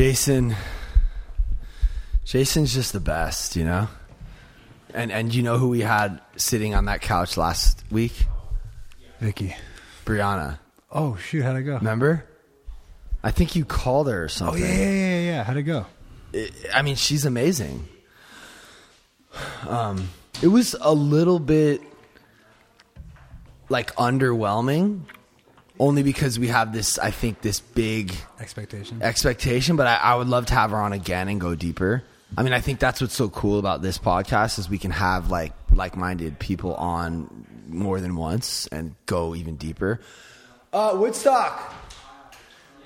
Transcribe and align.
Jason. 0.00 0.56
Jason's 2.24 2.72
just 2.72 2.94
the 2.94 3.00
best, 3.00 3.54
you 3.54 3.64
know. 3.66 3.86
And 4.94 5.12
and 5.12 5.34
you 5.34 5.42
know 5.42 5.58
who 5.58 5.68
we 5.68 5.80
had 5.80 6.22
sitting 6.36 6.74
on 6.74 6.86
that 6.86 7.02
couch 7.02 7.36
last 7.36 7.84
week? 7.90 8.24
Vicky. 9.18 9.54
Brianna. 10.06 10.58
Oh 10.90 11.16
shoot, 11.16 11.42
how'd 11.42 11.56
it 11.56 11.64
go? 11.64 11.74
Remember? 11.76 12.24
I 13.22 13.30
think 13.30 13.54
you 13.54 13.66
called 13.66 14.08
her 14.08 14.22
or 14.22 14.24
Oh 14.24 14.28
something. 14.28 14.62
yeah, 14.62 14.68
yeah, 14.72 14.90
yeah, 14.90 15.20
yeah. 15.20 15.44
How'd 15.44 15.58
it 15.58 15.64
go? 15.64 15.84
it- 16.32 16.50
I 16.74 16.80
mean, 16.80 16.96
she's 16.96 17.26
amazing. 17.26 17.86
Um, 19.68 20.08
it 20.40 20.48
was 20.48 20.74
a 20.80 20.94
little 20.94 21.38
bit 21.38 21.82
like 23.68 23.94
underwhelming, 23.96 25.02
only 25.80 26.02
because 26.02 26.38
we 26.38 26.48
have 26.48 26.72
this. 26.72 26.98
I 26.98 27.10
think 27.10 27.40
this 27.40 27.58
big 27.58 28.14
Expectation. 28.38 29.02
expectation, 29.02 29.76
but 29.76 29.86
I, 29.86 29.96
I 29.96 30.14
would 30.14 30.28
love 30.28 30.46
to 30.46 30.54
have 30.54 30.70
her 30.70 30.76
on 30.76 30.92
again 30.92 31.26
and 31.28 31.40
go 31.40 31.56
deeper. 31.56 32.04
I 32.36 32.42
mean, 32.44 32.52
I 32.52 32.60
think 32.60 32.78
that's 32.78 33.00
what's 33.00 33.16
so 33.16 33.28
cool 33.30 33.58
about 33.58 33.82
this 33.82 33.98
podcast 33.98 34.60
is 34.60 34.68
we 34.68 34.78
can 34.78 34.92
have 34.92 35.30
like 35.30 35.52
like-minded 35.72 36.38
people 36.38 36.74
on 36.74 37.46
more 37.66 38.00
than 38.00 38.14
once 38.14 38.68
and 38.68 38.94
go 39.06 39.34
even 39.34 39.56
deeper. 39.56 40.00
Uh, 40.72 40.94
Woodstock, 40.96 41.74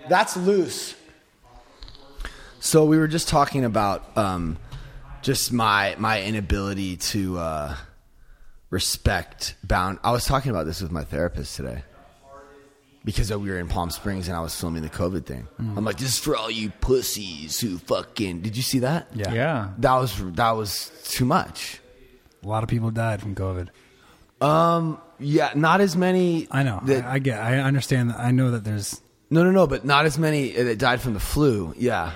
that's 0.08 0.36
loose. 0.36 0.94
So 2.60 2.86
we 2.86 2.96
were 2.96 3.08
just 3.08 3.28
talking 3.28 3.64
about 3.66 4.16
um, 4.16 4.56
just 5.20 5.52
my 5.52 5.96
my 5.98 6.22
inability 6.22 6.96
to 6.96 7.38
uh, 7.38 7.76
respect 8.70 9.56
bound. 9.64 9.98
I 10.02 10.12
was 10.12 10.24
talking 10.24 10.50
about 10.50 10.64
this 10.64 10.80
with 10.80 10.92
my 10.92 11.04
therapist 11.04 11.56
today 11.56 11.82
because 13.04 13.30
we 13.30 13.50
were 13.50 13.58
in 13.58 13.68
Palm 13.68 13.90
Springs 13.90 14.28
and 14.28 14.36
I 14.36 14.40
was 14.40 14.58
filming 14.58 14.82
the 14.82 14.88
COVID 14.88 15.26
thing. 15.26 15.46
I'm 15.58 15.84
like, 15.84 15.98
this 15.98 16.14
is 16.14 16.18
for 16.18 16.36
all 16.36 16.50
you 16.50 16.70
pussies 16.70 17.60
who 17.60 17.78
fucking. 17.78 18.40
Did 18.40 18.56
you 18.56 18.62
see 18.62 18.80
that? 18.80 19.08
Yeah. 19.14 19.32
Yeah. 19.32 19.70
That 19.78 19.94
was 19.96 20.32
that 20.34 20.50
was 20.52 20.90
too 21.04 21.24
much. 21.24 21.80
A 22.42 22.48
lot 22.48 22.62
of 22.62 22.68
people 22.68 22.90
died 22.90 23.20
from 23.20 23.34
COVID. 23.34 23.68
Um, 24.40 25.00
yeah, 25.18 25.52
not 25.54 25.80
as 25.80 25.96
many. 25.96 26.48
I 26.50 26.62
know. 26.62 26.80
That, 26.84 27.04
I, 27.04 27.14
I 27.14 27.18
get. 27.18 27.40
I 27.40 27.58
understand. 27.58 28.12
I 28.12 28.30
know 28.30 28.50
that 28.52 28.64
there's. 28.64 29.00
no, 29.30 29.42
no, 29.44 29.50
no, 29.50 29.66
but 29.66 29.84
not 29.84 30.04
as 30.06 30.18
many 30.18 30.52
that 30.52 30.78
died 30.78 31.00
from 31.00 31.14
the 31.14 31.20
flu. 31.20 31.74
Yeah. 31.76 32.12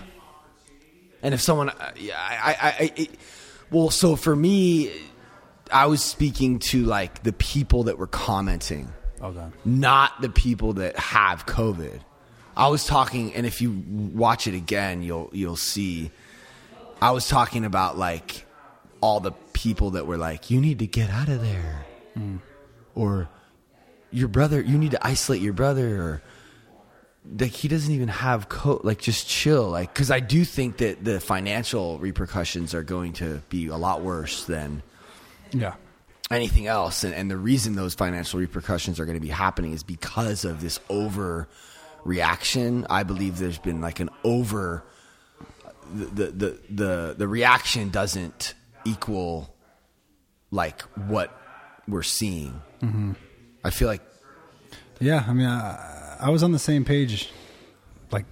And 1.22 1.34
if 1.34 1.40
someone, 1.40 1.70
uh, 1.70 1.92
yeah, 1.96 2.14
I, 2.16 2.52
I, 2.52 2.68
I 2.68 2.92
it, 2.96 3.10
well, 3.70 3.90
so 3.90 4.16
for 4.16 4.36
me, 4.36 4.92
I 5.72 5.86
was 5.86 6.02
speaking 6.02 6.58
to 6.70 6.84
like 6.84 7.22
the 7.22 7.32
people 7.32 7.84
that 7.84 7.98
were 7.98 8.06
commenting. 8.06 8.92
Okay. 9.22 9.46
not 9.64 10.20
the 10.20 10.28
people 10.28 10.74
that 10.74 10.98
have 10.98 11.46
COVID. 11.46 12.00
I 12.56 12.68
was 12.68 12.84
talking, 12.86 13.34
and 13.34 13.46
if 13.46 13.60
you 13.60 13.84
watch 13.88 14.46
it 14.46 14.54
again, 14.54 15.02
you'll 15.02 15.30
you'll 15.32 15.56
see. 15.56 16.10
I 17.00 17.12
was 17.12 17.28
talking 17.28 17.64
about 17.64 17.96
like 17.96 18.46
all 19.00 19.20
the 19.20 19.32
people 19.52 19.90
that 19.92 20.06
were 20.06 20.16
like, 20.16 20.50
"You 20.50 20.60
need 20.60 20.80
to 20.80 20.86
get 20.86 21.10
out 21.10 21.28
of 21.28 21.40
there," 21.40 21.86
hmm. 22.14 22.36
or 22.94 23.28
"Your 24.10 24.28
brother, 24.28 24.60
you 24.60 24.76
need 24.76 24.90
to 24.92 25.06
isolate 25.06 25.40
your 25.40 25.52
brother," 25.52 26.02
or 26.02 26.22
like 27.38 27.52
he 27.52 27.68
doesn't 27.68 27.92
even 27.92 28.08
have 28.08 28.48
co 28.48 28.80
like 28.82 28.98
just 28.98 29.28
chill 29.28 29.68
like 29.68 29.92
because 29.92 30.10
i 30.10 30.18
do 30.20 30.44
think 30.44 30.78
that 30.78 31.04
the 31.04 31.20
financial 31.20 31.98
repercussions 31.98 32.72
are 32.74 32.82
going 32.82 33.12
to 33.12 33.42
be 33.50 33.66
a 33.66 33.76
lot 33.76 34.00
worse 34.00 34.44
than 34.44 34.82
Yeah. 35.52 35.74
Anything 36.30 36.66
else. 36.66 37.04
And, 37.04 37.14
and 37.14 37.30
the 37.30 37.36
reason 37.36 37.74
those 37.74 37.94
financial 37.94 38.40
repercussions 38.40 39.00
are 39.00 39.04
going 39.04 39.16
to 39.16 39.20
be 39.20 39.28
happening 39.28 39.72
is 39.72 39.82
because 39.82 40.44
of 40.44 40.60
this 40.60 40.78
overreaction. 40.90 42.86
I 42.90 43.02
believe 43.02 43.38
there's 43.38 43.58
been 43.58 43.80
like 43.80 44.00
an 44.00 44.10
over 44.24 44.84
the 45.92 46.04
the 46.04 46.26
the 46.30 46.58
the, 46.70 47.14
the 47.18 47.28
reaction 47.28 47.90
doesn't 47.90 48.54
equal 48.84 49.54
like 50.50 50.82
what 50.96 51.34
we're 51.86 52.02
seeing. 52.02 52.60
Mm-hmm. 52.82 53.12
I 53.64 53.70
feel 53.70 53.88
like 53.88 54.02
Yeah. 55.00 55.24
I 55.26 55.32
mean, 55.32 55.46
I, 55.46 56.16
I 56.20 56.30
was 56.30 56.42
on 56.42 56.52
the 56.52 56.58
same 56.58 56.84
page 56.84 57.30
like 58.10 58.26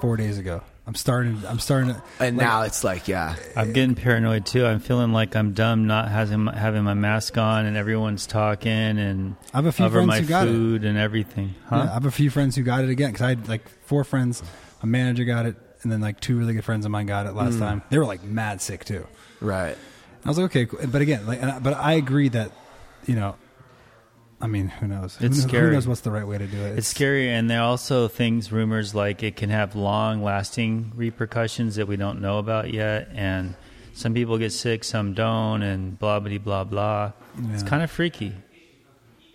four 0.00 0.16
days 0.16 0.38
ago. 0.38 0.62
I'm 0.86 0.94
starting. 0.94 1.42
I'm 1.46 1.58
starting 1.58 1.94
to. 1.94 2.02
and 2.18 2.36
like, 2.36 2.46
now 2.46 2.62
it's 2.62 2.82
like 2.82 3.06
yeah 3.06 3.36
I'm 3.54 3.72
getting 3.72 3.94
paranoid 3.94 4.46
too. 4.46 4.66
I'm 4.66 4.80
feeling 4.80 5.12
like 5.12 5.36
I'm 5.36 5.52
dumb 5.52 5.86
not 5.86 6.08
having 6.08 6.46
having 6.46 6.82
my 6.82 6.94
mask 6.94 7.38
on 7.38 7.66
and 7.66 7.76
everyone's 7.76 8.26
talking 8.26 8.72
and 8.72 9.36
I 9.54 9.58
have 9.58 9.66
a 9.66 9.72
few 9.72 9.84
over 9.84 9.98
friends 9.98 10.08
my 10.08 10.20
who 10.20 10.26
got 10.26 10.48
it. 10.48 10.50
food 10.50 10.84
and 10.84 10.98
everything. 10.98 11.54
Huh? 11.66 11.76
Yeah, 11.76 11.90
I 11.90 11.94
have 11.94 12.06
a 12.06 12.10
few 12.10 12.30
friends 12.30 12.56
who 12.56 12.62
got 12.62 12.82
it 12.82 12.90
again 12.90 13.12
because 13.12 13.24
I 13.24 13.28
had 13.30 13.48
like 13.48 13.68
four 13.84 14.04
friends. 14.04 14.42
A 14.82 14.86
manager 14.86 15.24
got 15.24 15.46
it, 15.46 15.56
and 15.82 15.92
then 15.92 16.00
like 16.00 16.20
two 16.20 16.38
really 16.38 16.54
good 16.54 16.64
friends 16.64 16.84
of 16.86 16.90
mine 16.90 17.06
got 17.06 17.26
it 17.26 17.34
last 17.34 17.54
mm. 17.54 17.60
time. 17.60 17.82
They 17.90 17.98
were 17.98 18.06
like 18.06 18.24
mad 18.24 18.60
sick 18.62 18.84
too. 18.84 19.06
right 19.40 19.76
I 20.24 20.28
was 20.28 20.38
like, 20.38 20.46
okay, 20.46 20.66
cool. 20.66 20.80
but 20.88 21.02
again, 21.02 21.26
like, 21.26 21.42
I- 21.42 21.58
but 21.58 21.74
I 21.74 21.94
agree 21.94 22.28
that, 22.30 22.52
you 23.06 23.14
know, 23.14 23.36
I 24.42 24.46
mean, 24.46 24.68
who 24.68 24.86
knows? 24.86 25.16
Who 25.16 25.26
It's 25.26 25.42
scary. 25.42 25.66
Who 25.68 25.72
knows 25.74 25.86
what's 25.86 26.00
the 26.00 26.10
right 26.10 26.26
way 26.26 26.38
to 26.38 26.46
do 26.46 26.56
it? 26.64 26.78
It's 26.78 26.88
scary, 26.88 27.28
and 27.28 27.50
there 27.50 27.60
are 27.60 27.68
also 27.68 28.08
things, 28.08 28.50
rumors 28.50 28.94
like 28.94 29.22
it 29.22 29.36
can 29.36 29.50
have 29.50 29.76
long 29.76 30.22
lasting 30.22 30.92
repercussions 30.94 31.76
that 31.76 31.86
we 31.86 31.96
don't 31.96 32.20
know 32.22 32.38
about 32.38 32.72
yet. 32.72 33.08
And 33.12 33.54
some 33.92 34.14
people 34.14 34.38
get 34.38 34.52
sick, 34.52 34.82
some 34.84 35.12
don't, 35.12 35.62
and 35.62 35.98
blah, 35.98 36.20
blah, 36.20 36.38
blah, 36.38 36.64
blah. 36.64 37.12
It's 37.52 37.62
kind 37.62 37.82
of 37.82 37.90
freaky. 37.90 38.32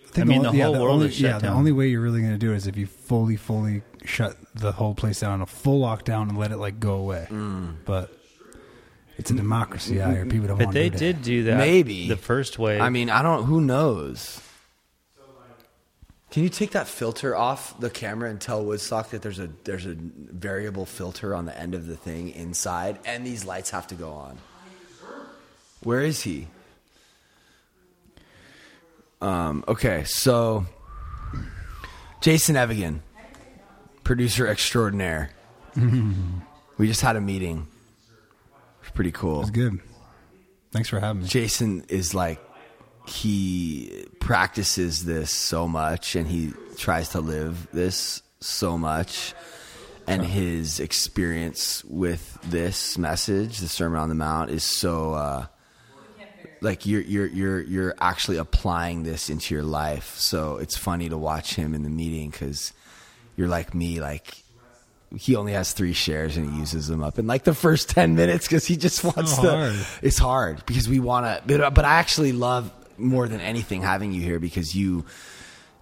think 0.06 0.26
I 0.26 0.28
mean, 0.28 0.42
the 0.42 0.52
yeah, 0.52 0.64
whole 0.64 0.74
world 0.80 0.94
only, 0.94 1.06
is 1.08 1.14
shut 1.14 1.30
yeah, 1.30 1.38
the 1.38 1.48
only 1.48 1.70
way 1.72 1.86
you're 1.88 2.00
really 2.00 2.20
going 2.20 2.32
to 2.32 2.38
do 2.38 2.52
it 2.52 2.56
is 2.56 2.66
if 2.66 2.76
you 2.76 2.86
fully, 2.86 3.36
fully 3.36 3.82
shut 4.04 4.36
the 4.54 4.72
whole 4.72 4.94
place 4.94 5.20
down, 5.20 5.34
on 5.34 5.40
a 5.42 5.46
full 5.46 5.80
lockdown, 5.82 6.28
and 6.28 6.36
let 6.38 6.50
it 6.50 6.56
like 6.56 6.80
go 6.80 6.94
away. 6.94 7.28
Mm. 7.30 7.76
But 7.84 8.10
it's 9.18 9.30
a 9.30 9.34
democracy 9.34 10.00
out 10.00 10.12
here. 10.12 10.26
People 10.26 10.48
don't 10.48 10.58
But 10.58 10.66
want 10.66 10.74
they 10.74 10.90
to 10.90 10.96
do 10.96 10.98
did 10.98 11.16
that. 11.16 11.22
do 11.24 11.44
that. 11.44 11.58
Maybe. 11.58 12.08
The 12.08 12.16
first 12.16 12.58
wave. 12.58 12.80
I 12.80 12.90
mean 12.90 13.08
I 13.08 13.22
don't 13.22 13.44
who 13.44 13.60
knows. 13.60 14.40
Can 16.36 16.42
you 16.42 16.50
take 16.50 16.72
that 16.72 16.86
filter 16.86 17.34
off 17.34 17.80
the 17.80 17.88
camera 17.88 18.28
and 18.28 18.38
tell 18.38 18.62
Woodstock 18.62 19.08
that 19.12 19.22
there's 19.22 19.38
a 19.38 19.48
there's 19.64 19.86
a 19.86 19.96
variable 19.96 20.84
filter 20.84 21.34
on 21.34 21.46
the 21.46 21.58
end 21.58 21.74
of 21.74 21.86
the 21.86 21.96
thing 21.96 22.28
inside, 22.28 22.98
and 23.06 23.26
these 23.26 23.46
lights 23.46 23.70
have 23.70 23.86
to 23.86 23.94
go 23.94 24.10
on? 24.10 24.36
Where 25.82 26.02
is 26.02 26.20
he? 26.20 26.48
Um. 29.22 29.64
Okay. 29.66 30.04
So, 30.04 30.66
Jason 32.20 32.54
Evigan, 32.54 33.00
producer 34.04 34.46
extraordinaire. 34.46 35.30
we 36.76 36.86
just 36.86 37.00
had 37.00 37.16
a 37.16 37.20
meeting. 37.22 37.66
It's 38.82 38.90
pretty 38.90 39.12
cool. 39.12 39.40
It's 39.40 39.48
good. 39.48 39.80
Thanks 40.70 40.90
for 40.90 41.00
having 41.00 41.22
me. 41.22 41.28
Jason 41.28 41.86
is 41.88 42.12
like 42.12 42.45
he 43.08 44.06
practices 44.20 45.04
this 45.04 45.30
so 45.30 45.68
much 45.68 46.16
and 46.16 46.26
he 46.26 46.52
tries 46.76 47.10
to 47.10 47.20
live 47.20 47.68
this 47.72 48.22
so 48.40 48.76
much 48.76 49.34
and 50.06 50.24
his 50.24 50.78
experience 50.80 51.84
with 51.84 52.38
this 52.44 52.96
message 52.98 53.58
the 53.58 53.68
sermon 53.68 53.98
on 53.98 54.08
the 54.08 54.14
mount 54.14 54.50
is 54.50 54.62
so 54.62 55.14
uh 55.14 55.46
like 56.60 56.86
you're 56.86 57.02
you're 57.02 57.26
you're 57.26 57.60
you're 57.60 57.94
actually 58.00 58.36
applying 58.36 59.02
this 59.02 59.30
into 59.30 59.54
your 59.54 59.64
life 59.64 60.16
so 60.16 60.56
it's 60.56 60.76
funny 60.76 61.08
to 61.08 61.16
watch 61.16 61.54
him 61.54 61.74
in 61.74 61.82
the 61.82 61.90
meeting 61.90 62.30
cuz 62.30 62.72
you're 63.36 63.48
like 63.48 63.74
me 63.74 64.00
like 64.00 64.42
he 65.16 65.36
only 65.36 65.52
has 65.52 65.72
three 65.72 65.92
shares 65.92 66.36
and 66.36 66.52
he 66.52 66.58
uses 66.58 66.88
them 66.88 67.02
up 67.02 67.18
in 67.18 67.26
like 67.26 67.44
the 67.44 67.54
first 67.54 67.88
10 67.90 68.16
minutes 68.16 68.46
because 68.46 68.66
he 68.66 68.76
just 68.76 69.04
wants 69.04 69.36
to 69.36 69.50
hard. 69.50 69.86
it's 70.02 70.18
hard 70.18 70.64
because 70.66 70.88
we 70.88 70.98
want 70.98 71.26
to 71.26 71.42
but, 71.46 71.74
but 71.74 71.84
i 71.84 71.94
actually 71.94 72.32
love 72.32 72.70
more 72.98 73.28
than 73.28 73.40
anything 73.40 73.82
having 73.82 74.12
you 74.12 74.20
here 74.22 74.38
because 74.38 74.74
you 74.74 75.04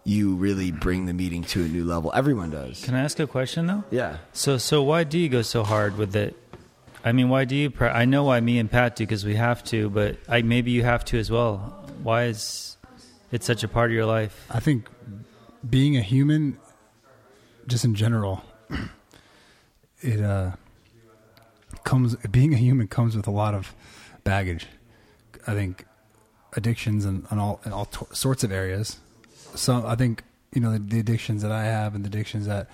you 0.04 0.34
really 0.34 0.70
bring 0.70 1.06
the 1.06 1.14
meeting 1.14 1.42
to 1.42 1.62
a 1.64 1.68
new 1.68 1.84
level 1.84 2.12
everyone 2.14 2.50
does 2.50 2.84
Can 2.84 2.94
I 2.94 3.00
ask 3.02 3.18
a 3.20 3.26
question 3.26 3.66
though? 3.66 3.84
yeah 3.90 4.18
So, 4.32 4.58
so 4.58 4.82
why 4.82 5.04
do 5.04 5.18
you 5.18 5.28
go 5.28 5.42
so 5.42 5.62
hard 5.64 5.96
with 5.96 6.14
it? 6.16 6.36
I 7.06 7.12
mean, 7.12 7.28
why 7.28 7.44
do 7.44 7.54
you? 7.54 7.68
Pra- 7.70 7.92
I 7.94 8.06
know 8.06 8.24
why 8.24 8.40
me 8.40 8.58
and 8.58 8.70
Pat 8.70 8.96
do 8.96 9.04
because 9.04 9.26
we 9.26 9.34
have 9.36 9.62
to, 9.64 9.90
but 9.90 10.16
I, 10.26 10.40
maybe 10.40 10.70
you 10.70 10.84
have 10.84 11.04
to 11.06 11.18
as 11.18 11.30
well. 11.30 11.84
Why 12.02 12.24
is 12.24 12.78
it 13.30 13.44
such 13.44 13.62
a 13.62 13.68
part 13.68 13.90
of 13.90 13.94
your 13.94 14.06
life? 14.06 14.46
I 14.50 14.58
think 14.60 14.88
being 15.68 15.98
a 15.98 16.00
human, 16.00 16.56
just 17.66 17.84
in 17.84 17.94
general, 17.94 18.42
it 20.00 20.20
uh, 20.22 20.52
comes. 21.84 22.16
Being 22.30 22.54
a 22.54 22.56
human 22.56 22.88
comes 22.88 23.16
with 23.16 23.26
a 23.26 23.30
lot 23.30 23.52
of 23.54 23.74
baggage. 24.24 24.66
I 25.46 25.52
think 25.52 25.84
addictions 26.56 27.04
and, 27.04 27.26
and 27.30 27.40
all 27.40 27.60
and 27.64 27.72
all 27.74 27.86
to- 27.86 28.14
sorts 28.14 28.44
of 28.44 28.52
areas. 28.52 28.98
So 29.54 29.86
I 29.86 29.94
think 29.94 30.22
you 30.52 30.60
know 30.60 30.72
the, 30.72 30.78
the 30.78 31.00
addictions 31.00 31.42
that 31.42 31.52
I 31.52 31.64
have 31.64 31.94
and 31.94 32.04
the 32.04 32.08
addictions 32.08 32.46
that 32.46 32.68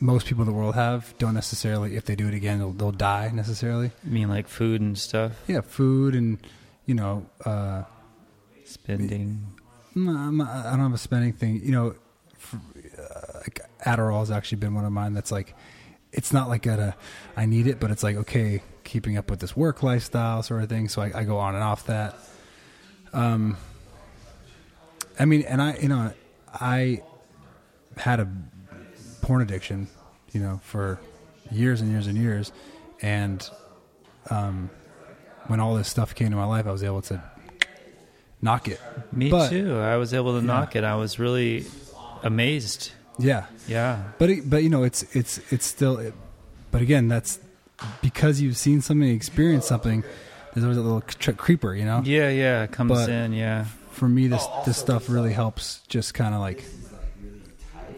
most 0.00 0.26
people 0.26 0.42
in 0.42 0.48
the 0.48 0.54
world 0.54 0.74
have 0.74 1.14
don't 1.18 1.32
necessarily, 1.34 1.96
if 1.96 2.04
they 2.04 2.14
do 2.14 2.28
it 2.28 2.34
again, 2.34 2.58
they'll, 2.58 2.72
they'll 2.72 2.92
die 2.92 3.30
necessarily. 3.32 3.90
I 4.04 4.08
mean, 4.08 4.28
like 4.28 4.46
food 4.46 4.82
and 4.82 4.98
stuff, 4.98 5.32
Yeah, 5.48 5.62
food 5.62 6.14
and 6.14 6.38
you 6.84 6.94
know. 6.94 7.26
Uh, 7.44 7.84
spending. 8.72 9.46
I'm 9.94 10.36
not, 10.38 10.48
I 10.66 10.70
don't 10.70 10.80
have 10.80 10.94
a 10.94 10.98
spending 10.98 11.32
thing. 11.32 11.60
You 11.62 11.72
know, 11.72 11.94
for, 12.38 12.56
uh, 12.98 13.38
like 13.40 13.60
Adderall 13.84 14.20
has 14.20 14.30
actually 14.30 14.58
been 14.58 14.74
one 14.74 14.84
of 14.84 14.92
mine. 14.92 15.12
That's 15.12 15.30
like 15.30 15.54
it's 16.12 16.32
not 16.32 16.48
like 16.48 16.66
a 16.66 16.96
I 17.36 17.46
need 17.46 17.66
it, 17.66 17.78
but 17.80 17.90
it's 17.90 18.02
like 18.02 18.16
okay, 18.16 18.62
keeping 18.92 19.16
up 19.16 19.30
with 19.30 19.40
this 19.40 19.56
work 19.56 19.82
lifestyle 19.82 20.42
sort 20.42 20.62
of 20.62 20.68
thing. 20.68 20.86
So 20.88 21.00
I, 21.00 21.10
I 21.20 21.24
go 21.24 21.38
on 21.38 21.54
and 21.54 21.64
off 21.64 21.86
that. 21.86 22.14
Um, 23.14 23.56
I 25.18 25.24
mean, 25.24 25.42
and 25.42 25.60
I 25.62 25.76
you 25.78 25.88
know 25.88 26.12
I 26.52 27.02
had 27.96 28.20
a 28.20 28.28
porn 29.22 29.40
addiction, 29.42 29.88
you 30.32 30.40
know, 30.40 30.60
for 30.62 31.00
years 31.50 31.80
and 31.80 31.90
years 31.90 32.06
and 32.06 32.16
years, 32.18 32.52
and 33.00 33.48
um, 34.30 34.70
when 35.46 35.58
all 35.60 35.74
this 35.74 35.88
stuff 35.88 36.14
came 36.14 36.30
to 36.30 36.36
my 36.36 36.44
life, 36.44 36.66
I 36.66 36.72
was 36.72 36.82
able 36.82 37.02
to 37.02 37.22
knock 38.40 38.68
it. 38.68 38.80
Me 39.12 39.30
But- 39.30 39.50
too. 39.50 39.78
I 39.78 39.96
was 39.96 40.12
able 40.14 40.32
to 40.38 40.44
Yeah. 40.46 40.52
knock 40.52 40.76
it. 40.76 40.84
I 40.84 40.96
was 40.96 41.18
really 41.18 41.64
amazed. 42.22 42.92
Yeah, 43.18 43.44
Yeah. 43.68 44.02
but 44.18 44.30
it, 44.30 44.48
but 44.48 44.62
you 44.62 44.68
know, 44.70 44.82
it's 44.84 45.02
it's 45.14 45.38
it's 45.52 45.66
still. 45.66 45.98
It, 45.98 46.14
but 46.70 46.80
again, 46.82 47.08
that's 47.08 47.38
because 48.00 48.40
you've 48.40 48.56
seen 48.56 48.80
something, 48.80 49.08
experienced 49.08 49.68
something. 49.68 50.02
There's 50.54 50.64
always 50.64 50.78
a 50.78 50.82
little 50.82 51.00
tr- 51.02 51.32
creeper, 51.32 51.74
you 51.74 51.84
know. 51.84 52.02
Yeah, 52.04 52.28
yeah. 52.28 52.62
It 52.64 52.72
comes 52.72 52.90
But- 52.90 53.08
in, 53.08 53.32
yeah. 53.32 53.64
For 53.92 54.08
me, 54.08 54.26
this 54.26 54.44
this 54.64 54.78
stuff 54.78 55.08
really 55.10 55.32
helps. 55.32 55.80
Just 55.88 56.14
kind 56.14 56.34
of 56.34 56.40
like 56.40 56.64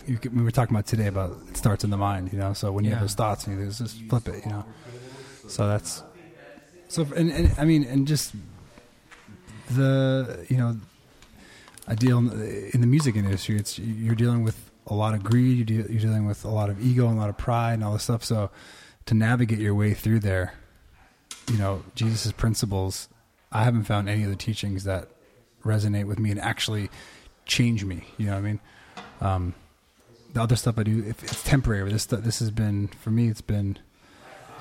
we 0.06 0.42
were 0.42 0.50
talking 0.50 0.74
about 0.74 0.86
today 0.86 1.06
about 1.06 1.36
it 1.48 1.56
starts 1.56 1.82
in 1.84 1.90
the 1.90 1.96
mind, 1.96 2.32
you 2.32 2.38
know. 2.38 2.52
So 2.52 2.72
when 2.72 2.84
you 2.84 2.90
Yeah. 2.90 2.96
have 2.96 3.04
those 3.04 3.14
thoughts, 3.14 3.46
you 3.46 3.64
just 3.70 3.96
flip 4.08 4.28
it, 4.28 4.44
you 4.44 4.50
know. 4.50 4.64
So 5.48 5.66
that's 5.68 6.02
so, 6.88 7.06
and, 7.16 7.30
and 7.30 7.54
I 7.58 7.64
mean, 7.64 7.84
and 7.84 8.06
just 8.06 8.32
the 9.70 10.44
you 10.48 10.56
know, 10.56 10.76
I 11.88 11.94
deal 11.94 12.18
in 12.18 12.30
in 12.74 12.80
the 12.80 12.86
music 12.86 13.16
industry. 13.16 13.56
It's 13.56 13.78
you're 13.78 14.14
dealing 14.14 14.42
with 14.44 14.70
a 14.86 14.94
lot 14.94 15.14
of 15.14 15.22
greed. 15.22 15.70
You 15.70 15.86
you're 15.88 16.00
dealing 16.00 16.26
with 16.26 16.44
a 16.44 16.50
lot 16.50 16.70
of 16.70 16.84
ego 16.84 17.08
and 17.08 17.16
a 17.16 17.20
lot 17.20 17.30
of 17.30 17.38
pride 17.38 17.74
and 17.74 17.84
all 17.84 17.92
this 17.94 18.02
stuff. 18.04 18.24
So 18.24 18.50
to 19.06 19.14
navigate 19.14 19.58
your 19.58 19.74
way 19.74 19.94
through 19.94 20.20
there, 20.20 20.54
you 21.50 21.58
know, 21.58 21.82
Jesus' 21.94 22.32
principles. 22.32 23.08
I 23.52 23.64
haven't 23.64 23.84
found 23.84 24.08
any 24.08 24.24
of 24.24 24.30
the 24.30 24.36
teachings 24.36 24.84
that 24.84 25.08
resonate 25.64 26.06
with 26.06 26.18
me 26.18 26.30
and 26.30 26.40
actually 26.40 26.90
change 27.46 27.84
me. 27.84 28.04
You 28.16 28.26
know 28.26 28.32
what 28.32 28.38
I 28.38 28.42
mean? 28.42 28.60
Um, 29.20 29.54
the 30.32 30.42
other 30.42 30.56
stuff 30.56 30.78
I 30.78 30.82
do, 30.82 31.04
if 31.06 31.22
it's 31.22 31.42
temporary. 31.42 31.90
This 31.92 32.06
this 32.06 32.40
has 32.40 32.50
been 32.50 32.88
for 32.88 33.10
me. 33.10 33.28
It's 33.28 33.40
been 33.40 33.78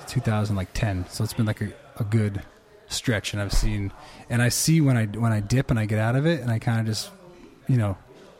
2010, 0.06 1.06
so 1.08 1.24
it's 1.24 1.32
been 1.32 1.46
like 1.46 1.60
a, 1.60 1.72
a 1.98 2.04
good 2.04 2.42
stretch, 2.86 3.32
and 3.32 3.42
I've 3.42 3.52
seen, 3.52 3.92
and 4.30 4.40
I 4.40 4.48
see 4.48 4.80
when 4.80 4.96
I 4.96 5.06
when 5.06 5.32
I 5.32 5.40
dip 5.40 5.70
and 5.70 5.78
I 5.78 5.86
get 5.86 5.98
out 5.98 6.14
of 6.14 6.26
it, 6.26 6.40
and 6.40 6.50
I 6.50 6.60
kind 6.60 6.80
of 6.80 6.86
just, 6.86 7.10
you 7.68 7.76
know, 7.76 7.98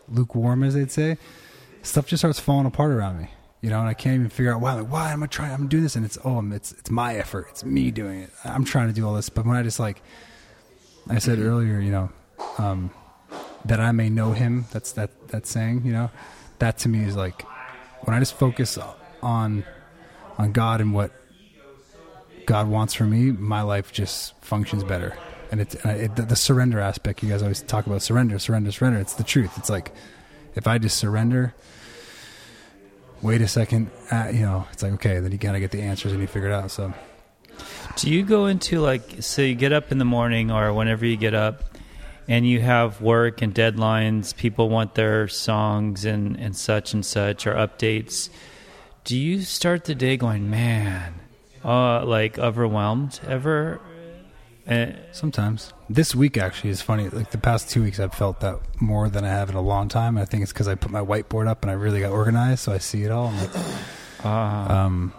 lukewarm 0.08 0.62
as 0.62 0.74
they'd 0.74 0.92
say, 0.92 1.18
stuff 1.82 2.06
just 2.06 2.20
starts 2.20 2.38
falling 2.38 2.66
apart 2.66 2.92
around 2.92 3.20
me. 3.20 3.30
You 3.64 3.70
know, 3.70 3.81
and 3.81 3.88
I 3.88 3.94
can't 3.94 4.16
even 4.16 4.28
figure 4.28 4.52
out 4.52 4.61
why. 4.61 4.72
I'm 4.72 4.82
like, 4.82 4.93
why 4.93 5.12
am 5.12 5.22
I 5.22 5.26
trying? 5.26 5.50
I'm 5.52 5.69
doing 5.69 5.84
this, 5.84 5.96
and 5.96 6.05
it's 6.05 6.19
oh, 6.22 6.46
it's 6.52 6.72
it's 6.72 6.90
my 6.90 7.16
effort. 7.16 7.46
It's 7.49 7.64
me 7.64 7.90
doing 7.90 8.20
it. 8.20 8.31
I'm 8.44 8.62
trying 8.62 8.88
to 8.88 8.93
do 8.93 9.06
all 9.06 9.14
this, 9.14 9.31
but 9.31 9.46
when 9.46 9.56
I 9.56 9.62
just 9.62 9.81
like, 9.81 10.02
I 11.08 11.19
said 11.19 11.38
earlier, 11.38 11.81
you 11.81 11.90
know, 11.90 12.12
um, 12.58 12.90
that 13.64 13.81
I 13.81 13.90
may 13.93 14.11
know 14.11 14.32
Him. 14.32 14.66
That's 14.70 14.93
that 14.93 15.28
that 15.28 15.46
saying. 15.46 15.87
You 15.87 15.93
know, 15.93 16.11
that 16.58 16.76
to 16.81 16.90
me 16.90 17.05
is 17.05 17.16
like 17.16 17.40
when 18.02 18.14
I 18.14 18.19
just 18.19 18.34
focus 18.34 18.78
on 19.22 19.64
on 20.37 20.52
God 20.52 20.82
and 20.82 20.93
what 20.93 21.12
God 22.44 22.69
wants 22.69 22.93
for 22.93 23.05
me, 23.05 23.32
my 23.32 23.62
life 23.62 23.94
just 23.94 24.38
functions 24.43 24.84
better. 24.84 25.16
And 25.50 25.62
it's 25.62 25.75
it, 25.87 26.16
the, 26.16 26.22
the 26.25 26.37
surrender 26.37 26.81
aspect. 26.81 27.22
You 27.22 27.31
guys 27.31 27.40
always 27.40 27.62
talk 27.62 27.87
about 27.87 28.02
surrender, 28.02 28.38
surrender, 28.38 28.72
surrender. 28.72 28.99
It's 28.99 29.14
the 29.14 29.25
truth. 29.25 29.56
It's 29.56 29.70
like 29.70 29.90
if 30.55 30.66
I 30.66 30.76
just 30.76 30.99
surrender. 30.99 31.55
Wait 33.25 33.41
a 33.41 33.49
second, 33.49 33.91
uh, 34.12 34.29
you 34.31 34.43
know. 34.43 34.67
It's 34.71 34.82
like 34.82 34.93
okay, 34.93 35.19
then 35.19 35.32
you 35.32 35.38
gotta 35.38 35.59
get 35.59 35.71
the 35.71 35.81
answers 35.81 36.12
and 36.12 36.21
you 36.21 36.26
figure 36.26 36.50
it 36.50 36.53
out. 36.53 36.71
So 36.71 36.93
Do 37.97 38.11
you 38.11 38.23
go 38.23 38.44
into 38.47 38.81
like 38.81 39.23
so 39.23 39.41
you 39.41 39.55
get 39.55 39.73
up 39.73 39.91
in 39.91 39.97
the 39.97 40.05
morning 40.05 40.50
or 40.50 40.75
whenever 40.75 41.06
you 41.06 41.17
get 41.17 41.32
up 41.32 41.65
and 42.29 42.47
you 42.47 42.61
have 42.61 43.00
work 43.00 43.41
and 43.41 43.55
deadlines, 43.55 44.37
people 44.37 44.69
want 44.69 44.94
their 44.94 45.26
songs 45.29 46.05
and, 46.05 46.38
and 46.38 46.55
such 46.55 46.93
and 46.93 47.05
such 47.05 47.47
or 47.47 47.55
updates. 47.55 48.29
Do 49.05 49.19
you 49.19 49.41
start 49.41 49.85
the 49.85 49.94
day 49.94 50.19
going, 50.19 50.50
man, 50.50 51.15
uh 51.65 52.05
like 52.05 52.38
overwhelmed 52.38 53.21
ever? 53.26 53.81
Uh, 54.66 54.87
Sometimes. 55.12 55.72
This 55.90 56.14
week 56.14 56.38
actually 56.38 56.70
is 56.70 56.81
funny. 56.81 57.08
Like 57.08 57.31
the 57.31 57.38
past 57.38 57.69
two 57.69 57.82
weeks, 57.82 58.00
I've 58.00 58.14
felt 58.14 58.40
that 58.40 58.58
more 58.81 59.08
than 59.08 59.25
I 59.25 59.28
have 59.28 59.50
in 59.50 59.56
a 59.56 59.61
long 59.61 59.88
time. 59.88 60.16
I 60.16 60.25
think 60.25 60.43
it's 60.43 60.52
because 60.52 60.69
I 60.69 60.75
put 60.75 60.90
my 60.90 61.00
whiteboard 61.00 61.46
up 61.49 61.62
and 61.62 61.70
I 61.70 61.75
really 61.75 62.00
got 62.00 62.12
organized, 62.12 62.61
so 62.61 62.72
I 62.72 62.78
see 62.78 63.02
it 63.05 63.11
all. 63.11 63.31
Like, 63.32 63.50
uh, 64.25 64.28
um, 64.72 65.12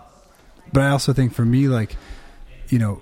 but 0.73 0.81
I 0.81 0.89
also 0.89 1.13
think 1.13 1.33
for 1.33 1.45
me, 1.45 1.67
like, 1.67 1.95
you 2.69 2.79
know, 2.79 3.01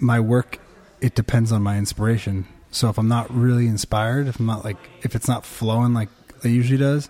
my 0.00 0.18
work, 0.18 0.58
it 1.00 1.14
depends 1.14 1.52
on 1.52 1.62
my 1.62 1.78
inspiration. 1.78 2.46
So 2.72 2.88
if 2.88 2.98
I'm 2.98 3.08
not 3.08 3.32
really 3.32 3.68
inspired, 3.68 4.26
if 4.26 4.40
I'm 4.40 4.46
not 4.46 4.64
like, 4.64 4.78
if 5.02 5.14
it's 5.14 5.28
not 5.28 5.46
flowing 5.46 5.94
like 5.94 6.08
it 6.42 6.48
usually 6.48 6.78
does, 6.78 7.08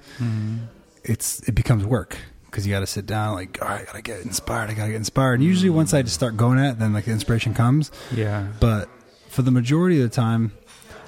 it's 1.05 1.41
it 1.49 1.55
becomes 1.55 1.85
work 1.85 2.19
because 2.53 2.67
you 2.67 2.73
got 2.73 2.81
to 2.81 2.87
sit 2.87 3.07
down. 3.07 3.35
Like, 3.35 3.61
all 3.61 3.67
right, 3.69 3.81
I 3.81 3.85
gotta 3.85 4.03
get 4.03 4.21
inspired. 4.21 4.71
I 4.71 4.75
gotta 4.75 4.91
get 4.91 4.97
inspired. 4.99 5.35
And 5.41 5.45
usually, 5.45 5.71
once 5.71 5.93
I 5.95 6.03
just 6.03 6.15
start 6.15 6.37
going 6.37 6.59
at 6.61 6.73
it, 6.75 6.79
then 6.79 6.93
like 6.93 7.07
the 7.07 7.11
inspiration 7.13 7.55
comes. 7.55 7.91
yeah. 8.15 8.47
But 8.61 8.89
for 9.29 9.43
the 9.43 9.51
majority 9.51 9.97
of 10.01 10.09
the 10.09 10.15
time, 10.15 10.53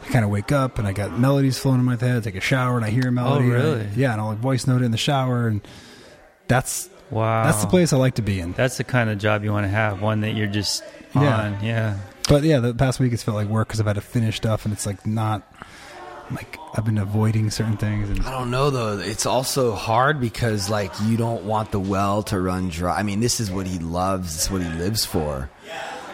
I 0.02 0.06
kind 0.08 0.24
of 0.24 0.30
wake 0.30 0.50
up 0.50 0.78
and 0.78 0.88
I 0.88 0.92
got 0.92 1.18
melodies 1.18 1.58
flowing 1.58 1.78
in 1.80 1.84
my 1.86 1.96
head. 1.96 2.16
I 2.16 2.20
take 2.20 2.34
a 2.34 2.40
shower 2.40 2.76
and 2.76 2.84
I 2.84 2.90
hear 2.90 3.04
a 3.04 3.08
oh, 3.08 3.10
melody. 3.12 3.44
and 3.44 3.52
I- 3.54 3.56
really? 3.56 3.88
yeah, 3.96 4.12
and 4.12 4.20
I'll 4.20 4.28
like 4.28 4.38
voice 4.38 4.66
note 4.66 4.82
it 4.82 4.86
in 4.86 4.90
the 4.90 4.96
shower, 4.98 5.46
and 5.46 5.60
that's 6.48 6.88
Wow. 7.10 7.44
that's 7.44 7.60
the 7.60 7.68
place 7.68 7.92
I 7.92 7.96
like 7.98 8.14
to 8.14 8.22
be 8.22 8.40
in. 8.40 8.52
That's 8.52 8.76
the 8.78 8.84
kind 8.84 9.10
of 9.10 9.18
job 9.18 9.44
you 9.44 9.52
want 9.52 9.64
to 9.64 9.68
have, 9.70 10.00
one 10.02 10.22
that 10.22 10.34
you're 10.34 10.46
just 10.46 10.82
Yeah. 11.14 11.36
on. 11.42 11.62
Yeah. 11.64 11.98
But 12.28 12.42
yeah, 12.44 12.58
the 12.60 12.72
past 12.74 12.98
week 12.98 13.12
it's 13.12 13.22
felt 13.22 13.36
like 13.36 13.48
work 13.48 13.68
because 13.68 13.78
I've 13.80 13.86
had 13.86 13.96
to 13.96 14.00
finish 14.00 14.36
stuff, 14.36 14.64
and 14.64 14.72
it's 14.72 14.86
like 14.86 15.06
not 15.06 15.42
like 16.30 16.58
I've 16.74 16.84
been 16.84 16.98
avoiding 16.98 17.50
certain 17.50 17.76
things. 17.76 18.10
And 18.10 18.22
I 18.26 18.30
don't 18.30 18.50
know 18.50 18.70
though. 18.70 18.98
It's 18.98 19.26
also 19.26 19.74
hard 19.74 20.20
because 20.20 20.70
like 20.70 20.92
you 21.04 21.16
don't 21.16 21.44
want 21.44 21.70
the 21.70 21.80
well 21.80 22.22
to 22.24 22.40
run 22.40 22.68
dry. 22.68 22.98
I 22.98 23.02
mean, 23.02 23.20
this 23.20 23.40
is 23.40 23.50
what 23.50 23.66
he 23.66 23.78
loves. 23.78 24.34
This 24.34 24.44
is 24.44 24.50
what 24.50 24.62
he 24.62 24.68
lives 24.70 25.04
for. 25.04 25.50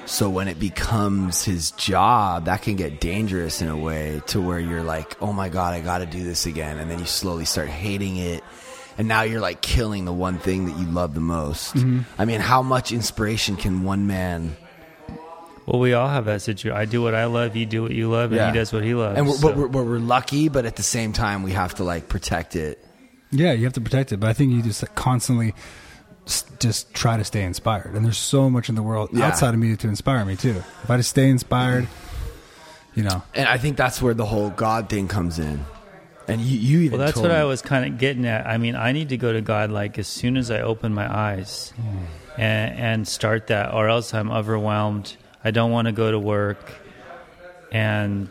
So 0.06 0.28
when 0.28 0.48
it 0.48 0.58
becomes 0.58 1.44
his 1.44 1.70
job, 1.72 2.46
that 2.46 2.62
can 2.62 2.74
get 2.74 3.00
dangerous 3.00 3.62
in 3.62 3.68
a 3.68 3.76
way 3.76 4.20
to 4.28 4.40
where 4.40 4.58
you're 4.58 4.82
like, 4.82 5.16
"Oh 5.22 5.32
my 5.32 5.48
god, 5.48 5.74
I 5.74 5.80
got 5.80 5.98
to 5.98 6.06
do 6.06 6.24
this 6.24 6.46
again." 6.46 6.78
And 6.78 6.90
then 6.90 6.98
you 6.98 7.06
slowly 7.06 7.44
start 7.44 7.68
hating 7.68 8.16
it. 8.16 8.42
And 8.98 9.06
now 9.06 9.22
you're 9.22 9.40
like 9.40 9.62
killing 9.62 10.04
the 10.04 10.12
one 10.12 10.38
thing 10.38 10.66
that 10.66 10.76
you 10.78 10.86
love 10.86 11.14
the 11.14 11.20
most. 11.20 11.74
Mm-hmm. 11.74 12.00
I 12.18 12.24
mean, 12.24 12.40
how 12.40 12.60
much 12.60 12.92
inspiration 12.92 13.56
can 13.56 13.84
one 13.84 14.06
man 14.06 14.56
Well, 15.70 15.78
we 15.80 15.92
all 15.94 16.08
have 16.08 16.24
that 16.24 16.42
situation. 16.42 16.76
I 16.76 16.84
do 16.84 17.00
what 17.00 17.14
I 17.14 17.26
love, 17.26 17.54
you 17.54 17.64
do 17.64 17.82
what 17.82 17.92
you 17.92 18.10
love, 18.10 18.32
and 18.32 18.38
Yeah. 18.40 18.50
he 18.50 18.58
does 18.58 18.72
what 18.72 18.82
he 18.82 18.92
loves. 18.94 19.16
and 19.16 19.26
we're, 19.28 19.34
so- 19.34 19.48
but 19.48 19.56
we're, 19.56 19.68
but 19.68 19.84
we're 19.86 19.98
lucky, 20.00 20.48
but 20.48 20.64
at 20.66 20.74
the 20.74 20.82
same 20.82 21.12
time, 21.12 21.44
we 21.44 21.52
have 21.52 21.76
to 21.76 21.84
like 21.84 22.08
protect 22.08 22.56
it. 22.56 22.84
yeah, 23.30 23.52
you 23.52 23.62
have 23.64 23.74
to 23.74 23.80
protect 23.80 24.10
it. 24.10 24.18
But 24.18 24.30
I 24.30 24.32
think 24.32 24.52
you 24.52 24.62
just 24.62 24.84
constantly 24.96 25.54
s- 26.26 26.44
just 26.58 26.92
try 26.92 27.16
to 27.16 27.22
stay 27.24 27.42
inspired. 27.44 27.94
And 27.94 28.04
there's 28.04 28.18
so 28.18 28.50
much 28.50 28.68
in 28.68 28.74
the 28.74 28.82
world 28.82 29.10
Yeah. 29.12 29.28
outside 29.28 29.54
of 29.54 29.60
me 29.60 29.76
to 29.76 29.86
inspire 29.88 30.24
me 30.24 30.34
too. 30.34 30.62
If 30.82 30.90
I 30.90 30.96
just 30.96 31.10
stay 31.10 31.28
inspired, 31.30 31.86
you 32.96 33.04
know, 33.04 33.22
And 33.34 33.46
I 33.48 33.56
think 33.56 33.76
that's 33.76 34.02
where 34.02 34.14
the 34.14 34.26
whole 34.26 34.50
God 34.50 34.88
thing 34.88 35.06
comes 35.06 35.38
in. 35.38 35.64
And 36.26 36.40
you, 36.40 36.58
you 36.58 36.78
even 36.80 36.98
Well, 36.98 37.06
that's 37.06 37.14
told 37.14 37.28
what 37.28 37.32
me- 37.34 37.40
I 37.40 37.44
was 37.44 37.62
kind 37.62 37.84
of 37.92 37.98
getting 37.98 38.26
at. 38.26 38.44
I 38.46 38.58
mean, 38.58 38.74
I 38.74 38.90
need 38.90 39.10
to 39.10 39.16
go 39.16 39.32
to 39.32 39.40
God 39.40 39.70
like 39.70 39.98
as 40.00 40.08
soon 40.08 40.36
as 40.36 40.50
I 40.50 40.60
open 40.62 40.92
my 40.94 41.06
eyes 41.08 41.72
hmm. 41.76 41.98
and, 42.40 42.78
and 42.78 43.08
start 43.08 43.46
that, 43.48 43.72
or 43.72 43.88
else 43.88 44.12
I'm 44.12 44.30
overwhelmed. 44.32 45.16
I 45.42 45.50
don't 45.50 45.70
want 45.70 45.86
to 45.86 45.92
go 45.92 46.10
to 46.10 46.18
work, 46.18 46.72
and 47.72 48.28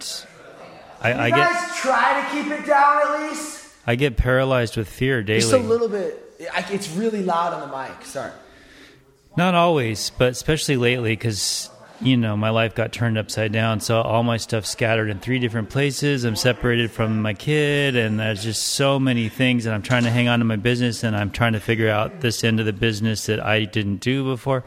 I, 1.01 1.13
I 1.13 1.29
get 1.31 1.75
try 1.77 2.21
to 2.21 2.29
keep 2.31 2.51
it 2.51 2.65
down 2.67 3.01
at 3.01 3.21
least. 3.21 3.67
I 3.87 3.95
get 3.95 4.17
paralyzed 4.17 4.77
with 4.77 4.87
fear 4.87 5.23
daily. 5.23 5.39
Just 5.39 5.53
a 5.53 5.57
little 5.57 5.89
bit. 5.89 6.23
It's 6.69 6.89
really 6.91 7.23
loud 7.23 7.53
on 7.53 7.67
the 7.67 7.75
mic. 7.75 8.05
Sorry. 8.05 8.31
Not 9.35 9.55
always, 9.55 10.11
but 10.11 10.29
especially 10.29 10.77
lately, 10.77 11.13
because 11.13 11.71
you 11.99 12.15
know 12.15 12.37
my 12.37 12.51
life 12.51 12.75
got 12.75 12.91
turned 12.91 13.17
upside 13.17 13.51
down. 13.51 13.79
So 13.79 14.01
all 14.01 14.21
my 14.21 14.37
stuff 14.37 14.65
scattered 14.65 15.09
in 15.09 15.19
three 15.19 15.39
different 15.39 15.69
places. 15.69 16.25
I'm 16.25 16.35
separated 16.35 16.91
from 16.91 17.23
my 17.23 17.33
kid, 17.33 17.95
and 17.95 18.19
there's 18.19 18.43
just 18.43 18.61
so 18.61 18.99
many 18.99 19.29
things. 19.29 19.65
And 19.65 19.73
I'm 19.73 19.81
trying 19.81 20.03
to 20.03 20.11
hang 20.11 20.27
on 20.27 20.39
to 20.39 20.45
my 20.45 20.57
business, 20.57 21.03
and 21.03 21.15
I'm 21.15 21.31
trying 21.31 21.53
to 21.53 21.59
figure 21.59 21.89
out 21.89 22.21
this 22.21 22.43
end 22.43 22.59
of 22.59 22.67
the 22.67 22.73
business 22.73 23.25
that 23.25 23.39
I 23.39 23.65
didn't 23.65 23.97
do 23.97 24.23
before. 24.23 24.63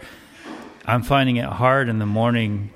I'm 0.85 1.03
finding 1.03 1.37
it 1.37 1.45
hard 1.45 1.89
in 1.89 1.99
the 1.99 2.07
morning. 2.07 2.71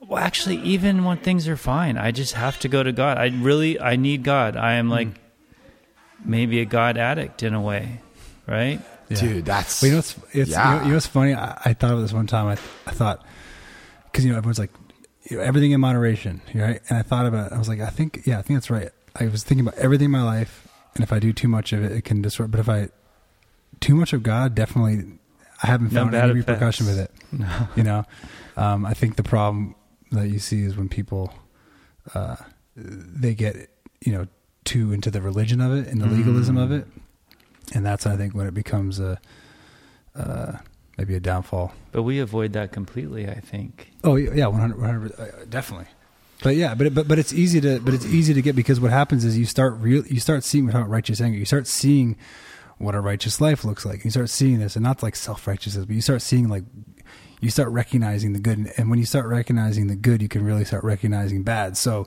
Well, 0.00 0.22
actually, 0.22 0.56
even 0.58 1.04
when 1.04 1.18
things 1.18 1.48
are 1.48 1.56
fine, 1.56 1.96
I 1.96 2.10
just 2.10 2.34
have 2.34 2.58
to 2.60 2.68
go 2.68 2.82
to 2.82 2.92
God. 2.92 3.18
I 3.18 3.28
really, 3.28 3.80
I 3.80 3.96
need 3.96 4.22
God. 4.22 4.56
I 4.56 4.74
am 4.74 4.88
like 4.88 5.08
hmm. 5.08 6.30
maybe 6.30 6.60
a 6.60 6.64
God 6.64 6.96
addict 6.96 7.42
in 7.42 7.54
a 7.54 7.60
way, 7.60 8.00
right? 8.46 8.80
Yeah. 9.08 9.20
Dude, 9.20 9.44
that's. 9.44 9.82
Well, 9.82 9.88
you 9.88 9.92
know 9.94 9.98
what's 9.98 10.16
it's 10.32 10.50
Yeah. 10.50 10.68
you, 10.68 10.76
know, 10.76 10.82
you 10.82 10.88
know 10.90 10.96
what's 10.96 11.06
funny? 11.06 11.34
I, 11.34 11.60
I 11.64 11.72
thought 11.74 11.92
of 11.92 12.00
this 12.00 12.12
one 12.12 12.26
time. 12.26 12.46
I 12.46 12.52
I 12.88 12.92
thought 12.92 13.24
because 14.04 14.24
you 14.24 14.32
know 14.32 14.38
everyone's 14.38 14.58
like 14.58 14.72
you 15.30 15.36
know, 15.36 15.42
everything 15.42 15.72
in 15.72 15.80
moderation, 15.80 16.40
right? 16.54 16.80
And 16.88 16.98
I 16.98 17.02
thought 17.02 17.26
about 17.26 17.52
it. 17.52 17.54
I 17.54 17.58
was 17.58 17.68
like, 17.68 17.80
I 17.80 17.90
think 17.90 18.22
yeah, 18.26 18.38
I 18.38 18.42
think 18.42 18.56
that's 18.56 18.70
right. 18.70 18.90
I 19.14 19.26
was 19.26 19.44
thinking 19.44 19.66
about 19.66 19.78
everything 19.78 20.06
in 20.06 20.10
my 20.10 20.22
life, 20.22 20.68
and 20.94 21.02
if 21.02 21.12
I 21.12 21.18
do 21.18 21.32
too 21.32 21.48
much 21.48 21.72
of 21.72 21.82
it, 21.82 21.92
it 21.92 22.04
can 22.04 22.22
disrupt. 22.22 22.50
But 22.50 22.60
if 22.60 22.68
I 22.68 22.88
too 23.80 23.94
much 23.94 24.12
of 24.12 24.22
God 24.22 24.54
definitely. 24.54 25.18
I 25.62 25.66
haven't 25.68 25.90
found 25.90 26.12
bad 26.12 26.30
any 26.30 26.40
repercussion 26.40 26.86
with 26.86 26.98
it. 26.98 27.10
You 27.76 27.82
know, 27.82 28.04
um, 28.56 28.86
I 28.86 28.94
think 28.94 29.16
the 29.16 29.22
problem 29.22 29.74
that 30.12 30.28
you 30.28 30.38
see 30.38 30.62
is 30.62 30.76
when 30.76 30.88
people 30.88 31.32
uh, 32.14 32.36
they 32.76 33.34
get 33.34 33.68
you 34.00 34.12
know 34.12 34.26
too 34.64 34.92
into 34.92 35.10
the 35.10 35.20
religion 35.20 35.60
of 35.60 35.72
it 35.72 35.88
and 35.88 36.00
the 36.00 36.06
legalism 36.06 36.56
of 36.56 36.72
it, 36.72 36.86
and 37.74 37.84
that's 37.84 38.06
I 38.06 38.16
think 38.16 38.34
when 38.34 38.46
it 38.46 38.54
becomes 38.54 39.00
a 39.00 39.20
uh, 40.14 40.52
maybe 40.96 41.14
a 41.14 41.20
downfall. 41.20 41.72
But 41.92 42.02
we 42.02 42.20
avoid 42.20 42.52
that 42.54 42.72
completely. 42.72 43.28
I 43.28 43.40
think. 43.40 43.92
Oh 44.04 44.16
yeah, 44.16 44.46
100, 44.46 44.78
100 44.78 45.12
uh, 45.12 45.24
definitely. 45.48 45.86
But 46.42 46.56
yeah, 46.56 46.74
but 46.74 46.94
but 46.94 47.08
but 47.08 47.18
it's 47.18 47.32
easy 47.32 47.60
to 47.62 47.80
but 47.80 47.94
it's 47.94 48.06
easy 48.06 48.34
to 48.34 48.42
get 48.42 48.54
because 48.54 48.78
what 48.80 48.90
happens 48.90 49.24
is 49.24 49.38
you 49.38 49.46
start 49.46 49.74
real 49.78 50.06
you 50.06 50.20
start 50.20 50.44
seeing 50.44 50.66
without 50.66 50.88
righteous 50.88 51.20
anger. 51.20 51.38
You 51.38 51.46
start 51.46 51.66
seeing 51.66 52.16
what 52.78 52.94
a 52.94 53.00
righteous 53.00 53.40
life 53.40 53.64
looks 53.64 53.84
like. 53.84 53.96
And 53.96 54.04
You 54.06 54.10
start 54.10 54.28
seeing 54.30 54.58
this, 54.58 54.76
and 54.76 54.82
not 54.82 55.02
like 55.02 55.16
self 55.16 55.46
righteousness, 55.46 55.84
but 55.86 55.94
you 55.94 56.02
start 56.02 56.22
seeing 56.22 56.48
like 56.48 56.64
you 57.40 57.50
start 57.50 57.68
recognizing 57.70 58.32
the 58.32 58.38
good, 58.38 58.72
and 58.78 58.88
when 58.90 58.98
you 58.98 59.04
start 59.04 59.26
recognizing 59.26 59.86
the 59.88 59.94
good, 59.96 60.22
you 60.22 60.28
can 60.28 60.42
really 60.44 60.64
start 60.64 60.84
recognizing 60.84 61.42
bad. 61.42 61.76
So 61.76 62.06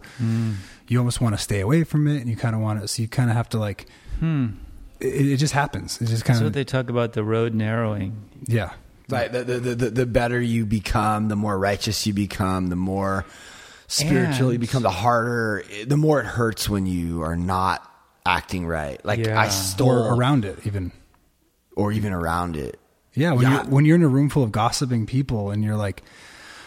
you 0.88 0.98
almost 0.98 1.22
want 1.22 1.36
to 1.36 1.42
stay 1.42 1.60
away 1.60 1.84
from 1.84 2.08
it, 2.08 2.20
and 2.22 2.30
you 2.30 2.36
kind 2.36 2.56
of 2.56 2.62
want 2.62 2.82
to. 2.82 2.88
So 2.88 3.02
you 3.02 3.08
kind 3.08 3.30
of 3.30 3.36
have 3.36 3.50
to 3.50 3.60
like. 3.60 3.88
Hmm. 4.20 4.48
It, 5.00 5.28
it 5.34 5.38
just 5.38 5.54
happens. 5.54 6.02
It 6.02 6.08
just 6.08 6.26
kind 6.26 6.38
That's 6.40 6.44
what 6.44 6.54
they 6.54 6.64
talk 6.66 6.90
about 6.90 7.14
the 7.14 7.24
road 7.24 7.54
narrowing. 7.54 8.18
yeah. 8.48 8.74
Like 9.08 9.32
the, 9.32 9.44
the, 9.44 9.60
the, 9.60 9.90
the 9.90 10.06
better 10.06 10.40
you 10.40 10.68
become, 10.68 11.30
the 11.30 11.36
more 11.36 11.58
righteous 11.58 12.06
you 12.06 12.14
become, 12.14 12.68
the 12.68 12.76
more 12.76 13.26
spiritual 13.88 14.50
you 14.50 14.52
And- 14.56 14.60
become, 14.60 14.84
the 14.84 14.92
harder, 14.92 15.64
the 15.88 15.98
more 15.98 16.20
it 16.20 16.26
hurts 16.28 16.70
when 16.70 16.86
you 16.86 17.24
are 17.24 17.36
not 17.36 17.82
acting 18.30 18.66
right. 18.68 19.04
Like 19.06 19.26
Yeah. 19.26 19.40
I 19.40 19.50
stole, 19.50 19.90
Or 19.90 20.16
around 20.16 20.46
it 20.46 20.60
even. 20.66 20.92
or 21.76 21.92
even 21.92 22.14
around 22.14 22.56
it. 22.56 22.80
Yeah, 23.16 23.32
when 23.34 23.42
Yeah. 23.44 23.54
you're 23.54 23.64
when 23.66 23.86
you're 23.86 23.96
in 23.96 24.04
a 24.04 24.08
room 24.08 24.30
full 24.30 24.44
of 24.44 24.52
gossiping 24.52 25.06
people 25.06 25.50
and 25.52 25.64
you're 25.64 25.76
like, 25.76 26.04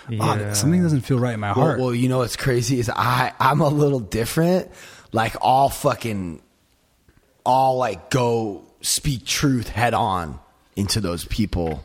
oh, 0.09 0.13
Yeah. 0.13 0.53
something 0.55 0.83
doesn't 0.83 1.03
feel 1.03 1.19
right 1.19 1.35
in 1.35 1.41
my 1.41 1.53
Well, 1.53 1.65
heart. 1.67 1.81
well, 1.81 1.95
you 1.95 2.09
know 2.09 2.19
what's 2.19 2.37
crazy 2.37 2.79
is 2.81 2.91
I 2.91 3.33
I'm 3.39 3.61
a 3.61 3.69
little 3.69 4.01
different. 4.01 4.71
Like 5.13 5.37
all 5.41 5.69
fucking, 5.69 6.41
all 7.45 7.77
like 7.79 8.11
go 8.11 8.63
speak 8.81 9.25
truth 9.27 9.69
head 9.69 9.95
on 9.95 10.39
into 10.77 11.01
those 11.01 11.25
people. 11.27 11.85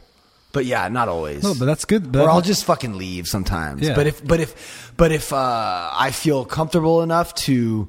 But 0.54 0.66
yeah, 0.66 0.88
not 0.88 1.08
always. 1.10 1.44
no, 1.44 1.54
but 1.54 1.66
that's 1.66 1.86
good. 1.86 2.12
But 2.12 2.22
or 2.24 2.30
I'll 2.32 2.42
just 2.42 2.64
fucking 2.66 2.98
leave 2.98 3.28
sometimes. 3.28 3.82
Yeah. 3.84 3.94
But 3.96 4.08
if 4.08 4.26
but 4.26 4.40
if 4.40 4.92
but 4.98 5.12
if 5.12 5.32
uh, 5.34 5.90
I 5.94 6.12
feel 6.12 6.46
comfortable 6.46 7.04
enough 7.04 7.36
to 7.46 7.88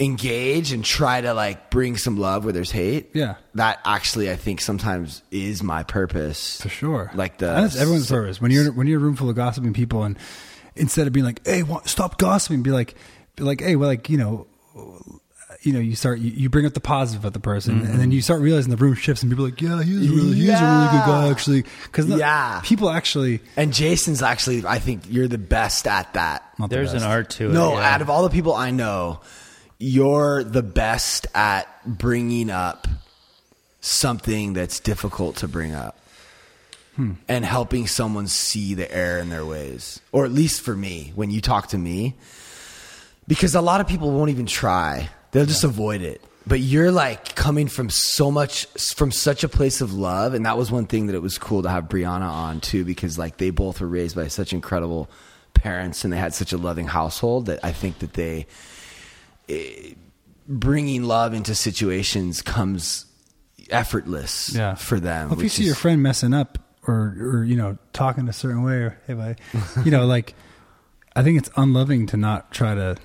engage 0.00 0.72
and 0.72 0.84
try 0.84 1.20
to 1.20 1.34
like 1.34 1.70
bring 1.70 1.96
some 1.96 2.16
love 2.16 2.44
where 2.44 2.52
there's 2.52 2.70
hate, 2.70 3.10
Yeah. 3.14 3.36
that 3.54 3.78
actually 3.84 4.30
I 4.30 4.36
think 4.36 4.60
sometimes 4.60 5.22
is 5.30 5.62
my 5.62 5.82
purpose 5.82 6.60
for 6.60 6.68
sure. 6.68 7.10
Like 7.14 7.38
the 7.38 7.54
And 7.54 7.64
that's 7.64 7.76
everyone's 7.76 8.08
purpose. 8.08 8.40
When 8.40 8.50
you're 8.50 8.72
when 8.72 8.86
you're 8.86 8.98
in 8.98 9.02
a 9.02 9.06
room 9.06 9.16
full 9.16 9.30
of 9.30 9.36
gossiping 9.36 9.74
people, 9.74 10.02
and 10.04 10.18
instead 10.74 11.06
of 11.06 11.12
being 11.12 11.26
like, 11.26 11.46
"Hey, 11.46 11.62
wa- 11.62 11.82
stop 11.84 12.18
gossiping," 12.18 12.62
be 12.62 12.70
like, 12.70 12.94
be 13.36 13.44
like, 13.44 13.60
"Hey, 13.60 13.76
well, 13.76 13.88
like 13.88 14.08
you 14.10 14.18
know." 14.18 14.46
You 15.64 15.72
know, 15.74 15.78
you 15.78 15.94
start 15.94 16.18
you, 16.18 16.32
you 16.32 16.48
bring 16.48 16.66
up 16.66 16.72
the 16.74 16.80
positive 16.80 17.24
of 17.24 17.34
the 17.34 17.38
person, 17.38 17.78
and 17.82 17.86
then 17.86 17.96
mm-hmm. 18.00 18.10
you 18.12 18.20
start 18.22 18.40
realizing 18.40 18.70
the 18.70 18.76
room 18.76 18.94
shifts, 18.94 19.22
and 19.22 19.30
people 19.30 19.44
are 19.44 19.50
like, 19.50 19.60
"Yeah, 19.60 19.80
he's 19.80 20.10
a 20.10 20.12
really, 20.12 20.34
he's 20.34 20.48
a 20.48 20.52
really 20.54 20.88
good 20.90 21.06
guy, 21.06 21.28
actually." 21.30 21.64
Because 21.84 22.06
Yeah. 22.08 22.60
people 22.64 22.90
actually 22.90 23.40
And 23.56 23.72
Jason's 23.72 24.22
actually, 24.22 24.64
I 24.66 24.80
think 24.80 25.02
you're 25.08 25.28
the 25.28 25.38
best 25.38 25.86
at 25.86 26.14
that. 26.14 26.42
not 26.58 26.68
the 26.70 26.74
There's 26.76 26.92
an 26.94 27.00
best. 27.00 27.06
art 27.06 27.30
to 27.30 27.50
it. 27.50 27.52
No, 27.52 27.74
yeah. 27.74 27.94
out 27.94 28.00
of 28.02 28.10
all 28.10 28.24
the 28.24 28.30
people 28.30 28.54
I 28.54 28.72
know, 28.72 29.20
you're 29.82 30.44
the 30.44 30.62
best 30.62 31.26
at 31.34 31.66
bringing 31.84 32.50
up 32.50 32.86
something 33.80 34.52
that's 34.52 34.78
difficult 34.78 35.36
to 35.36 35.48
bring 35.48 35.74
up 35.74 35.98
Hmm. 36.94 37.12
and 37.26 37.42
helping 37.42 37.86
someone 37.86 38.26
see 38.26 38.74
the 38.74 38.90
error 38.94 39.18
in 39.18 39.30
their 39.30 39.46
ways. 39.46 39.98
Or 40.12 40.26
at 40.26 40.30
least 40.30 40.60
for 40.60 40.76
me, 40.76 41.10
when 41.14 41.30
you 41.30 41.40
talk 41.40 41.68
to 41.68 41.78
me, 41.78 42.14
because 43.26 43.54
a 43.54 43.62
lot 43.62 43.80
of 43.80 43.86
people 43.88 44.10
won't 44.12 44.30
even 44.30 44.44
try, 44.44 45.08
they'll 45.30 45.46
just 45.46 45.64
avoid 45.64 46.02
it. 46.02 46.20
But 46.46 46.60
you're 46.60 46.92
like 46.92 47.34
coming 47.34 47.66
from 47.66 47.88
so 47.88 48.30
much, 48.30 48.66
from 48.94 49.10
such 49.10 49.42
a 49.42 49.48
place 49.48 49.80
of 49.80 49.94
love. 49.94 50.34
And 50.34 50.44
that 50.44 50.58
was 50.58 50.70
one 50.70 50.86
thing 50.86 51.06
that 51.06 51.14
it 51.16 51.22
was 51.22 51.38
cool 51.38 51.62
to 51.62 51.70
have 51.70 51.84
Brianna 51.88 52.30
on 52.30 52.60
too, 52.60 52.84
because 52.84 53.18
like 53.18 53.38
they 53.38 53.48
both 53.50 53.80
were 53.80 53.86
raised 53.88 54.14
by 54.14 54.28
such 54.28 54.52
incredible 54.52 55.08
parents 55.54 56.04
and 56.04 56.12
they 56.12 56.18
had 56.18 56.34
such 56.34 56.52
a 56.52 56.58
loving 56.58 56.88
household 56.88 57.46
that 57.46 57.64
I 57.64 57.72
think 57.72 58.00
that 58.00 58.12
they, 58.12 58.46
eh, 59.52 59.94
bringing 60.48 61.02
love 61.04 61.34
into 61.34 61.54
situations 61.54 62.42
comes 62.42 63.06
effortless 63.70 64.54
yeah 64.54 64.74
for 64.74 65.00
them. 65.00 65.28
Well, 65.28 65.34
if 65.34 65.38
you 65.38 65.44
which 65.44 65.52
see 65.52 65.64
your 65.64 65.74
friend 65.74 66.02
messing 66.02 66.34
up 66.34 66.58
or 66.86 67.16
or 67.20 67.44
you 67.44 67.56
know 67.56 67.78
talking 67.92 68.28
a 68.28 68.32
certain 68.32 68.62
way 68.62 68.74
or 68.74 68.98
hey 69.06 69.14
buddy, 69.14 69.36
you 69.84 69.90
know 69.90 70.06
like 70.06 70.34
I 71.14 71.22
think 71.22 71.38
it's 71.38 71.50
unloving 71.56 72.06
to 72.08 72.16
not 72.16 72.52
try 72.52 72.74
to 72.74 72.96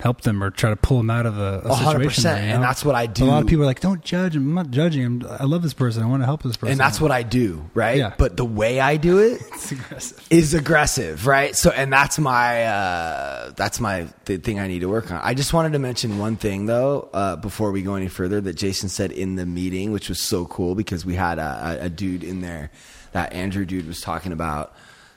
help 0.00 0.22
them 0.22 0.42
or 0.42 0.50
try 0.50 0.70
to 0.70 0.76
pull 0.76 0.96
them 0.96 1.10
out 1.10 1.26
of 1.26 1.38
a, 1.38 1.62
a 1.64 1.76
situation. 1.76 2.02
percent, 2.02 2.38
there, 2.38 2.48
you 2.48 2.54
and 2.54 2.62
that's 2.62 2.84
what 2.84 2.94
I 2.94 3.06
do. 3.06 3.24
A 3.24 3.26
lot 3.26 3.42
of 3.42 3.48
people 3.48 3.62
are 3.64 3.66
like, 3.66 3.80
"Don't 3.80 4.02
judge 4.02 4.34
him. 4.34 4.48
I'm 4.48 4.54
not 4.54 4.70
judging 4.70 5.02
him. 5.02 5.26
I 5.28 5.44
love 5.44 5.62
this 5.62 5.74
person. 5.74 6.02
I 6.02 6.06
want 6.06 6.22
to 6.22 6.26
help 6.26 6.42
this 6.42 6.56
person." 6.56 6.72
and 6.72 6.80
that's 6.80 7.00
what 7.00 7.10
I 7.10 7.22
do, 7.22 7.68
right? 7.74 7.98
Yeah. 7.98 8.14
But 8.16 8.36
the 8.36 8.44
way 8.44 8.80
I 8.80 8.96
do 8.96 9.18
it 9.18 9.40
aggressive. 9.70 10.26
is 10.30 10.54
aggressive, 10.54 11.26
right? 11.26 11.54
So, 11.54 11.70
and 11.70 11.92
that's 11.92 12.18
my 12.18 12.64
uh, 12.64 13.50
that's 13.56 13.80
my 13.80 14.06
the 14.24 14.38
thing 14.38 14.58
I 14.58 14.66
need 14.66 14.80
to 14.80 14.88
work 14.88 15.10
on. 15.10 15.20
I 15.22 15.34
just 15.34 15.52
wanted 15.52 15.72
to 15.72 15.78
mention 15.78 16.18
one 16.18 16.36
thing 16.36 16.66
though 16.66 17.08
uh, 17.12 17.36
before 17.36 17.70
we 17.70 17.82
go 17.82 17.94
any 17.94 18.08
further 18.08 18.40
that 18.40 18.54
Jason 18.54 18.88
said 18.88 19.12
in 19.12 19.36
the 19.36 19.46
meeting, 19.46 19.92
which 19.92 20.08
was 20.08 20.20
so 20.20 20.46
cool 20.46 20.74
because 20.74 21.04
we 21.04 21.14
had 21.14 21.38
a, 21.38 21.78
a 21.82 21.88
dude 21.90 22.24
in 22.24 22.40
there 22.40 22.70
that 23.12 23.32
Andrew 23.32 23.64
dude 23.64 23.86
was 23.86 24.00
talking 24.00 24.32
about 24.32 24.74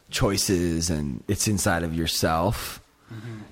choices 0.09 0.89
and 0.89 1.23
it's 1.27 1.47
inside 1.47 1.83
of 1.83 1.95
yourself. 1.95 2.79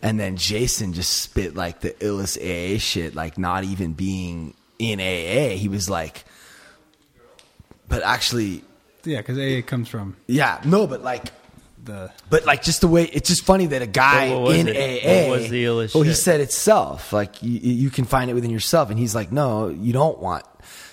And 0.02 0.20
then 0.20 0.38
Jason 0.38 0.94
just 0.94 1.22
spit 1.22 1.56
like 1.56 1.82
the 1.82 1.92
illest 1.92 2.38
AA 2.40 2.80
shit, 2.80 3.14
like 3.14 3.38
not 3.38 3.64
even 3.64 3.94
being 3.94 4.56
in 4.80 5.00
AA. 5.00 5.56
He 5.56 5.68
was 5.70 5.90
like, 5.90 6.26
but 7.88 8.04
actually, 8.04 8.64
Yeah, 9.04 9.18
because 9.18 9.38
AA 9.38 9.62
comes 9.66 9.88
from 9.90 10.16
yeah, 10.28 10.62
no, 10.66 10.88
but 10.88 11.02
like 11.04 11.26
the 11.84 12.12
but 12.30 12.46
like 12.46 12.62
just 12.64 12.82
the 12.82 12.88
way 12.88 13.06
it's 13.06 13.28
just 13.28 13.44
funny 13.44 13.66
that 13.68 13.82
a 13.82 13.88
guy 13.88 14.30
What- 14.30 14.42
what 14.42 14.48
was 14.50 14.58
in 14.58 14.68
it? 14.70 14.78
AA. 15.06 15.30
What 15.30 15.40
was 15.42 15.50
the 15.50 15.64
illest 15.66 15.94
Well, 15.96 16.04
he 16.04 16.14
said 16.14 16.40
it's 16.42 16.56
self. 16.58 17.12
Like 17.14 17.42
you, 17.44 17.52
you 17.60 17.90
can 17.90 18.06
find 18.06 18.30
it 18.30 18.34
within 18.34 18.52
yourself, 18.52 18.90
and 18.90 18.98
he's 19.00 19.14
like, 19.16 19.32
no, 19.32 19.70
you 19.70 19.94
don't 19.94 20.20
want. 20.20 20.44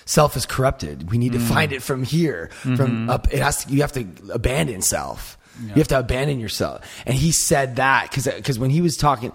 Self 0.05 0.35
is 0.35 0.45
corrupted. 0.47 1.11
We 1.11 1.17
need 1.19 1.33
Mm. 1.33 1.39
to 1.47 1.53
find 1.53 1.71
it 1.71 1.83
from 1.83 2.03
here. 2.03 2.49
Mm-hmm. 2.63 2.75
From 2.75 3.09
up, 3.09 3.31
it 3.31 3.39
has. 3.41 3.65
To, 3.65 3.71
you 3.73 3.81
have 3.81 3.91
to 3.93 4.07
abandon 4.31 4.81
self. 4.81 5.37
You 5.67 5.75
have 5.75 5.87
to 5.89 5.99
abandon 5.99 6.39
yourself. 6.39 6.85
And 7.05 7.15
he 7.15 7.31
said 7.31 7.77
that 7.77 8.09
because 8.09 8.25
because 8.25 8.59
when 8.59 8.69
he 8.69 8.81
was 8.81 8.97
talking, 8.97 9.31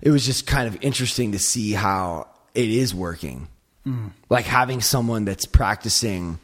it 0.00 0.10
was 0.10 0.24
just 0.24 0.46
kind 0.46 0.68
of 0.68 0.76
interesting 0.82 1.32
to 1.32 1.38
see 1.38 1.72
how 1.72 2.28
it 2.54 2.68
is 2.70 2.94
working. 2.94 3.48
Mm. 3.86 4.12
Like 4.28 4.44
having 4.44 4.80
someone 4.80 5.24
that's 5.24 5.46
practicing 5.46 6.38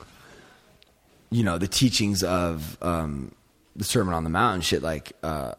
you 1.31 1.45
know 1.45 1.59
the 1.59 1.69
teachings 1.69 2.23
of 2.23 2.79
um, 2.83 3.33
the 3.77 3.85
Sermon 3.85 4.15
on 4.15 4.25
the 4.25 4.31
Mount 4.31 4.55
and 4.57 4.65
shit. 4.65 4.83
Like 4.83 5.13
uh, 5.23 5.55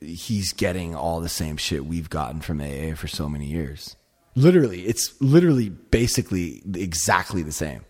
he's 0.00 0.52
getting 0.52 0.94
all 0.94 1.20
the 1.20 1.28
same 1.28 1.56
shit 1.56 1.84
we've 1.84 2.10
gotten 2.10 2.40
from 2.40 2.60
AA 2.60 2.94
for 2.94 3.08
so 3.08 3.28
many 3.28 3.46
years. 3.46 3.96
Literally, 4.34 4.82
it's 4.82 5.18
literally 5.20 5.70
basically 5.70 6.62
exactly 6.74 7.42
the 7.42 7.52
same. 7.52 7.84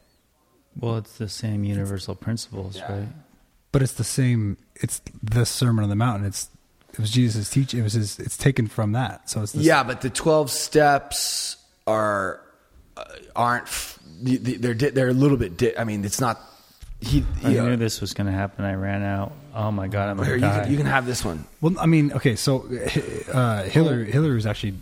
Well, 0.78 0.96
it's 0.98 1.16
the 1.18 1.28
same 1.28 1.64
universal 1.64 2.14
principles, 2.14 2.80
right? 2.88 3.08
but 3.72 3.82
it's 3.82 3.94
the 3.94 4.04
same. 4.04 4.56
It's 4.80 5.00
the 5.22 5.46
Sermon 5.46 5.82
on 5.82 5.90
the 5.90 5.96
Mountain. 5.96 6.26
It's 6.26 6.48
it 6.92 7.00
was 7.00 7.10
Jesus' 7.10 7.50
teaching. 7.50 7.80
It 7.80 7.82
was 7.82 7.92
his. 7.92 8.18
It's 8.18 8.36
taken 8.36 8.66
from 8.68 8.92
that. 8.92 9.28
So 9.28 9.42
it's 9.42 9.52
the 9.52 9.60
Yeah, 9.62 9.82
but 9.82 10.00
the 10.00 10.10
twelve 10.10 10.50
steps 10.50 11.56
are 11.86 12.40
uh, 12.96 13.04
aren't 13.34 13.64
f- 13.64 13.98
they're 14.22 14.74
they're 14.74 15.08
a 15.08 15.12
little 15.12 15.36
bit. 15.36 15.56
Di- 15.58 15.76
I 15.76 15.84
mean, 15.84 16.04
it's 16.04 16.20
not. 16.20 16.40
He, 16.98 17.22
I 17.44 17.50
you 17.50 17.56
know, 17.58 17.68
knew 17.68 17.76
this 17.76 18.00
was 18.00 18.14
going 18.14 18.26
to 18.26 18.32
happen. 18.32 18.64
I 18.64 18.74
ran 18.74 19.02
out. 19.02 19.32
Oh 19.54 19.70
my 19.70 19.86
god, 19.88 20.08
I'm 20.08 20.24
here, 20.24 20.38
going 20.38 20.54
you, 20.54 20.60
can, 20.62 20.70
you 20.70 20.76
can 20.78 20.86
have 20.86 21.04
this 21.04 21.22
one. 21.22 21.44
Well, 21.60 21.74
I 21.78 21.84
mean, 21.84 22.12
okay, 22.14 22.36
so 22.36 22.66
uh, 23.32 23.64
Hillary 23.64 24.10
Hillary 24.10 24.34
was 24.34 24.46
actually 24.46 24.74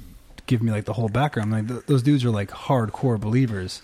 giving 0.46 0.66
me 0.66 0.72
like 0.72 0.84
the 0.84 0.92
whole 0.92 1.08
background. 1.08 1.50
Like 1.50 1.66
th- 1.66 1.86
those 1.86 2.02
dudes 2.04 2.24
are 2.24 2.30
like 2.30 2.50
hardcore 2.50 3.18
believers. 3.18 3.82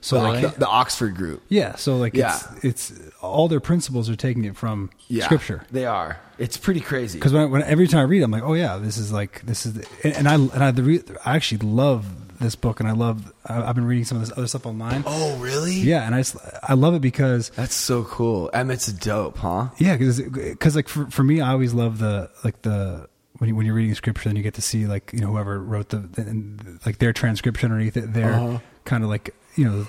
So 0.00 0.20
like 0.20 0.40
the, 0.54 0.60
the 0.60 0.66
Oxford 0.68 1.14
group. 1.16 1.42
yeah, 1.48 1.74
so 1.76 1.96
like 1.96 2.14
Yeah. 2.14 2.38
it's 2.62 2.92
it's 2.92 3.00
all 3.20 3.48
their 3.48 3.60
principles 3.60 4.08
are 4.08 4.16
taking 4.16 4.44
it 4.44 4.56
from 4.56 4.90
Yeah, 5.08 5.24
scripture. 5.24 5.64
They 5.70 5.86
are. 5.86 6.18
It's 6.38 6.56
pretty 6.56 6.80
crazy. 6.80 7.18
Because 7.18 7.32
when, 7.32 7.50
when 7.50 7.62
every 7.64 7.88
time 7.88 8.00
I 8.00 8.04
read, 8.04 8.20
it, 8.20 8.24
I'm 8.24 8.30
like, 8.30 8.44
oh 8.44 8.54
yeah, 8.54 8.76
this 8.78 8.96
is 8.96 9.10
like 9.12 9.42
this 9.44 9.66
is, 9.66 9.72
the, 9.74 9.86
and, 10.04 10.14
and 10.18 10.28
I 10.28 10.34
and 10.34 10.64
I 10.64 10.70
the 10.70 10.82
re, 10.84 11.02
I 11.24 11.34
actually 11.36 11.58
love 11.68 12.06
this 12.38 12.54
book, 12.54 12.78
and 12.78 12.88
I 12.88 12.92
love 12.92 13.32
I, 13.44 13.62
I've 13.62 13.74
been 13.74 13.86
reading 13.86 14.04
some 14.04 14.18
of 14.20 14.26
this 14.26 14.36
other 14.38 14.46
stuff 14.46 14.64
online. 14.66 15.02
Oh, 15.04 15.36
really? 15.38 15.74
Yeah, 15.74 16.04
and 16.06 16.14
I 16.14 16.18
just, 16.20 16.36
I 16.62 16.74
love 16.74 16.94
it 16.94 17.00
because 17.02 17.50
That's 17.56 17.74
so 17.74 18.04
cool. 18.04 18.48
Emmet's 18.54 18.92
dope, 18.92 19.38
huh? 19.38 19.70
Yeah, 19.78 19.96
because 19.96 20.76
like 20.76 20.88
for 20.88 21.06
for 21.10 21.24
me, 21.24 21.40
I 21.40 21.50
always 21.50 21.74
love 21.74 21.98
the 21.98 22.30
like 22.44 22.62
the 22.62 23.08
when 23.38 23.48
you, 23.48 23.56
when 23.56 23.66
you're 23.66 23.74
reading 23.74 23.94
scripture, 23.96 24.28
then 24.28 24.36
you 24.36 24.42
get 24.44 24.54
to 24.54 24.62
see 24.62 24.86
like 24.86 25.10
you 25.12 25.18
know 25.20 25.26
whoever 25.32 25.58
wrote 25.60 25.88
the, 25.88 25.96
the 25.98 26.22
and, 26.22 26.78
like 26.86 26.98
their 26.98 27.12
transcription 27.12 27.72
underneath 27.72 27.96
it, 27.96 28.12
their 28.12 28.34
Uh-huh. 28.34 28.58
kind 28.84 29.02
of 29.02 29.10
like 29.10 29.34
you 29.58 29.64
know 29.64 29.86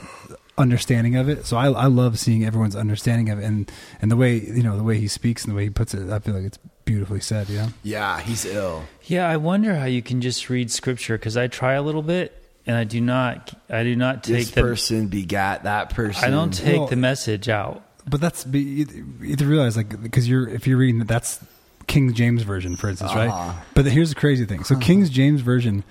understanding 0.58 1.16
of 1.16 1.30
it. 1.30 1.46
So 1.46 1.56
I, 1.58 1.68
I 1.72 1.86
love 1.86 2.20
seeing 2.20 2.44
everyone's 2.46 2.76
understanding 2.76 3.30
of 3.30 3.40
it, 3.40 3.46
and 3.46 3.72
and 4.02 4.12
the 4.12 4.16
way 4.18 4.36
you 4.40 4.64
know 4.64 4.76
the 4.78 4.84
way 4.84 4.98
he 5.00 5.08
speaks 5.08 5.44
and 5.46 5.52
the 5.52 5.56
way 5.56 5.64
he 5.64 5.70
puts 5.70 5.94
it. 5.94 6.10
I 6.10 6.20
feel 6.20 6.34
like 6.34 6.44
it's 6.44 6.60
beautifully 6.86 7.22
said. 7.22 7.50
You 7.50 7.58
know. 7.60 7.68
Yeah, 7.84 8.20
he's 8.20 8.46
ill. 8.46 8.84
Yeah, 9.04 9.28
I 9.30 9.38
wonder 9.38 9.76
how 9.76 9.86
you 9.86 10.02
can 10.02 10.22
just 10.22 10.50
read 10.50 10.72
scripture 10.72 11.18
because 11.18 11.38
I 11.38 11.48
try 11.48 11.74
a 11.74 11.82
little 11.82 12.02
bit 12.02 12.36
and 12.66 12.76
I 12.76 12.84
do 12.84 13.00
not. 13.02 13.54
I 13.70 13.84
do 13.84 13.96
not 13.96 14.24
take 14.24 14.36
This 14.36 14.52
the. 14.52 14.62
person 14.62 15.08
begat 15.08 15.64
that 15.64 15.92
person. 15.92 16.24
I 16.24 16.30
don't 16.30 16.52
take 16.54 16.78
Well- 16.78 16.88
the 16.88 16.96
message 16.98 17.48
out. 17.50 17.86
But 18.08 18.22
that's 18.22 18.46
you, 18.48 18.88
you 19.22 19.30
have 19.30 19.38
to 19.40 19.46
realize 19.46 19.78
like 19.78 20.02
because 20.02 20.28
you're 20.28 20.48
if 20.50 20.66
you're 20.66 20.78
reading 20.78 20.98
that 21.00 21.08
that's 21.08 21.40
King 21.86 22.12
James 22.14 22.42
version 22.42 22.76
for 22.76 22.90
instance, 22.90 23.12
Ah. 23.14 23.18
right? 23.56 23.66
But 23.76 23.86
here's 23.86 24.10
the 24.10 24.16
crazy 24.16 24.46
thing. 24.46 24.64
So 24.64 24.76
King 24.78 25.06
James 25.06 25.42
version, 25.42 25.84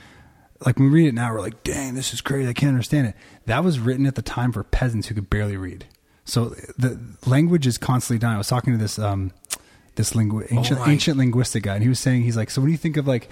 like 0.64 0.78
when 0.78 0.90
we 0.90 0.94
read 1.02 1.08
it 1.08 1.14
now, 1.14 1.32
we're 1.32 1.40
like, 1.40 1.62
dang, 1.62 1.94
this 1.94 2.12
is 2.12 2.20
crazy. 2.20 2.48
I 2.48 2.52
can't 2.52 2.70
understand 2.70 3.06
it. 3.08 3.14
That 3.46 3.62
was 3.64 3.78
written 3.78 4.06
at 4.06 4.14
the 4.16 4.22
time 4.22 4.52
for 4.52 4.64
peasants 4.64 5.08
who 5.08 5.14
could 5.14 5.30
barely 5.30 5.56
read. 5.56 5.86
So 6.24 6.50
the 6.76 6.98
language 7.26 7.66
is 7.66 7.78
constantly 7.78 8.18
dying. 8.18 8.34
I 8.34 8.38
was 8.38 8.48
talking 8.48 8.72
to 8.72 8.78
this 8.78 8.98
um 8.98 9.32
this 9.94 10.12
lingu- 10.12 10.46
ancient 10.52 10.80
my- 10.80 10.90
ancient 10.92 11.16
linguistic 11.16 11.62
guy, 11.64 11.74
and 11.74 11.82
he 11.82 11.88
was 11.88 11.98
saying 11.98 12.22
he's 12.22 12.36
like, 12.36 12.50
so 12.50 12.60
when 12.60 12.70
you 12.70 12.76
think 12.76 12.96
of 12.96 13.06
like 13.06 13.28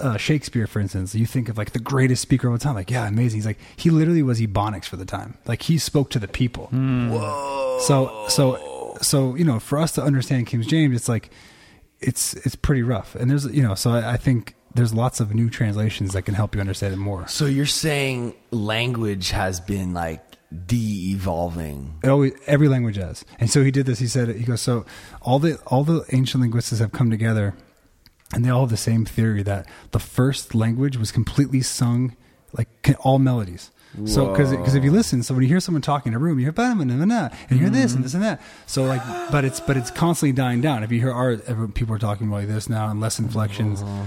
uh, 0.00 0.16
Shakespeare, 0.16 0.66
for 0.66 0.80
instance, 0.80 1.14
you 1.14 1.26
think 1.26 1.48
of 1.48 1.56
like 1.58 1.72
the 1.72 1.78
greatest 1.78 2.22
speaker 2.22 2.48
of 2.48 2.52
all 2.54 2.58
time. 2.58 2.74
Like, 2.74 2.90
yeah, 2.90 3.06
amazing. 3.06 3.38
He's 3.38 3.46
like, 3.46 3.58
he 3.76 3.90
literally 3.90 4.22
was 4.22 4.40
ebonics 4.40 4.84
for 4.86 4.96
the 4.96 5.04
time. 5.04 5.38
Like, 5.46 5.62
he 5.62 5.78
spoke 5.78 6.10
to 6.10 6.18
the 6.18 6.28
people. 6.28 6.66
Whoa! 6.68 7.78
So 7.82 8.24
so 8.28 8.96
so 9.00 9.34
you 9.34 9.44
know, 9.44 9.58
for 9.60 9.78
us 9.78 9.92
to 9.92 10.02
understand 10.02 10.46
King 10.46 10.62
James, 10.62 10.96
it's 10.96 11.08
like 11.08 11.30
it's 12.00 12.34
it's 12.34 12.54
pretty 12.54 12.82
rough. 12.82 13.14
And 13.14 13.30
there's 13.30 13.46
you 13.46 13.62
know, 13.62 13.74
so 13.74 13.90
I, 13.92 14.12
I 14.12 14.16
think 14.16 14.54
there's 14.74 14.94
lots 14.94 15.20
of 15.20 15.34
new 15.34 15.50
translations 15.50 16.12
that 16.12 16.22
can 16.22 16.34
help 16.34 16.54
you 16.54 16.60
understand 16.60 16.94
it 16.94 16.98
more. 16.98 17.26
So 17.28 17.46
you're 17.46 17.66
saying 17.66 18.34
language 18.50 19.30
has 19.30 19.60
been 19.60 19.92
like 19.92 20.22
de-evolving. 20.66 21.98
It 22.02 22.08
always 22.08 22.32
every 22.46 22.68
language 22.68 22.96
has. 22.96 23.24
And 23.38 23.50
so 23.50 23.62
he 23.62 23.70
did 23.70 23.86
this. 23.86 23.98
He 23.98 24.06
said 24.06 24.28
he 24.28 24.44
goes 24.44 24.60
so 24.60 24.84
all 25.22 25.38
the 25.38 25.58
all 25.66 25.84
the 25.84 26.04
ancient 26.12 26.40
linguists 26.40 26.78
have 26.78 26.92
come 26.92 27.10
together, 27.10 27.54
and 28.34 28.44
they 28.44 28.50
all 28.50 28.62
have 28.62 28.70
the 28.70 28.76
same 28.76 29.04
theory 29.04 29.42
that 29.42 29.66
the 29.92 29.98
first 29.98 30.54
language 30.54 30.96
was 30.96 31.12
completely 31.12 31.62
sung 31.62 32.16
like 32.52 32.68
all 33.00 33.18
melodies. 33.18 33.70
So 34.04 34.30
because 34.30 34.50
because 34.50 34.76
if 34.76 34.84
you 34.84 34.92
listen, 34.92 35.24
so 35.24 35.34
when 35.34 35.42
you 35.42 35.48
hear 35.48 35.58
someone 35.58 35.82
talking 35.82 36.12
in 36.12 36.16
a 36.16 36.20
room, 36.20 36.38
you 36.38 36.44
hear 36.44 36.52
"Bah, 36.52 36.74
nah, 36.74 36.84
nah, 36.84 37.04
nah," 37.04 37.28
and 37.48 37.58
you 37.58 37.66
hear 37.66 37.70
this 37.70 37.92
and 37.92 38.04
this 38.04 38.14
and 38.14 38.22
that. 38.22 38.40
So 38.66 38.84
like, 38.84 39.02
but 39.32 39.44
it's 39.44 39.58
but 39.58 39.76
it's 39.76 39.90
constantly 39.90 40.32
dying 40.32 40.60
down. 40.60 40.84
If 40.84 40.92
you 40.92 41.00
hear 41.00 41.12
our 41.12 41.36
people 41.66 41.96
are 41.96 41.98
talking 41.98 42.30
like 42.30 42.46
this 42.46 42.68
now 42.68 42.88
and 42.88 43.00
less 43.00 43.18
inflections. 43.18 43.82
Oh. 43.84 44.06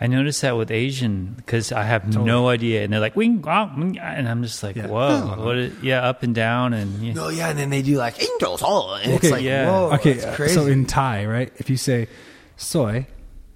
I 0.00 0.06
noticed 0.06 0.42
that 0.42 0.56
with 0.56 0.70
Asian 0.70 1.34
because 1.36 1.72
I 1.72 1.82
have 1.82 2.14
no 2.14 2.48
idea, 2.48 2.84
and 2.84 2.92
they're 2.92 3.00
like 3.00 3.16
wing, 3.16 3.42
wah, 3.42 3.68
wing, 3.76 3.98
and 3.98 4.28
I'm 4.28 4.42
just 4.44 4.62
like, 4.62 4.76
Yeah. 4.76 4.86
whoa, 4.86 5.34
what? 5.44 5.56
Is, 5.58 5.82
yeah, 5.82 6.02
up 6.08 6.22
and 6.22 6.34
down, 6.34 6.72
and 6.72 7.02
yeah. 7.04 7.14
No, 7.14 7.28
yeah, 7.28 7.48
and 7.50 7.58
then 7.58 7.70
they 7.70 7.82
do 7.82 7.96
like 7.96 8.22
angels, 8.22 8.62
oh, 8.64 8.94
and 8.94 9.12
it's 9.12 9.24
Okay, 9.24 9.32
like, 9.32 9.42
yeah. 9.42 9.70
whoa, 9.70 9.92
okay, 9.94 10.12
that's 10.14 10.24
uh, 10.26 10.34
crazy. 10.36 10.54
so 10.54 10.66
in 10.66 10.86
Thai, 10.86 11.26
right? 11.26 11.52
If 11.56 11.68
you 11.68 11.76
say 11.76 12.06
soy, 12.56 13.06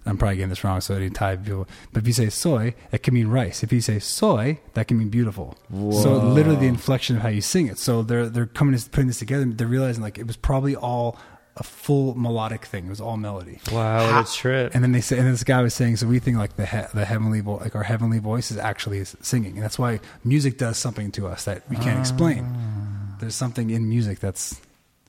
I'm 0.04 0.18
probably 0.18 0.34
getting 0.36 0.48
this 0.48 0.64
wrong, 0.64 0.80
so 0.80 0.94
any 0.96 1.10
Thai 1.10 1.36
people, 1.36 1.68
but 1.92 2.02
if 2.02 2.08
you 2.08 2.12
say 2.12 2.28
soy, 2.28 2.74
that 2.90 3.04
can 3.04 3.14
mean 3.14 3.28
rice. 3.28 3.62
If 3.62 3.72
you 3.72 3.80
say 3.80 4.00
soy, 4.00 4.58
that 4.74 4.88
can 4.88 4.98
mean 4.98 5.10
beautiful. 5.10 5.56
So 5.70 6.16
literally 6.16 6.58
the 6.58 6.66
inflection 6.66 7.14
of 7.14 7.22
how 7.22 7.28
you 7.28 7.40
sing 7.40 7.68
it. 7.68 7.78
So 7.78 8.02
they're 8.02 8.28
they're 8.28 8.46
coming 8.46 8.76
to 8.76 8.90
putting 8.90 9.06
this 9.06 9.20
together. 9.20 9.44
They're 9.44 9.68
realizing 9.68 10.02
like 10.02 10.18
it 10.18 10.26
was 10.26 10.36
probably 10.36 10.74
all 10.74 11.16
a 11.56 11.62
full 11.62 12.14
melodic 12.14 12.64
thing. 12.64 12.86
It 12.86 12.90
was 12.90 13.00
all 13.00 13.16
melody. 13.16 13.58
wow, 13.70 14.10
what 14.16 14.28
a 14.28 14.32
trip. 14.32 14.74
And 14.74 14.82
then 14.82 14.92
they 14.92 15.00
say, 15.02 15.18
and 15.18 15.26
this 15.28 15.44
guy 15.44 15.60
was 15.62 15.74
saying, 15.74 15.96
so 15.96 16.06
we 16.06 16.18
think 16.18 16.38
like 16.38 16.56
the 16.56 16.64
he, 16.66 16.80
the 16.94 17.04
heavenly 17.04 17.40
vo- 17.40 17.56
like 17.56 17.74
our 17.76 17.82
heavenly 17.82 18.18
voice 18.20 18.50
is 18.50 18.56
actually 18.56 19.04
singing, 19.04 19.54
and 19.54 19.62
that's 19.62 19.78
why 19.78 20.00
music 20.24 20.56
does 20.58 20.78
something 20.78 21.10
to 21.12 21.26
us 21.26 21.44
that 21.44 21.68
we 21.68 21.76
can't 21.76 22.00
explain. 22.00 22.44
Ah. 22.48 23.16
There's 23.20 23.34
something 23.34 23.70
in 23.70 23.88
music 23.88 24.18
that's, 24.20 24.60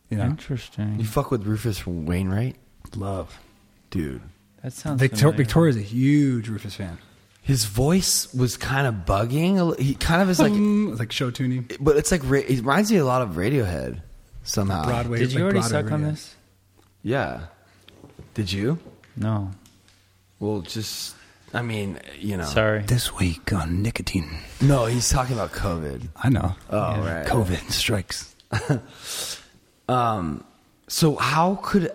you 0.10 0.18
know, 0.18 0.26
Interesting. 0.26 1.00
you 1.00 1.06
fuck 1.06 1.32
with 1.32 1.46
Rufus 1.46 1.88
Wainwright, 1.88 2.56
love. 2.96 3.40
dude. 3.90 4.22
That 4.62 4.74
sounds 4.74 5.00
Victor- 5.00 5.18
familiar. 5.18 5.38
Victoria's 5.38 5.78
a 5.78 5.82
huge 5.82 6.48
Rufus 6.50 6.76
fan. 6.76 6.98
His 7.42 7.66
voice 7.66 8.34
was 8.34 8.56
kind 8.56 8.88
of 8.88 8.94
bugging. 9.06 9.58
a 9.58 9.64
li- 9.66 9.84
He 9.84 9.96
kind 9.96 10.22
of 10.22 10.30
is 10.30 10.40
like, 10.40 10.54
it's 10.54 11.00
like 11.00 11.12
show 11.12 11.32
tuning. 11.32 11.70
but 11.82 11.98
it's 11.98 12.12
like 12.12 12.22
ra- 12.24 12.40
it 12.40 12.58
reminds 12.60 12.92
me 12.92 12.98
a 12.98 13.06
lot 13.06 13.22
of 13.22 13.32
Radiohead 13.32 14.02
somehow. 14.44 14.86
Broadway. 14.86 15.20
Did 15.20 15.32
you 15.34 15.40
like 15.40 15.44
already 15.44 15.60
Broadway 15.60 15.82
suck 15.84 15.92
on 15.92 16.00
radio. 16.02 16.12
this? 16.12 16.36
Yeah. 17.04 17.40
Did 18.34 18.52
you? 18.52 18.80
No. 19.16 19.52
Well, 20.40 20.62
just 20.62 21.16
I 21.54 21.62
mean, 21.62 22.00
you 22.20 22.38
know. 22.38 22.46
Sorry. 22.46 22.82
This 22.82 23.14
week 23.14 23.54
on 23.54 23.82
nicotine. 23.82 24.30
No, 24.62 24.86
he's 24.86 25.10
talking 25.10 25.36
about 25.36 25.52
COVID. 25.52 26.08
I 26.16 26.30
know. 26.30 26.56
Oh, 26.70 26.78
Yeah. 26.96 27.18
right. 27.20 27.28
COVID 27.28 27.72
strikes. 27.72 28.34
Um, 29.90 30.44
so 30.88 31.16
how 31.16 31.56
could 31.62 31.92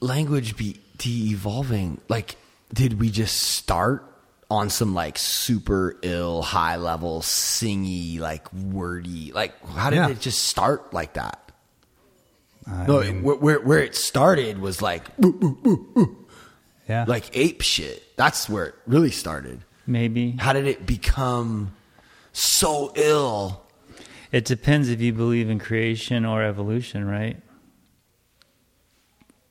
language 0.00 0.56
be 0.56 0.78
de-evolving? 0.98 2.00
Like, 2.08 2.36
did 2.72 3.00
we 3.00 3.10
just 3.10 3.36
start 3.36 4.04
on 4.50 4.70
some 4.70 4.94
like 4.94 5.18
super 5.18 5.96
ill, 6.02 6.42
high 6.42 6.76
level, 6.76 7.20
singy, 7.22 8.20
like 8.20 8.52
wordy? 8.52 9.32
Like, 9.32 9.52
how 9.66 9.90
did 9.90 9.96
Yeah. 9.96 10.08
it 10.10 10.20
just 10.20 10.44
start 10.44 10.92
like 10.94 11.14
that? 11.14 11.43
I 12.66 12.86
no, 12.86 13.00
mean, 13.00 13.22
where, 13.22 13.36
where 13.36 13.60
where 13.60 13.78
it 13.80 13.94
started 13.94 14.58
was 14.58 14.80
like 14.80 15.04
yeah. 16.88 17.04
like 17.06 17.36
ape 17.36 17.60
shit. 17.62 18.02
That's 18.16 18.48
where 18.48 18.66
it 18.66 18.74
really 18.86 19.10
started. 19.10 19.60
Maybe. 19.86 20.32
How 20.38 20.52
did 20.54 20.66
it 20.66 20.86
become 20.86 21.74
so 22.32 22.92
ill? 22.96 23.62
It 24.32 24.44
depends 24.46 24.88
if 24.88 25.00
you 25.00 25.12
believe 25.12 25.50
in 25.50 25.58
creation 25.58 26.24
or 26.24 26.42
evolution, 26.42 27.06
right? 27.06 27.36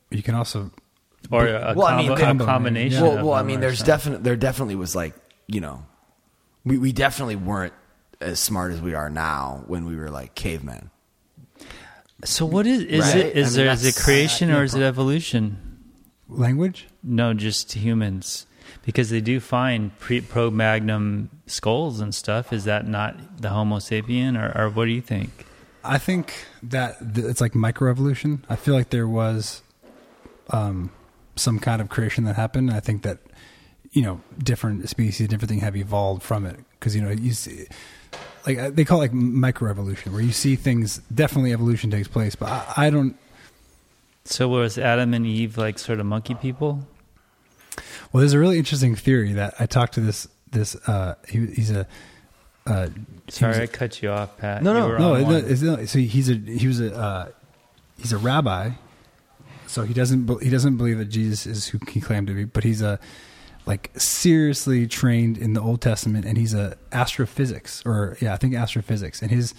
you 0.10 0.22
can 0.24 0.36
also. 0.36 0.72
Or 1.32 1.48
a, 1.48 1.74
Well, 1.76 1.88
I 1.88 1.98
mean, 1.98 2.08
combo- 2.16 2.26
could- 2.26 2.42
a 2.42 2.46
combination. 2.46 3.02
well, 3.02 3.16
well, 3.26 3.34
I 3.34 3.44
mean, 3.44 3.60
there's 3.60 3.82
definitely 3.82 4.24
there 4.24 4.36
definitely 4.36 4.76
was 4.76 4.96
like 4.96 5.16
you 5.48 5.62
know, 5.62 5.86
we 6.66 6.78
we 6.78 6.92
definitely 6.92 7.36
weren't 7.36 7.74
as 8.22 8.40
smart 8.40 8.72
as 8.74 8.82
we 8.82 8.94
are 8.94 9.10
now 9.10 9.64
when 9.68 9.86
we 9.86 9.96
were 9.96 10.10
like 10.10 10.36
cavemen. 10.36 10.90
So 12.26 12.46
what 12.46 12.66
is 12.68 12.82
is 12.82 13.06
Right? 13.06 13.16
it? 13.18 13.38
Is 13.38 13.58
I 13.58 13.60
mean, 13.60 13.66
there 13.66 13.74
is 13.74 13.86
it 13.86 13.96
creation 13.96 14.50
yeah, 14.50 14.58
or 14.60 14.64
is 14.64 14.76
it 14.76 14.82
evolution? 14.82 15.58
Language? 16.30 16.88
No, 17.04 17.34
just 17.34 17.74
humans, 17.74 18.46
because 18.86 19.10
they 19.10 19.22
do 19.22 19.40
find 19.40 19.98
pre 20.00 20.22
Cro-Magnon 20.22 21.30
skulls 21.48 22.00
and 22.00 22.16
stuff. 22.16 22.52
Is 22.54 22.64
that 22.64 22.88
not 22.88 23.42
the 23.42 23.50
Homo 23.50 23.78
sapien, 23.78 24.38
or, 24.42 24.58
or 24.60 24.70
what 24.70 24.86
do 24.86 24.92
you 24.92 25.02
think? 25.02 25.46
I 25.84 25.98
think 25.98 26.34
that 26.64 26.96
it's 27.16 27.42
like 27.42 27.52
microevolution. 27.54 28.40
I 28.50 28.56
feel 28.56 28.74
like 28.74 28.90
there 28.90 29.08
was 29.08 29.62
um, 30.50 30.92
some 31.36 31.60
kind 31.60 31.82
of 31.82 31.90
creation 31.90 32.24
that 32.24 32.36
happened. 32.38 32.72
I 32.72 32.80
think 32.80 33.04
that 33.04 33.20
you 33.92 34.02
know 34.02 34.22
different 34.42 34.88
species, 34.90 35.28
different 35.28 35.50
things 35.50 35.62
have 35.62 35.76
evolved 35.76 36.24
from 36.24 36.46
it 36.46 36.58
because 36.80 36.96
you 36.96 37.02
know 37.02 37.12
you 37.12 37.34
see, 37.34 37.68
like 38.46 38.58
uh, 38.58 38.70
they 38.72 38.84
call 38.86 39.00
it 39.02 39.12
like 39.12 39.12
microevolution, 39.14 40.12
where 40.12 40.22
you 40.22 40.32
see 40.32 40.56
things. 40.56 40.98
Definitely, 41.14 41.54
evolution 41.54 41.90
takes 41.92 42.08
place, 42.08 42.36
but 42.36 42.50
I, 42.50 42.88
I 42.88 42.90
don't. 42.90 43.16
So 44.26 44.48
was 44.48 44.78
Adam 44.78 45.14
and 45.14 45.26
Eve 45.26 45.58
like 45.58 45.80
sort 45.80 46.00
of 46.00 46.06
monkey 46.06 46.36
people? 46.36 46.88
Well, 48.12 48.20
there's 48.20 48.34
a 48.34 48.40
really 48.40 48.58
interesting 48.58 48.96
theory 48.96 49.34
that 49.34 49.56
I 49.60 49.66
talked 49.66 49.94
to 49.96 50.02
this 50.02 50.28
this. 50.52 50.76
Uh, 50.88 51.16
he, 51.28 51.46
he's 51.48 51.72
a. 51.72 51.88
Uh, 52.66 52.88
Sorry, 53.28 53.50
was- 53.50 53.60
I 53.60 53.68
cut 53.68 54.02
you 54.02 54.10
off, 54.10 54.38
Pat. 54.38 54.64
No, 54.64 54.74
You 54.74 54.80
no, 54.80 54.88
were 54.88 55.00
no, 55.00 55.14
on 55.16 55.22
it- 55.22 55.24
one. 55.26 55.36
it's 55.48 55.62
not- 55.62 55.88
so 55.90 56.00
he's 56.00 56.30
a 56.30 56.36
he 56.36 56.68
was 56.68 56.80
a 56.80 56.96
uh, 56.96 57.28
he's 57.98 58.14
a 58.14 58.18
rabbi, 58.18 58.72
so 59.68 59.84
he 59.84 59.94
doesn't 59.94 60.42
he 60.42 60.50
doesn't 60.50 60.78
believe 60.78 60.98
that 61.00 61.06
Jesus 61.10 61.46
is 61.46 61.68
who 61.68 61.80
he 61.90 62.00
claimed 62.00 62.28
to 62.28 62.34
be, 62.34 62.46
but 62.46 62.64
he's 62.64 62.82
a 62.82 63.00
like 63.66 63.92
seriously 63.96 64.88
trained 64.88 65.38
in 65.38 65.54
the 65.54 65.62
Old 65.62 65.82
Testament, 65.82 66.26
and 66.26 66.38
he's 66.38 66.54
a 66.54 66.78
astrophysics 66.92 67.84
or 67.86 68.18
yeah, 68.20 68.34
I 68.34 68.38
think 68.38 68.56
astrophysics, 68.56 69.22
and 69.22 69.32
his 69.32 69.54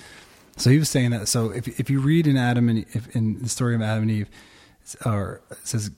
so 0.56 0.70
he 0.70 0.78
was 0.78 0.88
saying 0.88 1.10
that 1.10 1.28
so 1.28 1.50
if 1.50 1.68
if 1.80 1.90
you 1.90 2.00
read 2.00 2.26
in 2.26 2.36
Adam 2.36 2.68
and 2.68 2.86
if 2.92 3.14
in 3.14 3.42
the 3.42 3.48
story 3.48 3.74
of 3.74 3.82
Adam 3.82 4.02
and 4.02 4.10
Eve, 4.10 4.28
or 5.04 5.40
it 5.50 5.66
says 5.66 5.90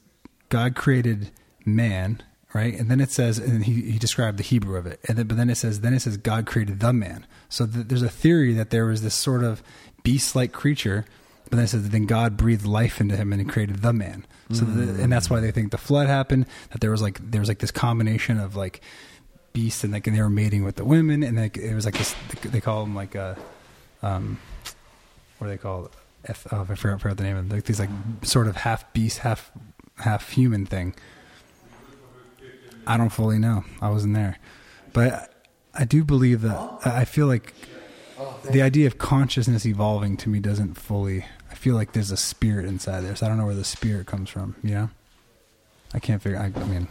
God 0.49 0.75
created 0.75 1.31
man. 1.65 2.23
Right, 2.55 2.79
and 2.79 2.91
then 2.91 3.01
it 3.03 3.11
says, 3.11 3.37
and 3.39 3.67
he, 3.67 3.83
he 3.83 3.99
described 3.99 4.39
the 4.39 4.43
Hebrew 4.43 4.79
of 4.79 4.87
it, 4.87 4.99
and 5.07 5.19
then 5.19 5.27
but 5.27 5.37
then 5.37 5.51
it 5.51 5.57
says, 5.57 5.81
then 5.81 5.93
it 5.93 6.01
says 6.01 6.17
God 6.17 6.47
created 6.47 6.81
the 6.81 6.91
man. 6.91 7.27
So 7.51 7.67
th- 7.67 7.89
there's 7.89 8.01
a 8.01 8.09
theory 8.09 8.55
that 8.55 8.71
there 8.71 8.87
was 8.87 9.03
this 9.03 9.15
sort 9.15 9.45
of 9.45 9.63
beast-like 10.05 10.53
creature, 10.53 11.05
but 11.49 11.57
then 11.57 11.65
it 11.65 11.69
says 11.69 11.85
that 11.85 11.93
then 11.93 12.07
God 12.07 12.37
breathed 12.37 12.67
life 12.67 13.01
into 13.01 13.17
him 13.17 13.33
and 13.33 13.41
he 13.41 13.47
created 13.47 13.83
the 13.83 13.93
man. 13.93 14.27
So 14.53 14.65
the, 14.65 14.93
hmm. 14.93 15.01
and 15.01 15.13
that's 15.13 15.29
why 15.31 15.41
they 15.41 15.51
think 15.51 15.71
the 15.73 15.79
flood 15.79 16.07
happened. 16.07 16.47
That 16.71 16.81
there 16.81 16.91
was 16.91 17.03
like 17.03 17.19
there 17.31 17.41
was 17.41 17.49
like 17.49 17.59
this 17.59 17.71
combination 17.71 18.39
of 18.39 18.57
like 18.57 18.81
beasts 19.53 19.85
and 19.85 19.93
like 19.93 20.07
and 20.07 20.17
they 20.17 20.21
were 20.21 20.29
mating 20.29 20.65
with 20.65 20.77
the 20.77 20.85
women, 20.85 21.23
and 21.23 21.37
like 21.37 21.57
it 21.57 21.75
was 21.75 21.85
like 21.85 21.97
this. 21.97 22.15
They 22.43 22.61
call 22.61 22.85
them 22.85 22.95
like 22.95 23.15
a, 23.15 23.37
um, 24.03 24.39
what 25.39 25.47
do 25.47 25.51
they 25.53 25.59
call? 25.59 25.91
F, 26.27 26.47
oh, 26.53 26.67
I 26.69 26.75
forgot, 26.75 27.01
forgot 27.01 27.17
the 27.17 27.23
name 27.23 27.37
of. 27.37 27.51
Like 27.51 27.65
these 27.65 27.81
like 27.81 27.89
mm-hmm. 27.89 28.25
sort 28.25 28.49
of 28.49 28.57
half 28.57 28.93
beast, 28.93 29.19
half 29.19 29.51
half 29.99 30.31
human 30.31 30.67
thing. 30.67 30.95
I 32.87 32.97
don't 32.97 33.11
fully 33.11 33.39
know. 33.39 33.65
I 33.81 33.89
wasn't 33.91 34.15
there, 34.15 34.39
but 34.93 35.33
I 35.75 35.85
do 35.85 36.05
believe 36.05 36.43
that. 36.43 36.79
I 36.85 37.05
feel 37.05 37.27
like 37.27 37.55
oh, 38.19 38.39
the 38.51 38.63
idea 38.63 38.87
of 38.87 38.99
consciousness 38.99 39.67
evolving 39.67 40.17
to 40.19 40.29
me 40.29 40.39
doesn't 40.39 40.75
fully. 40.75 41.25
Feel 41.57 41.75
like 41.75 41.93
there's 41.93 42.13
a 42.13 42.17
spirit 42.17 42.67
inside 42.67 43.01
there, 43.01 43.17
so 43.17 43.27
I 43.27 43.29
don't 43.29 43.39
know 43.39 43.47
where 43.47 43.55
the 43.55 43.65
spirit 43.65 44.07
comes 44.07 44.31
from. 44.31 44.55
You 44.63 44.75
know, 44.75 44.91
I 45.93 45.99
can't 45.99 46.23
figure. 46.23 46.39
I, 46.39 46.45
I 46.45 46.65
mean, 46.65 46.87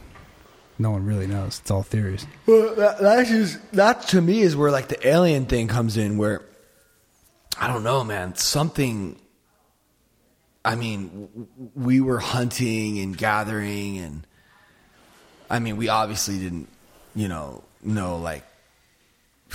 no 0.77 0.91
one 0.91 1.05
really 1.05 1.27
knows. 1.27 1.59
It's 1.59 1.71
all 1.71 1.83
theories. 1.83 2.25
Well, 2.45 2.75
that, 2.75 2.99
that's 2.99 3.29
just 3.29 3.71
that 3.73 4.01
to 4.09 4.21
me 4.21 4.41
is 4.41 4.55
where 4.55 4.71
like 4.71 4.89
the 4.89 5.07
alien 5.07 5.45
thing 5.45 5.67
comes 5.67 5.95
in. 5.95 6.17
Where 6.17 6.41
I 7.57 7.67
don't 7.67 7.83
know, 7.83 8.03
man. 8.03 8.35
Something. 8.35 9.17
I 10.65 10.75
mean, 10.75 11.47
we 11.75 12.01
were 12.01 12.19
hunting 12.19 12.99
and 12.99 13.15
gathering, 13.15 13.99
and 13.99 14.27
I 15.49 15.59
mean, 15.59 15.77
we 15.77 15.89
obviously 15.89 16.39
didn't, 16.39 16.67
you 17.13 17.27
know, 17.27 17.63
know 17.83 18.17
like 18.17 18.43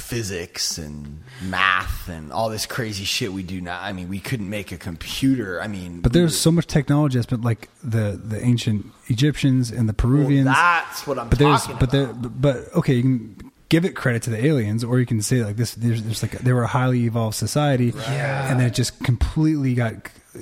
physics 0.01 0.79
and 0.79 1.23
math 1.43 2.09
and 2.09 2.33
all 2.33 2.49
this 2.49 2.67
crazy 2.67 3.05
shit 3.05 3.33
we 3.33 3.43
do 3.43 3.61
now. 3.61 3.81
I 3.81 3.93
mean, 3.93 4.09
we 4.09 4.19
couldn't 4.19 4.49
make 4.51 4.73
a 4.73 4.77
computer. 4.77 5.61
I 5.63 5.69
mean, 5.69 6.01
But 6.01 6.13
there's 6.13 6.39
so 6.39 6.51
much 6.51 6.67
technology 6.67 7.19
that's 7.19 7.27
been 7.27 7.43
like 7.43 7.69
the 7.85 8.21
the 8.23 8.43
ancient 8.45 8.87
Egyptians 9.09 9.71
and 9.71 9.89
the 9.89 9.95
Peruvians. 9.95 10.47
Well, 10.47 10.55
that's 10.55 11.07
what 11.07 11.19
I'm 11.19 11.29
but 11.29 11.39
there's 11.39 11.63
talking 11.63 11.77
but 11.79 11.91
there 11.91 12.07
but 12.07 12.75
okay, 12.75 12.95
you 12.95 13.03
can 13.03 13.53
give 13.69 13.85
it 13.85 13.95
credit 13.95 14.23
to 14.25 14.31
the 14.31 14.45
aliens, 14.45 14.83
or 14.83 14.99
you 14.99 15.07
can 15.07 15.23
say 15.23 15.45
like 15.45 15.57
this. 15.57 15.75
There's, 15.75 16.03
there's 16.03 16.23
like 16.23 16.33
they 16.39 16.53
were 16.53 16.65
a 16.65 16.69
highly 16.69 17.05
evolved 17.05 17.37
society, 17.37 17.93
Yeah. 17.97 18.51
and 18.51 18.59
then 18.59 18.67
it 18.67 18.75
just 18.75 18.99
completely 19.05 19.75
got 19.75 19.95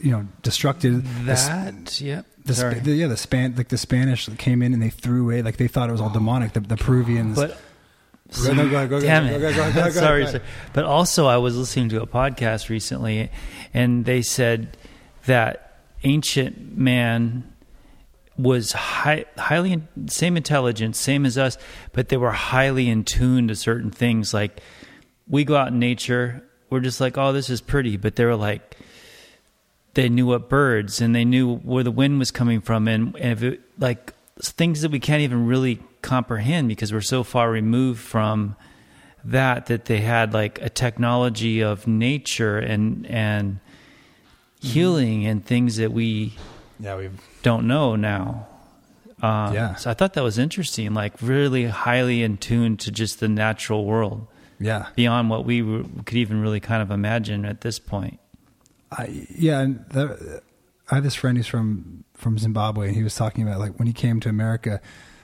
you 0.02 0.10
know 0.12 0.26
destructed. 0.42 1.04
The 1.26 1.32
s- 1.32 1.48
That, 1.48 2.00
yep. 2.00 2.26
The, 2.44 2.54
Sorry. 2.54 2.78
The, 2.80 2.92
yeah, 2.92 3.08
the 3.08 3.16
span 3.18 3.56
like 3.56 3.68
the 3.68 3.76
Spanish 3.76 4.26
came 4.38 4.62
in 4.62 4.72
and 4.72 4.82
they 4.82 4.88
threw 4.88 5.24
away 5.24 5.42
like 5.42 5.58
they 5.58 5.68
thought 5.68 5.90
it 5.90 5.92
was 5.92 6.00
all 6.00 6.08
demonic. 6.08 6.54
The, 6.54 6.60
the 6.60 6.78
Peruvians, 6.78 7.36
But 7.36 7.60
Go, 8.36 8.52
no, 8.52 8.68
go 8.68 8.76
ahead, 8.76 8.90
go 8.90 8.96
ahead, 8.98 9.02
Damn 9.02 9.26
go 9.28 9.34
it! 9.34 9.42
ahead, 9.42 9.54
go 9.54 9.62
ahead, 9.62 9.74
go 9.74 9.80
ahead, 9.80 9.94
go 9.94 10.00
sorry, 10.00 10.26
sorry. 10.26 10.42
But 10.74 10.84
also, 10.84 11.26
I 11.26 11.38
was 11.38 11.56
listening 11.56 11.88
to 11.90 12.02
a 12.02 12.06
podcast 12.06 12.68
recently, 12.68 13.30
and 13.72 14.04
they 14.04 14.20
said 14.22 14.76
that 15.24 15.80
ancient 16.04 16.76
man 16.76 17.50
was 18.36 18.72
high, 18.72 19.24
highly 19.36 19.72
in, 19.72 19.88
same 20.08 20.36
intelligence, 20.36 20.98
same 20.98 21.26
as 21.26 21.38
us, 21.38 21.58
but 21.92 22.08
they 22.08 22.16
were 22.16 22.30
highly 22.30 22.88
in 22.88 23.04
tune 23.04 23.48
to 23.48 23.56
certain 23.56 23.90
things. 23.90 24.32
Like 24.32 24.60
we 25.26 25.44
go 25.44 25.56
out 25.56 25.68
in 25.68 25.78
nature, 25.78 26.44
we're 26.70 26.80
just 26.80 27.00
like, 27.00 27.18
oh, 27.18 27.32
this 27.32 27.50
is 27.50 27.60
pretty, 27.60 27.96
but 27.96 28.16
they 28.16 28.24
were 28.24 28.36
like, 28.36 28.76
they 29.94 30.08
knew 30.08 30.26
what 30.26 30.48
birds 30.48 31.00
and 31.00 31.14
they 31.14 31.24
knew 31.24 31.56
where 31.56 31.82
the 31.82 31.90
wind 31.90 32.18
was 32.18 32.30
coming 32.30 32.60
from, 32.60 32.86
and, 32.86 33.16
and 33.16 33.32
if 33.32 33.42
it, 33.42 33.60
like 33.78 34.12
things 34.40 34.82
that 34.82 34.90
we 34.92 35.00
can't 35.00 35.22
even 35.22 35.46
really 35.46 35.80
comprehend 36.02 36.68
because 36.68 36.92
we're 36.92 37.00
so 37.00 37.22
far 37.22 37.50
removed 37.50 38.00
from 38.00 38.56
that 39.24 39.66
that 39.66 39.86
they 39.86 39.98
had 39.98 40.32
like 40.32 40.60
a 40.62 40.68
technology 40.68 41.60
of 41.60 41.86
nature 41.86 42.58
and 42.58 43.06
and 43.06 43.58
healing 44.60 45.26
and 45.26 45.44
things 45.44 45.76
that 45.76 45.92
we 45.92 46.34
yeah, 46.80 46.96
we've 46.96 47.20
don't 47.42 47.66
know 47.66 47.96
now. 47.96 48.46
Um, 49.20 49.52
Yeah. 49.52 49.74
So 49.74 49.90
I 49.90 49.94
thought 49.94 50.14
that 50.14 50.22
was 50.22 50.38
interesting, 50.38 50.94
like 50.94 51.14
really 51.20 51.66
highly 51.66 52.22
in 52.22 52.36
tune 52.36 52.76
to 52.78 52.90
just 52.90 53.20
the 53.20 53.28
natural 53.28 53.84
world 53.84 54.26
yeah. 54.60 54.86
beyond 54.94 55.30
what 55.30 55.44
we 55.44 55.62
were, 55.62 55.84
could 56.04 56.18
even 56.18 56.40
really 56.40 56.60
kind 56.60 56.82
of 56.82 56.90
imagine 56.90 57.44
at 57.44 57.62
this 57.62 57.78
point. 57.78 58.20
I, 58.90 59.26
yeah, 59.34 59.60
and 59.60 59.84
the, 59.90 60.42
I 60.90 60.96
have 60.96 61.04
this 61.04 61.14
friend 61.14 61.36
who's 61.36 61.46
from 61.46 62.04
from 62.14 62.38
Zimbabwe, 62.38 62.88
and 62.88 62.96
he 62.96 63.02
was 63.02 63.14
talking 63.14 63.46
about 63.46 63.60
like 63.60 63.78
when 63.78 63.86
he 63.86 63.92
came 63.92 64.18
to 64.20 64.28
America, 64.28 64.80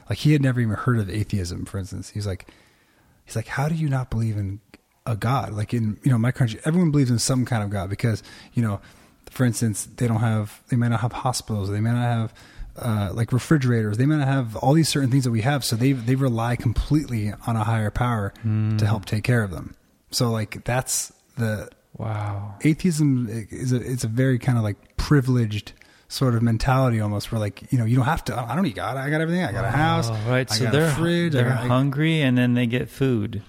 like 0.08 0.18
he 0.18 0.32
had 0.32 0.42
never 0.42 0.60
even 0.60 0.74
heard 0.76 0.98
of 0.98 1.08
atheism. 1.10 1.64
For 1.64 1.78
instance, 1.78 2.10
he's 2.10 2.26
like, 2.26 2.48
he's 3.24 3.36
like, 3.36 3.46
how 3.48 3.68
do 3.68 3.74
you 3.74 3.88
not 3.88 4.10
believe 4.10 4.36
in 4.36 4.60
a 5.06 5.16
god? 5.16 5.52
Like 5.52 5.72
in 5.74 5.98
you 6.02 6.10
know 6.10 6.18
my 6.18 6.32
country, 6.32 6.60
everyone 6.64 6.90
believes 6.90 7.10
in 7.10 7.18
some 7.18 7.44
kind 7.44 7.62
of 7.62 7.70
god 7.70 7.90
because 7.90 8.22
you 8.52 8.62
know, 8.62 8.80
for 9.30 9.44
instance, 9.44 9.86
they 9.96 10.06
don't 10.06 10.20
have 10.20 10.62
they 10.68 10.76
may 10.76 10.88
not 10.88 11.00
have 11.00 11.12
hospitals, 11.12 11.70
they 11.70 11.80
may 11.80 11.90
not 11.92 12.02
have. 12.02 12.34
Uh, 12.76 13.10
like 13.14 13.32
refrigerators, 13.32 13.98
they 13.98 14.04
may 14.04 14.16
not 14.16 14.26
have 14.26 14.56
all 14.56 14.72
these 14.72 14.88
certain 14.88 15.08
things 15.08 15.22
that 15.22 15.30
we 15.30 15.42
have, 15.42 15.64
so 15.64 15.76
they 15.76 15.92
they 15.92 16.16
rely 16.16 16.56
completely 16.56 17.32
on 17.46 17.54
a 17.54 17.62
higher 17.62 17.88
power 17.88 18.34
to 18.42 18.84
help 18.84 19.04
take 19.04 19.22
care 19.22 19.44
of 19.44 19.52
them. 19.52 19.76
So 20.10 20.28
like 20.32 20.64
that's 20.64 21.12
the 21.38 21.68
Wow. 21.96 22.56
atheism 22.62 23.28
is 23.30 23.72
a 23.72 23.76
it's 23.76 24.02
a 24.02 24.08
very 24.08 24.40
kind 24.40 24.58
of 24.58 24.64
like 24.64 24.96
privileged 24.96 25.72
sort 26.14 26.35
of 26.37 26.42
mentality 26.42 27.00
almost 27.00 27.33
where 27.33 27.40
like 27.40 27.70
you 27.72 27.79
know 27.79 27.85
you 27.85 27.96
don't 27.96 28.05
have 28.05 28.22
to 28.24 28.37
I 28.38 28.55
don't 28.55 28.62
need 28.64 28.77
God 28.77 28.96
I 28.96 29.11
got 29.11 29.20
everything 29.20 29.42
I 29.44 29.50
got 29.50 29.64
a 29.64 29.68
oh, 29.68 29.70
house 29.72 30.09
Oh, 30.11 30.31
right. 30.31 30.48
I 30.50 30.55
So 30.55 30.64
got 30.64 30.72
they're 30.72 30.87
a 30.88 30.94
fridge 30.94 31.33
they're 31.33 31.48
got- 31.48 31.66
hungry 31.66 32.20
and 32.22 32.38
then 32.38 32.55
they 32.55 32.66
get 32.66 32.88
food, 32.88 33.42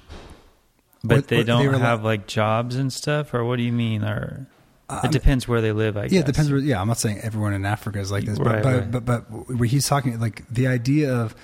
but 1.03 1.27
they 1.27 1.43
don't 1.43 1.65
rely- 1.65 1.77
have 1.79 2.03
like 2.03 2.27
jobs 2.27 2.75
and 2.75 2.91
stuff. 2.91 3.33
Or 3.33 3.43
what 3.45 3.57
do 3.57 3.63
you 3.63 3.71
mean? 3.71 4.03
Or 4.03 4.47
uh, 4.89 5.01
it 5.03 5.11
depends 5.11 5.47
where 5.47 5.61
they 5.61 5.71
live. 5.71 5.95
I 5.97 6.03
guess. 6.03 6.11
yeah 6.13 6.19
it 6.21 6.25
depends 6.25 6.51
where, 6.51 6.59
yeah 6.59 6.81
I'm 6.81 6.87
not 6.87 6.97
saying 6.97 7.19
everyone 7.21 7.53
in 7.53 7.65
Africa 7.65 7.99
is 7.99 8.11
like 8.11 8.25
this 8.25 8.37
but 8.39 8.47
Right, 8.47 8.63
but, 8.63 8.73
right. 8.79 8.91
but 8.91 9.05
but 9.05 9.21
where 9.55 9.67
he's 9.67 9.87
talking 9.87 10.19
like 10.19 10.47
the 10.49 10.67
idea 10.67 11.13
of 11.13 11.35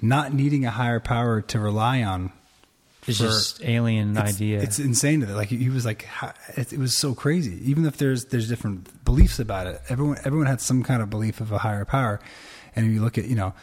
not 0.00 0.32
needing 0.32 0.64
a 0.64 0.70
higher 0.70 1.00
power 1.00 1.42
to 1.42 1.58
rely 1.58 2.02
on 2.02 2.32
It's 3.06 3.18
just 3.18 3.64
alien 3.64 4.16
it's, 4.16 4.34
idea. 4.34 4.60
It's 4.60 4.78
insane 4.78 5.20
to 5.20 5.26
that. 5.26 5.34
Like 5.34 5.48
he 5.48 5.70
was 5.70 5.84
like, 5.84 6.06
it, 6.56 6.78
was 6.78 6.96
so 6.96 7.14
crazy. 7.14 7.58
Even 7.68 7.86
if 7.86 7.96
there's 7.96 8.26
there's 8.26 8.48
different 8.48 9.04
beliefs 9.04 9.38
about 9.38 9.66
it, 9.66 9.80
everyone 9.88 10.18
everyone 10.24 10.46
had 10.46 10.60
some 10.60 10.82
kind 10.82 11.02
of 11.02 11.08
belief 11.08 11.40
of 11.40 11.50
a 11.50 11.58
higher 11.58 11.84
power. 11.84 12.20
And 12.76 12.86
if 12.86 12.92
you 12.92 13.00
look 13.00 13.16
at 13.16 13.24
you 13.26 13.36
know, 13.36 13.54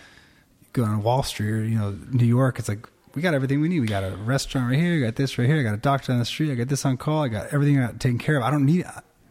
go 0.73 0.83
on 0.83 1.03
Wall 1.03 1.23
Street 1.23 1.51
or 1.51 1.63
you 1.63 1.77
know 1.77 1.95
New 2.11 2.25
York, 2.25 2.57
it's 2.59 2.67
like 2.67 2.87
we 3.13 3.21
got 3.21 3.33
everything 3.33 3.61
we 3.61 3.69
need. 3.69 3.79
We 3.79 3.87
got 3.87 4.03
a 4.03 4.15
restaurant 4.15 4.69
right 4.69 4.79
here. 4.79 4.95
We 4.95 5.01
got 5.01 5.15
this 5.15 5.37
right 5.37 5.47
here. 5.47 5.59
I 5.59 5.63
got 5.63 5.73
a 5.73 5.77
doctor 5.77 6.11
on 6.13 6.19
the 6.19 6.25
street. 6.25 6.51
I 6.51 6.55
got 6.55 6.67
this 6.67 6.85
on 6.85 6.97
call. 6.97 7.23
I 7.23 7.27
got 7.27 7.53
everything 7.53 7.79
I 7.79 7.87
got 7.87 7.99
taken 7.99 8.17
care 8.17 8.37
of. 8.37 8.43
I 8.43 8.51
don't 8.51 8.65
need. 8.65 8.85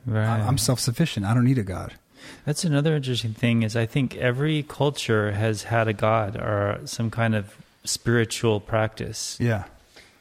Right. 0.07 0.41
I'm 0.41 0.59
self 0.59 0.79
sufficient. 0.79 1.27
I 1.27 1.35
don't 1.35 1.45
need 1.45 1.59
a 1.59 1.65
god. 1.65 1.95
That's 2.45 2.65
another 2.65 2.95
interesting 2.95 3.35
thing 3.35 3.63
is 3.63 3.77
I 3.77 3.87
think 3.87 4.17
every 4.17 4.63
culture 4.63 5.33
has 5.33 5.65
had 5.65 5.89
a 5.89 5.93
god 5.93 6.37
or 6.37 6.81
some 6.85 7.11
kind 7.11 7.35
of 7.35 7.57
spiritual 7.85 8.61
practice. 8.61 9.37
Yeah. 9.41 9.65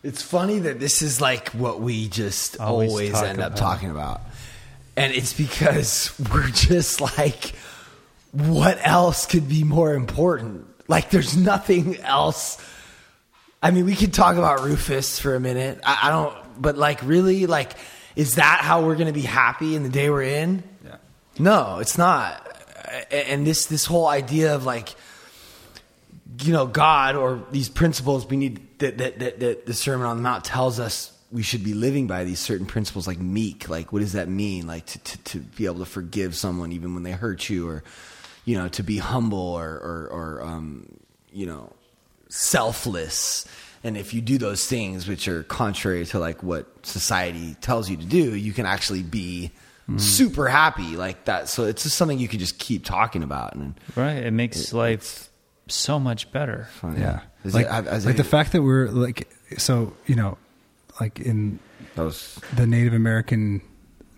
It's 0.06 0.22
funny 0.22 0.60
that 0.60 0.80
this 0.80 1.02
is 1.02 1.20
like 1.20 1.50
what 1.50 1.82
we 1.82 2.08
just 2.08 2.60
Always 2.60 2.92
always, 2.92 3.14
end 3.16 3.42
up 3.42 3.56
talking 3.56 3.90
about. 3.90 4.22
And 4.96 5.12
it's 5.12 5.34
because 5.34 6.14
we're 6.32 6.48
just 6.50 7.02
like, 7.02 7.56
what 8.32 8.78
else 8.86 9.26
could 9.26 9.50
be 9.50 9.64
more 9.64 9.96
important? 9.96 10.68
Like, 10.88 11.10
there's 11.10 11.36
nothing 11.36 11.98
else. 12.02 12.64
I 13.64 13.72
mean, 13.72 13.86
we 13.86 13.96
could 13.96 14.14
talk 14.14 14.38
about 14.38 14.62
Rufus 14.62 15.18
for 15.20 15.34
a 15.34 15.40
minute. 15.40 15.80
I, 15.84 16.02
I 16.04 16.10
don't, 16.12 16.62
but 16.62 16.78
like, 16.78 17.02
really, 17.02 17.48
like, 17.48 17.72
is 18.16 18.36
that 18.36 18.60
how 18.62 18.86
we're 18.86 18.96
going 18.96 19.08
to 19.08 19.14
be 19.14 19.22
happy 19.22 19.76
in 19.76 19.82
the 19.82 19.90
day 19.90 20.12
we're 20.12 20.22
in? 20.22 20.64
Yeah. 20.86 20.98
No, 21.40 21.80
it's 21.80 21.98
not. 21.98 22.48
And 23.10 23.46
this 23.46 23.66
this 23.66 23.86
whole 23.86 24.06
idea 24.08 24.54
of 24.54 24.66
like, 24.66 24.94
you 26.44 26.54
know, 26.54 26.68
God 26.68 27.16
or 27.16 27.44
these 27.52 27.68
principles 27.68 28.28
we 28.28 28.38
need 28.38 28.75
that 28.80 28.98
that 28.98 29.20
that, 29.20 29.40
that 29.40 29.66
the 29.66 29.74
Sermon 29.74 30.06
on 30.08 30.18
the 30.18 30.24
Mount 30.24 30.44
tells 30.44 30.80
us 30.80 31.12
we 31.32 31.44
should 31.44 31.64
be 31.64 31.74
living 31.74 32.08
by 32.08 32.24
these 32.24 32.40
certain 32.40 32.66
principles, 32.66 33.08
like 33.08 33.20
meek. 33.20 33.68
Like, 33.68 33.92
what 33.92 34.00
does 34.00 34.14
that 34.14 34.30
mean? 34.30 34.68
Like 34.68 34.86
to 34.88 35.00
to, 35.00 35.18
to 35.18 35.40
be 35.40 35.66
able 35.66 35.80
to 35.80 35.86
forgive 35.86 36.36
someone 36.36 36.72
even 36.72 36.94
when 36.94 37.04
they 37.04 37.12
hurt 37.12 37.50
you, 37.50 37.68
or 37.68 37.84
you 38.46 38.58
know, 38.58 38.68
to 38.70 38.84
be 38.84 38.98
humble 38.98 39.40
or 39.40 39.70
or, 39.70 40.08
or 40.12 40.44
um, 40.44 40.88
you 41.32 41.46
know, 41.46 41.74
selfless. 42.30 43.46
And 43.84 43.98
if 43.98 44.16
you 44.16 44.22
do 44.22 44.40
those 44.40 44.66
things, 44.66 45.08
which 45.08 45.28
are 45.28 45.44
contrary 45.44 46.06
to 46.08 46.20
like 46.20 46.42
what 46.42 46.66
society 46.86 47.56
tells 47.62 47.90
you 47.90 47.98
to 47.98 48.06
do, 48.06 48.36
you 48.36 48.52
can 48.52 48.66
actually 48.66 49.04
be 49.04 49.52
super 49.98 50.48
happy 50.48 50.98
like 50.98 51.26
that. 51.26 51.50
So 51.50 51.66
it's 51.66 51.84
just 51.84 51.96
something 51.96 52.18
you 52.18 52.28
can 52.28 52.40
just 52.40 52.58
keep 52.58 52.86
talking 52.86 53.24
about. 53.24 53.54
And 53.56 53.80
Right. 53.96 54.18
It 54.18 54.32
makes 54.32 54.74
life 54.74 55.30
so 55.68 56.00
much 56.00 56.32
better. 56.32 56.68
funny. 56.80 57.00
Yeah. 57.00 57.22
Is 57.44 57.54
like 57.54 57.66
it- 57.66 57.72
has 57.72 58.06
like 58.06 58.16
it- 58.16 58.18
the 58.18 58.24
fact 58.24 58.52
that 58.54 58.62
we're 58.64 58.88
like 58.90 59.28
so 59.58 59.94
you 60.06 60.16
know, 60.16 60.38
like 61.00 61.20
in 61.20 61.60
that 61.96 62.04
was 62.04 62.40
the 62.56 62.66
Native 62.68 62.94
American 62.94 63.62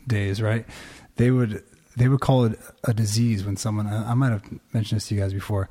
days, 0.07 0.41
right? 0.41 0.65
They 1.15 1.31
would 1.31 1.63
they 1.95 2.07
would 2.07 2.19
call 2.21 2.45
it 2.45 2.59
a 2.83 2.93
disease 2.93 3.43
when 3.45 3.57
someone 3.57 3.87
I, 3.87 4.11
I 4.11 4.13
might 4.13 4.31
have 4.31 4.43
mentioned 4.73 4.97
this 5.01 5.07
to 5.07 5.15
you 5.15 5.21
guys 5.21 5.33
before, 5.33 5.69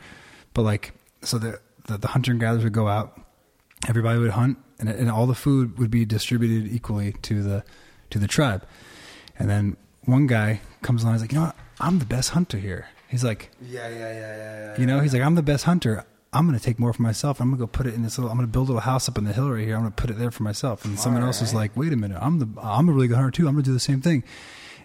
but 0.54 0.62
like 0.62 0.92
so 1.22 1.38
the 1.38 1.60
the, 1.86 1.98
the 1.98 2.08
hunter 2.08 2.32
and 2.32 2.40
gatherers 2.40 2.64
would 2.64 2.72
go 2.72 2.88
out, 2.88 3.20
everybody 3.88 4.18
would 4.18 4.32
hunt, 4.32 4.58
and, 4.80 4.88
and 4.88 5.10
all 5.10 5.26
the 5.26 5.34
food 5.36 5.78
would 5.78 5.90
be 5.90 6.04
distributed 6.04 6.70
equally 6.72 7.12
to 7.22 7.42
the 7.42 7.64
to 8.10 8.18
the 8.18 8.26
tribe, 8.26 8.66
and 9.38 9.48
then 9.48 9.76
one 10.04 10.26
guy 10.26 10.60
comes 10.82 11.02
along, 11.02 11.14
he's 11.14 11.22
like, 11.22 11.32
you 11.32 11.38
know 11.38 11.46
what, 11.46 11.56
I'm 11.80 11.98
the 11.98 12.04
best 12.06 12.30
hunter 12.30 12.58
here. 12.58 12.88
He's 13.08 13.24
like, 13.24 13.50
yeah, 13.60 13.88
yeah, 13.88 13.98
yeah, 13.98 14.12
yeah, 14.12 14.36
yeah. 14.36 14.80
you 14.80 14.86
know, 14.86 15.00
he's 15.00 15.12
like, 15.12 15.22
I'm 15.22 15.34
the 15.34 15.42
best 15.42 15.64
hunter. 15.64 16.04
I'm 16.32 16.46
going 16.46 16.58
to 16.58 16.64
take 16.64 16.78
more 16.78 16.92
for 16.92 17.02
myself. 17.02 17.40
I'm 17.40 17.48
going 17.48 17.58
to 17.58 17.62
go 17.62 17.66
put 17.66 17.86
it 17.86 17.94
in 17.94 18.02
this 18.02 18.18
little. 18.18 18.30
I'm 18.30 18.36
going 18.36 18.48
to 18.48 18.52
build 18.52 18.68
a 18.68 18.72
little 18.72 18.80
house 18.80 19.08
up 19.08 19.16
in 19.16 19.24
the 19.24 19.32
hill 19.32 19.50
right 19.50 19.64
here. 19.64 19.74
I'm 19.74 19.82
going 19.82 19.92
to 19.92 19.96
put 19.96 20.10
it 20.10 20.18
there 20.18 20.30
for 20.30 20.42
myself. 20.42 20.84
And 20.84 20.98
someone 20.98 21.22
else 21.22 21.40
is 21.40 21.54
like, 21.54 21.76
wait 21.76 21.92
a 21.92 21.96
minute, 21.96 22.18
I'm 22.20 22.38
the 22.40 22.48
I'm 22.60 22.88
a 22.88 22.92
really 22.92 23.08
good 23.08 23.16
hunter 23.16 23.30
too. 23.30 23.46
I'm 23.48 23.54
going 23.54 23.64
to 23.64 23.70
do 23.70 23.74
the 23.74 23.80
same 23.80 24.02
thing. 24.02 24.24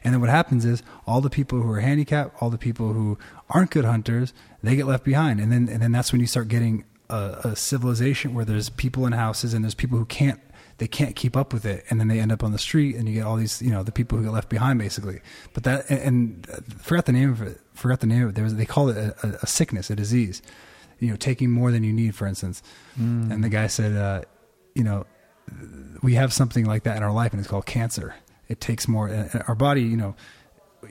And 0.03 0.13
then 0.13 0.21
what 0.21 0.29
happens 0.29 0.65
is 0.65 0.81
all 1.05 1.21
the 1.21 1.29
people 1.29 1.61
who 1.61 1.69
are 1.71 1.79
handicapped, 1.79 2.41
all 2.41 2.49
the 2.49 2.57
people 2.57 2.93
who 2.93 3.17
aren't 3.49 3.69
good 3.69 3.85
hunters, 3.85 4.33
they 4.63 4.75
get 4.75 4.85
left 4.85 5.03
behind. 5.03 5.39
And 5.39 5.51
then 5.51 5.67
and 5.67 5.81
then 5.81 5.91
that's 5.91 6.11
when 6.11 6.21
you 6.21 6.27
start 6.27 6.47
getting 6.47 6.85
a, 7.09 7.41
a 7.43 7.55
civilization 7.55 8.33
where 8.33 8.45
there's 8.45 8.69
people 8.69 9.05
in 9.05 9.13
houses 9.13 9.53
and 9.53 9.63
there's 9.63 9.75
people 9.75 9.97
who 9.97 10.05
can't 10.05 10.39
they 10.81 10.87
can't 10.87 11.15
keep 11.15 11.37
up 11.37 11.53
with 11.53 11.63
it, 11.63 11.85
and 11.91 11.99
then 11.99 12.07
they 12.07 12.19
end 12.19 12.31
up 12.31 12.43
on 12.43 12.51
the 12.53 12.57
street, 12.57 12.95
and 12.95 13.07
you 13.07 13.13
get 13.13 13.23
all 13.23 13.35
these, 13.35 13.61
you 13.61 13.69
know, 13.69 13.83
the 13.83 13.91
people 13.91 14.17
who 14.17 14.23
get 14.23 14.33
left 14.33 14.49
behind, 14.49 14.79
basically. 14.79 15.21
But 15.53 15.63
that 15.65 15.87
and, 15.91 16.01
and 16.01 16.47
uh, 16.51 16.57
forgot 16.79 17.05
the 17.05 17.11
name 17.11 17.29
of 17.29 17.39
it. 17.43 17.61
Forgot 17.75 17.99
the 17.99 18.07
name 18.07 18.23
of 18.23 18.29
it. 18.29 18.35
There 18.35 18.43
was 18.43 18.55
they 18.55 18.65
call 18.65 18.89
it 18.89 18.97
a, 18.97 19.37
a, 19.43 19.45
sickness, 19.45 19.91
a 19.91 19.95
disease. 19.95 20.41
You 20.97 21.11
know, 21.11 21.15
taking 21.17 21.51
more 21.51 21.71
than 21.71 21.83
you 21.83 21.93
need, 21.93 22.15
for 22.15 22.25
instance. 22.25 22.63
And 23.31 23.43
the 23.43 23.49
guy 23.49 23.67
said, 23.67 23.95
uh, 23.95 24.21
you 24.73 24.83
know, 24.83 25.05
we 26.01 26.15
have 26.15 26.33
something 26.33 26.65
like 26.65 26.81
that 26.83 26.97
in 26.97 27.03
our 27.03 27.13
life, 27.13 27.31
and 27.31 27.39
it's 27.39 27.47
called 27.49 27.67
cancer. 27.67 28.15
It 28.49 28.59
takes 28.59 28.87
more. 28.87 29.07
uh, 29.07 29.43
Our 29.47 29.53
body, 29.53 29.83
you 29.83 29.97
know, 29.97 30.15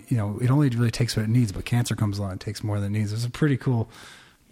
you 0.07 0.16
know, 0.16 0.38
it 0.40 0.53
only 0.53 0.68
really 0.68 0.92
takes 0.92 1.16
what 1.16 1.24
it 1.24 1.31
needs, 1.31 1.50
but 1.50 1.64
cancer 1.64 1.96
comes 1.96 2.20
along 2.20 2.31
and 2.31 2.40
takes 2.40 2.62
more 2.62 2.79
than 2.79 2.94
it 2.94 2.98
needs. 3.00 3.12
It's 3.12 3.24
a 3.24 3.31
pretty 3.31 3.57
cool. 3.57 3.90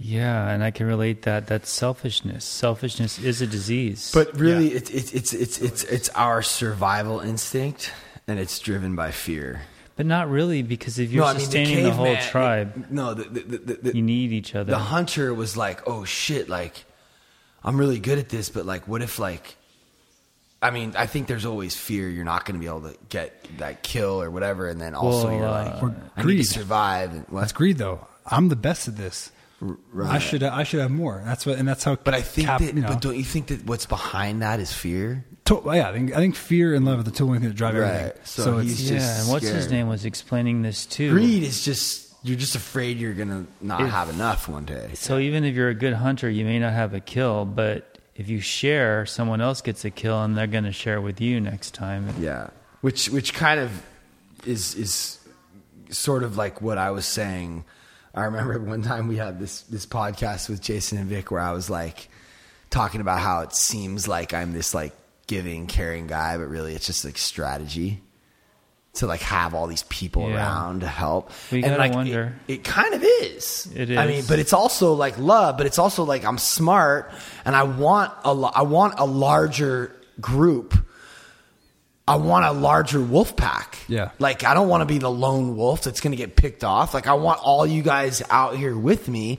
Yeah, 0.01 0.49
and 0.49 0.63
I 0.63 0.71
can 0.71 0.87
relate 0.87 1.23
that. 1.23 1.49
That's 1.49 1.69
selfishness. 1.71 2.45
Selfishness 2.45 3.19
is 3.19 3.43
a 3.43 3.47
disease. 3.49 4.11
But 4.15 4.39
really, 4.39 4.69
it's 4.69 4.91
it's 4.91 5.13
it's 5.13 5.33
it's 5.33 5.59
it's 5.61 5.83
it's 5.85 6.09
our 6.11 6.41
survival 6.41 7.19
instinct, 7.21 7.93
and 8.29 8.39
it's 8.39 8.59
driven 8.61 8.95
by 8.95 9.11
fear. 9.11 9.63
but 9.97 10.07
not 10.07 10.31
really, 10.31 10.63
because 10.63 11.01
if 11.01 11.11
you're 11.11 11.29
sustaining 11.35 11.83
the, 11.83 11.91
whole 11.93 12.05
caveman- 12.07 12.31
tribe, 12.31 12.87
No, 12.91 13.15
the 13.15 13.25
the, 13.25 13.41
the, 13.59 13.75
the, 13.91 13.97
you 13.97 14.03
need 14.03 14.31
each 14.31 14.55
other. 14.55 14.71
the 14.71 14.79
hunter 14.79 15.35
was 15.35 15.57
like, 15.57 15.83
"Oh 15.89 16.05
shit! 16.05 16.49
Like, 16.49 16.85
I'm 17.65 17.77
really 17.77 17.99
good 17.99 18.19
at 18.21 18.29
this, 18.29 18.51
but 18.51 18.65
like, 18.65 18.87
what 18.87 19.03
if 19.03 19.19
like." 19.19 19.57
I 20.63 20.71
mean, 20.71 20.95
I 20.97 21.07
think 21.07 21.27
there's 21.29 21.45
always 21.47 21.77
fear 21.77 22.09
you're 22.09 22.25
not 22.25 22.45
going 22.45 22.55
to 22.55 22.61
be 22.61 22.67
able 22.67 22.83
to 22.91 22.97
get 23.09 23.59
that 23.59 23.83
kill 23.85 24.21
or 24.23 24.29
whatever, 24.31 24.69
and 24.69 24.81
then 24.81 24.95
also 24.95 25.27
Well, 25.29 25.37
you're 25.37 25.47
uh, 25.47 25.65
like, 25.75 25.83
Or 25.83 25.95
I 26.17 26.21
need 26.21 26.25
greed. 26.25 26.39
to 26.39 26.45
survive. 26.45 27.13
And 27.15 27.25
what? 27.29 27.41
That's 27.41 27.53
greed, 27.53 27.79
though. 27.79 28.07
I'm 28.27 28.49
the 28.49 28.57
best 28.57 28.87
at 28.89 28.97
this. 28.97 29.31
I 30.05 30.19
should 30.19 30.43
I 30.43 30.63
should 30.63 30.81
have 30.81 30.91
more. 30.91 31.21
That's 31.25 31.45
what, 31.45 31.59
and 31.59 31.67
that's 31.67 31.83
how. 31.85 31.97
But 31.97 32.15
I 32.15 32.23
think 32.23 32.47
cap- 32.47 32.61
that, 32.61 32.75
you 32.75 32.81
know, 32.83 32.89
but 32.89 33.01
don't 33.01 33.17
you 33.17 33.25
think 33.25 33.49
that 33.49 33.67
what's 33.67 33.87
behind 33.87 34.43
that 34.43 34.61
is 34.61 34.73
fear? 34.73 35.25
to- 35.47 35.63
yeah, 35.67 35.89
I 35.89 35.93
think 35.93 36.13
I 36.13 36.17
think 36.17 36.37
fear 36.37 36.75
and 36.75 36.85
love 36.85 37.01
are 37.01 37.03
the 37.03 37.11
two 37.11 37.25
only 37.25 37.39
things 37.39 37.51
that 37.53 37.57
drive 37.57 37.75
everything. 37.75 38.07
Right. 38.07 38.27
So, 38.27 38.43
So 38.45 38.59
it's 38.59 38.79
he's- 38.79 38.91
yeah, 38.91 38.99
just 38.99 39.21
and 39.23 39.29
what's 39.31 39.49
his 39.49 39.71
name 39.71 39.89
was 39.89 40.05
explaining 40.05 40.63
this 40.63 40.87
too. 40.87 41.11
Greed 41.11 41.43
is 41.43 41.65
just 41.65 42.13
you're 42.23 42.37
just 42.39 42.55
afraid 42.55 42.99
you're 42.99 43.15
gonna 43.15 43.47
not 43.61 43.81
If- 43.81 43.91
have 43.91 44.11
enough 44.11 44.49
one 44.49 44.65
day. 44.65 44.91
So 44.95 45.19
even 45.19 45.45
if 45.45 45.55
you're 45.55 45.71
a 45.71 45.75
good 45.75 45.95
hunter, 45.95 46.29
you 46.31 46.45
may 46.45 46.59
not 46.59 46.73
have 46.73 46.95
a 46.95 47.01
kill, 47.01 47.45
but 47.45 47.99
if 48.15 48.29
you 48.29 48.41
share, 48.41 49.07
someone 49.07 49.41
else 49.41 49.61
gets 49.61 49.85
a 49.85 49.91
kill, 49.91 50.23
and 50.23 50.37
they're 50.37 50.49
going 50.49 50.65
to 50.65 50.73
share 50.73 51.01
with 51.01 51.21
you 51.21 51.41
next 51.41 51.73
time. 51.73 52.13
Yeah, 52.21 52.51
which 52.81 53.09
which 53.11 53.33
kind 53.35 53.59
of 53.61 53.71
is 54.45 54.75
is 54.75 55.19
sort 55.91 56.23
of 56.25 56.37
like 56.37 56.61
what 56.61 56.79
I 56.79 56.91
was 56.91 57.07
saying. 57.07 57.65
I 58.19 58.25
remember 58.25 58.59
one 58.61 58.83
time 58.83 59.09
we 59.09 59.17
had 59.17 59.39
this 59.39 59.63
this 59.63 59.87
podcast 59.87 60.49
with 60.49 60.61
Jason 60.61 60.99
and 60.99 61.09
Vic 61.09 61.31
where 61.31 61.41
I 61.41 61.53
was 61.53 61.71
like 61.71 62.09
talking 62.71 63.01
about 63.01 63.21
how 63.21 63.41
it 63.41 63.55
seems 63.55 64.07
like 64.09 64.35
I'm 64.35 64.53
this 64.53 64.75
like 64.75 64.93
giving, 65.27 65.67
caring 65.67 66.07
guy, 66.07 66.37
but 66.37 66.47
really 66.49 66.75
it's 66.75 66.87
just 66.87 67.05
like 67.05 67.17
strategy 67.19 68.03
to 68.95 69.07
like 69.07 69.21
have 69.21 69.55
all 69.55 69.67
these 69.67 69.85
people 69.85 70.29
Yeah. 70.29 70.37
around 70.37 70.81
to 70.81 70.87
help. 70.89 71.31
We 71.53 71.59
And, 71.63 71.67
gotta 71.67 71.79
like, 71.79 71.95
wonder. 71.95 72.35
It, 72.49 72.55
it 72.55 72.65
kind 72.65 72.95
of 72.95 73.03
is. 73.05 73.71
It 73.75 73.91
is. 73.91 73.97
I 73.99 74.07
mean, 74.07 74.25
but 74.27 74.39
it's 74.39 74.53
also 74.53 74.95
like 74.95 75.17
love, 75.19 75.57
but 75.57 75.67
it's 75.67 75.79
also 75.79 76.05
like 76.05 76.25
I'm 76.25 76.39
smart 76.39 77.13
and 77.45 77.55
I 77.55 77.63
want 77.63 78.13
a 78.25 78.31
I 78.31 78.63
want 78.63 78.95
a 78.99 79.05
larger 79.05 79.95
group. 80.21 80.75
I 82.09 82.17
want 82.17 82.45
a 82.47 82.53
larger 82.53 83.01
wolf 83.01 83.37
pack. 83.37 83.79
Yeah. 83.89 84.11
Like 84.19 84.45
I 84.45 84.55
don't 84.55 84.69
want 84.69 84.81
to 84.83 84.87
be 84.87 84.99
the 84.99 85.11
lone 85.11 85.57
wolf 85.57 85.83
that's 85.83 86.01
going 86.01 86.13
to 86.13 86.17
get 86.17 86.37
picked 86.37 86.65
off. 86.65 86.95
Like 86.95 87.07
I 87.07 87.15
want 87.15 87.41
all 87.43 87.67
you 87.67 87.83
guys 87.83 88.23
out 88.31 88.57
here 88.57 88.77
with 88.77 89.09
me. 89.09 89.39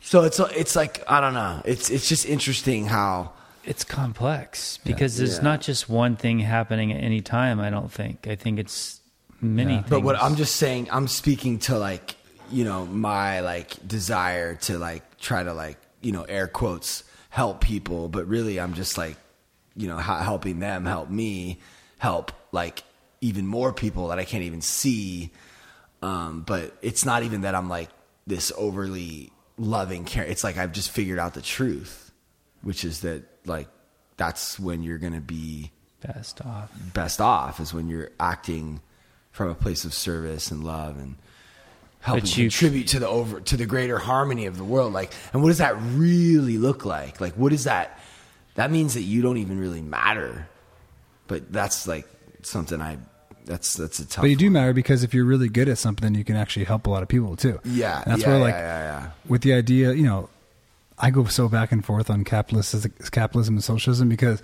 So 0.00 0.24
it's 0.24 0.38
it's 0.40 0.74
like 0.76 1.02
I 1.08 1.20
don't 1.20 1.34
know. 1.34 1.62
It's 1.64 1.90
it's 1.90 2.08
just 2.08 2.26
interesting 2.26 2.86
how 2.86 3.32
It's 3.64 3.84
complex 3.84 4.78
because 4.84 5.16
there's 5.16 5.36
Yeah. 5.36 5.42
not 5.44 5.60
just 5.60 5.88
one 5.88 6.16
thing 6.16 6.38
happening 6.40 6.92
at 6.92 7.02
any 7.02 7.20
time. 7.20 7.60
I 7.60 7.70
don't 7.70 7.92
think. 7.92 8.26
I 8.26 8.34
think 8.34 8.58
it's 8.58 9.00
many. 9.40 9.74
Yeah. 9.74 9.78
things. 9.82 9.90
But 9.90 10.02
what 10.02 10.20
I'm 10.20 10.36
just 10.36 10.56
saying, 10.56 10.88
I'm 10.90 11.06
speaking 11.08 11.58
to 11.60 11.78
like, 11.78 12.16
you 12.50 12.64
know, 12.64 12.86
my 12.86 13.40
like 13.40 13.76
desire 13.86 14.54
to 14.66 14.78
like 14.78 15.02
try 15.18 15.42
to 15.42 15.52
like, 15.54 15.76
you 16.00 16.12
know, 16.12 16.22
air 16.22 16.48
quotes 16.48 17.04
help 17.28 17.60
people, 17.60 18.08
but 18.08 18.26
really 18.26 18.58
I'm 18.58 18.74
just 18.74 18.98
like, 18.98 19.16
you 19.76 19.86
know, 19.86 19.98
helping 19.98 20.58
them 20.58 20.84
help 20.86 21.08
me 21.10 21.60
help 22.00 22.32
like 22.50 22.82
even 23.20 23.46
more 23.46 23.72
people 23.72 24.08
that 24.08 24.18
I 24.18 24.24
can't 24.24 24.42
even 24.44 24.62
see. 24.62 25.30
Um, 26.02 26.40
but 26.46 26.74
it's 26.82 27.04
not 27.04 27.22
even 27.22 27.42
that 27.42 27.54
I'm 27.54 27.68
like 27.68 27.90
this 28.26 28.50
overly 28.56 29.30
loving 29.58 30.04
care. 30.06 30.24
It's 30.24 30.42
like 30.42 30.56
I've 30.56 30.72
just 30.72 30.90
figured 30.90 31.18
out 31.18 31.34
the 31.34 31.42
truth, 31.42 32.10
which 32.62 32.84
is 32.84 33.02
that 33.02 33.22
like 33.44 33.68
that's 34.16 34.58
when 34.58 34.82
you're 34.82 34.98
going 34.98 35.12
to 35.12 35.20
be 35.20 35.70
best 36.00 36.40
off. 36.44 36.70
best 36.94 37.20
off 37.20 37.60
is 37.60 37.74
when 37.74 37.86
you're 37.88 38.10
acting 38.18 38.80
from 39.32 39.50
a 39.50 39.54
place 39.54 39.84
of 39.84 39.92
service 39.92 40.50
and 40.50 40.64
love 40.64 40.96
and 40.98 41.16
helping 42.00 42.22
But 42.22 42.36
you- 42.38 42.44
contribute 42.44 42.86
to 42.88 42.98
the 42.98 43.08
over 43.08 43.40
to 43.42 43.56
the 43.58 43.66
greater 43.66 43.98
harmony 43.98 44.46
of 44.46 44.56
the 44.56 44.64
world 44.64 44.94
like 44.94 45.12
and 45.34 45.42
what 45.42 45.48
does 45.50 45.58
that 45.58 45.76
really 45.94 46.56
look 46.56 46.86
like 46.86 47.20
like 47.20 47.34
what 47.34 47.52
is 47.52 47.64
that 47.64 47.98
that 48.54 48.70
means 48.70 48.94
that 48.94 49.02
you 49.02 49.20
don't 49.20 49.36
even 49.36 49.58
really 49.60 49.82
matter 49.82 50.48
but 51.30 51.50
that's 51.52 51.86
like 51.86 52.06
something 52.42 52.80
i 52.82 52.98
that's 53.46 53.74
that's 53.74 53.98
a 54.00 54.06
tough 54.06 54.22
But 54.22 54.30
you 54.30 54.36
do 54.36 54.46
one. 54.46 54.52
matter 54.52 54.72
because 54.74 55.02
if 55.02 55.14
you're 55.14 55.24
really 55.24 55.48
good 55.48 55.68
at 55.68 55.78
something, 55.78 56.14
you 56.14 56.24
can 56.24 56.36
actually 56.36 56.66
help 56.66 56.86
a 56.86 56.90
lot 56.90 57.02
of 57.02 57.08
people 57.08 57.36
too. 57.36 57.58
yeah 57.64 58.02
And 58.02 58.12
that's 58.12 58.22
yeah, 58.22 58.28
where 58.28 58.38
like 58.38 58.54
yeah, 58.54 58.82
yeah. 59.02 59.10
with 59.26 59.40
the 59.42 59.54
idea, 59.54 59.92
you 59.94 60.02
know, 60.04 60.28
I 60.98 61.10
go 61.10 61.24
so 61.24 61.48
back 61.48 61.72
and 61.72 61.82
forth 61.84 62.10
on 62.10 62.22
capitalism, 62.24 62.92
capitalism 63.10 63.54
and 63.54 63.64
socialism 63.64 64.08
because 64.10 64.42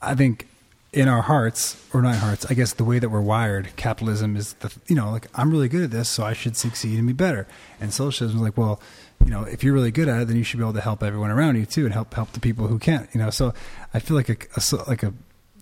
I 0.00 0.14
think 0.14 0.48
in 0.92 1.08
our 1.08 1.22
hearts 1.22 1.76
or 1.92 2.00
not 2.02 2.16
hearts, 2.16 2.46
I 2.50 2.54
guess 2.54 2.72
the 2.72 2.84
way 2.84 2.98
that 2.98 3.10
we're 3.10 3.20
wired, 3.20 3.68
capitalism 3.76 4.34
is 4.36 4.54
the 4.54 4.74
you 4.88 4.96
know 4.96 5.10
like 5.12 5.26
I'm 5.34 5.50
really 5.50 5.68
good 5.68 5.84
at 5.84 5.90
this, 5.90 6.08
so 6.08 6.24
I 6.24 6.32
should 6.32 6.56
succeed 6.56 6.98
and 6.98 7.06
be 7.06 7.12
better. 7.12 7.46
And 7.80 7.92
socialism 7.92 8.38
is 8.38 8.42
like, 8.42 8.56
well, 8.56 8.80
you 9.24 9.30
know, 9.30 9.42
if 9.44 9.62
you're 9.62 9.74
really 9.74 9.92
good 9.92 10.08
at 10.08 10.22
it, 10.22 10.26
then 10.28 10.36
you 10.36 10.42
should 10.42 10.56
be 10.58 10.64
able 10.64 10.72
to 10.72 10.80
help 10.80 11.02
everyone 11.02 11.30
around 11.30 11.56
you 11.56 11.66
too, 11.66 11.84
and 11.84 11.92
help 11.94 12.12
help 12.14 12.32
the 12.32 12.40
people 12.40 12.66
who 12.66 12.78
can't. 12.78 13.08
You 13.14 13.20
know, 13.20 13.30
so 13.30 13.52
I 13.94 14.00
feel 14.00 14.16
like 14.16 14.30
a, 14.30 14.36
a 14.56 14.60
so- 14.60 14.82
like 14.88 15.02
a 15.04 15.12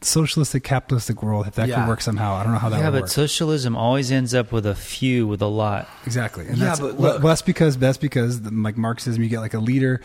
socialistic 0.03 0.63
capitalistic 0.65 1.23
world, 1.23 1.47
if 1.47 1.55
that 1.57 1.69
Yeah. 1.69 1.81
could 1.81 1.89
work 1.89 2.01
somehow, 2.01 2.35
I 2.35 2.43
don't 2.45 2.53
know 2.53 2.59
how 2.59 2.69
that 2.69 2.79
yeah, 2.79 2.87
would 2.89 2.93
but 2.93 3.03
work. 3.03 3.11
socialism 3.11 3.77
always 3.77 4.11
ends 4.13 4.35
up 4.35 4.53
with 4.53 4.67
a 4.67 4.75
few 4.75 5.27
with 5.27 5.43
a 5.43 5.47
lot. 5.47 5.89
Exactly. 6.07 6.47
And 6.47 6.59
Yeah, 6.59 6.65
that's, 6.67 6.81
but 6.81 6.99
look- 7.01 7.23
well, 7.23 7.29
that's 7.31 7.43
because 7.43 7.77
that's 7.79 7.99
because 7.99 8.43
the, 8.43 8.51
like 8.51 8.77
Marxism, 8.77 9.23
you 9.23 9.29
get 9.29 9.41
like 9.41 9.55
a 9.55 9.59
leader. 9.61 10.01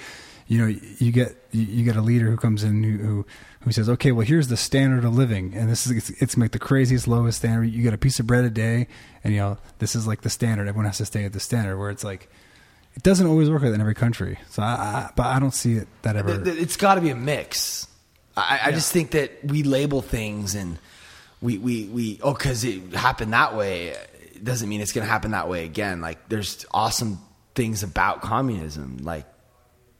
You 0.48 0.58
know, 0.60 0.68
you 1.00 1.12
get 1.14 1.38
you, 1.52 1.62
you 1.64 1.84
get 1.86 1.96
a 1.96 2.02
leader 2.02 2.30
who 2.30 2.36
comes 2.36 2.64
in 2.66 2.84
who, 2.84 2.98
who 2.98 3.26
who 3.62 3.72
says, 3.72 3.88
okay, 3.88 4.12
well, 4.12 4.26
here's 4.26 4.50
the 4.50 4.58
standard 4.58 5.06
of 5.06 5.16
living, 5.16 5.54
and 5.56 5.70
this 5.70 5.88
is 5.88 5.94
it's, 5.94 6.22
it's 6.22 6.38
like 6.38 6.52
the 6.52 6.60
craziest 6.60 7.08
lowest 7.08 7.38
standard. 7.40 7.64
You 7.72 7.82
get 7.82 7.94
a 7.94 7.98
piece 7.98 8.20
of 8.20 8.28
bread 8.28 8.44
a 8.44 8.50
day, 8.50 8.88
and 9.24 9.34
you 9.34 9.40
know 9.40 9.58
this 9.80 9.96
is 9.96 10.06
like 10.06 10.22
the 10.22 10.30
standard. 10.30 10.68
Everyone 10.68 10.86
has 10.86 10.98
to 10.98 11.06
stay 11.06 11.24
at 11.24 11.32
the 11.32 11.40
standard. 11.40 11.78
Where 11.78 11.90
it's 11.90 12.04
like 12.04 12.30
it 12.94 13.04
doesn't 13.04 13.26
always 13.26 13.50
work 13.50 13.62
like 13.62 13.74
in 13.74 13.80
every 13.80 13.96
country. 13.96 14.38
So, 14.50 14.62
I, 14.62 14.66
I 14.66 15.10
but 15.16 15.28
I 15.28 15.40
don't 15.40 15.54
see 15.54 15.76
it 15.76 15.88
that 16.02 16.18
ever. 16.18 16.34
Th- 16.34 16.44
th- 16.44 16.58
it's 16.62 16.76
got 16.76 16.96
to 16.96 17.02
be 17.02 17.10
a 17.10 17.16
mix. 17.16 17.88
I, 18.36 18.60
I 18.66 18.72
just 18.72 18.92
think 18.92 19.12
that 19.12 19.44
we 19.44 19.64
label 19.64 20.02
things 20.02 20.56
and 20.56 20.80
we 21.42 21.58
we 21.58 21.86
we 21.86 22.20
oh 22.24 22.34
because 22.34 22.64
it 22.64 22.94
happened 22.94 23.34
that 23.34 23.56
way 23.56 23.96
it 24.44 24.44
doesn't 24.44 24.68
mean 24.68 24.82
it's 24.82 24.92
going 24.92 25.06
to 25.06 25.12
happen 25.12 25.32
that 25.32 25.48
way 25.48 25.66
again. 25.66 26.02
Like 26.02 26.30
there's 26.30 26.66
awesome 26.72 27.20
things 27.56 27.84
about 27.84 28.22
communism. 28.22 28.98
Like 29.02 29.26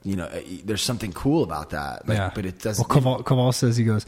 you 0.04 0.18
know, 0.18 0.26
uh, 0.26 0.42
there's 0.66 0.82
something 0.82 1.14
cool 1.14 1.44
about 1.44 1.70
that. 1.70 2.08
Like, 2.08 2.18
yeah, 2.18 2.32
but 2.36 2.46
it 2.46 2.60
doesn't. 2.60 2.88
Well, 2.90 3.24
Kaval 3.24 3.54
says 3.54 3.78
he 3.78 3.86
goes, 3.86 4.06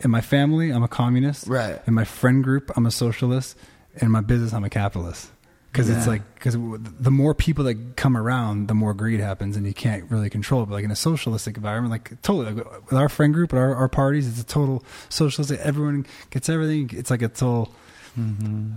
in 0.00 0.10
my 0.10 0.20
family, 0.20 0.70
I'm 0.70 0.82
a 0.82 0.88
communist. 0.88 1.46
Right. 1.46 1.80
In 1.86 1.94
my 1.94 2.04
friend 2.04 2.42
group, 2.42 2.70
I'm 2.76 2.86
a 2.86 2.90
socialist. 2.90 3.56
In 3.96 4.10
my 4.10 4.20
business, 4.20 4.52
I'm 4.52 4.64
a 4.64 4.70
capitalist. 4.70 5.30
Because 5.76 5.90
it's 5.90 6.06
like 6.06 6.22
because 6.34 6.54
the 6.54 7.10
more 7.10 7.34
people 7.34 7.64
that 7.64 7.96
come 7.96 8.16
around, 8.16 8.68
the 8.68 8.74
more 8.74 8.94
greed 8.94 9.20
happens, 9.20 9.58
and 9.58 9.66
you 9.66 9.74
can't 9.74 10.10
really 10.10 10.30
control 10.30 10.62
it. 10.62 10.66
But 10.66 10.76
like 10.76 10.84
in 10.84 10.90
a 10.90 10.96
socialistic 10.96 11.58
environment, 11.58 11.90
like 11.90 12.22
totally, 12.22 12.54
like 12.54 12.90
with 12.90 12.94
our 12.94 13.10
friend 13.10 13.34
group, 13.34 13.52
at 13.52 13.58
our, 13.58 13.74
our 13.74 13.88
parties, 13.88 14.26
it's 14.26 14.40
a 14.40 14.46
total 14.46 14.82
socialistic. 15.10 15.60
Everyone 15.60 16.06
gets 16.30 16.48
everything. 16.48 16.90
It's 16.98 17.10
like 17.10 17.20
a 17.20 17.28
total. 17.28 17.74
Mm-hmm. 18.18 18.76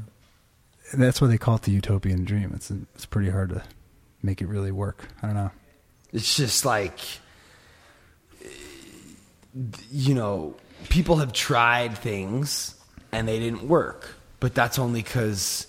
That's 0.93 1.21
why 1.21 1.27
they 1.29 1.37
call 1.37 1.55
it 1.55 1.61
the 1.61 1.71
utopian 1.71 2.25
dream. 2.25 2.51
It's 2.53 2.69
it's 2.69 3.05
pretty 3.05 3.29
hard 3.29 3.51
to 3.51 3.63
make 4.21 4.41
it 4.41 4.47
really 4.47 4.71
work. 4.71 5.07
I 5.23 5.27
don't 5.27 5.35
know. 5.35 5.51
It's 6.11 6.35
just 6.35 6.65
like, 6.65 6.99
you 9.89 10.15
know, 10.15 10.55
people 10.89 11.15
have 11.17 11.31
tried 11.31 11.97
things 11.97 12.75
and 13.13 13.25
they 13.25 13.39
didn't 13.39 13.63
work, 13.69 14.15
but 14.41 14.53
that's 14.53 14.77
only 14.77 15.01
because 15.01 15.67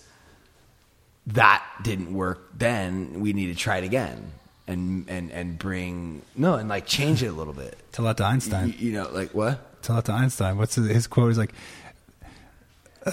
that 1.32 1.64
didn't 1.82 2.12
work. 2.14 2.50
Then 2.58 3.20
we 3.20 3.32
need 3.32 3.46
to 3.46 3.54
try 3.54 3.78
it 3.78 3.84
again 3.84 4.32
and 4.66 5.08
and 5.08 5.30
and 5.32 5.58
bring 5.58 6.22
no 6.36 6.54
and 6.54 6.68
like 6.68 6.86
change 6.86 7.22
it 7.22 7.28
a 7.28 7.32
little 7.32 7.52
bit. 7.54 7.78
Tell 7.92 8.04
that 8.06 8.16
to 8.18 8.24
Einstein. 8.24 8.68
You, 8.78 8.88
you 8.88 8.92
know, 8.92 9.08
like 9.10 9.32
what? 9.34 9.82
Tell 9.82 9.96
that 9.96 10.04
to 10.06 10.12
Einstein. 10.12 10.56
What's 10.58 10.74
his, 10.74 10.88
his 10.88 11.06
quote? 11.06 11.30
Is 11.30 11.38
like, 11.38 11.52
uh, 13.06 13.10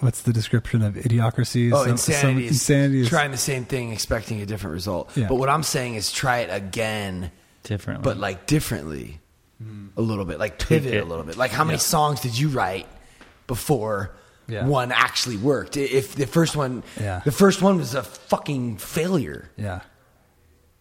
what's 0.00 0.22
the 0.22 0.32
description 0.32 0.82
of 0.82 0.94
idiocracy? 0.94 1.72
Oh, 1.72 1.82
Some- 1.82 1.90
insanity, 1.92 2.22
some- 2.22 2.38
is 2.38 2.50
insanity 2.50 3.00
is 3.02 3.08
trying 3.08 3.30
the 3.30 3.36
same 3.36 3.64
thing, 3.64 3.92
expecting 3.92 4.40
a 4.40 4.46
different 4.46 4.74
result. 4.74 5.16
Yeah. 5.16 5.28
But 5.28 5.36
what 5.36 5.48
I'm 5.48 5.62
saying 5.62 5.94
is 5.94 6.10
try 6.10 6.38
it 6.40 6.50
again, 6.52 7.30
Differently. 7.62 8.02
but 8.02 8.16
like 8.16 8.46
differently. 8.46 9.20
a 9.96 10.00
little 10.00 10.24
bit, 10.24 10.38
like 10.38 10.58
pivot 10.58 10.94
a 10.94 11.04
little 11.04 11.24
bit. 11.24 11.36
Like 11.36 11.50
how 11.50 11.64
many 11.64 11.74
Yeah. 11.74 11.80
songs 11.80 12.20
did 12.22 12.36
you 12.38 12.48
write 12.48 12.86
before 13.46 14.10
Yeah. 14.50 14.66
one 14.66 14.92
actually 14.92 15.36
worked? 15.36 15.76
If 15.76 16.14
the 16.14 16.26
first 16.26 16.56
one, 16.56 16.82
Yeah. 17.00 17.20
the 17.24 17.32
first 17.32 17.62
one 17.62 17.78
was 17.78 17.94
a 17.94 18.02
fucking 18.02 18.76
failure. 18.78 19.50
Yeah. 19.56 19.80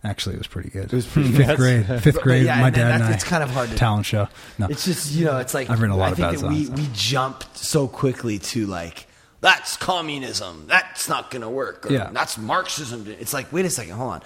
Actually, 0.03 0.36
it 0.36 0.38
was 0.39 0.47
pretty 0.47 0.69
good. 0.69 0.86
It 0.86 0.93
was 0.93 1.05
pretty 1.05 1.32
fifth 1.34 1.47
good. 1.47 1.58
grade. 1.58 1.86
Fifth 2.01 2.15
But- 2.15 2.23
grade. 2.23 2.45
yeah, 2.45 2.60
my 2.62 2.67
and 2.67 2.75
dad 2.75 2.91
and 2.95 3.03
I. 3.03 3.12
it's 3.13 3.23
kind 3.25 3.43
of 3.43 3.49
hard 3.49 3.69
to- 3.69 3.75
talent 3.75 4.05
show. 4.05 4.27
No, 4.58 4.67
It's 4.67 4.86
just 4.86 5.12
you 5.12 5.25
know, 5.25 5.38
it's 5.39 5.53
like 5.53 5.69
I've 5.69 5.82
written 5.82 5.95
a 5.95 5.97
lot 5.99 6.10
I 6.10 6.12
of 6.12 6.17
bad 6.17 6.36
that 6.38 6.49
we 6.49 6.65
songs. 6.65 6.79
we 6.79 6.88
jumped 6.93 7.58
so 7.58 7.88
quickly 7.88 8.39
to 8.39 8.65
like 8.65 9.08
that's 9.41 9.75
communism. 9.77 10.65
That's 10.67 11.08
not 11.10 11.32
going 11.32 11.41
to 11.41 11.49
work. 11.49 11.86
Or, 11.86 11.93
Yeah. 11.93 12.10
that's 12.13 12.38
Marxism. 12.38 13.08
It's 13.19 13.34
like 13.34 13.51
wait 13.51 13.65
a 13.65 13.69
second, 13.69 13.93
hold 13.95 14.13
on. 14.13 14.21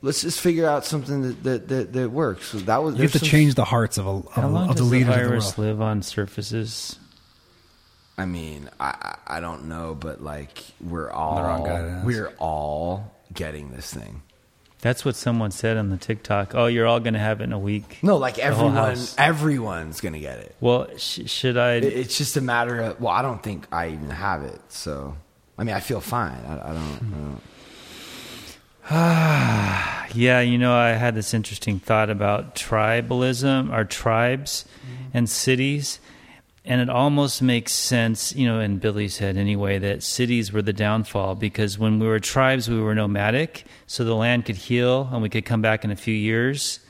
Let's 0.00 0.20
just 0.22 0.40
figure 0.40 0.66
out 0.68 0.84
something 0.86 1.22
that 1.22 1.42
that 1.44 1.68
that, 1.68 1.92
that 1.92 2.10
works. 2.10 2.46
So 2.46 2.58
that 2.58 2.82
was 2.82 2.96
you 2.96 3.02
have 3.02 3.12
to 3.12 3.18
some- 3.18 3.28
change 3.28 3.54
the 3.56 3.64
hearts 3.64 3.98
of, 3.98 4.06
a, 4.06 4.10
of, 4.10 4.28
How 4.32 4.48
long 4.48 4.70
of 4.70 4.76
the 4.76 4.82
does 4.82 4.90
the 4.90 4.96
leaders 4.96 5.08
of 5.14 5.14
the 5.22 5.28
virus 5.28 5.58
world. 5.58 5.68
live 5.68 5.80
on 5.82 6.02
surfaces? 6.02 6.98
I 8.16 8.26
mean, 8.26 8.70
I 8.78 9.16
I 9.26 9.38
I 9.38 9.40
don't 9.40 9.68
know, 9.68 9.94
but 9.98 10.22
like 10.22 10.62
we're 10.80 11.10
all 11.10 11.42
wrong 11.42 11.64
guy 11.64 11.82
to 11.82 11.88
ask. 11.88 12.06
we're 12.06 12.32
all 12.38 13.12
getting 13.32 13.70
this 13.72 13.92
thing. 13.92 14.22
That's 14.80 15.02
what 15.02 15.16
someone 15.16 15.50
said 15.50 15.78
on 15.78 15.88
the 15.88 15.96
TikTok. 15.96 16.54
Oh, 16.54 16.66
you're 16.66 16.86
all 16.86 17.00
going 17.00 17.14
to 17.14 17.18
have 17.20 17.40
it 17.40 17.44
in 17.44 17.54
a 17.54 17.58
week. 17.58 18.00
No, 18.02 18.18
like 18.18 18.38
everyone, 18.38 18.98
everyone's 19.16 20.02
gonna 20.02 20.18
get 20.18 20.40
it. 20.40 20.54
Well, 20.60 20.88
sh- 20.98 21.22
should 21.24 21.56
I? 21.56 21.76
It- 21.76 21.84
It's 21.84 22.18
just 22.18 22.36
a 22.36 22.42
matter 22.42 22.80
of. 22.80 23.00
Well, 23.00 23.12
I 23.12 23.22
don't 23.22 23.42
think 23.42 23.66
I 23.72 23.88
even 23.88 24.10
have 24.10 24.42
it. 24.42 24.60
So, 24.68 25.16
I 25.56 25.64
mean, 25.64 25.74
I 25.74 25.80
feel 25.80 26.02
fine. 26.02 26.38
I, 26.46 26.70
I 26.70 26.72
don't. 26.74 27.40
I 28.90 28.90
don't 28.90 30.04
Yeah, 30.14 30.40
you 30.40 30.58
know, 30.58 30.74
I 30.74 30.90
had 30.90 31.14
this 31.14 31.32
interesting 31.34 31.80
thought 31.80 32.10
about 32.10 32.54
tribalism 32.54 33.74
or 33.76 33.84
tribes 33.84 34.64
mm-hmm. 34.86 35.16
and 35.16 35.28
cities. 35.28 35.98
And 36.66 36.80
it 36.80 36.88
almost 36.88 37.42
makes 37.42 37.72
sense, 37.72 38.34
you 38.34 38.46
know, 38.46 38.58
in 38.58 38.78
Billy's 38.78 39.18
head 39.18 39.36
anyway, 39.36 39.78
that 39.78 40.02
cities 40.02 40.50
were 40.50 40.62
the 40.62 40.72
downfall 40.72 41.34
because 41.34 41.78
when 41.78 41.98
we 41.98 42.06
were 42.06 42.18
tribes, 42.18 42.70
we 42.70 42.80
were 42.80 42.94
nomadic. 42.94 43.64
So 43.86 44.02
the 44.02 44.14
land 44.14 44.46
could 44.46 44.56
heal 44.56 45.08
and 45.12 45.20
we 45.20 45.28
could 45.28 45.44
come 45.44 45.60
back 45.60 45.84
in 45.84 45.90
a 45.90 45.96
few 45.96 46.14
years. 46.14 46.80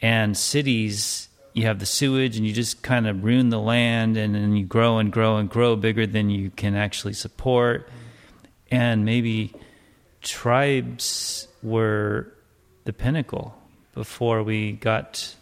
And 0.00 0.36
cities, 0.36 1.28
you 1.52 1.64
have 1.64 1.80
the 1.80 1.86
sewage 1.86 2.36
and 2.36 2.46
you 2.46 2.52
just 2.52 2.82
kind 2.82 3.08
of 3.08 3.24
ruin 3.24 3.48
the 3.48 3.58
land 3.58 4.16
and 4.16 4.36
then 4.36 4.54
you 4.54 4.64
grow 4.64 4.98
and 4.98 5.12
grow 5.12 5.38
and 5.38 5.50
grow 5.50 5.74
bigger 5.74 6.06
than 6.06 6.30
you 6.30 6.50
can 6.50 6.76
actually 6.76 7.14
support. 7.14 7.88
And 8.70 9.04
maybe 9.04 9.52
tribes 10.22 11.48
were 11.60 12.32
the 12.84 12.92
pinnacle 12.92 13.60
before 13.94 14.44
we 14.44 14.72
got 14.72 15.34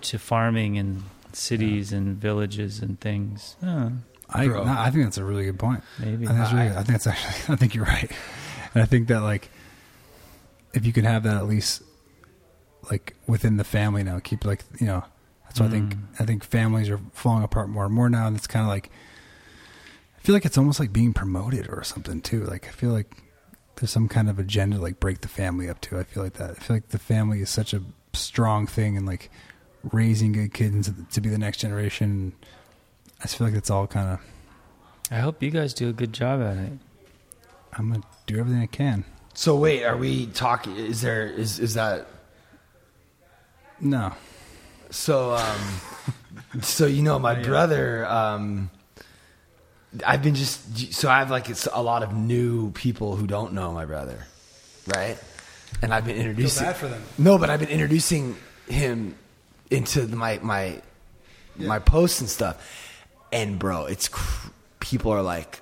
to 0.00 0.18
farming 0.18 0.76
and 0.78 1.04
cities 1.36 1.92
and 1.92 2.16
villages 2.16 2.80
and 2.80 3.00
things. 3.00 3.56
Oh, 3.62 3.92
I, 4.30 4.46
Bro. 4.46 4.64
no, 4.64 4.72
I 4.72 4.90
think 4.90 5.04
that's 5.04 5.18
a 5.18 5.24
really 5.24 5.44
good 5.44 5.58
point. 5.58 5.82
Maybe. 5.98 6.26
I 6.26 6.28
think, 6.28 6.38
that's 6.38 6.52
really, 6.52 6.68
I- 6.68 6.72
I 6.72 6.82
think 6.82 6.88
that's 6.88 7.06
actually. 7.06 7.34
I 7.54 7.56
think 7.56 7.74
you're 7.74 7.84
right, 7.84 8.10
and 8.74 8.82
I 8.82 8.86
think 8.86 9.08
that 9.08 9.20
like, 9.20 9.50
if 10.74 10.84
you 10.84 10.92
can 10.92 11.04
have 11.04 11.22
that 11.22 11.36
at 11.36 11.46
least, 11.46 11.82
like 12.90 13.16
within 13.26 13.56
the 13.56 13.64
family 13.64 14.02
now, 14.02 14.18
keep 14.18 14.44
like 14.44 14.64
you 14.80 14.86
know, 14.86 15.04
that's 15.44 15.60
why 15.60 15.66
I 15.66 15.70
think 15.70 15.94
mm. 15.94 16.02
I 16.20 16.24
think 16.24 16.44
families 16.44 16.90
are 16.90 17.00
falling 17.12 17.42
apart 17.42 17.68
more 17.68 17.86
and 17.86 17.94
more 17.94 18.10
now, 18.10 18.26
and 18.26 18.36
it's 18.36 18.46
kind 18.46 18.64
of 18.64 18.68
like, 18.68 18.90
I 20.18 20.20
feel 20.20 20.34
like 20.34 20.44
it's 20.44 20.58
almost 20.58 20.78
like 20.78 20.92
being 20.92 21.14
promoted 21.14 21.68
or 21.68 21.82
something 21.84 22.20
too. 22.20 22.44
Like 22.44 22.68
I 22.68 22.70
feel 22.70 22.90
like 22.90 23.10
there's 23.76 23.90
some 23.90 24.08
kind 24.08 24.28
of 24.28 24.38
agenda 24.38 24.76
to 24.76 24.82
like 24.82 25.00
break 25.00 25.22
the 25.22 25.28
family 25.28 25.68
up 25.68 25.80
too. 25.80 25.98
I 25.98 26.02
feel 26.02 26.22
like 26.22 26.34
that. 26.34 26.50
I 26.50 26.54
feel 26.54 26.76
like 26.76 26.88
the 26.88 26.98
family 26.98 27.40
is 27.40 27.48
such 27.50 27.72
a 27.72 27.82
strong 28.12 28.66
thing, 28.66 28.96
and 28.96 29.06
like 29.06 29.30
raising 29.92 30.32
good 30.32 30.52
kids 30.52 30.88
to, 30.88 30.94
to 31.12 31.20
be 31.20 31.28
the 31.28 31.38
next 31.38 31.58
generation. 31.58 32.32
I 33.20 33.24
just 33.24 33.36
feel 33.36 33.46
like 33.46 33.56
it's 33.56 33.70
all 33.70 33.86
kind 33.86 34.10
of. 34.10 34.20
I 35.10 35.20
hope 35.20 35.42
you 35.42 35.50
guys 35.50 35.74
do 35.74 35.88
a 35.88 35.92
good 35.92 36.12
job 36.12 36.40
at 36.42 36.56
it. 36.56 36.72
I'm 37.72 37.90
gonna 37.90 38.02
do 38.26 38.38
everything 38.38 38.62
I 38.62 38.66
can. 38.66 39.04
So 39.34 39.56
wait, 39.56 39.84
are 39.84 39.96
we 39.96 40.26
talking? 40.26 40.76
Is 40.76 41.00
there 41.00 41.26
is 41.26 41.58
is 41.58 41.74
that 41.74 42.06
No, 43.80 44.12
so? 44.90 45.34
Um, 45.34 46.60
so 46.62 46.86
you 46.86 47.02
know, 47.02 47.18
my 47.18 47.34
brother. 47.40 48.06
Um, 48.06 48.70
I've 50.06 50.22
been 50.22 50.34
just 50.34 50.92
so 50.94 51.08
I 51.08 51.20
have 51.20 51.30
like 51.30 51.48
it's 51.48 51.66
a 51.72 51.82
lot 51.82 52.02
of 52.02 52.14
new 52.14 52.72
people 52.72 53.16
who 53.16 53.26
don't 53.26 53.54
know 53.54 53.72
my 53.72 53.86
brother, 53.86 54.26
right? 54.94 55.16
And 55.82 55.94
I've 55.94 56.04
been 56.04 56.16
introducing. 56.16 56.64
bad 56.66 56.76
for 56.76 56.88
them. 56.88 57.02
No, 57.16 57.38
but 57.38 57.48
I've 57.50 57.60
been 57.60 57.68
introducing 57.68 58.36
him 58.68 59.14
into 59.70 60.06
my 60.08 60.38
my 60.42 60.80
my 61.56 61.78
posts 61.78 62.20
and 62.20 62.28
stuff. 62.30 62.56
And 63.32 63.58
bro, 63.58 63.86
it's 63.86 64.08
cr- 64.08 64.48
people 64.80 65.12
are 65.12 65.22
like, 65.22 65.60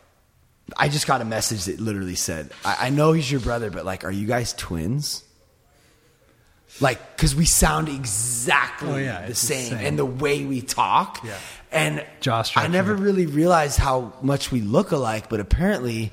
I 0.76 0.88
just 0.88 1.06
got 1.06 1.20
a 1.20 1.24
message 1.24 1.64
that 1.64 1.80
literally 1.80 2.14
said, 2.14 2.50
I, 2.64 2.76
I 2.82 2.90
know 2.90 3.12
he's 3.12 3.30
your 3.30 3.40
brother, 3.40 3.70
but 3.70 3.84
like, 3.84 4.04
are 4.04 4.10
you 4.10 4.26
guys 4.26 4.52
twins? 4.52 5.24
Like, 6.80 7.16
because 7.16 7.34
we 7.34 7.46
sound 7.46 7.88
exactly 7.88 8.90
Oh, 8.90 8.96
yeah, 8.96 9.22
the 9.22 9.30
it's 9.30 9.40
the 9.40 9.46
same, 9.46 9.70
same. 9.70 9.86
and 9.86 9.98
the 9.98 10.04
way 10.04 10.44
we 10.44 10.60
talk. 10.60 11.20
Yeah. 11.24 11.38
And 11.72 12.04
Jaw 12.20 12.44
I 12.54 12.66
never 12.68 12.94
really 12.94 13.26
realized 13.26 13.78
how 13.78 14.12
much 14.20 14.52
we 14.52 14.60
look 14.60 14.90
alike, 14.92 15.28
but 15.30 15.40
apparently, 15.40 16.12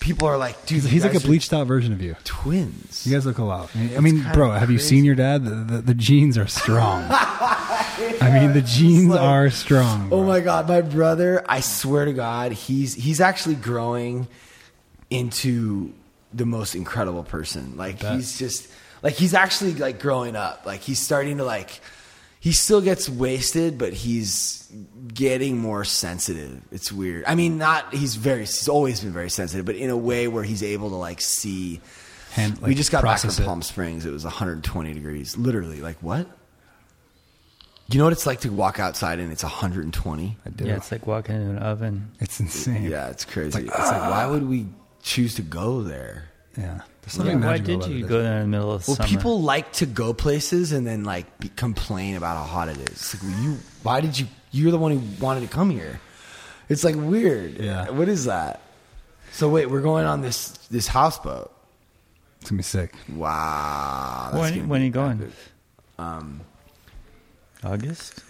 people 0.00 0.28
are 0.28 0.36
like, 0.36 0.66
dude, 0.66 0.82
he's, 0.82 0.90
he's 0.90 1.04
like 1.04 1.14
a 1.14 1.20
bleached 1.20 1.52
out 1.52 1.66
version 1.66 1.92
of 1.92 2.00
you. 2.00 2.16
twins. 2.24 3.06
You 3.06 3.14
guys 3.14 3.26
look 3.26 3.38
a 3.38 3.44
lot. 3.44 3.70
I 3.74 3.78
mean, 3.78 3.96
I 3.96 4.00
mean, 4.00 4.26
bro, 4.32 4.50
have 4.52 4.70
you 4.70 4.78
seen 4.78 5.04
your 5.04 5.14
dad? 5.14 5.44
The, 5.44 5.50
the, 5.50 5.82
the 5.82 5.94
genes 5.94 6.38
are 6.38 6.46
strong. 6.46 7.04
I 7.10 8.30
mean, 8.32 8.52
the 8.52 8.62
genes 8.62 9.10
like- 9.10 9.20
are 9.20 9.50
strong. 9.50 10.08
Oh 10.12 10.24
my 10.24 10.40
god, 10.40 10.68
my 10.68 10.80
brother! 10.82 11.44
I 11.48 11.60
swear 11.60 12.04
to 12.04 12.12
God, 12.12 12.52
he's 12.52 12.94
he's 12.94 13.20
actually 13.20 13.56
growing 13.56 14.28
into 15.10 15.92
the 16.32 16.46
most 16.46 16.74
incredible 16.74 17.24
person. 17.24 17.76
Like 17.76 18.00
he's 18.00 18.38
just 18.38 18.68
like 19.02 19.14
he's 19.14 19.34
actually 19.34 19.74
like 19.74 20.00
growing 20.00 20.36
up. 20.36 20.64
Like 20.66 20.80
he's 20.80 21.00
starting 21.00 21.38
to 21.38 21.44
like 21.44 21.80
he 22.40 22.52
still 22.52 22.80
gets 22.80 23.08
wasted, 23.08 23.78
but 23.78 23.92
he's 23.92 24.70
getting 25.12 25.58
more 25.58 25.84
sensitive. 25.84 26.60
It's 26.70 26.92
weird. 26.92 27.24
I 27.26 27.34
mean, 27.34 27.58
not 27.58 27.92
he's 27.92 28.14
very 28.14 28.40
he's 28.40 28.68
always 28.68 29.00
been 29.00 29.12
very 29.12 29.30
sensitive, 29.30 29.66
but 29.66 29.74
in 29.76 29.90
a 29.90 29.96
way 29.96 30.28
where 30.28 30.44
he's 30.44 30.62
able 30.62 30.90
to 30.90 30.96
like 30.96 31.20
see. 31.20 31.80
Hand- 32.32 32.58
we 32.58 32.74
just 32.74 32.92
got 32.92 33.02
back 33.02 33.20
from 33.20 33.30
it. 33.30 33.40
Palm 33.44 33.62
Springs. 33.62 34.04
It 34.06 34.12
was 34.12 34.24
120 34.24 34.92
degrees, 34.94 35.36
literally. 35.36 35.80
Like 35.80 35.96
what? 36.02 36.26
You 37.90 37.98
know 37.98 38.04
what 38.04 38.12
it's 38.12 38.26
like 38.26 38.40
to 38.40 38.50
walk 38.50 38.78
outside 38.78 39.18
and 39.18 39.32
it's 39.32 39.42
120? 39.42 40.36
I 40.44 40.50
do. 40.50 40.66
Yeah, 40.66 40.76
it's 40.76 40.92
like 40.92 41.06
walking 41.06 41.36
in 41.36 41.42
an 41.42 41.58
oven. 41.58 42.10
It's 42.20 42.38
insane. 42.38 42.84
Yeah, 42.84 43.08
it's 43.08 43.24
crazy. 43.24 43.46
It's 43.48 43.56
It's 43.56 43.76
like, 43.78 43.92
like, 43.92 44.10
why 44.10 44.26
would 44.26 44.46
we 44.46 44.66
choose 45.02 45.34
to 45.36 45.42
go 45.42 45.82
there? 45.82 46.28
Yeah. 46.56 46.82
Yeah, 47.16 47.36
why 47.36 47.58
did 47.58 47.86
you 47.86 48.06
go 48.06 48.22
there 48.22 48.36
in 48.38 48.42
the 48.50 48.56
middle 48.56 48.72
of 48.72 48.86
Well, 48.86 48.96
summer? 48.96 49.08
people 49.08 49.40
like 49.42 49.72
to 49.74 49.86
go 49.86 50.12
places 50.12 50.72
and 50.72 50.86
then 50.86 51.04
like 51.04 51.38
be, 51.38 51.48
complain 51.50 52.16
about 52.16 52.36
how 52.36 52.44
hot 52.44 52.68
it 52.68 52.76
is. 52.78 52.88
It's 52.88 53.14
like, 53.14 53.22
well, 53.22 53.42
you, 53.42 53.58
why 53.82 54.00
did 54.00 54.18
you? 54.18 54.26
You're 54.50 54.70
the 54.70 54.78
one 54.78 54.92
who 54.92 55.24
wanted 55.24 55.40
to 55.40 55.48
come 55.48 55.70
here. 55.70 56.00
It's 56.68 56.84
like 56.84 56.96
weird. 56.96 57.58
Yeah. 57.58 57.90
What 57.90 58.08
is 58.08 58.26
that? 58.26 58.60
So 59.32 59.48
wait, 59.48 59.70
we're 59.70 59.80
going 59.82 60.06
on 60.06 60.20
this 60.20 60.48
this 60.68 60.86
houseboat. 60.86 61.52
It's 62.40 62.50
gonna 62.50 62.58
be 62.58 62.62
sick. 62.62 62.94
Wow. 63.14 64.30
that's 64.32 64.40
when, 64.40 64.54
gonna 64.54 64.68
when 64.68 64.80
are 64.80 64.82
be 64.82 64.86
you 64.86 64.92
going? 64.92 65.22
epic. 65.22 65.34
Um, 65.98 66.40
August, 67.64 68.22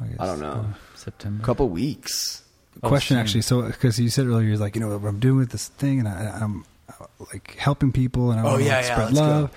guess. 0.00 0.20
I 0.20 0.26
don't 0.26 0.40
know. 0.40 0.66
September. 0.94 1.42
A 1.42 1.44
couple 1.44 1.68
weeks. 1.68 2.42
Oh, 2.82 2.88
Question 2.88 3.16
same. 3.16 3.22
actually. 3.22 3.42
So, 3.42 3.62
because 3.62 3.98
you 3.98 4.08
said 4.10 4.26
earlier, 4.26 4.48
you're 4.48 4.56
like, 4.58 4.74
you 4.74 4.80
know, 4.80 4.96
what 4.96 5.08
I'm 5.08 5.20
doing 5.20 5.38
with 5.38 5.50
this 5.50 5.68
thing, 5.68 6.00
and 6.00 6.08
I, 6.08 6.38
I'm 6.40 6.60
uh, 6.60 6.64
like 7.32 7.56
helping 7.56 7.92
people, 7.92 8.30
and 8.30 8.40
I 8.40 8.42
Oh, 8.44 8.46
want 8.52 8.58
to 8.60 8.64
yeah, 8.66 8.80
yeah, 8.80 8.92
spread 8.92 9.14
go. 9.14 9.20
love. 9.20 9.50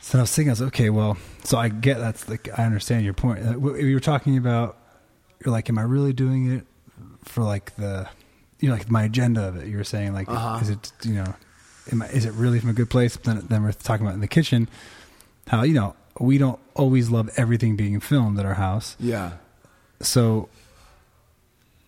So 0.00 0.18
I 0.18 0.22
was 0.22 0.34
thinking, 0.34 0.50
I 0.50 0.52
was 0.52 0.60
like, 0.60 0.68
okay, 0.68 0.90
well, 0.90 1.16
so 1.44 1.58
I 1.58 1.68
get 1.68 1.98
that's 1.98 2.28
like 2.28 2.48
I 2.58 2.64
understand 2.64 3.04
your 3.04 3.14
point. 3.14 3.40
Uh, 3.46 3.58
You 3.74 3.94
were 3.94 4.00
talking 4.00 4.36
about, 4.38 4.76
you're 5.44 5.52
like, 5.52 5.68
am 5.68 5.78
I 5.78 5.82
really 5.82 6.12
doing 6.14 6.50
it 6.50 6.66
for 7.24 7.42
like 7.44 7.76
the, 7.76 8.08
you 8.60 8.68
know, 8.68 8.74
like 8.74 8.90
my 8.90 9.02
agenda 9.04 9.46
of 9.46 9.56
it? 9.56 9.66
You 9.68 9.76
were 9.76 9.84
saying 9.84 10.14
like, 10.14 10.28
Uh-huh. 10.28 10.58
is 10.62 10.70
it, 10.70 10.92
you 11.04 11.14
know, 11.14 11.34
am 11.92 12.02
I, 12.02 12.06
is 12.08 12.24
it 12.24 12.32
really 12.32 12.58
from 12.58 12.70
a 12.70 12.72
good 12.72 12.88
place? 12.90 13.16
But 13.18 13.24
then, 13.24 13.46
then 13.48 13.62
we're 13.62 13.72
talking 13.72 14.06
about 14.06 14.14
in 14.14 14.20
the 14.20 14.28
kitchen, 14.28 14.68
how 15.48 15.62
you 15.62 15.74
know 15.74 15.94
we 16.20 16.38
don't 16.38 16.58
always 16.74 17.10
love 17.10 17.30
everything 17.36 17.76
being 17.76 18.00
filmed 18.00 18.38
at 18.40 18.46
our 18.46 18.54
house. 18.54 18.96
Yeah. 18.98 19.32
So, 20.00 20.48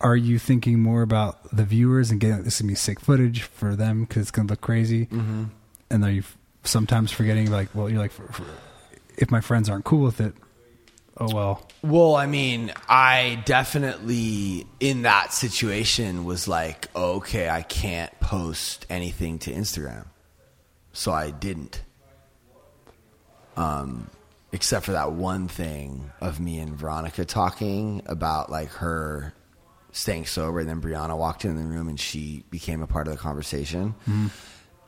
are 0.01 0.15
you 0.15 0.39
thinking 0.39 0.79
more 0.79 1.01
about 1.01 1.55
the 1.55 1.63
viewers 1.63 2.11
and 2.11 2.19
getting 2.19 2.43
this 2.43 2.55
is 2.55 2.61
gonna 2.61 2.71
be 2.71 2.75
sick 2.75 2.99
footage 2.99 3.43
for 3.43 3.75
them 3.75 4.01
because 4.01 4.23
it's 4.23 4.31
gonna 4.31 4.49
look 4.49 4.61
crazy? 4.61 5.05
Mm-hmm. 5.05 5.45
And 5.89 6.03
are 6.03 6.11
you 6.11 6.23
sometimes 6.63 7.11
forgetting 7.11 7.51
like, 7.51 7.73
well, 7.73 7.89
you're 7.89 7.99
like, 7.99 8.11
for, 8.11 8.27
for, 8.31 8.45
if 9.17 9.31
my 9.31 9.41
friends 9.41 9.69
aren't 9.69 9.85
cool 9.85 10.03
with 10.03 10.19
it, 10.19 10.33
oh 11.17 11.33
well. 11.33 11.67
Well, 11.83 12.15
I 12.15 12.25
mean, 12.25 12.73
I 12.89 13.41
definitely 13.45 14.65
in 14.79 15.03
that 15.03 15.33
situation 15.33 16.25
was 16.25 16.47
like, 16.47 16.87
okay, 16.95 17.49
I 17.49 17.61
can't 17.61 18.17
post 18.19 18.85
anything 18.89 19.39
to 19.39 19.51
Instagram. 19.51 20.05
So 20.93 21.11
I 21.11 21.31
didn't. 21.31 21.83
Um 23.55 24.09
except 24.53 24.85
for 24.85 24.91
that 24.91 25.13
one 25.13 25.47
thing 25.47 26.11
of 26.19 26.39
me 26.39 26.59
and 26.59 26.75
Veronica 26.75 27.23
talking 27.23 28.01
about 28.05 28.49
like 28.49 28.69
her 28.69 29.33
staying 29.91 30.25
sober. 30.25 30.59
And 30.59 30.69
then 30.69 30.81
Brianna 30.81 31.17
walked 31.17 31.45
in 31.45 31.55
the 31.55 31.63
room 31.63 31.87
and 31.87 31.99
she 31.99 32.43
became 32.49 32.81
a 32.81 32.87
part 32.87 33.07
of 33.07 33.13
the 33.13 33.19
conversation. 33.19 33.95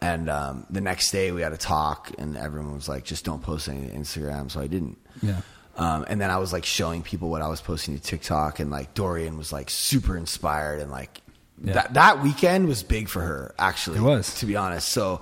And 0.01 0.29
um, 0.29 0.65
the 0.69 0.81
next 0.81 1.11
day 1.11 1.31
we 1.31 1.41
had 1.41 1.53
a 1.53 1.57
talk, 1.57 2.11
and 2.17 2.35
everyone 2.35 2.73
was 2.75 2.89
like, 2.89 3.05
"Just 3.05 3.23
don't 3.23 3.41
post 3.41 3.69
anything 3.69 3.89
to 3.91 3.95
Instagram." 3.97 4.51
So 4.51 4.59
I 4.59 4.67
didn't. 4.67 4.97
Yeah. 5.21 5.39
Um, 5.77 6.03
and 6.09 6.19
then 6.19 6.29
I 6.29 6.37
was 6.37 6.51
like 6.51 6.65
showing 6.65 7.03
people 7.03 7.29
what 7.29 7.41
I 7.41 7.47
was 7.47 7.61
posting 7.61 7.97
to 7.97 8.03
TikTok, 8.03 8.59
and 8.59 8.69
like 8.69 8.93
Dorian 8.95 9.37
was 9.37 9.53
like 9.53 9.69
super 9.69 10.17
inspired, 10.17 10.81
and 10.81 10.91
like 10.91 11.21
Yeah. 11.63 11.73
that 11.73 11.93
that 11.93 12.21
weekend 12.21 12.67
was 12.67 12.83
big 12.83 13.07
for 13.07 13.21
her. 13.21 13.55
Actually, 13.57 13.99
It 13.99 14.01
was. 14.03 14.35
to 14.39 14.45
be 14.45 14.57
honest. 14.57 14.89
So 14.89 15.21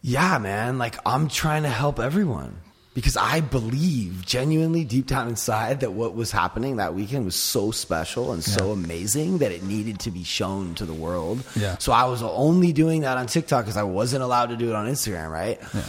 yeah, 0.00 0.38
man, 0.38 0.78
like 0.78 0.96
I'm 1.04 1.28
trying 1.28 1.64
to 1.64 1.68
help 1.68 1.98
everyone 2.00 2.60
because 2.94 3.16
I 3.16 3.40
believe 3.40 4.24
genuinely 4.26 4.82
deep 4.84 5.06
down 5.06 5.28
inside 5.28 5.80
that 5.80 5.92
what 5.92 6.14
was 6.14 6.32
happening 6.32 6.76
that 6.76 6.94
weekend 6.94 7.24
was 7.24 7.36
so 7.36 7.70
special 7.70 8.32
and 8.32 8.42
so 8.42 8.72
amazing 8.72 9.38
that 9.38 9.52
it 9.52 9.62
needed 9.62 10.00
to 10.00 10.10
be 10.10 10.24
shown 10.24 10.74
to 10.76 10.84
the 10.84 10.94
world. 10.94 11.44
Yeah. 11.54 11.78
So 11.78 11.92
I 11.92 12.04
was 12.04 12.22
only 12.22 12.72
doing 12.72 13.02
that 13.02 13.16
on 13.16 13.26
TikTok 13.28 13.64
because 13.64 13.76
I 13.76 13.84
wasn't 13.84 14.22
allowed 14.24 14.46
to 14.46 14.56
do 14.56 14.68
it 14.70 14.74
on 14.74 14.86
Instagram, 14.88 15.30
right? 15.30 15.60
Yeah. 15.74 15.82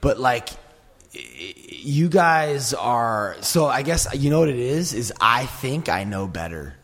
But 0.00 0.18
like 0.18 0.48
you 1.12 2.08
guys 2.08 2.72
are 2.74 3.36
so 3.40 3.66
I 3.66 3.82
guess 3.82 4.06
you 4.14 4.30
know 4.30 4.40
what 4.40 4.48
it 4.48 4.58
is 4.58 4.94
is 4.94 5.12
I 5.20 5.46
think 5.46 5.88
I 5.88 6.04
know 6.04 6.26
better 6.26 6.74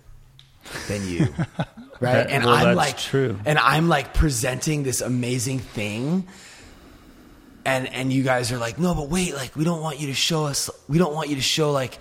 than 0.88 1.06
you. 1.08 1.28
Right? 2.02 2.12
That- 2.14 2.30
and 2.30 2.44
well, 2.46 2.54
I'm 2.68 2.76
like 2.76 2.96
true. 2.96 3.38
and 3.44 3.58
I'm 3.58 3.90
like 3.90 4.14
presenting 4.14 4.84
this 4.84 5.02
amazing 5.02 5.58
thing 5.58 6.26
and 7.64 7.88
and 7.88 8.12
you 8.12 8.22
guys 8.22 8.52
are 8.52 8.58
like, 8.58 8.78
"No, 8.78 8.94
but 8.94 9.08
wait, 9.08 9.34
like 9.34 9.54
we 9.56 9.64
don't 9.64 9.80
want 9.82 10.00
you 10.00 10.06
to 10.08 10.14
show 10.14 10.46
us 10.46 10.70
we 10.88 10.98
don't 10.98 11.14
want 11.14 11.28
you 11.28 11.36
to 11.36 11.42
show 11.42 11.70
like 11.72 11.98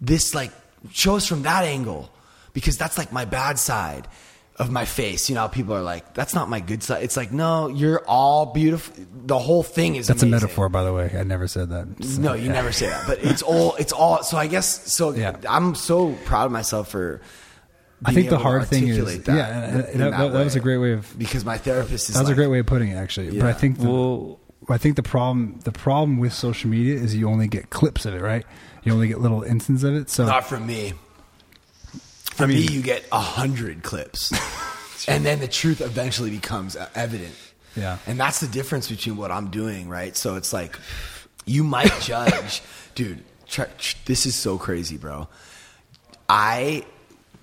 this 0.00 0.34
like 0.34 0.52
show 0.92 1.16
us 1.16 1.26
from 1.26 1.42
that 1.42 1.64
angle 1.64 2.10
because 2.52 2.76
that's 2.78 2.98
like 2.98 3.12
my 3.12 3.24
bad 3.24 3.58
side." 3.58 4.08
Of 4.58 4.70
my 4.70 4.86
face, 4.86 5.28
you 5.28 5.34
know, 5.34 5.48
people 5.48 5.74
are 5.74 5.82
like, 5.82 6.14
"That's 6.14 6.34
not 6.34 6.48
my 6.48 6.60
good 6.60 6.82
side." 6.82 7.02
It's 7.04 7.14
like, 7.14 7.30
no, 7.30 7.68
you're 7.68 8.02
all 8.08 8.46
beautiful. 8.54 8.94
The 9.26 9.38
whole 9.38 9.62
thing 9.62 9.96
is 9.96 10.06
That's 10.06 10.22
amazing. 10.22 10.32
a 10.32 10.40
metaphor, 10.46 10.70
by 10.70 10.82
the 10.82 10.94
way. 10.94 11.14
I 11.14 11.24
never 11.24 11.46
said 11.46 11.68
that. 11.68 12.02
So, 12.02 12.22
No, 12.22 12.32
you 12.32 12.46
yeah. 12.46 12.52
never 12.52 12.72
say 12.72 12.86
that. 12.86 13.06
But 13.06 13.18
it's 13.22 13.42
all 13.42 13.74
it's 13.76 13.92
all 13.92 14.22
so 14.22 14.38
I 14.38 14.46
guess 14.46 14.90
so 14.90 15.12
Yeah. 15.14 15.36
I'm 15.46 15.74
so 15.74 16.14
proud 16.24 16.46
of 16.46 16.52
myself 16.52 16.88
for 16.88 17.20
I 18.02 18.14
think 18.14 18.30
the 18.30 18.36
able 18.36 18.38
to 18.38 18.42
hard 18.44 18.66
thing 18.68 18.88
is, 18.88 19.24
that 19.24 19.36
yeah, 19.36 19.64
and- 19.64 19.80
and 19.84 20.00
that, 20.00 20.10
that, 20.12 20.32
that 20.32 20.44
was 20.44 20.56
a 20.56 20.60
great 20.60 20.78
way 20.78 20.92
of 20.92 21.14
because 21.18 21.44
my 21.44 21.58
therapist 21.58 22.08
is 22.08 22.14
that 22.14 22.22
was 22.22 22.30
a 22.30 22.34
great 22.34 22.46
way 22.48 22.60
of 22.60 22.64
putting 22.66 22.88
it, 22.88 22.94
actually. 22.96 23.38
But 23.38 23.48
I 23.48 23.52
think 23.52 23.78
the, 23.78 23.90
Well, 23.90 24.40
I 24.68 24.78
think 24.78 24.96
the 24.96 25.02
problem 25.02 25.60
the 25.64 25.72
problem 25.72 26.18
with 26.18 26.32
social 26.32 26.68
media 26.70 26.94
is 26.96 27.14
you 27.14 27.28
only 27.28 27.46
get 27.48 27.70
clips 27.70 28.04
of 28.04 28.14
it, 28.14 28.20
right? 28.20 28.44
You 28.82 28.92
only 28.92 29.08
get 29.08 29.20
little 29.20 29.42
instances 29.42 29.84
of 29.84 29.94
it. 29.94 30.10
So 30.10 30.26
not 30.26 30.46
from 30.46 30.66
me. 30.66 30.94
For 32.34 32.44
I 32.44 32.46
mean- 32.46 32.66
me, 32.66 32.72
you 32.72 32.82
get 32.82 33.04
a 33.12 33.20
hundred 33.20 33.82
clips, 33.82 34.32
and 35.08 35.24
then 35.24 35.40
the 35.40 35.48
truth 35.48 35.80
eventually 35.80 36.30
becomes 36.30 36.76
uh, 36.76 36.88
evident. 36.94 37.34
Yeah. 37.76 37.98
and 38.06 38.18
that's 38.18 38.40
the 38.40 38.46
difference 38.48 38.88
between 38.88 39.18
what 39.18 39.30
I'm 39.30 39.50
doing, 39.50 39.90
right? 39.90 40.16
So 40.16 40.36
it's 40.36 40.50
like 40.52 40.78
you 41.44 41.62
might 41.62 41.92
judge, 42.00 42.62
dude. 42.94 43.22
Try, 43.46 43.66
this 44.06 44.26
is 44.26 44.34
so 44.34 44.58
crazy, 44.58 44.96
bro. 44.96 45.28
I 46.28 46.84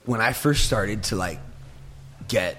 when 0.06 0.20
I 0.22 0.34
first 0.34 0.66
started 0.66 1.04
to 1.04 1.16
like 1.16 1.40
get 2.28 2.58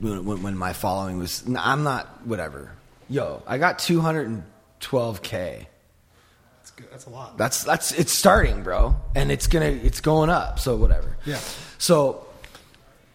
when, 0.00 0.42
when 0.42 0.56
my 0.56 0.72
following 0.72 1.18
was 1.18 1.42
I'm 1.58 1.82
not 1.84 2.26
whatever. 2.26 2.72
Yo, 3.08 3.42
I 3.46 3.58
got 3.58 3.78
212k. 3.78 4.42
that's 4.80 6.70
good. 6.76 6.86
That's 6.90 7.06
a 7.06 7.10
lot. 7.10 7.36
That's 7.38 7.64
that's 7.64 7.92
it's 7.92 8.12
starting, 8.12 8.62
bro, 8.62 8.96
and 9.14 9.30
it's 9.32 9.46
gonna 9.46 9.66
it's 9.66 10.00
going 10.00 10.30
up. 10.30 10.58
So 10.58 10.76
whatever. 10.76 11.16
Yeah. 11.24 11.38
So 11.78 12.24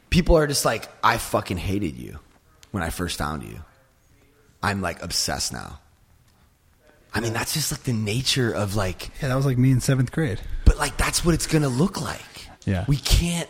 people 0.09 0.37
are 0.37 0.47
just 0.47 0.65
like, 0.65 0.87
I 1.03 1.17
fucking 1.17 1.57
hated 1.57 1.95
you 1.95 2.19
when 2.71 2.83
I 2.83 2.89
first 2.89 3.17
found 3.17 3.43
you. 3.43 3.59
I'm 4.61 4.81
like 4.81 5.01
obsessed 5.01 5.53
now. 5.53 5.79
I 7.13 7.19
mean, 7.19 7.33
that's 7.33 7.53
just 7.53 7.71
like 7.71 7.83
the 7.83 7.93
nature 7.93 8.51
of 8.51 8.75
like, 8.75 9.09
Yeah, 9.21 9.29
that 9.29 9.35
was 9.35 9.45
like 9.45 9.57
me 9.57 9.71
in 9.71 9.79
seventh 9.79 10.11
grade. 10.11 10.39
but 10.65 10.77
like 10.77 10.97
that's 10.97 11.23
what 11.25 11.33
it's 11.33 11.47
gonna 11.47 11.69
look 11.69 11.99
like. 12.01 12.21
Yeah. 12.65 12.85
We 12.87 12.97
can't 12.97 13.49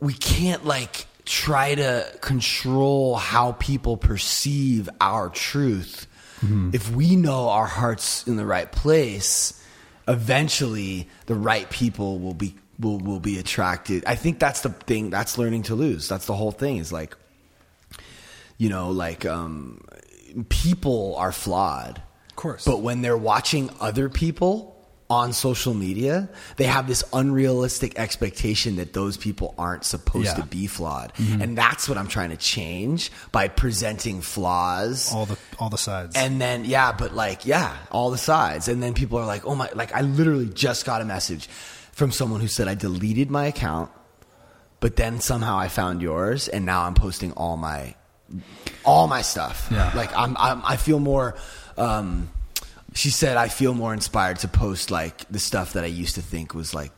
we 0.00 0.12
can't 0.12 0.64
like 0.66 1.06
try 1.24 1.74
to 1.74 2.06
control 2.20 3.16
how 3.16 3.52
people 3.52 3.96
perceive 3.96 4.88
our 5.00 5.28
truth. 5.28 6.06
If 6.74 6.90
we 6.90 7.14
know 7.14 7.50
our 7.50 7.66
hearts 7.66 8.26
in 8.26 8.36
the 8.36 8.44
right 8.44 8.70
place, 8.70 9.64
eventually 10.08 11.08
the 11.26 11.36
right 11.36 11.70
people 11.70 12.18
will 12.18 12.34
be 12.34 12.56
will 12.80 12.98
will 12.98 13.20
be 13.20 13.38
attracted. 13.38 14.04
I 14.06 14.16
think 14.16 14.40
that's 14.40 14.62
the 14.62 14.70
thing. 14.70 15.10
That's 15.10 15.38
learning 15.38 15.64
to 15.64 15.76
lose. 15.76 16.08
That's 16.08 16.26
the 16.26 16.34
whole 16.34 16.50
thing. 16.50 16.78
Is 16.78 16.92
like, 16.92 17.16
you 18.58 18.68
know, 18.68 18.90
like 18.90 19.24
um, 19.24 19.84
people 20.48 21.14
are 21.16 21.30
flawed. 21.30 22.02
Of 22.30 22.36
course. 22.36 22.64
But 22.64 22.80
when 22.80 23.02
they're 23.02 23.16
watching 23.16 23.70
other 23.80 24.08
people 24.08 24.71
on 25.12 25.32
social 25.34 25.74
media, 25.74 26.28
they 26.56 26.64
have 26.64 26.86
this 26.86 27.04
unrealistic 27.12 27.98
expectation 27.98 28.76
that 28.76 28.94
those 28.94 29.16
people 29.18 29.48
aren't 29.58 29.84
supposed 29.84 30.26
Yeah. 30.32 30.34
to 30.40 30.44
be 30.46 30.66
flawed. 30.66 31.12
And 31.42 31.58
that's 31.58 31.88
what 31.88 31.98
I'm 31.98 32.08
trying 32.08 32.30
to 32.30 32.36
change 32.38 33.10
by 33.30 33.48
presenting 33.48 34.22
flaws. 34.22 35.12
all 35.12 35.26
the 35.26 35.36
all 35.58 35.68
the 35.68 35.76
sides. 35.88 36.16
And 36.16 36.40
then 36.40 36.64
yeah, 36.64 36.92
but 36.92 37.10
like 37.14 37.44
yeah, 37.44 37.76
all 37.90 38.10
the 38.10 38.22
sides. 38.32 38.68
And 38.68 38.82
then 38.82 38.94
people 38.94 39.18
are 39.18 39.26
like, 39.34 39.44
"Oh 39.44 39.54
my, 39.54 39.68
like 39.74 39.92
I 39.94 40.00
literally 40.00 40.48
just 40.48 40.86
got 40.86 41.02
a 41.02 41.04
message 41.04 41.48
from 41.92 42.10
someone 42.10 42.40
who 42.40 42.48
said 42.48 42.66
I 42.68 42.74
deleted 42.74 43.30
my 43.30 43.44
account, 43.52 43.90
but 44.80 44.96
then 44.96 45.20
somehow 45.20 45.58
I 45.58 45.68
found 45.68 46.00
yours 46.00 46.48
and 46.48 46.64
now 46.64 46.84
I'm 46.86 46.94
posting 46.94 47.32
all 47.32 47.56
my 47.58 47.94
all 48.84 49.06
my 49.08 49.20
stuff. 49.22 49.68
Yeah. 49.70 49.92
Like 49.94 50.10
I'm, 50.16 50.36
I'm 50.38 50.62
I 50.64 50.76
feel 50.76 50.98
more 51.00 51.34
um 51.76 52.30
she 52.94 53.10
said 53.10 53.36
I 53.36 53.48
feel 53.48 53.74
more 53.74 53.92
inspired 53.94 54.38
to 54.40 54.48
post 54.48 54.90
like 54.90 55.28
the 55.30 55.38
stuff 55.38 55.72
that 55.74 55.84
I 55.84 55.88
used 55.88 56.14
to 56.16 56.22
think 56.22 56.54
was 56.54 56.74
like 56.74 56.92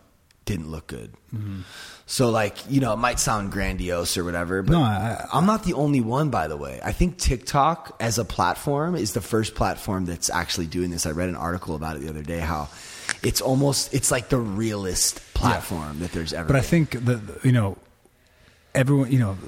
didn't 0.45 0.71
look 0.71 0.87
good. 0.87 1.13
Mm-hmm. 1.35 1.61
So 2.07 2.29
like, 2.29 2.59
you 2.69 2.81
know, 2.81 2.93
it 2.93 2.99
might 2.99 3.19
sound 3.19 3.51
grandiose 3.51 4.19
or 4.19 4.25
whatever, 4.25 4.61
but 4.63 4.73
No, 4.73 4.83
I- 4.83 5.27
I'm 5.33 5.47
not 5.47 5.65
the 5.65 5.73
only 5.73 6.03
one, 6.03 6.29
by 6.29 6.49
the 6.49 6.57
way. 6.57 6.79
I 6.85 6.93
think 6.93 7.17
TikTok 7.17 7.97
as 7.99 8.19
a 8.19 8.25
platform 8.27 8.95
is 8.95 9.15
the 9.15 9.23
first 9.23 9.55
platform 9.55 10.05
that's 10.05 10.29
actually 10.29 10.67
doing 10.67 10.91
this. 10.91 11.07
I 11.07 11.13
read 11.13 11.31
an 11.31 11.37
article 11.37 11.75
about 11.75 11.97
it 11.97 12.01
the 12.03 12.11
other 12.11 12.23
day. 12.23 12.41
How 12.41 12.69
it's 13.23 13.41
almost 13.41 13.95
it's 13.95 14.11
like 14.11 14.29
the 14.29 14.39
realest 14.39 15.21
platform 15.33 16.01
that 16.01 16.13
there's 16.13 16.35
ever. 16.35 16.47
But 16.47 16.57
I 16.57 16.61
think 16.61 16.91
that 17.07 17.41
you 17.43 17.53
know, 17.53 17.79
everyone, 18.75 19.11
you 19.11 19.19
know, 19.21 19.39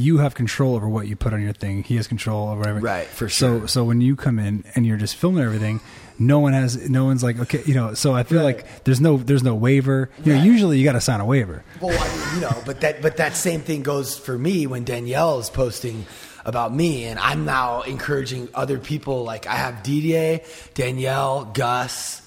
you 0.00 0.18
have 0.18 0.34
control 0.34 0.74
over 0.76 0.88
what 0.88 1.06
you 1.08 1.16
put 1.16 1.32
on 1.32 1.42
your 1.42 1.52
thing. 1.52 1.82
He 1.82 1.96
has 1.96 2.06
control 2.08 2.48
over 2.48 2.66
everything. 2.66 2.84
Right, 2.84 3.06
for 3.06 3.28
So, 3.28 3.58
sure. 3.60 3.68
so 3.68 3.84
when 3.84 4.00
you 4.00 4.16
come 4.16 4.38
in 4.38 4.64
and 4.74 4.86
you're 4.86 4.96
just 4.96 5.16
filming 5.16 5.44
everything, 5.44 5.80
no 6.18 6.38
one 6.38 6.52
has, 6.52 6.88
no 6.88 7.04
one's 7.04 7.22
like, 7.22 7.38
okay, 7.40 7.62
you 7.66 7.74
know. 7.74 7.94
So 7.94 8.14
I 8.14 8.22
feel 8.24 8.38
Right. 8.44 8.56
like 8.56 8.84
there's 8.84 9.00
no, 9.00 9.16
there's 9.16 9.42
no 9.42 9.54
waiver. 9.54 10.10
You 10.24 10.34
know, 10.34 10.42
usually 10.42 10.78
you 10.78 10.84
got 10.84 10.92
to 10.92 11.00
sign 11.00 11.20
a 11.20 11.24
waiver. 11.24 11.62
Well, 11.80 11.96
I 11.98 12.34
you 12.34 12.40
know, 12.40 12.62
but 12.66 12.80
that 12.82 13.00
but 13.02 13.16
that 13.18 13.36
same 13.36 13.60
thing 13.62 13.82
goes 13.82 14.18
for 14.18 14.36
me 14.38 14.66
when 14.66 14.84
Danielle 14.84 15.38
is 15.40 15.48
posting 15.50 16.06
about 16.44 16.74
me, 16.74 17.04
and 17.04 17.18
I'm 17.18 17.44
now 17.44 17.82
encouraging 17.82 18.48
other 18.54 18.78
people. 18.78 19.24
Like 19.24 19.46
I 19.46 19.54
have 19.54 19.82
Didier, 19.82 20.40
Danielle, 20.74 21.44
Gus, 21.46 22.22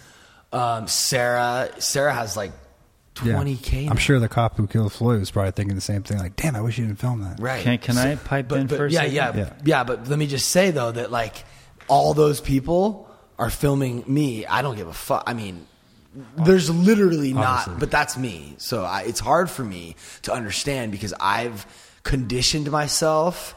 um, 0.51 0.88
Sarah. 0.88 1.69
Sarah 1.80 2.13
has 2.13 2.36
like 2.38 2.51
Yeah. 3.24 3.34
20k. 3.36 3.89
I'm 3.89 3.97
sure 3.97 4.20
the 4.20 4.28
cop 4.28 4.57
who 4.57 4.66
killed 4.68 4.91
Floyd 4.91 5.20
was 5.20 5.30
probably 5.30 5.51
thinking 5.51 5.76
the 5.76 5.82
same 5.82 6.01
thing. 6.03 6.18
Like, 6.18 6.36
damn, 6.36 6.55
I 6.55 6.61
wish 6.61 6.78
you 6.80 6.86
didn't 6.88 6.99
film 6.99 7.22
that. 7.22 7.39
Right. 7.39 7.61
Can- 7.64 7.78
can 7.78 7.97
I 7.97 8.16
pipe 8.16 8.51
in 8.51 8.68
for 8.68 8.86
a 8.88 8.89
yeah. 8.91 9.03
Yeah, 9.03 9.36
Yeah. 9.36 9.53
yeah, 9.64 9.84
But 9.84 10.07
let 10.07 10.18
me 10.18 10.26
just 10.28 10.49
say 10.49 10.72
though 10.72 10.91
that 10.91 11.11
like 11.11 11.43
all 11.88 12.14
those 12.14 12.41
people 12.41 13.09
are 13.38 13.49
filming 13.49 14.03
me. 14.07 14.45
I 14.45 14.61
don't 14.61 14.76
give 14.76 14.88
a 14.88 14.93
fuck. 14.93 15.24
I 15.28 15.34
mean, 15.34 15.68
there's 16.38 16.70
literally 16.70 17.34
not. 17.34 17.45
Obviously. 17.68 17.80
But 17.80 17.91
that's 17.91 18.18
me. 18.18 18.55
So 18.57 18.84
I, 18.84 19.01
it's 19.01 19.20
hard 19.20 19.49
for 19.49 19.64
me 19.64 19.95
to 20.24 20.34
understand 20.34 20.91
because 20.91 21.14
I've 21.20 21.66
conditioned 22.03 22.70
myself 22.72 23.55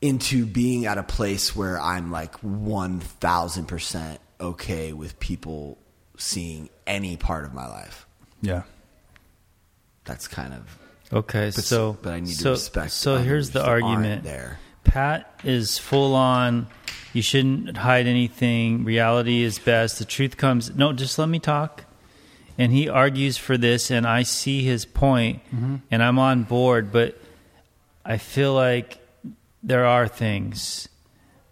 into 0.00 0.46
being 0.46 0.86
at 0.86 0.96
a 0.98 1.02
place 1.02 1.56
where 1.56 1.80
I'm 1.80 2.10
like 2.10 2.34
one 2.40 3.00
thousand 3.00 3.66
percent 3.66 4.20
okay 4.40 4.92
with 4.92 5.18
people 5.18 5.78
seeing 6.16 6.68
any 6.86 7.16
part 7.16 7.44
of 7.44 7.52
my 7.54 7.66
life. 7.66 8.06
Yeah. 8.40 8.62
That's 10.04 10.28
kind 10.28 10.54
of 10.54 10.78
Okay, 11.12 11.46
but, 11.54 11.64
so 11.64 11.96
but 12.02 12.12
I 12.12 12.20
need 12.20 12.34
so, 12.34 12.44
to 12.44 12.50
respect. 12.50 12.92
So 12.92 13.16
here's 13.16 13.50
the 13.50 13.64
argument. 13.64 14.24
there. 14.24 14.58
Pat 14.84 15.40
is 15.42 15.78
full 15.78 16.14
on. 16.14 16.66
You 17.14 17.22
shouldn't 17.22 17.78
hide 17.78 18.06
anything. 18.06 18.84
Reality 18.84 19.42
is 19.42 19.58
best. 19.58 19.98
The 19.98 20.04
truth 20.04 20.36
comes. 20.36 20.74
No, 20.76 20.92
just 20.92 21.18
let 21.18 21.28
me 21.30 21.38
talk. 21.38 21.84
And 22.58 22.72
he 22.72 22.88
argues 22.90 23.38
for 23.38 23.56
this, 23.56 23.90
and 23.90 24.06
I 24.06 24.22
see 24.22 24.62
his 24.64 24.84
point, 24.84 25.40
Mm-hmm. 25.54 25.76
and 25.90 26.02
I'm 26.02 26.18
on 26.18 26.42
board. 26.42 26.92
But 26.92 27.18
I 28.04 28.18
feel 28.18 28.52
like 28.52 28.98
there 29.62 29.86
are 29.86 30.06
things 30.08 30.88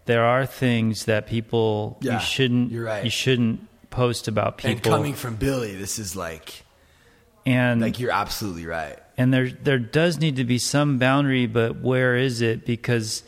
there 0.05 0.23
are 0.23 0.45
things 0.45 1.05
that 1.05 1.27
people 1.27 1.97
Yeah, 2.01 2.13
you 2.13 2.19
shouldn't 2.21 2.71
you're 2.71 2.85
right. 2.85 3.03
you 3.03 3.09
shouldn't 3.09 3.67
post 3.89 4.27
about 4.29 4.57
people 4.59 4.71
And 4.71 4.81
coming 4.83 5.13
from 5.13 5.35
Billy, 5.35 5.75
this 5.75 5.99
is 5.99 6.15
like 6.15 6.63
and 7.47 7.81
like 7.81 7.99
you're 7.99 8.11
absolutely 8.11 8.65
right. 8.65 8.99
and 9.17 9.33
there 9.33 9.49
there 9.49 9.79
does 9.79 10.19
need 10.19 10.35
to 10.35 10.43
be 10.43 10.57
some 10.57 10.99
boundary 10.99 11.47
but 11.47 11.79
where 11.81 12.15
is 12.15 12.41
it 12.41 12.65
because 12.65 13.23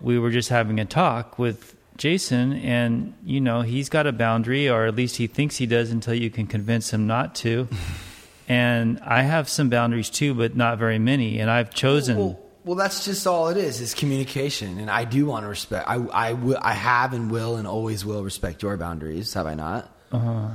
we 0.00 0.18
were 0.18 0.30
just 0.30 0.48
having 0.48 0.80
a 0.80 0.84
talk 0.84 1.38
with 1.38 1.74
Jason 1.96 2.52
and 2.54 3.14
you 3.24 3.40
know 3.40 3.62
he's 3.62 3.88
got 3.88 4.06
a 4.06 4.12
boundary 4.12 4.68
or 4.68 4.86
at 4.86 4.94
least 4.94 5.16
he 5.16 5.26
thinks 5.26 5.56
he 5.56 5.66
does 5.66 5.90
until 5.90 6.14
you 6.14 6.30
can 6.30 6.46
convince 6.46 6.92
him 6.92 7.06
not 7.06 7.34
to 7.36 7.68
and 8.48 8.98
I 9.00 9.22
have 9.22 9.48
some 9.48 9.68
boundaries 9.68 10.10
too 10.10 10.34
but 10.34 10.56
not 10.56 10.78
very 10.78 10.98
many 10.98 11.38
and 11.38 11.50
I've 11.50 11.70
chosen 11.72 12.16
Well, 12.18 12.40
well, 12.64 12.76
that's 12.76 13.06
just 13.06 13.26
all 13.26 13.48
it 13.48 13.56
is. 13.56 13.80
Is 13.80 13.94
communication, 13.94 14.78
and 14.78 14.90
I 14.90 15.04
do 15.04 15.24
want 15.24 15.44
to 15.44 15.48
respect. 15.48 15.88
I 15.88 15.94
I 15.94 16.32
will. 16.34 16.58
I 16.60 16.74
have 16.74 17.14
and 17.14 17.30
will 17.30 17.56
and 17.56 17.66
always 17.66 18.04
will 18.04 18.22
respect 18.22 18.62
your 18.62 18.76
boundaries. 18.76 19.32
Have 19.32 19.46
I 19.46 19.54
not? 19.54 19.88
Uh-huh. 20.12 20.48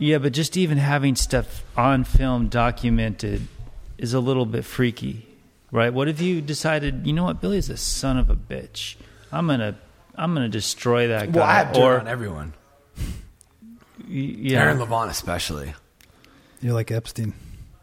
Yeah, 0.00 0.18
but 0.18 0.32
just 0.32 0.56
even 0.56 0.78
having 0.78 1.14
stuff 1.14 1.62
on 1.76 2.02
film 2.04 2.48
documented 2.48 3.46
is 3.98 4.14
a 4.14 4.18
little 4.20 4.46
bit 4.46 4.64
freaky, 4.64 5.26
right? 5.70 5.92
What 5.92 6.08
if 6.08 6.20
you 6.20 6.40
decided, 6.40 7.06
you 7.06 7.12
know 7.12 7.24
what, 7.24 7.40
Billy's 7.40 7.68
a 7.70 7.76
son 7.76 8.16
of 8.16 8.30
a 8.30 8.34
bitch. 8.34 8.96
I'm 9.30 9.46
gonna, 9.46 9.76
I'm 10.16 10.32
gonna 10.34 10.48
destroy 10.48 11.08
that 11.08 11.30
guy. 11.32 11.38
Well, 11.38 11.48
I 11.48 11.54
have 11.54 11.72
dirt 11.74 11.80
or 11.82 12.00
on 12.00 12.08
everyone. 12.08 12.54
yeah, 14.08 14.62
Aaron 14.62 14.78
Levant, 14.78 15.10
especially. 15.10 15.74
You're 16.60 16.74
like 16.74 16.90
Epstein. 16.90 17.34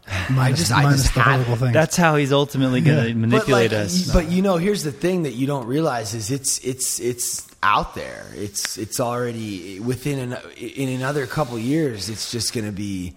I 0.06 0.52
just, 0.56 0.72
I 0.72 0.82
minus 0.84 1.02
just 1.02 1.14
the 1.14 1.20
had 1.20 1.34
horrible 1.36 1.56
things. 1.56 1.74
that's 1.74 1.96
how 1.96 2.16
he's 2.16 2.32
ultimately 2.32 2.80
gonna 2.80 3.06
Yeah. 3.08 3.14
manipulate 3.14 3.70
but 3.70 3.76
like, 3.76 3.86
us. 3.86 4.12
But 4.12 4.30
you 4.30 4.42
know, 4.42 4.56
here's 4.56 4.82
the 4.82 4.92
thing 4.92 5.22
that 5.24 5.34
you 5.34 5.46
don't 5.46 5.66
realize 5.66 6.14
is 6.14 6.30
it's 6.30 6.58
it's 6.60 6.98
it's 7.00 7.47
out 7.62 7.94
there. 7.94 8.26
It's 8.34 8.78
it's 8.78 9.00
already 9.00 9.80
within 9.80 10.32
an, 10.32 10.38
in 10.56 10.88
another 10.90 11.26
couple 11.26 11.58
years. 11.58 12.08
It's 12.08 12.30
just 12.30 12.52
going 12.52 12.66
to 12.66 12.72
be 12.72 13.16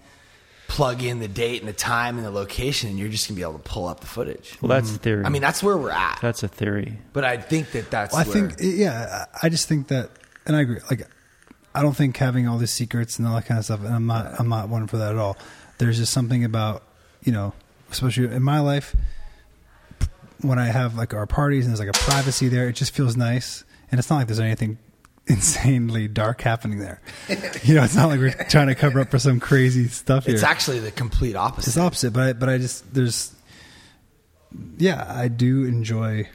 plug 0.68 1.02
in 1.02 1.18
the 1.18 1.28
date 1.28 1.60
and 1.60 1.68
the 1.68 1.72
time 1.74 2.16
and 2.16 2.26
the 2.26 2.30
location, 2.30 2.88
and 2.88 2.98
you're 2.98 3.08
just 3.08 3.28
going 3.28 3.34
to 3.36 3.38
be 3.38 3.42
able 3.42 3.58
to 3.58 3.68
pull 3.68 3.86
up 3.86 4.00
the 4.00 4.06
footage. 4.06 4.56
well, 4.62 4.70
that's 4.70 4.94
a 4.94 4.98
theory. 4.98 5.24
I 5.24 5.28
mean, 5.28 5.42
that's 5.42 5.62
where 5.62 5.76
we're 5.76 5.90
at. 5.90 6.18
that's 6.22 6.42
a 6.42 6.48
theory. 6.48 6.98
But 7.12 7.24
I 7.24 7.36
think 7.36 7.72
that 7.72 7.90
that's. 7.90 8.12
Well, 8.14 8.22
I 8.22 8.24
where- 8.28 8.50
think, 8.50 8.78
yeah, 8.78 9.26
I 9.42 9.46
I 9.46 9.48
just 9.48 9.68
think 9.68 9.88
that, 9.88 10.10
and 10.46 10.56
I 10.56 10.60
agree. 10.62 10.80
Like, 10.90 11.06
I 11.74 11.82
don't 11.82 11.96
think 11.96 12.16
having 12.16 12.48
all 12.48 12.58
these 12.58 12.72
secrets 12.72 13.18
and 13.18 13.28
all 13.28 13.34
that 13.34 13.46
kind 13.46 13.58
of 13.58 13.64
stuff, 13.64 13.80
and 13.84 13.94
I'm 13.94 14.06
not, 14.06 14.38
I'm 14.40 14.48
not 14.48 14.68
one 14.68 14.86
for 14.86 14.98
that 14.98 15.12
at 15.12 15.18
all. 15.18 15.36
There's 15.78 15.98
just 15.98 16.12
something 16.12 16.44
about, 16.44 16.82
you 17.22 17.32
know, 17.32 17.52
especially 17.90 18.34
in 18.34 18.42
my 18.42 18.60
life, 18.60 18.94
when 20.40 20.58
I 20.58 20.66
have 20.66 20.96
like 20.96 21.14
our 21.14 21.26
parties 21.26 21.66
and 21.66 21.72
there's 21.76 21.86
like 21.86 21.96
a 21.96 22.04
privacy 22.10 22.48
there, 22.48 22.68
it 22.68 22.74
just 22.74 22.94
feels 22.94 23.16
nice. 23.16 23.64
And 23.92 23.98
it's 24.00 24.10
not 24.10 24.16
like 24.16 24.26
there's 24.26 24.40
anything 24.40 24.78
insanely 25.28 26.08
dark 26.08 26.40
happening 26.40 26.80
there. 26.80 27.00
You 27.62 27.74
know, 27.76 27.84
it's 27.84 27.94
not 27.94 28.08
like 28.08 28.18
we're 28.18 28.32
trying 28.48 28.66
to 28.66 28.74
cover 28.74 28.98
up 28.98 29.10
for 29.12 29.20
some 29.20 29.38
crazy 29.38 29.86
stuff 29.86 30.26
here. 30.26 30.34
it's 30.34 30.42
actually 30.42 30.80
the 30.80 30.90
complete 30.90 31.36
opposite. 31.36 31.68
It's 31.68 31.76
opposite, 31.78 32.12
but 32.12 32.22
I, 32.22 32.32
but 32.32 32.48
I 32.48 32.58
just 32.58 32.92
there's 32.92 33.32
yeah, 34.78 35.06
I 35.08 35.28
do 35.28 35.64
enjoy 35.64 36.28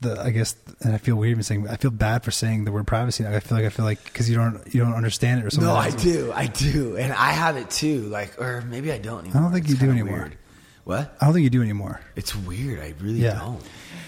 the 0.00 0.20
I 0.20 0.30
guess, 0.30 0.56
and 0.82 0.92
I 0.92 0.98
feel 0.98 1.16
weird 1.16 1.30
even 1.30 1.42
saying 1.42 1.68
I 1.68 1.76
feel 1.76 1.90
bad 1.90 2.24
for 2.24 2.30
saying 2.30 2.64
the 2.64 2.72
word 2.72 2.86
privacy. 2.86 3.26
I 3.26 3.40
feel 3.40 3.56
like 3.56 3.66
I 3.66 3.70
feel 3.70 3.84
like 3.84 4.02
because 4.04 4.28
you 4.28 4.36
don't 4.36 4.60
you 4.74 4.80
don't 4.82 4.94
understand 4.94 5.40
it 5.40 5.46
or 5.46 5.50
something. 5.50 5.68
No, 5.68 5.74
I 5.76 5.90
do, 5.90 6.32
I 6.34 6.46
do, 6.48 6.96
and 6.96 7.12
I 7.12 7.30
have 7.30 7.56
it 7.56 7.70
too. 7.70 8.02
Like, 8.02 8.38
or 8.40 8.62
maybe 8.62 8.90
I 8.92 8.98
don't 8.98 9.20
anymore. 9.20 9.40
I 9.40 9.44
don't 9.44 9.52
think 9.52 9.64
It's 9.70 9.74
you 9.80 9.86
do 9.86 9.90
anymore. 9.92 10.16
weird. 10.18 10.38
What? 10.84 11.16
I 11.20 11.24
don't 11.24 11.32
think 11.34 11.44
you 11.44 11.50
do 11.50 11.62
anymore. 11.62 12.00
It's 12.14 12.34
weird. 12.36 12.80
I 12.80 12.94
really 13.00 13.20
Yeah. 13.20 13.38
don't. 13.38 13.62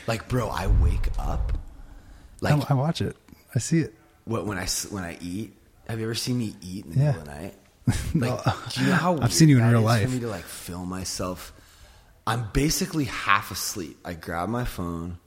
Like, 0.07 0.29
bro, 0.29 0.49
I 0.49 0.67
wake 0.67 1.09
up. 1.19 1.57
Like, 2.41 2.71
I, 2.71 2.75
I 2.75 2.75
watch 2.75 3.01
it. 3.01 3.17
I 3.55 3.59
see 3.59 3.81
it. 3.81 3.95
what 4.25 4.47
when 4.47 4.59
I 4.59 4.67
when 4.91 5.05
I 5.05 5.17
eat. 5.21 5.55
Have 5.89 5.99
you 5.99 6.05
ever 6.05 6.15
seen 6.15 6.39
me 6.39 6.55
eat 6.63 6.85
in 6.85 6.93
the 6.93 6.99
Yeah. 6.99 7.05
middle 7.13 7.21
of 7.23 7.27
the 7.27 7.35
night? 7.35 7.55
Like, 8.15 8.73
do 8.75 8.81
you 8.83 8.87
know 8.89 8.95
how 8.95 9.13
I've 9.15 9.19
weird 9.21 9.33
seen 9.33 9.49
you 9.49 9.57
in 9.57 9.63
that 9.65 9.71
real 9.71 9.81
is 9.81 9.85
life. 9.87 10.03
For 10.03 10.09
me 10.15 10.21
to 10.21 10.29
like 10.29 10.45
film 10.45 10.89
myself, 10.91 11.53
I'm 12.27 12.49
basically 12.53 13.05
half 13.07 13.51
asleep. 13.51 13.97
I 14.05 14.13
grab 14.13 14.51
my 14.51 14.65
phone 14.65 15.19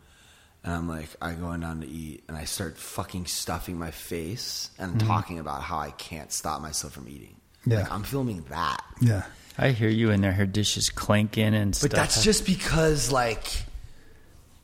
and 0.63 0.73
I'm 0.75 0.87
like, 0.87 1.09
I 1.19 1.33
going 1.33 1.61
down 1.61 1.81
to 1.81 1.87
eat, 1.87 2.23
and 2.27 2.37
I 2.37 2.45
start 2.45 2.77
fucking 2.77 3.25
stuffing 3.25 3.79
my 3.79 3.89
face 3.89 4.69
and 4.77 4.99
talking 4.99 5.39
about 5.39 5.63
how 5.63 5.79
I 5.79 5.89
can't 5.89 6.31
stop 6.31 6.61
myself 6.61 6.93
from 6.93 7.09
eating. 7.09 7.35
Mm-hmm. 7.61 7.71
Yeah. 7.71 7.77
Like, 7.79 7.91
I'm 7.91 8.03
filming 8.03 8.43
that. 8.49 8.79
Yeah. 9.01 9.23
I 9.57 9.71
hear 9.71 9.89
you 9.89 10.11
in 10.11 10.21
there, 10.21 10.31
her 10.33 10.45
dishes 10.45 10.91
clanking 10.91 11.55
and 11.55 11.75
stuff. 11.75 11.89
But 11.89 11.95
that's 11.97 12.23
just 12.23 12.45
because 12.45 13.11
like 13.11 13.47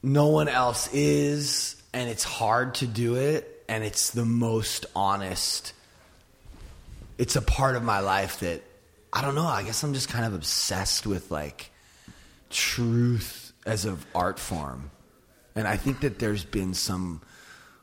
no 0.03 0.27
one 0.27 0.47
else 0.47 0.87
is, 0.93 1.76
and 1.97 2.11
it's 2.11 2.23
hard 2.23 2.75
to 2.75 2.85
do 2.85 3.15
it, 3.15 3.63
and 3.67 3.83
it's 3.83 4.11
the 4.11 4.23
most 4.23 4.85
honest. 4.95 5.73
It's 7.17 7.35
a 7.35 7.41
part 7.41 7.75
of 7.75 7.81
my 7.81 8.01
life 8.01 8.41
that 8.41 8.61
I 9.11 9.23
don't 9.23 9.33
know. 9.33 9.47
I 9.47 9.63
guess 9.63 9.81
I'm 9.81 9.95
just 9.95 10.07
kind 10.07 10.23
of 10.23 10.35
obsessed 10.35 11.07
with 11.07 11.31
like 11.31 11.71
truth 12.51 13.51
as 13.65 13.85
an 13.85 13.97
art 14.13 14.37
form, 14.37 14.91
and 15.55 15.67
I 15.67 15.75
think 15.75 16.01
that 16.01 16.19
there's 16.19 16.45
been 16.45 16.75
some 16.75 17.19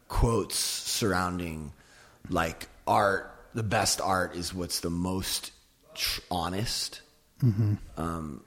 quotes 0.07 0.57
surrounding 0.57 1.73
like 2.31 2.69
art. 2.87 3.35
The 3.53 3.65
best 3.65 4.01
art 4.01 4.37
is 4.37 4.55
what's 4.55 4.79
the 4.79 4.91
most 4.91 5.51
tr- 5.95 6.21
honest. 6.31 7.01
Mm-hmm. 7.43 7.75
Um, 7.97 8.44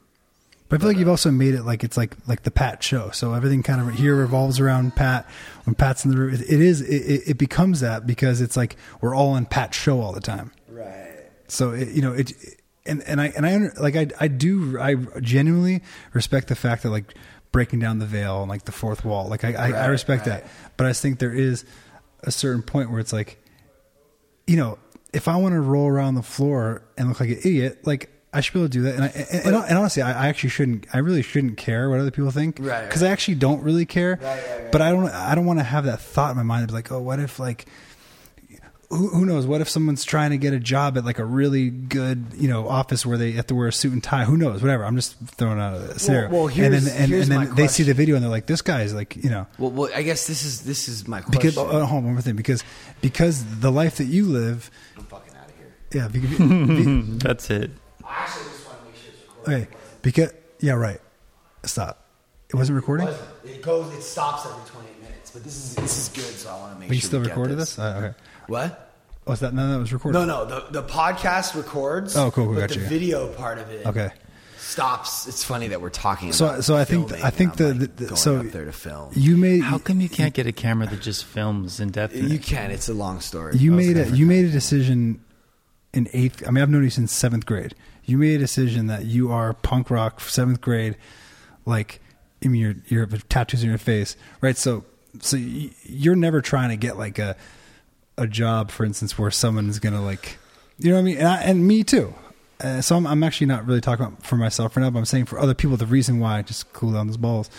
But 0.69 0.75
I 0.75 0.79
feel 0.79 0.89
like 0.89 0.97
you've 0.97 1.07
also 1.07 1.31
made 1.31 1.53
it 1.53 1.63
like 1.63 1.83
it's 1.83 1.95
like 1.95 2.15
like 2.27 2.43
the 2.43 2.51
Pat 2.51 2.83
show. 2.83 3.09
So 3.11 3.33
everything 3.33 3.63
kind 3.63 3.79
of 3.79 3.95
here 3.95 4.15
revolves 4.15 4.59
around 4.59 4.95
Pat. 4.95 5.25
When 5.63 5.75
Pat's 5.75 6.03
in 6.03 6.11
the 6.11 6.17
room, 6.17 6.33
it, 6.33 6.41
it 6.41 6.61
is 6.61 6.81
it, 6.81 7.23
it- 7.29 7.37
becomes 7.37 7.79
that 7.79 8.05
because 8.05 8.41
it's 8.41 8.57
like 8.57 8.75
we're 8.99 9.15
all 9.15 9.29
on 9.29 9.45
Pat's 9.45 9.77
show 9.77 10.01
all 10.01 10.11
the 10.11 10.19
time. 10.21 10.51
Right. 10.67 11.15
So 11.47 11.71
it, 11.71 11.89
you 11.89 12.01
know 12.01 12.11
it, 12.13 12.33
and 12.85 13.01
and 13.03 13.21
I 13.21 13.27
and 13.27 13.45
I 13.45 13.57
like 13.79 13.95
I 13.95 14.07
I 14.19 14.27
do 14.27 14.77
I 14.79 14.95
genuinely 15.21 15.83
respect 16.13 16.49
the 16.49 16.55
fact 16.55 16.83
that 16.83 16.89
like 16.89 17.13
breaking 17.53 17.79
down 17.79 17.99
the 17.99 18.05
veil 18.05 18.41
and 18.41 18.49
like 18.49 18.65
the 18.65 18.73
fourth 18.73 19.05
wall. 19.05 19.27
Like 19.29 19.45
I 19.45 19.53
I, 19.53 19.71
I 19.71 19.85
respect 19.87 20.27
right. 20.27 20.43
that, 20.43 20.51
but 20.75 20.85
I 20.85 20.89
just 20.89 21.01
think 21.01 21.19
there 21.19 21.33
is 21.33 21.63
a 22.23 22.31
certain 22.31 22.61
point 22.61 22.91
where 22.91 22.99
it's 22.99 23.13
like, 23.13 23.41
you 24.47 24.57
know, 24.57 24.79
if 25.13 25.29
I 25.29 25.37
want 25.37 25.53
to 25.53 25.61
roll 25.61 25.87
around 25.87 26.15
the 26.15 26.23
floor 26.23 26.81
and 26.97 27.07
look 27.07 27.21
like 27.21 27.29
an 27.29 27.37
idiot, 27.37 27.87
like. 27.87 28.09
I 28.33 28.41
should 28.41 28.53
be 28.53 28.59
able 28.59 28.67
to 28.69 28.73
do 28.73 28.81
that, 28.83 28.95
and 28.95 29.03
I, 29.05 29.07
and, 29.07 29.45
and, 29.55 29.55
and 29.69 29.77
honestly, 29.77 30.01
I, 30.03 30.25
I 30.25 30.27
actually 30.27 30.49
shouldn't. 30.49 30.85
I 30.93 30.97
really 30.99 31.21
shouldn't 31.21 31.57
care 31.57 31.89
what 31.89 31.99
other 31.99 32.11
people 32.11 32.29
think, 32.31 32.57
Right, 32.59 32.85
Because 32.85 33.01
right. 33.01 33.09
I 33.09 33.11
actually 33.11 33.35
don't 33.35 33.63
really 33.63 33.85
care. 33.85 34.19
Right, 34.21 34.21
right, 34.49 34.61
right. 34.63 34.71
But 34.71 34.81
I 34.81 34.91
don't. 34.91 35.09
I 35.09 35.33
don't 35.33 35.45
want 35.45 35.59
to 35.59 35.63
have 35.63 35.85
that 35.85 36.01
thought 36.01 36.31
in 36.31 36.37
my 36.37 36.43
mind 36.43 36.67
Be 36.67 36.73
like, 36.73 36.91
oh, 36.91 36.99
what 37.01 37.19
if 37.19 37.39
like 37.39 37.65
who, 38.89 39.09
who 39.09 39.25
knows? 39.25 39.45
What 39.45 39.59
if 39.61 39.67
someone's 39.69 40.05
trying 40.05 40.31
to 40.31 40.37
get 40.37 40.53
a 40.53 40.59
job 40.59 40.97
at 40.97 41.03
like 41.05 41.19
a 41.19 41.25
really 41.25 41.69
good, 41.69 42.25
you 42.35 42.47
know, 42.47 42.67
office 42.69 43.05
where 43.05 43.17
they 43.17 43.31
have 43.33 43.47
to 43.47 43.55
wear 43.55 43.67
a 43.67 43.73
suit 43.73 43.91
and 43.93 44.03
tie? 44.03 44.23
Who 44.25 44.37
knows? 44.37 44.61
Whatever. 44.61 44.85
I'm 44.85 44.95
just 44.95 45.15
throwing 45.25 45.59
out 45.59 45.73
a 45.75 45.99
scenario. 45.99 46.29
well, 46.29 46.47
and 46.47 46.53
here's- 46.55 46.83
then 46.85 47.01
and, 47.01 47.09
here's 47.11 47.29
and 47.29 47.37
my 47.39 47.45
then 47.47 47.55
they 47.55 47.67
see 47.67 47.83
the 47.83 47.93
video 47.93 48.15
and 48.15 48.23
they're 48.23 48.29
like, 48.31 48.45
this 48.45 48.61
guy's 48.61 48.93
like, 48.93 49.15
you 49.17 49.29
know, 49.29 49.45
Well, 49.57 49.71
well, 49.71 49.89
I 49.95 50.03
guess 50.03 50.27
this 50.27 50.43
is 50.43 50.61
this 50.61 50.87
is 50.87 51.07
my 51.07 51.21
question. 51.21 51.39
because 51.39 51.57
oh, 51.57 51.65
hold 51.65 51.81
on 51.99 52.03
one 52.05 52.13
more 52.13 52.21
thing 52.21 52.35
because 52.35 52.63
because 53.01 53.43
the 53.59 53.71
life 53.71 53.97
that 53.97 54.05
you 54.05 54.25
live, 54.25 54.69
I'm 54.97 55.03
fucking 55.05 55.33
out 55.35 55.49
of 55.49 55.55
here. 55.57 55.73
yeah, 55.93 56.07
because, 56.07 56.37
be- 56.39 57.17
that's 57.25 57.49
it. 57.49 57.71
I 58.07 58.23
actually 58.23 58.45
just 58.45 58.65
want 58.67 58.79
to 58.79 58.85
make 58.85 58.95
sure 58.95 59.11
it's 59.13 59.21
recording. 59.27 59.63
okay, 59.63 59.67
because 60.01 60.31
yeah, 60.59 60.73
right. 60.73 60.99
Stop. 61.63 62.03
It 62.49 62.55
wasn't 62.55 62.75
recording. 62.77 63.07
It 63.43 63.61
goes. 63.61 63.93
It 63.93 64.01
stops 64.01 64.45
every 64.45 64.63
28 64.69 65.01
minutes. 65.01 65.31
But 65.31 65.43
this 65.43 65.55
is 65.55 65.75
this 65.75 65.97
is 65.97 66.09
good, 66.09 66.33
so 66.39 66.49
I 66.49 66.59
want 66.59 66.73
to 66.75 66.79
make 66.79 66.89
But 66.89 66.95
you 66.95 67.01
sure. 67.01 67.07
still 67.09 67.19
we 67.21 67.27
recorded 67.27 67.57
this? 67.57 67.77
Uh, 67.77 68.01
okay. 68.03 68.17
What? 68.47 68.93
Oh, 69.27 69.33
is 69.33 69.41
that 69.41 69.53
no? 69.53 69.69
That 69.73 69.79
was 69.79 69.91
recorded. 69.91 70.17
No, 70.19 70.25
no. 70.25 70.45
The 70.45 70.81
the 70.81 70.83
podcast 70.87 71.55
records. 71.55 72.15
Oh, 72.15 72.31
cool, 72.31 72.45
cool, 72.45 72.53
But 72.55 72.69
gotcha. 72.69 72.79
the 72.79 72.85
video 72.87 73.27
part 73.33 73.57
of 73.57 73.69
it. 73.69 73.85
Okay. 73.85 74.09
Stops. 74.57 75.27
It's 75.27 75.43
funny 75.43 75.67
that 75.69 75.81
we're 75.81 75.89
talking. 75.89 76.33
So- 76.33 76.45
about 76.47 76.63
so 76.63 76.75
I 76.75 76.83
think- 76.83 77.11
I 77.23 77.29
think 77.29 77.55
the- 77.55 77.73
like, 77.73 77.95
the- 77.95 78.05
going 78.05 78.15
so 78.17 78.37
up 78.37 78.47
there 78.51 78.65
to 78.65 78.71
film. 78.71 79.11
You 79.15 79.37
made 79.37 79.61
How 79.63 79.77
come 79.77 80.01
you 80.01 80.09
can't 80.09 80.33
get 80.33 80.45
a 80.47 80.51
camera 80.51 80.87
that 80.87 81.01
just 81.01 81.25
films 81.25 81.79
indefinitely? 81.79 82.31
You 82.31 82.39
can. 82.39 82.71
It's 82.71 82.89
a 82.89 82.93
long 82.93 83.19
story. 83.21 83.55
You 83.57 83.71
made 83.71 83.97
a 83.97 84.09
you 84.09 84.25
made 84.25 84.45
a 84.45 84.49
decision 84.51 85.21
in 85.93 86.09
eighth. 86.13 86.43
I 86.47 86.51
mean, 86.51 86.61
I've 86.63 86.69
known 86.69 86.83
you 86.83 86.89
since 86.89 87.11
seventh 87.13 87.45
grade. 87.45 87.75
You 88.07 88.17
made 88.17 88.35
a 88.35 88.39
decision 88.39 88.87
that 88.87 89.05
you 89.05 89.31
are 89.31 89.53
punk 89.53 89.91
rock 89.91 90.19
seventh 90.21 90.61
grade. 90.61 90.97
Like, 91.65 91.99
I 92.43 92.47
mean, 92.47 92.61
you're 92.61 92.75
you're 92.87 93.05
tattoos 93.05 93.63
on 93.63 93.69
your 93.69 93.77
face, 93.77 94.15
right? 94.41 94.57
So, 94.57 94.85
so 95.19 95.37
you're 95.37 96.15
never 96.15 96.41
trying 96.41 96.69
to 96.69 96.77
get 96.77 96.97
like 96.97 97.19
a 97.19 97.35
a 98.17 98.25
job, 98.25 98.71
for 98.71 98.85
instance, 98.85 99.17
where 99.19 99.29
someone's 99.29 99.77
gonna 99.79 100.03
like, 100.03 100.37
you 100.79 100.89
know 100.89 100.95
what 100.95 101.01
I 101.01 101.03
mean? 101.03 101.17
And, 101.17 101.27
I, 101.27 101.41
and 101.43 101.67
me 101.67 101.83
too. 101.83 102.15
Uh, 102.59 102.81
so 102.81 102.95
I'm, 102.95 103.05
I'm 103.05 103.23
actually 103.23 103.47
not 103.47 103.67
really 103.67 103.81
talking 103.81 104.05
about 104.05 104.25
for 104.25 104.35
myself 104.35 104.75
right 104.75 104.81
now, 104.81 104.89
but 104.89 104.99
I'm 104.99 105.05
saying 105.05 105.25
for 105.25 105.37
other 105.37 105.53
people. 105.53 105.77
The 105.77 105.85
reason 105.85 106.19
why 106.19 106.39
I 106.39 106.41
just 106.41 106.73
cool 106.73 106.93
down 106.93 107.07
those 107.07 107.17
balls. 107.17 107.49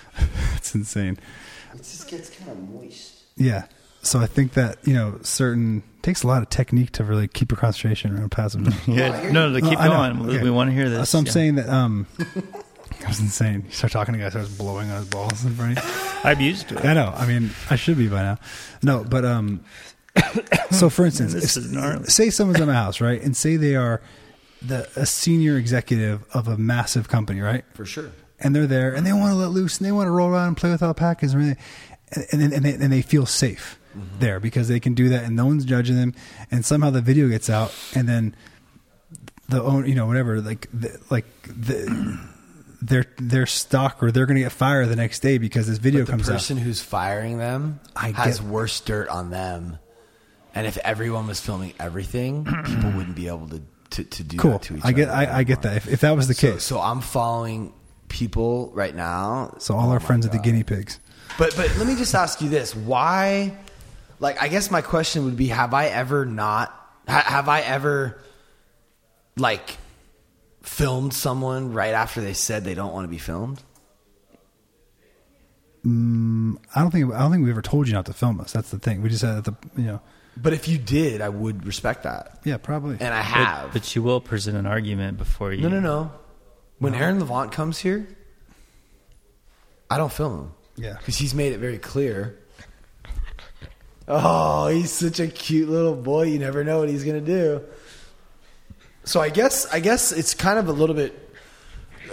it's 0.56 0.74
insane. 0.74 1.18
It 1.72 1.78
just 1.78 2.08
gets 2.08 2.28
kind 2.28 2.50
of 2.50 2.68
moist. 2.68 3.22
Yeah. 3.36 3.64
So 4.02 4.18
I 4.18 4.26
think 4.26 4.54
that 4.54 4.78
you 4.86 4.94
know 4.94 5.18
certain 5.22 5.82
takes 6.02 6.22
a 6.24 6.26
lot 6.26 6.42
of 6.42 6.50
technique 6.50 6.90
to 6.92 7.04
really 7.04 7.28
keep 7.28 7.50
your 7.52 7.58
concentration 7.58 8.16
around 8.16 8.30
passive. 8.30 8.62
Yeah, 8.88 9.30
no, 9.30 9.52
to 9.52 9.60
keep 9.60 9.72
No, 9.72 9.78
I 9.78 9.88
know. 9.88 10.14
going. 10.14 10.26
We- 10.26 10.34
Okay. 10.34 10.44
We 10.44 10.50
want 10.50 10.70
to 10.70 10.74
hear 10.74 10.88
this. 10.90 11.10
So 11.10 11.18
I'm 11.18 11.26
Yeah. 11.26 11.32
saying 11.32 11.54
that 11.56 11.68
um, 11.68 12.06
It 13.00 13.08
was 13.08 13.20
insane. 13.20 13.64
You 13.66 13.72
start 13.72 13.92
talking 13.92 14.14
to 14.14 14.20
a 14.20 14.22
guy, 14.24 14.28
starts 14.30 14.48
blowing 14.50 14.90
on 14.90 14.98
his 14.98 15.08
balls 15.08 15.44
in 15.44 15.54
front 15.54 15.78
of 15.78 15.84
you. 15.84 15.90
I'm 16.24 16.40
used 16.40 16.68
to 16.68 16.78
it. 16.78 16.84
I 16.84 16.94
know. 16.94 17.12
I 17.16 17.26
mean, 17.26 17.50
I 17.70 17.76
should 17.76 17.96
be 17.98 18.08
by 18.08 18.22
now. 18.22 18.38
No, 18.82 19.02
but 19.04 19.24
um. 19.24 19.64
so, 20.70 20.90
for 20.90 21.06
instance, 21.06 21.32
This 21.32 21.56
if- 21.56 21.64
is 21.64 22.14
say 22.14 22.30
someone's 22.30 22.60
in 22.60 22.66
my 22.66 22.74
house, 22.74 23.00
right, 23.00 23.20
and 23.22 23.36
say 23.36 23.56
they 23.56 23.76
are 23.76 24.02
the 24.60 24.88
a 24.94 25.06
senior 25.06 25.56
executive 25.56 26.24
of 26.34 26.48
a 26.48 26.56
massive 26.56 27.08
company, 27.08 27.40
right, 27.40 27.64
For 27.74 27.84
sure. 27.86 28.12
and 28.38 28.54
they're 28.54 28.66
there 28.66 28.94
and 28.94 29.04
they 29.06 29.12
want 29.12 29.32
to 29.32 29.36
let 29.36 29.50
loose 29.50 29.78
and 29.78 29.86
they 29.86 29.90
want 29.92 30.06
to 30.06 30.10
roll 30.12 30.28
around 30.28 30.48
and 30.48 30.56
play 30.56 30.70
with 30.70 30.82
alpacas 30.82 31.32
and 31.34 31.42
everything, 31.42 31.64
and 32.12 32.26
and, 32.30 32.40
then- 32.42 32.52
and, 32.52 32.64
they, 32.64 32.84
and 32.84 32.92
they 32.92 33.02
feel 33.02 33.26
safe 33.26 33.78
there 34.18 34.40
because 34.40 34.68
they 34.68 34.80
can 34.80 34.94
do 34.94 35.08
that 35.10 35.24
and 35.24 35.36
no 35.36 35.46
one's 35.46 35.64
judging 35.64 35.96
them, 35.96 36.14
and 36.50 36.64
somehow 36.64 36.90
the 36.90 37.00
video 37.02 37.28
gets 37.28 37.48
out 37.50 37.74
and 37.94 38.08
then 38.08 38.34
the 39.48 39.62
own 39.62 39.86
you 39.86 39.94
know 39.94 40.06
whatever 40.06 40.40
like 40.40 40.68
the, 40.72 40.98
like 41.10 41.26
the. 41.44 42.18
Their 42.84 43.04
their 43.16 43.46
stock 43.46 44.02
or 44.02 44.10
they're 44.10 44.26
going 44.26 44.38
to 44.38 44.42
get 44.42 44.50
fired 44.50 44.88
the 44.88 44.96
next 44.96 45.20
day 45.20 45.38
because 45.38 45.68
this 45.68 45.78
video 45.78 46.04
the 46.04 46.10
comes 46.10 46.28
out. 46.28 46.32
person 46.32 46.56
who's 46.56 46.80
firing 46.82 47.38
them 47.38 47.78
I 47.94 48.10
has 48.10 48.40
get- 48.40 48.48
worse 48.48 48.80
dirt 48.80 49.08
on 49.08 49.30
them. 49.30 49.78
And 50.52 50.66
if 50.66 50.76
everyone 50.78 51.28
was 51.28 51.38
filming 51.38 51.74
everything, 51.78 52.44
people 52.64 52.90
wouldn't 52.90 53.14
be 53.14 53.28
able 53.28 53.46
to, 53.50 53.62
to, 53.90 54.02
to 54.04 54.24
do 54.24 54.36
Cool. 54.36 54.50
that 54.50 54.62
to 54.62 54.76
each 54.78 54.84
I 54.84 54.90
get. 54.90 55.08
I, 55.10 55.38
I 55.38 55.42
get 55.44 55.62
that. 55.62 55.76
If, 55.76 55.86
if 55.92 56.00
that 56.00 56.16
was 56.16 56.26
the 56.26 56.34
So, 56.34 56.54
case, 56.54 56.64
so 56.64 56.80
I'm 56.80 57.00
following 57.02 57.72
people 58.08 58.72
right 58.74 58.96
now. 58.96 59.54
so 59.60 59.76
all 59.76 59.90
Oh 59.90 59.92
our 59.92 60.00
friends 60.00 60.26
are 60.26 60.30
the 60.30 60.40
guinea 60.40 60.64
pigs. 60.64 60.98
But 61.38 61.54
but 61.56 61.72
let 61.78 61.86
me 61.86 61.94
just 61.94 62.16
ask 62.16 62.40
you 62.40 62.48
this: 62.48 62.74
Why? 62.74 63.56
Like, 64.22 64.40
I 64.40 64.46
guess 64.46 64.70
my 64.70 64.82
question 64.82 65.24
would 65.24 65.36
be: 65.36 65.48
Have 65.48 65.74
I 65.74 65.86
ever 65.86 66.24
not? 66.24 66.68
Ha, 67.08 67.24
have 67.26 67.48
I 67.48 67.60
ever 67.62 68.22
like 69.36 69.76
filmed 70.62 71.12
someone 71.12 71.72
right 71.72 71.92
after 71.92 72.20
they 72.20 72.32
said 72.32 72.62
they 72.62 72.74
don't 72.74 72.92
want 72.92 73.04
to 73.04 73.08
be 73.08 73.18
filmed? 73.18 73.60
Mm, 75.84 76.58
I 76.72 76.80
don't 76.82 76.92
think 76.92 77.12
I 77.12 77.18
don't 77.18 77.32
think 77.32 77.44
we 77.44 77.50
ever 77.50 77.62
told 77.62 77.88
you 77.88 77.94
not 77.94 78.06
to 78.06 78.12
film 78.12 78.40
us. 78.40 78.52
That's 78.52 78.70
the 78.70 78.78
thing. 78.78 79.02
We 79.02 79.08
just 79.08 79.24
had 79.24 79.42
the 79.42 79.56
you 79.76 79.82
know 79.86 80.00
But 80.36 80.52
if 80.52 80.68
you 80.68 80.78
did, 80.78 81.20
I 81.20 81.28
would 81.28 81.66
respect 81.66 82.04
that, 82.04 82.38
yeah 82.44 82.58
probably 82.58 82.98
and 83.00 83.12
I 83.12 83.22
have. 83.22 83.72
but 83.72 83.92
you 83.96 84.04
will 84.04 84.20
present 84.20 84.56
an 84.56 84.66
argument 84.66 85.18
before 85.18 85.52
you. 85.52 85.62
no, 85.62 85.68
no, 85.68 85.80
no. 85.80 86.12
When 86.78 86.94
Aaron 86.94 87.18
Levant 87.18 87.50
comes 87.50 87.78
here, 87.78 88.06
I 89.90 89.98
don't 89.98 90.12
film 90.12 90.38
him. 90.38 90.52
Yeah. 90.76 90.94
because 90.98 91.18
he's 91.18 91.34
made 91.34 91.52
it 91.52 91.58
very 91.58 91.78
clear. 91.78 92.38
Oh, 94.08 94.68
he's 94.68 94.90
such 94.90 95.20
a 95.20 95.28
cute 95.28 95.68
little 95.68 95.94
boy. 95.94 96.24
You 96.24 96.38
never 96.38 96.64
know 96.64 96.80
what 96.80 96.88
he's 96.88 97.04
gonna 97.04 97.20
do. 97.20 97.62
So 99.04 99.20
I 99.20 99.30
guess 99.30 99.66
I 99.72 99.80
guess 99.80 100.12
it's 100.12 100.34
kind 100.34 100.58
of 100.58 100.68
a 100.68 100.72
little 100.72 100.94
bit. 100.94 101.18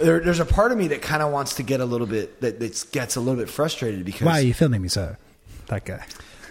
There, 0.00 0.20
there's 0.20 0.40
a 0.40 0.44
part 0.46 0.72
of 0.72 0.78
me 0.78 0.88
that 0.88 1.02
kind 1.02 1.22
of 1.22 1.30
wants 1.32 1.56
to 1.56 1.62
get 1.62 1.80
a 1.80 1.84
little 1.84 2.06
bit 2.06 2.40
that, 2.40 2.58
that 2.60 2.86
gets 2.92 3.16
a 3.16 3.20
little 3.20 3.38
bit 3.38 3.50
frustrated 3.50 4.04
because 4.04 4.22
Why 4.22 4.38
are 4.38 4.42
you 4.42 4.54
filming 4.54 4.80
me, 4.82 4.88
sir? 4.88 5.18
That 5.66 5.84
guy. 5.84 6.04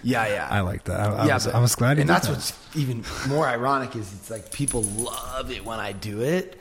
yeah 0.04 0.28
yeah 0.28 0.48
I 0.50 0.62
like 0.62 0.84
that. 0.86 1.00
I, 1.00 1.28
I 1.28 1.34
was, 1.34 1.48
I 1.48 1.60
was 1.60 1.76
glad 1.76 2.00
and 2.00 2.08
that's 2.10 2.28
that. 2.28 2.34
what's 2.34 2.54
even 2.76 3.04
more 3.28 3.46
ironic 3.48 3.96
is 3.96 4.14
it's 4.14 4.30
like 4.30 4.52
people 4.52 4.84
love 4.84 5.52
it 5.52 5.66
when 5.66 5.80
I 5.80 5.92
do 5.94 6.22
it, 6.22 6.60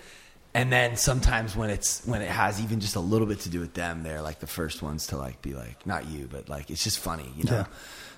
and 0.59 0.73
then 0.73 0.97
sometimes 0.97 1.55
when 1.55 1.71
it's 1.71 2.05
when 2.05 2.21
it 2.21 2.29
has 2.29 2.61
even 2.61 2.81
just 2.81 2.97
a 2.97 3.01
little 3.01 3.29
bit 3.29 3.41
to 3.41 3.49
do 3.49 3.61
with 3.61 3.75
them, 3.75 4.03
they're 4.03 4.23
like 4.23 4.41
the 4.41 4.49
first 4.49 4.83
ones 4.83 5.07
to 5.09 5.17
like 5.17 5.41
be 5.41 5.55
like 5.55 5.87
not 5.87 6.09
you, 6.09 6.29
but 6.29 6.49
like 6.49 6.69
it's 6.69 6.83
just 6.83 6.99
funny, 6.99 7.31
you 7.37 7.45
know. 7.45 7.59
Yeah. 7.59 7.65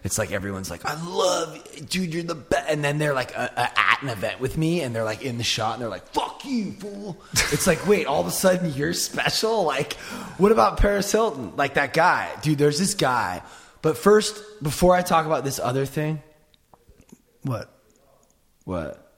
It's 0.04 0.16
like 0.16 0.32
everyone's 0.32 0.70
like, 0.70 0.86
I 0.86 0.94
love, 1.04 1.54
you, 1.74 1.82
dude, 1.82 2.14
you're 2.14 2.22
the 2.22 2.34
best. 2.34 2.70
And 2.70 2.82
then 2.82 2.96
they're 2.96 3.12
like 3.12 3.32
a, 3.36 3.52
a, 3.54 3.78
at 3.78 3.98
an 4.00 4.08
event 4.08 4.40
with 4.40 4.56
me, 4.56 4.80
and 4.80 4.96
they're 4.96 5.04
like 5.04 5.22
in 5.22 5.36
the 5.36 5.44
shot, 5.44 5.74
and 5.74 5.82
they're 5.82 5.90
like, 5.90 6.06
"Fuck 6.14 6.46
you, 6.46 6.72
fool!" 6.72 7.20
It's 7.52 7.66
like, 7.66 7.86
wait, 7.86 8.06
all 8.06 8.22
of 8.22 8.26
a 8.26 8.30
sudden 8.30 8.72
you're 8.72 8.94
special. 8.94 9.64
Like, 9.64 9.92
what 10.38 10.50
about 10.50 10.78
Paris 10.78 11.12
Hilton? 11.12 11.54
Like 11.56 11.74
that 11.74 11.92
guy, 11.92 12.30
dude. 12.40 12.56
There's 12.56 12.78
this 12.78 12.94
guy. 12.94 13.42
But 13.82 13.98
first, 13.98 14.42
before 14.62 14.94
I 14.94 15.02
talk 15.02 15.26
about 15.26 15.44
this 15.44 15.58
other 15.58 15.84
thing, 15.84 16.22
what? 17.42 17.70
what? 18.64 19.09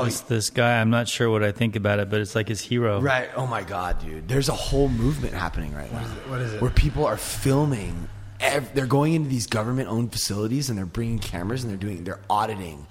Oh, 0.00 0.04
This, 0.04 0.20
this 0.20 0.50
guy, 0.50 0.80
I'm 0.80 0.90
not 0.90 1.08
sure 1.08 1.30
what 1.30 1.42
I 1.42 1.52
think 1.52 1.76
about 1.76 1.98
it, 1.98 2.10
but 2.10 2.20
it's 2.20 2.34
like 2.34 2.48
his 2.48 2.60
hero. 2.60 3.00
right. 3.00 3.28
Oh 3.36 3.46
my 3.46 3.62
God, 3.62 4.00
dude. 4.00 4.28
There's 4.28 4.48
a 4.48 4.54
whole 4.54 4.88
movement 4.88 5.34
happening 5.34 5.74
right 5.74 5.90
now. 5.92 6.02
is 6.04 6.10
it? 6.12 6.28
What 6.28 6.40
is 6.40 6.52
it? 6.54 6.60
Where 6.60 6.70
people 6.70 7.04
are 7.06 7.16
filming. 7.16 8.08
Ev- 8.40 8.74
they're 8.74 8.86
going 8.86 9.14
into 9.14 9.28
these 9.28 9.46
government-owned 9.46 10.12
facilities 10.12 10.68
and 10.68 10.76
they're 10.76 10.84
bringing 10.86 11.18
cameras 11.18 11.62
and 11.62 11.70
they're 11.70 11.78
doing 11.78 12.04
they're 12.04 12.20
auditing 12.28 12.86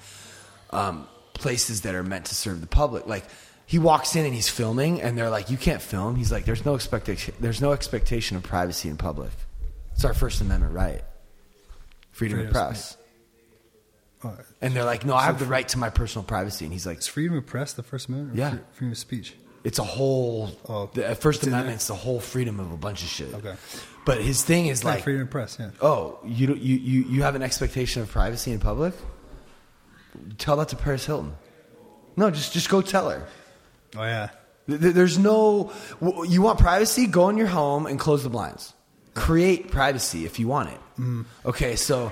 um, 0.72 1.08
places 1.34 1.82
that 1.82 1.94
are 1.94 2.04
meant 2.04 2.26
to 2.26 2.36
serve 2.36 2.62
the 2.62 2.68
public. 2.68 3.06
Like 3.06 3.26
he 3.66 3.78
walks 3.78 4.16
in 4.16 4.26
and 4.26 4.34
he's 4.34 4.50
filming 4.50 5.02
and 5.02 5.18
they're 5.18 5.30
like, 5.30 5.50
"You 5.52 5.58
can't 5.58 5.82
film." 5.82 6.16
He's 6.16 6.32
like, 6.32 6.46
"There's 6.46 6.66
no 6.66 6.76
expectation. 6.76 7.36
There's 7.40 7.62
no 7.62 7.72
expectation 7.74 8.38
of 8.38 8.44
privacy 8.44 8.90
in 8.90 8.98
public. 8.98 9.32
It's 9.94 10.06
our 10.06 10.14
First 10.14 10.42
Amendment 10.42 10.74
right, 10.74 11.02
freedom, 12.12 12.38
Freedom 12.40 12.40
of 12.40 12.46
of 12.48 12.52
press." 12.54 12.98
Oh, 14.24 14.38
And 14.62 14.74
they're 14.74 14.86
like, 14.86 15.06
"No, 15.06 15.16
I 15.16 15.24
have 15.24 15.40
the 15.40 15.46
right 15.46 15.68
to 15.70 15.78
my 15.78 15.90
personal 15.90 16.24
privacy." 16.24 16.66
And 16.66 16.74
he's 16.74 16.86
like, 16.86 16.98
it's 16.98 17.08
freedom 17.08 17.38
of 17.38 17.46
press 17.46 17.74
the 17.74 17.84
First 17.84 18.08
Amendment? 18.08 18.38
Or 18.38 18.42
Yeah. 18.42 18.58
freedom 18.74 18.92
of 18.92 18.98
speech. 18.98 19.36
It's 19.64 19.80
a 19.80 19.84
whole. 19.84 20.52
Oh. 20.68 20.90
the 20.94 21.16
First 21.16 21.40
It's 21.40 21.48
in 21.48 21.54
Amendment's 21.54 21.88
the 21.88 21.96
whole 21.96 22.20
freedom 22.20 22.60
of 22.60 22.72
a 22.72 22.78
bunch 22.78 23.02
of 23.04 23.10
shit. 23.10 23.34
Okay. 23.34 23.56
But 24.06 24.22
his 24.22 24.44
thing 24.44 24.68
is 24.68 24.84
Like 24.84 25.04
freedom 25.04 25.22
of 25.24 25.30
press. 25.30 25.58
Yeah. 25.60 25.70
oh, 25.82 26.20
you 26.26 26.48
don't- 26.48 26.60
you 26.62 26.76
you 26.76 27.04
you 27.04 27.24
have 27.24 27.36
an 27.36 27.42
expectation 27.44 28.02
of 28.02 28.10
privacy 28.12 28.52
in 28.52 28.60
public. 28.60 28.94
Tell 30.38 30.58
that 30.58 30.70
to 30.70 30.76
Paris 30.76 31.06
Hilton. 31.06 31.34
No, 32.16 32.30
just 32.30 32.54
just 32.54 32.70
go 32.70 32.82
tell 32.82 33.10
her. 33.10 33.26
Oh 33.96 34.04
yeah. 34.04 34.30
Th- 34.68 34.80
th- 34.80 34.94
There's 34.94 35.18
no. 35.18 35.72
You 36.28 36.42
want 36.42 36.60
privacy? 36.60 37.08
Go 37.08 37.30
in 37.30 37.38
your 37.38 37.48
home 37.48 37.86
and 37.86 38.00
close 38.00 38.24
the 38.24 38.30
blinds. 38.30 38.74
Create 39.14 39.72
privacy 39.72 40.26
if 40.26 40.40
you 40.40 40.48
want 40.48 40.70
it. 40.70 40.80
Mm. 41.00 41.26
Okay, 41.46 41.76
so 41.76 42.12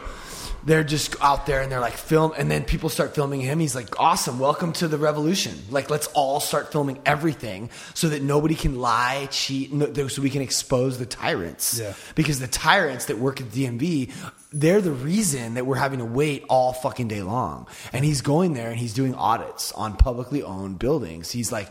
they're 0.64 0.84
just 0.84 1.16
out 1.22 1.46
there 1.46 1.62
and 1.62 1.72
they're 1.72 1.80
like 1.80 1.94
film, 1.94 2.34
and 2.38 2.50
then 2.50 2.64
people 2.64 2.90
start 2.90 3.16
filming 3.16 3.42
him. 3.42 3.60
He's 3.60 3.76
like, 3.76 4.00
"Awesome, 4.00 4.40
welcome 4.40 4.74
to 4.74 4.88
the 4.88 4.98
revolution." 4.98 5.58
Like, 5.70 5.90
let's 5.90 6.08
all 6.08 6.40
start 6.40 6.72
filming 6.72 7.00
everything 7.06 7.70
so 7.94 8.10
that 8.10 8.22
nobody 8.22 8.56
can 8.56 8.80
lie, 8.80 9.28
cheat, 9.32 9.74
no, 9.74 10.08
so 10.08 10.22
we 10.22 10.30
can 10.30 10.42
expose 10.42 11.00
the 11.00 11.06
tyrants. 11.06 11.80
Yeah. 11.80 11.94
Because 12.16 12.40
the 12.40 12.48
tyrants 12.48 13.06
that 13.06 13.18
work 13.18 13.42
at 13.42 13.48
DMV, 13.48 14.12
they're 14.52 14.82
the 14.82 14.92
reason 14.92 15.56
that 15.56 15.66
we're 15.66 15.76
having 15.76 16.00
to 16.00 16.06
wait 16.06 16.44
all 16.50 16.74
fucking 16.74 17.08
day 17.08 17.24
long. 17.24 17.68
And 17.94 18.06
he's 18.06 18.22
going 18.22 18.54
there 18.54 18.70
and 18.70 18.80
he's 18.80 18.94
doing 18.94 19.16
audits 19.16 19.72
on 19.72 19.96
publicly 19.96 20.44
owned 20.44 20.78
buildings. 20.80 21.32
He's 21.32 21.52
like, 21.52 21.70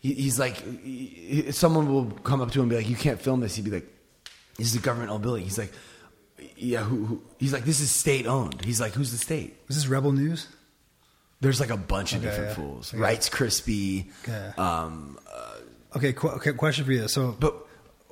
he, 0.00 0.14
he's 0.14 0.38
like, 0.38 0.56
someone 1.50 1.92
will 1.92 2.06
come 2.06 2.40
up 2.40 2.50
to 2.52 2.58
him 2.58 2.64
and 2.64 2.70
be 2.70 2.76
like, 2.76 2.88
"You 2.88 2.96
can't 2.96 3.20
film 3.20 3.40
this." 3.40 3.54
He'd 3.54 3.64
be 3.64 3.70
like, 3.70 3.86
"This 4.56 4.66
is 4.66 4.74
a 4.74 4.80
government 4.80 5.10
owned 5.12 5.22
building." 5.22 5.44
He's 5.44 5.58
like, 5.58 5.72
"Yeah." 6.62 6.82
Who, 6.84 7.04
who? 7.04 7.22
He's 7.38 7.52
like, 7.52 7.64
"This 7.64 7.80
is 7.80 7.90
state 7.90 8.26
owned." 8.26 8.64
He's 8.64 8.80
like, 8.80 8.92
"Who's 8.92 9.10
the 9.12 9.18
state?" 9.18 9.56
Is 9.68 9.76
this 9.76 9.86
Rebel 9.86 10.12
News? 10.12 10.46
There's 11.40 11.58
like 11.60 11.70
a 11.70 11.76
bunch 11.76 12.12
of 12.12 12.18
Okay, 12.20 12.28
different 12.30 12.48
yeah. 12.50 12.54
fools. 12.54 12.92
Okay. 12.94 13.02
Rights 13.02 13.28
Crispy. 13.28 14.10
Okay. 14.22 14.52
Um, 14.56 15.18
Okay. 15.96 16.12
Qu- 16.14 16.28
okay. 16.38 16.52
Question 16.52 16.84
for 16.86 16.92
you. 16.92 17.06
So, 17.08 17.36
but 17.38 17.54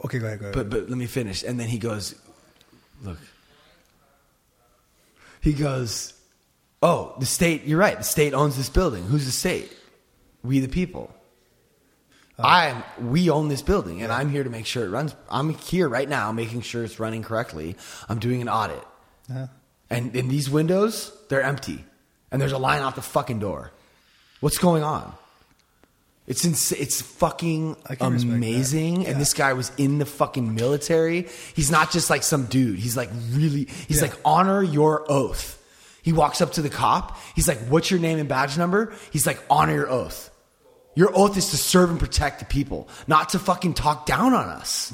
okay, 0.04 0.18
go 0.18 0.26
ahead. 0.26 0.38
Go 0.40 0.44
ahead. 0.46 0.54
But 0.54 0.68
but 0.70 0.88
let 0.90 0.98
me 0.98 1.06
finish. 1.06 1.42
And 1.44 1.58
then 1.58 1.68
he 1.68 1.78
goes, 1.78 2.14
look. 3.02 3.18
He 5.40 5.52
goes, 5.54 6.12
oh, 6.82 7.14
the 7.18 7.24
state. 7.26 7.64
You're 7.64 7.78
right. 7.78 7.96
The 7.96 8.04
state 8.04 8.34
owns 8.34 8.56
this 8.56 8.68
building. 8.68 9.04
Who's 9.04 9.24
the 9.24 9.32
state? 9.32 9.74
We 10.42 10.60
the 10.60 10.68
people. 10.68 11.14
Oh. 12.42 12.48
I'm. 12.48 12.82
We 13.10 13.30
own 13.30 13.48
this 13.48 13.62
building, 13.62 14.02
and 14.02 14.12
I'm 14.12 14.30
here 14.30 14.44
to 14.44 14.50
make 14.50 14.66
sure 14.66 14.84
it 14.84 14.90
runs. 14.90 15.14
I'm 15.30 15.50
here 15.54 15.88
right 15.88 16.08
now, 16.08 16.32
making 16.32 16.62
sure 16.62 16.84
it's 16.84 16.98
running 17.00 17.22
correctly. 17.22 17.76
I'm 18.08 18.18
doing 18.18 18.40
an 18.42 18.48
audit, 18.48 18.82
Yeah. 19.28 19.48
and 19.88 20.14
in 20.16 20.28
these 20.28 20.48
windows, 20.50 21.12
they're 21.28 21.42
empty, 21.42 21.84
and 22.30 22.40
there's 22.40 22.52
a 22.52 22.58
line 22.58 22.82
out 22.82 22.94
the 22.94 23.02
fucking 23.02 23.38
door. 23.40 23.72
What's 24.40 24.58
going 24.58 24.82
on? 24.82 25.12
It's 26.26 26.44
ins- 26.44 26.72
It's 26.72 27.00
fucking 27.02 27.76
I 27.86 27.96
can 27.96 28.12
respect 28.12 28.30
that. 28.30 28.36
amazing. 28.36 29.02
Yeah. 29.02 29.10
And 29.10 29.20
this 29.20 29.34
guy 29.34 29.52
was 29.52 29.72
in 29.76 29.98
the 29.98 30.06
fucking 30.06 30.54
military. 30.54 31.26
He's 31.54 31.70
not 31.70 31.90
just 31.90 32.08
like 32.08 32.22
some 32.22 32.44
dude. 32.46 32.78
He's 32.78 32.96
like 32.96 33.10
really. 33.32 33.64
He's 33.88 33.96
Yeah. 33.96 34.02
like 34.08 34.14
honor 34.24 34.62
your 34.62 35.10
oath. 35.10 35.58
He 36.02 36.12
walks 36.12 36.40
up 36.40 36.52
to 36.52 36.62
the 36.62 36.70
cop. 36.70 37.18
He's 37.34 37.48
like, 37.48 37.58
"What's 37.68 37.90
your 37.90 38.00
name 38.00 38.18
and 38.18 38.28
badge 38.28 38.56
number?" 38.56 38.92
He's 39.10 39.26
like, 39.26 39.42
"Honor 39.50 39.74
your 39.74 39.90
oath. 39.90 40.29
Your 40.94 41.10
oath 41.16 41.36
is 41.36 41.50
to 41.50 41.56
serve 41.56 41.90
and 41.90 41.98
protect 42.00 42.40
the 42.40 42.44
people, 42.44 42.88
not 43.06 43.30
to 43.30 43.38
fucking 43.38 43.74
talk 43.74 44.06
down 44.06 44.34
on 44.34 44.48
us." 44.48 44.92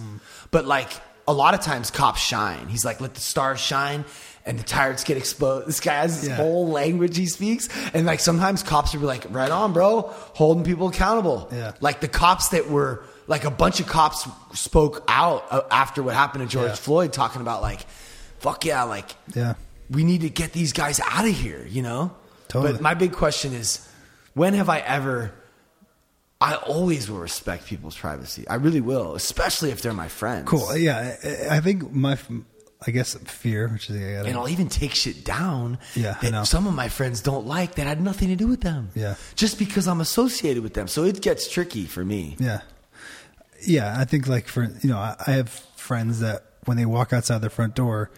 But 0.50 0.66
like 0.66 0.90
a 1.28 1.32
lot 1.32 1.54
of 1.54 1.60
times, 1.60 1.90
cops 1.90 2.20
shine. 2.20 2.68
He's 2.68 2.84
like, 2.84 3.00
"Let 3.00 3.14
the 3.14 3.20
stars 3.20 3.60
shine." 3.60 4.04
And 4.48 4.60
the 4.60 4.62
tyrants 4.62 5.02
get 5.02 5.16
exposed. 5.16 5.66
This 5.66 5.80
guy 5.80 5.94
has 5.94 6.20
his 6.20 6.28
Yeah. 6.28 6.36
whole 6.36 6.68
language 6.68 7.16
he 7.16 7.26
speaks, 7.26 7.68
and 7.92 8.06
like 8.06 8.20
sometimes 8.20 8.62
cops 8.62 8.92
will 8.92 9.00
be 9.00 9.06
like, 9.06 9.26
"Right 9.30 9.50
on, 9.50 9.72
bro, 9.72 10.12
holding 10.34 10.62
people 10.62 10.86
accountable." 10.86 11.48
Yeah. 11.52 11.72
Like 11.80 12.00
the 12.00 12.06
cops 12.06 12.48
that 12.50 12.70
were 12.70 13.02
like 13.26 13.44
a 13.44 13.50
bunch 13.50 13.80
of 13.80 13.88
cops 13.88 14.28
spoke 14.54 15.02
out 15.08 15.44
uh, 15.50 15.62
after 15.72 16.00
what 16.00 16.14
happened 16.14 16.44
to 16.48 16.48
George 16.48 16.68
Yeah. 16.68 16.74
Floyd, 16.76 17.12
talking 17.12 17.40
about 17.40 17.60
like, 17.60 17.84
"Fuck 18.38 18.64
yeah!" 18.64 18.84
Like 18.84 19.16
Yeah. 19.34 19.54
we 19.90 20.04
need 20.04 20.20
to 20.20 20.28
get 20.30 20.52
these 20.52 20.72
guys 20.72 21.00
out 21.00 21.24
of 21.24 21.34
here, 21.34 21.66
you 21.68 21.82
know? 21.82 22.12
Totally. 22.46 22.74
But 22.74 22.80
my 22.82 22.94
big 22.94 23.10
question 23.12 23.52
is 23.52 23.80
when 24.34 24.54
have 24.54 24.68
I 24.68 24.78
ever 24.78 25.32
I 26.40 26.56
always 26.56 27.10
will 27.10 27.18
respect 27.18 27.66
people's 27.66 27.96
privacy. 27.96 28.46
I 28.46 28.56
really 28.56 28.80
will, 28.80 29.14
especially 29.14 29.70
if 29.70 29.80
they're 29.80 29.94
my 29.94 30.08
friends. 30.08 30.48
Cool. 30.48 30.76
Yeah, 30.76 31.16
I, 31.24 31.56
I 31.56 31.60
think 31.60 31.90
my, 31.92 32.18
I 32.86 32.90
guess 32.90 33.14
fear, 33.14 33.68
which 33.68 33.88
is 33.88 33.96
I 33.96 34.28
And 34.28 34.36
I'll 34.36 34.48
even 34.48 34.68
take 34.68 34.92
shit 34.92 35.24
down 35.24 35.78
Yeah, 35.94 36.18
that 36.20 36.46
some 36.46 36.66
of 36.66 36.74
my 36.74 36.88
friends 36.88 37.22
don't 37.22 37.46
like 37.46 37.76
that 37.76 37.86
had 37.86 38.02
nothing 38.02 38.28
to 38.28 38.36
do 38.36 38.46
with 38.46 38.60
them. 38.60 38.90
Yeah. 38.94 39.14
Just 39.34 39.58
because 39.58 39.88
I'm 39.88 40.00
associated 40.00 40.62
with 40.62 40.74
them. 40.74 40.88
So 40.88 41.04
it 41.04 41.22
gets 41.22 41.48
tricky 41.50 41.86
for 41.86 42.04
me. 42.04 42.36
Yeah. 42.38 42.60
Yeah, 43.62 43.98
I 43.98 44.04
think 44.04 44.28
like 44.28 44.46
for 44.48 44.64
you 44.82 44.90
know, 44.90 44.98
I, 44.98 45.16
I 45.26 45.30
have 45.32 45.48
friends 45.48 46.20
that 46.20 46.44
when 46.66 46.76
they 46.76 46.84
walk 46.84 47.14
outside 47.14 47.38
their 47.38 47.48
front 47.48 47.74
door, 47.74 48.10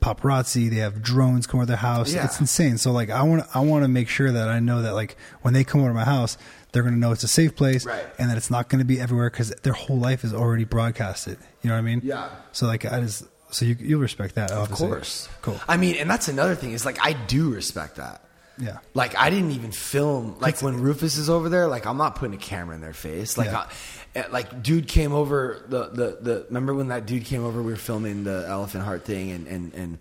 paparazzi, 0.00 0.68
they 0.70 0.76
have 0.76 1.02
drones 1.02 1.46
come 1.46 1.60
over 1.60 1.66
their 1.66 1.76
house. 1.76 2.12
Yeah. 2.12 2.24
It's 2.24 2.40
insane. 2.40 2.78
So 2.78 2.90
like 2.90 3.10
I 3.10 3.22
want 3.22 3.44
I 3.54 3.60
want 3.60 3.84
to 3.84 3.88
make 3.88 4.08
sure 4.08 4.32
that 4.32 4.48
I 4.48 4.58
know 4.58 4.82
that 4.82 4.94
like 4.94 5.16
when 5.42 5.54
they 5.54 5.62
come 5.62 5.80
over 5.82 5.90
to 5.90 5.94
my 5.94 6.04
house, 6.04 6.36
they're 6.72 6.82
going 6.82 6.94
to 6.94 7.00
know 7.00 7.12
it's 7.12 7.24
a 7.24 7.28
safe 7.28 7.56
place 7.56 7.84
Right. 7.84 8.04
and 8.18 8.30
that 8.30 8.36
it's 8.36 8.50
not 8.50 8.68
going 8.68 8.78
to 8.80 8.84
be 8.84 9.00
everywhere 9.00 9.28
cuz 9.30 9.50
their 9.62 9.72
whole 9.72 9.98
life 9.98 10.24
is 10.24 10.32
already 10.32 10.64
broadcasted. 10.64 11.38
You 11.62 11.68
know 11.70 11.74
what 11.74 11.80
I 11.80 11.82
mean? 11.82 12.00
Yeah. 12.04 12.28
So 12.52 12.66
like 12.66 12.84
I 12.84 13.00
just 13.00 13.24
so 13.50 13.64
you 13.64 13.76
you'll 13.80 14.00
respect 14.00 14.34
that 14.36 14.50
Of 14.52 14.70
course. 14.70 15.28
Cool. 15.42 15.60
I 15.68 15.76
mean, 15.76 15.96
and 15.96 16.08
that's 16.08 16.28
another 16.28 16.54
thing 16.54 16.72
is 16.72 16.84
like 16.84 16.98
I 17.04 17.12
do 17.14 17.50
respect 17.50 17.96
that. 17.96 18.22
Yeah. 18.58 18.78
Like 18.94 19.16
I 19.18 19.30
didn't 19.30 19.52
even 19.52 19.72
film 19.72 20.36
like 20.38 20.60
when 20.62 20.80
Rufus 20.80 21.16
is 21.16 21.30
over 21.30 21.48
there. 21.48 21.66
Like 21.66 21.86
I'm 21.86 21.96
not 21.96 22.14
putting 22.16 22.34
a 22.34 22.42
camera 22.42 22.74
in 22.74 22.80
their 22.82 22.92
face. 22.92 23.38
Like, 23.38 23.48
Yeah. 23.50 23.66
I, 24.14 24.18
eh, 24.18 24.24
like 24.30 24.62
dude 24.62 24.86
came 24.86 25.12
over. 25.12 25.64
The, 25.68 25.88
the 25.88 26.18
the 26.20 26.44
remember 26.48 26.74
when 26.74 26.88
that 26.88 27.06
dude 27.06 27.24
came 27.24 27.42
over? 27.44 27.62
We 27.62 27.72
were 27.72 27.76
filming 27.78 28.24
the 28.24 28.44
elephant 28.48 28.84
heart 28.84 29.04
thing, 29.04 29.30
and 29.30 29.46
and 29.48 29.74
and 29.74 29.98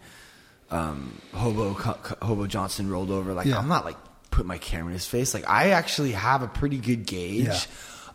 um, 0.71 1.19
Hobo 1.33 1.73
Hobo 2.21 2.45
Johnson 2.47 2.89
rolled 2.89 3.11
over. 3.11 3.33
Like 3.33 3.47
Yeah. 3.47 3.57
I'm 3.57 3.67
not 3.69 3.85
like 3.85 3.97
putting 4.39 4.47
my 4.47 4.57
camera 4.57 4.87
in 4.87 4.93
his 4.93 5.05
face. 5.05 5.33
Like 5.33 5.49
I 5.49 5.71
actually 5.71 6.13
have 6.13 6.43
a 6.43 6.47
pretty 6.47 6.77
good 6.77 7.05
gauge 7.05 7.45
Yeah. 7.47 7.59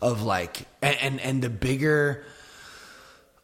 of 0.01 0.23
like 0.23 0.67
and, 0.81 0.97
and 1.03 1.21
and 1.21 1.43
the 1.43 1.51
bigger. 1.51 2.25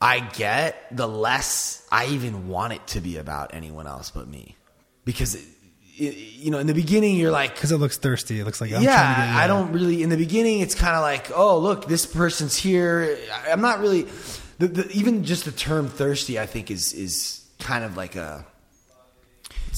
I 0.00 0.20
get, 0.20 0.96
the 0.96 1.06
less 1.06 1.86
I 1.92 2.06
even 2.06 2.48
want 2.48 2.72
it 2.72 2.86
to 2.88 3.02
be 3.02 3.18
about 3.18 3.52
anyone 3.52 3.86
else 3.86 4.10
but 4.10 4.26
me, 4.26 4.56
because 5.04 5.34
it, 5.34 5.44
it, 5.98 6.16
you 6.16 6.50
know 6.50 6.58
in 6.58 6.66
the 6.66 6.72
beginning 6.72 7.16
you're 7.16 7.30
like 7.30 7.54
Cuz 7.56 7.70
it 7.70 7.76
looks 7.76 7.98
thirsty. 7.98 8.40
It 8.40 8.46
looks 8.46 8.62
like 8.62 8.72
I'm 8.72 8.80
yeah, 8.82 8.94
trying 8.96 9.14
to 9.28 9.32
get 9.34 9.42
I 9.42 9.46
don't 9.46 9.72
really. 9.72 10.02
In 10.02 10.08
the 10.08 10.16
beginning, 10.16 10.60
it's 10.60 10.74
kind 10.74 10.96
of 10.96 11.02
like, 11.02 11.30
oh, 11.36 11.58
look, 11.58 11.86
this 11.86 12.06
person's 12.06 12.56
here. 12.56 13.18
I'm 13.46 13.60
not 13.60 13.80
really. 13.80 14.06
The, 14.58 14.68
the, 14.68 14.90
even 14.92 15.24
just 15.24 15.44
the 15.44 15.52
term 15.52 15.88
thirsty, 15.88 16.38
I 16.40 16.46
think, 16.46 16.70
is 16.70 16.94
is 16.94 17.44
kind 17.58 17.84
of 17.84 17.98
like 17.98 18.16
a 18.16 18.46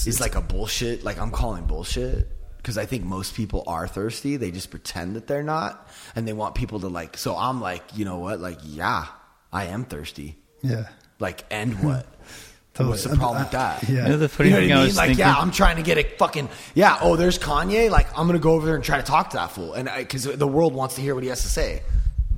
is 0.06 0.20
like 0.20 0.36
a 0.36 0.40
bullshit. 0.40 1.02
Like 1.02 1.18
I'm 1.18 1.32
calling 1.32 1.64
bullshit 1.64 2.28
because 2.62 2.78
I 2.78 2.86
think 2.86 3.04
most 3.04 3.34
people 3.34 3.64
are 3.66 3.88
thirsty. 3.88 4.36
They 4.36 4.52
just 4.52 4.70
pretend 4.70 5.16
that 5.16 5.26
they're 5.26 5.42
not, 5.42 5.88
and 6.14 6.26
they 6.28 6.32
want 6.32 6.54
people 6.54 6.80
to 6.80 6.88
like. 6.88 7.16
So 7.18 7.36
I'm 7.36 7.60
like, 7.60 7.82
you 7.96 8.04
know 8.04 8.18
what? 8.18 8.38
Like, 8.40 8.58
yeah, 8.62 9.06
I 9.52 9.66
am 9.66 9.84
thirsty. 9.84 10.36
Yeah. 10.62 10.88
Like, 11.18 11.44
and 11.50 11.82
what? 11.82 12.06
Totally. 12.74 12.90
What's 12.92 13.04
the 13.04 13.12
uh, 13.12 13.16
problem 13.16 13.42
with 13.42 13.52
that? 13.52 13.82
Yeah. 13.82 14.04
You 14.04 14.08
know, 14.10 14.16
the 14.16 14.28
funny 14.30 14.48
you 14.48 14.54
know 14.54 14.60
thing 14.60 14.70
what 14.70 14.76
I 14.76 14.76
I 14.76 14.78
mean? 14.78 14.86
was 14.86 14.96
like, 14.96 15.06
thinking. 15.08 15.26
yeah, 15.26 15.34
I'm 15.36 15.50
trying 15.50 15.76
to 15.76 15.82
get 15.82 15.98
a 15.98 16.04
fucking 16.16 16.48
yeah. 16.74 16.98
Oh, 17.02 17.16
there's 17.16 17.38
Kanye. 17.38 17.90
Like, 17.90 18.16
I'm 18.18 18.26
gonna 18.26 18.38
go 18.38 18.52
over 18.52 18.64
there 18.64 18.76
and 18.76 18.82
try 18.84 18.96
to 18.96 19.02
talk 19.02 19.30
to 19.30 19.36
that 19.36 19.50
fool, 19.50 19.74
and 19.74 19.90
because 19.94 20.24
the 20.24 20.46
world 20.48 20.72
wants 20.72 20.94
to 20.94 21.02
hear 21.02 21.14
what 21.14 21.22
he 21.22 21.28
has 21.28 21.42
to 21.42 21.48
say. 21.48 21.82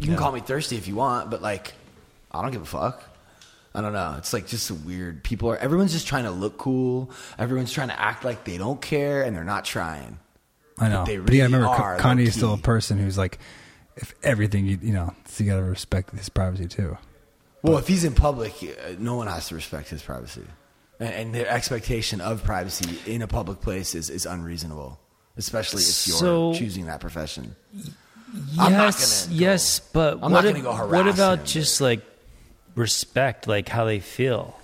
You 0.00 0.08
can 0.08 0.16
call 0.16 0.32
me 0.32 0.40
thirsty 0.40 0.76
if 0.76 0.88
you 0.88 0.96
want, 0.96 1.30
but 1.30 1.40
like, 1.40 1.72
I 2.32 2.42
don't 2.42 2.50
give 2.50 2.62
a 2.62 2.66
fuck. 2.66 3.02
I 3.74 3.80
don't 3.80 3.92
know. 3.92 4.14
It's 4.18 4.32
like 4.32 4.46
just 4.46 4.70
a 4.70 4.74
weird. 4.74 5.24
People 5.24 5.50
are. 5.50 5.56
Everyone's 5.56 5.92
just 5.92 6.06
trying 6.06 6.24
to 6.24 6.30
look 6.30 6.58
cool. 6.58 7.10
Everyone's 7.38 7.72
trying 7.72 7.88
to 7.88 8.00
act 8.00 8.24
like 8.24 8.44
they 8.44 8.56
don't 8.56 8.80
care, 8.80 9.22
and 9.22 9.34
they're 9.34 9.42
not 9.44 9.64
trying. 9.64 10.18
I 10.78 10.88
know. 10.88 10.98
But 10.98 11.04
they 11.06 11.16
But 11.18 11.34
yeah, 11.34 11.42
I 11.44 11.46
really 11.46 11.58
remember 11.58 11.82
are, 11.82 11.98
Kanye 11.98 12.26
is 12.26 12.34
still 12.34 12.54
a 12.54 12.58
person 12.58 12.98
who's 12.98 13.18
like, 13.18 13.38
if 13.96 14.14
everything 14.22 14.66
you 14.66 14.78
you 14.80 14.92
know, 14.92 15.12
so 15.26 15.42
you 15.44 15.50
got 15.50 15.56
to 15.56 15.62
respect 15.64 16.10
his 16.10 16.28
privacy 16.28 16.68
too. 16.68 16.96
Well, 17.62 17.78
if 17.78 17.88
he's 17.88 18.04
in 18.04 18.14
public, 18.14 18.52
uh, 18.62 18.92
no 18.98 19.16
one 19.16 19.26
has 19.26 19.48
to 19.48 19.54
respect 19.54 19.88
his 19.88 20.02
privacy, 20.02 20.42
and, 21.00 21.08
and 21.14 21.34
their 21.34 21.48
expectation 21.48 22.20
of 22.20 22.44
privacy 22.44 22.98
in 23.10 23.22
a 23.22 23.26
public 23.26 23.60
place 23.60 23.94
is, 23.94 24.10
is 24.10 24.26
unreasonable, 24.26 25.00
especially 25.36 25.80
if 25.82 26.06
you're 26.06 26.16
So- 26.16 26.54
choosing 26.54 26.86
that 26.86 27.00
profession. 27.00 27.56
I'm 28.58 28.72
not 28.72 28.84
yes, 28.84 29.26
gonna 29.26 29.36
go- 29.38 29.40
yes, 29.44 29.80
but 29.80 30.14
I'm 30.14 30.20
what, 30.20 30.30
not 30.30 30.44
gonna 30.44 30.60
go 30.60 30.86
what 30.88 31.06
about 31.06 31.38
him, 31.40 31.44
just 31.46 31.80
like 31.80 32.02
respect, 32.74 33.46
like 33.46 33.68
how 33.68 33.84
they 33.84 34.00
feel? 34.00 34.58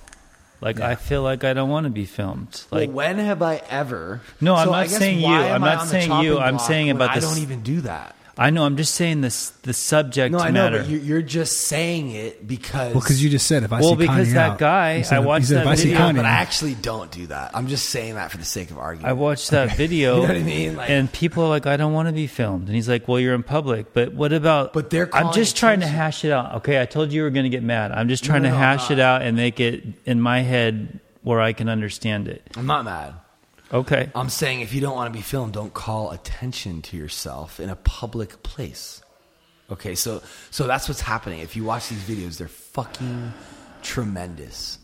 Like 0.61 0.79
I 0.81 0.95
feel 0.95 1.23
like 1.23 1.43
I 1.43 1.55
don't 1.55 1.71
want 1.71 1.85
to 1.85 1.91
be 1.91 2.05
filmed. 2.05 2.65
Like 2.71 2.89
well, 2.89 2.97
when 2.97 3.19
have 3.19 3.41
I 3.41 3.63
ever? 3.71 4.21
No, 4.43 4.55
I'm 4.55 4.67
So 4.67 4.73
not 4.73 4.89
saying 4.89 5.21
you. 5.21 5.27
I'm 5.27 5.61
not 5.63 5.87
saying 5.89 6.13
you. 6.23 6.39
I'm 6.39 6.59
saying 6.59 6.91
about 6.91 7.11
I 7.11 7.15
this- 7.15 7.25
I 7.25 7.29
don't 7.29 7.43
even 7.43 7.63
do 7.63 7.81
that. 7.83 8.15
I 8.41 8.49
know. 8.49 8.65
I'm 8.65 8.79
just 8.79 8.95
saying 8.95 9.21
this. 9.21 9.51
The 9.65 9.75
subject 9.75 10.33
No, 10.33 10.39
I 10.39 10.51
know, 10.51 10.63
matter. 10.65 10.79
but 10.79 10.89
you- 10.89 10.99
you're 11.01 11.21
just 11.21 11.67
saying 11.67 12.11
it 12.13 12.47
because. 12.49 12.95
Well, 12.95 13.03
because 13.03 13.23
you 13.23 13.29
just 13.29 13.47
said 13.47 13.65
if 13.65 13.73
I 13.73 13.81
Well, 13.81 13.91
see 13.91 13.97
because 13.97 14.29
Kanye 14.29 14.33
that 14.33 14.51
out, 14.53 14.59
guy- 14.59 14.97
you 14.97 15.05
said 15.05 15.15
I 15.15 15.19
if- 15.19 15.23
you 15.23 15.29
watched 15.29 15.47
said 15.49 15.57
that 15.59 15.61
if 15.63 15.67
I 15.69 15.75
see 15.75 15.89
video, 15.91 15.99
Kanye, 16.01 16.17
but 16.17 16.25
I 16.25 16.31
actually 16.31 16.75
don't 16.75 17.11
do 17.11 17.27
that. 17.27 17.51
I'm 17.53 17.67
just 17.67 17.91
saying 17.91 18.15
that 18.15 18.31
for 18.31 18.39
the 18.39 18.45
sake 18.47 18.71
of 18.71 18.79
argument. 18.79 19.11
I 19.11 19.13
watched 19.13 19.51
that 19.51 19.77
video. 19.77 20.17
You 20.17 20.23
know 20.23 20.29
what 20.29 20.37
I 20.39 20.43
mean? 20.43 20.77
Like- 20.77 20.89
and 20.89 21.13
people 21.13 21.45
are 21.45 21.49
like, 21.51 21.67
I 21.67 21.77
don't 21.77 21.93
want 21.93 22.09
to 22.09 22.15
be 22.15 22.27
filmed. 22.27 22.67
And 22.69 22.75
he's 22.75 22.89
like, 22.89 23.07
Well, 23.07 23.21
you're 23.21 23.35
in 23.35 23.43
public. 23.43 23.93
But 23.93 24.15
what 24.15 24.33
about? 24.33 24.73
But 24.73 24.89
they're 24.89 25.05
I'm 25.15 25.25
calling 25.25 25.35
just 25.35 25.57
trying 25.57 25.81
to 25.81 25.85
attention. 25.85 25.99
hash 25.99 26.25
it 26.25 26.33
out. 26.33 26.55
Okay, 26.57 26.81
I 26.81 26.87
told 26.87 27.13
you 27.13 27.17
you 27.19 27.23
were 27.25 27.31
going 27.31 27.45
to 27.45 27.51
get 27.51 27.63
mad. 27.63 27.93
I'm 27.93 28.09
just 28.09 28.25
trying 28.25 28.43
No, 28.45 28.49
to 28.49 28.55
no, 28.55 28.59
hash 28.59 28.91
it 28.91 28.99
out 29.01 29.21
and 29.21 29.37
make 29.37 29.61
it 29.61 29.85
in 30.07 30.19
my 30.19 30.41
head 30.41 30.99
where 31.23 31.43
I 31.43 31.53
can 31.53 31.69
understand 31.69 32.27
it. 32.29 32.43
I'm 32.57 32.65
not 32.67 32.87
mad. 32.87 33.13
Okay. 33.73 34.11
I'm 34.15 34.29
saying 34.29 34.61
if 34.61 34.75
you 34.75 34.81
don't 34.81 34.97
want 34.97 35.13
to 35.13 35.17
be 35.17 35.23
filmed, 35.23 35.53
don't 35.53 35.73
call 35.73 36.11
attention 36.11 36.83
to 36.83 36.97
yourself 36.97 37.61
in 37.61 37.71
a 37.71 37.77
public 37.77 38.43
place. 38.43 39.03
Okay, 39.71 39.95
so 39.95 40.23
so 40.51 40.67
that's 40.67 40.89
what's 40.89 41.01
happening. 41.01 41.41
If 41.41 41.55
you 41.55 41.63
watch 41.63 41.89
these 41.89 42.03
videos, 42.03 42.39
they're 42.39 42.49
fucking 42.49 43.33
tremendous. 43.83 44.79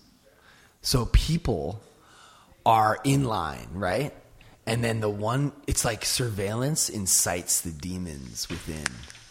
So 0.83 1.07
people 1.07 1.83
are 2.65 2.99
in 3.03 3.25
line, 3.25 3.69
right? 3.73 4.15
And 4.65 4.85
then 4.85 5.01
the 5.01 5.11
one 5.11 5.53
it's 5.67 5.85
like 5.85 6.05
surveillance 6.05 6.89
incites 6.89 7.63
the 7.63 7.73
demons 7.73 8.49
within 8.49 8.87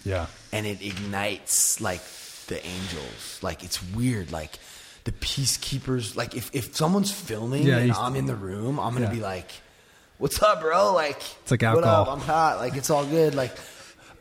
yeah, 0.06 0.28
and 0.51 0.66
it 0.66 0.82
ignites 0.82 1.82
like 1.82 2.01
the 2.47 2.66
angels. 2.66 3.39
Like 3.41 3.64
it's 3.64 3.82
weird. 3.91 4.32
Like 4.32 4.60
the 5.06 5.12
peacekeepers. 5.14 6.16
Like 6.16 6.36
if, 6.36 6.49
if 6.53 6.76
someone's 6.76 7.12
filming 7.12 7.64
Yeah, 7.64 7.78
and 7.78 7.91
I'm 7.93 8.16
in 8.16 8.26
the 8.26 8.36
room, 8.36 8.80
I'm 8.80 8.93
gonna 8.93 9.06
Yeah. 9.06 9.12
be 9.14 9.20
like, 9.22 9.49
"What's 10.18 10.41
up, 10.41 10.62
bro?" 10.62 10.93
Like 10.93 11.22
It's 11.43 11.51
like 11.51 11.62
"What 11.62 11.84
up? 11.84 12.08
I'm 12.10 12.20
hot. 12.20 12.58
Like 12.60 12.76
it's 12.76 12.89
all 12.89 13.06
good. 13.06 13.34
Like. 13.36 13.56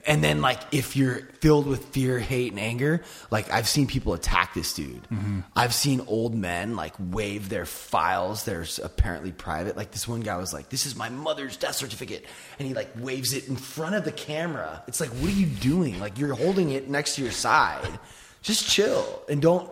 And 0.06 0.22
then, 0.22 0.42
like, 0.42 0.60
if 0.70 0.96
you're 0.96 1.20
filled 1.40 1.66
with 1.66 1.86
fear, 1.86 2.18
hate, 2.18 2.52
and 2.52 2.60
anger, 2.60 3.00
like 3.30 3.50
I've 3.50 3.66
seen 3.66 3.86
people 3.86 4.12
attack 4.12 4.52
this 4.52 4.74
dude. 4.74 5.02
Mm-hmm. 5.04 5.40
I've 5.56 5.72
seen 5.72 6.02
old 6.06 6.34
men 6.34 6.76
like 6.76 6.92
wave 6.98 7.48
their 7.48 7.64
files. 7.64 8.44
There's 8.44 8.78
apparently 8.78 9.32
private. 9.32 9.78
Like 9.78 9.92
this 9.92 10.06
one 10.06 10.20
guy 10.20 10.36
was 10.36 10.52
like, 10.52 10.68
"This 10.68 10.84
is 10.84 10.94
my 10.94 11.08
mother's 11.08 11.56
death 11.56 11.76
certificate," 11.76 12.26
and 12.58 12.68
he 12.68 12.74
like 12.74 12.90
waves 12.98 13.32
it 13.32 13.48
in 13.48 13.56
front 13.56 13.94
of 13.94 14.04
the 14.04 14.12
camera. 14.12 14.82
It's 14.86 15.00
like, 15.00 15.08
what 15.08 15.30
are 15.30 15.34
you 15.36 15.46
doing? 15.46 15.98
Like 15.98 16.18
you're 16.18 16.34
holding 16.34 16.68
it 16.68 16.86
next 16.90 17.14
to 17.14 17.22
your 17.22 17.32
side. 17.32 17.88
Just 18.42 18.68
chill 18.68 19.22
and 19.30 19.40
don't 19.40 19.70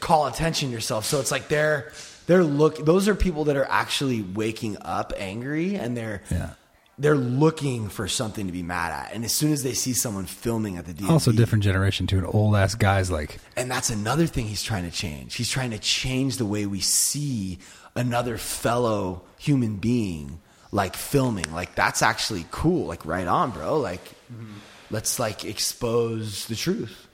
call 0.00 0.26
attention 0.26 0.68
to 0.68 0.74
yourself. 0.74 1.04
So 1.04 1.20
it's 1.20 1.30
like 1.30 1.48
they're 1.48 1.92
they're 2.26 2.44
look. 2.44 2.84
Those 2.84 3.08
are 3.08 3.14
people 3.14 3.44
that 3.44 3.56
are 3.56 3.66
actually 3.68 4.22
waking 4.22 4.78
up 4.82 5.12
angry, 5.16 5.74
and 5.76 5.96
they're 5.96 6.22
Yeah. 6.30 6.50
they're 6.98 7.16
looking 7.16 7.88
for 7.88 8.06
something 8.08 8.46
to 8.46 8.52
be 8.52 8.62
mad 8.62 8.92
at. 8.92 9.14
And 9.14 9.24
as 9.24 9.32
soon 9.32 9.52
as 9.52 9.62
they 9.62 9.72
see 9.72 9.92
someone 9.94 10.26
filming 10.26 10.76
at 10.76 10.86
the 10.86 10.92
DMV, 10.92 11.10
also 11.10 11.32
different 11.32 11.64
generation 11.64 12.06
to 12.08 12.18
An 12.18 12.26
old 12.26 12.56
ass 12.56 12.74
guy's 12.74 13.10
like, 13.10 13.38
and 13.56 13.70
that's 13.70 13.90
another 13.90 14.26
thing 14.26 14.46
he's 14.46 14.62
trying 14.62 14.84
to 14.84 14.94
change. 14.94 15.34
He's 15.34 15.50
trying 15.50 15.70
to 15.70 15.78
change 15.78 16.36
the 16.36 16.46
way 16.46 16.66
we 16.66 16.80
see 16.80 17.58
another 17.96 18.36
fellow 18.38 19.22
human 19.38 19.76
being 19.76 20.40
like 20.72 20.94
filming. 20.94 21.52
Like 21.52 21.74
that's 21.74 22.02
actually 22.02 22.46
cool. 22.50 22.86
Like 22.86 23.04
right 23.04 23.26
on, 23.26 23.50
bro. 23.50 23.78
Like 23.78 24.04
mm-hmm. 24.32 24.52
let's 24.90 25.18
like 25.18 25.44
expose 25.44 26.46
the 26.46 26.56
truth. 26.56 27.06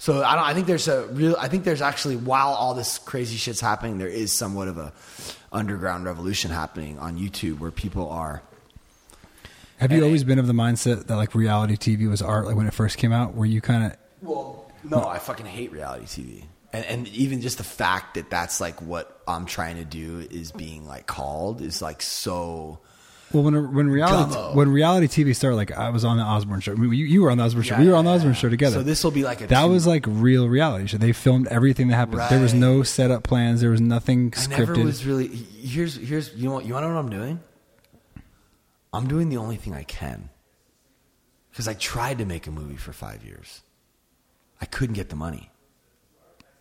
So 0.00 0.24
I 0.24 0.34
don't 0.34 0.44
I 0.44 0.54
think 0.54 0.66
there's 0.66 0.88
a 0.88 1.06
real 1.08 1.36
I 1.38 1.48
think 1.48 1.64
there's 1.64 1.82
actually 1.82 2.16
while 2.16 2.54
all 2.54 2.72
this 2.72 2.96
crazy 2.96 3.36
shit's 3.36 3.60
happening, 3.60 3.98
there 3.98 4.08
is 4.08 4.36
somewhat 4.36 4.66
of 4.66 4.78
a 4.78 4.94
underground 5.52 6.06
revolution 6.06 6.50
happening 6.50 6.98
on 6.98 7.18
YouTube 7.18 7.58
where 7.58 7.70
people 7.70 8.08
are 8.08 8.42
have 9.78 9.92
you 9.92 10.02
always 10.02 10.24
been 10.24 10.38
of 10.38 10.46
the 10.46 10.54
mindset 10.54 11.06
that 11.06 11.16
like 11.16 11.34
reality 11.34 11.76
TV 11.76 12.08
was 12.08 12.22
art? 12.22 12.46
Like 12.46 12.56
when 12.56 12.66
it 12.66 12.72
first 12.72 12.96
came 12.96 13.12
out, 13.12 13.34
were 13.34 13.44
you 13.44 13.60
kind 13.60 13.84
of 13.84 13.98
Well, 14.22 14.70
no, 14.84 15.06
I 15.06 15.18
fucking 15.18 15.44
hate 15.44 15.70
reality 15.70 16.06
TV. 16.06 16.44
And, 16.72 16.84
and 16.86 17.08
even 17.08 17.42
just 17.42 17.58
the 17.58 17.64
fact 17.64 18.14
that 18.14 18.30
that's 18.30 18.58
like 18.58 18.80
what 18.80 19.20
I'm 19.28 19.44
trying 19.44 19.76
to 19.76 19.84
do 19.84 20.26
is 20.30 20.50
being 20.50 20.86
like 20.86 21.06
called 21.06 21.60
is 21.60 21.82
like 21.82 22.00
so. 22.00 22.78
Well, 23.32 23.44
when 23.44 23.72
when 23.74 23.88
reality 23.88 24.34
when 24.56 24.70
reality 24.72 25.06
TV 25.06 25.36
started, 25.36 25.54
like 25.56 25.70
I 25.70 25.90
was 25.90 26.04
on 26.04 26.16
the 26.16 26.22
Osbourne 26.24 26.60
show. 26.60 26.72
I 26.72 26.74
mean, 26.74 26.92
you, 26.92 27.04
you 27.04 27.22
were 27.22 27.30
on 27.30 27.38
the 27.38 27.44
Osbourne 27.44 27.62
show. 27.62 27.78
We 27.78 27.86
were 27.88 27.94
on 27.94 28.04
the 28.04 28.10
Osbourne 28.10 28.34
show 28.34 28.48
together. 28.48 28.76
So 28.76 28.82
this 28.82 29.04
will 29.04 29.12
be 29.12 29.22
like 29.22 29.40
a. 29.40 29.46
that 29.46 29.62
two- 29.62 29.68
was 29.70 29.86
like 29.86 30.04
real 30.08 30.48
reality 30.48 30.86
show. 30.88 30.98
They 30.98 31.12
filmed 31.12 31.46
everything 31.46 31.88
that 31.88 31.94
happened. 31.96 32.22
There 32.28 32.40
was 32.40 32.52
Right. 32.52 32.60
no 32.60 32.82
setup 32.82 33.22
plans. 33.22 33.60
There 33.60 33.70
was 33.70 33.80
nothing 33.80 34.32
scripted. 34.32 34.54
I 34.54 34.58
never 34.58 34.84
was 34.84 35.06
really. 35.06 35.28
Here's 35.28 35.94
here's 35.96 36.34
you 36.34 36.48
know 36.48 36.54
what 36.54 36.64
you 36.66 36.72
want 36.74 36.84
to 36.84 36.88
know 36.88 36.94
what 36.94 37.00
I'm 37.04 37.10
doing. 37.10 37.40
I'm 38.92 39.06
doing 39.06 39.28
the 39.28 39.36
only 39.36 39.56
thing 39.56 39.74
I 39.74 39.84
can. 39.84 40.30
because 41.52 41.68
I 41.68 41.74
tried 41.74 42.18
to 42.18 42.24
make 42.24 42.46
a 42.48 42.50
movie 42.50 42.76
for 42.76 42.92
five 42.92 43.24
years. 43.24 43.62
I 44.60 44.66
couldn't 44.66 44.94
get 44.94 45.08
the 45.08 45.16
money. 45.16 45.50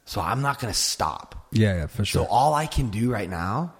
So 0.05 0.21
I'm 0.21 0.41
not 0.41 0.59
going 0.59 0.71
to 0.73 0.79
stop. 0.79 1.47
Yeah, 1.51 1.75
yeah, 1.75 1.87
for 1.87 2.05
sure. 2.05 2.25
So 2.25 2.29
all 2.29 2.53
I 2.53 2.65
can 2.67 2.89
do 2.89 3.11
right 3.11 3.29
now 3.29 3.73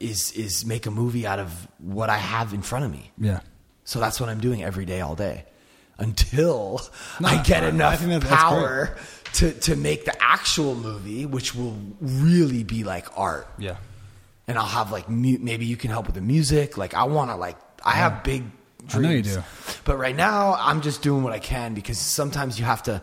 is 0.00 0.32
is 0.32 0.64
make 0.66 0.86
a 0.86 0.90
movie 0.90 1.26
out 1.26 1.38
of 1.38 1.50
what 1.78 2.10
I 2.10 2.18
have 2.18 2.52
in 2.54 2.62
front 2.62 2.84
of 2.84 2.90
me. 2.90 3.10
yeah. 3.18 3.40
So 3.86 4.00
that's 4.00 4.18
what 4.20 4.28
I'm 4.30 4.40
doing 4.40 4.62
every 4.64 4.86
day, 4.86 5.00
all 5.02 5.14
day, 5.14 5.44
until 5.98 6.80
No, 7.20 7.28
I 7.28 7.42
get 7.42 7.62
I- 7.62 7.66
I 7.66 7.68
enough 7.70 8.00
think 8.00 8.22
that- 8.22 8.30
power 8.30 8.96
to 9.34 9.52
to 9.52 9.76
make 9.76 10.04
the 10.04 10.14
actual 10.22 10.74
movie, 10.74 11.26
which 11.26 11.54
will 11.54 11.76
really 12.00 12.64
be 12.64 12.84
like 12.84 13.06
art. 13.16 13.46
Yeah. 13.58 13.76
And 14.48 14.58
I'll 14.58 14.66
have 14.66 14.90
like 14.92 15.08
mu- 15.08 15.38
maybe 15.40 15.66
you 15.66 15.76
can 15.76 15.90
help 15.90 16.06
with 16.06 16.14
the 16.14 16.20
music. 16.20 16.76
Like 16.78 16.94
I 16.94 17.04
want 17.04 17.30
to 17.30 17.36
like 17.36 17.56
I 17.84 17.92
have 17.92 18.22
big 18.24 18.42
dreams. 18.86 18.94
I 18.94 19.08
know 19.08 19.10
you 19.14 19.22
do. 19.22 19.42
But 19.84 19.96
right 19.98 20.16
now 20.16 20.54
I'm 20.58 20.80
just 20.82 21.02
doing 21.02 21.22
what 21.22 21.32
I 21.32 21.38
can 21.38 21.74
because 21.74 21.98
sometimes 21.98 22.58
you 22.58 22.64
have 22.64 22.82
to 22.84 23.02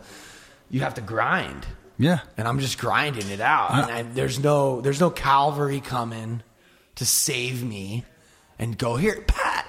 you 0.70 0.80
have 0.80 0.94
to 0.94 1.00
grind 1.00 1.66
Yeah. 1.98 2.20
and 2.36 2.48
I'm 2.48 2.58
just 2.60 2.78
grinding 2.78 3.28
it 3.30 3.40
out. 3.40 3.70
I- 3.70 3.80
and 3.82 3.90
I, 3.92 4.02
there's 4.02 4.38
no 4.38 4.80
there's 4.80 5.00
no 5.00 5.10
Calvary 5.10 5.80
coming 5.80 6.42
to 6.96 7.06
save 7.06 7.64
me 7.64 8.04
and 8.58 8.76
go 8.78 8.96
here, 8.96 9.22
Pat. 9.26 9.66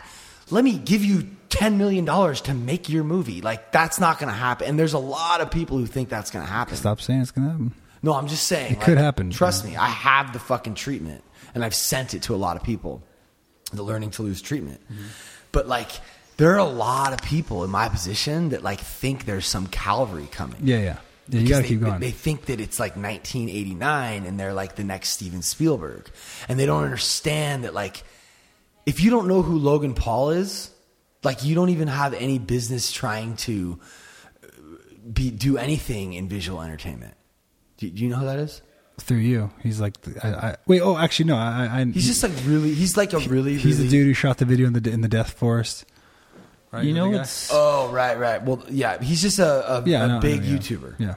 Let 0.49 0.63
me 0.63 0.78
give 0.78 1.03
you 1.03 1.30
ten 1.49 1.78
million 1.78 2.05
dollars 2.05 2.41
to 2.41 2.53
make 2.53 2.89
your 2.89 3.03
movie. 3.03 3.41
Like 3.41 3.71
that's 3.71 3.99
not 3.99 4.19
going 4.19 4.30
to 4.32 4.38
happen. 4.38 4.67
And 4.67 4.78
there's 4.78 4.93
a 4.93 4.99
lot 4.99 5.41
of 5.41 5.49
people 5.51 5.78
who 5.78 5.86
think 5.86 6.09
that's 6.09 6.32
going 6.32 6.45
to 6.45 6.51
happen. 6.51 6.76
Stop 6.76 7.01
saying 7.01 7.21
it's 7.21 7.32
gonna 7.32 7.49
happen. 7.49 7.74
No, 8.01 8.13
I'm 8.13 8.28
just 8.28 8.45
saying 8.47 8.74
It 8.74 8.82
could 8.82 8.97
happen. 8.97 9.30
Trust 9.32 9.63
me, 9.65 9.76
I 9.78 9.88
have 9.88 10.34
the 10.34 10.39
fucking 10.39 10.76
treatment, 10.76 11.24
and 11.55 11.63
I've 11.63 11.74
sent 11.76 12.13
it 12.13 12.24
to 12.24 12.36
a 12.36 12.38
lot 12.38 12.57
of 12.57 12.63
people. 12.63 13.01
The 13.71 13.82
learning 13.84 14.11
to 14.11 14.21
lose 14.24 14.41
treatment, 14.41 14.82
Mm-hmm. 14.91 15.03
but 15.51 15.67
like. 15.67 15.89
There 16.36 16.51
are 16.53 16.57
a 16.57 16.63
lot 16.63 17.13
of 17.13 17.21
people 17.21 17.63
in 17.63 17.69
my 17.69 17.89
position 17.89 18.49
that 18.49 18.63
like 18.63 18.80
think 18.80 19.26
there's 19.26 19.45
some 19.45 19.67
Calvary 19.67 20.28
coming. 20.32 20.57
Yeah, 20.63 20.80
yeah. 20.80 20.97
Yeah, 21.30 21.39
you 21.39 21.47
gotta 21.47 21.61
they, 21.61 21.67
keep 21.69 21.80
going. 21.80 21.99
They 21.99 22.11
think 22.11 22.45
that 22.45 22.59
it's 22.59 22.80
like 22.80 22.95
1989 22.95 24.26
and 24.26 24.39
they're 24.39 24.53
like 24.53 24.76
the 24.76 24.84
next 24.84 25.09
Steven 25.09 25.41
Spielberg. 25.41 26.09
And 26.49 26.59
they 26.59 26.65
don't 26.65 26.84
understand 26.84 27.63
that, 27.63 27.74
like, 27.74 28.03
if 28.86 29.01
you 29.01 29.09
don't 29.09 29.28
know 29.28 29.41
who 29.41 29.57
Logan 29.57 29.93
Paul 29.93 30.32
is, 30.32 30.69
like, 31.24 31.45
you 31.45 31.55
don't 31.55 31.69
even 31.69 31.88
have 31.88 32.13
any 32.13 32.39
business 32.39 32.91
trying 32.91 33.38
to 33.38 33.80
uh, 34.43 34.47
be, 35.11 35.32
do 35.32 35.57
anything 35.57 36.13
in 36.13 36.28
visual 36.28 36.61
entertainment. 36.61 37.13
Do, 37.78 37.89
do 37.89 38.03
you 38.03 38.09
know 38.09 38.17
who 38.17 38.26
that 38.26 38.39
is? 38.39 38.61
Through 38.99 39.17
you, 39.17 39.49
he's 39.61 39.82
like, 39.82 39.95
I, 40.24 40.28
I, 40.28 40.55
wait. 40.67 40.82
Oh, 40.82 40.95
actually, 40.95 41.26
no. 41.26 41.36
I, 41.36 41.82
I 41.82 41.86
He's 41.86 42.05
just 42.05 42.21
like 42.21 42.32
really, 42.45 42.76
he's 42.76 42.95
like 42.95 43.11
a 43.13 43.19
really, 43.19 43.55
he's 43.57 43.78
really, 43.78 43.86
the 43.86 43.89
dude 43.89 44.05
who 44.05 44.13
shot 44.13 44.38
the 44.38 44.45
video 44.45 44.67
in 44.67 44.74
the 44.74 44.88
in 44.88 45.01
the 45.01 45.07
Death 45.07 45.32
Forest. 45.32 45.86
Right, 46.74 46.84
you 46.86 46.93
know 46.93 47.05
the 47.05 47.11
guy? 47.11 47.17
what's 47.19 47.49
Oh, 47.53 47.89
right, 47.91 48.17
right. 48.17 48.41
Well, 48.43 48.63
yeah, 48.69 48.99
he's 49.01 49.21
just 49.21 49.38
a, 49.39 49.78
a, 49.78 49.84
yeah, 49.86 50.01
I 50.01 50.05
a 50.05 50.07
know, 50.07 50.17
I 50.17 50.19
big 50.19 50.41
know, 50.41 50.47
yeah. 50.47 50.57
YouTuber. 50.57 50.95
Yeah, 50.99 51.15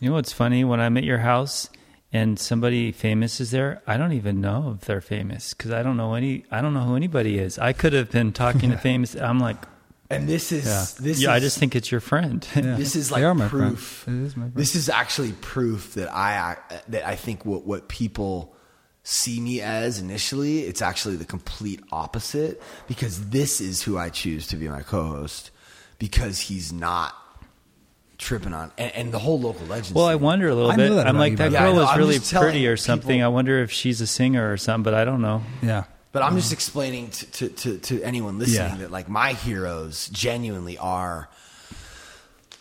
you 0.00 0.08
know 0.08 0.14
what's 0.14 0.32
funny 0.32 0.64
when 0.64 0.80
I'm 0.80 0.96
at 0.96 1.04
your 1.04 1.18
house 1.18 1.68
and 2.12 2.38
somebody 2.38 2.90
famous 2.90 3.40
is 3.40 3.50
there. 3.50 3.82
I 3.86 3.96
don't 3.96 4.12
even 4.12 4.40
know 4.40 4.76
if 4.78 4.86
they're 4.86 5.00
famous 5.02 5.52
because 5.54 5.70
I 5.72 5.82
don't 5.82 5.96
know 5.96 6.14
any. 6.14 6.44
I 6.50 6.60
don't 6.62 6.72
know 6.74 6.80
who 6.84 6.96
anybody 6.96 7.38
is. 7.38 7.58
I 7.58 7.72
could 7.74 7.92
have 7.92 8.10
been 8.10 8.32
talking 8.32 8.70
to 8.70 8.78
famous. 8.90 9.14
I'm 9.14 9.38
like, 9.38 9.58
And 10.08 10.26
this 10.28 10.52
is, 10.52 10.64
yeah, 10.66 11.04
this 11.04 11.22
yeah. 11.22 11.32
I 11.34 11.38
just 11.38 11.58
think 11.58 11.76
it's 11.76 11.90
your 11.92 12.00
friend. 12.00 12.46
Yeah. 12.56 12.76
This 12.76 12.96
is 12.96 13.10
They 13.10 13.16
like 13.16 13.24
are 13.24 13.34
my 13.34 13.46
proof. 13.48 13.78
friend. 13.80 14.22
It 14.24 14.26
is 14.28 14.36
my 14.36 14.44
friend. 14.44 14.54
This 14.54 14.74
is 14.74 14.88
actually 14.88 15.32
proof 15.40 15.94
that 15.94 16.12
I 16.12 16.56
that 16.88 17.06
I 17.06 17.14
think 17.16 17.44
what 17.44 17.64
what 17.66 17.88
people 17.88 18.54
see 19.10 19.40
me 19.40 19.60
as 19.60 19.98
initially, 19.98 20.60
it's 20.60 20.80
actually 20.80 21.16
the 21.16 21.24
complete 21.24 21.80
opposite 21.90 22.62
because 22.86 23.30
this 23.30 23.60
is 23.60 23.82
who 23.82 23.98
I 23.98 24.08
choose 24.08 24.46
to 24.48 24.56
be 24.56 24.68
my 24.68 24.82
co-host 24.82 25.50
because 25.98 26.38
he's 26.38 26.72
not 26.72 27.14
tripping 28.18 28.52
on 28.54 28.70
and, 28.78 28.92
and 28.94 29.12
the 29.12 29.18
whole 29.18 29.40
local 29.40 29.66
legends. 29.66 29.92
Well, 29.92 30.06
I 30.06 30.14
wonder 30.14 30.48
a 30.48 30.54
little 30.54 30.70
I 30.70 30.76
know 30.76 30.88
bit. 30.90 30.94
that 30.96 31.06
I'm 31.08 31.18
like 31.18 31.32
you, 31.32 31.36
that 31.38 31.52
by 31.52 31.58
the 31.58 31.58
way. 31.58 31.60
girl 31.72 31.74
Yeah, 31.76 31.82
is 31.82 31.88
I'm 31.90 31.98
really 31.98 32.18
pretty 32.20 32.66
or 32.68 32.76
something. 32.76 33.08
people- 33.16 33.24
I 33.24 33.28
wonder 33.28 33.58
if 33.62 33.72
she's 33.72 34.00
a 34.00 34.06
singer 34.06 34.52
or 34.52 34.56
something, 34.56 34.84
but 34.84 34.94
I 34.94 35.04
don't 35.04 35.22
know. 35.22 35.42
yeah. 35.62 35.84
But 36.12 36.22
I'm 36.22 36.34
just 36.36 36.52
explaining 36.52 37.10
to, 37.10 37.26
to, 37.26 37.48
to, 37.48 37.78
to 37.78 38.02
anyone 38.02 38.38
listening 38.38 38.56
Yeah. 38.72 38.76
that 38.78 38.90
like 38.90 39.08
my 39.08 39.32
heroes 39.32 40.08
genuinely 40.08 40.76
are 40.78 41.28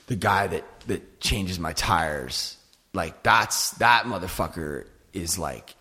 the 0.08 0.16
guy 0.16 0.47
that, 0.47 0.64
that 0.88 1.20
changes 1.20 1.60
my 1.60 1.74
tires. 1.74 2.58
Like 2.93 3.22
that's 3.24 3.72
that 3.78 4.04
motherfucker 4.06 4.86
is 5.14 5.38
like 5.39 5.76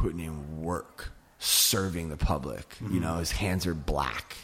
putting 0.00 0.20
in 0.20 0.62
work, 0.62 1.10
serving 1.38 2.08
the 2.08 2.16
public. 2.16 2.76
You 2.90 3.00
know, 3.00 3.16
his 3.16 3.30
hands 3.30 3.66
are 3.66 3.74
black. 3.74 4.36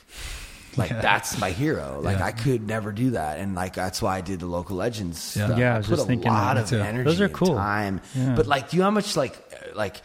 Like 0.76 0.90
Yeah. 0.90 1.00
that's 1.00 1.40
my 1.40 1.50
hero. 1.50 2.00
Like 2.02 2.18
Yeah. 2.18 2.26
I 2.26 2.32
could 2.32 2.66
never 2.66 2.92
do 2.92 3.12
that, 3.12 3.38
and 3.38 3.54
like 3.54 3.74
that's 3.74 4.02
why 4.02 4.18
I 4.18 4.20
did 4.20 4.40
the 4.40 4.46
local 4.46 4.76
legends. 4.76 5.34
Yeah. 5.34 5.46
stuff. 5.46 5.59
Yeah, 5.59 5.74
I 5.74 5.78
was 5.78 5.86
put 5.86 5.96
just 5.96 6.04
a 6.04 6.07
thinking 6.07 6.30
lot 6.30 6.59
of 6.59 6.68
too. 6.68 6.78
energy, 6.78 7.04
Those 7.04 7.20
are 7.22 7.30
cool. 7.30 7.54
time. 7.54 8.02
Yeah. 8.14 8.34
But 8.36 8.46
like, 8.46 8.70
do 8.70 8.76
you 8.76 8.82
know 8.82 8.86
how 8.86 8.90
much 8.90 9.16
like 9.16 9.36
like 9.74 10.02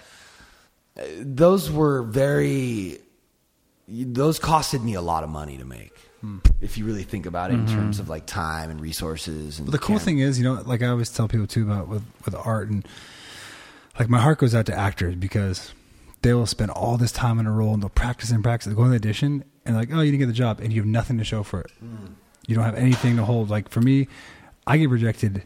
those 1.19 1.69
were 1.69 2.03
very 2.03 2.99
those 3.87 4.39
costed 4.39 4.81
me 4.81 4.93
a 4.93 5.01
lot 5.01 5.23
of 5.23 5.29
money 5.29 5.57
to 5.57 5.65
make 5.65 5.97
hmm. 6.21 6.37
if 6.61 6.77
you 6.77 6.85
really 6.85 7.03
think 7.03 7.25
about 7.25 7.51
it 7.51 7.55
in 7.55 7.65
mm-hmm. 7.65 7.75
terms 7.75 7.99
of 7.99 8.07
like 8.07 8.25
time 8.25 8.69
and 8.69 8.79
resources 8.79 9.59
and 9.59 9.67
But 9.67 9.73
the 9.73 9.79
cool 9.79 9.97
cam- 9.97 10.05
thing 10.05 10.19
is, 10.19 10.39
you 10.39 10.45
know, 10.45 10.61
like 10.65 10.81
I 10.81 10.87
always 10.87 11.09
tell 11.09 11.27
people 11.27 11.47
too 11.47 11.63
about 11.63 11.89
with 11.89 12.03
with 12.23 12.35
art 12.35 12.69
and 12.69 12.87
like 14.01 14.09
my 14.09 14.19
heart 14.19 14.39
goes 14.39 14.55
out 14.55 14.65
to 14.65 14.75
actors 14.75 15.13
because 15.13 15.75
they 16.23 16.33
will 16.33 16.47
spend 16.47 16.71
all 16.71 16.97
this 16.97 17.11
time 17.11 17.37
in 17.37 17.45
a 17.45 17.51
role 17.51 17.75
and 17.75 17.83
they'll 17.83 17.89
practice 17.89 18.31
and 18.31 18.43
practice. 18.43 18.67
They 18.67 18.75
go 18.75 18.83
in 18.85 18.89
the 18.89 18.95
audition 18.95 19.43
and 19.63 19.75
like, 19.75 19.89
oh, 19.93 20.01
you 20.01 20.09
didn't 20.09 20.21
get 20.21 20.25
the 20.25 20.33
job, 20.33 20.59
and 20.59 20.73
you 20.73 20.81
have 20.81 20.87
nothing 20.87 21.19
to 21.19 21.23
show 21.23 21.43
for 21.43 21.61
it. 21.61 21.71
Mm. 21.85 22.15
You 22.47 22.55
don't 22.55 22.63
have 22.63 22.73
anything 22.73 23.15
to 23.17 23.25
hold. 23.25 23.51
Like 23.51 23.69
for 23.69 23.79
me, 23.79 24.07
I 24.65 24.77
get 24.77 24.89
rejected 24.89 25.43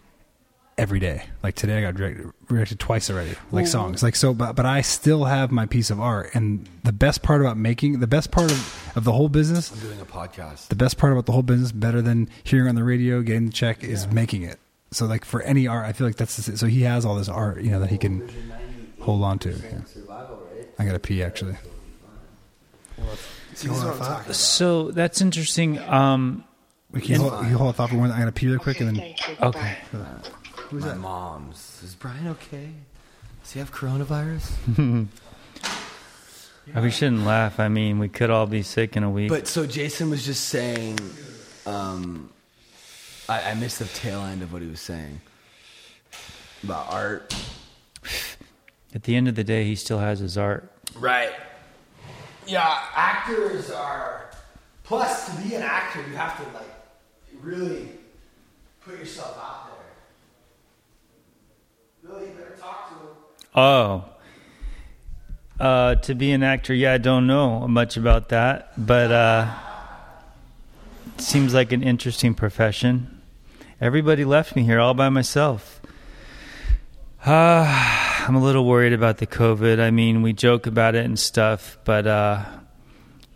every 0.78 1.02
day. 1.02 1.26
Like 1.44 1.56
today, 1.56 1.80
I 1.80 1.82
got 1.82 2.00
rejected, 2.00 2.32
rejected 2.48 2.80
twice 2.80 3.10
already. 3.10 3.36
Like 3.52 3.68
songs, 3.68 4.02
like 4.02 4.16
so. 4.16 4.34
But 4.34 4.54
but 4.56 4.66
I 4.66 4.80
still 4.80 5.26
have 5.26 5.52
my 5.52 5.66
piece 5.66 5.90
of 5.90 6.00
art, 6.00 6.30
and 6.34 6.66
the 6.86 6.94
best 6.94 7.24
part 7.24 7.42
about 7.42 7.58
making 7.58 8.00
the 8.00 8.08
best 8.08 8.32
part 8.32 8.54
of 8.54 8.92
of 8.96 9.04
the 9.04 9.12
whole 9.12 9.28
business 9.28 9.70
I'm 9.70 9.80
doing 9.80 10.00
a 10.00 10.06
podcast 10.06 10.70
the 10.70 10.78
best 10.78 10.98
part 10.98 11.12
about 11.12 11.26
the 11.26 11.34
whole 11.34 11.44
business, 11.44 11.74
better 11.74 12.02
than 12.02 12.30
hearing 12.46 12.70
on 12.70 12.76
the 12.76 12.86
radio, 12.86 13.22
getting 13.22 13.48
the 13.48 13.52
check, 13.52 13.84
is 13.84 14.08
making 14.08 14.44
it. 14.44 14.62
So 14.96 15.06
like 15.06 15.26
for 15.26 15.42
any 15.42 15.68
art, 15.68 15.86
I 15.86 15.92
feel 15.92 16.08
like 16.08 16.16
that's 16.16 16.38
the, 16.38 16.58
so 16.58 16.68
he 16.68 16.84
has 16.84 17.06
all 17.06 17.16
this 17.16 17.28
art, 17.28 17.62
you 17.62 17.70
know, 17.70 17.82
that 17.82 17.90
he 17.90 17.98
can 17.98 18.30
hold 19.02 19.24
on 19.24 19.40
to. 19.40 19.50
Yeah. 19.50 19.82
I 20.80 20.86
got 20.86 20.94
to 20.94 21.00
pee 21.00 21.22
actually. 21.22 21.56
See, 23.54 23.68
this 23.68 23.78
is 23.78 23.84
what 23.84 23.94
I'm 23.94 24.00
talking 24.00 24.24
about. 24.24 24.36
So 24.36 24.92
that's 24.92 25.20
interesting. 25.20 25.80
Um, 25.80 26.46
Wait, 26.92 27.04
Can 27.04 27.16
you, 27.16 27.30
hold, 27.30 27.42
can 27.42 27.50
you 27.50 27.58
hold 27.58 27.72
a 27.72 27.74
thought 27.74 27.90
for 27.90 27.98
one? 27.98 28.10
I 28.10 28.20
got 28.20 28.26
to 28.26 28.32
pee 28.32 28.48
real 28.48 28.58
quick 28.58 28.80
and 28.80 28.88
then. 28.90 28.96
Thank 28.96 29.28
you. 29.28 29.36
okay. 29.42 29.78
my 30.72 30.94
mom's 30.94 31.82
is 31.84 31.94
Brian 31.94 32.28
okay 32.30 32.70
does 33.44 33.52
he 33.52 33.60
have 33.60 33.72
coronavirus 33.74 35.08
We 36.82 36.90
shouldn't 36.90 37.26
laugh. 37.26 37.60
I 37.60 37.68
mean, 37.68 38.00
we 38.00 38.10
could 38.10 38.32
all 38.32 38.48
be 38.48 38.64
sick 38.64 38.98
in 38.98 39.04
a 39.04 39.10
week. 39.10 39.30
but 39.30 39.46
so 39.46 39.68
Jason 39.68 40.10
was 40.10 40.26
just 40.26 40.46
saying 40.46 40.98
um 41.66 42.30
I, 43.28 43.52
I 43.52 43.54
missed 43.56 43.80
the 43.80 43.86
tail 43.86 44.22
end 44.22 44.42
of 44.42 44.54
what 44.54 44.62
he 44.62 44.68
was 44.68 44.80
saying 44.80 45.22
about 46.64 46.92
art 46.92 47.34
At 48.96 49.04
the 49.04 49.16
end 49.16 49.28
of 49.28 49.36
the 49.36 49.44
day, 49.44 49.66
he 49.66 49.76
still 49.76 50.00
has 50.00 50.20
his 50.20 50.38
art. 50.38 50.72
Right. 50.98 51.34
Yeah, 52.48 52.80
actors 52.96 53.70
are. 53.70 54.32
Plus, 54.84 55.26
to 55.26 55.42
be 55.42 55.56
an 55.56 55.64
actor, 55.64 56.00
you 56.10 56.16
have 56.16 56.38
to 56.38 56.44
like 56.58 56.70
really 57.42 57.90
put 58.82 58.98
yourself 58.98 59.38
out 59.38 59.72
there. 62.04 62.10
Billy, 62.10 62.28
you 62.28 62.34
better 62.36 62.56
talk 62.58 62.90
to 62.90 62.96
him. 62.96 63.08
Oh. 63.54 64.06
Uh, 65.60 65.96
to 65.96 66.16
be 66.16 66.32
an 66.32 66.44
actor, 66.44 66.74
yeah, 66.74 66.94
I 66.94 66.98
don't 66.98 67.28
know 67.28 67.68
much 67.68 67.98
about 67.98 68.30
that, 68.30 68.74
but 68.78 69.12
uh, 69.12 69.54
seems 71.18 71.54
like 71.54 71.72
an 71.72 71.82
interesting 71.82 72.34
profession. 72.34 73.15
Everybody 73.82 74.24
left 74.24 74.56
me 74.56 74.64
here 74.64 74.80
all 74.80 74.94
by 74.94 75.10
myself. 75.10 75.82
Uh, 77.26 77.66
I'm 78.26 78.34
a 78.34 78.42
little 78.42 78.64
worried 78.64 78.94
about 78.94 79.18
the 79.18 79.28
COVID. 79.28 79.82
I 79.82 79.92
mean, 79.92 80.22
we 80.22 80.32
joke 80.32 80.66
about 80.66 80.96
it 80.96 81.04
and 81.04 81.20
stuff, 81.20 81.78
but 81.84 82.08
uh, 82.08 82.46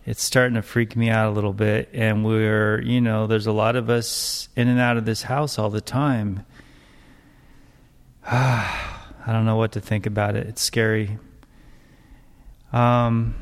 it's 0.06 0.24
starting 0.24 0.56
to 0.56 0.62
freak 0.62 0.96
me 0.96 1.10
out 1.10 1.28
a 1.28 1.34
little 1.34 1.52
bit. 1.52 1.90
And 1.92 2.24
we're, 2.24 2.82
you 2.82 3.02
know, 3.02 3.28
there's 3.28 3.48
a 3.48 3.52
lot 3.52 3.76
of 3.76 3.90
us 3.90 4.48
in 4.56 4.70
and 4.70 4.80
out 4.80 4.96
of 4.96 5.04
this 5.04 5.24
house 5.24 5.60
all 5.60 5.70
the 5.70 5.82
time. 5.82 6.46
I 8.26 9.26
don't 9.28 9.46
know 9.46 9.58
what 9.58 9.74
to 9.74 9.82
think 9.82 10.06
about 10.06 10.38
it. 10.38 10.48
It's 10.48 10.62
scary. 10.62 11.20
Um, 12.72 13.36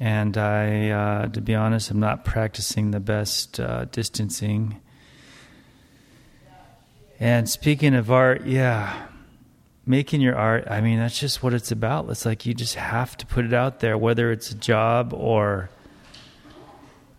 and 0.00 0.36
I, 0.36 0.90
uh, 0.90 1.28
to 1.28 1.40
be 1.40 1.54
honest, 1.54 1.92
I'm 1.92 2.00
not 2.00 2.24
practicing 2.24 2.90
the 2.90 2.98
best 2.98 3.60
uh, 3.60 3.84
distancing. 3.84 4.80
And 7.20 7.48
speaking 7.48 7.94
of 7.94 8.10
art, 8.10 8.44
yeah, 8.44 9.06
making 9.86 10.20
your 10.20 10.36
art, 10.36 10.66
I 10.68 10.80
mean, 10.80 10.98
that's 10.98 11.18
just 11.18 11.42
what 11.42 11.54
it's 11.54 11.70
about. 11.70 12.08
It's 12.10 12.26
like 12.26 12.44
you 12.44 12.54
just 12.54 12.74
have 12.74 13.16
to 13.18 13.26
put 13.26 13.44
it 13.44 13.52
out 13.52 13.80
there, 13.80 13.96
whether 13.96 14.32
it's 14.32 14.50
a 14.50 14.54
job 14.54 15.12
or 15.12 15.70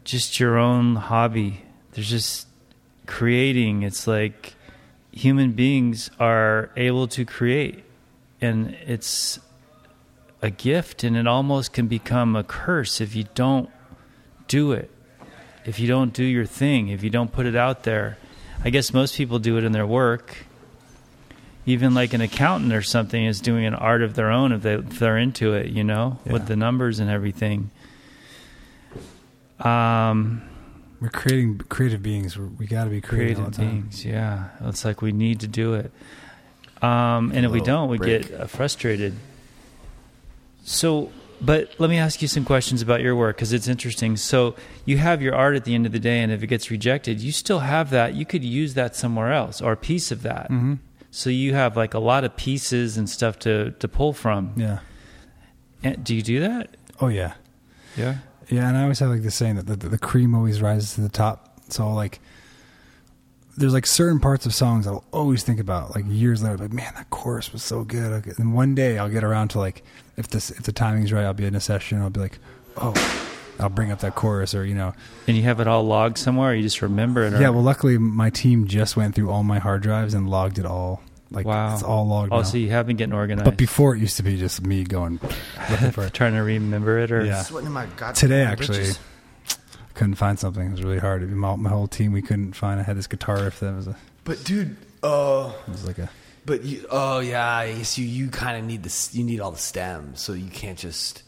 just 0.03 0.39
your 0.39 0.57
own 0.57 0.95
hobby. 0.95 1.61
There's 1.91 2.09
just 2.09 2.47
creating. 3.05 3.83
It's 3.83 4.07
like 4.07 4.55
human 5.11 5.53
beings 5.53 6.09
are 6.19 6.71
able 6.75 7.07
to 7.09 7.25
create, 7.25 7.83
and 8.41 8.75
it's 8.85 9.39
a 10.41 10.49
gift, 10.49 11.03
and 11.03 11.15
it 11.15 11.25
almost 11.25 11.71
can 11.71 11.87
become 11.87 12.35
a 12.35 12.43
curse 12.43 12.99
if 12.99 13.15
you 13.15 13.25
don't 13.33 13.69
do 14.47 14.73
it. 14.73 14.91
If 15.65 15.79
you 15.79 15.87
don't 15.87 16.13
do 16.13 16.23
your 16.23 16.45
thing, 16.45 16.89
if 16.89 17.01
you 17.01 17.09
don't 17.09 17.31
put 17.31 17.45
it 17.45 17.55
out 17.55 17.83
there. 17.83 18.17
I 18.65 18.71
guess 18.71 18.91
most 18.91 19.15
people 19.15 19.37
do 19.39 19.57
it 19.57 19.63
in 19.63 19.71
their 19.71 19.85
work. 19.87 20.35
Even 21.67 21.93
like 21.93 22.13
an 22.13 22.21
accountant 22.21 22.73
or 22.73 22.81
something 22.81 23.23
is 23.23 23.39
doing 23.39 23.65
an 23.65 23.73
art 23.75 24.01
of 24.01 24.15
their 24.15 24.29
own 24.31 24.51
if, 24.51 24.61
they, 24.63 24.73
if 24.73 24.99
they're 24.99 25.17
into 25.17 25.53
it, 25.53 25.67
you 25.67 25.83
know, 25.83 26.19
Yeah. 26.25 26.33
with 26.33 26.47
the 26.47 26.55
numbers 26.55 26.99
and 26.99 27.09
everything. 27.09 27.69
Um, 29.59 30.41
We're 30.99 31.09
creating 31.09 31.59
creative 31.69 32.03
beings. 32.03 32.37
We're, 32.37 32.45
we 32.47 32.65
got 32.67 32.83
to 32.85 32.89
be 32.89 33.01
creative, 33.01 33.37
all 33.39 33.45
creative 33.45 33.57
the 33.57 33.63
time. 33.63 33.81
beings, 33.81 34.05
yeah. 34.05 34.49
It's 34.61 34.83
like 34.85 35.01
we 35.01 35.11
need 35.11 35.39
to 35.41 35.47
do 35.47 35.73
it. 35.75 35.91
Um, 36.81 37.31
and 37.33 37.45
if 37.45 37.51
we 37.51 37.61
don't, 37.61 37.89
we 37.89 37.97
break. 37.97 38.29
get 38.29 38.41
uh, 38.41 38.47
frustrated. 38.47 39.13
So, 40.63 41.11
but 41.41 41.73
let 41.79 41.89
me 41.89 41.97
ask 41.97 42.21
you 42.21 42.27
some 42.27 42.45
questions 42.45 42.81
about 42.81 43.01
your 43.01 43.15
work 43.15 43.35
because 43.37 43.53
it's 43.53 43.67
interesting. 43.67 44.17
So, 44.17 44.55
you 44.85 44.97
have 44.97 45.21
your 45.21 45.35
art 45.35 45.55
at 45.55 45.65
the 45.65 45.75
end 45.75 45.85
of 45.85 45.91
the 45.91 45.99
day, 45.99 46.21
and 46.21 46.31
if 46.31 46.43
it 46.43 46.47
gets 46.47 46.71
rejected, 46.71 47.21
you 47.21 47.31
still 47.31 47.59
have 47.59 47.89
that. 47.91 48.15
You 48.15 48.25
could 48.25 48.43
use 48.43 48.73
that 48.73 48.95
somewhere 48.95 49.31
else 49.31 49.61
or 49.61 49.71
a 49.71 49.77
piece 49.77 50.11
of 50.11 50.21
that. 50.23 50.45
Mm-hmm. 50.45 50.75
So, 51.11 51.29
you 51.29 51.53
have 51.53 51.75
like 51.77 51.93
a 51.93 51.99
lot 51.99 52.23
of 52.23 52.35
pieces 52.35 52.97
and 52.97 53.09
stuff 53.09 53.39
to, 53.39 53.71
to 53.71 53.87
pull 53.87 54.13
from. 54.13 54.53
Yeah. 54.55 54.79
And 55.83 56.03
do 56.03 56.15
you 56.15 56.21
do 56.21 56.39
that? 56.39 56.75
Oh 56.99 57.07
yeah. 57.07 57.33
Yeah. 57.95 58.17
Yeah, 58.49 58.67
and 58.67 58.77
I 58.77 58.83
always 58.83 58.99
have 58.99 59.09
like 59.09 59.21
this 59.21 59.35
saying 59.35 59.55
that 59.55 59.67
the, 59.67 59.75
the 59.75 59.97
cream 59.97 60.35
always 60.35 60.61
rises 60.61 60.95
to 60.95 61.01
the 61.01 61.09
top. 61.09 61.59
So 61.69 61.91
like, 61.93 62.19
there's 63.57 63.73
like 63.73 63.85
certain 63.85 64.19
parts 64.19 64.45
of 64.45 64.53
songs 64.53 64.85
I'll 64.85 65.05
always 65.11 65.43
think 65.43 65.59
about 65.59 65.95
like 65.95 66.05
years 66.07 66.43
later. 66.43 66.57
Like, 66.57 66.73
man, 66.73 66.93
that 66.95 67.09
chorus 67.09 67.53
was 67.53 67.63
so 67.63 67.83
good. 67.83 68.11
Okay. 68.11 68.31
And 68.37 68.53
one 68.53 68.75
day 68.75 68.97
I'll 68.97 69.09
get 69.09 69.23
around 69.23 69.49
to 69.49 69.59
like, 69.59 69.83
if 70.17 70.27
this 70.29 70.51
if 70.51 70.63
the 70.63 70.71
timing's 70.71 71.11
right, 71.11 71.25
I'll 71.25 71.33
be 71.33 71.45
in 71.45 71.55
a 71.55 71.59
session. 71.59 72.01
I'll 72.01 72.09
be 72.09 72.19
like, 72.21 72.39
oh, 72.77 72.93
I'll 73.59 73.69
bring 73.69 73.91
up 73.91 73.99
that 73.99 74.15
chorus, 74.15 74.53
or 74.55 74.65
you 74.65 74.75
know, 74.75 74.93
And 75.27 75.35
you 75.37 75.43
have 75.43 75.59
it 75.59 75.67
all 75.67 75.83
logged 75.83 76.17
somewhere, 76.17 76.51
or 76.51 76.53
you 76.55 76.63
just 76.63 76.81
remember 76.81 77.23
it? 77.23 77.33
Or, 77.33 77.41
yeah. 77.41 77.49
Well, 77.49 77.63
luckily 77.63 77.97
my 77.97 78.29
team 78.29 78.67
just 78.67 78.95
went 78.97 79.15
through 79.15 79.29
all 79.29 79.43
my 79.43 79.59
hard 79.59 79.81
drives 79.81 80.13
and 80.13 80.29
logged 80.29 80.59
it 80.59 80.65
all. 80.65 81.01
Like, 81.31 81.45
Wow. 81.47 81.73
it's 81.73 81.81
all 81.83 82.07
logged. 82.07 82.31
Oh, 82.31 82.37
now. 82.37 82.43
so 82.43 82.57
you 82.57 82.69
have 82.69 82.85
been 82.85 82.97
getting 82.97 83.13
organized. 83.13 83.45
but 83.45 83.57
before 83.57 83.95
it 83.95 83.99
used 83.99 84.17
to 84.17 84.23
be 84.23 84.37
just 84.37 84.61
me 84.65 84.83
going 84.83 85.19
looking 85.71 85.91
for 85.91 86.03
it. 86.05 86.13
trying 86.13 86.33
to 86.33 86.39
remember 86.41 86.99
it, 86.99 87.11
or 87.11 87.25
Yeah. 87.25 87.41
Sweating 87.41 87.71
my 87.71 87.85
goddamn 87.97 88.13
Today, 88.13 88.43
actually, 88.43 88.77
britches. 88.79 88.99
couldn't 89.95 90.15
find 90.15 90.37
something. 90.37 90.67
It 90.67 90.71
was 90.71 90.83
really 90.83 90.99
hard. 90.99 91.29
My, 91.31 91.55
my 91.55 91.69
whole 91.69 91.87
team, 91.87 92.11
we 92.11 92.21
couldn't 92.21 92.53
find. 92.53 92.79
I 92.79 92.83
had 92.83 92.95
this 92.97 93.07
guitar 93.07 93.41
riff 93.41 93.59
that 93.61 93.73
was 93.75 93.87
a, 93.87 93.95
But 94.23 94.43
dude, 94.43 94.75
uh, 95.03 95.51
it 95.67 95.71
was 95.71 95.85
like 95.87 95.97
a. 95.97 96.09
but 96.45 96.63
you, 96.63 96.85
oh 96.89 97.19
yeah, 97.19 97.55
I 97.55 97.73
guess 97.73 97.97
you 97.97 98.05
you 98.05 98.29
kind 98.29 98.57
of 98.57 98.65
need 98.65 98.83
this. 98.83 99.13
You 99.15 99.23
need 99.23 99.39
all 99.39 99.51
the 99.51 99.57
stems, 99.57 100.21
so 100.21 100.33
you 100.33 100.49
can't 100.49 100.77
just. 100.77 101.23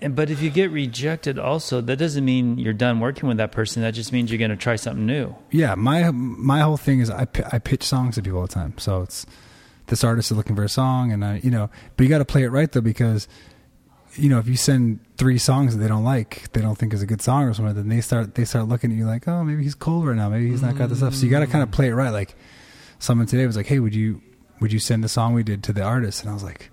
And, 0.00 0.16
but 0.16 0.30
if 0.30 0.42
you 0.42 0.50
get 0.50 0.72
rejected, 0.72 1.38
also 1.38 1.80
that 1.80 1.96
doesn't 1.96 2.24
mean 2.24 2.58
you're 2.58 2.72
done 2.72 2.98
working 2.98 3.28
with 3.28 3.36
that 3.36 3.52
person. 3.52 3.82
That 3.82 3.94
just 3.94 4.12
means 4.12 4.30
you're 4.30 4.38
going 4.38 4.50
to 4.50 4.56
try 4.56 4.76
something 4.76 5.06
new. 5.06 5.34
Yeah, 5.50 5.74
my 5.74 6.10
my 6.10 6.60
whole 6.60 6.76
thing 6.76 7.00
is 7.00 7.10
I 7.10 7.26
I 7.52 7.58
pitch 7.58 7.84
songs 7.84 8.16
to 8.16 8.22
people 8.22 8.40
all 8.40 8.46
the 8.46 8.52
time. 8.52 8.74
So 8.78 9.02
it's 9.02 9.26
this 9.86 10.02
artist 10.02 10.30
is 10.30 10.36
looking 10.36 10.56
for 10.56 10.64
a 10.64 10.68
song, 10.68 11.12
and 11.12 11.24
I 11.24 11.40
you 11.42 11.50
know, 11.50 11.70
but 11.96 12.04
you 12.04 12.08
got 12.08 12.18
to 12.18 12.24
play 12.24 12.42
it 12.42 12.48
right 12.48 12.70
though 12.72 12.80
because 12.80 13.28
you 14.14 14.28
know 14.28 14.38
if 14.38 14.48
you 14.48 14.56
send 14.56 15.00
three 15.18 15.38
songs 15.38 15.76
that 15.76 15.82
they 15.82 15.88
don't 15.88 16.04
like, 16.04 16.50
they 16.52 16.62
don't 16.62 16.76
think 16.76 16.94
is 16.94 17.02
a 17.02 17.06
good 17.06 17.22
song 17.22 17.44
or 17.44 17.54
something, 17.54 17.74
then 17.74 17.88
they 17.88 18.00
start 18.00 18.34
they 18.34 18.44
start 18.44 18.68
looking 18.68 18.90
at 18.90 18.96
you 18.96 19.06
like, 19.06 19.28
oh, 19.28 19.44
maybe 19.44 19.62
he's 19.62 19.74
cold 19.74 20.06
right 20.06 20.16
now, 20.16 20.28
maybe 20.28 20.50
he's 20.50 20.62
not 20.62 20.76
got 20.76 20.88
the 20.88 20.96
stuff. 20.96 21.14
So 21.14 21.24
you 21.24 21.30
got 21.30 21.40
to 21.40 21.46
kind 21.46 21.62
of 21.62 21.70
play 21.70 21.88
it 21.88 21.94
right. 21.94 22.10
Like 22.10 22.34
someone 23.02 23.26
today 23.26 23.46
was 23.46 23.56
like, 23.56 23.66
hey, 23.66 23.78
would 23.80 23.94
you 23.94 24.20
would 24.60 24.72
you 24.72 24.78
send 24.78 25.02
the 25.04 25.08
song 25.08 25.34
we 25.34 25.42
did 25.42 25.62
to 25.64 25.72
the 25.72 25.82
artist? 25.82 26.22
And 26.22 26.30
I 26.30 26.34
was 26.34 26.42
like. 26.44 26.70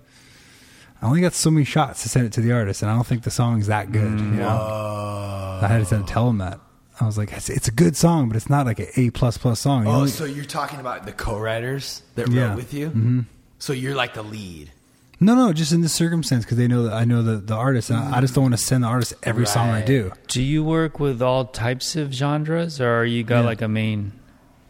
I 1.02 1.06
only 1.06 1.22
got 1.22 1.32
so 1.32 1.50
many 1.50 1.64
shots 1.64 2.02
to 2.02 2.10
send 2.10 2.26
it 2.26 2.32
to 2.34 2.42
the 2.42 2.52
artist, 2.52 2.82
and 2.82 2.90
I 2.90 2.94
don't 2.94 3.06
think 3.06 3.22
the 3.22 3.30
song's 3.30 3.68
that 3.68 3.90
good. 3.90 4.20
you 4.20 4.26
know? 4.26 4.48
Uh, 4.48 5.60
I 5.62 5.66
had 5.66 5.86
to 5.86 6.02
tell 6.02 6.28
him 6.28 6.36
that. 6.44 6.60
I 7.00 7.06
was 7.06 7.16
like, 7.16 7.32
it's, 7.32 7.48
it's 7.48 7.68
a 7.68 7.72
good 7.72 7.96
song, 7.96 8.28
but 8.28 8.36
it's 8.36 8.50
not 8.50 8.66
like 8.66 8.80
an 8.80 8.88
A 8.96 9.08
plus 9.08 9.38
plus 9.38 9.60
song. 9.60 9.84
You 9.84 9.88
oh, 9.90 9.94
only- 9.94 10.10
so 10.10 10.26
you're 10.26 10.44
talking 10.44 10.78
about 10.78 11.06
the 11.06 11.12
co-writers 11.12 12.02
that 12.16 12.28
Yeah. 12.28 12.54
with 12.54 12.74
you? 12.74 12.90
Mhm. 12.90 13.24
So 13.58 13.72
you're 13.72 13.94
like 13.94 14.12
the 14.12 14.22
lead. 14.22 14.72
no, 15.20 15.34
no, 15.34 15.54
just 15.54 15.72
in 15.72 15.80
this 15.80 15.94
circumstance 15.94 16.44
because 16.44 16.58
they 16.58 16.68
know 16.68 16.82
that 16.82 16.92
I 16.92 17.06
know 17.06 17.22
the 17.22 17.36
the 17.36 17.54
artist, 17.54 17.88
and 17.88 17.98
I, 17.98 18.18
I 18.18 18.20
just 18.20 18.34
don't 18.34 18.42
want 18.44 18.58
to 18.58 18.62
send 18.62 18.84
the 18.84 18.88
artist 18.88 19.14
every 19.22 19.46
song 19.46 19.70
I 19.70 19.80
do. 19.80 20.12
Do 20.28 20.42
you 20.42 20.62
work 20.62 21.00
with 21.00 21.22
all 21.22 21.46
types 21.46 21.96
of 21.96 22.12
genres, 22.12 22.78
or 22.78 22.90
are 23.00 23.06
you 23.06 23.22
got 23.24 23.40
Yeah. 23.40 23.46
like 23.46 23.62
a 23.62 23.68
main, 23.68 24.12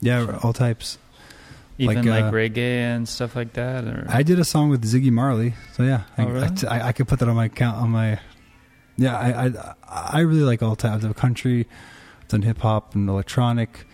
Yeah, 0.00 0.38
all 0.44 0.52
types. 0.52 0.96
Even 1.80 2.06
Like, 2.06 2.22
like, 2.22 2.24
uh, 2.24 2.36
reggae 2.36 2.76
and 2.78 3.08
stuff 3.08 3.34
like 3.34 3.54
that? 3.54 3.84
Or 3.84 4.06
I 4.08 4.22
did 4.22 4.38
a 4.38 4.44
song 4.44 4.68
with 4.70 4.84
Ziggy 4.84 5.10
Marley, 5.10 5.54
so 5.74 5.82
yeah, 5.82 6.02
I, 6.18 6.24
Oh, 6.24 6.28
really? 6.28 6.48
I, 6.68 6.78
I, 6.78 6.86
I 6.88 6.92
could 6.92 7.08
put 7.08 7.18
that 7.20 7.28
on 7.28 7.36
my 7.36 7.46
account 7.46 7.78
on 7.78 7.90
my. 7.90 8.20
Yeah, 8.96 9.16
I 9.18 9.46
I, 9.46 9.74
I 9.88 10.20
really 10.20 10.42
like 10.42 10.62
all 10.62 10.76
types 10.76 11.04
of 11.04 11.16
country, 11.16 11.66
I've 12.20 12.28
done 12.28 12.42
hip 12.42 12.58
hop 12.58 12.94
and 12.94 13.08
electronic. 13.08 13.86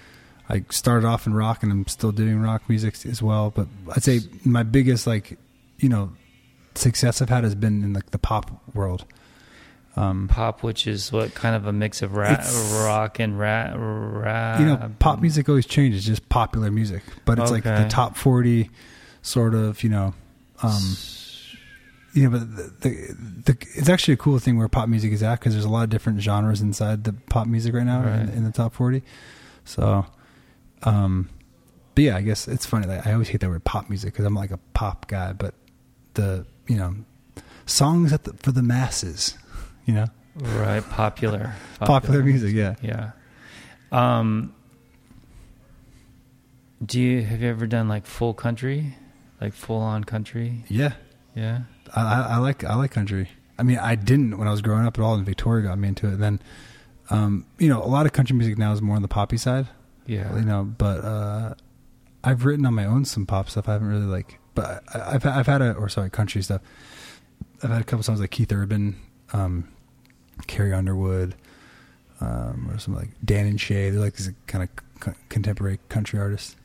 I 0.49 0.65
started 0.71 1.07
off 1.07 1.27
in 1.27 1.35
rock, 1.35 1.63
and 1.63 1.73
I'm 1.73 1.87
still 1.87 2.13
doing 2.13 2.41
rock 2.41 2.69
music 2.69 2.95
as 3.07 3.23
well. 3.23 3.51
But 3.51 3.69
I'd 3.95 4.03
say 4.05 4.21
my 4.45 4.63
biggest 4.63 5.07
like, 5.07 5.39
you 5.79 5.89
know, 5.89 6.13
success 6.75 7.23
I've 7.23 7.29
had 7.29 7.45
has 7.45 7.55
been 7.55 7.83
in 7.83 7.93
like 7.93 8.11
the 8.11 8.19
pop 8.19 8.51
world. 8.75 9.05
Um, 9.97 10.29
pop, 10.29 10.63
which 10.63 10.87
is 10.87 11.11
what 11.11 11.35
kind 11.35 11.57
of 11.57 11.67
a 11.67 11.73
mix 11.73 12.03
of 12.03 12.15
rap, 12.17 12.45
rock 12.85 13.19
and 13.19 13.39
rap, 13.39 13.73
rap. 13.79 14.61
you 14.61 14.67
know, 14.67 14.93
pop 14.99 15.21
music 15.23 15.49
always 15.49 15.65
changes, 15.65 16.05
just 16.05 16.29
popular 16.29 16.71
music. 16.71 17.03
But 17.25 17.39
it's 17.39 17.51
like 17.51 17.65
the 17.65 17.87
top 17.89 18.15
forty, 18.17 18.69
sort 19.23 19.55
of. 19.55 19.83
You 19.83 19.89
know, 19.89 20.15
um, 20.63 20.97
you 22.13 22.25
know, 22.25 22.31
but 22.39 22.57
the, 22.57 22.63
the, 22.81 23.53
the 23.53 23.67
it's 23.75 23.89
actually 23.89 24.15
a 24.15 24.19
cool 24.19 24.39
thing 24.39 24.59
where 24.59 24.69
pop 24.69 24.89
music 24.89 25.13
is 25.13 25.23
at 25.23 25.39
because 25.41 25.55
there's 25.55 25.65
a 25.65 25.71
lot 25.71 25.85
of 25.85 25.89
different 25.91 26.21
genres 26.21 26.61
inside 26.61 27.05
the 27.05 27.15
pop 27.15 27.47
music 27.47 27.75
right 27.75 27.85
now 27.87 28.01
in, 28.03 28.07
Right. 28.07 28.29
in 28.35 28.45
the 28.45 28.53
top 28.53 28.75
forty. 28.75 29.03
So, 29.65 30.05
um, 30.83 31.29
but 31.95 32.05
yeah, 32.05 32.17
I 32.17 32.21
guess 32.23 32.47
it's 32.49 32.67
funny. 32.67 32.87
Like, 32.87 33.07
I 33.07 33.13
always 33.15 33.29
hate 33.29 33.41
that 33.41 33.49
word 33.49 33.65
pop 33.65 33.89
music 33.89 34.13
because 34.13 34.27
I'm 34.27 34.35
like 34.35 34.51
a 34.51 34.59
pop 34.75 35.09
guy, 35.09 35.33
but 35.33 35.55
the 36.15 36.47
you 36.67 36.77
know 36.77 36.95
songs 37.65 38.13
at 38.13 38.25
the, 38.25 38.35
for 38.35 38.53
the 38.53 38.63
masses, 38.63 39.37
you 39.87 39.95
know, 39.95 40.07
right? 40.37 40.81
Popular, 40.91 41.55
popular 41.81 42.23
music. 42.23 42.53
Yeah, 42.55 42.75
Yeah. 42.83 43.13
Um. 43.93 44.53
Do 46.85 47.01
you 47.01 47.23
have 47.23 47.41
you 47.41 47.49
ever 47.49 47.67
done 47.67 47.89
like 47.89 48.05
full 48.07 48.35
country, 48.35 48.97
like 49.41 49.55
full 49.55 49.79
on 49.81 50.05
country? 50.05 50.65
yeah. 50.69 50.93
Yeah. 51.35 51.61
I, 51.95 52.23
I, 52.31 52.37
like 52.39 52.65
I 52.65 52.75
like 52.77 52.91
country. 52.91 53.29
I 53.59 53.63
mean, 53.63 53.79
I 53.79 53.95
didn't 53.95 54.39
when 54.39 54.49
I 54.49 54.51
was 54.51 54.61
growing 54.63 54.87
up 54.87 54.99
at 54.99 55.03
all, 55.03 55.15
and 55.15 55.25
Victoria 55.25 55.67
got 55.67 55.79
me 55.79 55.89
into 55.89 56.07
it. 56.07 56.15
And 56.15 56.23
then, 56.23 56.43
um, 57.11 57.47
you 57.59 57.69
know, 57.69 57.83
a 57.83 57.87
lot 57.87 58.07
of 58.07 58.13
country 58.13 58.35
music 58.37 58.57
now 58.59 58.73
is 58.73 58.81
more 58.83 58.97
on 58.97 59.03
the 59.03 59.09
poppy 59.09 59.37
side, 59.37 59.69
Yeah. 60.07 60.35
you 60.37 60.45
know. 60.45 60.65
But 60.65 61.05
uh, 61.05 61.55
I've 62.25 62.45
written 62.45 62.65
on 62.67 62.75
my 62.75 62.85
own 62.87 63.05
some 63.05 63.25
pop 63.27 63.49
stuff. 63.51 63.69
I 63.69 63.73
haven't 63.75 63.89
really 63.89 64.07
like, 64.07 64.39
but 64.55 64.83
I, 64.95 65.15
I've 65.15 65.27
I've 65.27 65.47
had 65.47 65.61
a 65.63 65.73
or 65.75 65.89
sorry 65.91 66.11
country 66.11 66.43
stuff. 66.43 66.61
I've 67.63 67.71
had 67.71 67.81
a 67.83 67.85
couple 67.85 68.03
songs 68.03 68.21
like 68.21 68.31
Keith 68.31 68.51
Urban, 68.53 68.97
um, 69.33 69.69
Carrie 70.47 70.73
Underwood, 70.73 71.35
um, 72.21 72.71
or 72.71 72.79
some 72.79 72.95
like 72.95 73.09
Dan 73.25 73.47
and 73.47 73.61
Shay. 73.61 73.91
They're 73.91 74.01
like 74.01 74.15
these 74.17 74.31
kind 74.47 74.65
of 74.65 75.05
c- 75.05 75.19
contemporary 75.29 75.79
country 75.89 76.19
artists. 76.19 76.57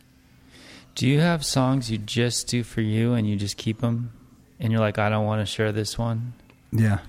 Do 0.95 1.07
you 1.07 1.19
have 1.22 1.45
songs 1.45 1.89
you 1.89 1.97
just 1.97 2.47
do 2.47 2.63
for 2.63 2.82
you 2.82 3.13
and 3.13 3.28
you 3.28 3.36
just 3.38 3.57
keep 3.57 3.80
them, 3.80 4.11
and 4.59 4.72
you're 4.72 4.82
like, 4.82 4.99
I 4.99 5.09
don't 5.09 5.26
want 5.26 5.41
to 5.41 5.45
share 5.45 5.72
this 5.72 5.97
one? 5.97 6.34
Yeah, 6.72 6.99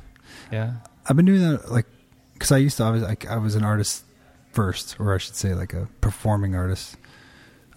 Yeah. 0.51 0.75
I've 1.09 1.17
been 1.17 1.27
doing 1.27 1.41
that 1.43 1.71
like 1.71 1.87
because 2.35 2.53
I 2.53 2.59
used 2.59 2.77
to. 2.77 2.85
I 2.85 2.91
was 2.91 3.03
like 3.03 3.27
I 3.29 3.37
was 3.39 3.55
an 3.57 3.65
artist 3.65 4.05
first, 4.53 4.97
or 5.01 5.15
I 5.15 5.19
should 5.19 5.35
say 5.37 5.55
like 5.55 5.73
a 5.75 5.89
performing 6.01 6.55
artist. 6.55 6.97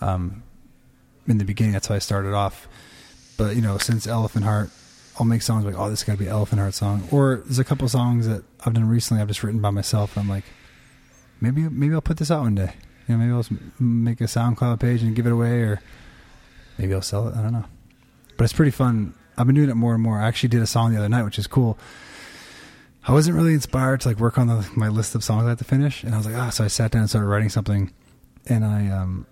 Um, 0.01 0.43
in 1.27 1.37
the 1.39 1.45
beginning, 1.45 1.73
that's 1.73 1.87
how 1.87 1.95
I 1.95 1.99
started 1.99 2.33
off. 2.33 2.67
But 3.37 3.55
you 3.55 3.61
know, 3.61 3.77
since 3.79 4.05
Elephant 4.07 4.45
Heart, 4.45 4.69
I'll 5.17 5.25
make 5.25 5.41
songs 5.41 5.65
like, 5.65 5.75
"Oh, 5.77 5.89
this 5.89 6.03
got 6.03 6.13
to 6.13 6.19
be 6.19 6.25
an 6.25 6.31
Elephant 6.31 6.59
Heart 6.59 6.73
song." 6.73 7.07
Or 7.11 7.41
there's 7.45 7.59
a 7.59 7.63
couple 7.63 7.87
songs 7.87 8.27
that 8.27 8.43
I've 8.65 8.73
done 8.73 8.87
recently. 8.87 9.21
I've 9.21 9.27
just 9.27 9.43
written 9.43 9.61
by 9.61 9.69
myself. 9.69 10.17
I'm 10.17 10.29
like, 10.29 10.43
maybe 11.41 11.61
maybe 11.69 11.93
I'll 11.93 12.01
put 12.01 12.17
this 12.17 12.31
out 12.31 12.41
one 12.41 12.55
day. 12.55 12.73
You 13.07 13.15
know, 13.15 13.23
maybe 13.23 13.31
I'll 13.31 13.59
make 13.79 14.19
a 14.21 14.25
SoundCloud 14.25 14.79
page 14.79 15.03
and 15.03 15.15
give 15.15 15.25
it 15.27 15.31
away, 15.31 15.61
or 15.61 15.81
maybe 16.77 16.93
I'll 16.93 17.01
sell 17.01 17.27
it. 17.27 17.35
I 17.35 17.41
don't 17.41 17.53
know. 17.53 17.65
But 18.37 18.45
it's 18.45 18.53
pretty 18.53 18.71
fun. 18.71 19.13
I've 19.37 19.45
been 19.45 19.55
doing 19.55 19.69
it 19.69 19.75
more 19.75 19.93
and 19.93 20.01
more. 20.01 20.19
I 20.19 20.27
actually 20.27 20.49
did 20.49 20.61
a 20.61 20.67
song 20.67 20.91
the 20.91 20.97
other 20.97 21.09
night, 21.09 21.23
which 21.23 21.37
is 21.37 21.47
cool. 21.47 21.77
I 23.07 23.11
wasn't 23.11 23.35
really 23.35 23.53
inspired 23.53 24.01
to 24.01 24.07
like 24.09 24.19
work 24.19 24.37
on 24.39 24.47
the, 24.47 24.67
my 24.75 24.87
list 24.87 25.13
of 25.13 25.23
songs 25.23 25.45
I 25.45 25.49
had 25.49 25.57
to 25.59 25.63
finish, 25.63 26.03
and 26.03 26.15
I 26.15 26.17
was 26.17 26.25
like, 26.25 26.35
ah. 26.35 26.49
So 26.49 26.63
I 26.63 26.67
sat 26.67 26.91
down 26.91 27.01
and 27.01 27.09
started 27.09 27.27
writing 27.27 27.49
something, 27.49 27.93
and 28.47 28.65
I 28.65 28.87
um, 28.89 29.27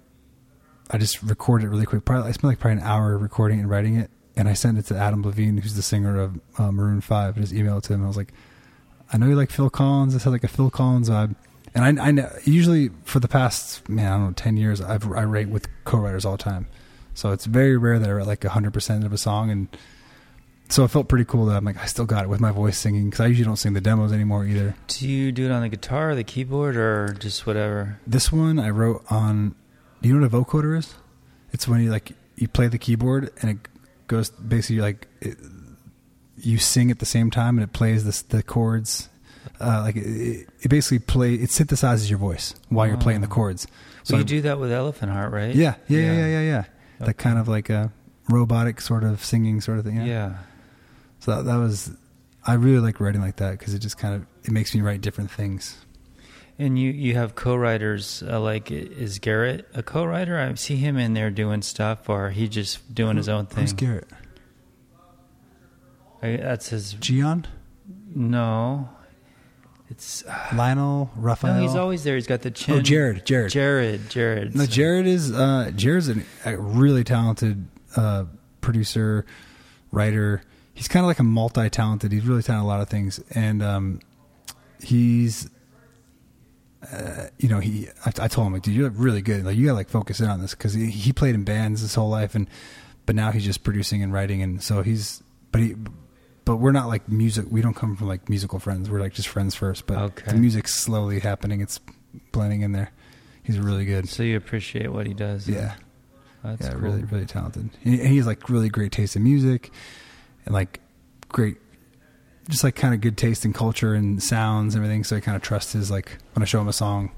I 0.92 0.98
just 0.98 1.24
recorded 1.24 1.66
it 1.66 1.70
really 1.70 1.86
quick. 1.86 2.06
Probably 2.06 2.30
I 2.30 2.32
spent 2.34 2.52
like 2.52 2.60
probably 2.60 2.82
an 2.82 2.88
hour 2.88 3.18
recording 3.18 3.60
and 3.60 3.70
writing 3.70 3.96
it, 3.96 4.12
and 4.36 4.48
I 4.48 4.54
sent 4.54 4.78
it 4.78 4.86
to 4.86 4.98
Adam 4.98 5.24
Levine, 5.24 5.58
who's 5.58 5.76
the 5.76 5.82
singer 5.82 6.20
of 6.20 6.40
uh, 6.58 6.72
Maroon 6.72 7.02
Five. 7.02 7.38
I 7.38 7.42
just 7.42 7.54
emailed 7.54 7.80
it 7.80 7.84
to 7.86 7.94
him. 7.94 8.04
I 8.04 8.08
was 8.08 8.18
like, 8.18 8.34
I 9.12 9.18
know 9.18 9.28
you 9.28 9.36
like 9.36 9.52
Phil 9.52 9.70
Collins. 9.70 10.14
This 10.14 10.24
has 10.24 10.34
like 10.34 10.44
a 10.44 10.48
Phil 10.48 10.70
Collins 10.70 11.10
vibe. 11.10 11.36
And 11.76 12.00
I, 12.00 12.08
I 12.08 12.12
know, 12.12 12.32
usually 12.44 12.90
for 13.04 13.20
the 13.20 13.28
past 13.28 13.88
man, 13.90 14.12
I 14.12 14.18
don't 14.18 14.26
know, 14.28 14.34
ten 14.34 14.58
years, 14.58 14.82
I've 14.82 15.06
I 15.12 15.24
write 15.24 15.50
with 15.50 15.68
co-writers 15.86 16.26
all 16.26 16.38
the 16.38 16.44
time. 16.44 16.68
So 17.16 17.32
it's 17.32 17.46
very 17.46 17.78
rare 17.78 18.00
that 18.00 18.10
I 18.10 18.12
write 18.12 18.28
like 18.28 18.44
hundred 18.44 18.74
percent 18.74 19.04
of 19.04 19.14
a 19.14 19.18
song, 19.18 19.50
and 19.50 19.68
so 20.70 20.84
it 20.84 20.90
felt 20.90 21.08
pretty 21.08 21.26
cool 21.26 21.46
that 21.46 21.58
I'm 21.58 21.66
like 21.66 21.78
I 21.78 21.86
still 21.86 22.06
got 22.06 22.24
it 22.24 22.30
with 22.30 22.40
my 22.40 22.52
voice 22.52 22.78
singing 22.78 23.10
because 23.10 23.22
I 23.22 23.28
usually 23.28 23.46
don't 23.46 23.56
sing 23.58 23.74
the 23.74 23.82
demos 23.82 24.12
anymore 24.12 24.46
either. 24.46 24.76
Do 24.88 25.08
you 25.08 25.32
do 25.32 25.46
it 25.46 25.52
on 25.52 25.62
the 25.62 25.70
guitar, 25.70 26.12
or 26.12 26.16
the 26.16 26.24
keyboard, 26.24 26.76
or 26.76 27.16
just 27.20 27.46
whatever? 27.46 28.00
This 28.08 28.32
one 28.32 28.60
I 28.60 28.70
wrote 28.70 29.04
on. 29.10 29.56
Do 30.02 30.10
you 30.10 30.16
know 30.16 30.28
what 30.28 30.34
a 30.34 30.44
vocoder 30.44 30.78
is? 30.78 30.96
It's 31.52 31.68
when 31.68 31.82
you 31.82 31.92
like 31.92 32.14
you 32.36 32.48
play 32.48 32.68
the 32.68 32.80
keyboard 32.80 33.32
and 33.42 33.52
it 33.52 33.58
goes 34.08 34.30
basically 34.30 34.82
like 34.82 35.08
it, 35.22 35.38
you 36.38 36.58
sing 36.58 36.92
at 36.92 37.00
the 37.00 37.06
same 37.06 37.32
time 37.32 37.58
and 37.58 37.64
it 37.64 37.74
plays 37.74 38.04
this, 38.06 38.22
the 38.22 38.44
chords. 38.44 39.10
Uh, 39.60 39.82
like 39.82 39.96
it, 39.96 40.48
it 40.62 40.70
basically 40.70 41.00
play 41.00 41.36
it 41.36 41.50
synthesizes 41.50 42.10
your 42.10 42.20
voice 42.20 42.56
while 42.70 42.88
you're 42.88 42.98
playing 42.98 43.22
the 43.22 43.28
Oh. 43.28 43.32
chords. 43.32 43.68
So 44.04 44.16
you 44.16 44.22
I- 44.22 44.26
do 44.26 44.42
that 44.42 44.60
with 44.60 44.72
Elephant 44.72 45.12
Heart, 45.12 45.32
right? 45.32 45.54
Yeah, 45.56 45.76
yeah, 45.88 46.00
yeah, 46.00 46.14
yeah, 46.14 46.28
yeah, 46.28 46.42
yeah. 46.42 46.60
Okay. 46.98 47.06
That 47.08 47.14
kind 47.18 47.38
of 47.38 47.48
like 47.48 47.70
a 47.70 47.92
robotic 48.30 48.80
sort 48.82 49.04
of 49.04 49.24
singing 49.24 49.62
sort 49.62 49.80
of 49.80 49.86
thing. 49.86 49.98
Yeah. 49.98 50.06
Yeah. 50.06 50.34
So 51.20 51.36
that, 51.38 51.44
that 51.46 51.56
was, 51.58 51.92
I 52.46 52.54
really 52.56 52.80
like 52.80 53.00
writing 53.00 53.22
like 53.22 53.38
that 53.38 53.58
because 53.60 53.74
it 53.74 53.80
just 53.80 53.98
kind 53.98 54.16
of 54.16 54.26
it 54.44 54.52
makes 54.52 54.74
me 54.76 54.82
write 54.82 55.02
different 55.02 55.32
things. 55.32 55.78
And 56.60 56.78
you 56.78 56.92
you 56.92 57.16
have 57.16 57.34
co-writers 57.36 58.24
uh, 58.28 58.40
like 58.40 58.70
is 58.72 59.18
Garrett 59.20 59.68
a 59.74 59.82
co-writer? 59.82 60.38
I 60.40 60.54
see 60.54 60.76
him 60.76 60.98
in 60.98 61.14
there 61.14 61.32
doing 61.32 61.62
stuff, 61.64 62.08
or 62.10 62.30
he 62.30 62.48
just 62.48 62.94
doing 62.94 63.18
his 63.18 63.28
own 63.28 63.48
thing. 63.48 63.62
Who's 63.64 63.74
Garrett? 63.74 64.08
I, 66.22 66.38
that's 66.38 66.70
his. 66.70 66.94
Gian, 66.94 67.48
No, 68.16 68.88
it's 69.90 70.24
Lionel, 70.54 71.12
Raphael. 71.16 71.56
no. 71.56 71.62
He's 71.62 71.76
always 71.76 72.04
there. 72.04 72.16
He's 72.16 72.28
got 72.28 72.42
the 72.42 72.52
chin. 72.52 72.76
Oh, 72.76 72.82
Jared, 72.82 73.26
Jared. 73.26 73.52
Jared. 73.52 74.10
Jared. 74.10 74.56
No, 74.56 74.66
So- 74.66 74.72
Jared 74.72 75.08
is 75.08 75.32
uh, 75.32 75.72
Jared's 75.76 76.08
an, 76.08 76.26
a 76.46 76.58
really 76.58 77.04
talented 77.04 77.68
uh, 77.96 78.26
producer, 78.62 79.26
writer. 79.92 80.44
He's 80.74 80.88
kind 80.88 81.04
of 81.04 81.08
like 81.08 81.20
a 81.20 81.24
multi-talented. 81.24 82.12
He's 82.12 82.26
really 82.26 82.42
talented 82.42 82.66
a 82.66 82.68
lot 82.68 82.82
of 82.82 82.90
things, 82.90 83.20
and 83.32 83.62
um, 83.62 84.00
he's, 84.82 85.50
uh, 86.92 87.28
you 87.38 87.48
know, 87.50 87.60
he. 87.60 87.88
I, 88.06 88.10
I 88.20 88.28
told 88.28 88.48
him 88.48 88.54
like, 88.54 88.64
dude, 88.64 88.76
you're 88.76 88.90
really 88.90 89.22
good. 89.22 89.46
Like, 89.46 89.56
you 89.56 89.66
gotta 89.66 89.76
like 89.76 89.90
focus 89.90 90.20
in 90.20 90.28
on 90.28 90.42
this 90.42 90.52
because 90.52 90.74
he, 90.74 90.88
he 90.88 91.14
played 91.14 91.36
in 91.36 91.44
bands 91.44 91.82
his 91.82 91.96
whole 91.96 92.10
life, 92.10 92.36
and 92.36 92.48
but 93.06 93.16
now 93.16 93.32
he's 93.32 93.46
just 93.46 93.64
producing 93.64 94.02
and 94.04 94.12
writing, 94.14 94.42
and 94.42 94.62
so 94.62 94.82
he's, 94.82 95.24
but 95.52 95.62
he. 95.62 95.76
But 96.46 96.58
we're 96.58 96.74
not 96.74 96.88
like 96.90 97.08
music. 97.08 97.46
We 97.50 97.62
don't 97.62 97.74
come 97.74 97.96
from 97.96 98.08
like 98.10 98.28
musical 98.28 98.60
friends. 98.60 98.90
We're 98.90 99.00
like 99.00 99.14
just 99.14 99.30
friends 99.30 99.56
first. 99.56 99.88
But 99.88 99.98
Okay. 99.98 100.32
the 100.32 100.38
music's 100.38 100.76
slowly 100.76 101.22
happening. 101.22 101.62
It's 101.62 101.80
blending 102.34 102.64
in 102.64 102.74
there. 102.74 102.92
He's 103.44 103.58
really 103.60 103.86
good. 103.86 104.10
So 104.10 104.24
you 104.24 104.36
appreciate 104.36 104.92
what 104.92 105.08
he 105.08 105.14
does. 105.14 105.48
Yeah, 105.48 105.76
That's 106.44 106.62
yeah, 106.66 106.72
cool. 106.74 106.82
really, 106.82 107.04
really 107.04 107.26
talented. 107.26 107.70
And 107.86 107.98
and 107.98 108.08
he's 108.10 108.28
like 108.28 108.50
really 108.50 108.68
great 108.68 108.92
taste 108.92 109.16
in 109.16 109.24
music, 109.24 109.72
and 110.46 110.54
like 110.54 110.82
great, 111.30 111.56
just 112.50 112.64
like 112.64 112.76
kind 112.76 112.94
of 112.94 113.02
good 113.02 113.18
taste 113.18 113.46
in 113.46 113.54
culture 113.54 113.94
and 113.94 114.22
sounds 114.22 114.76
and 114.76 114.84
everything. 114.84 115.04
So 115.04 115.16
I 115.16 115.20
kind 115.20 115.36
of 115.36 115.42
trust 115.42 115.74
his 115.74 115.90
like 115.92 116.18
when 116.34 116.44
I 116.44 116.46
show 116.46 116.60
him 116.62 116.68
a 116.68 116.74
song, 116.74 117.12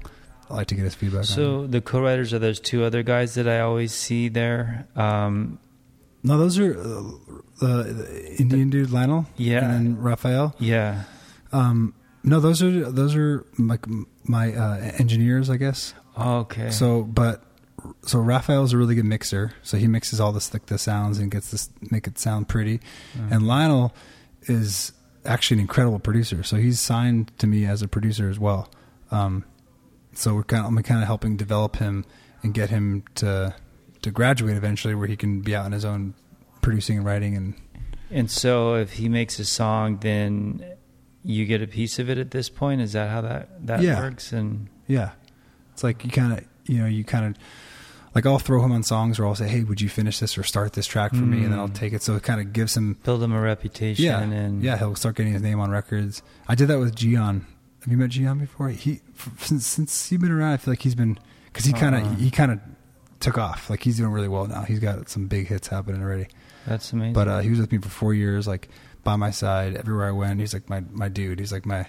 I 0.50 0.54
like 0.54 0.66
to 0.68 0.74
get 0.74 0.84
his 0.84 0.94
feedback. 0.94 1.20
on. 1.20 1.24
So 1.24 1.66
the 1.66 1.80
co-writers 1.80 2.32
are 2.32 2.38
those 2.38 2.60
two 2.60 2.84
other 2.84 3.02
guys 3.02 3.34
that 3.34 3.48
I 3.48 3.60
always 3.60 3.92
see 3.92 4.28
there. 4.28 4.86
Um, 4.94 5.58
no, 6.22 6.38
those 6.38 6.58
are 6.58 6.72
uh, 6.78 7.02
the 7.60 8.34
Indian 8.38 8.70
dude 8.70 8.90
Lionel, 8.90 9.26
Yeah. 9.36 9.70
and 9.70 10.02
Raphael. 10.02 10.54
yeah. 10.58 11.04
Um, 11.52 11.94
no, 12.24 12.40
those 12.40 12.60
are 12.62 12.90
those 12.90 13.14
are 13.14 13.46
like 13.56 13.86
my 14.24 14.52
uh, 14.52 14.78
engineers, 14.98 15.48
I 15.48 15.56
guess. 15.58 15.94
Okay. 16.18 16.70
So, 16.72 17.04
but 17.04 17.42
so 18.04 18.18
Raphael's 18.18 18.72
a 18.72 18.76
really 18.76 18.96
good 18.96 19.04
mixer. 19.04 19.52
So 19.62 19.76
he 19.76 19.86
mixes 19.86 20.18
all 20.20 20.32
this 20.32 20.52
like 20.52 20.66
the 20.66 20.76
sounds 20.78 21.18
and 21.20 21.30
gets 21.30 21.52
this 21.52 21.70
make 21.92 22.08
it 22.08 22.18
sound 22.18 22.48
pretty. 22.48 22.80
Mm. 23.16 23.30
And 23.30 23.46
Lionel 23.46 23.94
is 24.48 24.90
actually 25.26 25.56
an 25.56 25.60
incredible 25.60 25.98
producer. 25.98 26.42
So 26.42 26.56
he's 26.56 26.80
signed 26.80 27.36
to 27.38 27.46
me 27.46 27.66
as 27.66 27.82
a 27.82 27.88
producer 27.88 28.28
as 28.30 28.38
well. 28.38 28.70
Um, 29.10 29.44
so 30.12 30.34
we're 30.34 30.44
kind 30.44 30.64
of 30.64 30.68
I'm 30.72 30.82
kind 30.82 31.00
of 31.02 31.06
helping 31.06 31.36
develop 31.36 31.76
him 31.76 32.04
and 32.42 32.54
get 32.54 32.70
him 32.70 33.04
to 33.16 33.54
to 34.02 34.10
graduate 34.10 34.56
eventually, 34.56 34.94
where 34.94 35.08
he 35.08 35.16
can 35.16 35.40
be 35.40 35.54
out 35.54 35.64
on 35.66 35.72
his 35.72 35.84
own 35.84 36.14
producing 36.62 36.98
and 36.98 37.06
writing 37.06 37.36
and 37.36 37.54
And 38.10 38.30
so 38.30 38.74
if 38.76 38.92
he 38.94 39.08
makes 39.08 39.38
a 39.38 39.44
song, 39.44 39.98
then 40.00 40.64
you 41.24 41.44
get 41.44 41.60
a 41.60 41.66
piece 41.66 41.98
of 41.98 42.08
it 42.08 42.18
at 42.18 42.30
this 42.30 42.48
point. 42.48 42.80
Is 42.80 42.92
that 42.92 43.10
how 43.10 43.20
that 43.22 43.66
that 43.66 43.82
Yeah. 43.82 44.00
works? 44.00 44.32
And 44.32 44.68
Yeah. 44.86 45.10
It's 45.72 45.82
like 45.84 46.04
you 46.04 46.10
kind 46.10 46.32
of, 46.32 46.44
you 46.66 46.78
know, 46.78 46.86
you 46.86 47.04
kind 47.04 47.26
of, 47.26 47.34
like 48.16 48.24
I'll 48.24 48.38
throw 48.38 48.62
him 48.64 48.72
on 48.72 48.82
songs 48.82 49.18
or 49.20 49.26
I'll 49.26 49.34
say, 49.34 49.46
hey, 49.46 49.62
would 49.62 49.80
you 49.80 49.90
finish 49.90 50.18
this 50.20 50.38
or 50.38 50.42
start 50.42 50.72
this 50.72 50.86
track 50.86 51.10
for 51.12 51.18
me? 51.22 51.44
And 51.44 51.52
then 51.52 51.58
I'll 51.58 51.68
Mm. 51.68 51.74
take 51.74 51.92
it. 51.92 52.02
So 52.02 52.16
it 52.16 52.22
kind 52.22 52.40
of 52.40 52.52
gives 52.54 52.74
him, 52.74 52.96
build 53.04 53.22
him 53.22 53.30
a 53.32 53.40
reputation. 53.40 54.04
yeah, 54.06 54.20
And 54.22 54.62
yeah, 54.62 54.78
he'll 54.78 54.94
start 54.96 55.16
getting 55.16 55.34
his 55.34 55.42
name 55.42 55.60
on 55.60 55.70
records. 55.70 56.22
I 56.48 56.54
did 56.54 56.68
that 56.68 56.78
with 56.78 56.96
Gian. 56.96 57.44
Have 57.82 57.92
you 57.92 57.98
met 57.98 58.08
Gian 58.10 58.38
before? 58.38 58.70
He, 58.70 59.02
since, 59.38 59.66
since 59.66 60.08
he's 60.08 60.18
been 60.18 60.32
around, 60.32 60.54
I 60.54 60.56
feel 60.56 60.72
like 60.72 60.80
he's 60.82 60.94
been, 60.94 61.18
cause 61.52 61.64
he 61.66 61.74
kind 61.74 61.94
of, 61.94 62.02
Uh-uh. 62.04 62.14
he 62.14 62.30
kind 62.30 62.52
of 62.52 62.60
took 63.20 63.36
off. 63.38 63.68
Like 63.70 63.82
he's 63.82 63.98
doing 63.98 64.10
really 64.12 64.28
well 64.28 64.46
now. 64.46 64.62
He's 64.62 64.80
got 64.80 65.08
some 65.10 65.26
big 65.26 65.46
hits 65.48 65.68
happening 65.68 66.02
already. 66.02 66.26
That's 66.66 66.92
amazing. 66.94 67.12
But 67.12 67.28
uh, 67.28 67.38
he 67.40 67.50
was 67.50 67.60
with 67.60 67.70
me 67.70 67.78
for 67.78 67.90
four 67.90 68.14
years, 68.14 68.46
like 68.48 68.68
by 69.04 69.16
my 69.16 69.30
side 69.30 69.76
everywhere 69.76 70.08
I 70.08 70.12
went. 70.12 70.40
He's 70.40 70.54
like 70.54 70.68
my, 70.70 70.82
my 70.90 71.08
dude. 71.08 71.38
He's 71.38 71.52
like 71.52 71.66
my, 71.66 71.86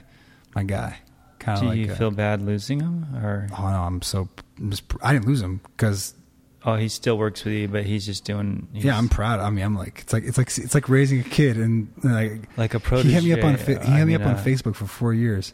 my 0.54 0.64
guy. 0.64 0.98
Kind 1.40 1.58
of 1.58 1.64
do 1.64 1.70
like, 1.70 1.78
you 1.78 1.92
uh, 1.92 1.96
feel 1.96 2.12
bad 2.12 2.42
losing 2.42 2.80
him, 2.80 3.06
or 3.24 3.48
Oh 3.58 3.70
no, 3.70 3.82
I'm 3.84 4.02
so. 4.02 4.28
I'm 4.60 4.72
just, 4.72 4.84
I 5.04 5.14
didn't 5.14 5.28
lose 5.28 5.42
him 5.42 5.62
because 5.76 6.14
oh, 6.66 6.76
he 6.76 6.90
still 6.90 7.18
works 7.18 7.46
with 7.46 7.54
you, 7.54 7.68
but 7.68 7.84
he's 7.86 8.06
just 8.06 8.26
doing. 8.26 8.68
He's 8.74 8.86
yeah, 8.86 8.98
I'm 8.98 9.08
proud. 9.08 9.40
I 9.40 9.50
mean, 9.52 9.64
I'm 9.64 9.76
like 9.76 10.00
it's 10.02 10.14
like 10.14 10.24
it's 10.24 10.38
like 10.38 10.48
it's 10.58 10.74
like 10.74 10.90
raising 10.90 11.20
a 11.20 11.24
kid, 11.24 11.58
and 11.58 11.90
like 12.04 12.42
like 12.58 12.74
a 12.74 12.80
he 13.02 13.12
hit 13.14 13.24
me 13.24 13.34
up 13.34 13.44
on 13.44 13.56
he 13.58 13.76
I 13.76 13.98
hit 13.98 14.06
me 14.08 14.18
mean, 14.18 14.22
up 14.22 14.28
on 14.28 14.36
uh, 14.36 14.44
Facebook 14.44 14.76
for 14.76 14.88
four 14.88 15.14
years, 15.14 15.54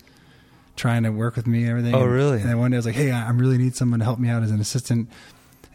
trying 0.76 1.04
to 1.04 1.10
work 1.12 1.36
with 1.36 1.48
me 1.48 1.62
and 1.64 1.70
everything. 1.72 1.94
Oh, 1.96 2.04
And- 2.04 2.12
really? 2.12 2.40
And 2.42 2.50
then 2.50 2.58
one 2.58 2.72
day 2.72 2.78
I 2.78 2.80
was 2.80 2.86
like, 2.86 2.96
hey, 2.96 3.12
I 3.12 3.28
I 3.28 3.32
really 3.32 3.58
need 3.58 3.76
someone 3.76 4.00
to 4.00 4.06
help 4.06 4.20
me 4.20 4.30
out 4.30 4.42
as 4.44 4.52
an 4.52 4.62
assistant, 4.62 5.10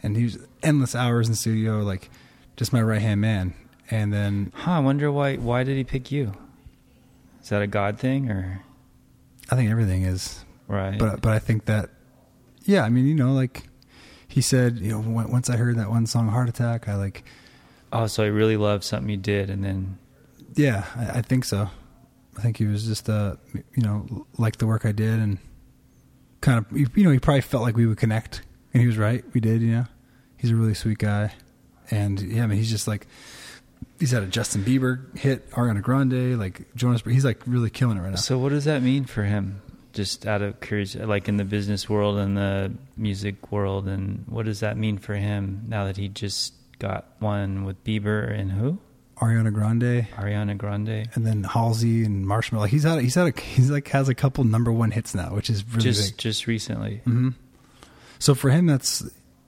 and 0.01 0.17
he 0.17 0.23
was 0.23 0.37
endless 0.63 0.95
hours 0.95 1.27
in 1.29 1.35
studio, 1.35 1.79
like 1.81 2.09
just 2.57 2.73
my 2.73 2.81
right 2.81 3.01
hand 3.01 3.21
man. 3.21 3.53
And 3.91 4.11
then 4.13 4.51
Huh? 4.55 4.71
I 4.71 4.79
wonder 4.79 5.11
why. 5.11 5.35
Why 5.37 5.63
did 5.63 5.77
he 5.77 5.83
pick 5.83 6.11
you? 6.11 6.33
Is 7.41 7.49
that 7.49 7.61
a 7.61 7.67
God 7.67 7.97
thing, 7.99 8.29
or 8.29 8.61
I 9.51 9.55
think 9.55 9.69
everything 9.71 10.03
is 10.03 10.43
right? 10.67 10.97
but 10.97 11.21
but 11.21 11.31
I 11.33 11.39
think 11.39 11.65
that 11.65 11.89
yeah, 12.63 12.83
I 12.83 12.89
mean, 12.89 13.07
you 13.07 13.15
know, 13.15 13.33
like 13.33 13.63
he 14.27 14.41
said, 14.41 14.79
you 14.79 14.91
know, 14.91 14.99
once 14.99 15.49
I 15.49 15.57
heard 15.57 15.77
that 15.77 15.89
one 15.89 16.05
song, 16.05 16.27
Heart 16.29 16.49
Attack, 16.49 16.87
I 16.87 16.95
like 16.95 17.23
oh, 17.91 18.07
so 18.07 18.23
I 18.23 18.27
really 18.27 18.57
loved 18.57 18.83
something 18.83 19.09
you 19.09 19.17
did, 19.17 19.49
and 19.49 19.63
then 19.63 19.97
Yeah, 20.55 20.85
I, 20.95 21.19
I 21.19 21.21
think 21.21 21.45
so. 21.45 21.69
I 22.37 22.41
think 22.41 22.57
he 22.57 22.65
was 22.65 22.85
just, 22.85 23.09
uh, 23.09 23.35
you 23.53 23.83
know, 23.83 24.27
liked 24.37 24.59
the 24.59 24.67
work 24.67 24.85
I 24.85 24.93
did 24.93 25.19
and 25.19 25.39
kind 26.41 26.57
of, 26.59 26.71
you 26.97 27.03
know, 27.03 27.11
he 27.11 27.19
probably 27.19 27.41
felt 27.41 27.63
like 27.63 27.75
we 27.75 27.85
would 27.85 27.97
connect, 27.97 28.43
and 28.73 28.81
he 28.81 28.87
was 28.87 28.97
right. 28.97 29.25
We 29.33 29.41
did, 29.41 29.61
you 29.61 29.71
know. 29.71 29.85
He's 30.37 30.51
a 30.51 30.55
really 30.55 30.73
sweet 30.73 30.99
guy, 30.99 31.33
and 31.91 32.21
yeah, 32.21 32.43
I 32.43 32.47
mean, 32.47 32.57
he's 32.57 32.69
just 32.69 32.87
like, 32.87 33.07
he's 33.99 34.11
had 34.11 34.23
a 34.23 34.27
Justin 34.27 34.63
Bieber 34.63 35.15
hit, 35.17 35.49
Ariana 35.51 35.81
Grande, 35.81 36.37
like 36.39 36.73
Jonas. 36.75 37.01
He's 37.05 37.25
like 37.25 37.41
really 37.45 37.69
killing 37.69 37.97
it 37.97 38.01
right 38.01 38.09
now. 38.11 38.15
So 38.15 38.37
what 38.37 38.49
does 38.49 38.65
that 38.65 38.81
mean 38.81 39.05
for 39.05 39.23
him? 39.23 39.61
Just 39.93 40.25
out 40.27 40.41
of 40.41 40.59
curiosity, 40.61 41.03
like 41.05 41.27
in 41.27 41.37
the 41.37 41.43
business 41.43 41.89
world 41.89 42.17
and 42.17 42.37
the 42.37 42.71
music 42.95 43.51
world, 43.51 43.87
and 43.87 44.23
what 44.27 44.45
does 44.45 44.59
that 44.61 44.77
mean 44.77 44.97
for 44.99 45.15
him 45.15 45.63
now 45.67 45.85
that 45.85 45.97
he 45.97 46.07
just 46.09 46.53
got 46.77 47.07
one 47.19 47.65
with 47.65 47.83
Bieber 47.83 48.31
and 48.31 48.51
who? 48.51 48.77
Ariana 49.17 49.51
Grande, 49.53 50.07
Ariana 50.15 50.57
Grande. 50.57 51.09
and 51.13 51.27
then 51.27 51.43
Halsey 51.43 52.05
and 52.05 52.25
Marshmello. 52.25 52.67
He's 52.67 52.83
had, 52.83 53.01
he's 53.01 53.15
had, 53.15 53.35
a, 53.37 53.41
he's 53.41 53.69
like 53.69 53.89
has 53.89 54.07
a 54.07 54.15
couple 54.15 54.45
number 54.45 54.71
one 54.71 54.91
hits 54.91 55.13
now, 55.13 55.33
which 55.35 55.49
is 55.49 55.65
really 55.71 55.81
just 55.83 56.11
big. 56.11 56.17
just 56.19 56.47
recently. 56.47 57.01
hmm 57.03 57.29
So 58.19 58.33
for 58.33 58.49
him, 58.49 58.65
that's 58.67 59.03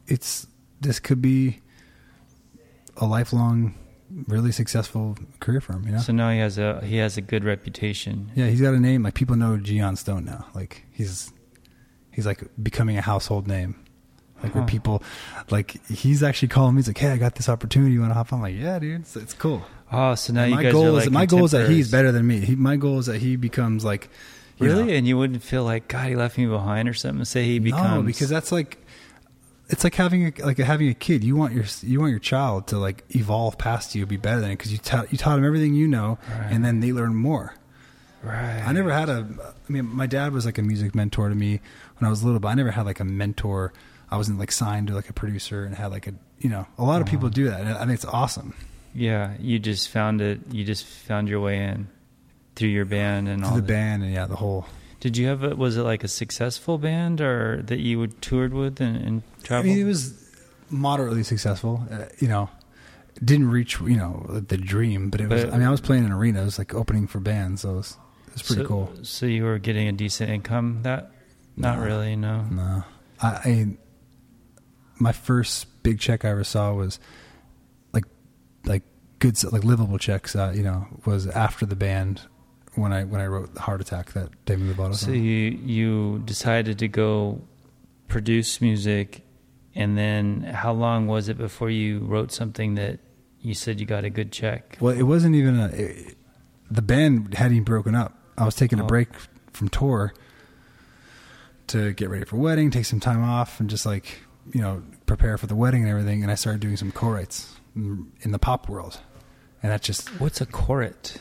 it's 0.08 0.46
this 0.82 1.00
could 1.00 1.22
be 1.22 1.62
a 2.98 3.06
lifelong, 3.06 3.76
really 4.28 4.52
successful 4.52 5.18
career 5.40 5.62
for 5.62 5.74
him. 5.74 5.86
You 5.86 5.94
know? 5.94 6.00
So 6.00 6.14
now 6.14 6.30
he 6.32 6.40
has 6.40 6.58
a 6.58 6.82
he 6.84 6.98
has 6.98 7.18
a 7.18 7.22
good 7.22 7.44
reputation. 7.44 8.32
yeah, 8.36 8.48
he's 8.48 8.62
got 8.62 8.74
a 8.74 8.80
name. 8.80 9.04
Like 9.04 9.14
people 9.14 9.36
know 9.36 9.58
Gian 9.58 9.96
Stone 9.96 10.26
now. 10.26 10.48
Like 10.54 10.86
he's 10.92 11.32
he's 12.12 12.26
like 12.26 12.44
becoming 12.62 12.98
a 12.98 13.02
household 13.02 13.48
name. 13.48 13.76
Like 14.44 14.56
where 14.56 14.66
people 14.66 15.04
like 15.52 15.86
he's 15.88 16.24
actually 16.24 16.48
calling 16.48 16.74
me. 16.74 16.80
He's 16.80 16.88
like, 16.88 16.98
"Hey, 16.98 17.12
I 17.12 17.18
got 17.18 17.36
this 17.36 17.48
opportunity. 17.48 17.94
You 17.94 18.00
want 18.02 18.10
to 18.10 18.16
hop?" 18.16 18.34
on? 18.34 18.40
I'm 18.40 18.44
like, 18.44 18.56
"Yeah, 18.56 18.80
dude, 18.80 19.02
it's, 19.02 19.16
it's 19.16 19.34
cool." 19.36 19.62
Oh, 19.92 20.16
so 20.16 20.34
now 20.34 20.42
And 20.44 20.50
you 20.52 20.56
my 20.56 20.64
guys 20.64 20.72
goal 20.74 20.86
are 20.96 21.00
is 21.00 21.06
like 21.06 21.12
my 21.12 21.26
goal 21.28 21.46
is 21.46 21.52
that 21.52 21.70
he's 21.70 21.92
better 21.92 22.12
than 22.12 22.26
me. 22.26 22.40
He, 22.40 22.56
my 22.56 22.76
goal 22.76 22.98
is 22.98 23.06
that 23.06 23.20
he 23.22 23.36
becomes 23.36 23.86
like 23.86 24.10
Really? 24.58 24.86
know- 24.86 24.94
And 24.94 25.08
you 25.08 25.16
wouldn't 25.18 25.44
feel 25.44 25.64
like 25.64 25.88
God, 25.90 26.08
he 26.10 26.16
left 26.16 26.38
me 26.40 26.46
behind 26.48 26.90
or 26.90 26.94
something. 26.94 27.24
Say 27.26 27.46
he 27.46 27.60
becomes 27.60 27.84
No, 27.92 28.02
because 28.02 28.30
that's 28.30 28.52
like 28.52 28.81
it's 29.72 29.84
like 29.84 29.96
having 29.96 30.28
a, 30.28 30.46
like 30.46 30.58
having 30.60 30.90
a 30.90 30.94
kid. 30.94 31.24
You 31.24 31.36
want 31.36 31.54
your 31.54 31.66
you 31.82 32.00
want 32.00 32.12
your 32.12 32.20
child 32.20 32.68
to 32.68 32.78
like 32.78 33.04
evolve 33.16 33.58
past 33.58 33.96
you, 33.96 34.06
be 34.06 34.18
better 34.18 34.40
than 34.40 34.52
it 34.52 34.58
because 34.58 34.72
you 34.72 34.78
taught 34.78 35.12
you 35.12 35.18
taught 35.18 35.36
them 35.38 35.46
everything 35.46 35.74
you 35.74 35.88
know, 35.88 36.20
Right. 36.30 36.52
and 36.52 36.64
then 36.64 36.80
they 36.82 36.92
learn 36.92 37.16
more. 37.16 37.56
Right. 38.24 38.62
I 38.64 38.72
never 38.72 38.92
had 38.92 39.10
a. 39.10 39.28
I 39.68 39.72
mean, 39.72 39.86
my 39.88 40.06
dad 40.06 40.32
was 40.34 40.46
like 40.46 40.58
a 40.60 40.62
music 40.62 40.94
mentor 40.94 41.30
to 41.30 41.34
me 41.36 41.60
when 41.98 42.08
I 42.08 42.10
was 42.12 42.24
little, 42.24 42.40
but 42.40 42.50
I 42.50 42.54
never 42.54 42.70
had 42.72 42.86
like 42.86 43.00
a 43.00 43.04
mentor. 43.06 43.74
I 44.12 44.18
wasn't 44.18 44.38
like 44.40 44.52
signed 44.52 44.88
to 44.90 44.94
like 44.94 45.10
a 45.10 45.14
producer 45.14 45.64
and 45.64 45.74
had 45.74 45.88
like 45.92 46.06
a 46.06 46.14
you 46.40 46.50
know 46.50 46.68
a 46.78 46.84
lot 46.84 47.02
of 47.02 47.08
people 47.08 47.28
Uh-huh. 47.28 47.34
do 47.34 47.50
that. 47.50 47.62
And 47.62 47.70
I 47.70 47.80
think 47.80 47.94
it's 47.94 48.06
awesome 48.06 48.54
Yeah, 48.94 49.34
you 49.40 49.58
just 49.58 49.90
found 49.90 50.22
it. 50.22 50.42
You 50.52 50.64
just 50.66 50.86
found 50.86 51.30
your 51.30 51.40
way 51.40 51.64
in 51.64 51.88
through 52.56 52.70
your 52.70 52.84
band 52.86 53.30
and 53.30 53.44
all 53.46 53.52
to 53.52 53.56
the 53.56 53.62
that. 53.62 53.68
band 53.68 54.04
and 54.04 54.12
yeah 54.14 54.26
the 54.28 54.36
whole. 54.36 54.66
Did 55.02 55.18
you 55.18 55.28
have 55.28 55.44
a, 55.44 55.56
was 55.56 55.78
it 55.78 55.82
like 55.82 56.04
a 56.04 56.08
successful 56.08 56.78
band 56.78 57.20
or 57.22 57.62
that 57.64 57.80
you 57.80 58.00
would 58.00 58.22
toured 58.22 58.54
with 58.54 58.80
and, 58.80 58.96
and 58.96 59.24
I 59.50 59.64
mean, 59.64 59.78
it 59.78 59.84
was 59.84 60.14
moderately 60.70 61.24
successful. 61.24 61.84
Uh, 61.92 62.06
you 62.20 62.28
know, 62.28 62.50
didn't 63.24 63.50
reach 63.50 63.80
you 63.82 63.98
know 63.98 64.26
the 64.30 64.58
dream, 64.58 65.10
but 65.10 65.20
it 65.20 65.28
was. 65.28 65.44
I 65.46 65.58
mean, 65.58 65.64
I 65.64 65.72
was 65.72 65.82
playing 65.82 66.06
in 66.06 66.12
arenas 66.12 66.58
like 66.58 66.74
opening 66.74 67.08
for 67.08 67.20
bands, 67.20 67.62
so 67.62 67.72
it 67.72 67.76
was, 67.76 67.98
it 68.28 68.34
was 68.34 68.44
pretty 68.44 68.62
so, 68.62 68.68
cool. 68.68 68.92
So 69.02 69.26
you 69.26 69.44
were 69.44 69.58
getting 69.60 69.88
a 69.88 69.92
decent 69.92 70.30
income 70.30 70.84
that? 70.84 71.12
Not 71.58 71.80
No. 71.80 71.86
really, 71.86 72.16
no. 72.16 72.44
No, 72.44 72.84
I, 73.22 73.28
I 73.28 73.68
my 75.00 75.12
first 75.12 75.84
big 75.84 76.00
check 76.00 76.24
I 76.24 76.30
ever 76.30 76.44
saw 76.44 76.74
was 76.74 77.00
like 77.92 78.06
like 78.66 78.84
good 79.20 79.44
like 79.52 79.64
livable 79.64 79.98
checks. 79.98 80.36
Uh, 80.36 80.54
you 80.56 80.64
know, 80.64 80.88
was 81.06 81.28
after 81.28 81.66
the 81.66 81.76
band 81.76 82.22
when 82.76 82.94
I 82.94 83.04
when 83.04 83.20
I 83.22 83.26
wrote 83.28 83.58
Heart 83.58 83.82
Attack 83.82 84.14
that 84.14 84.30
Demi 84.46 84.74
Lovato 84.74 84.96
So 84.96 85.08
song. 85.08 85.16
you 85.16 85.22
you 85.22 86.20
decided 86.26 86.80
to 86.80 86.88
go 86.88 87.42
produce 88.08 88.62
music, 88.62 89.24
and 89.76 89.98
then 89.98 90.42
how 90.44 90.72
long 90.74 91.08
was 91.08 91.30
it 91.30 91.38
before 91.38 91.70
you 91.70 92.00
wrote 92.00 92.32
something 92.32 92.76
that 92.76 93.00
you 93.42 93.54
said 93.54 93.80
you 93.80 93.86
got 93.86 94.04
a 94.06 94.10
good 94.10 94.32
check? 94.32 94.78
Well, 94.80 94.94
it 94.98 95.04
wasn't 95.04 95.36
even 95.36 95.60
a. 95.60 95.68
It, 95.68 96.18
the 96.70 96.82
band 96.82 97.34
hadn't 97.34 97.54
even 97.54 97.64
broken 97.66 97.96
up. 97.96 98.18
I 98.38 98.46
was 98.46 98.56
taking 98.56 98.80
a 98.80 98.84
Oh. 98.84 98.88
break 98.88 99.10
from 99.52 99.68
tour 99.68 100.14
to 101.68 101.94
get 101.94 102.10
ready 102.10 102.26
for 102.26 102.38
wedding, 102.38 102.72
take 102.72 102.86
some 102.86 103.00
time 103.00 103.24
off, 103.24 103.60
and 103.60 103.70
just 103.70 103.86
like 103.86 104.20
you 104.54 104.62
know 104.62 104.84
prepare 105.06 105.38
for 105.38 105.48
the 105.48 105.56
wedding 105.56 105.82
and 105.82 105.90
everything. 105.90 106.22
And 106.24 106.32
I 106.32 106.36
started 106.36 106.62
doing 106.62 106.78
some 106.78 106.92
co-writes 106.92 107.56
in 107.76 108.12
in 108.22 108.32
the 108.32 108.40
pop 108.40 108.70
world, 108.70 109.00
and 109.62 109.72
that 109.72 109.82
just 109.82 110.08
What's 110.22 110.40
a 110.42 110.46
chorit? 110.46 111.18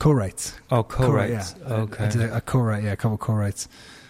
Co-writes. 0.00 0.54
Oh, 0.72 0.82
Co-write, 0.82 1.28
co-writes. 1.30 1.54
yeah. 1.60 1.74
Okay. 1.74 2.04
I 2.04 2.08
did 2.08 2.20
a, 2.22 2.36
a 2.38 2.40
co-write, 2.40 2.82
yeah, 2.84 2.92
a 2.92 2.96
couple 2.96 3.16
co-writes. 3.18 3.68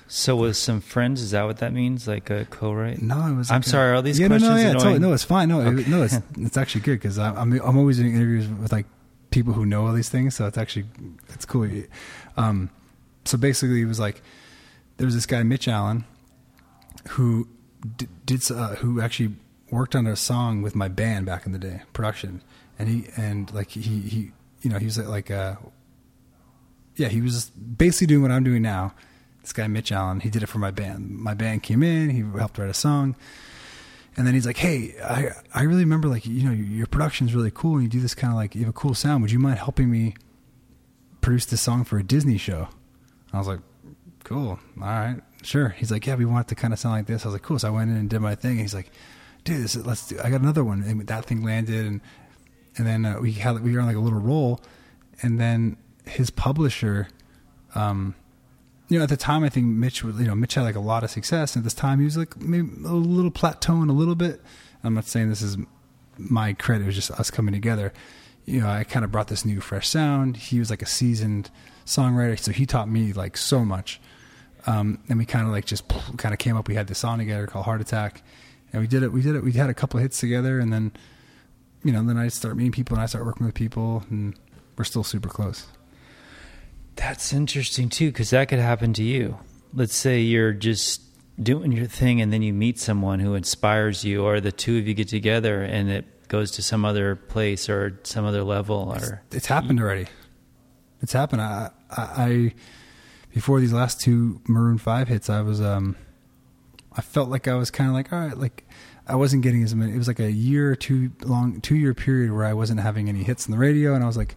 So 0.08 0.34
with 0.36 0.56
some 0.56 0.80
friends, 0.80 1.20
is 1.22 1.32
that 1.32 1.42
what 1.44 1.58
that 1.58 1.72
means? 1.72 2.08
Like 2.08 2.30
a 2.30 2.44
co-write? 2.46 3.00
No, 3.02 3.26
it 3.26 3.34
was. 3.36 3.50
I'm 3.50 3.60
a- 3.60 3.64
sorry, 3.64 3.92
are 3.96 4.00
these 4.02 4.18
yeah, 4.18 4.26
no, 4.28 4.38
questions 4.38 4.50
no, 4.50 4.56
yeah, 4.56 4.62
annoying? 4.70 4.78
totally, 4.82 4.98
no, 5.00 5.12
it's 5.12 5.22
fine. 5.24 5.48
No, 5.50 5.60
it- 5.60 5.86
no, 5.88 6.02
it's 6.02 6.18
it's 6.38 6.56
actually 6.56 6.80
good 6.80 6.94
because 7.00 7.18
I'm 7.18 7.52
I'm 7.60 7.76
always 7.78 7.98
doing 7.98 8.14
interviews 8.14 8.48
with 8.48 8.72
like 8.72 8.86
people 9.30 9.52
who 9.52 9.64
know 9.66 9.86
all 9.86 9.92
these 9.92 10.08
things, 10.08 10.34
so 10.34 10.46
it's 10.46 10.58
actually 10.58 10.86
it's 11.28 11.44
cool. 11.44 11.68
Um, 12.36 12.70
so 13.24 13.36
basically, 13.38 13.82
it 13.82 13.86
was 13.86 14.00
like 14.00 14.22
there 14.96 15.04
was 15.04 15.14
this 15.14 15.26
guy 15.26 15.42
Mitch 15.44 15.68
Allan 15.68 16.04
who 17.10 17.46
d- 17.96 18.08
did 18.26 18.42
uh, 18.50 18.74
who 18.76 19.00
actually 19.00 19.34
worked 19.70 19.94
on 19.94 20.06
a 20.06 20.16
song 20.16 20.62
with 20.62 20.74
my 20.74 20.88
band 20.88 21.26
back 21.26 21.46
in 21.46 21.52
the 21.52 21.58
day, 21.58 21.82
production, 21.92 22.42
and 22.80 22.88
he 22.88 23.06
and 23.16 23.52
like 23.54 23.70
he 23.70 23.80
he 23.80 24.32
you 24.62 24.70
know 24.70 24.78
he 24.78 24.86
was 24.86 24.98
like 24.98 25.30
uh 25.30 25.54
yeah 27.00 27.08
he 27.08 27.22
was 27.22 27.48
basically 27.50 28.06
doing 28.06 28.22
what 28.22 28.30
I'm 28.30 28.44
doing 28.44 28.62
now. 28.62 28.92
This 29.40 29.54
guy 29.54 29.66
Mitch 29.68 29.90
Allan, 29.90 30.20
he 30.20 30.28
did 30.28 30.42
it 30.42 30.46
for 30.46 30.58
my 30.58 30.70
band. 30.70 31.10
My 31.10 31.32
band 31.32 31.62
came 31.62 31.82
in, 31.82 32.10
he 32.10 32.22
helped 32.38 32.58
write 32.58 32.68
a 32.68 32.74
song, 32.74 33.16
and 34.16 34.26
then 34.26 34.34
he's 34.34 34.46
like, 34.46 34.58
"Hey, 34.58 34.94
I 35.02 35.30
I 35.54 35.62
really 35.62 35.80
remember 35.80 36.08
like 36.08 36.26
you 36.26 36.44
know 36.44 36.52
your, 36.52 36.86
production's 36.86 37.34
really 37.34 37.50
cool, 37.50 37.74
and 37.74 37.84
you 37.84 37.88
do 37.88 38.00
this 38.00 38.14
kind 38.14 38.30
of 38.30 38.36
like 38.36 38.54
you 38.54 38.60
have 38.60 38.68
a 38.68 38.74
cool 38.74 38.94
sound. 38.94 39.22
Would 39.22 39.32
you 39.32 39.38
mind 39.38 39.58
helping 39.58 39.90
me 39.90 40.14
produce 41.22 41.46
this 41.46 41.62
song 41.62 41.84
for 41.84 41.98
a 41.98 42.02
Disney 42.02 42.36
show?" 42.36 42.68
I 43.32 43.38
was 43.38 43.46
like, 43.46 43.60
"Cool, 44.24 44.58
all 44.80 44.86
right, 44.86 45.20
sure." 45.42 45.70
He's 45.70 45.90
like, 45.90 46.06
"Yeah, 46.06 46.16
we 46.16 46.26
want 46.26 46.46
it 46.46 46.48
to 46.50 46.54
kind 46.54 46.74
of 46.74 46.78
sound 46.78 46.96
like 46.96 47.06
this." 47.06 47.24
I 47.24 47.28
was 47.28 47.32
like, 47.32 47.42
"Cool." 47.42 47.58
So 47.58 47.68
I 47.68 47.70
went 47.70 47.90
in 47.90 47.96
and 47.96 48.10
did 48.10 48.20
my 48.20 48.34
thing. 48.34 48.52
And 48.52 48.60
he's 48.60 48.74
like, 48.74 48.90
"Dude, 49.44 49.64
this 49.64 49.74
is, 49.74 49.86
let's 49.86 50.06
do." 50.06 50.20
I 50.22 50.28
got 50.28 50.42
another 50.42 50.64
one, 50.64 50.82
and 50.82 51.06
that 51.06 51.24
thing 51.24 51.42
landed, 51.42 51.86
and 51.86 52.02
and 52.76 52.86
then 52.86 53.06
uh, 53.06 53.20
we 53.20 53.32
had 53.32 53.58
we 53.60 53.72
were 53.72 53.80
on 53.80 53.86
like 53.86 53.96
a 53.96 54.00
little 54.00 54.20
roll, 54.20 54.60
and 55.22 55.40
then 55.40 55.78
his 56.10 56.30
publisher. 56.30 57.08
Um, 57.74 58.14
you 58.88 58.98
know, 58.98 59.04
at 59.04 59.08
the 59.08 59.16
time, 59.16 59.44
I 59.44 59.48
think 59.48 59.66
Mitch, 59.66 60.02
you 60.02 60.12
know, 60.12 60.34
Mitch 60.34 60.54
had 60.54 60.62
like 60.62 60.74
a 60.74 60.80
lot 60.80 61.04
of 61.04 61.10
success. 61.10 61.54
And 61.54 61.62
at 61.62 61.64
this 61.64 61.74
time, 61.74 62.00
he 62.00 62.04
was 62.04 62.16
like 62.16 62.40
maybe 62.40 62.68
a 62.84 62.92
little 62.92 63.30
plateauing 63.30 63.88
a 63.88 63.92
little 63.92 64.16
bit. 64.16 64.42
I'm 64.82 64.94
not 64.94 65.04
saying 65.04 65.28
this 65.28 65.42
is 65.42 65.56
my 66.18 66.52
credit; 66.54 66.84
it 66.84 66.86
was 66.86 66.96
just 66.96 67.10
us 67.12 67.30
coming 67.30 67.54
together. 67.54 67.92
You 68.46 68.62
know, 68.62 68.68
I 68.68 68.84
kind 68.84 69.04
of 69.04 69.12
brought 69.12 69.28
this 69.28 69.44
new, 69.44 69.60
fresh 69.60 69.88
sound. 69.88 70.36
He 70.36 70.58
was 70.58 70.70
like 70.70 70.82
a 70.82 70.86
seasoned 70.86 71.50
songwriter, 71.86 72.38
so 72.38 72.50
he 72.50 72.66
taught 72.66 72.88
me 72.88 73.12
like 73.12 73.36
so 73.36 73.64
much. 73.64 74.00
Um, 74.66 74.98
and 75.08 75.18
we 75.18 75.24
kind 75.24 75.46
of 75.46 75.52
like 75.52 75.66
just 75.66 75.84
kind 76.16 76.32
of 76.32 76.38
came 76.38 76.56
up. 76.56 76.68
We 76.68 76.74
had 76.74 76.86
this 76.86 76.98
song 76.98 77.18
together 77.18 77.46
called 77.46 77.66
Heart 77.66 77.80
Attack, 77.80 78.22
and 78.72 78.82
we 78.82 78.88
did 78.88 79.02
it. 79.02 79.12
We 79.12 79.22
did 79.22 79.36
it. 79.36 79.44
We 79.44 79.52
had 79.52 79.70
a 79.70 79.74
couple 79.74 79.98
of 79.98 80.02
hits 80.02 80.18
together, 80.18 80.58
and 80.58 80.72
then, 80.72 80.92
you 81.84 81.92
know, 81.92 82.02
then 82.02 82.16
I 82.16 82.28
start 82.28 82.56
meeting 82.56 82.72
people, 82.72 82.96
and 82.96 83.02
I 83.02 83.06
start 83.06 83.24
working 83.24 83.46
with 83.46 83.54
people, 83.54 84.04
and 84.10 84.34
we're 84.76 84.84
still 84.84 85.04
super 85.04 85.28
close. 85.28 85.66
That's 87.00 87.32
interesting 87.32 87.88
too, 87.88 88.08
because 88.08 88.28
that 88.28 88.48
could 88.48 88.58
happen 88.58 88.92
to 88.92 89.02
you. 89.02 89.38
Let's 89.72 89.94
say 89.94 90.20
you're 90.20 90.52
just 90.52 91.00
doing 91.42 91.72
your 91.72 91.86
thing, 91.86 92.20
and 92.20 92.30
then 92.30 92.42
you 92.42 92.52
meet 92.52 92.78
someone 92.78 93.20
who 93.20 93.34
inspires 93.34 94.04
you, 94.04 94.22
or 94.22 94.38
the 94.38 94.52
two 94.52 94.76
of 94.76 94.86
you 94.86 94.92
get 94.92 95.08
together, 95.08 95.62
and 95.62 95.88
it 95.90 96.28
goes 96.28 96.50
to 96.52 96.62
some 96.62 96.84
other 96.84 97.16
place 97.16 97.70
or 97.70 97.98
some 98.02 98.26
other 98.26 98.44
level. 98.44 98.92
It's, 98.92 99.08
Or 99.08 99.22
it's 99.32 99.46
happened 99.46 99.80
already. 99.80 100.08
It's 101.00 101.14
happened. 101.14 101.40
I, 101.40 101.70
I, 101.90 102.02
I 102.02 102.54
before 103.32 103.60
these 103.60 103.72
last 103.72 104.02
two 104.02 104.42
Maroon 104.46 104.76
Five 104.76 105.08
hits, 105.08 105.30
I 105.30 105.40
was 105.40 105.58
um, 105.62 105.96
I 106.92 107.00
felt 107.00 107.30
like 107.30 107.48
I 107.48 107.54
was 107.54 107.70
kind 107.70 107.88
of 107.88 107.94
like 107.94 108.12
all 108.12 108.20
right, 108.20 108.36
like 108.36 108.68
I 109.08 109.14
wasn't 109.14 109.42
getting 109.42 109.62
as 109.62 109.74
many. 109.74 109.94
It 109.94 109.98
was 109.98 110.06
like 110.06 110.20
a 110.20 110.30
year 110.30 110.70
or 110.70 110.76
two 110.76 111.12
long, 111.22 111.62
two 111.62 111.76
year 111.76 111.94
period 111.94 112.30
where 112.30 112.44
I 112.44 112.52
wasn't 112.52 112.80
having 112.80 113.08
any 113.08 113.22
hits 113.22 113.46
on 113.46 113.52
the 113.52 113.58
radio, 113.58 113.94
and 113.94 114.04
I 114.04 114.06
was 114.06 114.18
like, 114.18 114.36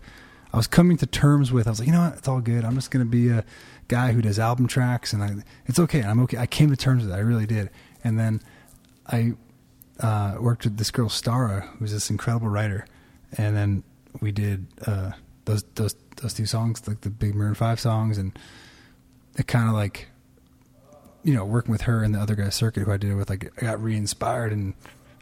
I 0.54 0.58
was 0.58 0.68
coming 0.68 0.98
to 0.98 1.08
terms 1.08 1.52
with. 1.52 1.68
I 1.68 1.72
was 1.72 1.80
like, 1.80 1.88
you 1.88 1.94
know 1.94 2.02
what, 2.02 2.18
it's 2.18 2.28
all 2.28 2.40
good. 2.40 2.64
I'm 2.64 2.76
just 2.76 2.92
gonna 2.92 3.06
be 3.06 3.30
a 3.30 3.44
guy 3.88 4.12
who 4.12 4.22
does 4.22 4.38
album 4.38 4.68
tracks, 4.68 5.12
and 5.12 5.24
I, 5.24 5.36
it's 5.66 5.80
okay. 5.80 6.04
I'm 6.04 6.20
okay. 6.22 6.38
I 6.38 6.46
came 6.46 6.70
to 6.70 6.78
terms 6.78 7.04
with 7.04 7.12
it. 7.12 7.16
I 7.16 7.20
really 7.20 7.48
did. 7.48 7.70
And 8.04 8.20
then 8.20 8.42
I 9.08 9.34
uh, 10.00 10.38
worked 10.40 10.66
with 10.66 10.78
this 10.78 10.92
girl 10.92 11.10
Starrah, 11.10 11.68
who's 11.78 11.92
this 11.92 12.10
incredible 12.10 12.50
writer, 12.50 12.86
and 13.38 13.56
then 13.56 13.84
we 14.22 14.32
did 14.32 14.68
uh, 14.86 15.12
those 15.46 15.64
those 15.76 15.96
those 16.18 16.34
two 16.34 16.46
songs, 16.46 16.88
like 16.88 17.02
the 17.02 17.10
big 17.10 17.34
Maroon 17.34 17.56
Five 17.56 17.80
songs, 17.80 18.18
and 18.18 18.38
it 19.38 19.48
kind 19.48 19.68
of 19.68 19.74
like 19.74 20.08
you 21.24 21.34
know 21.34 21.46
working 21.46 21.72
with 21.72 21.82
her 21.84 22.04
and 22.04 22.14
the 22.14 22.20
other 22.20 22.36
guy 22.36 22.44
Cirkut 22.44 22.84
who 22.84 22.92
I 22.92 22.98
did 22.98 23.12
it 23.12 23.16
with, 23.16 23.30
like 23.30 23.52
I 23.58 23.62
got 23.62 23.82
re-inspired 23.82 24.52
and 24.52 24.74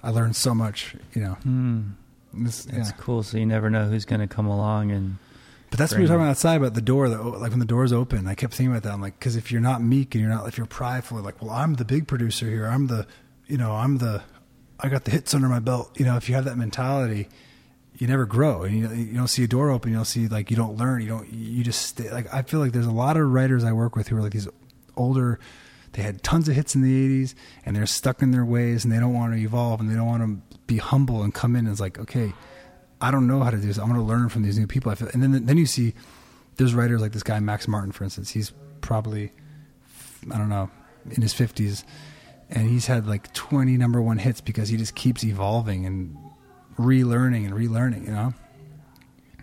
I 0.04 0.10
learned 0.10 0.36
so 0.36 0.54
much, 0.54 0.96
you 1.14 1.22
know. 1.22 1.38
Hmm, 2.34 2.46
This, 2.46 2.64
that's 2.66 2.92
cool. 2.94 3.24
So 3.24 3.38
you 3.38 3.46
never 3.46 3.70
know 3.70 3.86
who's 3.86 4.06
going 4.06 4.22
to 4.22 4.28
come 4.28 4.48
along, 4.48 4.92
and 4.92 5.18
But 5.70 5.80
that's 5.80 5.92
what 5.92 5.98
we 6.00 6.04
were 6.04 6.08
talking 6.08 6.22
about 6.22 6.32
outside 6.32 6.56
about 6.56 6.74
the 6.74 6.82
door. 6.82 7.10
The, 7.10 7.22
like 7.22 7.52
when 7.52 7.60
the 7.60 7.66
door's 7.66 7.94
open, 7.94 8.28
I 8.28 8.36
kept 8.36 8.54
thinking 8.54 8.72
about 8.72 8.84
that. 8.84 8.94
I'm 8.94 9.02
like, 9.02 9.18
because 9.20 9.36
if 9.36 9.52
you're 9.52 9.62
not 9.62 9.82
meek 9.82 10.16
and 10.16 10.22
you're 10.22 10.32
not, 10.34 10.48
if 10.48 10.58
you're 10.58 10.66
prideful, 10.68 11.20
like, 11.22 11.42
well, 11.42 11.52
I'm 11.52 11.76
the 11.76 11.86
big 11.86 12.08
producer 12.08 12.48
here. 12.50 12.66
I'm 12.68 12.88
the, 12.88 13.06
you 13.48 13.58
know, 13.58 13.72
I'm 13.74 13.98
the, 14.00 14.24
I 14.80 14.90
got 14.90 15.06
the 15.06 15.12
hits 15.12 15.34
under 15.34 15.48
my 15.48 15.60
belt. 15.60 15.98
You 16.00 16.06
know, 16.06 16.18
if 16.18 16.28
you 16.30 16.36
have 16.36 16.46
that 16.46 16.58
mentality, 16.58 17.30
you 17.98 18.08
never 18.08 18.26
grow, 18.26 18.64
and 18.64 18.76
you, 18.78 18.90
you 18.90 19.14
don't 19.14 19.28
see 19.28 19.44
a 19.44 19.48
door 19.48 19.70
open. 19.70 19.92
You 19.92 19.98
don't 19.98 20.06
see 20.06 20.28
like 20.28 20.50
you 20.50 20.58
don't 20.58 20.76
learn. 20.78 21.02
You 21.02 21.10
don't. 21.10 21.32
You 21.32 21.64
just 21.64 21.84
stay. 21.86 22.10
Like 22.10 22.34
I 22.34 22.42
feel 22.42 22.60
like 22.60 22.72
there's 22.72 22.88
a 22.88 22.92
lot 22.92 23.16
of 23.18 23.30
writers 23.30 23.64
I 23.64 23.74
work 23.74 23.96
with 23.96 24.08
who 24.08 24.18
are 24.18 24.22
like 24.22 24.32
these 24.32 24.48
older. 24.98 25.40
They 25.92 26.02
had 26.02 26.24
tons 26.24 26.48
of 26.50 26.56
hits 26.56 26.74
in 26.74 26.82
the 26.82 27.24
'80s, 27.24 27.36
and 27.66 27.76
they're 27.76 27.86
stuck 27.86 28.22
in 28.24 28.32
their 28.32 28.46
ways, 28.46 28.84
and 28.86 28.92
they 28.94 29.00
don't 29.00 29.14
want 29.14 29.34
to 29.34 29.40
evolve, 29.40 29.82
and 29.82 29.92
they 29.92 29.94
don't 29.96 30.08
want 30.08 30.24
to 30.24 30.51
be 30.72 30.78
humble 30.78 31.24
and 31.24 31.34
come 31.34 31.56
in. 31.56 31.66
and 31.66 31.70
It's 31.70 31.82
like, 31.82 32.00
okay, 32.00 32.34
I 33.02 33.12
don't 33.12 33.28
know 33.28 33.42
how 33.42 33.50
to 33.50 33.58
do 33.58 33.68
this. 33.68 33.78
I'm 33.78 33.88
going 33.88 34.00
to 34.00 34.06
learn 34.06 34.30
from 34.30 34.44
these 34.44 34.58
new 34.58 34.68
people. 34.68 34.92
I 34.92 34.96
feel, 34.96 35.10
and 35.14 35.22
then 35.22 35.46
then 35.46 35.58
you 35.58 35.66
see 35.66 35.94
there's 36.58 36.74
writers 36.74 37.02
like 37.02 37.12
this 37.12 37.24
guy 37.24 37.40
Max 37.40 37.68
Martin, 37.68 37.92
for 37.92 38.04
instance. 38.04 38.30
He's 38.30 38.54
probably 38.82 39.32
I 40.32 40.38
don't 40.38 40.50
know 40.50 40.70
in 41.10 41.22
his 41.22 41.34
50s, 41.34 41.84
and 42.50 42.70
he's 42.70 42.86
had 42.86 43.08
like 43.08 43.34
20 43.34 43.76
number 43.78 44.02
one 44.02 44.18
hits 44.20 44.40
because 44.40 44.70
he 44.70 44.78
just 44.78 44.96
keeps 44.96 45.24
evolving 45.24 45.86
and 45.86 46.16
relearning 46.78 47.46
and 47.46 47.54
relearning. 47.54 48.06
You 48.06 48.14
know, 48.14 48.34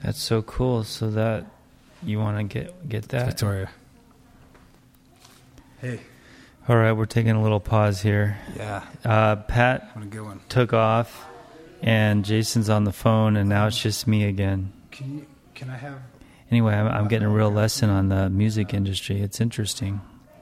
that's 0.03 0.21
so 0.21 0.43
cool. 0.43 0.85
So 0.85 1.11
that 1.11 1.47
you 2.03 2.19
want 2.19 2.39
to 2.39 2.45
get 2.45 2.89
get 2.89 3.09
that. 3.09 3.27
Victoria. 3.27 3.71
Hey, 5.81 6.01
All 6.69 6.77
right, 6.77 6.93
we're 6.93 7.07
taking 7.07 7.31
a 7.33 7.43
little 7.43 7.61
pause 7.61 8.03
here. 8.03 8.37
yeah, 8.57 8.85
Uh, 9.05 9.37
Pat 9.37 9.91
what 9.95 10.05
a 10.05 10.09
good 10.09 10.23
one. 10.23 10.41
took 10.51 10.75
off, 10.75 11.27
and 11.81 12.25
Jason's 12.25 12.69
on 12.69 12.85
the 12.85 12.93
phone, 12.93 13.37
and 13.37 13.49
now 13.49 13.67
it's 13.69 13.81
just 13.81 14.07
me 14.07 14.25
again. 14.25 14.73
Can 14.91 15.19
you? 15.19 15.27
Can 15.55 15.71
I 15.71 15.77
have? 15.77 15.99
Anyway, 16.51 16.75
I'm, 16.75 16.87
I'm 16.87 17.09
getting 17.09 17.27
a 17.27 17.31
real 17.31 17.51
lesson 17.51 17.89
on 17.89 18.09
the 18.11 18.29
music 18.29 18.75
industry. 18.75 19.21
It's 19.23 19.41
interesting. 19.41 20.01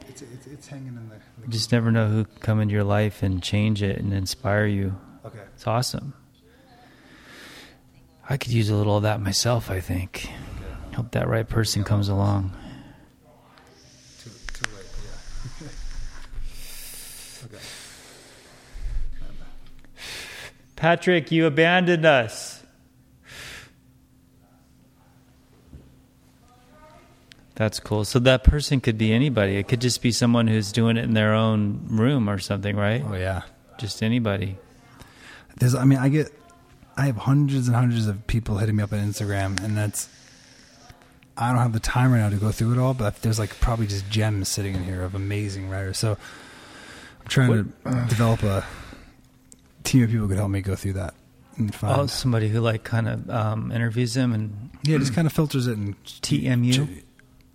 It's 0.08 0.22
it's, 0.22 0.46
it's 0.48 0.66
hanging 0.66 0.88
in 0.88 1.08
the. 1.08 1.16
You 1.44 1.48
just 1.52 1.70
never 1.70 1.92
know 1.92 2.08
who 2.08 2.24
can 2.24 2.40
come 2.40 2.60
into 2.60 2.74
your 2.74 2.84
life 2.84 3.22
and 3.22 3.40
change 3.40 3.80
it 3.82 3.98
and 3.98 4.12
inspire 4.12 4.66
you. 4.66 4.96
okay. 5.24 5.38
It's 5.54 5.66
awesome. 5.66 6.12
I 8.28 8.36
could 8.36 8.50
use 8.52 8.68
a 8.68 8.74
little 8.74 8.96
of 8.96 9.04
that 9.04 9.20
myself, 9.20 9.70
I 9.70 9.78
think. 9.78 10.28
Hope 10.96 11.12
that 11.12 11.28
right 11.28 11.48
person 11.48 11.84
comes 11.84 12.08
along. 12.08 12.50
Patrick, 20.76 21.32
you 21.32 21.46
abandoned 21.46 22.04
us. 22.04 22.62
That's 27.54 27.80
cool. 27.80 28.04
So 28.04 28.18
that 28.18 28.44
person 28.44 28.80
could 28.82 28.98
be 28.98 29.14
anybody. 29.14 29.56
It 29.56 29.66
could 29.66 29.80
just 29.80 30.02
be 30.02 30.12
someone 30.12 30.46
who's 30.46 30.72
doing 30.72 30.98
it 30.98 31.04
in 31.04 31.14
their 31.14 31.32
own 31.32 31.86
room 31.88 32.28
or 32.28 32.38
something, 32.38 32.76
right? 32.76 33.02
Oh 33.04 33.14
yeah. 33.14 33.42
Just 33.78 34.02
anybody. 34.02 34.58
There's, 35.56 35.74
I 35.74 35.84
mean, 35.84 35.98
I 35.98 36.10
get, 36.10 36.30
I 36.98 37.06
have 37.06 37.16
hundreds 37.16 37.66
and 37.66 37.74
hundreds 37.74 38.06
of 38.08 38.26
people 38.26 38.58
hitting 38.58 38.76
me 38.76 38.82
up 38.82 38.92
on 38.92 38.98
Instagram, 38.98 39.62
and 39.64 39.74
that's, 39.76 40.10
I 41.38 41.48
don't 41.50 41.62
have 41.62 41.72
the 41.72 41.80
time 41.80 42.12
right 42.12 42.18
now 42.18 42.28
to 42.28 42.36
go 42.36 42.52
through 42.52 42.72
it 42.72 42.78
all, 42.78 42.92
but 42.92 43.22
there's 43.22 43.38
like 43.38 43.58
probably 43.60 43.86
just 43.86 44.08
gems 44.10 44.48
sitting 44.48 44.74
in 44.74 44.84
here 44.84 45.02
of 45.02 45.14
amazing 45.14 45.70
writers. 45.70 45.96
So 45.96 46.12
I'm 46.12 47.28
trying 47.28 47.50
to 47.50 47.62
develop 48.08 48.42
a 48.42 48.66
team 49.86 50.02
of 50.02 50.10
people 50.10 50.28
could 50.28 50.36
help 50.36 50.50
me 50.50 50.60
go 50.60 50.74
through 50.74 50.94
that 50.94 51.14
and 51.56 51.74
find. 51.74 52.00
Oh, 52.00 52.06
somebody 52.06 52.48
who 52.48 52.60
like 52.60 52.84
kind 52.84 53.08
of 53.08 53.30
um, 53.30 53.72
interviews 53.72 54.14
them 54.14 54.32
and 54.32 54.70
yeah, 54.82 54.98
just 54.98 55.14
kind 55.14 55.26
of 55.26 55.32
filters 55.32 55.66
it 55.66 55.76
and 55.76 56.02
TMU. 56.04 57.02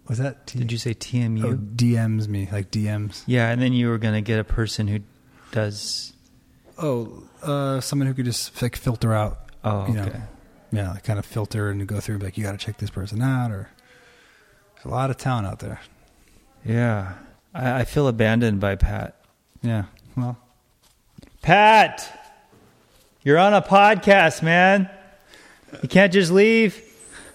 Was 0.08 0.18
that? 0.18 0.48
T- 0.48 0.60
Did 0.60 0.72
you 0.72 0.78
say 0.78 0.94
TMU? 0.94 1.44
Oh, 1.46 1.56
DMs 1.56 2.28
me 2.28 2.48
like 2.52 2.72
DMs. 2.72 3.24
Yeah, 3.28 3.50
and 3.50 3.62
then 3.62 3.74
you 3.74 3.90
were 3.90 3.98
gonna 3.98 4.22
get 4.22 4.40
a 4.40 4.44
person 4.44 4.88
who 4.88 5.00
does. 5.52 6.14
Oh, 6.78 7.24
uh, 7.44 7.80
someone 7.80 8.08
who 8.08 8.14
could 8.14 8.26
just 8.26 8.62
like 8.62 8.76
filter 8.76 9.14
out. 9.14 9.40
Oh, 9.64 9.88
you 9.88 9.94
know, 9.94 10.04
okay. 10.04 10.22
yeah, 10.72 10.92
like 10.92 11.04
kind 11.04 11.20
of 11.20 11.26
filter 11.26 11.70
and 11.70 11.86
go 11.88 12.00
through. 12.00 12.18
Like 12.18 12.38
you 12.38 12.44
got 12.44 12.54
to 12.54 12.58
check 12.58 12.78
this 12.78 12.90
person 12.90 13.22
out, 13.22 13.52
or 13.52 13.70
there's 14.76 14.86
a 14.86 14.90
lot 14.90 15.10
of 15.10 15.18
talent 15.18 15.48
out 15.48 15.60
there. 15.60 15.80
Yeah, 16.66 17.14
I, 17.54 17.82
I 17.82 17.84
feel 17.86 18.08
abandoned 18.08 18.60
by 18.60 18.76
Pat. 18.76 19.16
Yeah, 19.62 19.86
well, 20.18 20.38
Pat, 21.42 22.21
you're 23.24 23.38
on 23.38 23.54
a 23.54 23.62
podcast, 23.62 24.42
man. 24.42 24.90
You 25.82 25.88
can't 25.88 26.12
just 26.12 26.32
leave. 26.32 26.82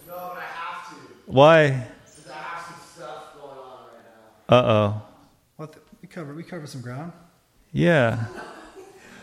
No, 0.06 0.14
but 0.14 0.38
I 0.38 0.40
have 0.40 0.90
to. 0.90 0.96
Why? 1.26 1.68
Because 1.68 2.30
I 2.30 2.34
have 2.36 2.66
some 2.66 3.04
stuff 3.04 3.34
going 3.34 3.58
on 3.58 3.78
right 3.94 4.04
now. 4.48 4.56
Uh 4.56 4.72
oh. 4.72 5.02
what 5.56 5.74
we 6.02 6.08
cover 6.08 6.34
we 6.34 6.42
cover 6.42 6.66
some 6.66 6.80
ground. 6.80 7.12
Yeah. 7.72 8.26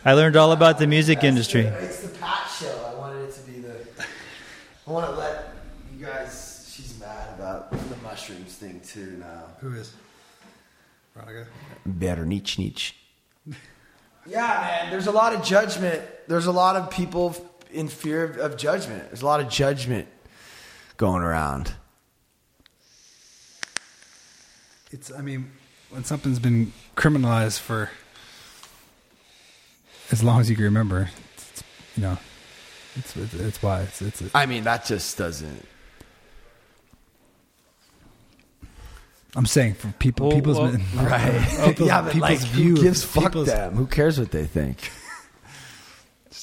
I 0.04 0.12
learned 0.12 0.36
all 0.36 0.52
about 0.52 0.78
the 0.78 0.86
music 0.86 1.24
industry. 1.24 1.62
It's 1.62 2.00
the 2.00 2.18
Pat 2.18 2.48
show. 2.50 2.90
I 2.90 2.98
wanted 2.98 3.28
it 3.28 3.32
to 3.34 3.40
be 3.42 3.58
the. 3.60 3.76
I 4.86 4.90
want 4.90 5.10
to 5.10 5.16
let 5.16 5.54
you 5.96 6.04
guys. 6.04 6.70
She's 6.74 6.98
mad 6.98 7.38
about 7.38 7.70
the 7.70 7.96
mushrooms 8.02 8.54
thing 8.54 8.80
too 8.80 9.16
now. 9.18 9.44
Who 9.60 9.74
is? 9.74 9.94
Veronica. 11.14 11.46
Better 11.86 12.24
niche 12.26 12.58
niche. 12.58 12.96
Yeah, 14.26 14.80
man. 14.82 14.90
There's 14.90 15.06
a 15.06 15.12
lot 15.12 15.34
of 15.34 15.42
judgment. 15.42 16.02
There's 16.28 16.46
a 16.46 16.52
lot 16.52 16.76
of 16.76 16.90
people 16.90 17.36
in 17.70 17.88
fear 17.88 18.24
of, 18.24 18.38
of 18.38 18.56
judgment. 18.56 19.04
There's 19.06 19.22
a 19.22 19.26
lot 19.26 19.40
of 19.40 19.48
judgment 19.48 20.08
going 20.96 21.22
around. 21.22 21.72
It's. 24.90 25.12
I 25.12 25.20
mean, 25.20 25.50
when 25.90 26.04
something's 26.04 26.38
been 26.38 26.72
criminalized 26.96 27.58
for 27.60 27.90
as 30.10 30.22
long 30.22 30.40
as 30.40 30.48
you 30.48 30.56
can 30.56 30.64
remember, 30.64 31.10
it's, 31.36 31.50
it's, 31.50 31.64
you 31.96 32.02
know, 32.02 32.18
it's 32.96 33.16
it's, 33.16 33.34
it's 33.34 33.62
why 33.62 33.82
it's 33.82 34.00
it's. 34.00 34.22
I 34.34 34.46
mean, 34.46 34.64
that 34.64 34.84
just 34.86 35.18
doesn't. 35.18 35.66
I'm 39.36 39.46
saying 39.46 39.74
for 39.74 39.88
people, 39.98 40.28
Well, 40.28 40.36
people's 40.36 40.58
well, 40.58 40.76
Right. 40.94 41.46
People's- 41.64 41.88
yeah, 41.88 42.02
but 42.02 42.12
people's 42.12 42.30
like, 42.30 42.38
view 42.40 42.76
who 42.76 42.82
gives 42.82 43.02
fuck 43.04 43.32
them? 43.32 43.74
Who 43.74 43.86
cares 43.86 44.18
what 44.18 44.30
they 44.30 44.46
think? 44.46 44.90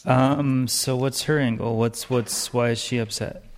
Um. 0.06 0.68
So 0.68 0.96
what's 0.96 1.24
her 1.24 1.38
angle? 1.38 1.78
What's 1.78 2.10
what's 2.10 2.52
why 2.54 2.70
is 2.70 2.80
she 2.80 2.98
upset? 2.98 3.44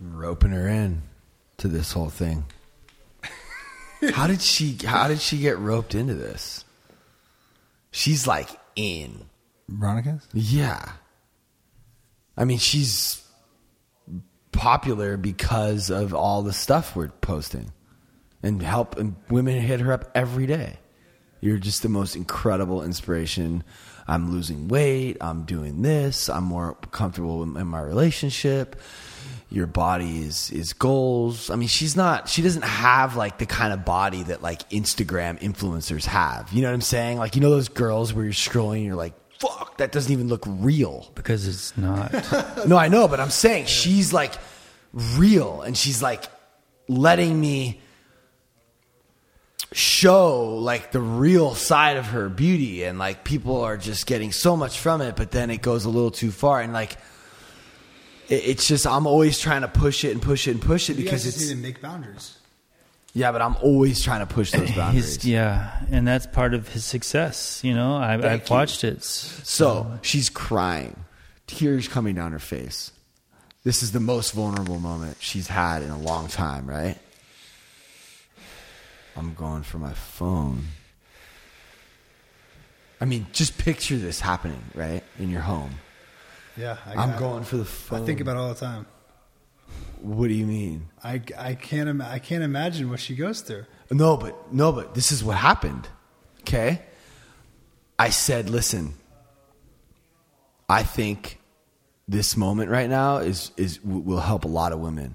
roping 0.00 0.50
her 0.50 0.66
in 0.68 1.02
to 1.58 1.68
this 1.68 1.92
whole 1.92 2.10
thing. 2.10 2.44
how 4.14 4.26
did 4.26 4.40
she 4.42 4.76
how 4.84 5.08
did 5.08 5.20
she 5.20 5.38
get 5.38 5.58
roped 5.58 5.94
into 5.94 6.14
this? 6.14 6.64
She's 7.92 8.26
like 8.26 8.48
in. 8.74 9.26
Veronica's. 9.68 10.26
Yeah. 10.32 10.92
I 12.36 12.44
mean, 12.44 12.58
she's 12.58 13.24
popular 14.50 15.16
because 15.16 15.90
of 15.90 16.12
all 16.12 16.42
the 16.42 16.52
stuff 16.52 16.96
we're 16.96 17.08
posting. 17.08 17.72
And 18.42 18.60
help 18.60 18.98
and 18.98 19.14
women 19.30 19.60
hit 19.60 19.78
her 19.80 19.92
up 19.92 20.10
every 20.16 20.46
day. 20.46 20.78
You're 21.40 21.58
just 21.58 21.82
the 21.82 21.88
most 21.88 22.16
incredible 22.16 22.82
inspiration. 22.82 23.62
I'm 24.08 24.32
losing 24.32 24.66
weight. 24.66 25.16
I'm 25.20 25.44
doing 25.44 25.82
this. 25.82 26.28
I'm 26.28 26.44
more 26.44 26.74
comfortable 26.90 27.42
in, 27.42 27.56
in 27.56 27.68
my 27.68 27.80
relationship. 27.80 28.80
Your 29.52 29.66
body 29.66 30.22
is 30.22 30.50
is 30.50 30.72
goals. 30.72 31.50
I 31.50 31.56
mean, 31.56 31.68
she's 31.68 31.94
not. 31.94 32.28
She 32.28 32.40
doesn't 32.40 32.64
have 32.64 33.16
like 33.16 33.36
the 33.36 33.44
kind 33.46 33.72
of 33.72 33.84
body 33.84 34.22
that 34.22 34.42
like 34.42 34.68
Instagram 34.70 35.38
influencers 35.40 36.06
have. 36.06 36.50
You 36.52 36.62
know 36.62 36.68
what 36.68 36.74
I'm 36.74 36.80
saying? 36.80 37.18
Like 37.18 37.34
you 37.36 37.42
know 37.42 37.50
those 37.50 37.68
girls 37.68 38.14
where 38.14 38.24
you're 38.24 38.32
scrolling, 38.32 38.76
and 38.76 38.86
you're 38.86 38.96
like, 38.96 39.12
"Fuck, 39.38 39.76
that 39.76 39.92
doesn't 39.92 40.10
even 40.10 40.28
look 40.28 40.44
real." 40.46 41.10
Because 41.14 41.46
it's 41.46 41.76
not. 41.76 42.12
No, 42.66 42.78
I 42.78 42.88
know, 42.88 43.08
but 43.08 43.20
I'm 43.20 43.30
saying 43.30 43.66
she's 43.66 44.12
like 44.12 44.32
real 44.92 45.62
and 45.62 45.76
she's 45.76 46.02
like 46.02 46.24
letting 46.88 47.40
me 47.40 47.80
show 49.72 50.56
like 50.58 50.92
the 50.92 51.00
real 51.00 51.54
side 51.54 51.96
of 51.96 52.06
her 52.06 52.28
beauty 52.28 52.84
and 52.84 52.98
like 52.98 53.24
people 53.24 53.62
are 53.62 53.78
just 53.78 54.06
getting 54.06 54.30
so 54.30 54.54
much 54.54 54.78
from 54.78 55.00
it 55.00 55.16
but 55.16 55.30
then 55.30 55.50
it 55.50 55.62
goes 55.62 55.86
a 55.86 55.88
little 55.88 56.10
too 56.10 56.30
far 56.30 56.60
and 56.60 56.74
like 56.74 56.98
it's 58.28 58.66
just 58.68 58.86
I'm 58.86 59.06
always 59.06 59.38
trying 59.38 59.62
to 59.62 59.68
push 59.68 60.04
it 60.04 60.12
and 60.12 60.22
push 60.22 60.48
it 60.48 60.52
and 60.52 60.62
push 60.62 60.90
it 60.90 60.94
because 60.94 61.26
it's 61.26 61.48
to 61.48 61.56
make 61.56 61.80
boundaries. 61.80 62.36
yeah 63.14 63.32
but 63.32 63.42
I'm 63.42 63.56
always 63.56 64.02
trying 64.02 64.20
to 64.20 64.32
push 64.32 64.50
those 64.52 64.70
boundaries. 64.72 65.16
His, 65.16 65.24
yeah, 65.24 65.84
and 65.90 66.06
that's 66.06 66.26
part 66.26 66.54
of 66.54 66.68
his 66.68 66.84
success. 66.84 67.60
You 67.62 67.74
know, 67.74 67.96
I, 67.96 68.14
I've 68.14 68.48
you. 68.48 68.54
watched 68.54 68.84
it. 68.84 69.02
So 69.02 69.98
she's 70.02 70.28
crying, 70.30 71.04
tears 71.46 71.88
coming 71.88 72.14
down 72.14 72.32
her 72.32 72.38
face. 72.38 72.92
This 73.64 73.82
is 73.82 73.92
the 73.92 74.00
most 74.00 74.32
vulnerable 74.32 74.80
moment 74.80 75.18
she's 75.20 75.46
had 75.46 75.82
in 75.82 75.90
a 75.90 75.98
long 75.98 76.26
time, 76.28 76.66
right? 76.66 76.98
I'm 79.16 79.34
going 79.34 79.62
for 79.62 79.78
my 79.78 79.92
phone. 79.92 80.64
I 83.00 83.04
mean, 83.04 83.26
just 83.32 83.58
picture 83.58 83.96
this 83.98 84.20
happening, 84.20 84.62
right? 84.74 85.02
In 85.18 85.28
your 85.30 85.42
home. 85.42 85.72
Yeah, 86.56 86.76
I, 86.86 86.94
I'm 86.94 87.10
I- 87.10 87.18
going 87.18 87.44
for 87.44 87.56
the 87.56 87.64
phone. 87.64 88.02
I 88.02 88.06
think 88.06 88.20
about 88.20 88.36
it 88.36 88.40
all 88.40 88.48
the 88.48 88.60
time. 88.60 88.86
What 90.00 90.28
do 90.28 90.34
you 90.34 90.46
mean? 90.46 90.88
I, 91.04 91.22
I 91.38 91.54
can't 91.54 91.88
im- 91.88 92.02
I 92.02 92.18
can't 92.18 92.42
imagine 92.42 92.90
what 92.90 92.98
she 92.98 93.14
goes 93.14 93.40
through. 93.40 93.66
No, 93.90 94.16
but 94.16 94.52
no, 94.52 94.72
but 94.72 94.94
this 94.94 95.12
is 95.12 95.22
what 95.22 95.36
happened. 95.36 95.88
Okay? 96.40 96.82
I 97.98 98.10
said, 98.10 98.50
listen, 98.50 98.94
I 100.68 100.82
think 100.82 101.38
this 102.08 102.36
moment 102.36 102.70
right 102.70 102.90
now 102.90 103.18
is 103.18 103.52
is 103.56 103.80
will 103.82 104.20
help 104.20 104.44
a 104.44 104.48
lot 104.48 104.72
of 104.72 104.80
women 104.80 105.14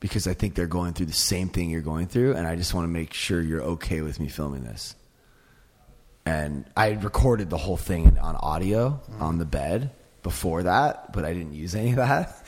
because 0.00 0.26
I 0.26 0.34
think 0.34 0.54
they're 0.54 0.66
going 0.66 0.94
through 0.94 1.06
the 1.06 1.12
same 1.12 1.48
thing 1.48 1.70
you're 1.70 1.82
going 1.82 2.06
through 2.06 2.34
and 2.34 2.46
I 2.46 2.56
just 2.56 2.72
want 2.72 2.84
to 2.84 2.88
make 2.88 3.12
sure 3.12 3.40
you're 3.40 3.62
okay 3.62 4.00
with 4.00 4.18
me 4.18 4.28
filming 4.28 4.64
this. 4.64 4.96
And 6.24 6.64
I 6.76 6.90
recorded 6.90 7.50
the 7.50 7.58
whole 7.58 7.76
thing 7.76 8.18
on 8.18 8.36
audio 8.36 8.90
mm-hmm. 8.90 9.22
on 9.22 9.38
the 9.38 9.44
bed 9.44 9.90
before 10.22 10.62
that, 10.64 11.12
but 11.12 11.24
I 11.24 11.32
didn't 11.32 11.54
use 11.54 11.74
any 11.74 11.90
of 11.90 11.96
that. 11.96 12.44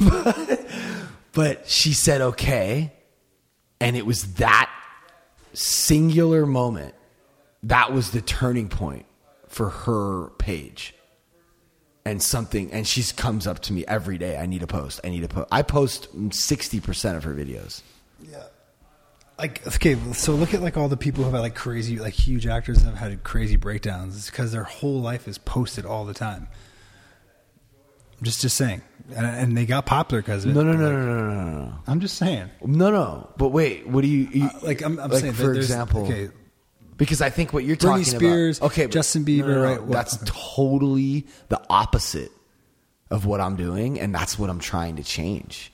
but, 0.00 0.66
but 1.32 1.68
she 1.68 1.92
said 1.92 2.20
okay, 2.20 2.92
and 3.80 3.96
it 3.96 4.06
was 4.06 4.34
that 4.34 4.70
singular 5.52 6.46
moment 6.46 6.94
that 7.64 7.92
was 7.92 8.12
the 8.12 8.20
turning 8.20 8.68
point 8.68 9.04
for 9.48 9.68
her 9.68 10.28
page 10.38 10.94
and 12.04 12.22
something 12.22 12.72
and 12.72 12.86
she 12.86 13.02
comes 13.14 13.46
up 13.46 13.58
to 13.58 13.72
me 13.72 13.84
every 13.86 14.16
day 14.16 14.38
i 14.38 14.46
need 14.46 14.62
a 14.62 14.66
post 14.66 15.00
i 15.02 15.08
need 15.08 15.24
a 15.24 15.28
post 15.28 15.48
i 15.50 15.60
post 15.60 16.16
60% 16.16 17.16
of 17.16 17.24
her 17.24 17.34
videos 17.34 17.82
Yeah. 18.22 18.44
Like 19.38 19.66
okay, 19.66 19.96
so 20.12 20.34
look 20.34 20.52
at 20.52 20.60
like 20.60 20.76
all 20.76 20.88
the 20.88 20.98
people 20.98 21.24
who 21.24 21.30
have 21.30 21.40
like 21.40 21.54
crazy, 21.54 21.98
like 21.98 22.12
huge 22.12 22.46
actors 22.46 22.82
that 22.82 22.90
have 22.90 22.98
had 22.98 23.22
crazy 23.24 23.56
breakdowns. 23.56 24.14
It's 24.14 24.28
because 24.28 24.52
their 24.52 24.64
whole 24.64 25.00
life 25.00 25.26
is 25.26 25.38
posted 25.38 25.86
all 25.86 26.04
the 26.04 26.12
time. 26.12 26.48
Just 28.22 28.42
just 28.42 28.56
saying, 28.56 28.82
and, 29.14 29.26
and 29.26 29.56
they 29.56 29.64
got 29.66 29.86
popular 29.86 30.20
because. 30.20 30.44
No, 30.44 30.62
no, 30.62 30.72
no, 30.72 30.90
no, 30.90 30.90
no, 30.90 31.30
no, 31.30 31.34
no, 31.34 31.64
no. 31.64 31.74
I'm 31.86 32.00
just 32.00 32.16
saying. 32.16 32.50
No, 32.64 32.90
no. 32.90 33.30
But 33.38 33.48
wait, 33.48 33.86
what 33.86 34.02
do 34.02 34.08
you, 34.08 34.28
you 34.30 34.46
Uh, 34.46 34.58
like 34.62 34.82
I'm, 34.82 34.98
I'm 34.98 35.10
saying, 35.12 35.32
for 35.32 35.54
example? 35.54 36.04
okay, 36.04 36.28
Because 36.98 37.22
I 37.22 37.30
think 37.30 37.52
what 37.54 37.64
you're 37.64 37.76
Britney 37.76 37.80
talking 37.80 38.04
Spears, 38.04 38.58
about, 38.58 38.72
okay, 38.72 38.86
Justin 38.88 39.24
Bieber, 39.24 39.62
right, 39.62 39.82
well, 39.82 39.90
that's 39.90 40.16
okay. 40.16 40.30
totally 40.54 41.26
the 41.48 41.60
opposite 41.70 42.30
of 43.10 43.24
what 43.24 43.40
I'm 43.40 43.56
doing, 43.56 43.98
and 43.98 44.14
that's 44.14 44.38
what 44.38 44.50
I'm 44.50 44.60
trying 44.60 44.96
to 44.96 45.02
change. 45.02 45.72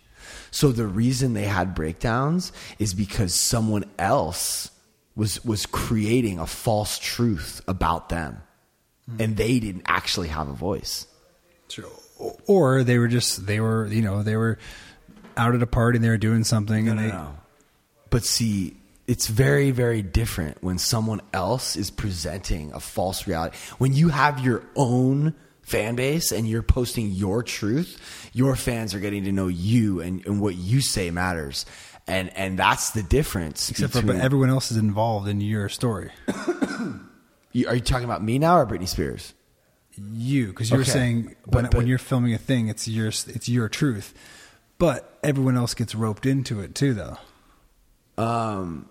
So 0.52 0.70
the 0.72 0.86
reason 0.86 1.34
they 1.34 1.44
had 1.44 1.74
breakdowns 1.74 2.52
is 2.78 2.94
because 2.94 3.34
someone 3.34 3.84
else 3.98 4.70
was 5.16 5.44
was 5.44 5.66
creating 5.66 6.38
a 6.38 6.46
false 6.46 6.98
truth 7.00 7.60
about 7.66 8.08
them, 8.08 8.40
and 9.18 9.36
they 9.36 9.58
didn't 9.58 9.82
actually 9.86 10.28
have 10.28 10.48
a 10.48 10.52
voice. 10.52 11.06
True 11.68 11.90
or 12.46 12.82
they 12.84 12.98
were 12.98 13.08
just 13.08 13.46
they 13.46 13.60
were 13.60 13.86
you 13.86 14.02
know 14.02 14.22
they 14.22 14.36
were 14.36 14.58
out 15.36 15.54
at 15.54 15.62
a 15.62 15.66
party 15.66 15.96
and 15.96 16.04
they 16.04 16.08
were 16.08 16.16
doing 16.16 16.44
something 16.44 16.88
and 16.88 16.98
they 16.98 17.08
But 18.10 18.24
see, 18.24 18.76
it's 19.06 19.26
very, 19.26 19.70
very 19.70 20.00
different 20.02 20.62
when 20.62 20.78
someone 20.78 21.20
else 21.34 21.76
is 21.76 21.90
presenting 21.90 22.72
a 22.72 22.80
false 22.80 23.26
reality. 23.26 23.56
When 23.78 23.92
you 23.92 24.08
have 24.08 24.38
your 24.40 24.62
own 24.74 25.34
fan 25.62 25.94
base 25.96 26.32
and 26.32 26.48
you're 26.48 26.62
posting 26.62 27.10
your 27.10 27.42
truth, 27.42 28.30
your 28.32 28.56
fans 28.56 28.94
are 28.94 29.00
getting 29.00 29.24
to 29.24 29.32
know 29.32 29.48
you 29.48 30.00
and, 30.00 30.24
and 30.24 30.40
what 30.40 30.54
you 30.56 30.80
say 30.80 31.10
matters. 31.10 31.66
And 32.06 32.34
and 32.36 32.56
that's 32.58 32.90
the 32.92 33.02
difference. 33.02 33.68
except 33.70 33.92
for 33.92 34.02
but 34.02 34.16
everyone 34.16 34.48
else 34.48 34.70
is 34.70 34.76
involved 34.78 35.28
in 35.28 35.40
your 35.40 35.68
story 35.68 36.10
You- 37.52 37.66
are 37.68 37.74
you 37.74 37.80
talking 37.80 38.04
about 38.04 38.22
me 38.22 38.38
now 38.38 38.58
or 38.58 38.66
Britney 38.66 38.86
Spears? 38.88 39.34
You 40.12 40.48
because 40.48 40.70
you 40.70 40.76
were 40.76 40.84
saying 40.84 41.34
when, 41.46 41.64
but- 41.64 41.74
when 41.74 41.86
you're 41.86 41.98
filming 41.98 42.34
a 42.34 42.38
thing 42.38 42.68
it's 42.68 42.86
your 42.86 43.08
it's 43.08 43.48
your 43.48 43.68
truth 43.68 44.12
but 44.78 45.18
everyone 45.22 45.56
else 45.56 45.72
gets 45.74 45.94
roped 45.94 46.26
into 46.26 46.60
it 46.60 46.74
too 46.74 46.92
though 46.94 47.16
Um, 48.22 48.88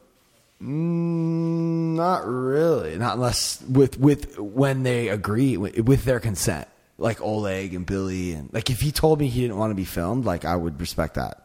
mm, 0.62 1.96
not 1.96 2.28
really. 2.28 2.98
Not 2.98 3.16
unless 3.16 3.62
with 3.64 4.00
with 4.00 4.38
when 4.40 4.84
they 4.84 5.10
agree 5.10 5.58
with, 5.58 5.80
with 5.80 6.04
their 6.06 6.20
consent, 6.20 6.68
like 6.98 7.22
Oleg 7.22 7.74
and 7.74 7.86
Billy, 7.86 8.34
and 8.34 8.52
like 8.54 8.70
if 8.70 8.82
he 8.82 8.92
told 8.92 9.20
me 9.20 9.28
he 9.28 9.42
didn't 9.42 9.58
want 9.58 9.72
to 9.72 9.76
be 9.76 9.86
filmed, 9.86 10.26
like 10.26 10.46
I 10.46 10.56
would 10.56 10.80
respect 10.80 11.16
that. 11.16 11.42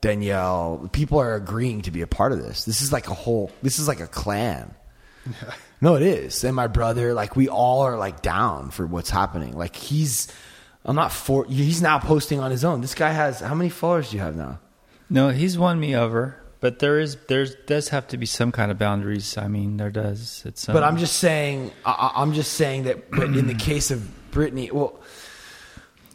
Danielle, 0.00 0.88
people 0.92 1.18
are 1.18 1.34
agreeing 1.34 1.82
to 1.82 1.90
be 1.90 2.02
a 2.02 2.06
part 2.06 2.30
of 2.32 2.38
this. 2.38 2.64
This 2.64 2.82
is 2.82 2.92
like 2.92 3.08
a 3.08 3.14
whole. 3.14 3.50
This 3.62 3.78
is 3.80 3.88
like 3.88 4.00
a 4.00 4.06
clan. 4.06 4.74
No, 5.80 5.94
it 5.94 6.02
is. 6.02 6.42
And 6.42 6.56
my 6.56 6.66
brother, 6.66 7.14
like 7.14 7.36
we 7.36 7.48
all 7.48 7.82
are 7.82 7.96
like 7.96 8.20
down 8.20 8.70
for 8.70 8.86
what's 8.86 9.10
happening. 9.10 9.56
Like 9.56 9.76
he's, 9.76 10.26
I'm 10.84 10.96
not 10.96 11.12
for. 11.12 11.44
He's 11.44 11.80
now 11.80 12.00
posting 12.00 12.40
on 12.40 12.50
his 12.50 12.64
own. 12.64 12.80
This 12.80 12.94
guy 12.94 13.10
has 13.10 13.40
how 13.40 13.54
many 13.54 13.70
followers 13.70 14.10
do 14.10 14.16
you 14.16 14.22
have 14.22 14.34
now? 14.34 14.58
No, 15.08 15.28
he's 15.28 15.56
won 15.56 15.78
me 15.78 15.94
over, 15.94 16.36
but 16.60 16.80
there 16.80 16.98
is 16.98 17.16
there 17.28 17.46
does 17.66 17.90
have 17.90 18.08
to 18.08 18.16
be 18.16 18.26
some 18.26 18.50
kind 18.50 18.70
of 18.70 18.78
boundaries. 18.78 19.38
I 19.38 19.46
mean, 19.48 19.76
there 19.76 19.90
does. 19.90 20.42
It's 20.44 20.68
um, 20.68 20.72
But 20.72 20.82
I'm 20.82 20.96
just 20.96 21.16
saying, 21.16 21.70
I, 21.84 22.10
I'm 22.16 22.32
just 22.32 22.54
saying 22.54 22.84
that. 22.84 23.10
But 23.10 23.28
in 23.28 23.46
the 23.46 23.54
case 23.70 23.92
of 23.92 24.00
Britney, 24.32 24.72
well, 24.72 24.98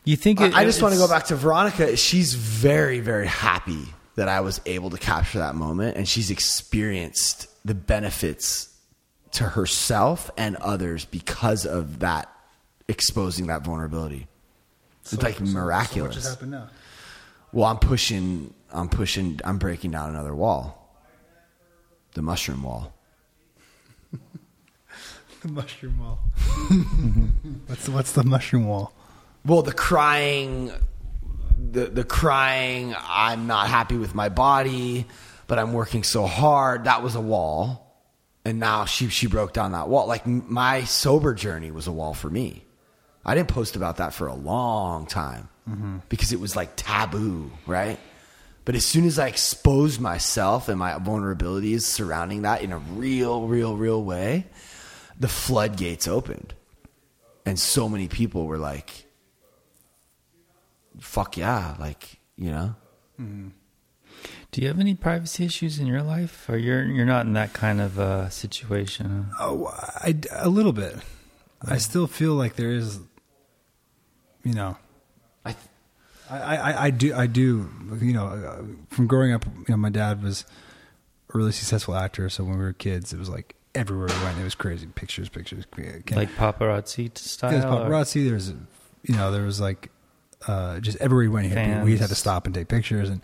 you 0.03 0.17
think 0.17 0.41
it, 0.41 0.53
I, 0.53 0.61
I 0.61 0.65
just 0.65 0.81
want 0.81 0.93
to 0.93 0.99
go 0.99 1.07
back 1.07 1.27
to 1.27 1.37
Veronica. 1.37 1.95
She's 1.95 2.33
very, 2.33 2.99
very 2.99 3.27
happy 3.27 3.85
that 4.15 4.27
I 4.27 4.41
was 4.41 4.59
able 4.65 4.89
to 4.89 4.97
capture 4.97 5.39
that 5.39 5.55
moment, 5.55 5.95
and 5.95 6.05
she's 6.05 6.29
experienced 6.29 7.47
the 7.65 7.73
benefits 7.73 8.72
to 9.33 9.43
herself 9.45 10.29
and 10.37 10.55
others 10.57 11.05
because 11.05 11.65
of 11.65 11.99
that 11.99 12.29
exposing 12.87 13.47
that 13.47 13.63
vulnerability. 13.63 14.27
It's 15.01 15.21
like 15.21 15.41
miraculous. 15.41 16.15
what 16.15 16.21
just 16.21 16.29
happened 16.29 16.51
now 16.51 16.69
Well, 17.51 17.65
I'm 17.65 17.77
pushing, 17.77 18.53
I'm 18.71 18.87
pushing, 18.89 19.39
I'm 19.43 19.57
breaking 19.57 19.91
down 19.91 20.09
another 20.09 20.33
wall, 20.33 20.95
the 22.13 22.21
mushroom 22.21 22.63
wall. 22.63 22.93
the 25.41 25.47
mushroom 25.49 25.99
wall 25.99 26.19
what's 27.67 27.85
the, 27.85 27.91
what's 27.91 28.11
the 28.13 28.23
mushroom 28.23 28.65
wall 28.67 28.93
Well, 29.45 29.61
the 29.61 29.73
crying, 29.73 30.71
the 31.71 31.85
the 31.85 32.03
crying. 32.03 32.95
I'm 32.97 33.47
not 33.47 33.67
happy 33.67 33.97
with 33.97 34.13
my 34.15 34.29
body, 34.29 35.05
but 35.47 35.59
I'm 35.59 35.73
working 35.73 36.03
so 36.03 36.25
hard. 36.27 36.85
That 36.85 37.03
was 37.03 37.15
a 37.15 37.21
wall, 37.21 37.82
and 38.45 38.59
now 38.59 38.85
she 38.85 39.09
she 39.09 39.27
broke 39.27 39.53
down 39.53 39.71
that 39.71 39.87
wall. 39.87 40.07
Like 40.07 40.25
my 40.27 40.83
sober 40.83 41.33
journey 41.33 41.71
was 41.71 41.87
a 41.87 41.91
wall 41.91 42.13
for 42.13 42.29
me. 42.29 42.65
I 43.25 43.35
didn't 43.35 43.49
post 43.49 43.75
about 43.75 43.97
that 43.97 44.13
for 44.13 44.27
a 44.27 44.33
long 44.33 45.05
time 45.05 45.47
mm-hmm. 45.69 45.97
because 46.09 46.33
it 46.33 46.39
was 46.39 46.55
like 46.55 46.73
taboo, 46.75 47.51
right? 47.65 47.97
But 48.65 48.75
as 48.75 48.85
soon 48.85 49.05
as 49.05 49.19
I 49.19 49.27
exposed 49.27 49.99
myself 49.99 50.69
and 50.69 50.79
my 50.79 50.93
vulnerabilities 50.93 51.81
surrounding 51.81 52.43
that 52.43 52.61
in 52.61 52.71
a 52.71 52.77
real, 52.77 53.47
real, 53.47 53.75
real 53.75 54.03
way, 54.03 54.45
the 55.19 55.27
floodgates 55.27 56.07
opened. 56.07 56.53
And 57.45 57.59
so 57.59 57.89
many 57.89 58.07
people 58.07 58.45
were 58.45 58.57
like, 58.57 59.05
fuck 60.99 61.35
yeah, 61.35 61.75
like, 61.77 62.19
you 62.37 62.51
know? 62.51 62.75
Mm-hmm. 63.19 63.49
Do 64.53 64.61
you 64.61 64.67
have 64.67 64.79
any 64.79 64.93
privacy 64.93 65.45
issues 65.45 65.79
in 65.79 65.87
your 65.87 66.03
life, 66.03 66.47
or 66.47 66.57
you're 66.57 66.83
you're 66.85 67.07
not 67.07 67.25
in 67.25 67.33
that 67.33 67.53
kind 67.53 67.81
of 67.81 67.97
uh, 67.97 68.29
situation? 68.29 69.31
Oh, 69.39 69.65
I, 69.75 70.15
a 70.31 70.47
little 70.47 70.73
bit. 70.73 70.95
I 71.67 71.77
still 71.79 72.05
feel 72.05 72.35
like 72.35 72.55
there 72.55 72.69
is, 72.69 72.99
you 74.43 74.53
know, 74.53 74.77
I 75.43 75.53
th- 75.53 75.65
I, 76.29 76.55
I, 76.57 76.83
I 76.85 76.89
do, 76.91 77.15
I 77.15 77.25
do, 77.25 77.67
you 77.99 78.13
know, 78.13 78.27
uh, 78.27 78.63
from 78.89 79.07
growing 79.07 79.33
up, 79.33 79.43
you 79.45 79.65
know, 79.69 79.77
my 79.77 79.89
dad 79.89 80.21
was 80.21 80.45
a 81.33 81.37
really 81.37 81.51
successful 81.51 81.95
actor. 81.95 82.29
So 82.29 82.43
when 82.43 82.59
we 82.59 82.63
were 82.63 82.73
kids, 82.73 83.11
it 83.11 83.17
was 83.17 83.29
like 83.29 83.55
everywhere 83.73 84.07
we 84.07 84.23
went, 84.23 84.37
it 84.37 84.43
was 84.43 84.53
crazy. 84.55 84.85
Pictures, 84.85 85.29
pictures. 85.29 85.65
Like 86.11 86.29
paparazzi 86.35 87.17
style? 87.17 87.49
There's 87.49 87.65
or- 87.65 87.69
paparazzi. 87.69 88.29
There's, 88.29 88.49
you 89.01 89.15
know, 89.15 89.31
there 89.31 89.45
was 89.45 89.59
like, 89.59 89.89
uh, 90.47 90.79
just 90.79 90.97
everywhere 90.99 91.23
we 91.23 91.29
went, 91.29 91.45
you 91.47 91.53
we 91.83 91.91
Fans. 91.91 91.99
had 92.01 92.09
to 92.09 92.15
stop 92.15 92.45
and 92.45 92.53
take 92.53 92.67
pictures. 92.67 93.09
And, 93.09 93.21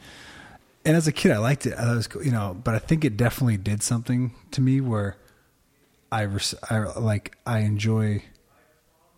and 0.85 0.95
as 0.97 1.07
a 1.07 1.11
kid, 1.11 1.31
I 1.31 1.38
liked 1.38 1.65
it. 1.65 1.73
I 1.73 1.81
thought 1.84 1.93
it 1.93 1.95
was 1.95 2.07
cool, 2.07 2.23
you 2.23 2.31
know, 2.31 2.57
but 2.64 2.73
I 2.76 2.80
think 2.80 3.03
it 3.06 3.18
definitely 3.18 3.57
did 3.57 3.84
something 3.84 4.34
to 4.51 4.61
me 4.61 4.81
where 4.81 5.18
I, 6.11 6.22
res- 6.22 6.56
I 6.69 6.80
like, 6.99 7.38
I 7.45 7.60
enjoy 7.60 8.23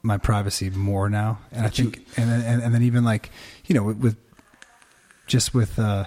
my 0.03 0.17
privacy 0.17 0.69
more 0.69 1.09
now. 1.09 1.39
And 1.51 1.61
I 1.61 1.67
But 1.69 1.79
you- 1.79 1.91
think, 1.91 2.07
and 2.17 2.29
then, 2.29 2.41
and, 2.41 2.63
and 2.63 2.73
then 2.73 2.83
even 2.83 3.03
like, 3.03 3.29
you 3.65 3.75
know, 3.75 3.83
with, 3.83 3.97
with 3.97 4.17
just 5.27 5.53
with, 5.53 5.77
uh, 5.79 6.05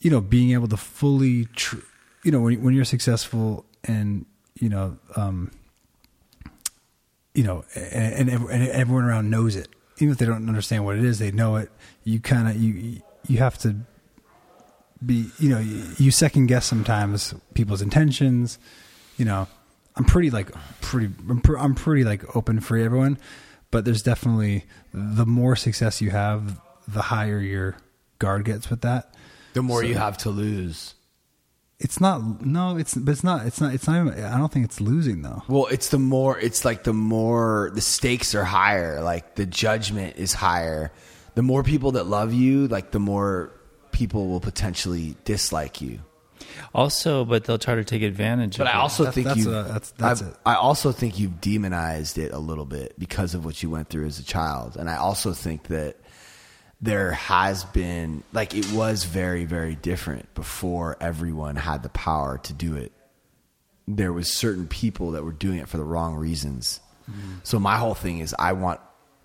you 0.00 0.10
know, 0.10 0.20
being 0.20 0.52
able 0.52 0.66
to 0.68 0.76
fully, 0.76 1.44
tr- 1.54 1.76
you 2.24 2.32
know, 2.32 2.40
when, 2.40 2.62
when 2.62 2.74
you're 2.74 2.84
successful 2.84 3.64
and, 3.84 4.24
you 4.58 4.68
know, 4.68 4.96
um, 5.16 5.50
you 7.34 7.44
know, 7.44 7.64
and, 7.74 8.28
and, 8.30 8.48
and 8.50 8.68
everyone 8.70 9.04
around 9.04 9.30
knows 9.30 9.54
it. 9.56 9.68
Even 9.98 10.12
if 10.12 10.18
they 10.18 10.26
don't 10.26 10.48
understand 10.48 10.84
what 10.84 10.96
it 10.96 11.04
is, 11.04 11.18
they 11.18 11.30
know 11.30 11.56
it. 11.56 11.70
You 12.04 12.18
kind 12.20 12.48
of 12.48 12.56
you 12.56 13.02
you 13.30 13.38
have 13.38 13.56
to 13.58 13.76
be 15.04 15.30
you 15.38 15.48
know 15.48 15.58
you, 15.60 15.82
you 15.98 16.10
second 16.10 16.46
guess 16.46 16.66
sometimes 16.66 17.34
people's 17.54 17.80
intentions. 17.82 18.58
You 19.16 19.24
know, 19.24 19.46
I'm 19.96 20.04
pretty 20.04 20.30
like 20.30 20.50
pretty 20.80 21.12
I'm, 21.28 21.40
pr- 21.40 21.58
I'm 21.58 21.74
pretty 21.74 22.04
like 22.04 22.36
open 22.36 22.60
for 22.60 22.76
everyone, 22.76 23.18
but 23.70 23.84
there's 23.84 24.02
definitely 24.02 24.64
the 24.92 25.26
more 25.26 25.56
success 25.56 26.00
you 26.00 26.10
have, 26.10 26.60
the 26.88 27.02
higher 27.02 27.38
your 27.40 27.76
guard 28.18 28.44
gets 28.44 28.68
with 28.68 28.82
that. 28.82 29.14
the 29.54 29.62
more 29.62 29.80
So- 29.82 29.86
you 29.88 29.94
have 29.96 30.18
to 30.18 30.30
lose. 30.30 30.94
It's 31.82 31.98
not 31.98 32.44
no, 32.44 32.76
it's 32.76 32.94
but 32.94 33.12
it's 33.12 33.24
not 33.24 33.46
it's 33.46 33.58
not 33.58 33.72
it's 33.72 33.86
not. 33.88 34.06
Even, 34.06 34.22
I 34.24 34.36
don't 34.36 34.52
think 34.52 34.66
it's 34.66 34.82
losing 34.82 35.22
though. 35.22 35.42
Well, 35.48 35.66
it's 35.68 35.88
the 35.88 35.98
more, 35.98 36.38
it's 36.38 36.62
like 36.62 36.84
the 36.84 36.92
more, 36.92 37.70
the 37.74 37.80
stakes 37.80 38.34
are 38.34 38.44
higher, 38.44 39.00
like 39.00 39.36
the 39.36 39.46
judgment 39.46 40.16
is 40.18 40.34
higher. 40.34 40.92
The 41.34 41.42
more 41.42 41.62
people 41.62 41.92
that 41.92 42.06
love 42.06 42.32
you, 42.32 42.68
like 42.68 42.90
the 42.90 42.98
more 43.00 43.50
people 43.92 44.28
will 44.28 44.40
potentially 44.40 45.16
dislike 45.24 45.80
you. 45.80 46.00
Also, 46.74 47.24
but 47.24 47.44
they'll 47.44 47.58
try 47.58 47.74
to 47.76 47.84
take 47.84 48.02
advantage 48.02 48.56
But 48.58 48.66
of 48.66 48.74
I 48.74 48.78
it. 48.78 48.82
also 48.82 49.04
That's- 49.04 49.14
think 49.14 49.26
that's 49.26 49.38
you. 49.40 49.50
a- 49.50 49.62
that's- 49.62 49.92
that's 49.96 50.22
I've- 50.22 50.30
it. 50.30 50.36
I 50.46 50.54
also 50.54 50.92
think 50.92 51.18
you've 51.18 51.40
demonized 51.40 52.18
it 52.18 52.32
a 52.32 52.38
little 52.38 52.64
bit 52.64 52.94
because 52.98 53.34
of 53.34 53.44
what 53.44 53.62
you 53.62 53.70
went 53.70 53.88
through 53.88 54.06
as 54.06 54.18
a 54.18 54.22
child, 54.24 54.76
and 54.76 54.88
I 54.88 54.96
also 54.96 55.32
think 55.32 55.64
that 55.68 55.96
there 56.80 57.12
has 57.12 57.64
been 57.64 58.22
like 58.32 58.54
it 58.54 58.72
was 58.72 59.04
very 59.04 59.44
very 59.44 59.74
different 59.74 60.32
before 60.34 60.96
everyone 61.00 61.56
had 61.56 61.82
the 61.82 61.90
power 61.90 62.38
to 62.38 62.52
do 62.54 62.74
it. 62.76 62.90
There 63.86 64.12
was 64.12 64.32
certain 64.32 64.66
people 64.66 65.10
that 65.12 65.22
were 65.24 65.32
doing 65.32 65.58
it 65.58 65.68
for 65.68 65.76
the 65.76 65.84
wrong 65.84 66.14
reasons. 66.14 66.80
Mm-hmm. 67.10 67.32
So 67.42 67.58
my 67.58 67.76
whole 67.76 67.94
thing 67.94 68.20
is 68.20 68.34
I 68.38 68.52
want 68.54 68.80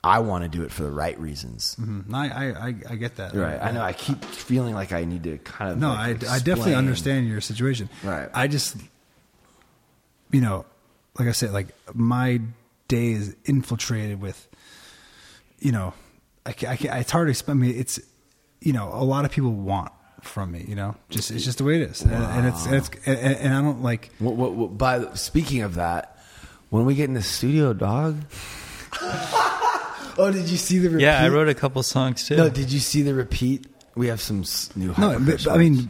I 0.06 0.20
want 0.20 0.44
to 0.44 0.50
do 0.50 0.64
it 0.64 0.72
for 0.72 0.84
the 0.84 0.92
right 0.92 1.20
reasons. 1.20 1.76
Mm, 1.82 2.14
I 2.14 2.30
I 2.30 2.68
I, 2.68 2.76
I 2.92 2.96
get 2.96 3.16
that. 3.16 3.34
Right. 3.34 3.60
I 3.60 3.72
know. 3.72 3.82
I 3.82 3.92
keep 3.94 4.24
feeling 4.24 4.76
like 4.76 4.94
I 4.94 5.04
need 5.04 5.24
to 5.24 5.40
kind 5.40 5.72
of 5.72 5.80
No, 5.80 5.90
like, 5.90 6.24
I, 6.24 6.36
I 6.36 6.40
definitely 6.40 6.76
understand 6.76 7.28
your 7.28 7.42
situation. 7.42 7.90
Right. 8.04 8.30
I 8.32 8.48
just, 8.48 8.78
you 10.32 10.42
know, 10.42 10.66
like 11.18 11.28
I 11.28 11.32
said, 11.32 11.54
like 11.54 11.70
my 11.96 12.40
day 12.88 13.14
is 13.14 13.36
infiltrated 13.46 14.22
with, 14.22 14.48
you 15.58 15.72
know, 15.72 15.96
I, 16.46 16.54
I, 16.68 16.78
it's 17.00 17.10
hard 17.10 17.26
to 17.26 17.32
explain. 17.32 17.58
I 17.58 17.62
mean, 17.62 17.76
it's, 17.76 18.00
you 18.62 18.74
know, 18.74 18.92
a 18.94 19.04
lot 19.04 19.26
of 19.26 19.32
people 19.32 19.54
want 19.54 19.92
from 20.22 20.52
me. 20.52 20.66
You 20.68 20.76
know, 20.76 20.96
just 21.10 21.32
it's 21.32 21.44
just 21.44 21.58
the 21.58 21.64
way 21.64 21.82
it 21.82 21.90
is, 21.90 22.04
and, 22.04 22.14
and 22.14 22.46
it's 22.46 22.66
and 22.68 22.76
it's 22.76 22.92
and, 23.08 23.18
and 23.18 23.54
I 23.56 23.62
don't 23.64 23.82
like. 23.82 24.12
What, 24.20 24.36
what, 24.36 24.54
what, 24.54 24.78
by 24.78 25.16
speaking 25.16 25.64
of 25.64 25.76
that, 25.76 26.20
when 26.70 26.86
we 26.86 26.94
get 26.94 27.06
in 27.06 27.16
the 27.16 27.24
studio, 27.24 27.74
dog. 27.74 28.18
Oh, 30.18 30.32
did 30.32 30.50
you 30.50 30.58
see 30.58 30.80
the 30.80 30.90
repeat? 30.90 31.04
Yeah, 31.04 31.22
I 31.24 31.30
wrote 31.30 31.48
a 31.50 31.54
couple 31.54 31.82
songs 31.84 32.26
too. 32.28 32.36
No, 32.38 32.50
did 32.50 32.72
you 32.72 32.80
see 32.80 33.02
the 33.02 33.14
repeat? 33.14 33.68
We 33.96 34.08
have 34.08 34.22
some 34.22 34.42
s- 34.42 34.70
new. 34.76 34.94
No, 34.98 35.18
but, 35.20 35.48
I 35.48 35.58
mean, 35.58 35.90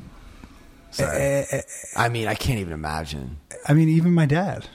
Sorry. 0.91 1.17
eh, 1.17 1.45
eh, 1.51 1.61
I 1.95 2.09
mean, 2.09 2.27
I 2.27 2.35
can't 2.35 2.59
even 2.59 2.73
imagine. 2.73 3.37
I 3.67 3.73
mean, 3.73 3.89
even 3.89 4.13
my 4.13 4.25
dad. 4.25 4.67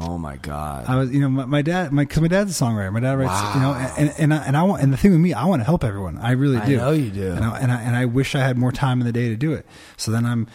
Oh 0.00 0.16
my 0.16 0.36
god. 0.36 0.84
I 0.88 0.96
was, 0.96 1.10
you 1.10 1.20
know, 1.20 1.28
my, 1.28 1.44
my 1.44 1.60
dad, 1.62 1.92
my 1.92 2.04
because 2.04 2.20
my 2.22 2.28
dad's 2.28 2.58
a 2.60 2.64
songwriter. 2.64 2.92
My 2.92 3.00
dad 3.00 3.18
writes, 3.18 3.30
Wow. 3.32 3.52
you 3.54 3.60
know, 3.60 3.72
and 3.98 4.14
and 4.18 4.34
I, 4.34 4.46
and 4.46 4.56
I 4.56 4.62
want, 4.62 4.82
and 4.82 4.92
the 4.92 4.96
thing 4.96 5.10
with 5.10 5.20
me, 5.20 5.32
I 5.34 5.44
want 5.46 5.60
to 5.60 5.64
help 5.64 5.82
everyone. 5.84 6.18
I 6.18 6.32
really 6.32 6.56
do. 6.58 6.62
I 6.62 6.66
do. 6.66 6.76
know 6.76 6.90
you 6.92 7.10
do. 7.10 7.32
And 7.32 7.44
I, 7.44 7.58
and 7.58 7.72
I 7.72 7.80
and 7.82 7.96
I 7.96 8.04
wish 8.04 8.34
I 8.36 8.38
had 8.40 8.56
more 8.56 8.70
time 8.72 9.00
in 9.00 9.06
the 9.06 9.12
day 9.12 9.28
to 9.30 9.36
do 9.36 9.52
it. 9.54 9.66
So 9.96 10.12
then 10.12 10.24
I'm, 10.24 10.46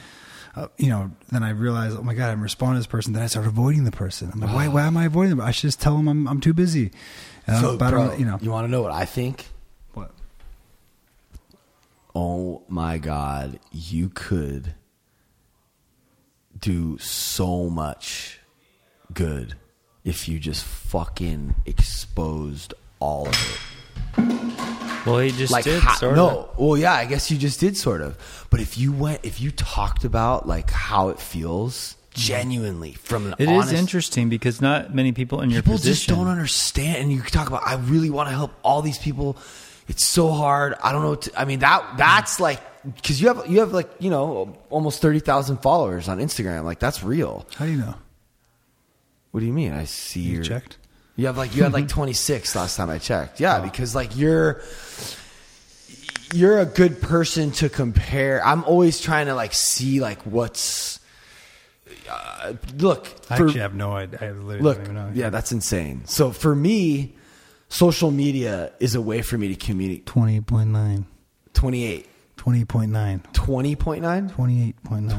uh, 0.56 0.68
you 0.78 0.88
know, 0.88 1.12
then 1.32 1.44
I 1.44 1.50
realize, 1.50 1.94
oh 1.94 2.02
my 2.04 2.14
god, 2.14 2.30
I'm 2.32 2.42
responding 2.42 2.76
to 2.76 2.80
this 2.80 2.88
person. 2.88 3.12
Then 3.14 3.22
I 3.22 3.28
start 3.28 3.46
avoiding 3.46 3.84
the 3.84 3.92
person. 3.92 4.32
I'm 4.34 4.40
like, 4.40 4.54
why, 4.56 4.68
why 4.70 4.84
am 4.88 4.96
I 4.96 5.06
avoiding 5.06 5.32
them? 5.32 5.42
I 5.42 5.52
should 5.52 5.68
just 5.68 5.82
tell 5.82 5.98
them 5.98 6.08
I'm 6.08 6.28
I'm 6.28 6.40
too 6.40 6.54
busy. 6.54 6.92
And 7.48 7.60
so, 7.62 7.78
but 7.78 7.90
bro, 7.92 8.08
don't, 8.08 8.20
you 8.20 8.26
know, 8.26 8.38
you 8.42 8.52
want 8.52 8.66
to 8.66 8.72
know 8.72 8.82
what 8.82 8.92
I 8.92 9.06
think? 9.06 9.48
what? 9.94 10.12
Oh 12.16 12.62
my 12.68 12.98
god, 12.98 13.60
you 13.72 14.10
could 14.10 14.76
do 16.60 16.98
so 17.00 17.70
much 17.70 18.40
good 19.14 19.56
if 20.04 20.28
you 20.30 20.40
just 20.40 20.64
fucking 20.64 21.56
exposed 21.66 22.74
all 23.00 23.28
of 23.28 23.34
it. 24.18 25.06
Well, 25.06 25.20
he 25.20 25.32
just 25.32 25.52
like 25.52 25.66
did. 25.66 25.82
how- 25.82 25.96
sort 25.96 26.16
no 26.16 26.30
of. 26.30 26.58
well 26.58 26.78
yeah 26.78 26.94
i 26.94 27.04
guess 27.04 27.30
you 27.30 27.38
just 27.38 27.60
did 27.60 27.76
sort 27.76 28.00
of 28.02 28.48
but 28.50 28.62
if 28.62 28.78
you 28.78 28.94
went 28.94 29.20
if 29.24 29.42
you 29.42 29.52
talked 29.52 30.06
about 30.06 30.48
like 30.48 30.70
how 30.72 31.10
it 31.10 31.20
feels 31.20 31.98
genuinely 32.14 32.94
from 32.94 33.28
an 33.28 33.36
It 33.40 33.44
is 33.44 33.50
honest 33.50 33.74
interesting 33.74 34.30
because 34.30 34.62
not 34.62 34.94
many 34.94 35.12
people 35.12 35.42
in 35.42 35.50
your 35.50 35.62
people 35.62 35.74
position. 35.78 35.94
just 35.96 36.08
don't 36.10 36.28
understand 36.28 36.98
and 36.98 37.12
you 37.12 37.22
talk 37.22 37.48
about 37.48 37.66
i 37.66 37.76
really 37.76 38.10
want 38.10 38.30
to 38.30 38.36
help 38.36 38.52
all 38.64 38.82
these 38.82 38.98
people 39.00 39.36
it's 39.88 40.06
so 40.06 40.30
hard 40.32 40.76
i 40.84 40.92
don't 40.92 41.02
know 41.02 41.10
what 41.12 41.22
to, 41.24 41.40
i 41.40 41.46
mean 41.46 41.60
that 41.60 41.98
that's 41.98 42.40
like 42.40 42.62
because 42.96 43.20
you 43.22 43.28
have 43.30 43.48
you 43.48 43.60
have 43.60 43.72
like 43.74 43.90
you 44.00 44.10
know 44.10 44.56
almost 44.70 45.02
30000 45.02 45.58
followers 45.58 46.08
on 46.08 46.20
instagram 46.20 46.64
like 46.64 46.80
that's 46.80 47.04
real 47.04 47.46
How 47.56 47.66
do 47.66 47.72
you 47.72 47.78
know? 47.78 47.96
what 49.32 49.40
do 49.40 49.46
you 49.46 49.54
mean 49.54 49.74
i 49.74 49.86
see 49.86 50.20
You 50.22 50.36
your 50.36 50.44
checked? 50.44 50.78
you 51.16 51.26
have 51.28 51.38
like 51.38 51.56
you 51.56 51.64
had 51.64 51.74
like 51.74 51.88
26 52.00 52.56
last 52.56 52.76
time 52.76 52.90
I 52.90 52.98
checked. 52.98 53.40
Yeah, 53.40 53.60
oh. 53.60 53.64
because 53.64 53.94
like 53.94 54.18
you're 54.18 54.62
you're 56.34 56.60
a 56.60 56.66
good 56.66 57.02
person 57.02 57.52
to 57.52 57.70
compare. 57.70 58.44
I'm 58.44 58.64
always 58.64 59.00
trying 59.00 59.28
to 59.28 59.36
like 59.36 59.54
see 59.54 60.00
like 60.02 60.20
what's 60.24 61.00
uh, 62.10 62.54
look. 62.78 63.08
I 63.30 63.38
for- 63.38 63.46
actually 63.48 63.62
have 63.62 63.74
no 63.76 63.94
idea. 63.94 64.20
I 64.22 64.32
literally 64.32 64.60
look, 64.62 64.78
don't 64.78 64.86
even 64.86 64.96
know. 64.96 65.12
yeah, 65.14 65.30
that's 65.30 65.52
insane. 65.52 66.04
So 66.06 66.32
for 66.32 66.54
me, 66.56 67.16
social 67.70 68.12
media 68.12 68.72
is 68.80 68.96
a 68.96 69.02
way 69.02 69.22
for 69.22 69.38
me 69.38 69.48
to 69.50 69.56
communicate. 69.56 70.06
twenty 70.06 70.42
point 70.42 70.70
nine. 70.70 71.06
28, 71.54 72.08
Twenty 72.36 72.66
point 72.66 72.92
nine. 72.92 73.22
20.9, 73.34 74.32
Twenty 74.34 74.64
eight 74.64 74.84
point 74.84 75.06
nine. 75.06 75.18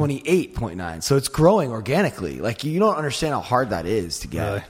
28.9. 1.00 1.02
So 1.02 1.16
it's 1.16 1.28
growing 1.28 1.70
organically. 1.70 2.40
Like 2.40 2.64
you 2.64 2.78
don't 2.80 2.96
understand 2.96 3.34
how 3.34 3.40
hard 3.40 3.70
that 3.70 3.86
is 3.86 4.18
to 4.20 4.26
get. 4.28 4.44
Really? 4.48 4.62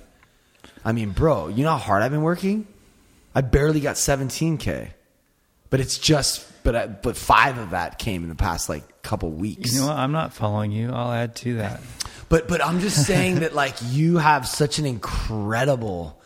I 0.84 0.92
mean, 0.92 1.10
bro, 1.10 1.48
you 1.48 1.64
know 1.64 1.70
how 1.70 1.78
hard 1.78 2.02
I've 2.02 2.10
been 2.10 2.22
working? 2.22 2.66
I 3.34 3.40
barely 3.40 3.80
got 3.80 3.96
17k. 3.96 4.90
But 5.74 5.80
it's 5.80 5.98
just 5.98 6.46
but 6.62 6.76
I, 6.76 6.86
but 6.86 7.16
5 7.16 7.58
of 7.58 7.70
that 7.70 7.98
came 7.98 8.22
in 8.22 8.28
the 8.28 8.36
past 8.36 8.68
like 8.68 9.02
couple 9.02 9.28
weeks. 9.32 9.74
You 9.74 9.80
know 9.80 9.88
what? 9.88 9.96
I'm 9.96 10.12
not 10.12 10.32
following 10.32 10.70
you. 10.70 10.92
I'll 10.92 11.10
add 11.10 11.34
to 11.38 11.56
that. 11.56 11.80
But 12.28 12.46
but 12.46 12.64
I'm 12.64 12.78
just 12.78 13.04
saying 13.04 13.40
that 13.40 13.56
like 13.56 13.74
you 13.82 14.18
have 14.18 14.46
such 14.46 14.78
an 14.78 14.86
incredible 14.86 16.22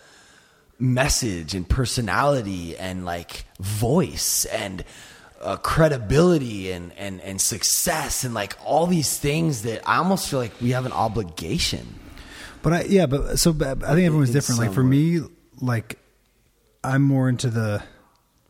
message 0.78 1.54
and 1.54 1.66
personality 1.66 2.76
and 2.76 3.06
like 3.06 3.46
voice 3.58 4.44
and 4.44 4.84
uh, 5.40 5.56
credibility 5.56 6.70
and, 6.70 6.92
and 6.98 7.18
and 7.22 7.40
success 7.40 8.24
and 8.24 8.34
like 8.34 8.54
all 8.62 8.86
these 8.86 9.18
things 9.18 9.62
that 9.62 9.80
I 9.88 9.96
almost 9.96 10.28
feel 10.28 10.40
like 10.40 10.60
we 10.60 10.72
have 10.72 10.84
an 10.84 10.92
obligation. 10.92 11.94
But 12.60 12.72
I 12.74 12.82
yeah, 12.82 13.06
but 13.06 13.38
so 13.38 13.54
but 13.54 13.82
I 13.82 13.94
think 13.94 14.04
everyone's 14.04 14.28
In 14.28 14.34
different. 14.34 14.60
Like 14.60 14.74
for 14.74 14.84
me, 14.84 15.20
like 15.58 15.98
I'm 16.84 17.00
more 17.00 17.30
into 17.30 17.48
the 17.48 17.82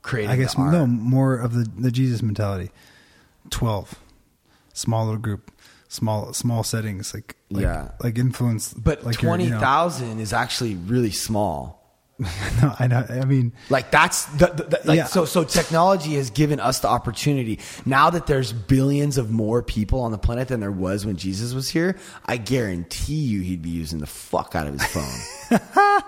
Creating 0.08 0.30
I 0.30 0.36
guess 0.36 0.56
no 0.56 0.86
more 0.86 1.36
of 1.36 1.52
the 1.52 1.68
the 1.78 1.90
Jesus 1.90 2.22
mentality. 2.22 2.70
Twelve, 3.50 3.94
small 4.72 5.04
little 5.04 5.20
group, 5.20 5.50
small 5.88 6.32
small 6.32 6.62
settings, 6.62 7.12
like, 7.14 7.36
like 7.50 7.62
Yeah. 7.62 7.90
like 8.02 8.16
influence. 8.18 8.72
But 8.72 9.04
like 9.04 9.16
twenty 9.16 9.44
you 9.44 9.50
know- 9.50 9.86
is 10.18 10.32
actually 10.32 10.74
really 10.76 11.10
small. 11.10 11.76
no, 12.18 12.74
I 12.80 12.88
know. 12.88 13.06
I 13.08 13.24
mean, 13.26 13.52
Like 13.70 13.92
that's 13.92 14.24
the, 14.24 14.46
the, 14.48 14.62
the- 14.64 14.80
like 14.86 14.96
Yeah. 14.96 15.04
so 15.04 15.24
so 15.24 15.44
technology 15.44 16.14
has 16.16 16.30
given 16.30 16.58
us 16.58 16.80
the 16.80 16.88
opportunity. 16.88 17.60
Now 17.86 18.10
that 18.10 18.26
there's 18.26 18.52
billions 18.52 19.18
of 19.18 19.30
more 19.30 19.62
people 19.62 20.00
on 20.00 20.10
the 20.10 20.18
planet 20.18 20.48
than 20.48 20.58
there 20.58 20.72
was 20.72 21.06
when 21.06 21.16
Jesus 21.16 21.52
was 21.54 21.68
here, 21.68 21.96
I 22.26 22.38
guarantee 22.38 23.14
you 23.20 23.42
he'd 23.42 23.62
be 23.62 23.70
using 23.70 24.00
the 24.00 24.06
fuck 24.06 24.56
out 24.56 24.66
of 24.66 24.72
his 24.80 24.84
phone. 24.86 25.60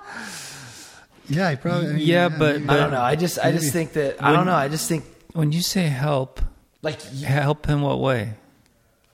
yeah, 1.30 1.48
I 1.48 1.54
probably. 1.54 1.88
I 1.88 1.92
mean, 1.92 2.06
Yeah, 2.06 2.28
but- 2.28 2.56
I 2.56 2.76
don't 2.76 2.90
know. 2.90 3.00
I 3.00 3.16
just 3.16 3.38
I 3.38 3.52
just 3.52 3.72
think 3.72 3.92
that 3.94 4.22
I 4.22 4.32
don't 4.32 4.46
know. 4.46 4.54
I 4.54 4.68
just 4.68 4.88
think 4.88 5.04
When 5.32 5.52
you 5.52 5.62
say 5.62 5.86
help, 5.86 6.40
like 6.82 7.00
help 7.02 7.68
in 7.68 7.80
what 7.82 8.00
way? 8.00 8.34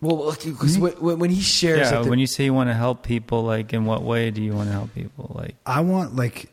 well 0.00 0.30
because 0.44 0.76
hmm? 0.76 0.82
when, 1.00 1.18
when 1.18 1.30
he 1.30 1.40
shares 1.40 1.78
Yeah, 1.90 1.96
like 1.96 2.04
the- 2.04 2.10
when 2.10 2.18
you 2.18 2.26
say 2.26 2.44
you 2.44 2.54
want 2.54 2.68
to 2.70 2.74
help 2.74 3.02
people, 3.02 3.42
like 3.42 3.72
in 3.72 3.84
what 3.84 4.02
way 4.02 4.30
do 4.30 4.42
you 4.42 4.52
want 4.52 4.68
to 4.68 4.72
help 4.72 4.94
people? 4.94 5.32
Like, 5.34 5.54
I 5.64 5.80
want 5.80 6.16
like 6.16 6.50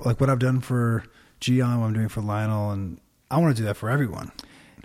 like 0.00 0.20
what 0.20 0.30
I've 0.30 0.38
done 0.38 0.60
for 0.60 1.04
Gian, 1.40 1.80
what 1.80 1.86
I'm 1.88 1.92
doing 1.94 2.08
for 2.08 2.20
Lionel, 2.20 2.70
and 2.70 3.00
I 3.30 3.38
want 3.38 3.56
to 3.56 3.62
do 3.62 3.66
that 3.66 3.76
for 3.76 3.90
everyone. 3.90 4.32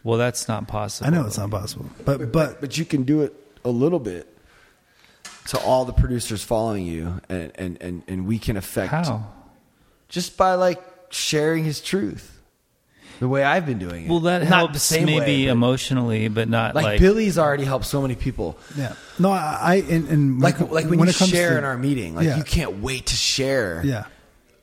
well, 0.03 0.18
that's 0.18 0.48
not 0.48 0.68
possible. 0.68 1.07
I 1.07 1.11
know 1.11 1.26
it's 1.26 1.38
not 1.38 1.49
possible, 1.52 1.90
but 2.06 2.32
but 2.32 2.60
but 2.61 2.78
you 2.78 2.86
can 2.86 3.03
do 3.03 3.22
it 3.22 3.34
a 3.64 3.70
little 3.70 3.99
bit 3.99 4.28
to 5.48 5.60
all 5.60 5.86
the 5.86 5.94
producers 5.94 6.44
following 6.44 6.86
you 6.86 7.22
and 7.30 7.52
and 7.56 7.82
and, 7.82 8.03
and 8.07 8.28
we 8.28 8.38
can 8.40 8.57
affect 8.57 8.91
How? 8.91 9.32
Just 10.14 10.38
by 10.38 10.53
like 10.53 10.80
sharing 11.10 11.64
his 11.64 11.81
truth 11.81 12.30
the 13.19 13.27
way 13.27 13.44
I've 13.44 13.65
been 13.65 13.80
doing 13.80 14.06
it. 14.06 14.10
Well, 14.10 14.19
that 14.22 14.40
Not 14.44 14.49
the 14.49 14.56
helps 14.56 14.81
same 14.84 15.06
maybe 15.06 15.19
way, 15.19 15.45
but- 15.45 15.52
emotionally, 15.52 16.27
but 16.27 16.49
not 16.49 16.76
like, 16.76 16.84
like, 16.85 16.99
Billy's 16.99 17.38
already 17.38 17.64
helped 17.64 17.85
so 17.85 18.02
many 18.02 18.15
people. 18.15 18.57
yeah, 18.77 18.94
no, 19.19 19.31
I, 19.31 19.57
I 19.61 19.76
and, 19.90 20.07
and 20.10 20.40
Like 20.41 20.60
when, 20.60 20.69
like 20.72 20.85
when, 20.90 20.99
when 20.99 21.07
you 21.07 21.14
it 21.14 21.18
comes 21.18 21.31
share 21.31 21.52
to, 21.52 21.57
in 21.57 21.64
our 21.64 21.77
meeting, 21.77 22.15
like 22.15 22.26
Yeah. 22.26 22.38
you 22.38 22.44
can't 22.44 22.77
wait 22.81 23.07
to 23.07 23.15
share. 23.15 23.81
yeah, 23.84 24.06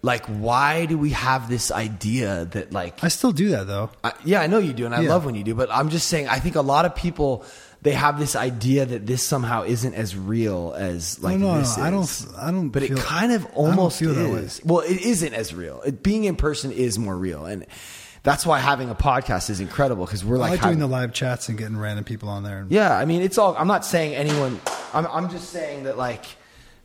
Like 0.03 0.27
why 0.27 0.87
do 0.87 0.99
we 0.99 1.11
have 1.11 1.49
this 1.49 1.71
idea 1.71 2.47
that 2.53 2.73
like 2.73 3.03
I 3.03 3.09
still 3.09 3.33
do 3.33 3.51
that 3.51 3.67
though. 3.67 3.91
I, 4.05 4.13
yeah, 4.25 4.41
I 4.41 4.47
know 4.47 4.59
you 4.59 4.73
do, 4.73 4.85
and 4.87 4.95
I 4.95 5.01
Yeah. 5.03 5.11
love 5.11 5.25
when 5.25 5.35
you 5.35 5.45
do. 5.45 5.55
But 5.55 5.69
I'm 5.73 5.89
just 5.91 6.07
saying, 6.09 6.29
I 6.29 6.39
think 6.39 6.55
a 6.57 6.63
lot 6.63 6.85
of 6.85 6.95
people 6.95 7.45
they 7.83 7.93
have 7.93 8.19
this 8.19 8.37
idea 8.37 8.85
that 8.85 9.07
this 9.07 9.23
somehow 9.23 9.63
isn't 9.63 9.95
as 9.95 10.15
real 10.15 10.75
as 10.77 11.23
like 11.23 11.39
no, 11.39 11.55
no, 11.55 11.59
this 11.59 11.79
no, 11.79 11.85
I 11.85 11.91
don't. 11.91 12.27
I 12.37 12.51
don't. 12.51 12.69
But 12.69 12.83
feel- 12.83 12.99
it 12.99 13.05
kind 13.05 13.33
of 13.33 13.47
almost 13.55 13.99
feel 13.99 14.15
that 14.15 14.29
way. 14.29 14.41
is. 14.41 14.61
Well, 14.65 14.81
it 14.81 15.01
isn't 15.01 15.33
as 15.33 15.55
real. 15.55 15.81
It, 15.83 16.03
being 16.03 16.25
in 16.25 16.37
person 16.37 16.73
is 16.73 16.99
more 16.99 17.17
real, 17.17 17.47
and 17.47 17.67
that's 18.23 18.45
why 18.45 18.59
having 18.59 18.91
a 18.91 18.95
podcast 18.95 19.49
is 19.49 19.61
incredible 19.61 20.05
because 20.05 20.25
we're 20.25 20.37
like, 20.37 20.51
like 20.51 20.63
doing 20.63 20.79
the 20.79 20.87
live 20.87 21.15
chats 21.15 21.49
and 21.49 21.57
getting 21.57 21.77
random 21.77 22.05
people 22.05 22.29
on 22.29 22.43
there. 22.43 22.59
And, 22.59 22.71
yeah, 22.71 22.97
I 22.97 23.07
mean, 23.07 23.23
it's 23.23 23.39
all. 23.39 23.57
I'm 23.57 23.69
not 23.69 23.85
saying 23.87 24.15
anyone. 24.15 24.61
I'm. 24.93 25.07
I'm 25.07 25.31
just 25.31 25.51
saying 25.51 25.85
that 25.85 25.97
like. 25.97 26.25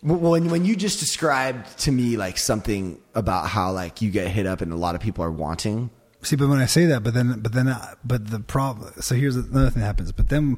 When 0.01 0.49
when 0.51 0.65
you 0.65 0.75
just 0.75 0.99
described 0.99 1.79
to 1.79 1.91
me 1.91 2.15
like 2.15 2.37
something 2.37 3.01
about 3.15 3.47
how 3.47 3.71
like 3.71 4.03
you 4.03 4.11
get 4.11 4.27
hit 4.27 4.45
up 4.45 4.61
and 4.61 4.71
a 4.71 4.75
lot 4.75 4.93
of 4.93 5.01
people 5.01 5.23
are 5.23 5.31
wanting 5.31 5.89
See, 6.25 6.35
but 6.35 6.47
when 6.49 6.59
I 6.59 6.65
say 6.65 6.85
that, 6.87 7.03
but 7.03 7.13
then, 7.13 7.39
but 7.39 7.53
then, 7.53 7.67
uh, 7.67 7.95
but 8.03 8.27
the 8.31 8.39
problem. 8.39 8.91
So 9.01 9.15
here's 9.15 9.35
another 9.35 9.69
thing 9.69 9.81
that 9.81 9.85
happens. 9.87 10.11
But 10.11 10.29
then, 10.29 10.57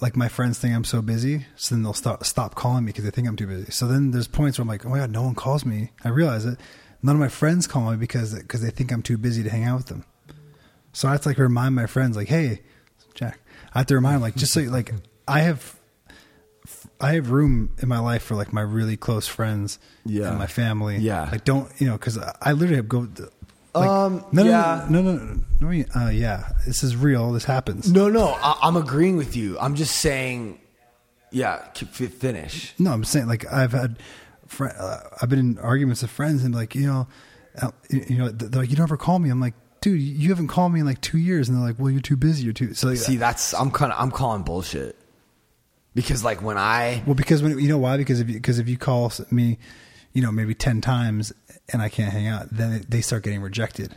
like 0.00 0.16
my 0.16 0.28
friends 0.28 0.58
think 0.58 0.74
I'm 0.74 0.84
so 0.84 1.02
busy, 1.02 1.46
so 1.56 1.74
then 1.74 1.82
they'll 1.82 1.92
stop 1.92 2.24
stop 2.24 2.54
calling 2.54 2.84
me 2.84 2.88
because 2.90 3.04
they 3.04 3.10
think 3.10 3.28
I'm 3.28 3.36
too 3.36 3.46
busy. 3.46 3.70
So 3.70 3.86
then 3.86 4.10
there's 4.10 4.26
points 4.28 4.58
where 4.58 4.62
I'm 4.62 4.68
like, 4.68 4.86
oh 4.86 4.88
my 4.88 4.98
god, 4.98 5.10
no 5.10 5.22
one 5.22 5.34
calls 5.34 5.64
me. 5.66 5.90
I 6.04 6.08
realize 6.08 6.44
it. 6.46 6.58
None 7.02 7.14
of 7.16 7.20
my 7.20 7.28
friends 7.28 7.66
call 7.66 7.90
me 7.90 7.96
because 7.96 8.34
because 8.34 8.62
they 8.62 8.70
think 8.70 8.90
I'm 8.92 9.02
too 9.02 9.18
busy 9.18 9.42
to 9.42 9.50
hang 9.50 9.64
out 9.64 9.76
with 9.76 9.86
them. 9.86 10.04
So 10.94 11.08
I 11.08 11.12
have 11.12 11.20
to 11.22 11.28
like 11.28 11.38
remind 11.38 11.74
my 11.74 11.86
friends, 11.86 12.16
like, 12.16 12.28
hey, 12.28 12.62
Jack. 13.14 13.38
I 13.74 13.78
have 13.80 13.86
to 13.88 13.94
remind 13.94 14.16
them, 14.16 14.22
like, 14.22 14.36
just 14.36 14.52
so 14.52 14.60
like 14.62 14.92
I 15.28 15.40
have. 15.40 15.76
I 17.00 17.14
have 17.14 17.30
room 17.32 17.74
in 17.82 17.88
my 17.88 17.98
life 17.98 18.22
for 18.22 18.36
like 18.36 18.52
my 18.52 18.60
really 18.60 18.96
close 18.96 19.26
friends 19.26 19.80
Yeah. 20.04 20.28
and 20.28 20.38
my 20.38 20.46
family. 20.46 20.98
Yeah. 20.98 21.28
like 21.32 21.44
don't 21.44 21.68
you 21.80 21.88
know? 21.88 21.94
Because 21.94 22.16
I 22.40 22.52
literally 22.52 22.76
have 22.76 22.88
go. 22.88 23.08
Like, 23.74 23.88
Um, 23.88 24.24
no, 24.32 24.42
yeah. 24.42 24.86
no, 24.90 25.00
no, 25.00 25.16
no, 25.16 25.24
no, 25.60 25.70
no, 25.70 25.84
uh, 25.96 26.08
yeah. 26.10 26.50
This 26.66 26.82
is 26.82 26.94
real. 26.94 27.32
This 27.32 27.44
happens. 27.44 27.90
No, 27.90 28.08
no, 28.08 28.36
I, 28.42 28.58
I'm 28.62 28.76
agreeing 28.76 29.16
with 29.16 29.34
you. 29.34 29.58
I'm 29.58 29.74
just 29.76 29.96
saying, 29.96 30.60
yeah, 31.30 31.58
finish. 31.72 32.74
No, 32.78 32.92
I'm 32.92 33.04
saying 33.04 33.28
like 33.28 33.50
I've 33.50 33.72
had, 33.72 33.98
fr- 34.46 34.66
uh, 34.78 35.00
I've 35.22 35.30
been 35.30 35.38
in 35.38 35.58
arguments 35.58 36.02
with 36.02 36.10
friends 36.10 36.44
and 36.44 36.54
like 36.54 36.74
you 36.74 36.86
know, 36.86 37.08
uh, 37.60 37.70
you 37.90 38.18
know, 38.18 38.28
they're 38.28 38.60
like 38.62 38.70
you 38.70 38.76
never 38.76 38.98
call 38.98 39.18
me. 39.18 39.30
I'm 39.30 39.40
like, 39.40 39.54
dude, 39.80 40.00
you 40.02 40.28
haven't 40.28 40.48
called 40.48 40.72
me 40.74 40.80
in 40.80 40.86
like 40.86 41.00
two 41.00 41.18
years, 41.18 41.48
and 41.48 41.56
they're 41.56 41.66
like, 41.66 41.78
well, 41.78 41.90
you're 41.90 42.02
too 42.02 42.16
busy. 42.18 42.44
You're 42.44 42.52
too. 42.52 42.74
So 42.74 42.88
like, 42.88 42.98
See, 42.98 43.16
that's 43.16 43.54
I'm 43.54 43.70
kind 43.70 43.90
of 43.90 43.98
I'm 43.98 44.10
calling 44.10 44.42
bullshit 44.42 44.96
because 45.94 46.22
like 46.22 46.42
when 46.42 46.58
I 46.58 47.02
well, 47.06 47.14
because 47.14 47.42
when 47.42 47.58
you 47.58 47.68
know 47.68 47.78
why? 47.78 47.96
Because 47.96 48.20
if 48.20 48.28
you 48.28 48.34
because 48.34 48.58
if 48.58 48.68
you 48.68 48.76
call 48.76 49.10
me, 49.30 49.58
you 50.12 50.20
know, 50.20 50.30
maybe 50.32 50.54
10 50.54 50.80
times 50.82 51.32
and 51.70 51.82
I 51.82 51.88
can't 51.88 52.12
hang 52.12 52.26
out, 52.26 52.48
then 52.50 52.84
they 52.88 53.00
start 53.00 53.22
getting 53.22 53.40
rejected. 53.42 53.96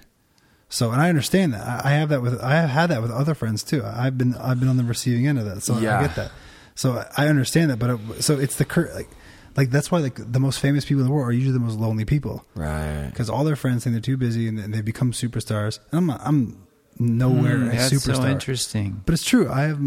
So, 0.70 0.92
and 0.92 1.02
I 1.02 1.10
understand 1.10 1.54
that. 1.54 1.86
I 1.86 1.92
have 1.92 2.10
that 2.10 2.22
with, 2.22 2.42
I 2.42 2.56
have 2.56 2.70
had 2.70 2.88
that 2.88 3.02
with 3.02 3.12
other 3.12 3.36
friends 3.36 3.64
too. 3.64 3.84
I've 3.86 4.18
been, 4.18 4.36
I've 4.36 4.60
been 4.60 4.70
on 4.70 4.78
the 4.78 4.84
receiving 4.84 5.28
end 5.28 5.38
of 5.40 5.46
that. 5.46 5.62
So 5.62 5.78
Yeah. 5.78 6.00
I 6.00 6.02
get 6.08 6.16
that. 6.16 6.32
So 6.76 7.04
I 7.16 7.28
understand 7.28 7.72
that. 7.72 7.78
But 7.80 7.92
it, 7.92 8.24
so 8.24 8.38
it's 8.40 8.56
the 8.58 8.66
cur 8.66 8.92
like, 8.94 9.08
like 9.56 9.70
that's 9.70 9.90
why 9.92 10.00
like 10.00 10.16
the 10.18 10.40
most 10.40 10.60
famous 10.60 10.84
people 10.84 11.02
in 11.02 11.08
the 11.08 11.14
world 11.14 11.28
are 11.30 11.32
usually 11.32 11.54
the 11.54 11.60
most 11.60 11.78
lonely 11.78 12.04
people 12.04 12.44
Right. 12.56 13.08
because 13.10 13.30
all 13.30 13.44
their 13.46 13.56
friends 13.56 13.84
think 13.84 13.94
they're 13.94 14.02
too 14.02 14.18
busy 14.18 14.48
and 14.48 14.58
then 14.58 14.72
they 14.72 14.82
become 14.82 15.12
superstars. 15.12 15.80
And 15.92 16.00
I'm, 16.00 16.06
not, 16.08 16.22
I'm 16.26 16.68
nowhere 17.00 17.58
Mm, 17.58 17.74
a 17.74 17.78
that's 17.78 17.94
superstar. 17.94 18.16
so 18.18 18.26
interesting. 18.26 19.02
But 19.06 19.14
it's 19.14 19.24
true. 19.24 19.50
I 19.50 19.62
have. 19.64 19.80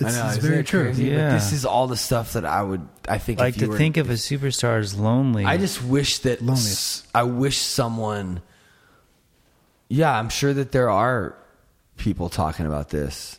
I 0.00 0.10
know, 0.10 0.26
it's 0.28 0.38
isn't 0.38 0.50
very 0.50 0.64
true. 0.64 0.84
crazy? 0.84 1.10
But 1.10 1.16
Yeah. 1.16 1.32
this 1.32 1.52
is 1.52 1.64
all 1.64 1.86
the 1.86 1.96
stuff 1.96 2.32
that 2.34 2.44
I 2.44 2.62
would. 2.62 2.86
I 3.08 3.18
think. 3.18 3.38
Like 3.40 3.54
if 3.56 3.60
you 3.60 3.66
to 3.66 3.72
were, 3.72 3.78
think 3.78 3.96
of 3.96 4.10
a 4.10 4.14
superstar 4.14 4.78
as 4.78 4.94
lonely. 4.98 5.44
I 5.44 5.56
just 5.56 5.82
wish 5.82 6.18
that. 6.20 6.40
Loneliness. 6.40 7.04
I 7.14 7.22
wish 7.24 7.58
someone. 7.58 8.40
Yeah, 9.88 10.16
I'm 10.18 10.28
sure 10.28 10.52
that 10.52 10.72
there 10.72 10.90
are 10.90 11.34
people 11.96 12.28
talking 12.28 12.66
about 12.66 12.90
this 12.90 13.38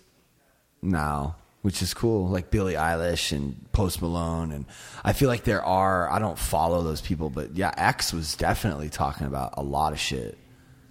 now, 0.81 1.35
which 1.61 1.81
is 1.81 1.93
cool. 1.93 2.27
Like 2.27 2.49
Billie 2.51 2.73
Eilish 2.73 3.31
and 3.31 3.71
Post 3.71 4.01
Malone, 4.01 4.51
and 4.51 4.65
I 5.03 5.13
feel 5.13 5.29
like 5.29 5.43
there 5.43 5.63
are. 5.63 6.09
I 6.09 6.19
don't 6.19 6.37
follow 6.39 6.81
those 6.83 7.01
people, 7.01 7.29
but 7.29 7.55
yeah, 7.55 7.73
X 7.77 8.11
was 8.13 8.35
definitely 8.35 8.89
talking 8.89 9.27
about 9.27 9.53
a 9.57 9.61
lot 9.63 9.93
of 9.93 9.99
shit. 9.99 10.37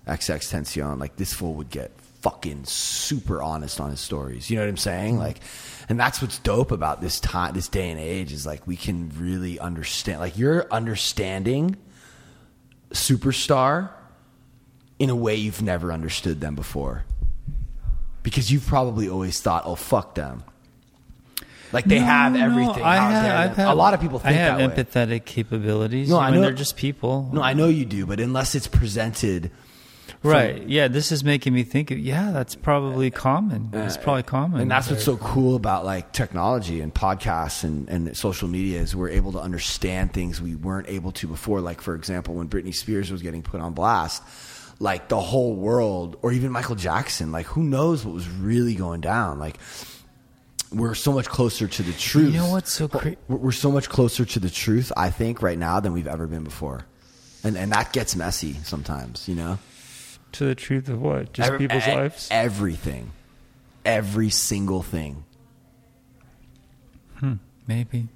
XXXTentacion, 0.06 0.98
like 0.98 1.16
this 1.16 1.34
fool 1.34 1.54
would 1.54 1.68
get 1.70 1.90
fucking 2.22 2.64
super 2.64 3.40
honest 3.42 3.80
on 3.80 3.90
his 3.90 4.00
stories. 4.00 4.50
You 4.50 4.56
know 4.56 4.62
what 4.62 4.68
I'm 4.70 4.76
saying? 4.76 5.18
Like, 5.18 5.38
and 5.88 5.98
that's 6.00 6.20
what's 6.20 6.38
dope 6.40 6.70
about 6.72 7.00
this 7.00 7.20
time, 7.20 7.54
this 7.54 7.68
day 7.68 7.90
and 7.90 8.00
age 8.00 8.32
is 8.32 8.44
like 8.44 8.66
we 8.66 8.76
can 8.76 9.10
really 9.18 9.58
understand. 9.60 10.20
Like 10.20 10.36
you're 10.36 10.66
understanding 10.72 11.76
superstar 12.92 13.90
in 14.98 15.10
a 15.10 15.16
way 15.16 15.36
you've 15.36 15.62
never 15.62 15.92
understood 15.92 16.40
them 16.40 16.54
before, 16.54 17.04
because 18.22 18.50
you've 18.50 18.66
probably 18.66 19.08
always 19.08 19.40
thought, 19.40 19.62
"Oh 19.66 19.74
fuck 19.76 20.14
them." 20.14 20.42
Like 21.70 21.84
they 21.84 21.98
No, 21.98 22.06
have 22.06 22.32
no, 22.32 22.44
everything. 22.44 22.82
I 22.82 22.96
have, 22.96 23.56
had- 23.56 23.68
a 23.68 23.74
lot 23.74 23.92
of 23.94 24.00
people 24.00 24.18
think 24.18 24.30
I 24.30 24.40
have 24.40 24.58
that 24.58 24.70
way. 24.76 24.84
empathetic 24.84 25.24
capabilities. 25.26 26.08
No, 26.08 26.16
No, 26.16 26.20
I 26.22 26.30
know- 26.30 26.40
they're 26.40 26.52
just 26.52 26.76
people. 26.76 27.28
No, 27.32 27.42
I 27.42 27.52
know 27.52 27.68
you 27.68 27.84
do, 27.84 28.06
but 28.06 28.20
unless 28.20 28.54
it's 28.54 28.66
presented 28.66 29.50
right? 30.22 30.62
Yeah, 30.68 30.88
this 30.88 31.12
is 31.12 31.22
making 31.24 31.54
me 31.54 31.62
think. 31.62 31.90
Of, 31.90 31.98
yeah, 31.98 32.30
that's 32.30 32.54
probably 32.54 33.10
common. 33.10 33.70
Uh, 33.74 33.78
it's 33.78 33.96
probably 33.96 34.22
common. 34.22 34.60
And 34.60 34.70
that's 34.70 34.90
what's 34.90 35.04
so 35.04 35.16
cool 35.16 35.56
about 35.56 35.84
like 35.84 36.12
technology 36.12 36.80
and 36.80 36.94
podcasts 36.94 37.64
and, 37.64 37.88
and 37.88 38.16
social 38.16 38.48
media 38.48 38.80
is 38.80 38.94
we're 38.94 39.10
able 39.10 39.32
to 39.32 39.40
understand 39.40 40.12
things 40.12 40.40
we 40.40 40.54
weren't 40.54 40.88
able 40.88 41.12
to 41.12 41.26
before. 41.26 41.60
Like 41.60 41.80
for 41.80 41.94
example, 41.94 42.34
when 42.34 42.48
Britney 42.48 42.74
Spears 42.74 43.10
was 43.10 43.22
getting 43.22 43.42
put 43.42 43.60
on 43.60 43.72
blast, 43.72 44.22
like 44.80 45.08
the 45.08 45.20
whole 45.20 45.54
world, 45.54 46.18
or 46.22 46.32
even 46.32 46.52
Michael 46.52 46.76
Jackson, 46.76 47.32
like 47.32 47.46
who 47.46 47.62
knows 47.62 48.04
what 48.04 48.14
was 48.14 48.28
really 48.28 48.74
going 48.74 49.00
down? 49.00 49.38
Like 49.38 49.58
we're 50.72 50.94
so 50.94 51.12
much 51.12 51.28
closer 51.28 51.66
to 51.66 51.82
the 51.82 51.92
truth. 51.92 52.32
You 52.32 52.40
know 52.40 52.50
what's 52.50 52.72
so 52.72 52.88
cra- 52.88 53.16
We're 53.28 53.36
we're 53.36 53.52
so 53.52 53.72
much 53.72 53.88
closer 53.88 54.24
to 54.24 54.40
the 54.40 54.50
truth, 54.50 54.92
I 54.96 55.10
think, 55.10 55.42
right 55.42 55.58
now 55.58 55.80
than 55.80 55.92
we've 55.92 56.06
ever 56.06 56.26
been 56.26 56.44
before. 56.44 56.84
And 57.42 57.56
and 57.56 57.72
that 57.72 57.92
gets 57.92 58.14
messy 58.16 58.54
sometimes, 58.64 59.28
you 59.28 59.34
know? 59.34 59.58
To 60.32 60.44
the 60.44 60.54
truth 60.54 60.88
of 60.88 61.00
what? 61.00 61.32
Just 61.32 61.46
Every- 61.48 61.58
people's 61.58 61.86
e- 61.86 61.94
lives. 61.94 62.28
Everything. 62.30 63.10
Every 63.84 64.30
single 64.30 64.82
thing. 64.82 65.24
Hmm, 67.20 67.34
maybe 67.66 68.08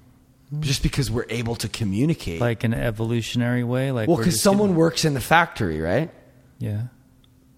just 0.59 0.83
because 0.83 1.09
we're 1.09 1.25
able 1.29 1.55
to 1.55 1.67
communicate. 1.67 2.39
like 2.39 2.63
an 2.63 2.73
evolutionary 2.75 3.63
way. 3.63 3.91
Like 3.91 4.07
well, 4.07 4.17
because 4.17 4.33
just 4.33 4.43
someone 4.43 4.67
getting- 4.69 4.77
works 4.77 5.03
in 5.05 5.13
the 5.13 5.21
factory, 5.21 5.81
right? 5.81 6.11
yeah. 6.59 6.83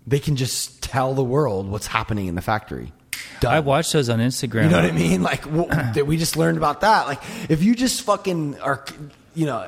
They 0.07 0.19
can 0.19 0.35
just 0.35 0.83
tell 0.83 1.15
the 1.15 1.23
world 1.23 1.67
what's 1.67 1.87
happening 1.87 2.27
in 2.27 2.35
the 2.35 2.41
factory. 2.41 2.93
Done. 3.39 3.53
I 3.55 3.59
watch 3.61 3.91
those 3.91 4.07
on 4.07 4.19
Instagram. 4.19 4.65
You 4.65 4.69
know 4.69 4.81
what 4.81 4.85
I 4.85 4.91
mean? 4.91 5.23
Like 5.23 5.45
well, 5.51 5.65
that 5.67 6.05
we 6.05 6.17
just 6.17 6.37
learned 6.37 6.57
about 6.57 6.81
that. 6.81 7.07
Like 7.07 7.21
if 7.49 7.63
you 7.63 7.73
just 7.75 8.03
fucking 8.03 8.59
are, 8.59 8.85
you 9.33 9.47
know, 9.47 9.67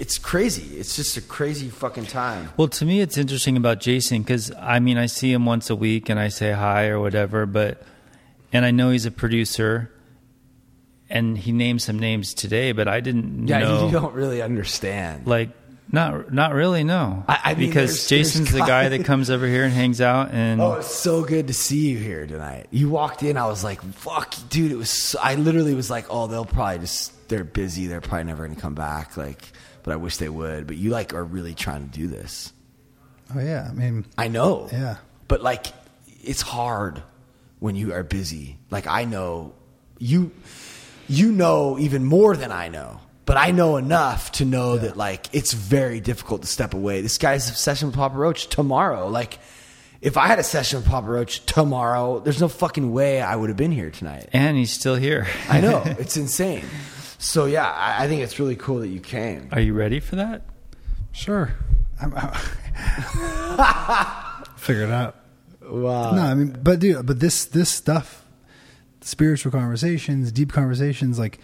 it's 0.00 0.18
crazy. 0.18 0.76
It's 0.78 0.96
just 0.96 1.16
a 1.16 1.20
crazy 1.20 1.68
fucking 1.68 2.06
time. 2.06 2.50
Well, 2.56 2.68
to 2.68 2.84
me, 2.84 3.00
it's 3.00 3.16
interesting 3.16 3.56
about 3.56 3.80
Jason 3.80 4.22
because 4.22 4.52
I 4.58 4.78
mean, 4.80 4.98
I 4.98 5.06
see 5.06 5.32
him 5.32 5.46
once 5.46 5.70
a 5.70 5.76
week 5.76 6.08
and 6.08 6.18
I 6.18 6.28
say 6.28 6.52
hi 6.52 6.86
or 6.88 7.00
whatever, 7.00 7.46
but 7.46 7.82
and 8.52 8.64
I 8.64 8.70
know 8.70 8.90
he's 8.90 9.06
a 9.06 9.10
producer, 9.10 9.90
and 11.10 11.36
he 11.36 11.52
named 11.52 11.82
some 11.82 11.98
names 11.98 12.34
today, 12.34 12.72
but 12.72 12.88
I 12.88 13.00
didn't 13.00 13.46
Yeah, 13.48 13.58
know. 13.60 13.86
you 13.86 13.92
don't 13.92 14.14
really 14.14 14.40
understand. 14.42 15.26
like, 15.26 15.50
not 15.92 16.32
not 16.32 16.54
really, 16.54 16.82
no. 16.82 17.24
I- 17.28 17.40
I 17.44 17.54
mean, 17.54 17.68
because 17.68 17.90
there's- 17.90 18.08
Jason's 18.08 18.50
there's 18.50 18.62
the 18.62 18.66
guy 18.66 18.88
that 18.88 19.04
comes 19.04 19.28
over 19.30 19.46
here 19.46 19.64
and 19.64 19.72
hangs 19.72 20.00
out, 20.00 20.30
and 20.32 20.60
Oh, 20.60 20.74
it's 20.74 20.92
so 20.94 21.22
good 21.22 21.46
to 21.48 21.54
see 21.54 21.88
you 21.90 21.98
here 21.98 22.26
tonight. 22.26 22.66
You 22.70 22.88
walked 22.88 23.22
in, 23.22 23.36
I 23.36 23.46
was 23.46 23.62
like, 23.62 23.82
"Fuck, 23.94 24.34
dude!" 24.48 24.72
It 24.72 24.76
was. 24.76 24.88
So, 24.90 25.18
I 25.22 25.34
literally 25.34 25.74
was 25.74 25.90
like, 25.90 26.06
"Oh, 26.10 26.26
they'll 26.26 26.46
probably 26.46 26.78
just 26.78 27.12
they're 27.28 27.44
busy. 27.44 27.86
They're 27.86 28.00
probably 28.00 28.24
never 28.24 28.44
going 28.44 28.56
to 28.56 28.60
come 28.62 28.74
back." 28.74 29.16
Like, 29.16 29.42
but 29.84 29.92
I 29.92 29.96
wish 29.96 30.16
they 30.16 30.28
would. 30.28 30.66
But 30.66 30.76
you 30.76 30.90
like 30.90 31.14
are 31.14 31.22
really 31.22 31.54
trying 31.54 31.88
to 31.88 31.96
do 31.96 32.08
this. 32.08 32.52
Oh 33.34 33.38
yeah, 33.40 33.68
I 33.70 33.72
mean, 33.72 34.04
I 34.18 34.26
know. 34.28 34.68
Yeah. 34.72 34.96
But 35.28 35.40
like, 35.42 35.66
it's 36.22 36.42
hard 36.42 37.02
when 37.60 37.76
you 37.76 37.92
are 37.92 38.02
busy. 38.02 38.58
Like 38.70 38.86
I 38.88 39.04
know 39.04 39.54
you, 39.98 40.32
you 41.06 41.30
know 41.30 41.78
even 41.78 42.04
more 42.04 42.36
than 42.36 42.50
I 42.50 42.68
know. 42.68 43.00
But 43.26 43.38
I 43.38 43.52
know 43.52 43.78
enough 43.78 44.32
to 44.32 44.44
know 44.44 44.76
that 44.76 44.98
like 44.98 45.28
it's 45.32 45.54
very 45.54 45.98
difficult 46.00 46.42
to 46.42 46.46
step 46.48 46.74
away. 46.74 47.00
This 47.00 47.16
guy's 47.16 47.58
session 47.58 47.88
with 47.88 47.96
Papa 47.96 48.16
Roach 48.16 48.48
tomorrow. 48.48 49.08
Like, 49.08 49.38
if 50.02 50.18
I 50.18 50.26
had 50.26 50.38
a 50.38 50.42
session 50.42 50.80
with 50.80 50.86
Papa 50.86 51.08
Roach 51.08 51.44
tomorrow, 51.46 52.20
there's 52.20 52.40
no 52.40 52.48
fucking 52.48 52.92
way 52.92 53.22
I 53.22 53.34
would 53.34 53.48
have 53.48 53.56
been 53.56 53.72
here 53.72 53.90
tonight. 53.90 54.28
and 54.34 54.58
he's 54.58 54.72
still 54.72 54.94
here. 54.96 55.26
I 55.48 55.62
know 55.62 55.82
it's 55.98 56.18
insane. 56.18 56.64
So 57.24 57.46
yeah, 57.46 57.70
I, 57.70 58.04
I 58.04 58.08
think 58.08 58.22
it's 58.22 58.38
really 58.38 58.54
cool 58.56 58.80
that 58.80 58.88
you 58.88 59.00
came. 59.00 59.48
Are 59.52 59.60
you 59.60 59.72
ready 59.74 59.98
for 60.00 60.16
that? 60.16 60.42
sure. 61.12 61.54
I'm, 62.00 62.12
uh, 62.14 62.30
figure 64.56 64.82
it 64.82 64.90
out. 64.90 65.16
Wow. 65.62 66.12
No, 66.14 66.22
I 66.22 66.34
mean, 66.34 66.58
but 66.62 66.80
dude, 66.80 67.06
but 67.06 67.20
this 67.20 67.44
this 67.46 67.70
stuff, 67.70 68.24
spiritual 69.00 69.52
conversations, 69.52 70.32
deep 70.32 70.52
conversations, 70.52 71.18
like 71.18 71.38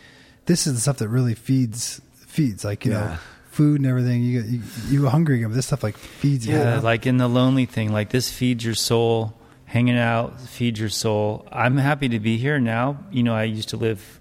this 0.47 0.67
is 0.67 0.75
the 0.75 0.81
stuff 0.81 0.99
that 0.99 1.09
really 1.09 1.35
feeds 1.35 2.01
feeds. 2.27 2.65
Like 2.65 2.85
you 2.85 2.93
Yeah. 2.93 2.99
know, 3.01 3.17
food 3.51 3.81
and 3.81 3.89
everything. 3.89 4.23
You 4.23 4.43
get 4.43 4.51
you, 4.51 4.63
you 4.89 5.01
go 5.03 5.09
hungry 5.09 5.37
again, 5.37 5.49
but 5.51 5.55
this 5.57 5.67
stuff 5.67 5.83
like 5.83 5.97
feeds 5.97 6.47
you. 6.47 6.57
Yeah, 6.57 6.81
like 6.81 7.07
in 7.07 7.17
the 7.17 7.29
lonely 7.29 7.65
thing, 7.67 7.93
like 7.93 8.11
this 8.11 8.31
feeds 8.31 8.65
your 8.65 8.75
soul. 8.75 9.35
Hanging 9.65 9.97
out 9.97 10.41
feeds 10.41 10.81
your 10.81 10.89
soul. 10.89 11.47
I'm 11.53 11.77
happy 11.77 12.09
to 12.09 12.19
be 12.19 12.37
here 12.39 12.59
now. 12.59 12.99
You 13.13 13.23
know, 13.23 13.35
I 13.37 13.45
used 13.45 13.69
to 13.69 13.77
live 13.77 14.20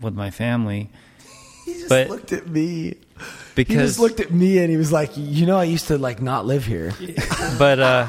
with 0.00 0.14
my 0.14 0.30
family 0.30 0.90
He 1.64 1.74
just 1.74 1.88
But- 1.88 2.08
looked 2.08 2.32
at 2.32 2.48
me. 2.48 2.94
He 3.56 3.64
because, 3.66 3.90
just 3.90 3.98
looked 3.98 4.20
at 4.20 4.30
me 4.32 4.58
and 4.58 4.70
he 4.70 4.76
was 4.78 4.90
like, 4.90 5.10
"You 5.14 5.44
know, 5.44 5.58
I 5.58 5.64
used 5.64 5.88
to 5.88 5.98
like 5.98 6.22
not 6.22 6.46
live 6.46 6.64
here." 6.64 6.94
but 7.58 7.78
uh, 7.78 8.06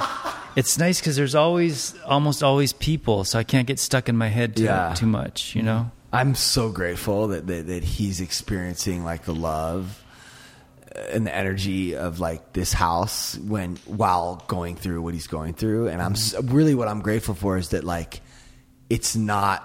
it's 0.55 0.77
nice 0.77 0.99
because 1.01 1.17
there's 1.17 1.35
always, 1.35 1.93
almost 2.05 2.41
always 2.43 2.71
people, 2.71 3.25
so 3.25 3.37
I 3.37 3.43
can't 3.43 3.67
get 3.67 3.77
stuck 3.77 4.07
in 4.07 4.15
my 4.15 4.29
head 4.29 4.55
too 4.55 4.63
Yeah. 4.63 4.93
too 4.95 5.07
much. 5.07 5.53
You 5.53 5.63
know. 5.63 5.91
I'm 6.13 6.33
so 6.35 6.69
grateful 6.69 7.27
that, 7.29 7.47
that 7.47 7.67
that 7.67 7.83
he's 7.83 8.21
experiencing 8.21 9.03
like 9.03 9.25
the 9.25 9.35
love 9.35 10.01
and 11.11 11.25
the 11.27 11.35
energy 11.35 11.95
of 11.95 12.19
like 12.21 12.53
this 12.53 12.71
house 12.73 13.37
when 13.39 13.75
while 13.85 14.43
going 14.47 14.75
through 14.77 15.01
what 15.01 15.13
he's 15.13 15.27
going 15.27 15.53
through 15.53 15.87
and 15.87 16.01
I'm 16.01 16.13
s 16.13 16.35
really 16.43 16.75
what 16.75 16.87
I'm 16.89 17.01
grateful 17.01 17.33
for 17.33 17.57
is 17.57 17.69
that 17.69 17.83
like 17.85 18.19
it's 18.89 19.15
not 19.15 19.63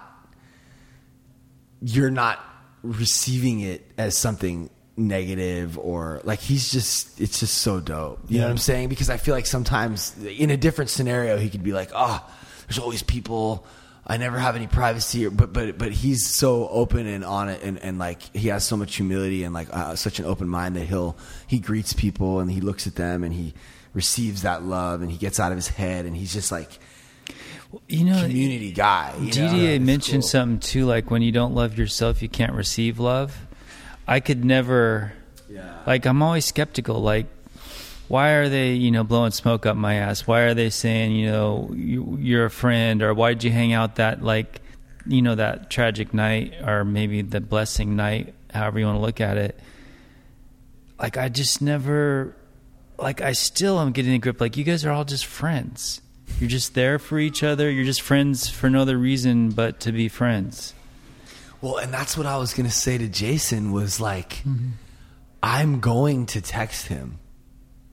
you're 1.80 2.10
not 2.10 2.40
receiving 2.82 3.60
it 3.60 3.90
as 3.98 4.16
something 4.16 4.70
negative 4.96 5.78
or 5.78 6.20
like 6.24 6.40
he's 6.40 6.70
just 6.70 7.20
it's 7.20 7.40
just 7.40 7.58
so 7.58 7.80
dope. 7.80 8.20
You 8.28 8.38
know 8.38 8.44
what 8.44 8.50
i'm 8.52 8.58
saying? 8.58 8.88
Because 8.88 9.10
i 9.10 9.16
feel 9.18 9.34
like 9.34 9.46
sometimes 9.46 10.16
in 10.24 10.50
a 10.50 10.56
different 10.56 10.90
scenario 10.90 11.36
he 11.36 11.50
could 11.50 11.62
be 11.62 11.72
like 11.72 11.90
oh 11.94 12.24
there's 12.66 12.78
always 12.78 13.02
people. 13.02 13.64
I 14.08 14.18
never 14.18 14.38
have 14.38 14.54
any 14.54 14.66
privacy. 14.66 15.28
But 15.28 15.52
but 15.52 15.78
but 15.78 15.92
he's 15.92 16.24
so 16.24 16.68
open 16.68 17.06
and 17.06 17.24
on 17.24 17.48
it 17.48 17.62
and, 17.62 17.78
and 17.78 17.98
like 17.98 18.22
he 18.36 18.48
has 18.48 18.64
so 18.64 18.76
much 18.76 18.96
humility 18.96 19.44
and 19.44 19.52
like 19.52 19.68
uh, 19.72 19.96
such 19.96 20.18
an 20.18 20.24
open 20.24 20.48
mind 20.48 20.76
that 20.76 20.86
he'll 20.86 21.16
he 21.46 21.58
greets 21.58 21.92
people 21.92 22.40
and 22.40 22.50
he 22.50 22.60
looks 22.60 22.86
at 22.86 22.94
them 22.94 23.24
and 23.24 23.34
he 23.34 23.54
receives 23.94 24.42
that 24.42 24.62
love 24.62 25.02
and 25.02 25.10
he 25.10 25.16
gets 25.16 25.40
out 25.40 25.52
of 25.52 25.56
his 25.56 25.68
head 25.68 26.04
and 26.04 26.16
he's 26.16 26.32
just 26.32 26.52
like 26.52 26.78
You 27.88 28.05
know, 28.05 28.22
community 28.22 28.72
guy 28.72 29.12
you 29.18 29.26
know? 29.26 29.30
DDA 29.52 29.80
mentioned 29.80 30.22
cool. 30.22 30.28
something 30.28 30.60
too, 30.60 30.86
like 30.86 31.10
when 31.10 31.22
you 31.22 31.32
don't 31.32 31.55
love 31.55 31.76
yourself, 31.76 32.22
you 32.22 32.28
can't 32.28 32.52
receive 32.52 32.98
love. 32.98 33.36
I 34.06 34.20
could 34.20 34.44
never, 34.44 35.12
Yeah. 35.51 35.78
like, 35.86 36.06
I'm 36.06 36.22
always 36.22 36.44
skeptical. 36.44 37.01
Like, 37.02 37.26
why 38.09 38.30
are 38.34 38.48
they, 38.48 38.74
you 38.74 38.90
know, 38.93 39.02
blowing 39.02 39.32
smoke 39.32 39.66
up 39.66 39.76
my 39.76 39.94
ass? 39.94 40.26
Why 40.26 40.43
are 40.43 40.55
they 40.55 40.70
saying, 40.70 41.12
you 41.12 41.26
know, 41.26 41.70
you, 41.74 42.16
you're 42.20 42.44
a 42.47 42.51
friend, 42.51 43.02
or 43.02 43.12
why 43.14 43.34
did 43.34 43.43
you 43.44 43.51
hang 43.51 43.72
out 43.72 43.97
that, 43.97 44.22
like, 44.22 44.60
you 45.06 45.22
know, 45.22 45.34
that 45.34 45.68
tragic 45.70 46.14
night, 46.14 46.55
or 46.64 46.84
maybe 46.84 47.20
the 47.22 47.40
blessing 47.40 47.97
night, 47.97 48.32
however 48.55 48.78
you 48.78 48.86
want 48.86 48.97
to 48.98 49.02
look 49.02 49.20
at 49.20 49.36
it? 49.36 49.59
like 50.98 51.18
I 51.18 51.28
just 51.28 51.60
never 51.60 52.34
like 52.98 53.20
I 53.20 53.32
still 53.32 53.78
am 53.80 53.93
getting 53.93 54.14
a 54.14 54.18
grip 54.18 54.40
like 54.40 54.56
you 54.56 54.64
guys 54.64 54.82
are 54.86 54.90
all 54.90 55.05
just 55.05 55.26
friends. 55.26 56.01
You're 56.40 56.50
just 56.50 56.74
there 56.74 56.98
for 56.98 57.18
each 57.18 57.42
other. 57.42 57.70
You're 57.70 57.84
just 57.84 58.02
friends 58.02 58.48
for 58.48 58.68
no 58.68 58.82
other 58.82 58.98
reason 58.98 59.50
but 59.50 59.80
to 59.80 59.92
be 59.92 60.08
friends. 60.08 60.74
Well, 61.62 61.78
and 61.78 61.92
that's 61.92 62.16
what 62.16 62.26
I 62.26 62.36
was 62.36 62.52
gonna 62.54 62.70
say 62.70 62.98
to 62.98 63.08
Jason 63.08 63.72
was 63.72 64.00
like, 64.00 64.34
mm-hmm. 64.46 64.70
I'm 65.42 65.80
going 65.80 66.26
to 66.26 66.40
text 66.40 66.88
him 66.88 67.18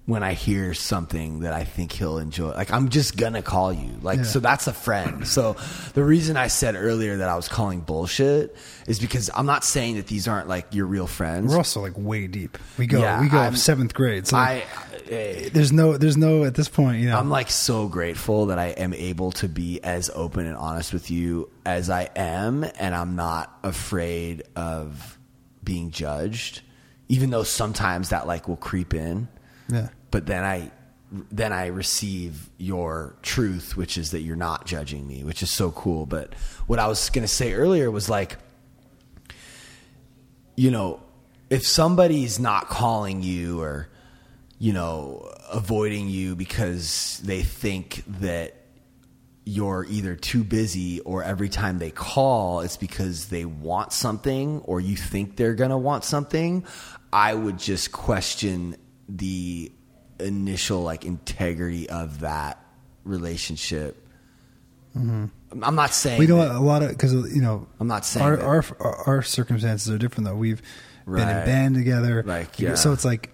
when 0.05 0.21
I 0.21 0.33
hear 0.33 0.73
something 0.73 1.41
that 1.41 1.53
I 1.53 1.63
think 1.63 1.93
he'll 1.93 2.17
enjoy. 2.17 2.49
Like 2.49 2.73
I'm 2.73 2.89
just 2.89 3.15
gonna 3.15 3.41
call 3.41 3.71
you. 3.71 3.91
Like 4.01 4.17
Yeah. 4.17 4.23
so 4.23 4.39
that's 4.41 4.67
a 4.67 4.73
friend. 4.73 5.25
So 5.25 5.55
the 5.93 6.03
reason 6.03 6.35
I 6.35 6.47
said 6.47 6.75
earlier 6.75 7.17
that 7.17 7.29
I 7.29 7.35
was 7.37 7.47
calling 7.47 7.79
bullshit 7.79 8.53
is 8.85 8.99
because 8.99 9.29
I'm 9.33 9.45
not 9.45 9.63
saying 9.63 9.95
that 9.95 10.07
these 10.07 10.27
aren't 10.27 10.49
like 10.49 10.73
your 10.73 10.87
real 10.87 11.07
friends. 11.07 11.51
We're 11.51 11.57
also 11.57 11.79
like 11.81 11.93
way 11.95 12.27
deep. 12.27 12.57
We 12.77 12.85
go 12.87 12.99
Yeah, 12.99 13.21
we 13.21 13.29
go 13.29 13.37
I'm- 13.37 13.55
seventh 13.55 13.93
grade. 13.93 14.27
So 14.27 14.35
I, 14.35 14.63
there's 15.07 15.71
no 15.71 15.97
there's 15.97 16.17
no 16.17 16.43
at 16.43 16.55
this 16.55 16.67
point, 16.67 16.99
you 16.99 17.09
know. 17.09 17.17
I'm 17.17 17.29
like 17.29 17.49
so 17.49 17.87
grateful 17.87 18.47
that 18.47 18.59
I 18.59 18.67
am 18.67 18.93
able 18.93 19.31
to 19.33 19.47
be 19.47 19.83
as 19.83 20.09
open 20.13 20.45
and 20.45 20.55
honest 20.55 20.93
with 20.93 21.11
you 21.11 21.49
as 21.65 21.89
I 21.89 22.09
am, 22.15 22.63
and 22.63 22.95
I'm 22.95 23.15
not 23.15 23.57
afraid 23.63 24.43
of 24.55 25.17
being 25.63 25.91
judged, 25.91 26.61
even 27.07 27.29
though 27.29 27.43
sometimes 27.43 28.09
that 28.09 28.27
like 28.27 28.47
will 28.47 28.57
creep 28.57 28.93
in. 28.93 29.27
yeah. 29.69 29.89
But 30.11 30.25
then 30.25 30.43
I, 30.43 30.71
then 31.31 31.53
I 31.53 31.67
receive 31.67 32.49
your 32.57 33.15
truth, 33.21 33.75
which 33.75 33.97
is 33.97 34.11
that 34.11 34.19
you're 34.21 34.35
not 34.35 34.65
judging 34.65 35.07
me, 35.07 35.23
which 35.23 35.41
is 35.41 35.49
so 35.49 35.71
cool. 35.71 36.05
But 36.05 36.33
what 36.67 36.79
I 36.79 36.87
was 36.87 37.09
gonna 37.09 37.27
say 37.27 37.53
earlier 37.53 37.89
was 37.89 38.09
like, 38.09 38.37
you 40.55 40.69
know, 40.69 41.01
if 41.49 41.65
somebody's 41.65 42.39
not 42.39 42.67
calling 42.69 43.21
you 43.23 43.61
or, 43.61 43.89
you 44.63 44.71
know, 44.71 45.29
avoiding 45.51 46.07
you 46.07 46.37
because 46.37 47.19
they 47.21 47.41
think 47.43 48.01
that 48.21 48.55
you're 49.43 49.85
either 49.89 50.15
too 50.15 50.41
busy 50.41 51.01
or 51.01 51.21
every 51.21 51.49
time 51.49 51.79
they 51.79 51.91
call 51.91 52.61
it's 52.61 52.77
because 52.77 53.27
they 53.27 53.43
want 53.43 53.91
something 53.91 54.61
or 54.61 54.79
you 54.79 54.95
think 54.95 55.35
they're 55.35 55.53
going 55.53 55.71
to 55.71 55.77
want 55.77 56.05
something, 56.05 56.65
I 57.11 57.33
would 57.33 57.59
just 57.59 57.91
question 57.91 58.77
the 59.09 59.69
initial 60.17 60.81
like 60.81 61.03
integrity 61.03 61.89
of 61.89 62.21
that 62.21 62.65
relationship. 63.03 64.07
Mm-hmm. 64.95 65.61
I'm 65.61 65.75
not 65.75 65.93
saying 65.93 66.19
We 66.19 66.27
know 66.27 66.37
that- 66.37 66.55
a 66.55 66.59
lot 66.61 66.83
of 66.83 66.89
because 66.89 67.11
you 67.35 67.41
know 67.41 67.67
I'm 67.81 67.87
not 67.89 68.05
saying 68.05 68.25
our, 68.25 68.39
our 68.39 68.63
our 68.79 69.07
our 69.07 69.21
circumstances 69.23 69.93
are 69.93 69.97
different 69.97 70.25
though. 70.27 70.37
We've 70.37 70.61
been 71.05 71.27
in 71.27 71.45
band 71.45 71.75
together, 71.75 72.23
Like, 72.23 72.59
yeah. 72.59 72.75
So 72.75 72.93
it's 72.93 73.03
like 73.03 73.32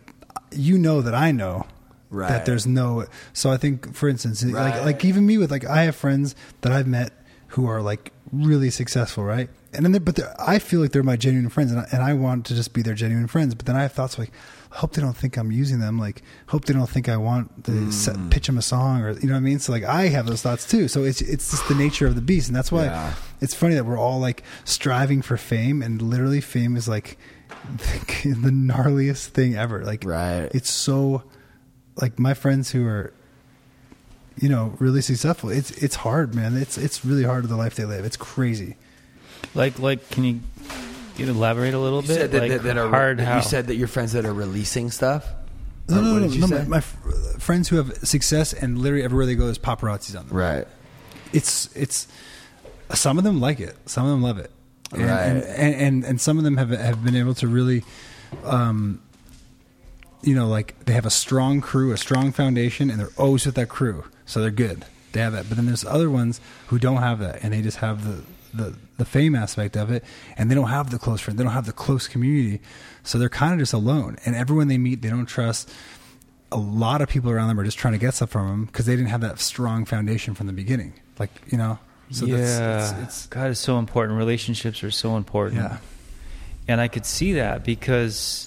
you 0.51 0.77
know 0.77 1.01
that 1.01 1.13
I 1.13 1.31
know 1.31 1.65
Right. 2.11 2.29
that 2.29 2.45
there's 2.45 2.65
no. 2.65 3.05
So 3.33 3.51
I 3.51 3.57
think, 3.57 3.93
for 3.93 4.09
instance, 4.09 4.43
like 4.43 4.73
Right. 4.73 4.85
like 4.85 5.05
even 5.05 5.25
me 5.25 5.37
with 5.37 5.51
like 5.51 5.65
I 5.65 5.83
have 5.83 5.95
friends 5.95 6.35
that 6.61 6.71
I've 6.71 6.87
met 6.87 7.11
who 7.49 7.67
are 7.67 7.81
like 7.81 8.11
really 8.31 8.69
successful, 8.69 9.23
right? 9.23 9.49
And 9.73 9.85
then, 9.85 9.91
they're, 9.91 10.01
but 10.01 10.15
they're, 10.15 10.33
I 10.39 10.57
feel 10.57 10.79
like 10.81 10.91
they're 10.91 11.03
my 11.03 11.15
genuine 11.15 11.49
friends, 11.49 11.71
and 11.71 11.81
I, 11.81 11.87
and 11.91 12.01
I 12.01 12.13
want 12.13 12.47
to 12.47 12.55
just 12.55 12.73
be 12.73 12.81
their 12.81 12.95
genuine 12.95 13.27
friends. 13.27 13.53
But 13.53 13.67
then 13.67 13.75
I 13.75 13.83
have 13.83 13.91
thoughts 13.91 14.17
like, 14.17 14.31
I 14.71 14.77
hope 14.77 14.93
they 14.93 15.01
don't 15.01 15.15
think 15.17 15.37
I'm 15.37 15.51
using 15.51 15.77
them. 15.79 15.99
Like, 15.99 16.23
hope 16.47 16.65
they 16.65 16.73
don't 16.73 16.89
think 16.89 17.07
I 17.07 17.17
want 17.17 17.65
to 17.65 17.91
set, 17.91 18.15
Mm. 18.15 18.31
pitch 18.31 18.47
them 18.47 18.57
a 18.57 18.63
song, 18.63 19.01
or 19.03 19.11
you 19.11 19.27
know 19.27 19.33
what 19.33 19.37
I 19.37 19.41
mean. 19.41 19.59
So 19.59 19.71
like, 19.71 19.83
I 19.83 20.07
have 20.07 20.25
those 20.25 20.41
thoughts 20.41 20.65
too. 20.67 20.87
So 20.87 21.03
it's 21.03 21.21
it's 21.21 21.51
just 21.51 21.67
the 21.67 21.75
nature 21.75 22.07
of 22.07 22.15
the 22.15 22.21
beast, 22.21 22.47
and 22.47 22.55
that's 22.55 22.71
why 22.71 22.85
Yeah. 22.85 23.13
it's 23.41 23.53
funny 23.53 23.75
that 23.75 23.85
we're 23.85 23.97
all 23.99 24.19
like 24.19 24.41
striving 24.63 25.21
for 25.21 25.37
fame, 25.37 25.83
and 25.83 26.01
literally 26.01 26.41
fame 26.41 26.75
is 26.75 26.87
like 26.87 27.17
the 28.23 28.49
gnarliest 28.51 29.27
thing 29.27 29.55
ever. 29.55 29.83
Like, 29.83 30.03
Right. 30.05 30.49
It's 30.53 30.69
so 30.69 31.23
like 31.95 32.17
my 32.19 32.33
friends 32.33 32.71
who 32.71 32.85
are 32.87 33.13
you 34.37 34.47
know 34.47 34.73
really 34.79 35.01
successful 35.01 35.49
it's 35.49 35.69
it's 35.71 35.95
hard 35.95 36.33
man 36.33 36.55
it's 36.55 36.77
it's 36.77 37.03
really 37.03 37.25
hard 37.25 37.43
the 37.49 37.57
life 37.57 37.75
they 37.75 37.83
live 37.83 38.05
it's 38.05 38.15
crazy 38.15 38.77
Like 39.53 39.79
like 39.79 40.09
can 40.11 40.23
you 40.23 40.39
can 41.17 41.25
you 41.25 41.31
elaborate 41.33 41.73
a 41.73 41.79
little 41.79 42.01
You 42.01 42.07
bit? 42.07 42.15
said 42.15 42.31
that, 42.31 42.41
like 42.43 42.51
that, 42.51 42.63
that 42.63 42.77
are 42.77 42.87
hard 42.87 43.17
that 43.19 43.25
how? 43.27 43.35
you 43.35 43.41
said 43.41 43.67
that 43.67 43.75
your 43.75 43.89
friends 43.89 44.13
that 44.13 44.23
are 44.25 44.33
releasing 44.33 44.91
stuff. 44.91 45.27
no 45.89 45.97
Or 45.99 46.01
no 46.01 46.19
no, 46.19 46.27
no 46.27 46.47
my, 46.47 46.63
my 46.63 46.79
friends 46.79 47.67
who 47.67 47.75
have 47.75 47.93
success 48.07 48.53
and 48.53 48.77
literally 48.79 49.03
everywhere 49.03 49.25
they 49.25 49.35
go 49.35 49.43
there's 49.43 49.59
paparazzis 49.59 50.17
on 50.17 50.25
them 50.27 50.37
right. 50.37 50.67
it's 51.33 51.75
it's 51.75 52.07
some 52.93 53.17
of 53.17 53.25
them 53.25 53.41
like 53.41 53.59
it 53.59 53.75
some 53.87 54.05
of 54.05 54.11
them 54.11 54.21
love 54.21 54.37
it 54.37 54.51
and, 54.91 55.01
Right. 55.01 55.21
and, 55.21 55.43
and, 55.43 55.75
and 55.75 56.03
and 56.05 56.21
some 56.21 56.37
of 56.37 56.43
them 56.43 56.57
have 56.57 56.69
have 56.69 57.03
been 57.03 57.15
able 57.15 57.33
to 57.35 57.47
really 57.47 57.83
um 58.43 58.99
you 60.21 60.35
know 60.35 60.47
like 60.47 60.83
they 60.85 60.93
have 60.93 61.05
a 61.05 61.09
strong 61.11 61.61
crew 61.61 61.91
a 61.91 61.97
strong 61.97 62.31
foundation 62.31 62.89
and 62.89 62.99
they're 62.99 63.11
always 63.17 63.45
with 63.45 63.55
that 63.55 63.69
crew. 63.69 64.03
So 64.25 64.41
they're 64.41 64.51
good. 64.51 64.85
They 65.11 65.21
have 65.21 65.33
that. 65.33 65.47
But 65.49 65.57
then 65.57 65.65
there's 65.65 65.85
other 65.85 66.09
ones 66.09 66.39
who 66.67 66.77
don't 66.79 66.97
have 66.97 67.19
that 67.19 67.43
and 67.43 67.53
they 67.53 67.61
just 67.61 67.77
have 67.77 68.03
the 68.05 68.23
the 68.53 68.75
the 68.97 69.05
fame 69.05 69.35
aspect 69.35 69.77
of 69.77 69.91
it 69.91 70.03
and 70.37 70.49
they 70.51 70.55
don't 70.55 70.69
have 70.69 70.89
the 70.91 70.99
close 70.99 71.21
friend, 71.21 71.39
they 71.39 71.43
don't 71.43 71.53
have 71.53 71.65
the 71.65 71.71
close 71.71 72.07
community. 72.07 72.59
So 73.03 73.17
they're 73.17 73.29
kind 73.29 73.53
of 73.53 73.59
just 73.59 73.73
alone. 73.73 74.17
And 74.25 74.35
everyone 74.35 74.67
they 74.67 74.77
meet 74.77 75.01
they 75.01 75.09
don't 75.09 75.25
trust. 75.27 75.71
A 76.51 76.57
lot 76.57 76.99
of 77.01 77.09
people 77.09 77.29
around 77.29 77.47
them 77.47 77.59
are 77.59 77.63
just 77.63 77.77
trying 77.77 77.93
to 77.93 77.99
get 77.99 78.15
stuff 78.15 78.31
from 78.31 78.47
them 78.47 78.65
because 78.65 78.87
they 78.87 78.95
didn't 78.95 79.09
have 79.09 79.21
that 79.21 79.39
strong 79.39 79.85
foundation 79.85 80.33
from 80.33 80.47
the 80.47 80.53
beginning. 80.53 80.93
Like 81.19 81.29
you 81.51 81.57
know, 81.59 81.77
so 82.11 82.25
yeah, 82.25 82.37
that's, 82.37 82.91
it's, 82.91 83.01
it's 83.01 83.25
God 83.27 83.51
is 83.51 83.59
so 83.59 83.77
important. 83.77 84.17
Relationships 84.17 84.83
are 84.83 84.91
so 84.91 85.15
important. 85.15 85.61
yeah, 85.61 85.77
and 86.67 86.81
I 86.81 86.87
could 86.87 87.05
see 87.05 87.33
that 87.33 87.63
because 87.63 88.45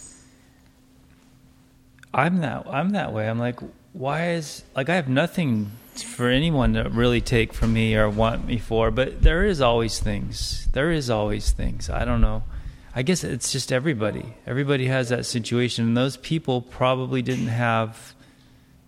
I'm 2.13 2.39
that 2.39 2.67
I'm 2.69 2.91
that 2.91 3.13
way. 3.13 3.29
I'm 3.29 3.39
like, 3.39 3.61
why 3.93 4.33
is 4.33 4.65
like 4.75 4.89
I 4.89 4.97
have 4.97 5.09
nothing 5.09 5.71
for 5.95 6.29
anyone 6.29 6.75
to 6.75 6.89
really 6.89 7.21
take 7.21 7.53
from 7.53 7.73
me 7.73 7.95
or 7.97 8.09
want 8.09 8.47
me 8.47 8.59
for, 8.59 8.91
but 8.91 9.23
there 9.23 9.45
is 9.45 9.61
always 9.61 10.01
things. 10.01 10.67
There 10.73 10.91
is 10.91 11.11
always 11.11 11.51
things. 11.53 11.91
I 11.91 12.05
don't 12.05 12.21
know. 12.21 12.45
I 12.95 13.03
guess 13.03 13.25
it's 13.25 13.53
just 13.53 13.73
everybody. 13.73 14.35
Everybody 14.47 14.87
has 14.87 15.09
that 15.11 15.25
situation, 15.27 15.87
and 15.87 15.97
those 15.97 16.17
people 16.17 16.63
probably 16.63 17.23
didn't 17.23 17.49
have. 17.49 18.15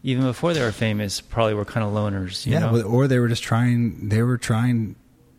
Even 0.07 0.25
before 0.25 0.53
they 0.53 0.61
were 0.61 0.71
famous, 0.71 1.23
probably 1.23 1.55
were 1.55 1.65
kind 1.65 1.85
of 1.85 1.93
loners. 1.95 2.45
You 2.45 2.53
yeah. 2.53 2.59
know? 2.59 2.83
Or 2.83 3.09
they 3.09 3.19
were 3.19 3.29
just 3.29 3.43
trying. 3.43 4.11
They 4.11 4.23
were 4.23 4.37
trying. 4.37 4.97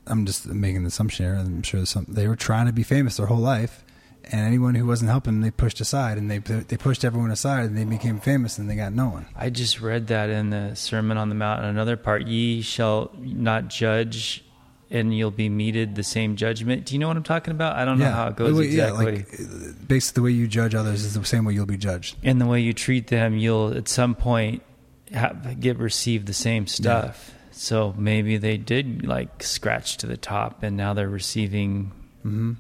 I'm 0.08 0.26
just 0.26 0.48
making 0.48 0.78
an 0.78 0.86
assumption 0.88 1.26
here. 1.26 1.36
I'm 1.36 1.62
sure 1.62 1.80
there's 1.80 1.92
some. 1.92 2.08
They 2.10 2.28
were 2.28 2.36
trying 2.36 2.66
to 2.66 2.74
be 2.74 2.82
famous 2.82 3.18
their 3.18 3.28
whole 3.28 3.38
life, 3.38 3.86
and 4.24 4.42
anyone 4.42 4.74
who 4.74 4.88
wasn't 4.88 5.12
helping, 5.12 5.42
they 5.42 5.52
pushed 5.52 5.80
aside, 5.82 6.18
and 6.18 6.32
they 6.32 6.40
they 6.40 6.78
pushed 6.78 7.06
everyone 7.06 7.30
aside, 7.30 7.66
and 7.66 7.78
they 7.78 7.84
became 7.84 8.20
famous, 8.20 8.58
and 8.58 8.68
they 8.68 8.76
got 8.76 8.92
no 8.92 9.10
one. 9.10 9.28
I 9.36 9.52
just 9.52 9.82
read 9.82 10.08
that 10.08 10.32
in 10.32 10.50
the 10.50 10.74
Sermon 10.76 11.18
on 11.18 11.30
the 11.30 11.36
Mount. 11.36 11.64
In 11.64 11.70
another 11.70 11.96
part, 11.96 12.26
ye 12.26 12.62
shall 12.62 13.12
not 13.20 13.68
judge, 13.68 14.44
and 14.96 15.16
you'll 15.16 15.30
be 15.32 15.50
meted 15.50 15.96
the 15.96 16.04
same 16.04 16.36
judgment. 16.36 16.86
Do 16.86 16.94
you 16.96 17.00
know 17.00 17.08
what 17.08 17.18
I'm 17.18 17.24
talking 17.24 17.52
about? 17.52 17.76
I 17.76 17.86
don't 17.86 18.00
know 18.00 18.10
how 18.12 18.28
it 18.30 18.36
goes 18.36 18.58
exactly. 18.60 19.06
Yeah, 19.06 19.12
like 19.72 19.88
basically 19.88 20.22
the 20.22 20.24
way 20.24 20.32
you 20.32 20.48
judge 20.48 20.74
others 20.74 21.04
is 21.04 21.14
the 21.14 21.24
same 21.26 21.46
way 21.46 21.54
you'll 21.54 21.66
be 21.66 21.78
judged. 21.78 22.16
and 22.24 22.40
the 22.42 22.46
way 22.48 22.60
you 22.62 22.74
treat 22.74 23.08
them, 23.08 23.38
you'll 23.38 23.74
at 23.78 23.88
some 23.88 24.16
point 24.16 24.64
have, 25.12 25.60
get 25.60 25.78
received 25.78 26.26
the 26.28 26.34
same 26.34 26.66
stuff. 26.68 27.32
So 27.52 27.94
maybe 27.98 28.38
they 28.38 28.58
did 28.58 29.06
like 29.06 29.44
scratch 29.44 29.98
to 29.98 30.08
the 30.08 30.18
top, 30.18 30.64
and 30.64 30.76
now 30.76 30.94
they're 30.94 31.08
receiving. 31.10 31.92
Mm-hmm. 32.26 32.54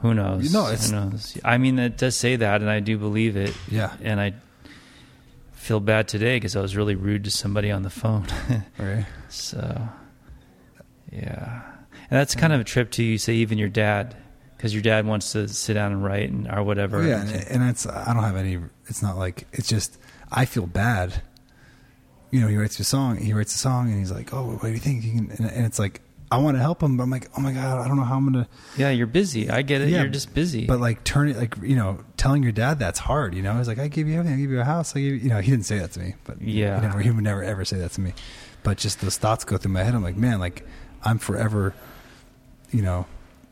Who 0.00 0.14
knows? 0.14 0.52
No, 0.52 0.64
it's- 0.66 0.90
Who 0.90 0.96
knows? 0.96 1.38
I 1.42 1.56
mean, 1.58 1.78
it 1.78 1.96
does 1.96 2.16
say 2.16 2.36
that, 2.36 2.60
and 2.60 2.70
I 2.70 2.80
do 2.80 2.98
believe 2.98 3.36
it. 3.36 3.56
Yeah. 3.68 3.94
And 4.02 4.20
I 4.20 4.34
feel 5.52 5.80
bad 5.80 6.06
today 6.06 6.36
because 6.36 6.54
I 6.54 6.60
was 6.60 6.76
really 6.76 6.94
rude 6.94 7.24
to 7.24 7.30
somebody 7.30 7.70
on 7.72 7.82
the 7.82 7.90
phone. 7.90 8.26
Right. 8.78 9.06
So, 9.30 9.88
yeah, 11.10 11.62
and 12.10 12.18
that's 12.18 12.34
kind 12.34 12.52
of 12.52 12.60
a 12.60 12.64
trip 12.64 12.90
to 12.92 13.02
you 13.02 13.18
say 13.18 13.34
even 13.34 13.58
your 13.58 13.68
dad, 13.68 14.16
because 14.56 14.72
your 14.72 14.82
dad 14.82 15.06
wants 15.06 15.32
to 15.32 15.48
sit 15.48 15.74
down 15.74 15.92
and 15.92 16.04
write 16.04 16.30
and 16.30 16.48
or 16.50 16.62
whatever. 16.62 16.98
Oh, 16.98 17.06
yeah, 17.06 17.20
and, 17.22 17.32
and 17.48 17.70
it's 17.70 17.86
I 17.86 18.12
don't 18.14 18.22
have 18.22 18.36
any. 18.36 18.58
It's 18.86 19.02
not 19.02 19.16
like 19.16 19.46
it's 19.52 19.68
just 19.68 19.98
I 20.30 20.44
feel 20.44 20.66
bad. 20.66 21.22
You 22.30 22.40
know, 22.40 22.48
he 22.48 22.56
writes 22.56 22.78
a 22.80 22.84
song. 22.84 23.16
He 23.18 23.32
writes 23.32 23.54
a 23.54 23.58
song, 23.58 23.88
and 23.88 23.98
he's 23.98 24.10
like, 24.12 24.34
"Oh, 24.34 24.44
what 24.52 24.62
do 24.62 24.70
you 24.72 24.78
think?" 24.78 25.04
You 25.04 25.12
can, 25.12 25.30
and, 25.30 25.50
and 25.50 25.64
it's 25.66 25.78
like 25.78 26.00
I 26.30 26.38
want 26.38 26.56
to 26.56 26.60
help 26.60 26.82
him, 26.82 26.96
but 26.96 27.04
I'm 27.04 27.10
like, 27.10 27.28
"Oh 27.38 27.40
my 27.40 27.52
god, 27.52 27.78
I 27.84 27.86
don't 27.88 27.96
know 27.96 28.02
how 28.04 28.16
I'm 28.16 28.24
gonna." 28.32 28.48
yeah, 28.76 28.90
you're 28.90 29.06
busy. 29.06 29.48
I 29.48 29.62
get 29.62 29.80
it. 29.80 29.88
Yeah, 29.90 30.00
you're 30.02 30.10
just 30.10 30.34
busy. 30.34 30.66
But 30.66 30.80
like, 30.80 31.04
turn 31.04 31.28
it 31.28 31.36
like 31.36 31.54
you 31.62 31.76
know, 31.76 32.00
telling 32.16 32.42
your 32.42 32.52
dad 32.52 32.78
that's 32.80 32.98
hard. 32.98 33.34
You 33.34 33.42
know, 33.42 33.56
he's 33.56 33.68
like, 33.68 33.78
"I 33.78 33.86
give 33.88 34.08
you 34.08 34.14
everything. 34.18 34.38
I 34.38 34.40
give 34.42 34.50
you 34.50 34.60
a 34.60 34.64
house. 34.64 34.94
I 34.96 35.00
give 35.00 35.12
you." 35.14 35.18
You 35.20 35.28
know, 35.28 35.40
he 35.40 35.50
didn't 35.52 35.66
say 35.66 35.78
that 35.78 35.92
to 35.92 36.00
me, 36.00 36.14
but 36.24 36.42
Yeah. 36.42 36.80
he, 36.80 36.86
never, 36.86 36.98
he 37.00 37.10
would 37.10 37.22
never 37.24 37.44
ever 37.44 37.64
say 37.64 37.78
that 37.78 37.92
to 37.92 38.00
me. 38.00 38.12
But 38.64 38.78
just 38.78 39.00
those 39.00 39.16
thoughts 39.16 39.44
go 39.44 39.56
through 39.56 39.72
my 39.72 39.84
head. 39.84 39.94
I'm 39.94 40.02
like, 40.02 40.16
man, 40.16 40.40
like 40.40 40.66
I'm 41.04 41.18
forever, 41.18 41.74
you 42.72 42.82
know, 42.82 43.06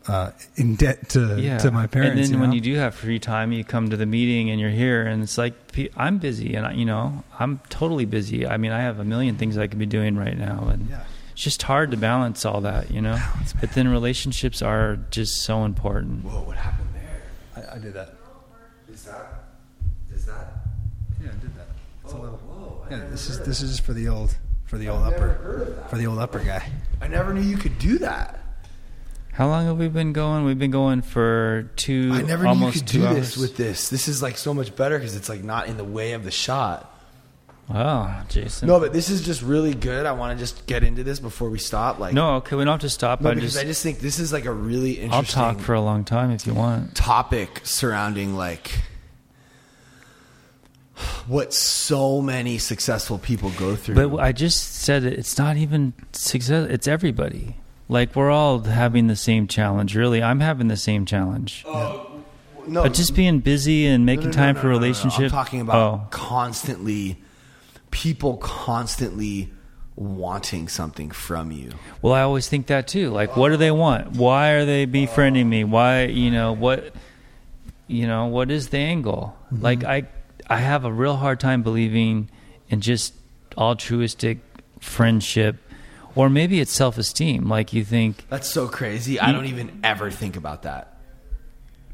uh, 0.08 0.30
in 0.56 0.74
debt 0.76 1.08
to 1.10 1.40
yeah. 1.40 1.58
to 1.58 1.70
my 1.70 1.86
parents. 1.86 2.16
And 2.16 2.24
then 2.24 2.32
you 2.34 2.38
when 2.40 2.52
you 2.52 2.60
do 2.60 2.74
have 2.74 2.94
free 2.94 3.18
time, 3.18 3.52
you 3.52 3.64
come 3.64 3.90
to 3.90 3.96
the 3.96 4.06
meeting 4.06 4.50
and 4.50 4.60
you're 4.60 4.70
here, 4.70 5.06
and 5.06 5.22
it's 5.22 5.38
like 5.38 5.54
I'm 5.96 6.18
busy, 6.18 6.54
and 6.54 6.66
I, 6.66 6.72
you 6.72 6.84
know 6.84 7.24
I'm 7.38 7.60
totally 7.70 8.04
busy. 8.04 8.46
I 8.46 8.56
mean, 8.56 8.72
I 8.72 8.80
have 8.80 8.98
a 8.98 9.04
million 9.04 9.36
things 9.36 9.56
I 9.56 9.66
could 9.66 9.78
be 9.78 9.86
doing 9.86 10.16
right 10.16 10.36
now, 10.36 10.68
and 10.68 10.88
Yeah. 10.88 11.04
it's 11.32 11.42
just 11.42 11.62
hard 11.62 11.90
to 11.92 11.96
balance 11.96 12.44
all 12.44 12.60
that, 12.62 12.90
you 12.90 13.00
know. 13.00 13.14
Balance, 13.16 13.54
but 13.60 13.72
then 13.72 13.88
relationships 13.88 14.60
are 14.62 14.98
just 15.10 15.42
so 15.42 15.64
important. 15.64 16.24
Whoa, 16.24 16.42
what 16.42 16.56
happened 16.56 16.88
there? 16.94 17.66
I, 17.72 17.76
I 17.76 17.78
did 17.78 17.94
that. 17.94 18.14
Is 18.92 19.04
that? 19.04 19.44
Is 20.12 20.20
Is 20.20 20.26
that? 20.26 20.52
Yeah, 21.22 21.28
I 21.30 21.40
did 21.40 21.54
that. 21.56 21.66
It's 22.04 22.12
a 22.12 22.16
little. 22.18 22.36
whoa, 22.38 22.84
I 22.86 22.90
Yeah, 22.90 23.08
this 23.10 23.30
is 23.30 23.40
this 23.40 23.62
is 23.62 23.80
for 23.80 23.94
the 23.94 24.08
old 24.08 24.36
for 24.66 24.76
the 24.76 24.88
old 24.90 25.02
I've 25.02 25.12
never 25.12 25.30
upper 25.30 25.42
heard 25.42 25.62
of 25.68 25.76
that. 25.76 25.90
for 25.90 25.96
the 25.96 26.06
old 26.06 26.18
upper 26.18 26.40
guy. 26.40 26.68
I 27.00 27.08
never 27.08 27.32
knew 27.32 27.40
you 27.40 27.56
could 27.56 27.78
do 27.78 27.98
that. 28.00 28.40
How 29.34 29.48
long 29.48 29.66
have 29.66 29.78
we 29.78 29.88
been 29.88 30.12
going? 30.12 30.44
We've 30.44 30.58
been 30.58 30.70
going 30.70 31.02
for 31.02 31.68
two, 31.74 32.10
I 32.12 32.22
never 32.22 32.46
almost 32.46 32.60
knew 32.60 32.66
you 32.66 32.72
could 32.72 32.88
two 32.88 32.98
do 33.00 33.06
hours. 33.06 33.16
this 33.16 33.36
with 33.36 33.56
this. 33.56 33.88
This 33.88 34.06
is 34.06 34.22
like 34.22 34.38
so 34.38 34.54
much 34.54 34.76
better 34.76 34.96
because 34.96 35.16
it's 35.16 35.28
like 35.28 35.42
not 35.42 35.66
in 35.66 35.76
the 35.76 35.82
way 35.82 36.12
of 36.12 36.22
the 36.22 36.30
shot. 36.30 36.88
Wow, 37.68 38.22
Jason. 38.28 38.68
No, 38.68 38.78
but 38.78 38.92
this 38.92 39.10
is 39.10 39.24
just 39.24 39.42
really 39.42 39.74
good. 39.74 40.06
I 40.06 40.12
want 40.12 40.38
to 40.38 40.40
just 40.40 40.66
get 40.66 40.84
into 40.84 41.02
this 41.02 41.18
before 41.18 41.50
we 41.50 41.58
stop. 41.58 41.98
Like, 41.98 42.14
no, 42.14 42.36
okay, 42.36 42.54
we 42.54 42.64
don't 42.64 42.74
have 42.74 42.80
to 42.82 42.88
stop. 42.90 43.22
no, 43.22 43.30
I 43.30 43.34
because 43.34 43.54
just, 43.54 43.64
I 43.64 43.66
just 43.66 43.82
think 43.82 43.98
this 43.98 44.20
is 44.20 44.32
like 44.32 44.44
a 44.44 44.52
really 44.52 45.00
interesting. 45.00 45.42
I'll 45.42 45.54
talk 45.54 45.60
for 45.60 45.74
a 45.74 45.80
long 45.80 46.04
time 46.04 46.30
if 46.30 46.46
you 46.46 46.54
want. 46.54 46.94
topic 46.94 47.62
surrounding 47.64 48.36
like 48.36 48.70
what 51.26 51.52
so 51.52 52.20
many 52.20 52.58
successful 52.58 53.18
people 53.18 53.50
go 53.58 53.74
through. 53.74 53.96
But 53.96 54.20
I 54.20 54.30
just 54.30 54.76
said 54.76 55.02
it, 55.02 55.14
it's 55.14 55.38
not 55.38 55.56
even 55.56 55.92
success. 56.12 56.68
It's 56.70 56.86
everybody. 56.86 57.56
Like 57.88 58.16
we're 58.16 58.30
all 58.30 58.60
having 58.60 59.06
the 59.08 59.16
same 59.16 59.46
challenge. 59.46 59.94
Really, 59.94 60.22
I'm 60.22 60.40
having 60.40 60.68
the 60.68 60.76
same 60.76 61.04
challenge. 61.04 61.64
Oh, 61.66 62.10
no, 62.66 62.82
But 62.82 62.94
just 62.94 63.14
being 63.14 63.40
busy 63.40 63.86
and 63.86 64.06
making 64.06 64.30
no, 64.30 64.30
no, 64.30 64.36
time 64.36 64.56
for 64.56 64.68
relationships. 64.68 65.24
I'm 65.24 65.30
talking 65.30 65.60
about 65.60 65.76
Oh, 65.76 66.06
constantly 66.10 67.18
people 67.90 68.38
constantly 68.38 69.50
wanting 69.96 70.66
something 70.66 71.10
from 71.10 71.52
you. 71.52 71.70
well, 72.02 72.12
I 72.14 72.22
always 72.22 72.48
think 72.48 72.66
that 72.66 72.88
too. 72.88 73.10
Like, 73.10 73.36
what 73.36 73.50
do 73.50 73.56
they 73.56 73.70
want? 73.70 74.12
Why 74.16 74.50
are 74.52 74.64
they 74.64 74.86
befriending 74.86 75.48
me? 75.48 75.62
Why, 75.62 76.04
you 76.06 76.30
know, 76.32 76.52
what, 76.52 76.92
you 77.86 78.06
know, 78.08 78.26
what 78.26 78.50
is 78.50 78.70
the 78.70 78.78
angle? 78.78 79.36
Mm-hmm. 79.52 79.62
Like, 79.62 79.84
I, 79.84 80.04
I 80.48 80.56
have 80.56 80.84
a 80.84 80.92
real 80.92 81.16
hard 81.16 81.38
time 81.38 81.62
believing 81.62 82.28
in 82.68 82.80
just 82.80 83.14
altruistic 83.56 84.38
friendship, 84.80 85.56
or 86.14 86.30
maybe 86.30 86.60
it's 86.60 86.72
self-esteem. 86.72 87.48
Like 87.48 87.72
you 87.72 87.84
think, 87.84 88.26
That's 88.28 88.48
so 88.50 88.68
crazy. 88.68 89.18
I 89.20 89.32
don't 89.32 89.46
even 89.46 89.80
ever 89.82 90.10
think 90.10 90.36
about 90.36 90.62
that. 90.62 90.98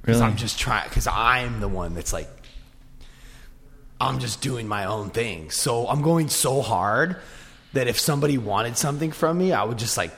Really, 0.05 0.21
I'm 0.21 0.37
just 0.37 0.59
trying, 0.59 0.89
because 0.89 1.07
I'm 1.07 1.61
the 1.61 1.69
one 1.69 1.95
that's 1.95 2.13
like, 2.13 2.29
I'm 4.01 4.19
just 4.19 4.41
doing 4.41 4.67
my 4.67 4.87
own 4.87 5.11
thing. 5.11 5.51
So 5.51 5.87
I'm 5.87 6.01
going 6.01 6.29
so 6.31 6.63
hard 6.63 7.17
that 7.75 7.87
if 7.87 8.01
somebody 8.01 8.39
wanted 8.39 8.79
something 8.79 9.13
from 9.13 9.37
me, 9.37 9.53
I 9.53 9.63
would 9.63 9.79
just 9.79 9.97
like, 9.99 10.13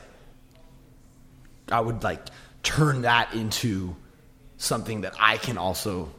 I 1.71 1.81
would 1.81 2.05
like 2.05 2.21
turn 2.63 3.03
that 3.03 3.35
into 3.35 3.97
something 4.57 5.01
that 5.01 5.15
I 5.19 5.37
can 5.37 5.59
also 5.59 6.13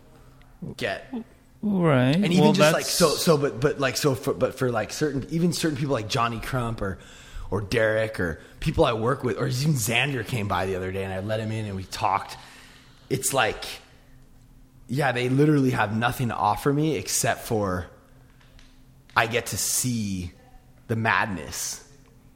get. 0.75 1.13
right? 1.61 2.15
And 2.15 2.25
even 2.25 2.41
well, 2.43 2.53
just 2.53 2.73
like 2.73 2.85
so, 2.85 3.09
so, 3.09 3.37
but 3.37 3.59
but 3.59 3.79
like 3.79 3.95
so, 3.97 4.13
for, 4.13 4.33
but 4.33 4.59
for 4.59 4.69
like 4.69 4.91
certain, 4.91 5.25
even 5.29 5.53
certain 5.53 5.77
people 5.77 5.93
like 5.93 6.09
Johnny 6.09 6.39
Crump 6.39 6.81
or 6.81 6.99
or 7.53 7.61
Derek 7.61 8.19
or 8.19 8.39
people 8.59 8.83
I 8.83 8.93
work 8.93 9.23
with, 9.23 9.37
or 9.37 9.45
even 9.45 9.73
Xander 9.73 10.25
came 10.25 10.47
by 10.47 10.65
the 10.65 10.75
other 10.75 10.91
day 10.91 11.03
and 11.03 11.13
I 11.13 11.19
let 11.19 11.39
him 11.39 11.51
in 11.51 11.65
and 11.65 11.75
we 11.75 11.83
talked. 11.83 12.35
It's 13.11 13.31
like, 13.31 13.63
yeah, 14.87 15.11
they 15.11 15.29
literally 15.29 15.69
have 15.69 15.95
nothing 15.95 16.29
to 16.29 16.35
offer 16.35 16.73
me 16.73 16.95
except 16.95 17.41
for 17.41 17.85
I 19.15 19.27
get 19.27 19.45
to 19.47 19.57
see 19.59 20.31
the 20.87 20.95
madness 20.95 21.87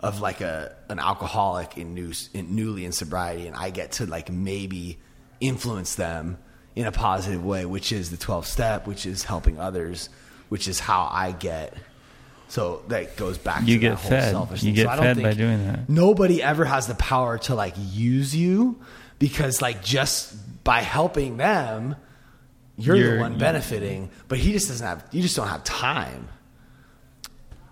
of 0.02 0.22
like 0.22 0.41
a 0.41 0.76
an 0.88 0.99
alcoholic 0.99 1.80
in 1.80 1.95
new 1.95 2.14
in 2.35 2.56
newly 2.56 2.85
in 2.85 2.91
sobriety, 2.91 3.48
and 3.48 3.56
I 3.56 3.72
get 3.72 3.94
to 3.94 4.06
like 4.06 4.31
maybe 4.31 4.99
influence 5.39 5.95
them 5.95 6.38
in 6.76 6.85
a 6.85 6.91
positive 6.91 7.44
way, 7.44 7.65
which 7.65 7.91
is 7.91 8.11
the 8.11 8.18
twelve 8.18 8.45
step, 8.45 8.85
which 8.85 9.07
is 9.07 9.23
helping 9.23 9.60
others, 9.60 10.10
which 10.49 10.68
is 10.68 10.80
how 10.80 11.10
I 11.11 11.31
get. 11.31 11.73
So 12.49 12.81
that 12.87 13.17
goes 13.17 13.37
back. 13.37 13.61
You 13.67 13.75
to 13.75 13.79
get 13.79 13.89
that 13.89 13.95
whole 13.99 14.09
fed. 14.09 14.31
selfish 14.31 14.63
You 14.63 14.71
get 14.73 14.83
so 14.85 14.89
I 14.89 14.95
don't 14.95 15.05
fed 15.15 15.23
by 15.23 15.33
doing 15.33 15.65
that. 15.67 15.89
Nobody 15.89 16.41
ever 16.41 16.63
has 16.65 16.87
the 16.87 16.95
power 16.95 17.37
to 17.39 17.55
like 17.55 17.73
use 17.77 18.35
you 18.35 18.79
because 19.19 19.61
like 19.61 19.83
just 19.83 20.33
by 20.63 20.79
helping 20.81 21.37
them, 21.37 21.95
you're, 22.77 22.95
You're- 22.95 23.15
the 23.15 23.21
one 23.21 23.37
benefiting. 23.37 24.09
But 24.27 24.37
he 24.39 24.51
just 24.53 24.67
doesn't 24.69 24.85
have. 24.85 25.03
You 25.11 25.21
just 25.21 25.35
don't 25.35 25.47
have 25.47 25.63
time. 25.63 26.29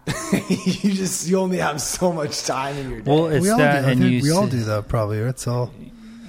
you 0.32 0.94
just 0.94 1.28
you 1.28 1.40
only 1.40 1.58
have 1.58 1.82
so 1.82 2.12
much 2.14 2.44
time 2.44 2.78
in 2.78 2.90
your 2.92 3.02
day. 3.02 3.12
well, 3.12 3.28
it's 3.28 3.42
we 3.44 3.50
all 3.50 3.58
that, 3.58 3.82
do. 3.86 4.04
And 4.04 4.22
we 4.22 4.32
all 4.32 4.46
do 4.48 4.64
that 4.64 4.88
Probably. 4.88 5.18
It's 5.20 5.48
all. 5.48 5.72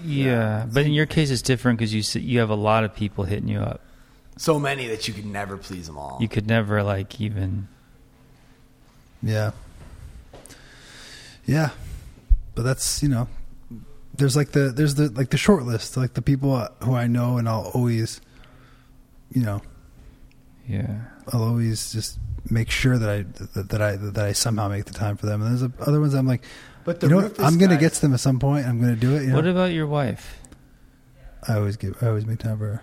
Yeah, 0.05 0.67
but 0.73 0.87
in 0.87 0.93
your 0.93 1.07
case, 1.07 1.31
it's 1.31 1.43
different 1.43 1.79
because 1.79 1.93
you 1.93 2.01
s- 2.01 2.15
you 2.17 2.39
have 2.39 2.49
a 2.51 2.55
lot 2.55 2.85
of 2.85 2.95
people 2.95 3.25
hitting 3.25 3.49
you 3.49 3.59
up. 3.59 3.81
so 4.37 4.59
many 4.61 4.87
that 4.89 5.09
you 5.09 5.15
could 5.15 5.27
never 5.27 5.57
please 5.57 5.87
them 5.89 5.99
all. 5.99 6.19
You 6.21 6.29
could 6.29 6.47
never 6.47 6.83
like 6.83 7.21
even. 7.21 7.69
Yeah. 9.23 9.53
Yeah. 11.45 11.71
But 12.55 12.63
that's, 12.63 13.03
you 13.03 13.09
know, 13.09 13.29
there's 14.15 14.37
like 14.37 14.53
the 14.53 14.71
there's 14.71 14.95
the 14.95 15.11
like 15.11 15.31
the 15.31 15.37
short 15.37 15.65
list, 15.65 15.97
like 15.97 16.15
the 16.15 16.23
people 16.23 16.67
who 16.83 16.95
I 16.95 17.07
know 17.07 17.37
and 17.39 17.49
I'll 17.49 17.71
always 17.75 18.21
you 19.33 19.43
know, 19.43 19.61
Yeah. 20.67 21.01
I'll 21.33 21.43
always 21.43 21.93
just 21.93 22.19
make 22.49 22.71
sure 22.71 22.97
that 22.99 23.09
I 23.11 23.23
that, 23.55 23.69
that 23.71 23.83
I 23.83 23.97
that 23.97 24.25
I 24.25 24.33
somehow 24.33 24.69
make 24.69 24.85
the 24.87 24.95
time 24.95 25.17
for 25.17 25.27
them. 25.27 25.43
And 25.43 25.59
there's 25.59 25.71
other 25.87 26.01
ones 26.01 26.15
I'm 26.15 26.27
like, 26.27 26.43
But 26.85 27.01
the 27.01 27.09
you 27.09 27.15
know 27.17 27.23
what? 27.29 27.41
I'm 27.41 27.59
going 27.59 27.71
to 27.71 27.77
get 27.77 27.93
to 27.95 28.01
them 28.01 28.15
at 28.15 28.21
some 28.21 28.39
point. 28.39 28.67
I'm 28.67 28.81
going 28.81 28.95
to 28.95 29.01
do 29.01 29.17
it, 29.17 29.23
you 29.23 29.29
know. 29.29 29.37
What 29.37 29.47
about 29.47 29.73
your 29.73 29.87
wife? 29.87 30.39
I 31.49 31.57
always 31.57 31.77
give 31.77 32.03
I 32.03 32.09
always 32.09 32.25
make 32.27 32.39
time 32.39 32.59
for 32.59 32.67
her. 32.67 32.83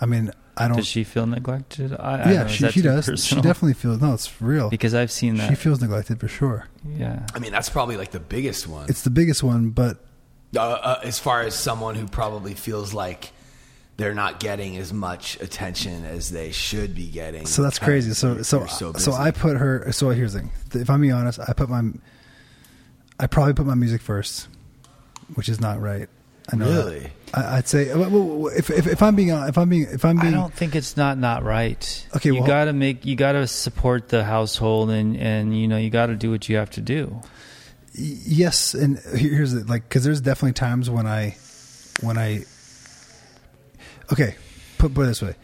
I 0.00 0.06
mean, 0.06 0.30
I 0.56 0.68
don't 0.68 0.76
Does 0.78 0.86
she 0.86 1.04
feel 1.04 1.26
neglected? 1.26 1.92
I, 1.98 2.14
I 2.14 2.16
don't 2.24 2.32
Yeah, 2.34 2.46
she 2.48 2.68
she 2.70 2.82
does. 2.82 3.06
personal? 3.06 3.42
She 3.42 3.48
definitely 3.48 3.74
feels 3.74 4.00
No, 4.00 4.12
it's 4.14 4.42
real. 4.42 4.68
because 4.68 4.94
I've 4.94 5.10
seen 5.12 5.36
that. 5.36 5.48
She 5.48 5.54
feels 5.54 5.80
neglected 5.80 6.20
for 6.20 6.28
sure. 6.28 6.66
yeah. 6.86 7.24
I 7.34 7.38
mean, 7.38 7.52
that's 7.52 7.70
probably 7.70 7.96
like 7.96 8.10
the 8.10 8.20
biggest 8.20 8.66
one. 8.66 8.86
It's 8.88 9.02
the 9.02 9.10
biggest 9.10 9.42
one, 9.42 9.70
but 9.70 9.98
uh, 10.56 10.60
uh, 10.60 11.00
as 11.04 11.18
far 11.18 11.42
as 11.42 11.54
someone 11.54 11.94
who 11.94 12.06
probably 12.08 12.54
feels 12.54 12.92
like 12.92 13.30
they're 13.96 14.14
not 14.14 14.40
getting 14.40 14.76
as 14.78 14.92
much 14.92 15.40
attention 15.40 16.04
as 16.04 16.30
they 16.30 16.50
should 16.50 16.94
be 16.94 17.06
getting. 17.06 17.46
So 17.46 17.62
that's 17.62 17.78
crazy. 17.78 18.12
So 18.14 18.32
you're- 18.32 18.42
so 18.44 18.66
so. 18.66 19.12
I 19.12 19.30
put 19.30 19.56
her. 19.58 19.92
So 19.92 20.08
here's 20.10 20.32
the 20.32 20.40
thing. 20.40 20.50
If 20.74 20.90
I'm 20.90 21.00
being 21.00 21.12
honest, 21.12 21.38
I 21.38 21.52
put 21.52 21.68
my. 21.68 21.82
I 23.18 23.26
probably 23.26 23.52
put 23.54 23.66
my 23.66 23.74
music 23.74 24.00
first, 24.00 24.48
which 25.34 25.48
is 25.48 25.60
not 25.60 25.80
right. 25.80 26.08
I 26.52 26.56
know. 26.56 26.66
Really? 26.66 27.06
I, 27.06 27.10
I'd 27.32 27.68
say 27.68 27.94
well, 27.94 28.10
well, 28.10 28.48
if, 28.48 28.70
if 28.70 28.86
if 28.86 29.02
I'm 29.02 29.14
being 29.14 29.28
if 29.30 29.56
I'm 29.56 29.68
being 29.68 29.82
if 29.90 30.04
I'm 30.04 30.16
being 30.18 30.34
I 30.34 30.36
don't 30.36 30.52
think 30.52 30.74
it's 30.74 30.96
not 30.96 31.16
not 31.18 31.44
right. 31.44 32.06
Okay, 32.16 32.30
you 32.30 32.36
well- 32.36 32.46
got 32.46 32.64
to 32.64 32.72
make 32.72 33.06
you 33.06 33.14
got 33.16 33.32
to 33.32 33.46
support 33.46 34.08
the 34.08 34.24
household 34.24 34.90
and 34.90 35.16
and 35.16 35.56
you 35.58 35.68
know 35.68 35.76
you 35.76 35.90
got 35.90 36.06
to 36.06 36.16
do 36.16 36.30
what 36.30 36.48
you 36.48 36.56
have 36.56 36.70
to 36.70 36.80
do. 36.80 37.20
yes, 37.94 38.74
and 38.74 38.98
here's 39.14 39.52
the 39.52 39.64
like 39.64 39.84
because 39.88 40.02
there's 40.04 40.20
definitely 40.20 40.54
times 40.54 40.90
when 40.90 41.06
I 41.06 41.36
when 42.02 42.18
I. 42.18 42.44
Okay, 44.12 44.34
put 44.78 44.92
put 44.92 45.02
it 45.02 45.06
this 45.06 45.22
way. 45.22 45.34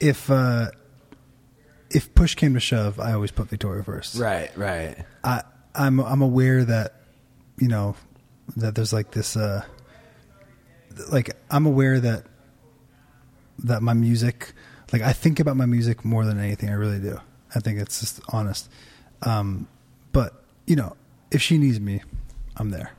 If 0.00 0.30
uh 0.30 0.70
if 1.90 2.12
push 2.14 2.34
came 2.34 2.54
to 2.54 2.60
shove, 2.60 2.98
I 2.98 3.12
always 3.12 3.30
put 3.30 3.48
Victoria 3.48 3.82
first. 3.84 4.18
right, 4.18 4.50
right. 4.56 4.96
I 5.22 5.42
I'm 5.74 6.00
I'm 6.00 6.22
aware 6.22 6.64
that 6.64 6.94
you 7.58 7.68
know 7.68 7.94
that 8.56 8.74
there's 8.74 8.92
like 8.92 9.12
this 9.12 9.36
uh 9.36 9.64
like 11.10 11.30
I'm 11.50 11.66
aware 11.66 12.00
that 12.00 12.24
that 13.64 13.82
my 13.82 13.92
music 13.92 14.52
like 14.92 15.02
I 15.02 15.12
think 15.12 15.40
about 15.40 15.56
my 15.56 15.66
music 15.66 16.04
more 16.04 16.24
than 16.24 16.38
anything 16.38 16.70
I 16.70 16.74
really 16.74 17.00
do. 17.00 17.20
I 17.54 17.60
think 17.60 17.78
it's 17.78 18.00
just 18.00 18.20
honest. 18.28 18.70
Um 19.22 19.68
but 20.12 20.44
you 20.66 20.76
know, 20.76 20.96
if 21.30 21.42
she 21.42 21.58
needs 21.58 21.80
me, 21.80 22.02
I'm 22.56 22.70
there. 22.70 22.92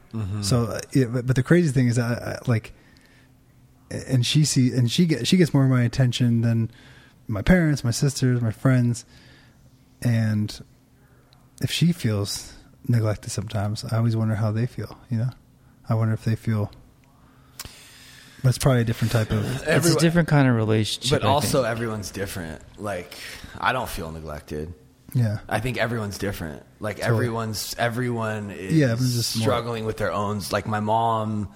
So 0.43 0.63
uh, 0.63 0.79
yeah, 0.91 1.05
but, 1.05 1.27
but 1.27 1.35
the 1.35 1.43
crazy 1.43 1.71
thing 1.71 1.87
is 1.87 1.97
that 1.97 2.23
I, 2.23 2.31
I, 2.31 2.39
like 2.47 2.73
and 3.91 4.25
she 4.25 4.45
see 4.45 4.71
and 4.71 4.91
she 4.91 5.05
get 5.05 5.27
she 5.27 5.37
gets 5.37 5.53
more 5.53 5.63
of 5.63 5.69
my 5.69 5.83
attention 5.83 6.41
than 6.41 6.71
my 7.27 7.41
parents, 7.41 7.83
my 7.83 7.91
sisters, 7.91 8.41
my 8.41 8.51
friends 8.51 9.05
and 10.01 10.63
if 11.61 11.71
she 11.71 11.91
feels 11.91 12.53
neglected 12.87 13.29
sometimes, 13.31 13.83
I 13.83 13.97
always 13.97 14.15
wonder 14.15 14.35
how 14.35 14.51
they 14.51 14.65
feel. 14.65 14.97
You 15.09 15.17
know, 15.17 15.29
I 15.87 15.95
wonder 15.95 16.13
if 16.13 16.23
they 16.23 16.35
feel. 16.35 16.71
But 18.43 18.49
it's 18.49 18.57
probably 18.57 18.81
a 18.81 18.85
different 18.85 19.11
type 19.11 19.31
of. 19.31 19.45
it's 19.55 19.63
Everyone- 19.63 19.97
a 19.97 20.01
different 20.01 20.27
kind 20.29 20.47
of 20.47 20.55
relationship. 20.55 21.21
But 21.21 21.27
I 21.27 21.29
also, 21.31 21.63
think. 21.63 21.71
everyone's 21.71 22.11
different. 22.11 22.61
Like, 22.77 23.17
I 23.59 23.73
don't 23.73 23.89
feel 23.89 24.11
neglected. 24.11 24.73
Yeah, 25.13 25.39
I 25.49 25.59
think 25.59 25.77
everyone's 25.77 26.17
different. 26.19 26.63
Like 26.79 26.97
Totally. 26.97 27.15
everyone's 27.17 27.75
everyone 27.79 28.51
is 28.51 28.73
Yeah, 28.75 28.91
everyone's 28.91 29.15
just 29.15 29.37
more- 29.37 29.43
struggling 29.43 29.85
with 29.85 29.97
their 29.97 30.11
own. 30.13 30.39
Like 30.51 30.67
my 30.67 30.79
mom 30.79 31.49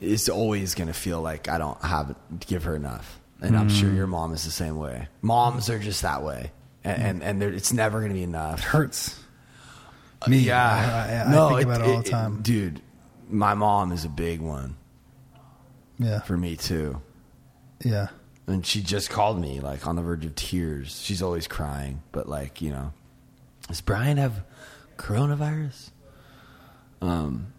is 0.00 0.28
always 0.30 0.74
going 0.74 0.88
to 0.88 0.94
feel 0.94 1.20
like 1.20 1.46
I 1.48 1.58
don't 1.58 1.80
have 1.84 2.14
give 2.46 2.64
her 2.64 2.74
enough, 2.74 3.20
and 3.42 3.54
I'm 3.56 3.68
Mm. 3.68 3.78
sure 3.80 3.92
your 3.92 4.06
mom 4.06 4.32
is 4.32 4.44
the 4.46 4.50
same 4.50 4.78
way. 4.78 5.08
Moms 5.20 5.68
are 5.68 5.78
just 5.78 6.00
that 6.02 6.22
way, 6.22 6.52
and 6.82 6.98
Mm. 7.02 7.04
and, 7.10 7.22
and 7.22 7.42
they're- 7.42 7.52
it's 7.52 7.72
never 7.72 7.98
going 8.00 8.10
to 8.12 8.16
be 8.16 8.22
enough. 8.22 8.60
it 8.60 8.64
hurts. 8.64 9.14
Me, 10.26 10.38
yeah, 10.38 10.62
I, 10.64 11.14
I, 11.16 11.28
I 11.28 11.30
no, 11.30 11.48
think 11.50 11.62
about 11.62 11.80
it, 11.82 11.86
all 11.86 12.00
the 12.00 12.08
it- 12.08 12.10
time. 12.10 12.40
dude. 12.42 12.80
My 13.28 13.52
mom 13.54 13.92
is 13.92 14.04
a 14.06 14.08
big 14.08 14.40
one 14.40 14.76
yeah, 16.00 16.20
for 16.22 16.36
me 16.36 16.56
too. 16.56 17.00
yeah. 17.84 18.08
and 18.48 18.66
she 18.66 18.82
just 18.82 19.10
called 19.10 19.40
me 19.40 19.60
like 19.60 19.86
on 19.86 19.94
the 19.94 20.02
verge 20.02 20.24
of 20.26 20.34
tears. 20.34 21.00
She's 21.00 21.22
always 21.22 21.46
crying, 21.46 22.02
but 22.10 22.28
like 22.28 22.60
you 22.60 22.70
know, 22.70 22.92
does 23.68 23.80
Brian 23.80 24.16
have 24.16 24.42
coronavirus? 24.96 25.90
Um, 27.02 27.52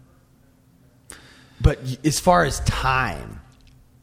but 1.60 1.78
as 2.04 2.20
far 2.20 2.44
as 2.44 2.60
time 2.60 3.40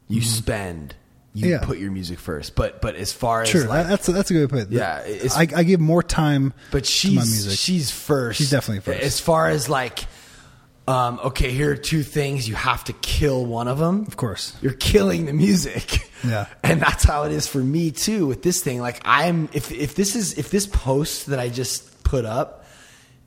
you 0.07 0.21
spend, 0.21 0.95
you 1.33 1.43
Mm-hmm. 1.45 1.51
Yeah. 1.51 1.59
put 1.61 1.77
your 1.77 1.91
music 1.91 2.17
first. 2.19 2.55
But 2.55 2.81
but 2.81 2.95
as 2.95 3.13
far 3.13 3.43
as 3.43 3.49
Sure, 3.49 3.67
like, 3.67 3.87
that's 3.87 4.07
that's 4.07 4.31
a 4.31 4.33
good 4.33 4.51
way 4.51 4.61
to 4.63 4.65
put 4.67 4.73
it. 4.73 4.75
Yeah, 4.75 5.29
I, 5.35 5.47
I 5.55 5.63
give 5.63 5.79
more 5.79 6.01
time. 6.01 6.53
but 6.71 6.85
to 6.85 6.89
she's 6.89 7.13
my 7.15 7.21
music. 7.21 7.57
she's 7.57 7.91
first. 7.91 8.39
She's 8.39 8.49
definitely 8.49 8.81
first. 8.81 9.03
As 9.05 9.19
far 9.19 9.47
as 9.47 9.69
like, 9.69 10.05
um, 10.89 11.19
okay, 11.25 11.51
here 11.51 11.71
are 11.71 11.75
two 11.75 12.01
things. 12.01 12.49
You 12.49 12.55
have 12.55 12.83
to 12.85 12.93
kill 12.93 13.45
one 13.45 13.67
of 13.67 13.77
them. 13.77 14.05
of 14.07 14.17
course. 14.17 14.57
You're 14.59 14.73
killing 14.73 15.27
the 15.27 15.33
music. 15.33 16.09
Yeah. 16.25 16.47
and 16.63 16.81
that's 16.81 17.03
how 17.03 17.23
it 17.23 17.31
is 17.31 17.45
for 17.45 17.59
me 17.59 17.91
too 17.91 18.25
with 18.25 18.41
this 18.41 18.63
thing. 18.63 18.81
Like 18.81 18.99
I'm, 19.05 19.49
if 19.53 19.71
if 19.71 19.93
this 19.93 20.15
is 20.15 20.39
if 20.39 20.49
this 20.49 20.65
post 20.65 21.27
that 21.27 21.37
I 21.37 21.49
just 21.49 22.03
put 22.03 22.25
up 22.25 22.58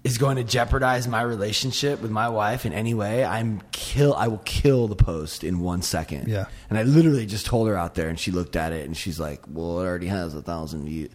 is 0.04 0.18
going 0.18 0.36
to 0.36 0.42
jeopardize 0.42 1.06
my 1.06 1.22
relationship 1.22 2.02
with 2.02 2.10
my 2.10 2.28
wife 2.28 2.66
in 2.66 2.72
any 2.72 2.92
way, 2.92 3.24
I'm 3.24 3.62
kill. 3.70 4.14
I 4.14 4.26
will 4.26 4.42
kill 4.44 4.88
the 4.88 4.96
post 4.96 5.44
in 5.44 5.60
one 5.60 5.80
second. 5.82 6.26
Yeah. 6.28 6.46
And 6.68 6.78
I 6.78 6.82
literally 6.82 7.24
just 7.24 7.46
told 7.46 7.68
her 7.68 7.76
out 7.76 7.94
there, 7.94 8.08
and 8.08 8.18
she 8.18 8.32
looked 8.32 8.56
at 8.56 8.72
it, 8.72 8.84
and 8.84 8.96
she's 8.96 9.20
like, 9.20 9.40
"Well, 9.48 9.80
it 9.80 9.84
already 9.84 10.08
has 10.08 10.34
a 10.34 10.42
thousand 10.42 10.86
views." 10.86 11.10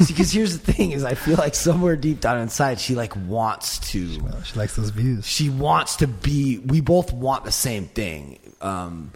Because 0.10 0.32
here's 0.32 0.58
the 0.58 0.72
thing: 0.72 0.92
is 0.92 1.04
I 1.04 1.14
feel 1.14 1.36
like 1.36 1.54
somewhere 1.54 1.96
deep 1.96 2.20
down 2.20 2.38
inside, 2.38 2.80
she 2.80 2.94
like 2.94 3.14
wants 3.26 3.78
to. 3.90 4.20
She 4.44 4.56
likes 4.56 4.74
those 4.74 4.90
views. 4.90 5.26
She 5.26 5.50
wants 5.50 5.96
to 5.96 6.06
be. 6.06 6.58
We 6.58 6.80
both 6.80 7.12
want 7.12 7.44
the 7.44 7.52
same 7.52 7.86
thing, 7.86 8.38
um, 8.62 9.12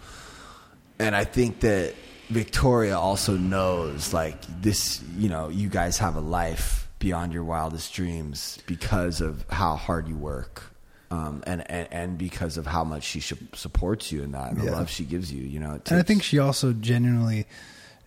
and 0.99 1.17
I 1.17 1.25
think 1.25 1.61
that 1.61 1.95
Victoria 2.29 2.99
also 2.99 3.39
knows, 3.39 4.13
like 4.13 4.37
this. 4.61 5.03
You 5.17 5.31
know, 5.31 5.49
you 5.49 5.71
guys 5.71 5.97
have 5.99 6.17
a 6.17 6.21
life 6.21 6.84
beyond 7.05 7.35
your 7.35 7.45
wildest 7.45 7.93
dreams 7.93 8.59
because 8.67 9.21
of 9.21 9.45
how 9.51 9.77
hard 9.77 10.09
you 10.09 10.17
work. 10.17 10.63
Um, 11.11 11.45
and, 11.47 11.71
and, 11.71 11.87
and 11.93 12.19
because 12.19 12.57
of 12.57 12.67
how 12.67 12.83
much 12.83 13.03
she 13.05 13.21
sh- 13.21 13.35
supports 13.53 14.11
you 14.11 14.23
in 14.23 14.33
that 14.33 14.53
and 14.53 14.61
the 14.61 14.73
love 14.73 14.89
she 14.89 15.05
gives 15.05 15.31
you, 15.31 15.43
you 15.45 15.61
know, 15.61 15.79
and 15.87 15.99
I 15.99 16.03
think 16.03 16.23
she 16.23 16.39
also 16.39 16.73
genuinely 16.73 17.47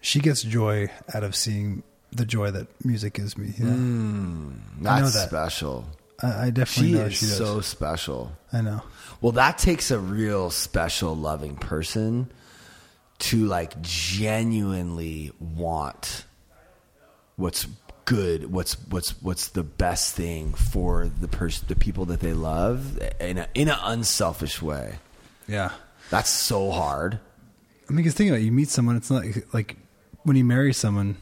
she 0.01 0.19
gets 0.19 0.41
joy 0.41 0.89
out 1.13 1.23
of 1.23 1.35
seeing 1.35 1.83
the 2.11 2.25
joy 2.25 2.49
that 2.51 2.67
music 2.83 3.13
gives 3.13 3.37
me. 3.37 3.53
You 3.57 3.65
know? 3.65 4.89
I 4.89 4.99
know 4.99 5.05
that's 5.05 5.13
that. 5.13 5.29
special. 5.29 5.85
I, 6.23 6.47
I 6.47 6.49
definitely 6.49 6.91
She 6.91 6.97
know 6.97 7.05
is 7.05 7.13
she 7.13 7.25
does. 7.27 7.37
so 7.37 7.61
special. 7.61 8.31
I 8.51 8.61
know. 8.61 8.81
Well, 9.21 9.33
that 9.33 9.59
takes 9.59 9.91
a 9.91 9.99
real 9.99 10.49
special, 10.49 11.15
loving 11.15 11.55
person 11.55 12.31
to 13.19 13.45
like 13.45 13.79
genuinely 13.81 15.31
want 15.39 16.25
what's 17.35 17.67
good, 18.07 18.51
what's 18.51 18.73
what's 18.89 19.21
what's 19.21 19.49
the 19.49 19.63
best 19.63 20.15
thing 20.15 20.53
for 20.53 21.11
the 21.19 21.27
person, 21.27 21.65
the 21.67 21.75
people 21.75 22.05
that 22.05 22.21
they 22.21 22.33
love, 22.33 22.97
in 23.19 23.37
a, 23.37 23.47
in 23.53 23.67
an 23.67 23.77
unselfish 23.83 24.61
way. 24.61 24.95
Yeah. 25.47 25.71
That's 26.09 26.29
so 26.29 26.71
hard. 26.71 27.19
I 27.87 27.91
mean, 27.91 27.97
because 27.97 28.13
think 28.13 28.29
about 28.29 28.39
it, 28.39 28.45
you 28.45 28.51
meet 28.51 28.69
someone, 28.69 28.95
it's 28.95 29.11
not 29.11 29.25
like, 29.25 29.53
like 29.53 29.77
when 30.23 30.37
you 30.37 30.45
marry 30.45 30.73
someone, 30.73 31.17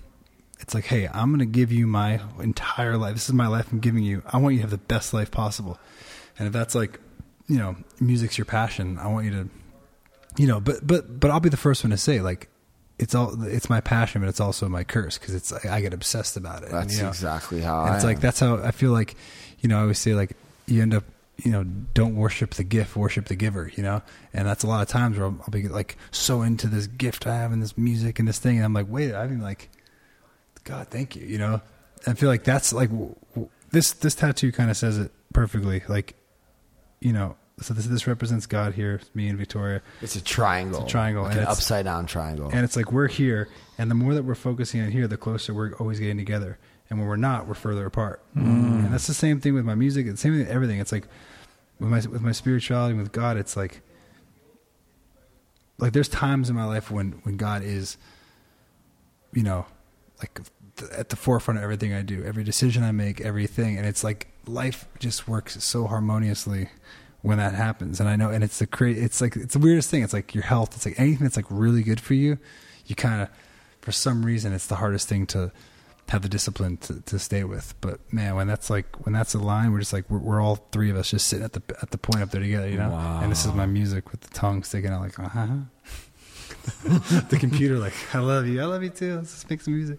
it's 0.60 0.76
like, 0.76 0.86
hey, 0.86 1.07
I'm 1.07 1.30
going 1.30 1.40
to 1.40 1.45
give 1.45 1.72
you 1.72 1.88
my 1.88 2.22
entire 2.40 2.98
life. 2.98 3.14
This 3.14 3.28
is 3.28 3.34
my 3.34 3.48
life 3.48 3.72
I'm 3.72 3.80
giving 3.80 4.03
you. 4.03 4.22
I 4.32 4.38
want 4.38 4.53
you 4.53 4.60
to 4.60 4.64
have 4.64 4.72
the 4.72 4.78
best 4.78 5.12
life 5.12 5.32
possible. 5.32 5.80
And 6.38 6.48
if 6.48 6.53
that's 6.53 6.76
like, 6.76 6.99
you 7.48 7.57
know, 7.57 7.76
music's 7.99 8.38
your 8.38 8.45
passion, 8.45 8.99
I 8.99 9.07
want 9.07 9.26
you 9.26 9.32
to, 9.32 9.49
you 10.38 10.48
know, 10.48 10.60
but, 10.60 10.86
but, 10.86 11.20
but 11.20 11.32
I'll 11.32 11.40
be 11.40 11.49
the 11.49 11.57
first 11.57 11.84
one 11.84 11.91
to 11.91 11.98
say, 11.98 12.22
like, 12.22 12.49
it's 12.98 13.14
all, 13.14 13.44
it's 13.44 13.70
my 13.70 13.82
passion, 13.82 14.22
but 14.22 14.28
it's 14.30 14.40
also 14.40 14.70
my 14.70 14.84
curse 14.84 15.18
because 15.18 15.36
it's, 15.36 15.52
I 15.52 15.82
get 15.82 15.94
obsessed 15.94 16.38
about 16.38 16.64
it. 16.64 16.72
That's 16.72 16.84
and, 16.84 16.92
you 16.94 17.02
know, 17.04 17.10
exactly 17.10 17.62
how 17.62 17.82
I 17.82 17.96
it's 17.96 18.04
like, 18.04 18.20
that's 18.20 18.40
how 18.40 18.58
I 18.58 18.72
feel 18.72 18.92
like, 18.92 19.16
you 19.60 19.70
know, 19.70 19.78
I 19.78 19.82
always 19.82 20.00
say, 20.00 20.14
like, 20.14 20.38
you 20.68 20.82
end 20.82 20.94
up, 20.94 21.04
you 21.44 21.52
know, 21.52 21.64
don't 21.94 22.16
worship 22.16 22.54
the 22.54 22.64
gift, 22.64 22.96
worship 22.96 23.26
the 23.26 23.36
giver, 23.36 23.70
you 23.76 23.84
know? 23.84 24.02
And 24.34 24.48
that's 24.48 24.64
a 24.64 24.68
lot 24.68 24.82
of 24.82 24.88
times 24.88 25.18
where 25.18 25.26
I'll, 25.28 25.38
I'll 25.42 25.50
be 25.50 25.68
like 25.68 25.98
so 26.12 26.42
into 26.42 26.68
this 26.68 26.88
gift 26.88 27.28
I 27.28 27.36
have 27.36 27.52
and 27.52 27.62
this 27.62 27.78
music 27.78 28.20
and 28.20 28.28
this 28.28 28.40
thing. 28.40 28.56
And 28.56 28.66
I'm 28.66 28.74
like, 28.74 28.88
wait, 28.90 29.14
I 29.14 29.28
mean, 29.28 29.42
like, 29.42 29.70
God, 30.64 30.88
thank 30.88 31.16
you, 31.16 31.26
you 31.26 31.38
know? 31.38 31.62
I 32.08 32.14
feel 32.14 32.30
like 32.30 32.46
that's 32.46 32.72
like, 32.72 32.90
w- 32.90 33.16
w- 33.32 33.50
this, 33.72 33.92
this 33.92 34.16
tattoo 34.16 34.52
kind 34.54 34.72
of 34.72 34.78
says 34.78 34.98
it 34.98 35.12
perfectly. 35.34 35.84
Like, 35.90 36.16
you 37.02 37.12
know, 37.12 37.36
so 37.61 37.73
this, 37.73 37.86
this 37.86 38.06
represents 38.07 38.45
God 38.45 38.73
here, 38.73 38.99
me 39.14 39.27
and 39.30 39.38
Victoria. 39.38 39.82
It's 40.02 40.15
a 40.15 40.23
triangle. 40.23 40.82
It's 40.82 40.90
a 40.90 40.91
triangle, 40.91 41.23
Like 41.23 41.32
and 41.32 41.40
an 41.40 41.44
it's- 41.44 41.57
upside 41.57 41.86
down 41.86 42.06
triangle. 42.06 42.49
And 42.52 42.64
it's 42.65 42.76
like 42.76 42.91
we're 42.91 43.07
here, 43.07 43.48
and 43.77 43.90
the 43.90 43.95
more 43.95 44.14
that 44.14 44.23
we're 44.23 44.36
focusing 44.36 44.82
on 44.82 44.91
here, 44.91 45.07
the 45.07 45.18
closer 45.18 45.53
we're 45.53 45.73
always 45.76 45.99
getting 45.99 46.18
together. 46.18 46.57
And 46.90 46.99
when 46.99 47.07
we're 47.07 47.15
not, 47.15 47.48
we're 47.48 47.56
further 47.56 47.86
apart. 47.86 48.22
Mm. 48.36 48.86
And 48.86 48.94
that's 48.94 49.07
the 49.07 49.14
same 49.15 49.40
thing 49.41 49.53
with 49.56 49.65
my 49.65 49.73
music. 49.73 50.06
It's 50.06 50.22
the 50.22 50.27
same 50.27 50.34
thing 50.34 50.41
with 50.41 50.49
everything. 50.49 50.80
It's 50.80 50.91
like 50.91 51.07
with 51.80 51.90
my 51.90 51.98
with 52.11 52.22
my 52.22 52.32
spirituality, 52.32 52.94
with 52.95 53.11
God. 53.11 53.38
It's 53.38 53.57
like 53.57 53.82
like 55.77 55.94
there's 55.94 56.07
times 56.10 56.49
in 56.49 56.56
my 56.56 56.65
life 56.65 56.91
when 56.91 57.14
when 57.23 57.38
God 57.38 57.64
is, 57.64 57.98
you 59.34 59.44
know, 59.44 59.65
like 60.19 60.41
th- 60.77 60.91
at 60.91 61.10
the 61.10 61.15
forefront 61.15 61.57
of 61.57 61.64
everything 61.64 61.94
I 61.94 62.02
do, 62.02 62.23
every 62.23 62.44
decision 62.44 62.84
I 62.84 62.91
make, 62.91 63.19
everything, 63.22 63.77
and 63.77 63.86
it's 63.88 64.03
like 64.03 64.27
life 64.45 64.88
just 64.99 65.27
works 65.27 65.64
so 65.64 65.88
harmoniously 65.88 66.69
when 67.26 67.40
that 67.40 67.56
happens. 67.56 68.00
And 68.00 68.08
I 68.08 68.16
know, 68.16 68.30
and 68.30 68.44
it's 68.44 68.60
the 68.60 68.68
cra- 68.68 68.92
it's 68.92 69.20
like 69.20 69.36
it's 69.36 69.54
the 69.54 69.60
weirdest 69.60 69.90
thing. 69.90 70.04
It's 70.04 70.14
like 70.14 70.36
your 70.36 70.44
health. 70.44 70.76
It's 70.76 70.86
like 70.86 71.00
anything 71.00 71.24
that's 71.24 71.36
like 71.36 71.48
really 71.50 71.82
good 71.82 72.00
for 72.00 72.14
you, 72.14 72.38
you 72.86 72.96
kind 72.96 73.24
of, 73.24 73.30
for 73.82 73.92
some 73.92 74.24
reason, 74.24 74.54
it's 74.54 74.68
the 74.68 74.76
hardest 74.76 75.08
thing 75.08 75.26
to 75.28 75.52
have 76.10 76.22
the 76.22 76.30
discipline 76.30 76.78
to, 76.78 77.02
to 77.02 77.18
stay 77.18 77.44
with. 77.44 77.74
But 77.82 78.00
man, 78.14 78.36
when 78.36 78.46
that's 78.46 78.70
like 78.70 79.06
when 79.06 79.14
that's 79.14 79.34
a 79.34 79.40
line, 79.40 79.72
we're 79.72 79.80
just 79.80 79.92
like 79.92 80.08
we're, 80.08 80.20
we're 80.20 80.40
all 80.40 80.58
three 80.72 80.92
of 80.92 80.98
us 80.98 81.10
just 81.10 81.28
sitting 81.28 81.44
at 81.44 81.54
the 81.54 81.64
at 81.82 81.90
the 81.90 81.98
point 81.98 82.22
up 82.22 82.30
there 82.30 82.42
together, 82.42 82.70
you 82.70 82.78
know. 82.78 82.92
And 82.94 83.32
this 83.32 83.44
is 83.44 83.54
my 83.54 83.66
music 83.66 84.12
with 84.12 84.22
the 84.22 84.30
tongue 84.30 84.62
sticking 84.62 84.92
out, 84.92 85.02
like 85.02 85.18
uh 85.18 85.28
huh. 85.28 85.48
the 87.30 87.38
computer, 87.40 87.80
like 87.80 87.94
I 88.14 88.20
love 88.20 88.46
you, 88.46 88.62
I 88.62 88.66
love 88.66 88.84
you 88.84 88.90
too. 88.90 89.16
Let's 89.16 89.32
just 89.32 89.50
make 89.50 89.62
some 89.62 89.74
music. 89.76 89.98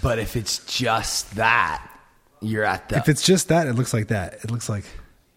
but 0.00 0.20
if 0.20 0.36
it's 0.36 0.64
just 0.64 1.34
that, 1.34 1.88
you're 2.40 2.64
at 2.64 2.88
the 2.88 2.98
If 2.98 3.08
it's 3.08 3.22
just 3.22 3.48
that, 3.48 3.66
it 3.66 3.74
looks 3.74 3.92
like 3.92 4.08
that. 4.08 4.34
It 4.44 4.50
looks 4.52 4.68
like, 4.68 4.84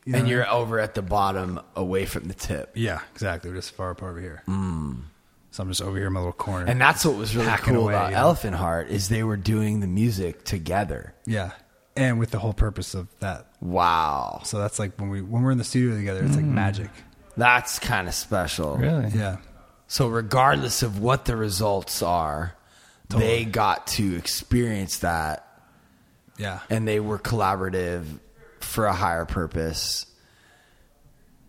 you 0.05 0.13
know, 0.13 0.19
and 0.19 0.27
you're 0.27 0.49
over 0.49 0.79
at 0.79 0.93
the 0.93 1.01
bottom, 1.01 1.59
away 1.75 2.05
from 2.05 2.25
the 2.25 2.33
tip. 2.33 2.71
yeah, 2.75 3.01
exactly. 3.13 3.49
We're 3.49 3.57
just 3.57 3.71
far 3.71 3.91
apart 3.91 4.11
over 4.11 4.21
here. 4.21 4.43
Mm. 4.47 5.01
So 5.51 5.63
I'm 5.63 5.69
just 5.69 5.81
over 5.81 5.97
here 5.97 6.07
in 6.07 6.13
my 6.13 6.19
little 6.19 6.33
corner. 6.33 6.69
And 6.69 6.79
that's 6.81 7.05
what 7.05 7.15
was 7.15 7.35
really 7.35 7.49
cool 7.59 7.83
away, 7.83 7.93
about 7.93 8.09
you 8.09 8.15
know? 8.15 8.21
Elephant 8.21 8.55
Heart 8.55 8.89
is 8.89 9.09
they 9.09 9.23
were 9.23 9.37
doing 9.37 9.79
the 9.79 9.87
music 9.87 10.43
together. 10.43 11.13
yeah, 11.25 11.51
and 11.95 12.19
with 12.19 12.31
the 12.31 12.39
whole 12.39 12.53
purpose 12.53 12.93
of 12.93 13.07
that. 13.19 13.47
Wow, 13.61 14.41
So 14.43 14.59
that's 14.59 14.79
like 14.79 14.99
when 14.99 15.09
we 15.09 15.21
when 15.21 15.43
we're 15.43 15.51
in 15.51 15.57
the 15.57 15.63
studio 15.63 15.95
together, 15.95 16.23
it's 16.23 16.35
like 16.35 16.45
mm. 16.45 16.49
magic. 16.49 16.89
that's 17.37 17.79
kind 17.79 18.07
of 18.07 18.13
special. 18.13 18.75
Really? 18.75 19.09
Yeah, 19.15 19.37
So 19.87 20.07
regardless 20.09 20.83
of 20.83 20.99
what 20.99 21.25
the 21.25 21.35
results 21.37 22.03
are, 22.03 22.53
they 23.07 23.45
got 23.45 23.87
to 23.87 24.15
experience 24.17 24.99
that, 24.99 25.47
yeah, 26.37 26.59
and 26.69 26.85
they 26.85 26.99
were 26.99 27.17
collaborative 27.17 28.05
for 28.75 28.85
a 28.85 28.93
higher 28.93 29.25
purpose. 29.25 30.05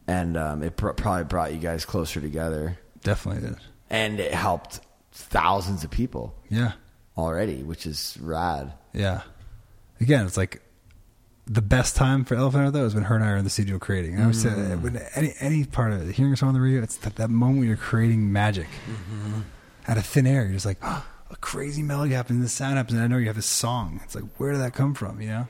And 0.08 0.36
um, 0.36 0.62
it 0.62 0.76
pr- 0.76 0.90
probably 0.90 1.24
brought 1.24 1.52
you 1.52 1.58
guys 1.58 1.84
closer 1.84 2.20
together, 2.20 2.78
definitely 3.02 3.48
did. 3.48 3.56
and 3.90 4.20
it 4.20 4.32
helped 4.32 4.80
thousands 5.12 5.82
of 5.82 5.90
people 5.90 6.34
Yeah, 6.48 6.72
already, 7.18 7.62
which 7.64 7.86
is 7.86 8.16
rad. 8.20 8.72
yeah. 8.92 9.22
Again, 10.00 10.26
it's 10.26 10.36
like 10.36 10.60
the 11.46 11.62
best 11.62 11.96
time 11.96 12.24
for 12.26 12.34
Elephant 12.34 12.72
though 12.74 12.84
is 12.84 12.94
when 12.94 13.04
her 13.04 13.16
and 13.16 13.24
I 13.24 13.30
are 13.30 13.36
in 13.36 13.44
the 13.44 13.50
studio 13.50 13.78
creating. 13.78 14.12
And 14.12 14.20
I 14.20 14.24
always 14.24 14.42
say 14.42 14.50
that 14.50 14.80
when 14.82 15.00
any 15.14 15.32
any 15.40 15.64
part 15.64 15.92
of 15.92 16.06
it, 16.08 16.14
hearing 16.14 16.34
a 16.34 16.36
song 16.36 16.48
on 16.50 16.54
the 16.54 16.60
radio, 16.60 16.82
it's 16.82 16.98
that, 16.98 17.16
that 17.16 17.30
moment 17.30 17.60
when 17.60 17.68
you're 17.68 17.76
creating 17.78 18.30
magic 18.30 18.66
out 19.88 19.96
of 19.96 20.04
thin 20.04 20.26
air. 20.26 20.42
You're 20.44 20.52
just 20.52 20.66
like, 20.66 20.78
oh, 20.82 21.04
a 21.30 21.36
crazy 21.36 21.82
melody 21.82 22.12
happens, 22.14 22.42
this 22.42 22.52
sound 22.52 22.76
happens, 22.76 22.94
and 22.98 23.02
I 23.02 23.06
know 23.08 23.16
you 23.16 23.26
have 23.28 23.38
a 23.38 23.42
song. 23.42 24.00
It's 24.04 24.14
like, 24.14 24.24
where 24.36 24.52
did 24.52 24.60
that 24.60 24.74
come 24.74 24.92
from? 24.94 25.20
You 25.22 25.28
know? 25.28 25.46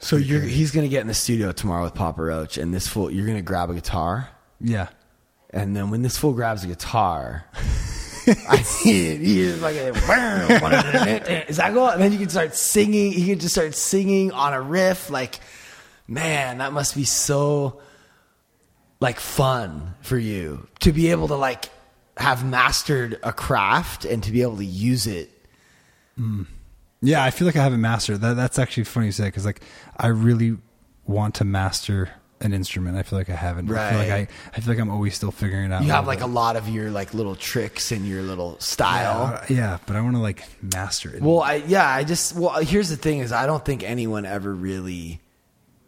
So 0.00 0.16
you're, 0.16 0.40
he's 0.40 0.70
gonna 0.70 0.88
get 0.88 1.00
in 1.00 1.06
the 1.08 1.14
studio 1.14 1.52
tomorrow 1.52 1.82
with 1.84 1.94
Papa 1.94 2.22
Roach, 2.22 2.56
and 2.58 2.72
this 2.72 2.86
fool, 2.86 3.10
you're 3.10 3.26
gonna 3.26 3.42
grab 3.42 3.68
a 3.70 3.74
guitar, 3.74 4.28
Yeah. 4.60 4.88
and 5.50 5.74
then 5.74 5.90
when 5.90 6.02
this 6.02 6.16
fool 6.16 6.32
grabs 6.34 6.62
a 6.64 6.68
guitar, 6.68 7.44
I 8.48 8.62
see 8.62 9.06
it. 9.08 9.20
He 9.22 9.40
is 9.40 9.60
like, 9.62 9.74
a, 9.76 9.88
is 11.48 11.56
that 11.56 11.72
cool? 11.72 11.88
And 11.88 12.02
then 12.02 12.12
you 12.12 12.18
can 12.18 12.28
start 12.28 12.54
singing. 12.54 13.12
He 13.12 13.26
can 13.26 13.38
just 13.38 13.54
start 13.54 13.74
singing 13.74 14.32
on 14.32 14.52
a 14.52 14.60
riff. 14.60 15.08
Like, 15.08 15.40
man, 16.06 16.58
that 16.58 16.74
must 16.74 16.94
be 16.94 17.04
so 17.04 17.80
like 19.00 19.18
fun 19.18 19.94
for 20.02 20.18
you 20.18 20.66
to 20.80 20.92
be 20.92 21.10
able 21.10 21.28
to 21.28 21.36
like 21.36 21.70
have 22.18 22.44
mastered 22.44 23.18
a 23.22 23.32
craft 23.32 24.04
and 24.04 24.22
to 24.24 24.30
be 24.30 24.42
able 24.42 24.58
to 24.58 24.64
use 24.64 25.06
it. 25.06 25.30
Mm. 26.20 26.46
Yeah, 27.00 27.22
I 27.22 27.30
feel 27.30 27.46
like 27.46 27.56
I 27.56 27.62
haven't 27.62 27.80
mastered 27.80 28.20
that. 28.22 28.34
That's 28.34 28.58
actually 28.58 28.84
funny 28.84 29.06
you 29.06 29.12
say 29.12 29.26
because 29.26 29.44
like 29.44 29.62
I 29.96 30.08
really 30.08 30.56
want 31.06 31.36
to 31.36 31.44
master 31.44 32.10
an 32.40 32.52
instrument. 32.52 32.96
I 32.96 33.02
feel 33.02 33.18
like 33.18 33.30
I 33.30 33.34
haven't. 33.34 33.70
I 33.70 33.90
feel 33.90 33.98
like 33.98 34.10
I, 34.10 34.28
I 34.54 34.60
feel 34.60 34.74
like 34.74 34.80
I'm 34.80 34.90
always 34.90 35.14
still 35.14 35.30
figuring 35.30 35.66
it 35.66 35.72
out. 35.72 35.82
You 35.82 35.90
have 35.90 36.06
like 36.06 36.20
a 36.20 36.26
lot 36.26 36.56
of 36.56 36.68
your 36.68 36.90
like 36.90 37.14
little 37.14 37.34
tricks 37.34 37.92
and 37.92 38.06
your 38.06 38.22
little 38.22 38.58
style. 38.60 39.30
yeah, 39.30 39.34
uh, 39.34 39.46
yeah, 39.48 39.78
but 39.86 39.96
I 39.96 40.00
want 40.00 40.16
to 40.16 40.22
like 40.22 40.44
master 40.62 41.14
it. 41.14 41.22
Well, 41.22 41.40
I 41.40 41.54
yeah, 41.54 41.88
I 41.88 42.04
just 42.04 42.34
well, 42.34 42.60
here's 42.60 42.88
the 42.88 42.96
thing: 42.96 43.20
is 43.20 43.32
I 43.32 43.46
don't 43.46 43.64
think 43.64 43.82
anyone 43.82 44.26
ever 44.26 44.52
really, 44.52 45.20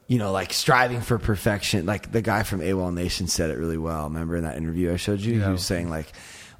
you 0.06 0.18
know, 0.18 0.32
like 0.32 0.52
striving 0.52 1.00
for 1.00 1.18
perfection. 1.18 1.86
Like 1.86 2.12
the 2.12 2.22
guy 2.22 2.42
from 2.42 2.60
AWOLNATION 2.60 3.28
said 3.28 3.50
it 3.50 3.58
really 3.58 3.78
well. 3.78 4.04
Remember 4.04 4.36
in 4.36 4.44
that 4.44 4.56
interview 4.56 4.92
I 4.92 4.96
showed 4.96 5.20
you? 5.20 5.42
He 5.42 5.50
was 5.50 5.64
saying 5.64 5.90
like, 5.90 6.06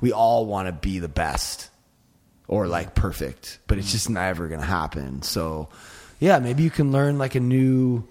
we 0.01 0.13
all 0.13 0.47
want 0.47 0.67
to 0.69 0.73
be 0.73 0.99
the 0.99 1.09
best 1.09 1.70
or 2.51 2.67
like 2.67 2.97
perfect, 2.97 3.61
but 3.69 3.79
it's 3.79 3.89
mm. 3.89 3.93
just 3.93 4.11
never 4.11 4.49
gonna 4.49 4.63
happen. 4.67 5.23
So, 5.23 5.69
yeah, 6.19 6.41
maybe 6.41 6.65
you 6.65 6.71
can 6.71 6.91
learn 6.91 7.17
like 7.17 7.37
a 7.37 7.41
new. 7.41 8.05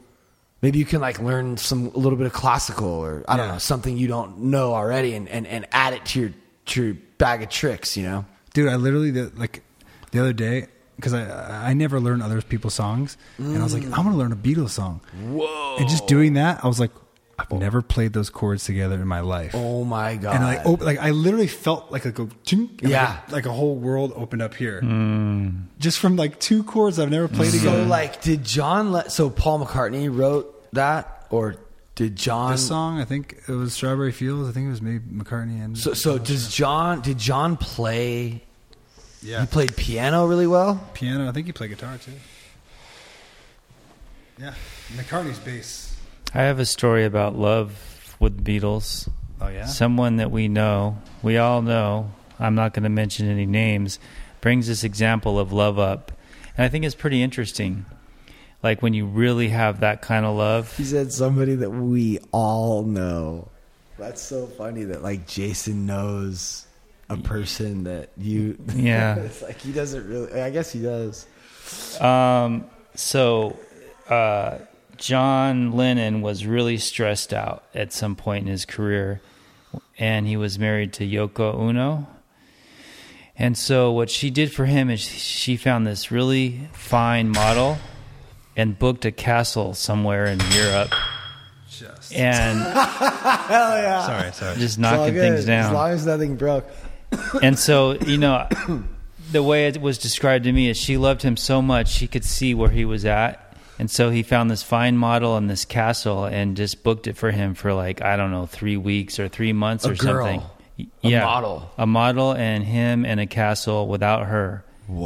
Maybe 0.62 0.80
you 0.80 0.86
can 0.86 1.02
like 1.02 1.20
learn 1.20 1.58
some 1.58 1.88
a 1.94 1.98
little 1.98 2.18
bit 2.18 2.26
of 2.26 2.34
classical 2.34 2.88
or 2.88 3.24
I 3.28 3.38
don't 3.38 3.48
Yeah. 3.48 3.54
know 3.54 3.60
something 3.60 3.98
you 3.98 4.08
don't 4.08 4.40
know 4.40 4.74
already 4.74 5.14
and, 5.14 5.30
and, 5.30 5.46
and 5.46 5.68
add 5.72 5.94
it 5.94 6.06
to 6.06 6.20
your 6.20 6.34
to 6.68 6.84
your 6.84 6.94
bag 7.18 7.44
of 7.44 7.50
tricks. 7.50 7.96
You 7.96 8.04
know, 8.04 8.26
dude 8.54 8.70
i 8.70 8.76
literally 8.76 9.12
the, 9.12 9.32
like 9.36 9.62
the 10.12 10.20
other 10.20 10.34
day 10.34 10.68
because 10.96 11.14
i 11.14 11.70
i 11.70 11.74
never 11.74 12.00
learn 12.00 12.22
other 12.22 12.42
people's 12.42 12.74
songs 12.74 13.18
and 13.38 13.58
i 13.58 13.64
was 13.64 13.74
like 13.74 13.84
mm. 13.84 13.98
i'm 13.98 14.04
gonna 14.04 14.18
learn 14.18 14.32
a 14.32 14.36
beatles 14.36 14.72
song 14.72 15.02
whoa! 15.30 15.78
and 15.80 15.88
just 15.88 16.08
doing 16.08 16.34
that 16.34 16.64
i 16.64 16.68
was 16.68 16.80
like 16.80 16.92
i've 17.40 17.52
never 17.52 17.82
played 17.82 18.14
those 18.14 18.30
chords 18.30 18.64
together 18.66 18.96
in 18.96 19.08
my 19.08 19.20
life 19.22 19.52
Oh 19.56 19.84
my 19.84 20.16
god! 20.16 20.36
and 20.36 20.44
like 20.44 20.66
op- 20.66 20.82
like 20.82 21.00
i 21.00 21.12
literally 21.12 21.48
felt 21.48 21.92
like 21.92 22.06
a 22.06 22.12
go 22.12 22.30
Yeah. 22.82 23.20
like 23.24 23.30
a, 23.30 23.32
like 23.34 23.46
a 23.46 23.52
whole 23.52 23.76
world 23.76 24.14
opened 24.16 24.42
up 24.42 24.54
here 24.54 24.82
hmm. 24.82 25.50
just 25.80 26.00
from 26.00 26.16
like 26.16 26.40
two 26.40 26.64
chords 26.64 27.00
i've 27.00 27.10
never 27.10 27.28
played 27.28 27.52
So 27.52 27.58
together 27.60 27.86
like, 27.86 28.22
did 28.22 28.44
John 28.44 28.92
let? 28.92 29.12
So 29.12 29.30
Paul 29.30 29.66
McCartney 29.66 30.10
wrote 30.16 30.72
that, 30.74 31.26
or 31.30 31.56
did 31.96 32.16
John? 32.16 32.52
this 32.52 32.66
song 32.68 33.00
i 33.00 33.06
think 33.06 33.36
it 33.48 33.52
was 33.54 33.74
strawberry 33.74 34.12
fields 34.12 34.48
i 34.50 34.52
think 34.54 34.68
it 34.68 34.70
was 34.70 34.82
maybe 34.82 35.00
mccartney 35.00 35.64
and 35.64 35.78
So 35.78 35.94
so 35.94 36.18
does 36.18 36.54
John? 36.54 37.02
Did 37.02 37.18
John 37.18 37.58
play? 37.58 38.44
yeah 39.22 39.42
He 39.42 39.48
played 39.48 39.76
piano 39.76 40.26
really 40.26 40.48
well. 40.48 40.80
piano 40.94 41.28
i 41.28 41.32
think 41.32 41.46
he 41.48 41.52
played 41.52 41.72
guitar 41.72 41.98
too 41.98 42.14
yeah 44.40 44.54
mccartney's 44.96 45.40
bass 45.40 45.89
I 46.34 46.44
have 46.44 46.60
a 46.60 46.66
story 46.66 47.06
about 47.06 47.36
love 47.36 48.16
with 48.20 48.44
the 48.44 48.60
Beatles. 48.60 49.10
oh 49.42 49.48
yeah 49.48 49.66
Someone 49.66 50.18
that 50.18 50.32
we 50.32 50.48
know, 50.48 50.98
we 51.24 51.38
all 51.38 51.62
know, 51.62 52.12
I'm 52.40 52.56
not 52.56 52.74
going 52.74 52.84
to 52.84 52.90
mention 52.90 53.30
any 53.30 53.46
names, 53.46 54.00
brings 54.42 54.68
this 54.68 54.84
example 54.84 55.40
of 55.40 55.52
love 55.52 55.80
up. 55.80 56.12
And 56.58 56.66
I 56.66 56.70
think 56.70 56.86
it's 56.86 56.96
pretty 56.96 57.24
interesting. 57.24 57.86
Like 58.62 58.82
when 58.82 58.94
you 58.94 59.06
really 59.06 59.50
have 59.50 59.80
that 59.80 60.02
kind 60.02 60.26
of 60.26 60.36
love. 60.36 60.76
He 60.78 60.84
said 60.84 61.12
somebody 61.12 61.56
that 61.56 61.70
we 61.70 62.20
all 62.32 62.84
know. 62.84 63.48
That's 63.98 64.22
so 64.22 64.48
funny 64.48 64.84
that 64.86 65.02
like 65.02 65.28
Jason 65.28 65.86
knows 65.86 66.66
a 67.10 67.18
person 67.18 67.84
that 67.86 68.10
you. 68.18 68.58
Yeah. 68.76 69.16
it's 69.16 69.42
like 69.42 69.60
he 69.60 69.72
doesn't 69.72 70.08
really. 70.08 70.42
I 70.42 70.50
guess 70.52 70.72
he 70.72 70.82
does. 70.82 71.26
Um, 72.02 72.66
so, 72.96 73.58
uh, 74.10 74.60
John 75.00 75.72
Lennon 75.72 76.22
was 76.22 76.46
really 76.46 76.78
stressed 76.78 77.34
out 77.34 77.64
at 77.74 77.94
some 77.94 78.16
point 78.16 78.46
in 78.46 78.52
his 78.52 78.66
career, 78.66 79.22
and 79.98 80.28
he 80.28 80.38
was 80.38 80.60
married 80.60 80.94
to 80.94 81.04
Yoko 81.08 81.56
Ono. 81.56 82.08
And 83.38 83.58
so, 83.58 83.92
what 83.92 84.10
she 84.10 84.30
did 84.30 84.52
for 84.52 84.66
him 84.66 84.90
is 84.90 85.00
she 85.00 85.56
found 85.56 85.88
this 85.88 86.12
really 86.12 86.68
fine 86.74 87.30
model 87.30 87.78
and 88.58 88.78
booked 88.78 89.06
a 89.06 89.12
castle 89.12 89.74
somewhere 89.74 90.26
in 90.26 90.40
Europe 90.52 90.94
just 91.80 92.14
and 92.14 92.60
Hell 92.62 93.78
yeah! 93.78 94.06
sorry 94.06 94.32
sorry 94.34 94.58
just 94.58 94.78
knocking 94.78 95.14
things 95.14 95.46
down. 95.46 95.68
As 95.68 95.72
long 95.72 95.92
as 95.92 96.06
nothing 96.06 96.36
broke. 96.36 96.66
and 97.42 97.58
so 97.58 97.94
you 97.94 98.18
know 98.18 98.48
the 99.32 99.42
way 99.42 99.68
it 99.68 99.82
was 99.82 99.98
described 99.98 100.44
to 100.44 100.52
me 100.52 100.70
is 100.70 100.78
she 100.78 100.98
loved 100.98 101.22
him 101.22 101.38
so 101.38 101.62
much 101.62 101.90
she 101.90 102.08
could 102.08 102.26
see 102.26 102.54
where 102.54 102.70
he 102.70 102.86
was 102.86 103.06
at 103.06 103.49
and 103.80 103.90
so 103.90 104.10
he 104.12 104.22
found 104.24 104.52
this 104.52 104.62
fine 104.62 104.98
model 104.98 105.38
in 105.38 105.48
this 105.48 105.66
castle 105.66 106.26
and 106.26 106.56
just 106.58 106.84
booked 106.84 107.08
it 107.08 107.16
for 107.18 107.32
him 107.32 107.54
for 107.56 107.74
like 107.74 108.02
i 108.02 108.16
don't 108.18 108.30
know 108.32 108.46
three 108.46 108.78
weeks 108.78 109.20
or 109.20 109.28
three 109.28 109.54
months 109.54 109.86
A 109.86 109.92
or 109.92 109.96
girl. 109.96 110.26
something 110.26 110.44
A 111.04 111.08
yeah 111.08 111.24
model. 111.26 111.72
a 111.78 111.88
model 111.88 112.34
and 112.34 112.64
him 112.64 113.06
and 113.06 113.20
a 113.20 113.26
castle 113.26 113.88
without 113.88 114.28
her 114.28 114.64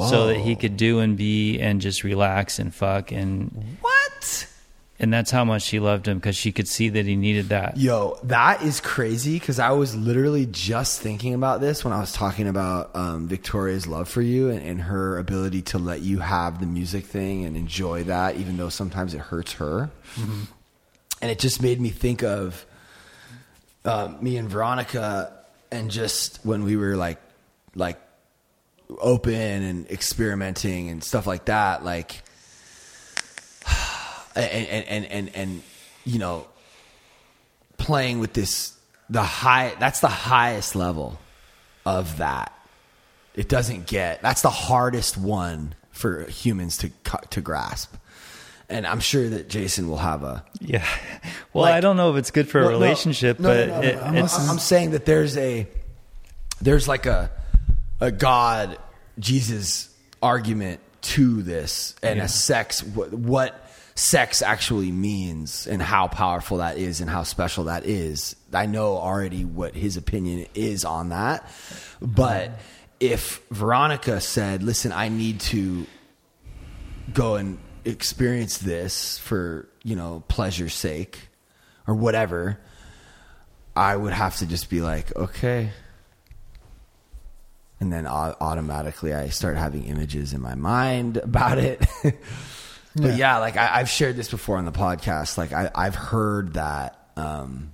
so 0.09 0.27
that 0.27 0.37
he 0.37 0.55
could 0.55 0.77
do 0.77 0.99
and 0.99 1.17
be 1.17 1.59
and 1.59 1.81
just 1.81 2.03
relax 2.03 2.57
and 2.59 2.73
fuck 2.73 3.11
and 3.11 3.77
What? 3.81 4.47
And 5.03 5.13
that's 5.13 5.31
how 5.31 5.43
much 5.43 5.63
she 5.63 5.81
loved 5.81 6.07
him 6.07 6.17
because 6.17 6.37
she 6.37 6.53
could 6.53 6.67
see 6.67 6.87
that 6.87 7.05
he 7.05 7.17
needed 7.17 7.49
that 7.49 7.75
Yo, 7.75 8.17
that 8.23 8.61
is 8.61 8.79
crazy 8.79 9.37
because 9.37 9.59
I 9.59 9.71
was 9.71 9.93
literally 9.95 10.45
just 10.45 11.01
thinking 11.01 11.33
about 11.33 11.59
this 11.59 11.83
when 11.83 11.91
I 11.91 11.99
was 11.99 12.13
talking 12.13 12.47
about 12.47 12.95
um, 12.95 13.27
Victoria's 13.27 13.85
love 13.85 14.07
for 14.07 14.21
you 14.21 14.49
and, 14.49 14.61
and 14.61 14.81
her 14.81 15.17
ability 15.17 15.61
to 15.63 15.77
let 15.77 16.01
you 16.01 16.19
have 16.19 16.61
the 16.61 16.65
music 16.65 17.05
thing 17.05 17.43
and 17.43 17.57
enjoy 17.57 18.05
that, 18.05 18.37
even 18.37 18.55
though 18.55 18.69
sometimes 18.69 19.13
it 19.13 19.19
hurts 19.19 19.51
her. 19.53 19.91
And 21.21 21.29
it 21.29 21.37
just 21.37 21.61
made 21.61 21.81
me 21.81 21.89
think 21.89 22.23
of 22.23 22.65
um, 23.83 24.17
me 24.21 24.37
and 24.37 24.49
Veronica, 24.49 25.33
and 25.69 25.91
just 25.91 26.39
when 26.45 26.63
we 26.63 26.77
were 26.77 26.95
like, 26.95 27.19
like 27.75 27.99
open 29.01 29.33
and 29.33 29.89
experimenting 29.91 30.89
and 30.89 31.03
stuff 31.03 31.27
like 31.27 31.45
that, 31.45 31.83
like 31.83 32.23
and 34.35 34.67
and 34.67 34.85
and 34.87 35.05
and, 35.05 35.35
and 35.35 35.61
you 36.05 36.19
know 36.19 36.45
playing 37.77 38.19
with 38.19 38.33
this 38.33 38.73
the 39.09 39.23
high 39.23 39.73
that's 39.79 39.99
the 39.99 40.07
highest 40.07 40.75
level 40.75 41.19
of 41.85 42.17
that 42.17 42.53
it 43.35 43.49
doesn't 43.49 43.87
get 43.87 44.21
that's 44.21 44.41
the 44.41 44.49
hardest 44.49 45.17
one 45.17 45.75
for 45.91 46.23
humans 46.29 46.77
to 46.77 46.89
to 47.29 47.41
grasp 47.41 47.93
and 48.69 48.87
i'm 48.87 48.99
sure 49.01 49.27
that 49.29 49.49
jason 49.49 49.89
will 49.89 49.97
have 49.97 50.23
a 50.23 50.43
yeah 50.61 50.85
well 51.51 51.63
Like- 51.63 51.73
i 51.75 51.81
don't 51.81 51.97
know 51.97 52.11
if 52.11 52.17
it's 52.17 52.31
good 52.31 52.47
for 52.47 52.61
a 52.61 52.67
relationship 52.67 53.39
no, 53.39 53.49
but 53.49 53.67
no, 53.67 53.81
no, 53.81 53.87
it. 53.87 53.97
I'm, 53.97 54.15
I'm 54.17 54.59
saying 54.59 54.91
that 54.91 55.05
there's 55.05 55.35
a 55.37 55.67
there's 56.61 56.87
like 56.87 57.05
a 57.05 57.29
a 57.99 58.11
God 58.11 58.77
Jesus 59.19 59.89
argument 60.21 60.79
to 61.01 61.41
this 61.41 61.95
and 62.01 62.17
Yeah. 62.17 62.25
a 62.25 62.27
sex 62.27 62.81
what, 62.83 63.13
what 63.13 63.62
sex 63.95 64.41
actually 64.41 64.91
means 64.91 65.67
and 65.67 65.81
how 65.81 66.07
powerful 66.07 66.57
that 66.57 66.77
is 66.77 67.01
and 67.01 67.09
how 67.09 67.23
special 67.23 67.65
that 67.65 67.85
is. 67.85 68.35
I 68.51 68.65
know 68.65 68.97
already 68.97 69.45
what 69.45 69.75
his 69.75 69.97
opinion 69.97 70.47
is 70.55 70.85
on 70.85 71.09
that, 71.09 71.49
but 72.01 72.51
if 72.99 73.41
Veronica 73.51 74.21
said, 74.21 74.63
"Listen, 74.63 74.91
I 74.91 75.09
need 75.09 75.39
to 75.41 75.85
go 77.11 77.35
and 77.35 77.57
experience 77.85 78.59
this 78.59 79.17
for 79.17 79.67
you 79.83 79.95
know 79.95 80.23
pleasure's 80.27 80.73
sake 80.73 81.27
or 81.85 81.93
whatever 81.93 82.59
i 83.75 83.95
would 83.95 84.13
have 84.13 84.37
to 84.37 84.45
just 84.45 84.69
be 84.69 84.81
like 84.81 85.15
okay. 85.15 85.71
And 87.79 87.91
then 87.91 88.07
automatically 88.07 89.13
i 89.13 89.27
start 89.27 89.57
having 89.57 89.83
images 89.83 90.31
in 90.31 90.39
my 90.39 90.55
mind 90.55 91.17
about 91.23 91.57
it 91.57 91.85
but 92.95 93.15
yeah, 93.15 93.37
like 93.39 93.57
I, 93.57 93.79
i've 93.79 93.89
shared 93.89 94.15
this 94.15 94.29
before 94.29 94.57
on 94.57 94.65
the 94.65 94.71
podcast 94.71 95.37
like 95.37 95.51
I, 95.53 95.69
i've 95.75 95.95
heard 95.95 96.53
that 96.53 97.09
um, 97.15 97.73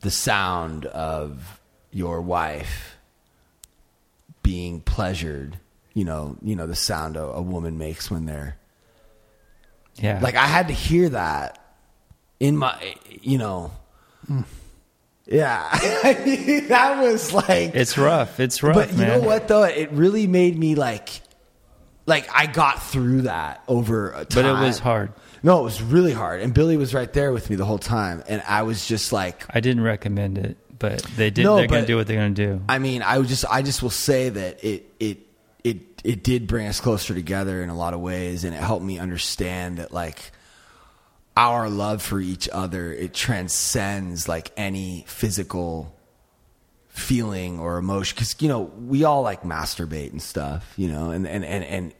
the 0.00 0.10
sound 0.10 0.86
of 0.86 1.60
your 1.90 2.20
wife 2.20 2.96
being 4.42 4.80
pleasured 4.80 5.58
you 5.94 6.04
know 6.04 6.36
you 6.42 6.56
know 6.56 6.66
the 6.66 6.76
sound 6.76 7.16
a, 7.16 7.22
a 7.22 7.42
woman 7.42 7.78
makes 7.78 8.10
when 8.10 8.26
they're 8.26 8.56
yeah 9.96 10.20
like 10.22 10.34
I 10.34 10.46
had 10.46 10.68
to 10.68 10.74
hear 10.74 11.08
that 11.10 11.62
in 12.40 12.56
my, 12.56 12.94
you 13.22 13.38
know, 13.38 13.72
yeah, 15.26 15.68
that 16.68 16.98
was 17.00 17.32
like, 17.32 17.74
It's 17.74 17.96
rough. 17.96 18.38
It's 18.40 18.62
rough, 18.62 18.74
but 18.74 18.92
you 18.92 18.98
man. 18.98 19.08
know 19.08 19.26
what 19.26 19.48
though? 19.48 19.64
It 19.64 19.90
really 19.92 20.26
made 20.26 20.58
me 20.58 20.74
like, 20.74 21.22
like 22.06 22.28
I 22.32 22.46
got 22.46 22.82
through 22.82 23.22
that 23.22 23.62
over 23.68 24.10
a 24.10 24.24
time. 24.24 24.44
But 24.44 24.46
it 24.46 24.66
was 24.66 24.78
hard. 24.78 25.12
No, 25.42 25.60
it 25.60 25.64
was 25.64 25.82
really 25.82 26.12
hard, 26.12 26.40
and 26.40 26.54
Billy 26.54 26.76
was 26.76 26.94
right 26.94 27.12
there 27.12 27.32
with 27.32 27.50
me 27.50 27.56
the 27.56 27.64
whole 27.64 27.78
time, 27.78 28.22
and 28.26 28.42
I 28.48 28.62
was 28.62 28.86
just 28.86 29.12
like, 29.12 29.44
I 29.50 29.60
didn't 29.60 29.82
recommend 29.82 30.38
it, 30.38 30.56
but 30.78 31.02
they 31.16 31.30
did. 31.30 31.44
No, 31.44 31.56
they're 31.56 31.66
gonna 31.66 31.86
do 31.86 31.96
what 31.96 32.06
they're 32.06 32.16
going 32.16 32.34
to 32.34 32.46
do. 32.46 32.62
I 32.68 32.78
mean, 32.78 33.02
I 33.02 33.18
would 33.18 33.28
just, 33.28 33.44
I 33.48 33.62
just 33.62 33.82
will 33.82 33.90
say 33.90 34.28
that 34.28 34.64
it, 34.64 34.86
it, 34.98 35.18
it, 35.62 36.02
it 36.02 36.22
did 36.24 36.46
bring 36.46 36.66
us 36.66 36.80
closer 36.80 37.14
together 37.14 37.62
in 37.62 37.68
a 37.68 37.76
lot 37.76 37.94
of 37.94 38.00
ways, 38.00 38.44
and 38.44 38.54
it 38.54 38.62
helped 38.62 38.84
me 38.84 38.98
understand 38.98 39.78
that 39.78 39.92
like 39.92 40.32
our 41.36 41.68
love 41.68 42.00
for 42.00 42.18
each 42.18 42.48
other 42.50 42.92
it 42.92 43.12
transcends 43.12 44.26
like 44.26 44.50
any 44.56 45.04
physical 45.06 45.94
feeling 46.96 47.58
or 47.60 47.76
emotion 47.76 48.14
because 48.16 48.34
you 48.40 48.48
know 48.48 48.62
we 48.86 49.04
all 49.04 49.22
like 49.22 49.42
masturbate 49.42 50.10
and 50.12 50.22
stuff, 50.22 50.72
you 50.76 50.88
know, 50.88 51.10
and 51.10 51.26
and 51.28 51.44
and 51.44 51.62
and 51.64 51.94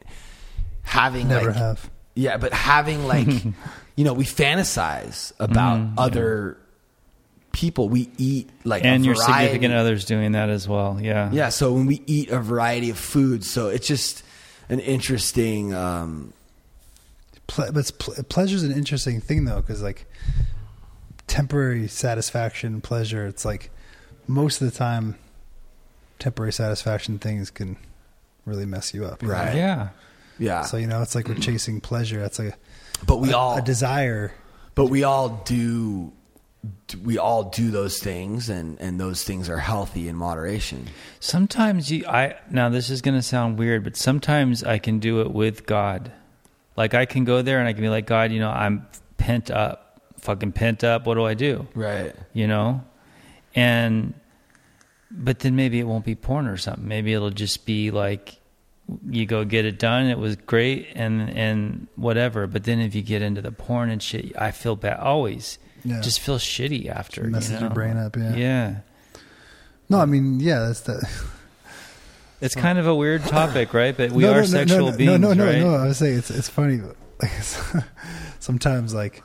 having 0.82 1.28
Never 1.28 1.47
like, 1.48 1.56
have. 1.56 1.90
yeah, 2.14 2.39
but 2.39 2.52
having 2.52 3.06
like 3.06 3.27
you 3.97 4.05
know, 4.05 4.14
we 4.14 4.24
fantasize 4.24 5.32
about 5.39 5.78
Mm-hmm. 5.78 5.98
other 5.98 6.59
people. 7.52 7.89
We 7.89 8.10
eat 8.18 8.48
like 8.64 8.85
and 8.85 9.05
your 9.05 9.14
significant 9.16 9.74
others 9.74 10.05
doing 10.05 10.32
that 10.32 10.48
as 10.51 10.66
well. 10.68 10.98
Yeah. 11.01 11.31
Yeah, 11.32 11.48
so 11.51 11.73
when 11.73 11.86
we 11.86 12.02
eat 12.06 12.31
a 12.31 12.39
variety 12.40 12.90
of 12.90 12.98
foods, 12.98 13.48
so 13.51 13.68
it's 13.68 13.86
just 13.86 14.23
an 14.68 14.81
interesting. 14.81 15.74
Um, 15.74 16.32
Ple- 17.48 17.70
but 17.73 17.93
ple- 18.01 18.24
pleasure's 18.28 18.64
an 18.64 18.73
interesting 18.73 19.20
thing 19.20 19.44
though, 19.44 19.60
because 19.60 19.81
like 19.82 20.06
temporary 21.27 21.86
satisfaction, 21.89 22.81
pleasure. 22.81 23.27
It's 23.27 23.44
like 23.44 23.70
most 24.26 24.60
of 24.60 24.70
the 24.70 24.76
time, 24.76 25.16
temporary 26.18 26.52
satisfaction 26.52 27.18
things 27.18 27.50
can 27.50 27.76
really 28.44 28.66
mess 28.66 28.94
you 28.94 29.04
up. 29.04 29.22
you 29.22 29.28
know? 29.28 29.34
Right. 29.34 29.54
Yeah. 29.56 29.88
yeah, 30.38 30.62
So 30.62 30.76
you 30.76 30.86
know, 30.86 31.02
it's 31.02 31.14
like 31.14 31.28
we're 31.28 31.34
chasing 31.34 31.80
pleasure. 31.80 32.20
That's 32.20 32.38
like 32.38 32.54
but 33.06 33.18
we 33.18 33.32
a, 33.32 33.36
all, 33.36 33.58
a 33.58 33.62
desire. 33.62 34.32
but 34.74 34.86
we 34.86 35.04
all 35.04 35.42
do. 35.44 36.12
We 37.04 37.16
all 37.16 37.44
do 37.44 37.70
those 37.70 37.98
things, 38.00 38.48
and 38.48 38.80
and 38.80 38.98
those 38.98 39.22
things 39.22 39.48
are 39.48 39.58
healthy 39.58 40.08
in 40.08 40.16
moderation. 40.16 40.88
Sometimes 41.20 41.92
you, 41.92 42.04
I 42.06 42.34
now 42.50 42.68
this 42.70 42.90
is 42.90 43.02
going 43.02 43.14
to 43.14 43.22
sound 43.22 43.56
weird, 43.58 43.84
but 43.84 43.96
sometimes 43.96 44.64
I 44.64 44.78
can 44.78 44.98
do 44.98 45.20
it 45.20 45.30
with 45.30 45.64
God. 45.66 46.10
Like 46.76 46.92
I 46.94 47.06
can 47.06 47.24
go 47.24 47.40
there 47.42 47.60
and 47.60 47.68
I 47.68 47.72
can 47.72 47.82
be 47.82 47.88
like, 47.88 48.06
God, 48.06 48.32
you 48.32 48.40
know, 48.40 48.50
I'm 48.50 48.86
pent 49.16 49.50
up, 49.50 50.00
fucking 50.18 50.52
pent 50.52 50.82
up. 50.82 51.06
What 51.06 51.14
do 51.14 51.24
I 51.24 51.34
do? 51.34 51.68
Right. 51.74 52.14
You 52.32 52.46
know, 52.48 52.82
and 53.56 54.14
but 55.10 55.40
then 55.40 55.56
maybe 55.56 55.80
it 55.80 55.84
won't 55.84 56.04
be 56.04 56.14
porn 56.14 56.46
or 56.46 56.56
something. 56.56 56.86
Maybe 56.86 57.12
it'll 57.12 57.30
just 57.30 57.66
be 57.66 57.90
like 57.90 58.38
you 59.10 59.26
go 59.26 59.44
get 59.44 59.64
it 59.64 59.80
done. 59.80 60.06
It 60.06 60.18
was 60.18 60.36
great 60.36 60.88
and 60.94 61.28
and 61.30 61.88
whatever. 61.96 62.46
But 62.46 62.62
then 62.64 62.78
if 62.78 62.94
you 62.94 63.02
get 63.02 63.22
into 63.22 63.42
the 63.42 63.50
porn 63.50 63.90
and 63.90 64.00
shit, 64.00 64.36
I 64.40 64.52
feel 64.52 64.76
bad. 64.76 64.98
Always, 65.00 65.58
Yeah. 65.84 66.00
just 66.02 66.20
feel 66.20 66.38
shitty 66.38 66.88
after. 66.88 67.24
you 67.24 67.30
Messes 67.30 67.50
your 67.52 67.60
know? 67.62 67.68
brain 67.70 67.96
up, 67.96 68.16
yeah. 68.16 68.34
Yeah. 68.36 68.74
No, 69.88 69.98
I 70.00 70.04
mean, 70.04 70.38
yeah, 70.40 70.60
that's 70.60 70.80
the. 70.82 71.08
It's 72.38 72.54
kind 72.54 72.78
of 72.78 72.86
a 72.86 72.94
weird 72.94 73.22
topic, 73.24 73.72
right? 73.72 73.96
But 73.96 74.12
we 74.12 74.24
no, 74.24 74.32
are 74.32 74.34
no, 74.34 74.40
no, 74.40 74.46
sexual 74.46 74.90
no, 74.90 74.96
beings, 74.98 75.20
No, 75.20 75.32
no, 75.32 75.46
right? 75.46 75.58
no, 75.58 75.70
no. 75.70 75.76
I 75.78 75.86
was 75.86 75.96
saying 75.96 76.18
it's 76.18 76.30
it's 76.30 76.48
funny. 76.50 76.80
Like, 77.18 77.32
sometimes, 78.40 78.92
like, 78.92 79.22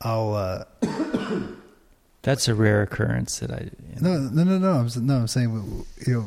I'll. 0.00 0.34
uh 0.34 0.64
That's 2.22 2.48
a 2.48 2.54
rare 2.54 2.82
occurrence 2.82 3.38
that 3.38 3.50
I. 3.50 3.70
You 3.94 4.00
know. 4.02 4.18
No, 4.18 4.44
no, 4.44 4.44
no, 4.44 4.58
no. 4.58 4.72
I'm 4.80 5.06
no. 5.06 5.16
I'm 5.16 5.28
saying, 5.28 5.84
you 6.06 6.12
know, 6.12 6.26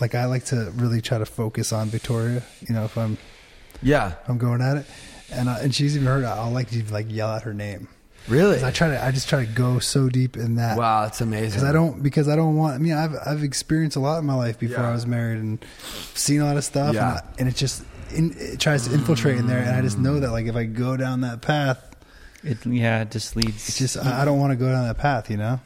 like 0.00 0.14
I 0.14 0.26
like 0.26 0.44
to 0.46 0.70
really 0.76 1.00
try 1.00 1.18
to 1.18 1.26
focus 1.26 1.72
on 1.72 1.88
Victoria. 1.88 2.42
You 2.68 2.74
know, 2.74 2.84
if 2.84 2.96
I'm 2.98 3.16
Yeah. 3.82 4.08
if 4.22 4.28
I'm 4.28 4.38
going 4.38 4.60
at 4.60 4.76
it, 4.76 4.86
and 5.32 5.48
I, 5.48 5.60
and 5.60 5.74
she's 5.74 5.96
even 5.96 6.06
heard. 6.06 6.24
I'll 6.24 6.50
like 6.50 6.68
to 6.70 6.78
even, 6.78 6.92
like 6.92 7.06
yell 7.08 7.28
out 7.28 7.42
her 7.42 7.54
name. 7.54 7.88
Really, 8.28 8.62
I 8.62 8.70
try 8.70 8.88
to. 8.88 9.02
I 9.02 9.10
just 9.10 9.28
try 9.30 9.46
to 9.46 9.50
go 9.50 9.78
so 9.78 10.10
deep 10.10 10.36
in 10.36 10.56
that. 10.56 10.76
Wow, 10.76 11.04
that's 11.04 11.22
amazing. 11.22 11.52
Because 11.60 11.64
I 11.64 11.72
don't. 11.72 12.02
Because 12.02 12.28
I 12.28 12.36
don't 12.36 12.56
want. 12.56 12.74
I 12.74 12.78
mean, 12.78 12.92
I've 12.92 13.14
I've 13.24 13.42
experienced 13.42 13.96
a 13.96 14.00
lot 14.00 14.18
in 14.18 14.26
my 14.26 14.34
life 14.34 14.58
before 14.58 14.82
Yeah. 14.82 14.90
I 14.90 14.92
was 14.92 15.06
married 15.06 15.38
and 15.38 15.64
seen 16.14 16.42
a 16.42 16.44
lot 16.44 16.58
of 16.58 16.64
stuff. 16.64 16.94
Yeah. 16.94 17.08
And, 17.08 17.18
I, 17.18 17.22
and 17.38 17.48
it 17.48 17.56
just 17.56 17.82
in, 18.14 18.34
it 18.36 18.60
tries 18.60 18.86
to 18.86 18.92
infiltrate 18.92 19.38
in 19.38 19.46
there, 19.46 19.60
and 19.60 19.70
I 19.74 19.80
just 19.80 19.98
know 19.98 20.20
that 20.20 20.30
like 20.32 20.44
if 20.44 20.56
I 20.56 20.64
go 20.64 20.98
down 20.98 21.22
that 21.22 21.40
path, 21.40 21.82
It, 22.44 22.64
yeah, 22.66 23.02
it 23.02 23.10
just 23.10 23.34
leads. 23.36 23.68
it's 23.68 23.78
just 23.78 23.96
I, 23.96 24.22
I 24.22 24.24
don't 24.24 24.38
want 24.38 24.52
to 24.52 24.56
go 24.56 24.70
down 24.70 24.86
that 24.86 24.98
path. 24.98 25.30
You 25.30 25.36
know. 25.38 25.60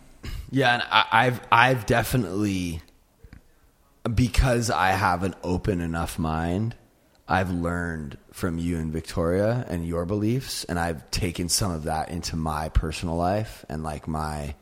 Yeah, 0.50 0.74
and 0.74 0.82
I, 0.90 1.04
I've 1.12 1.40
I've 1.50 1.86
definitely 1.86 2.80
because 4.14 4.70
I 4.70 4.90
have 4.90 5.22
an 5.22 5.34
open 5.42 5.80
enough 5.80 6.18
mind. 6.18 6.74
I've 7.28 7.50
learned 7.50 8.18
from 8.32 8.58
you 8.58 8.78
and 8.78 8.92
Victoria 8.92 9.64
and 9.68 9.86
your 9.86 10.04
beliefs, 10.04 10.64
and 10.64 10.78
I've 10.78 11.08
taken 11.10 11.48
some 11.48 11.70
of 11.70 11.84
that 11.84 12.08
into 12.08 12.36
my 12.36 12.68
personal 12.70 13.16
life 13.16 13.64
and 13.68 13.82
like 13.82 14.08
my, 14.08 14.54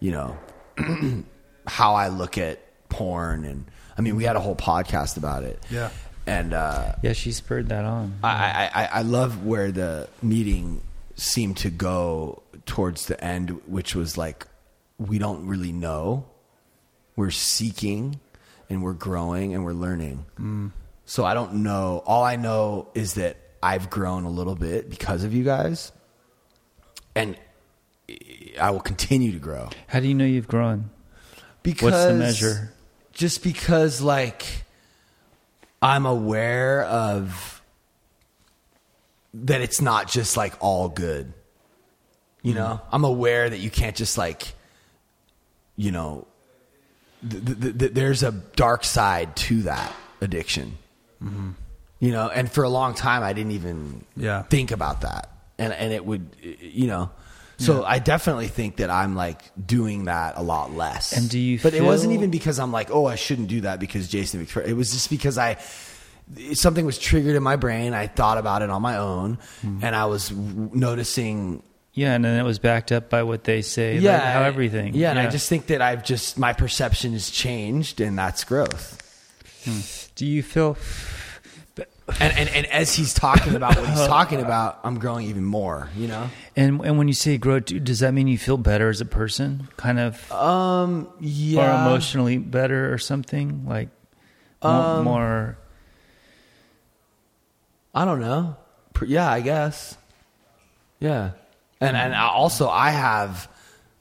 you 0.00 0.10
know, 0.10 0.36
how 1.66 1.94
I 1.94 2.08
look 2.08 2.38
at 2.38 2.58
porn. 2.88 3.44
And 3.44 3.66
I 3.96 4.00
mean, 4.02 4.16
we 4.16 4.24
had 4.24 4.36
a 4.36 4.40
whole 4.40 4.56
podcast 4.56 5.16
about 5.16 5.44
it. 5.44 5.62
Yeah. 5.70 5.90
And 6.26 6.52
uh, 6.52 6.96
yeah, 7.02 7.12
she 7.12 7.30
spurred 7.32 7.68
that 7.68 7.84
on. 7.84 8.18
I, 8.22 8.28
I, 8.74 8.82
I- 8.82 8.88
I 8.98 9.02
love 9.02 9.46
where 9.46 9.70
the 9.70 10.08
meeting 10.22 10.82
seemed 11.16 11.56
to 11.56 11.70
go 11.70 12.42
towards 12.66 13.06
the 13.06 13.22
end, 13.22 13.50
which 13.66 13.94
was 13.94 14.16
like, 14.16 14.46
we 14.98 15.18
don't 15.18 15.46
really 15.46 15.72
know. 15.72 16.26
We're 17.16 17.30
seeking 17.30 18.20
and 18.68 18.82
we're 18.82 18.92
growing 18.92 19.54
and 19.54 19.64
we're 19.64 19.72
learning. 19.72 20.26
Mm. 20.38 20.72
So 21.06 21.24
I 21.24 21.34
don't 21.34 21.62
know. 21.62 22.02
All 22.06 22.22
I 22.22 22.36
know 22.36 22.88
is 22.94 23.14
that 23.14 23.38
I've 23.62 23.90
grown 23.90 24.24
a 24.24 24.30
little 24.30 24.54
bit 24.54 24.90
because 24.90 25.24
of 25.24 25.32
you 25.32 25.42
guys. 25.42 25.90
And 27.14 27.38
I 28.60 28.70
will 28.70 28.80
continue 28.80 29.32
to 29.32 29.38
grow. 29.38 29.70
How 29.86 30.00
do 30.00 30.08
you 30.08 30.14
know 30.14 30.24
you've 30.24 30.48
grown? 30.48 30.90
Because 31.62 31.92
What's 31.92 32.04
the 32.04 32.14
measure? 32.14 32.72
Just 33.12 33.42
because 33.42 34.02
like 34.02 34.44
I'm 35.80 36.04
aware 36.04 36.82
of 36.84 37.55
that 39.44 39.60
it's 39.60 39.80
not 39.80 40.10
just 40.10 40.36
like 40.36 40.54
all 40.60 40.88
good. 40.88 41.32
You 42.42 42.54
know, 42.54 42.80
mm-hmm. 42.80 42.94
I'm 42.94 43.04
aware 43.04 43.50
that 43.50 43.58
you 43.58 43.70
can't 43.70 43.96
just 43.96 44.16
like 44.16 44.54
you 45.76 45.90
know 45.90 46.26
th- 47.28 47.44
th- 47.44 47.78
th- 47.78 47.92
there's 47.92 48.22
a 48.22 48.32
dark 48.32 48.84
side 48.84 49.36
to 49.36 49.62
that 49.62 49.92
addiction. 50.20 50.78
Mm-hmm. 51.22 51.50
You 51.98 52.12
know, 52.12 52.28
and 52.28 52.50
for 52.50 52.62
a 52.62 52.68
long 52.68 52.94
time 52.94 53.22
I 53.22 53.32
didn't 53.32 53.52
even 53.52 54.04
Yeah. 54.16 54.42
think 54.42 54.70
about 54.70 55.00
that. 55.02 55.30
And 55.58 55.72
and 55.72 55.92
it 55.92 56.04
would 56.04 56.36
you 56.40 56.86
know 56.86 57.10
so 57.58 57.84
I 57.84 57.98
definitely 57.98 58.48
think 58.48 58.76
that 58.76 58.90
I'm 58.90 59.14
like 59.14 59.40
doing 59.66 60.04
that 60.04 60.36
a 60.36 60.42
lot 60.42 60.72
less. 60.72 61.12
And 61.16 61.28
do 61.28 61.38
you 61.38 61.58
But 61.58 61.74
it 61.74 61.82
wasn't 61.82 62.12
even 62.12 62.30
because 62.30 62.58
I'm 62.58 62.72
like, 62.72 62.90
oh, 62.90 63.06
I 63.06 63.14
shouldn't 63.14 63.48
do 63.48 63.62
that 63.62 63.80
because 63.80 64.08
Jason 64.08 64.40
Victoria. 64.40 64.68
It 64.68 64.74
was 64.74 64.92
just 64.92 65.10
because 65.10 65.38
I 65.38 65.56
something 66.54 66.84
was 66.84 66.98
triggered 66.98 67.36
in 67.36 67.42
my 67.42 67.56
brain. 67.56 67.94
I 67.94 68.06
thought 68.06 68.38
about 68.38 68.62
it 68.62 68.70
on 68.70 68.82
my 68.82 68.96
own, 68.96 69.38
Hmm. 69.62 69.78
and 69.82 69.94
I 69.96 70.06
was 70.06 70.28
w- 70.30 70.70
noticing. 70.74 71.62
Yeah, 71.92 72.12
and 72.14 72.24
then 72.24 72.38
it 72.38 72.42
was 72.42 72.58
backed 72.58 72.92
up 72.92 73.08
by 73.08 73.22
what 73.22 73.44
they 73.44 73.62
say. 73.62 73.96
Yeah, 73.98 74.14
like 74.14 74.22
how 74.24 74.42
everything. 74.42 74.94
Yeah, 74.94 75.10
and 75.10 75.18
I 75.18 75.28
just 75.30 75.48
think 75.48 75.68
that 75.68 75.80
I've 75.80 76.04
just 76.04 76.38
my 76.38 76.52
perception 76.52 77.12
has 77.12 77.30
changed, 77.30 78.00
and 78.00 78.18
that's 78.18 78.44
growth. 78.44 79.02
Do 80.14 80.26
you 80.26 80.42
feel? 80.42 80.76
And 82.20 82.32
and, 82.38 82.48
and 82.50 82.66
as 82.66 82.94
he's 82.94 83.12
talking 83.14 83.54
about 83.56 83.76
what 83.76 83.88
he's 83.88 84.06
talking 84.06 84.40
about, 84.40 84.78
I'm 84.84 84.98
growing 84.98 85.26
even 85.26 85.44
more. 85.44 85.90
You 85.96 86.06
know. 86.08 86.30
And 86.54 86.80
and 86.84 86.98
when 86.98 87.08
you 87.08 87.14
say 87.14 87.36
grow, 87.38 87.58
does 87.60 87.98
that 88.00 88.12
mean 88.14 88.28
you 88.28 88.38
feel 88.38 88.56
better 88.58 88.88
as 88.90 89.00
a 89.00 89.04
person? 89.06 89.66
Kind 89.76 89.98
of, 89.98 90.30
Um. 90.32 91.08
Yeah. 91.20 91.84
Or 91.84 91.88
emotionally 91.88 92.38
better, 92.38 92.92
or 92.92 92.98
something 92.98 93.64
like. 93.66 93.88
Um, 94.62 95.04
more 95.04 95.58
I 97.96 98.04
don't 98.04 98.20
know. 98.20 98.56
Yeah, 99.04 99.28
I 99.30 99.40
guess. 99.40 99.96
Yeah, 101.00 101.30
and 101.80 101.96
and 101.96 102.14
I- 102.14 102.28
also 102.28 102.68
I 102.68 102.90
have 102.90 103.48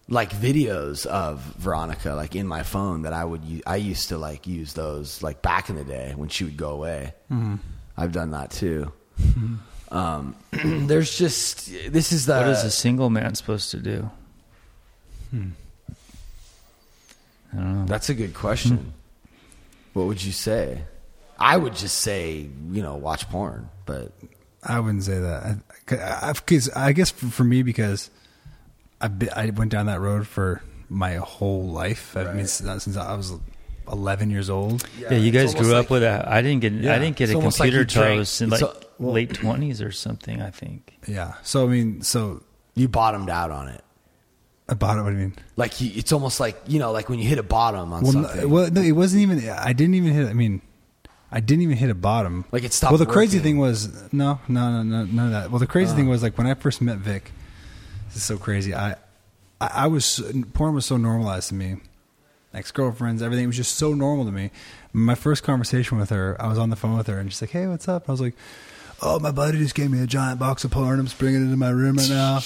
like 0.07 0.31
videos 0.31 1.05
of 1.05 1.39
Veronica 1.57 2.11
like 2.11 2.35
in 2.35 2.45
my 2.45 2.63
phone 2.63 3.03
that 3.03 3.13
I 3.13 3.23
would 3.23 3.43
use. 3.45 3.63
I 3.65 3.77
used 3.77 4.09
to 4.09 4.17
like 4.17 4.47
use 4.47 4.73
those 4.73 5.23
like 5.23 5.41
back 5.41 5.69
in 5.69 5.77
the 5.77 5.83
day 5.85 6.13
when 6.15 6.27
she 6.29 6.43
would 6.43 6.57
go 6.57 6.71
away. 6.71 7.13
Mm-hmm. 7.31 7.55
I've 7.97 8.11
done 8.11 8.31
that 8.31 8.51
too. 8.51 8.91
Mm-hmm. 9.21 9.97
Um, 9.97 10.35
there's 10.87 11.17
just 11.17 11.71
this 11.89 12.11
is 12.11 12.25
the 12.25 12.35
what 12.35 12.47
is 12.49 12.63
a 12.65 12.71
single 12.71 13.09
man 13.09 13.33
supposed 13.33 13.71
to 13.71 13.77
do? 13.77 14.09
Hmm. 15.31 15.49
I 17.53 17.55
don't 17.57 17.79
know. 17.79 17.85
That's 17.85 18.09
a 18.09 18.13
good 18.13 18.33
question. 18.33 18.77
Hmm. 18.77 18.89
What 19.93 20.07
would 20.07 20.21
you 20.23 20.33
say? 20.33 20.81
I 21.39 21.57
would 21.57 21.75
just 21.75 21.99
say 21.99 22.47
you 22.71 22.81
know 22.81 22.95
watch 22.95 23.29
porn, 23.29 23.69
but 23.85 24.11
I 24.63 24.79
wouldn't 24.79 25.03
say 25.03 25.19
that. 25.19 25.57
I, 25.91 26.29
I've, 26.29 26.45
cause 26.45 26.69
I 26.75 26.91
guess 26.93 27.11
for, 27.11 27.27
for 27.27 27.43
me, 27.43 27.61
because 27.63 28.09
I've 29.01 29.19
been, 29.19 29.29
I 29.35 29.49
went 29.51 29.71
down 29.71 29.85
that 29.87 29.99
road 29.99 30.27
for 30.27 30.61
my 30.89 31.15
whole 31.15 31.67
life. 31.67 32.15
I 32.17 32.33
mean, 32.33 32.47
since, 32.47 32.83
since 32.85 32.97
I 32.97 33.13
was 33.15 33.33
11 33.91 34.31
years 34.31 34.49
old. 34.49 34.87
Yeah, 34.99 35.13
you 35.13 35.31
guys 35.31 35.49
almost 35.49 35.57
grew 35.63 35.73
like- 35.73 35.85
up 35.85 35.91
with 35.91 36.01
that. 36.01 36.27
I 36.27 36.41
didn't 36.41 36.61
get. 36.61 36.73
Yeah, 36.73 36.95
I 36.95 36.99
didn't 36.99 37.15
get 37.17 37.25
it's 37.25 37.33
a 37.33 37.35
almost 37.35 37.59
like 37.59 37.67
computer 37.71 37.81
you 37.99 38.03
drank- 38.03 38.19
toast 38.21 38.41
in 38.41 38.49
like 38.49 38.61
it's 38.61 38.71
a- 38.71 38.85
well- 38.97 39.13
late 39.13 39.33
twenties 39.33 39.81
or 39.81 39.91
something. 39.91 40.41
I 40.41 40.49
think. 40.49 40.93
Yeah. 41.07 41.33
So, 41.43 41.65
I 41.65 41.67
mean, 41.69 42.01
so 42.01 42.41
you 42.75 42.87
bottomed 42.87 43.29
out 43.29 43.51
on 43.51 43.67
it. 43.67 43.81
I 44.67 44.73
bought 44.73 44.97
it. 44.97 45.03
What 45.03 45.11
do 45.11 45.15
you 45.17 45.21
mean? 45.21 45.35
Like 45.57 45.79
you, 45.79 45.91
it's 45.93 46.11
almost 46.11 46.39
like 46.39 46.59
you 46.65 46.79
know, 46.79 46.91
like 46.91 47.07
when 47.09 47.19
you 47.19 47.27
hit 47.29 47.37
a 47.37 47.43
bottom 47.43 47.93
on 47.93 48.01
Well, 48.03 48.11
something. 48.13 48.41
no, 48.41 48.47
well, 48.47 48.71
no, 48.71 48.81
it 48.81 48.93
wasn't 48.93 49.21
even, 49.21 49.47
I 49.47 49.73
didn't 49.73 49.93
even 49.93 50.11
hit, 50.11 50.27
I 50.27 50.33
mean, 50.33 50.61
I 51.31 51.39
didn't 51.39 51.63
even 51.63 51.77
hit 51.77 51.89
a 51.89 51.95
bottom. 51.95 52.45
Like 52.51 52.63
it 52.63 52.71
stopped 52.73 52.91
Well, 52.91 52.97
the 52.99 53.05
crazy 53.05 53.37
working. 53.37 53.53
thing 53.53 53.57
was, 53.59 54.13
no, 54.13 54.39
no, 54.47 54.71
no, 54.71 54.83
no, 54.83 55.03
none 55.05 55.25
of 55.27 55.31
that. 55.31 55.49
Well, 55.51 55.59
the 55.59 55.67
crazy 55.67 55.91
Uh. 55.91 55.95
thing 55.95 56.07
was 56.07 56.23
like 56.23 56.37
when 56.37 56.47
I 56.47 56.53
first 56.53 56.81
met 56.81 56.97
Vic, 56.97 57.31
this 58.07 58.17
is 58.17 58.23
so 58.23 58.37
crazy. 58.37 58.73
I, 58.73 58.91
I, 59.59 59.67
I 59.73 59.87
was, 59.87 60.21
porn 60.53 60.75
was 60.75 60.85
so 60.85 60.97
normalized 60.97 61.49
to 61.49 61.55
me. 61.55 61.77
Ex 62.53 62.71
girlfriends, 62.71 63.21
everything 63.21 63.47
was 63.47 63.57
just 63.57 63.75
so 63.75 63.93
normal 63.93 64.23
to 64.25 64.31
me. 64.31 64.49
My 64.93 65.15
first 65.15 65.43
conversation 65.43 65.97
with 65.97 66.09
her, 66.09 66.37
I 66.39 66.47
was 66.47 66.57
on 66.57 66.69
the 66.69 66.77
phone 66.77 66.95
with 66.97 67.07
her 67.07 67.19
and 67.19 67.29
she's 67.31 67.41
like, 67.41 67.49
hey, 67.51 67.67
what's 67.67 67.87
up? 67.89 68.07
I 68.07 68.13
was 68.13 68.21
like, 68.21 68.33
"Oh, 69.01 69.19
my 69.19 69.31
buddy 69.31 69.57
just 69.57 69.75
gave 69.75 69.91
me 69.91 70.01
a 70.01 70.07
giant 70.07 70.39
box 70.39 70.63
of 70.63 70.71
porn. 70.71 71.01
I'm 71.01 71.07
bringing 71.17 71.41
it 71.41 71.45
into 71.45 71.57
my 71.57 71.69
room 71.69 71.97
right 71.97 72.07
now." 72.09 72.39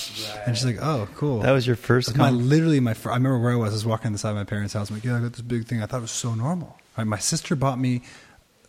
And 0.48 0.58
she's 0.58 0.66
like, 0.66 0.80
"Oh, 0.82 1.08
cool." 1.16 1.42
That 1.42 1.52
was 1.52 1.68
your 1.68 1.76
first. 1.76 2.08
Like 2.08 2.18
my 2.18 2.32
literally 2.32 2.80
my 2.80 2.96
fr- 2.96 3.12
I 3.12 3.16
remember 3.18 3.38
where 3.38 3.52
I 3.52 3.56
was. 3.56 3.70
I 3.70 3.74
was 3.74 3.86
walking 3.86 4.08
on 4.08 4.14
the 4.14 4.18
side 4.18 4.32
of 4.32 4.36
my 4.36 4.46
parents' 4.46 4.74
house. 4.74 4.90
I'm 4.90 4.96
like, 4.96 5.04
yeah, 5.06 5.16
I 5.18 5.20
got 5.20 5.34
this 5.34 5.42
big 5.42 5.68
thing. 5.68 5.84
I 5.84 5.86
thought 5.86 5.98
it 6.00 6.02
was 6.02 6.10
so 6.12 6.34
normal. 6.34 6.76
Right? 6.98 7.06
My 7.06 7.20
sister 7.20 7.56
bought 7.56 7.78
me 7.80 8.02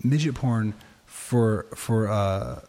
midget 0.02 0.34
porn 0.34 0.74
for 1.06 1.66
for 1.74 2.08
uh, 2.08 2.60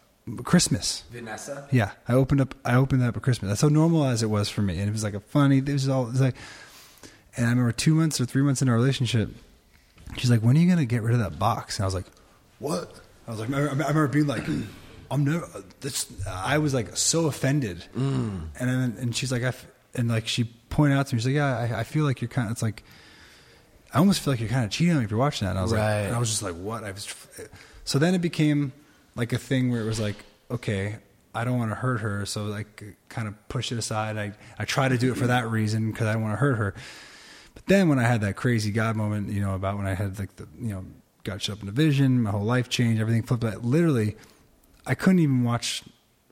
Christmas. 0.44 1.04
Vanessa. 1.10 1.68
Yeah, 1.70 1.92
I 2.08 2.14
opened 2.14 2.40
up. 2.40 2.54
I 2.64 2.76
opened 2.76 3.02
that 3.02 3.08
up 3.08 3.16
at 3.16 3.22
Christmas. 3.22 3.48
That's 3.50 3.60
how 3.62 3.68
normal 3.68 4.04
as 4.04 4.22
it 4.22 4.30
was 4.30 4.48
for 4.48 4.62
me, 4.62 4.78
and 4.78 4.88
it 4.88 4.92
was 4.92 5.02
like 5.04 5.14
a 5.14 5.20
funny. 5.20 5.58
It 5.58 5.68
was 5.68 5.88
all. 5.88 6.06
It 6.06 6.12
was 6.12 6.20
like, 6.20 6.36
and 7.36 7.46
I 7.46 7.50
remember 7.50 7.72
two 7.72 7.94
months 7.94 8.20
or 8.20 8.24
three 8.26 8.42
months 8.42 8.62
in 8.62 8.68
our 8.68 8.74
relationship, 8.74 9.30
she's 10.16 10.30
like, 10.30 10.40
"When 10.40 10.56
are 10.56 10.60
you 10.60 10.68
gonna 10.68 10.84
get 10.84 11.02
rid 11.02 11.14
of 11.14 11.20
that 11.20 11.38
box?" 11.38 11.78
And 11.78 11.84
I 11.84 11.86
was 11.86 11.94
like, 11.94 12.06
"What?" 12.58 13.00
I 13.26 13.30
was 13.30 13.40
like, 13.40 13.50
I 13.52 13.58
remember, 13.60 14.08
being 14.08 14.26
like, 14.26 14.44
"I'm 15.10 15.24
never." 15.24 15.48
This, 15.80 16.06
I 16.28 16.58
was 16.58 16.74
like 16.74 16.96
so 16.96 17.26
offended, 17.26 17.84
and 17.94 18.50
then 18.58 18.96
and 18.98 19.14
she's 19.16 19.30
like, 19.32 19.42
I 19.42 19.48
f- 19.48 19.66
and 19.94 20.08
like 20.08 20.26
she 20.28 20.44
pointed 20.70 20.96
out 20.98 21.06
to 21.08 21.14
me, 21.14 21.20
she's 21.20 21.26
like, 21.26 21.34
"Yeah, 21.36 21.56
I, 21.76 21.80
I 21.80 21.84
feel 21.84 22.04
like 22.04 22.20
you're 22.20 22.28
kind 22.28 22.46
of." 22.48 22.52
It's 22.52 22.62
like, 22.62 22.82
I 23.94 23.98
almost 23.98 24.20
feel 24.20 24.32
like 24.32 24.40
you're 24.40 24.48
kind 24.48 24.64
of 24.64 24.70
cheating 24.70 24.92
on 24.94 24.98
me 25.00 25.04
if 25.04 25.10
you're 25.10 25.18
watching 25.20 25.46
that. 25.46 25.50
And 25.52 25.58
I 25.58 25.62
was 25.62 25.72
Right. 25.72 26.04
like, 26.06 26.12
I 26.14 26.18
was 26.18 26.30
just 26.30 26.42
like, 26.42 26.54
"What?" 26.54 26.82
I 26.84 26.92
was. 26.92 27.06
Eh. 27.38 27.42
So 27.84 27.98
then 27.98 28.14
it 28.14 28.20
became 28.20 28.72
like 29.16 29.32
a 29.32 29.38
thing 29.38 29.70
where 29.70 29.80
it 29.82 29.84
was 29.84 30.00
like, 30.00 30.16
okay, 30.50 30.96
I 31.34 31.44
don't 31.44 31.58
want 31.58 31.70
to 31.70 31.74
hurt 31.74 32.00
her, 32.00 32.24
so 32.26 32.44
like 32.44 32.82
kind 33.08 33.26
of 33.28 33.34
push 33.48 33.72
it 33.72 33.78
aside. 33.78 34.16
I 34.16 34.32
I 34.58 34.64
try 34.64 34.88
to 34.88 34.96
do 34.98 35.12
it 35.12 35.16
for 35.18 35.26
that 35.26 35.48
reason 35.50 35.90
because 35.90 36.06
I 36.06 36.12
don't 36.14 36.22
want 36.22 36.34
to 36.34 36.38
hurt 36.40 36.56
her. 36.56 36.74
But 37.54 37.66
then 37.66 37.88
when 37.88 37.98
I 37.98 38.04
had 38.04 38.20
that 38.22 38.36
crazy 38.36 38.70
God 38.70 38.96
moment, 38.96 39.30
you 39.30 39.40
know, 39.40 39.54
about 39.54 39.76
when 39.76 39.86
I 39.86 39.94
had 39.94 40.18
like 40.18 40.36
the 40.36 40.46
you 40.60 40.68
know 40.70 40.84
got 41.24 41.42
shut 41.42 41.56
up 41.58 41.62
in 41.62 41.68
a 41.68 41.72
vision, 41.72 42.22
my 42.22 42.30
whole 42.30 42.44
life 42.44 42.68
changed, 42.68 43.00
everything 43.00 43.22
flipped. 43.22 43.42
But 43.42 43.62
literally, 43.64 44.16
I 44.86 44.94
couldn't 44.94 45.18
even 45.20 45.42
watch 45.44 45.82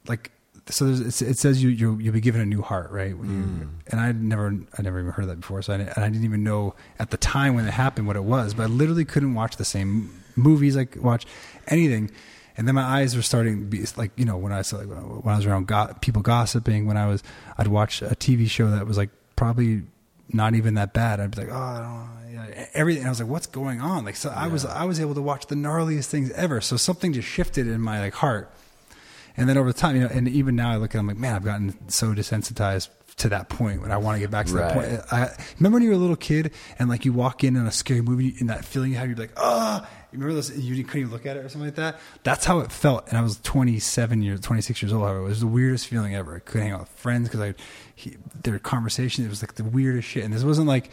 like. 0.07 0.31
So 0.70 0.86
there's, 0.86 1.01
it's, 1.01 1.22
it 1.22 1.38
says 1.38 1.62
you 1.62 1.70
you 1.70 1.98
you'll 1.98 2.14
be 2.14 2.20
given 2.20 2.40
a 2.40 2.47
new 2.47 2.62
heart, 2.62 2.90
right? 2.90 3.16
When 3.16 3.28
you, 3.28 3.42
mm. 3.42 3.70
and 3.88 4.01
I 4.01 4.12
never 4.12 4.55
I 4.78 4.82
never 4.82 5.01
even 5.01 5.12
heard 5.12 5.28
that 5.28 5.40
before, 5.40 5.62
so 5.62 5.74
I 5.74 5.78
didn't, 5.78 5.97
and 5.97 6.05
I 6.05 6.09
didn't 6.09 6.24
even 6.24 6.42
know 6.44 6.74
at 6.98 7.10
the 7.10 7.16
time 7.16 7.55
when 7.55 7.66
it 7.66 7.72
happened 7.72 8.06
what 8.06 8.16
it 8.16 8.24
was. 8.24 8.55
But 8.55 8.64
I 8.64 8.66
literally 8.66 9.05
couldn't 9.05 9.34
watch 9.34 9.56
the 9.56 9.64
same 9.64 10.22
movies, 10.36 10.76
like 10.76 10.97
watch 10.97 11.26
anything. 11.68 12.10
And 12.56 12.68
then 12.68 12.74
my 12.74 12.82
eyes 12.82 13.16
were 13.16 13.22
starting 13.22 13.60
to 13.60 13.66
be 13.66 13.84
like 13.97 14.12
you 14.16 14.24
know 14.24 14.36
when 14.36 14.52
I 14.52 14.62
saw 14.62 14.78
like 14.78 14.88
when 14.88 15.32
I 15.34 15.36
was 15.36 15.47
around 15.47 15.66
go- 15.66 15.94
people 16.01 16.22
gossiping 16.22 16.86
when 16.86 16.97
I 16.97 17.06
was 17.06 17.22
I'd 17.59 17.68
watch 17.68 18.02
a 18.02 18.16
TV 18.16 18.48
show 18.48 18.70
that 18.70 18.86
was 18.86 18.97
like 18.97 19.10
probably 19.36 19.82
not 20.34 20.55
even 20.55 20.74
that 20.74 20.92
bad. 20.92 21.20
I'd 21.20 21.30
be 21.30 21.42
like, 21.42 21.52
oh, 21.52 21.56
I 21.56 21.78
don't 21.78 21.88
know. 21.88 22.52
Yeah, 22.52 22.66
everything. 22.74 23.02
And 23.02 23.09
I 23.09 23.10
was 23.10 23.20
like, 23.20 23.28
what's 23.28 23.47
going 23.47 23.80
on? 23.80 24.05
Like, 24.05 24.16
so 24.16 24.30
I 24.30 24.47
was, 24.47 24.64
I 24.64 24.84
was 24.84 25.01
able 25.01 25.14
to 25.14 25.22
watch 25.22 25.47
the 25.47 25.55
gnarliest 25.55 26.06
things 26.06 26.30
ever. 26.32 26.60
So 26.60 26.76
something 26.76 27.12
just 27.12 27.28
shifted 27.28 27.66
in 27.66 27.80
my 27.80 28.01
like 28.01 28.14
heart. 28.14 28.52
And 29.40 29.48
then 29.48 29.56
over 29.56 29.72
time, 29.72 29.96
you 29.96 30.02
know, 30.02 30.08
and 30.08 30.28
even 30.28 30.54
now 30.54 30.70
I 30.70 30.76
look 30.76 30.90
at, 30.90 30.96
it, 30.96 31.00
I'm 31.00 31.06
like, 31.06 31.16
man, 31.16 31.34
I've 31.34 31.44
gotten 31.44 31.88
so 31.88 32.08
desensitized 32.08 32.90
to 33.16 33.30
that 33.30 33.48
point 33.48 33.80
when 33.80 33.90
I 33.90 33.96
want 33.96 34.16
to 34.16 34.20
get 34.20 34.30
back 34.30 34.46
to 34.46 34.52
that 34.52 34.74
point. 34.74 35.00
I 35.10 35.30
remember 35.58 35.76
when 35.76 35.82
you 35.82 35.88
were 35.88 35.94
a 35.94 35.98
little 35.98 36.14
kid 36.14 36.52
and 36.78 36.90
like 36.90 37.06
you 37.06 37.14
walk 37.14 37.42
in 37.42 37.56
on 37.56 37.66
a 37.66 37.72
scary 37.72 38.02
movie 38.02 38.34
and 38.38 38.50
that 38.50 38.66
feeling 38.66 38.92
you 38.92 38.98
have, 38.98 39.08
you're 39.08 39.16
like, 39.16 39.32
ah, 39.38 39.80
you 40.12 40.18
remember 40.18 40.34
those, 40.34 40.58
you 40.58 40.84
couldn't 40.84 41.00
even 41.00 41.12
look 41.12 41.24
at 41.24 41.38
it 41.38 41.40
or 41.44 41.48
something 41.48 41.68
like 41.68 41.76
that. 41.76 41.98
That's 42.22 42.44
how 42.44 42.60
it 42.60 42.70
felt. 42.70 43.08
And 43.08 43.16
I 43.16 43.22
was 43.22 43.40
27 43.40 44.20
years, 44.20 44.40
26 44.40 44.82
years 44.82 44.92
old. 44.92 45.04
However, 45.04 45.20
it 45.20 45.24
was 45.24 45.40
the 45.40 45.46
weirdest 45.46 45.86
feeling 45.86 46.14
ever. 46.14 46.36
I 46.36 46.40
couldn't 46.40 46.66
hang 46.66 46.72
out 46.72 46.80
with 46.80 46.90
friends 46.90 47.28
because 47.28 47.40
I, 47.40 47.54
he, 47.94 48.18
their 48.42 48.58
conversation, 48.58 49.24
it 49.24 49.28
was 49.28 49.42
like 49.42 49.54
the 49.54 49.64
weirdest 49.64 50.06
shit. 50.06 50.22
And 50.22 50.34
this 50.34 50.44
wasn't 50.44 50.68
like 50.68 50.90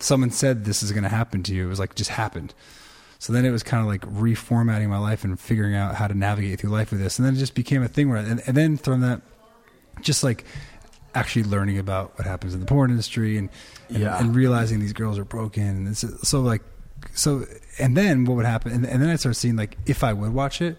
someone 0.00 0.32
said 0.32 0.64
this 0.64 0.82
is 0.82 0.90
going 0.90 1.04
to 1.04 1.08
happen 1.08 1.44
to 1.44 1.54
you. 1.54 1.66
It 1.66 1.68
was 1.68 1.78
like 1.78 1.94
just 1.94 2.10
happened. 2.10 2.52
So 3.18 3.32
then 3.32 3.44
it 3.44 3.50
was 3.50 3.62
kind 3.62 3.80
of 3.80 3.86
like 3.88 4.02
reformatting 4.02 4.88
my 4.88 4.98
life 4.98 5.24
and 5.24 5.38
figuring 5.40 5.74
out 5.74 5.94
how 5.94 6.06
to 6.06 6.14
navigate 6.14 6.60
through 6.60 6.70
life 6.70 6.90
with 6.90 7.00
this. 7.00 7.18
And 7.18 7.26
then 7.26 7.34
it 7.34 7.38
just 7.38 7.54
became 7.54 7.82
a 7.82 7.88
thing 7.88 8.08
where, 8.08 8.18
and, 8.18 8.42
and 8.46 8.56
then 8.56 8.76
from 8.76 9.00
that, 9.00 9.22
just 10.02 10.22
like 10.22 10.44
actually 11.14 11.44
learning 11.44 11.78
about 11.78 12.16
what 12.18 12.26
happens 12.26 12.52
in 12.52 12.60
the 12.60 12.66
porn 12.66 12.90
industry 12.90 13.38
and 13.38 13.48
and, 13.88 13.98
Yeah. 13.98 14.18
and 14.18 14.34
realizing 14.34 14.80
these 14.80 14.92
girls 14.92 15.18
are 15.18 15.24
broken. 15.24 15.62
And 15.62 15.88
it's, 15.88 16.04
so 16.28 16.40
like, 16.40 16.62
so, 17.14 17.44
and 17.78 17.96
then 17.96 18.24
what 18.24 18.34
would 18.36 18.44
happen? 18.46 18.72
And, 18.72 18.84
and 18.84 19.00
then 19.00 19.08
I 19.08 19.16
started 19.16 19.38
seeing 19.38 19.56
like, 19.56 19.78
if 19.86 20.04
I 20.04 20.12
would 20.12 20.34
watch 20.34 20.60
it, 20.60 20.76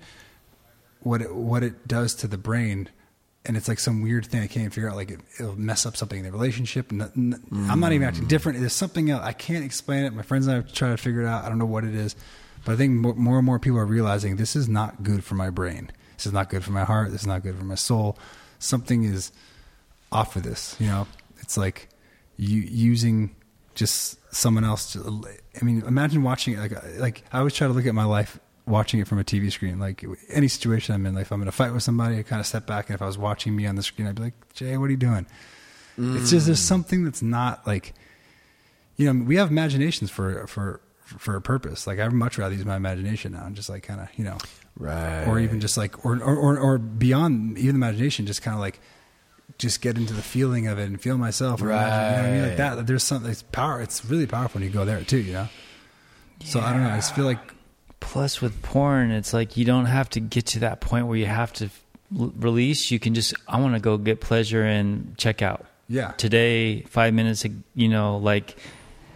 what 1.01 1.21
it, 1.21 1.33
what 1.33 1.63
it 1.63 1.87
does 1.87 2.13
to 2.15 2.27
the 2.27 2.37
brain. 2.37 2.89
And 3.47 3.55
it's 3.55 3.67
like 3.67 3.79
some 3.79 4.01
weird 4.01 4.25
thing 4.25 4.41
I 4.41 4.47
can't 4.47 4.73
figure 4.73 4.89
out. 4.89 4.95
Like 4.97 5.09
it, 5.09 5.21
it'll 5.39 5.57
mess 5.57 5.85
up 5.85 5.95
something 5.95 6.19
in 6.19 6.25
the 6.25 6.31
relationship. 6.31 6.91
And 6.91 7.01
n- 7.01 7.41
I'm 7.69 7.79
not 7.79 7.93
even 7.93 8.07
acting 8.07 8.25
mm. 8.25 8.27
different. 8.27 8.59
There's 8.59 8.73
something 8.73 9.09
else. 9.09 9.23
I 9.23 9.31
can't 9.31 9.63
explain 9.63 10.03
it. 10.03 10.13
My 10.13 10.21
friends 10.21 10.47
and 10.47 10.53
I 10.53 10.55
have 10.57 10.73
tried 10.73 10.91
to 10.91 10.97
figure 10.97 11.21
it 11.21 11.27
out. 11.27 11.45
I 11.45 11.49
don't 11.49 11.57
know 11.57 11.65
what 11.65 11.85
it 11.85 11.95
is, 11.95 12.15
but 12.65 12.73
I 12.73 12.75
think 12.75 12.93
more, 12.93 13.15
more 13.15 13.37
and 13.37 13.45
more 13.45 13.57
people 13.57 13.79
are 13.79 13.85
realizing 13.85 14.35
this 14.35 14.55
is 14.55 14.67
not 14.67 15.01
good 15.01 15.23
for 15.23 15.35
my 15.35 15.49
brain. 15.49 15.91
This 16.17 16.25
is 16.25 16.33
not 16.33 16.49
good 16.49 16.63
for 16.63 16.71
my 16.71 16.83
heart. 16.83 17.11
This 17.11 17.21
is 17.21 17.27
not 17.27 17.43
good 17.43 17.55
for 17.55 17.63
my 17.63 17.75
soul. 17.75 18.17
Something 18.59 19.03
is 19.03 19.31
off 20.11 20.35
of 20.35 20.43
this. 20.43 20.75
You 20.79 20.87
know, 20.87 21.07
it's 21.39 21.57
like 21.57 21.89
you 22.35 22.59
using 22.59 23.35
just 23.75 24.19
someone 24.33 24.65
else. 24.65 24.93
To, 24.93 25.23
I 25.59 25.63
mean, 25.63 25.83
imagine 25.87 26.23
watching 26.23 26.55
it. 26.55 26.59
Like, 26.59 26.99
like 26.99 27.23
I 27.31 27.39
always 27.39 27.53
try 27.53 27.67
to 27.67 27.73
look 27.73 27.85
at 27.85 27.95
my 27.95 28.03
life 28.03 28.39
watching 28.67 28.99
it 28.99 29.07
from 29.07 29.19
a 29.19 29.23
TV 29.23 29.51
screen. 29.51 29.79
Like 29.79 30.05
any 30.29 30.47
situation 30.47 30.93
I'm 30.93 31.05
in, 31.05 31.15
like 31.15 31.23
if 31.23 31.31
I'm 31.31 31.41
in 31.41 31.47
a 31.47 31.51
fight 31.51 31.73
with 31.73 31.83
somebody, 31.83 32.19
I 32.19 32.23
kind 32.23 32.39
of 32.39 32.45
step 32.45 32.67
back, 32.67 32.89
and 32.89 32.95
if 32.95 33.01
I 33.01 33.05
was 33.05 33.17
watching 33.17 33.55
me 33.55 33.65
on 33.65 33.75
the 33.75 33.83
screen, 33.83 34.07
I'd 34.07 34.15
be 34.15 34.23
like, 34.23 34.53
Jay, 34.53 34.77
what 34.77 34.85
are 34.85 34.91
you 34.91 34.97
doing? 34.97 35.25
It's 35.99 36.29
just 36.29 36.45
there's 36.45 36.59
mm. 36.59 36.67
something 36.67 37.03
that's 37.03 37.23
not 37.23 37.65
like, 37.65 37.95
you 38.97 39.11
know, 39.11 39.25
we 39.25 39.37
have 39.37 39.49
imaginations 39.49 40.11
for 40.11 40.45
for 40.45 40.79
for 40.99 41.35
a 41.35 41.41
purpose. 41.41 41.87
Like 41.87 41.99
I'd 41.99 42.13
much 42.13 42.37
rather 42.37 42.53
use 42.53 42.65
my 42.65 42.75
imagination 42.75 43.31
now 43.31 43.45
and 43.45 43.55
just 43.55 43.69
like 43.69 43.83
kind 43.83 44.01
of 44.01 44.07
you 44.15 44.23
know 44.23 44.37
Right. 44.79 45.25
or 45.25 45.39
even 45.39 45.59
just 45.59 45.75
like 45.75 46.05
or 46.05 46.21
or 46.21 46.35
or, 46.35 46.57
or 46.59 46.77
beyond 46.77 47.57
even 47.57 47.75
imagination 47.75 48.27
just 48.27 48.43
kind 48.43 48.53
of 48.53 48.61
like 48.61 48.79
just 49.57 49.81
get 49.81 49.97
into 49.97 50.13
the 50.13 50.21
feeling 50.21 50.67
of 50.67 50.77
it 50.77 50.83
and 50.83 51.01
feel 51.01 51.17
myself 51.17 51.63
or 51.63 51.71
imagine, 51.71 51.87
you 51.89 52.15
know 52.15 52.21
what 52.21 52.29
I 52.29 52.31
mean 52.31 52.47
like 52.49 52.57
that 52.57 52.85
there's 52.85 53.03
something 53.03 53.31
it's 53.31 53.41
power 53.41 53.81
it's 53.81 54.05
really 54.05 54.27
powerful 54.27 54.59
when 54.59 54.67
you 54.67 54.73
go 54.73 54.85
there 54.85 55.01
too 55.01 55.17
you 55.17 55.33
know 55.33 55.47
so 56.43 56.59
I 56.59 56.73
don't 56.73 56.83
know 56.83 56.89
I 56.89 56.97
just 56.97 57.15
feel 57.15 57.25
like 57.25 57.39
Plus, 57.99 58.41
with 58.41 58.61
porn, 58.61 59.11
it's 59.11 59.33
like 59.33 59.57
you 59.57 59.65
don't 59.65 59.85
have 59.85 60.09
to 60.11 60.19
get 60.19 60.45
to 60.47 60.59
that 60.59 60.79
point 60.81 61.07
where 61.07 61.17
you 61.17 61.25
have 61.25 61.51
to 61.53 61.69
l- 62.17 62.31
release. 62.37 62.89
You 62.91 62.99
can 62.99 63.13
just, 63.13 63.33
I 63.47 63.59
want 63.59 63.73
to 63.73 63.79
go 63.79 63.97
get 63.97 64.21
pleasure 64.21 64.63
and 64.63 65.17
check 65.17 65.41
out. 65.41 65.65
yeah 65.89 66.11
Today, 66.17 66.81
five 66.83 67.13
minutes, 67.13 67.45
you 67.75 67.89
know, 67.89 68.17
like 68.17 68.55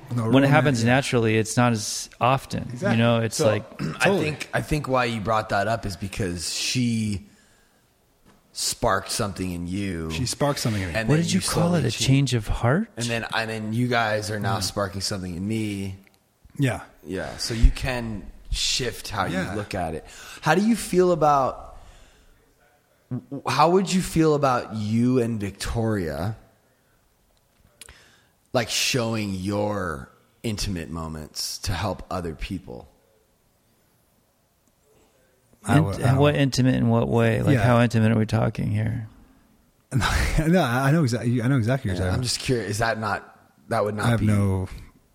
No, 0.10 0.24
when 0.24 0.30
it 0.44 0.48
romance, 0.48 0.50
happens 0.52 0.84
yeah. 0.84 0.90
naturally, 0.96 1.38
it's 1.38 1.56
not 1.58 1.72
as 1.74 2.10
often. 2.20 2.64
Exactly. 2.64 2.92
You 2.92 2.98
know, 2.98 3.20
it's 3.22 3.38
So, 3.38 3.46
like, 3.48 3.64
I 4.00 4.18
think 4.20 4.50
I 4.54 4.62
think 4.62 4.88
why 4.88 5.06
you 5.06 5.22
brought 5.22 5.50
that 5.50 5.68
up 5.68 5.86
is 5.86 5.96
because 5.96 6.54
she 6.54 7.28
sparked 8.54 9.10
something 9.12 9.52
in 9.52 9.68
you. 9.68 10.12
she 10.12 10.26
sparked 10.26 10.60
something 10.60 10.82
in 10.82 10.90
me 10.90 10.96
And 10.96 11.08
what 11.08 11.16
did 11.16 11.32
you 11.32 11.40
call 11.40 11.76
it? 11.76 11.80
A 11.80 11.92
changed- 11.92 12.02
change 12.02 12.34
of 12.34 12.48
heart? 12.48 12.90
And 12.98 13.06
then 13.06 13.26
and 13.34 13.50
then 13.50 13.74
you 13.74 13.88
guys 13.88 14.30
are 14.30 14.38
Mm. 14.40 14.42
now 14.42 14.60
sparking 14.60 15.00
something 15.02 15.34
in 15.36 15.48
me. 15.48 15.96
yeah 16.58 16.82
Yeah, 17.06 17.38
so 17.38 17.54
you 17.54 17.72
can 17.72 18.24
shift 18.52 19.10
how 19.10 19.26
Yeah. 19.26 19.50
you 19.52 19.56
look 19.58 19.74
at 19.74 19.96
it. 19.96 20.06
How 20.42 20.54
do 20.56 20.62
you 20.62 20.76
feel 20.76 21.12
about 21.12 21.78
how 23.48 23.72
would 23.72 23.92
you 23.92 24.02
feel 24.02 24.36
about 24.36 24.76
you 24.76 25.20
and 25.20 25.40
Victoria 25.40 26.36
like 28.54 28.70
showing 28.70 29.34
your 29.34 30.10
intimate 30.44 30.90
moments 30.90 31.58
to 31.60 31.72
help 31.74 32.04
other 32.12 32.36
people? 32.36 32.88
I 35.64 35.78
Int- 35.78 35.86
would- 35.86 36.02
I 36.02 36.18
what 36.18 36.36
intimate 36.36 36.76
in 36.76 36.90
what 36.90 37.08
way? 37.08 37.42
Like 37.42 37.54
Yeah. 37.56 37.64
how 37.64 37.82
intimate 37.82 38.12
are 38.12 38.18
we 38.18 38.26
talking 38.26 38.72
here? 38.72 39.08
no 39.92 40.62
I 40.64 40.92
know 40.92 41.04
exactly 41.04 41.42
I 41.42 41.48
know 41.48 41.58
exactly 41.58 41.92
what 41.92 41.98
you're 41.98 42.06
Yeah, 42.06 42.12
talking 42.12 42.16
I'm 42.20 42.24
just 42.24 42.40
curious. 42.40 42.72
Is 42.72 42.78
that 42.80 42.98
not 43.00 43.38
that 43.70 43.84
would 43.84 43.96
not 43.96 44.06
I 44.06 44.10
have 44.12 44.20
be 44.22 44.26
no 44.28 44.68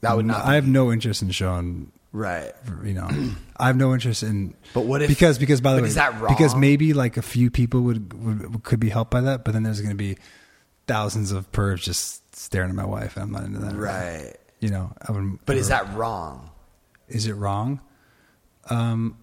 that 0.03 0.15
would 0.17 0.27
not 0.27 0.45
I 0.45 0.55
have 0.55 0.67
no 0.69 0.93
interest 0.93 1.23
in 1.23 1.31
showing 1.31 1.91
right? 2.17 2.53
you 2.85 2.95
know 2.95 3.09
i 3.59 3.67
have 3.67 3.77
no 3.77 3.93
interest 3.93 4.23
in 4.23 4.55
But 4.75 4.83
what 4.87 5.03
if- 5.03 5.09
because 5.09 5.39
because 5.39 5.61
by 5.61 5.75
the 5.75 5.83
way 5.83 5.89
is 5.89 5.95
that 5.97 6.19
wrong? 6.21 6.33
because 6.35 6.55
maybe 6.57 6.93
like 6.93 7.17
a 7.17 7.23
few 7.23 7.51
people 7.51 7.83
would, 7.83 8.13
would 8.15 8.63
could 8.65 8.81
be 8.81 8.89
helped 8.89 9.11
by 9.11 9.21
that 9.23 9.45
but 9.45 9.53
then 9.53 9.63
there's 9.63 9.81
going 9.81 9.91
to 9.97 9.97
be 9.97 10.17
thousands 10.87 11.33
of 11.33 11.51
pervs 11.53 11.83
just 11.83 12.37
staring 12.37 12.71
at 12.71 12.77
my 12.77 12.85
wife 12.87 13.17
and 13.17 13.25
i'm 13.25 13.33
not 13.33 13.45
into 13.45 13.59
that 13.59 13.75
Right. 13.75 14.35
you 14.61 14.69
know 14.71 14.93
i 15.07 15.13
would 15.13 15.39
But 15.47 15.57
is 15.57 15.69
that 15.69 15.93
wrong? 15.95 16.51
is 17.09 17.27
it 17.27 17.35
wrong 17.35 17.81
um 18.71 19.17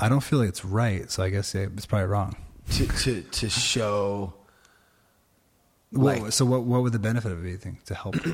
i 0.00 0.08
don't 0.08 0.20
feel 0.22 0.38
like 0.40 0.48
it's 0.48 0.64
right 0.64 1.10
so 1.10 1.22
i 1.22 1.30
guess 1.30 1.54
it's 1.54 1.86
probably 1.86 2.06
wrong 2.06 2.36
To 2.70 2.86
to 2.86 3.22
to 3.22 3.48
show 3.50 4.34
Like- 5.92 6.32
so 6.32 6.44
what 6.44 6.64
what 6.64 6.82
would 6.82 6.92
the 6.92 6.98
benefit 6.98 7.30
of 7.32 7.40
it 7.40 7.42
be 7.42 7.50
you 7.50 7.56
think 7.58 7.84
to 7.84 7.94
help 7.94 8.16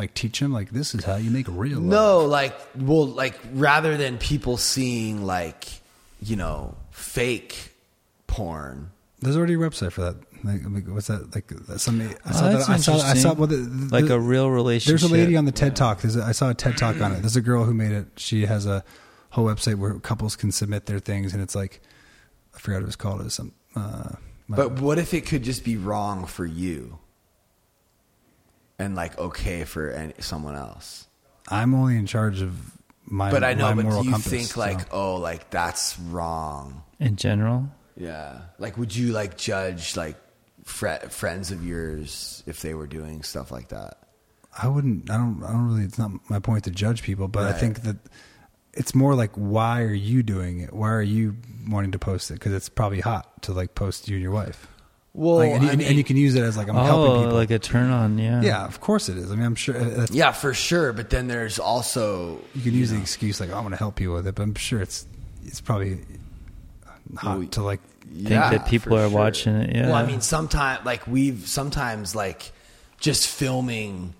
like 0.00 0.14
teach 0.14 0.40
them 0.40 0.52
like 0.52 0.70
this 0.70 0.94
is 0.94 1.04
how 1.04 1.16
you 1.16 1.30
make 1.30 1.46
real 1.48 1.78
love. 1.78 1.84
No, 1.84 2.24
like 2.26 2.54
well, 2.76 3.06
like 3.06 3.38
rather 3.52 3.96
than 3.96 4.18
people 4.18 4.56
seeing 4.56 5.24
like 5.24 5.68
you 6.22 6.36
know 6.36 6.74
fake 6.90 7.72
porn. 8.26 8.90
there's 9.20 9.36
already 9.36 9.54
a 9.54 9.58
website 9.58 9.92
for 9.92 10.02
that 10.02 10.16
like, 10.44 10.60
like, 10.68 10.86
what's 10.88 11.08
that 11.08 11.34
like 11.34 11.50
some 11.78 12.00
i 12.00 12.14
Oh, 12.26 12.32
saw 12.32 12.42
that 12.48 12.52
that's 12.52 12.68
i 12.68 12.76
saw 12.76 12.94
i 12.94 12.96
saw 13.14 13.32
interesting. 13.32 13.36
well, 13.38 13.46
the, 13.46 13.56
the, 13.56 14.00
Like 14.00 14.10
a 14.10 14.18
real 14.18 14.50
relationship. 14.50 15.00
There's 15.00 15.10
a 15.10 15.14
lady 15.14 15.36
on 15.36 15.44
the 15.44 15.52
TED 15.52 15.76
Talk. 15.76 16.00
There's 16.00 16.16
a, 16.16 16.22
I 16.24 16.32
saw 16.32 16.50
a 16.50 16.54
TED 16.54 16.76
Talk 16.78 17.00
on 17.00 17.12
it. 17.12 17.20
There's 17.20 17.36
a 17.36 17.40
girl 17.42 17.64
who 17.64 17.74
made 17.74 17.92
it. 17.92 18.06
She 18.16 18.46
has 18.46 18.64
a 18.66 18.82
whole 19.30 19.44
website 19.46 19.74
where 19.76 19.94
couples 19.98 20.36
can 20.36 20.50
submit 20.52 20.86
their 20.86 20.98
things, 20.98 21.34
and 21.34 21.42
it's 21.42 21.54
like 21.54 21.80
I 22.54 22.58
forgot 22.58 22.76
what 22.78 22.82
it 22.84 22.86
was 22.86 22.96
called. 22.96 23.20
It 23.20 23.24
was 23.24 23.34
some. 23.34 23.52
Uh, 23.76 24.12
But 24.48 24.80
what 24.80 24.98
if 24.98 25.12
it 25.14 25.26
could 25.26 25.42
just 25.44 25.62
be 25.64 25.76
wrong 25.76 26.24
for 26.26 26.46
you, 26.46 26.98
and 28.80 28.94
like 28.96 29.18
okay 29.18 29.64
for 29.64 29.90
any, 29.90 30.14
someone 30.18 30.56
else? 30.56 31.06
I'm 31.48 31.74
only 31.74 31.96
in 31.96 32.06
charge 32.06 32.40
of 32.40 32.54
my. 33.06 33.30
But 33.30 33.44
I 33.44 33.54
know. 33.54 33.74
But 33.74 33.84
moral 33.84 34.02
do 34.02 34.08
you 34.08 34.12
compass, 34.14 34.30
think 34.30 34.56
like, 34.56 34.80
so. 34.80 34.86
oh, 34.92 35.16
like 35.16 35.50
that's 35.50 35.98
wrong? 35.98 36.82
In 36.98 37.16
general, 37.16 37.68
Yeah. 37.96 38.42
Like, 38.58 38.76
would 38.78 38.94
you 38.94 39.12
like 39.12 39.36
judge 39.36 39.96
like 39.96 40.16
fre- 40.64 41.08
friends 41.08 41.50
of 41.50 41.64
yours 41.64 42.42
if 42.46 42.60
they 42.62 42.74
were 42.74 42.86
doing 42.86 43.22
stuff 43.22 43.50
like 43.50 43.68
that? 43.68 43.98
I 44.56 44.68
wouldn't. 44.68 45.10
I 45.10 45.16
don't. 45.16 45.42
I 45.44 45.52
don't 45.52 45.68
really. 45.68 45.84
It's 45.84 45.98
not 45.98 46.10
my 46.28 46.40
point 46.40 46.64
to 46.64 46.70
judge 46.70 47.02
people, 47.02 47.28
but 47.28 47.44
I 47.44 47.52
think 47.52 47.82
that 47.82 47.96
it's 48.72 48.94
more 48.94 49.14
like 49.14 49.32
why 49.34 49.82
are 49.82 49.94
you 49.94 50.22
doing 50.22 50.60
it? 50.60 50.72
Why 50.72 50.90
are 50.90 51.02
you 51.02 51.36
wanting 51.68 51.92
to 51.92 51.98
post 51.98 52.30
it? 52.30 52.34
Because 52.34 52.52
it's 52.52 52.68
probably 52.68 53.00
hot 53.00 53.42
to 53.42 53.52
like 53.52 53.74
post 53.74 54.08
you 54.08 54.16
and 54.16 54.22
your 54.22 54.32
wife. 54.32 54.66
Well, 55.12 55.36
Like, 55.38 55.50
and, 55.52 55.62
you, 55.64 55.68
I 55.70 55.72
and 55.72 55.96
you 55.98 56.04
can 56.04 56.16
use 56.16 56.34
it 56.36 56.42
as 56.42 56.56
like 56.56 56.68
I'm 56.68 56.74
helping 56.76 57.12
oh, 57.16 57.20
people. 57.24 57.34
like 57.36 57.50
a 57.50 57.58
turn 57.58 57.90
on, 57.90 58.16
yeah, 58.18 58.40
yeah, 58.42 58.64
of 58.64 58.80
course 58.80 59.08
it 59.08 59.16
is. 59.18 59.30
I 59.32 59.34
mean, 59.34 59.44
I'm 59.44 59.56
sure 59.56 59.76
uh, 59.76 59.84
that's, 59.90 60.10
Yeah, 60.12 60.30
for 60.32 60.54
sure. 60.54 60.92
But 60.92 61.10
then 61.10 61.26
there's 61.26 61.58
also 61.58 62.38
you 62.54 62.62
can 62.62 62.74
use 62.74 62.90
the 62.90 63.00
excuse 63.00 63.40
like 63.40 63.50
oh, 63.50 63.54
I'm 63.56 63.62
going 63.62 63.72
to 63.72 63.76
help 63.76 64.00
you 64.00 64.12
with 64.12 64.26
it, 64.28 64.34
but 64.36 64.42
I'm 64.44 64.54
sure 64.54 64.80
it's 64.80 65.06
it's 65.44 65.60
probably 65.60 65.98
hot 67.16 67.38
Well, 67.38 67.46
to 67.48 67.62
like. 67.62 67.80
think 68.12 68.28
that 68.28 68.66
people 68.66 68.96
for 68.96 69.02
are 69.04 69.08
watching 69.08 69.56
it, 69.56 69.74
yeah. 69.74 69.86
Well, 69.86 69.94
I 69.96 70.06
mean, 70.06 70.20
sometimes 70.20 70.84
like 70.86 71.06
we've 71.06 71.46
sometimes 71.48 72.14
like 72.14 72.52
just 73.00 73.26
filming 73.26 74.14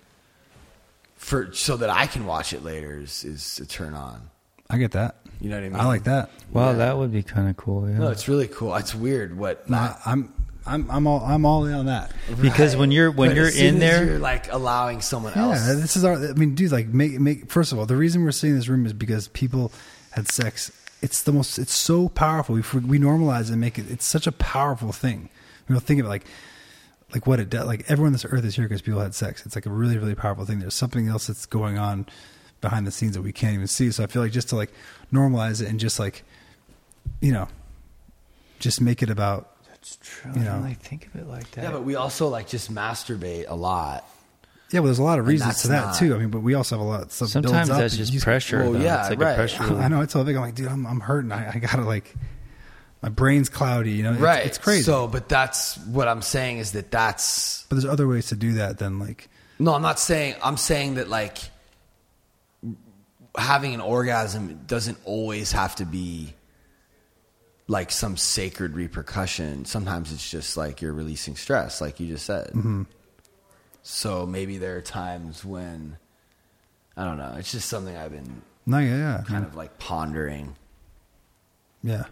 for 1.17 1.53
so 1.53 1.77
that 1.77 1.91
I 1.91 2.07
can 2.07 2.27
watch 2.27 2.53
it 2.53 2.65
later 2.65 2.99
is, 2.99 3.25
is 3.25 3.61
a 3.61 3.67
turn 3.67 3.95
on. 3.95 4.31
I 4.69 4.79
get 4.79 4.93
that. 4.93 5.17
You 5.41 5.51
know 5.51 5.57
what 5.57 5.65
I 5.65 5.69
mean? 5.69 5.81
I 5.81 5.85
like 5.87 6.05
that. 6.05 6.31
wow, 6.53 6.71
yeah. 6.71 6.77
that 6.79 6.99
would 6.99 7.13
be 7.13 7.23
kind 7.23 7.49
of 7.49 7.57
cool. 7.57 7.89
Yeah. 7.89 7.99
No, 7.99 8.09
it's 8.11 8.29
really 8.29 8.49
cool. 8.49 8.75
It's 8.77 8.95
weird 8.95 9.37
what 9.37 9.69
No, 9.71 9.77
I- 9.79 9.97
I'm 10.07 10.33
I'm 10.67 10.91
I'm 10.91 11.07
all 11.07 11.21
I'm 11.25 11.45
all 11.47 11.65
in 11.65 11.75
on 11.75 11.87
that. 11.87 12.13
because 12.41 12.77
when 12.77 12.91
you're 12.91 13.11
when 13.11 13.31
But 13.31 13.37
you're 13.37 13.49
in 13.49 13.79
there, 13.79 14.05
you're 14.05 14.19
like 14.19 14.53
allowing 14.53 15.01
someone 15.01 15.33
Yeah, 15.35 15.45
else. 15.45 15.67
Yeah, 15.67 15.75
this 15.75 15.97
is 15.97 16.05
our. 16.05 16.15
I 16.15 16.33
mean, 16.35 16.55
dude, 16.55 16.71
like, 16.73 16.89
make 16.89 17.19
make. 17.19 17.51
First 17.51 17.73
of 17.73 17.79
all, 17.79 17.87
the 17.87 17.97
reason 17.97 18.23
we're 18.25 18.31
sitting 18.33 18.51
in 18.53 18.57
this 18.59 18.69
room 18.69 18.85
is 18.87 18.93
because 18.93 19.29
people 19.29 19.73
had 20.13 20.29
sex. 20.29 20.71
It's 21.03 21.23
the 21.23 21.33
most. 21.33 21.59
It's 21.59 21.73
so 21.75 22.09
powerful. 22.11 22.55
We 22.55 22.61
we 22.81 22.99
normalize 22.99 23.45
it 23.49 23.53
and 23.53 23.61
make 23.61 23.79
it. 23.79 23.91
It's 23.91 24.07
such 24.07 24.27
a 24.27 24.33
powerful 24.33 24.93
thing. 24.93 25.31
We 25.69 25.75
don't 25.75 25.81
think 25.85 26.01
of 26.01 26.07
it 26.07 26.11
like 26.11 26.25
like 27.15 27.27
what 27.27 27.41
it 27.41 27.49
does. 27.49 27.67
Like 27.67 27.85
everyone 27.89 28.09
on 28.09 28.13
this 28.13 28.27
earth 28.27 28.45
is 28.45 28.55
here 28.57 28.67
because 28.69 28.83
people 28.83 29.01
had 29.01 29.15
sex. 29.15 29.47
It's 29.47 29.55
like 29.55 29.67
a 29.67 29.71
really 29.71 29.97
really 29.97 30.15
powerful 30.15 30.45
thing. 30.45 30.59
There's 30.61 30.75
something 30.75 31.09
else 31.09 31.27
that's 31.27 31.47
going 31.47 31.79
on 31.79 32.07
behind 32.61 32.87
the 32.87 32.91
scenes 32.91 33.15
that 33.15 33.23
we 33.23 33.33
can't 33.33 33.55
even 33.55 33.67
see. 33.67 33.91
So 33.91 34.05
I 34.05 34.07
feel 34.09 34.21
like 34.21 34.33
just 34.33 34.51
to 34.51 34.57
like 34.57 34.71
normalize 35.13 35.63
it 35.63 35.69
and 35.69 35.81
just 35.81 35.99
like 35.99 36.23
you 37.23 37.33
know 37.33 37.49
just 38.59 38.81
make 38.83 39.03
it 39.03 39.09
about 39.09 39.50
That's 39.99 40.09
true. 40.11 40.33
You 40.35 40.41
I 40.41 40.45
know. 40.45 40.51
don't 40.53 40.63
really 40.63 40.75
think 40.75 41.07
of 41.07 41.17
it 41.17 41.27
like 41.29 41.51
that. 41.53 41.65
yeah, 41.65 41.71
but 41.73 41.85
we 41.85 41.95
also 41.97 42.29
like 42.29 42.49
just 42.49 42.73
masturbate 42.73 43.47
a 43.49 43.55
lot. 43.55 44.05
yeah. 44.71 44.81
Well, 44.81 44.87
there's 44.87 44.99
a 44.99 45.03
lot 45.03 45.19
of 45.19 45.27
reasons 45.27 45.63
to 45.63 45.69
that 45.69 45.87
not- 45.87 45.97
too. 45.99 46.15
I 46.15 46.19
mean, 46.19 46.31
but 46.31 46.41
we 46.43 46.55
also 46.55 46.77
have 46.79 46.85
a 46.87 46.89
lot 46.89 47.03
of 47.03 47.13
stuff. 47.13 47.29
Sometimes 47.29 47.53
builds 47.53 47.71
up 47.71 47.79
that's 47.79 47.95
and 47.95 47.99
just 47.99 48.13
you- 48.13 48.21
pressure. 48.21 48.59
Well, 48.61 48.73
though. 48.75 48.81
yeah, 48.81 49.01
it's 49.03 49.11
like 49.11 49.21
right. 49.21 49.33
a 49.33 49.35
pressure. 49.35 49.63
I 49.63 49.89
know. 49.89 50.01
I 50.01 50.07
tell 50.07 50.23
Vic, 50.25 50.37
I'm 50.37 50.43
like, 50.43 50.55
dude, 50.55 50.69
I'm, 50.69 50.87
I'm 50.87 51.01
hurting. 51.01 51.33
I, 51.33 51.51
I 51.55 51.59
gotta 51.59 51.83
like, 51.83 52.15
my 53.03 53.09
brain's 53.09 53.49
cloudy. 53.49 53.93
You 53.93 54.03
know, 54.05 54.11
It's- 54.11 54.23
right. 54.23 54.45
It's, 54.47 54.59
crazy. 54.59 54.83
So, 54.83 55.07
but 55.09 55.29
that's 55.29 55.77
what 55.87 56.07
I'm 56.09 56.23
saying 56.23 56.59
is 56.59 56.73
that 56.73 56.91
that's 56.91 57.65
but 57.69 57.77
there's 57.77 57.85
other 57.91 58.07
ways 58.07 58.29
to 58.29 58.37
do 58.37 58.55
that 58.55 58.79
than 58.79 58.99
like, 58.99 59.29
no. 59.59 59.75
I'm 59.75 59.83
not 59.83 59.99
saying. 59.99 60.35
I'm 60.43 60.57
saying 60.57 60.95
that 60.95 61.09
like 61.09 61.39
having 63.37 63.75
an 63.75 63.81
orgasm 63.81 64.61
doesn't 64.67 64.99
always 65.05 65.53
have 65.53 65.77
to 65.77 65.85
be 65.85 66.35
like 67.71 67.93
some 67.93 68.17
sacred 68.17 68.75
repercussion. 68.75 69.65
Sometimes 69.65 70.13
it's 70.13 70.29
just 70.29 70.57
like 70.57 70.83
you're 70.83 70.93
releasing 70.93 71.37
stress, 71.37 71.81
like 71.81 72.01
you 72.01 72.09
just 72.09 72.27
said. 72.27 72.49
Mm-hmm. 72.49 72.83
So 73.85 74.27
maybe 74.27 74.59
there 74.59 74.77
are 74.77 74.81
times 74.81 75.45
when 75.45 75.97
I 76.97 77.05
don't 77.05 77.17
know. 77.17 77.37
It's 77.39 77.53
just 77.53 77.69
something 77.69 77.97
I've 77.97 78.11
been 78.11 78.43
no, 78.67 78.79
yeah, 78.79 78.97
yeah, 78.97 79.23
kind 79.25 79.47
of 79.47 79.55
like 79.55 79.79
pondering. 79.79 80.57
yeah. 81.85 82.05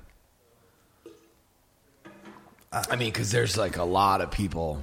I 2.71 2.95
mean, 2.97 3.09
because 3.09 3.33
there's 3.33 3.57
like 3.57 3.79
a 3.79 3.85
lot 3.85 4.21
of 4.21 4.31
people 4.31 4.81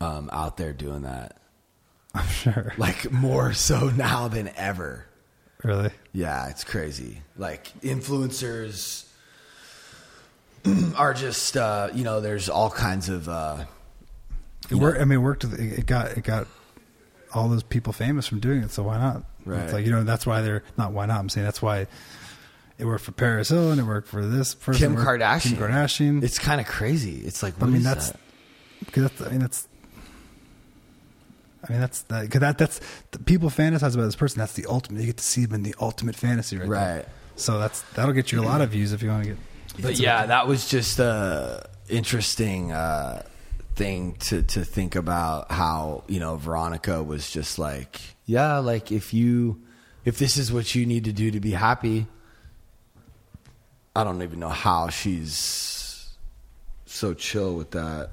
um, 0.00 0.28
out 0.32 0.56
there 0.56 0.72
doing 0.72 1.02
that, 1.02 1.36
I'm 2.14 2.26
sure. 2.26 2.74
like 2.78 3.12
more 3.12 3.52
so 3.52 3.90
now 3.90 4.26
than 4.26 4.50
ever. 4.56 5.07
Really, 5.64 5.90
Yeah, 6.12 6.48
it's 6.48 6.62
crazy. 6.64 7.20
Like 7.36 7.72
influencers 7.80 9.06
are 10.96 11.14
just, 11.14 11.56
uh, 11.56 11.88
you 11.92 12.04
know, 12.04 12.20
there's 12.20 12.48
all 12.48 12.70
kinds 12.70 13.08
of. 13.08 13.28
Uh, 13.28 13.64
it 14.70 14.76
worked. 14.76 15.00
I 15.00 15.04
mean, 15.04 15.18
it 15.18 15.22
worked. 15.22 15.44
It 15.44 15.86
got 15.86 16.16
it 16.16 16.24
got 16.24 16.46
all 17.34 17.48
those 17.48 17.62
people 17.62 17.92
famous 17.92 18.26
from 18.26 18.40
doing 18.40 18.62
it. 18.62 18.70
So 18.70 18.82
why 18.82 18.98
not? 18.98 19.22
Right. 19.44 19.60
It's 19.60 19.72
like 19.72 19.84
you 19.84 19.92
know, 19.92 20.04
that's 20.04 20.26
why 20.26 20.42
they're 20.42 20.62
not. 20.76 20.92
Why 20.92 21.06
not? 21.06 21.18
I'm 21.18 21.28
saying 21.28 21.44
that's 21.44 21.62
why 21.62 21.86
it 22.78 22.84
worked 22.84 23.04
for 23.04 23.12
Paris 23.12 23.48
Hilton. 23.48 23.78
It 23.78 23.84
worked 23.84 24.08
for 24.08 24.24
this 24.24 24.54
person. 24.54 24.94
Kim 24.94 25.04
Kardashian. 25.04 25.50
Kim 25.50 25.58
Kardashian. 25.58 26.22
It's 26.22 26.38
kind 26.38 26.60
of 26.60 26.66
crazy. 26.66 27.20
It's 27.24 27.42
like, 27.42 27.60
I 27.62 27.66
mean, 27.66 27.82
that's 27.82 28.10
that? 28.10 28.20
because 28.84 29.04
that's. 29.04 29.22
I 29.22 29.30
mean, 29.30 29.40
that's. 29.40 29.67
I 31.66 31.72
mean, 31.72 31.80
that's 31.80 32.02
that. 32.02 32.30
Cause 32.30 32.40
that 32.40 32.58
that's 32.58 32.80
the 33.10 33.18
people 33.18 33.50
fantasize 33.50 33.94
about 33.94 34.04
this 34.04 34.16
person. 34.16 34.38
That's 34.38 34.52
the 34.52 34.66
ultimate. 34.66 35.00
You 35.00 35.06
get 35.06 35.16
to 35.16 35.24
see 35.24 35.44
them 35.44 35.54
in 35.54 35.62
the 35.62 35.74
ultimate 35.80 36.14
fantasy, 36.16 36.56
right? 36.56 36.68
there. 36.68 36.96
Right. 36.98 37.06
So 37.36 37.58
that's 37.58 37.82
that'll 37.92 38.14
get 38.14 38.32
you 38.32 38.40
a 38.40 38.42
lot 38.42 38.60
of 38.60 38.70
views 38.70 38.92
if 38.92 39.02
you 39.02 39.08
want 39.08 39.24
to 39.24 39.30
get. 39.30 39.38
But 39.80 39.98
yeah, 39.98 40.26
that 40.26 40.46
was 40.46 40.68
just 40.68 40.98
a 40.98 41.68
interesting 41.88 42.72
uh, 42.72 43.22
thing 43.74 44.14
to 44.20 44.42
to 44.42 44.64
think 44.64 44.96
about. 44.96 45.50
How 45.50 46.04
you 46.08 46.20
know 46.20 46.36
Veronica 46.36 47.02
was 47.02 47.30
just 47.30 47.58
like, 47.58 48.00
yeah, 48.26 48.58
like 48.58 48.92
if 48.92 49.12
you 49.12 49.62
if 50.04 50.18
this 50.18 50.36
is 50.36 50.52
what 50.52 50.74
you 50.74 50.86
need 50.86 51.04
to 51.04 51.12
do 51.12 51.30
to 51.30 51.40
be 51.40 51.52
happy. 51.52 52.06
I 53.94 54.04
don't 54.04 54.22
even 54.22 54.38
know 54.38 54.48
how 54.48 54.90
she's 54.90 56.16
so 56.86 57.14
chill 57.14 57.54
with 57.56 57.72
that. 57.72 58.10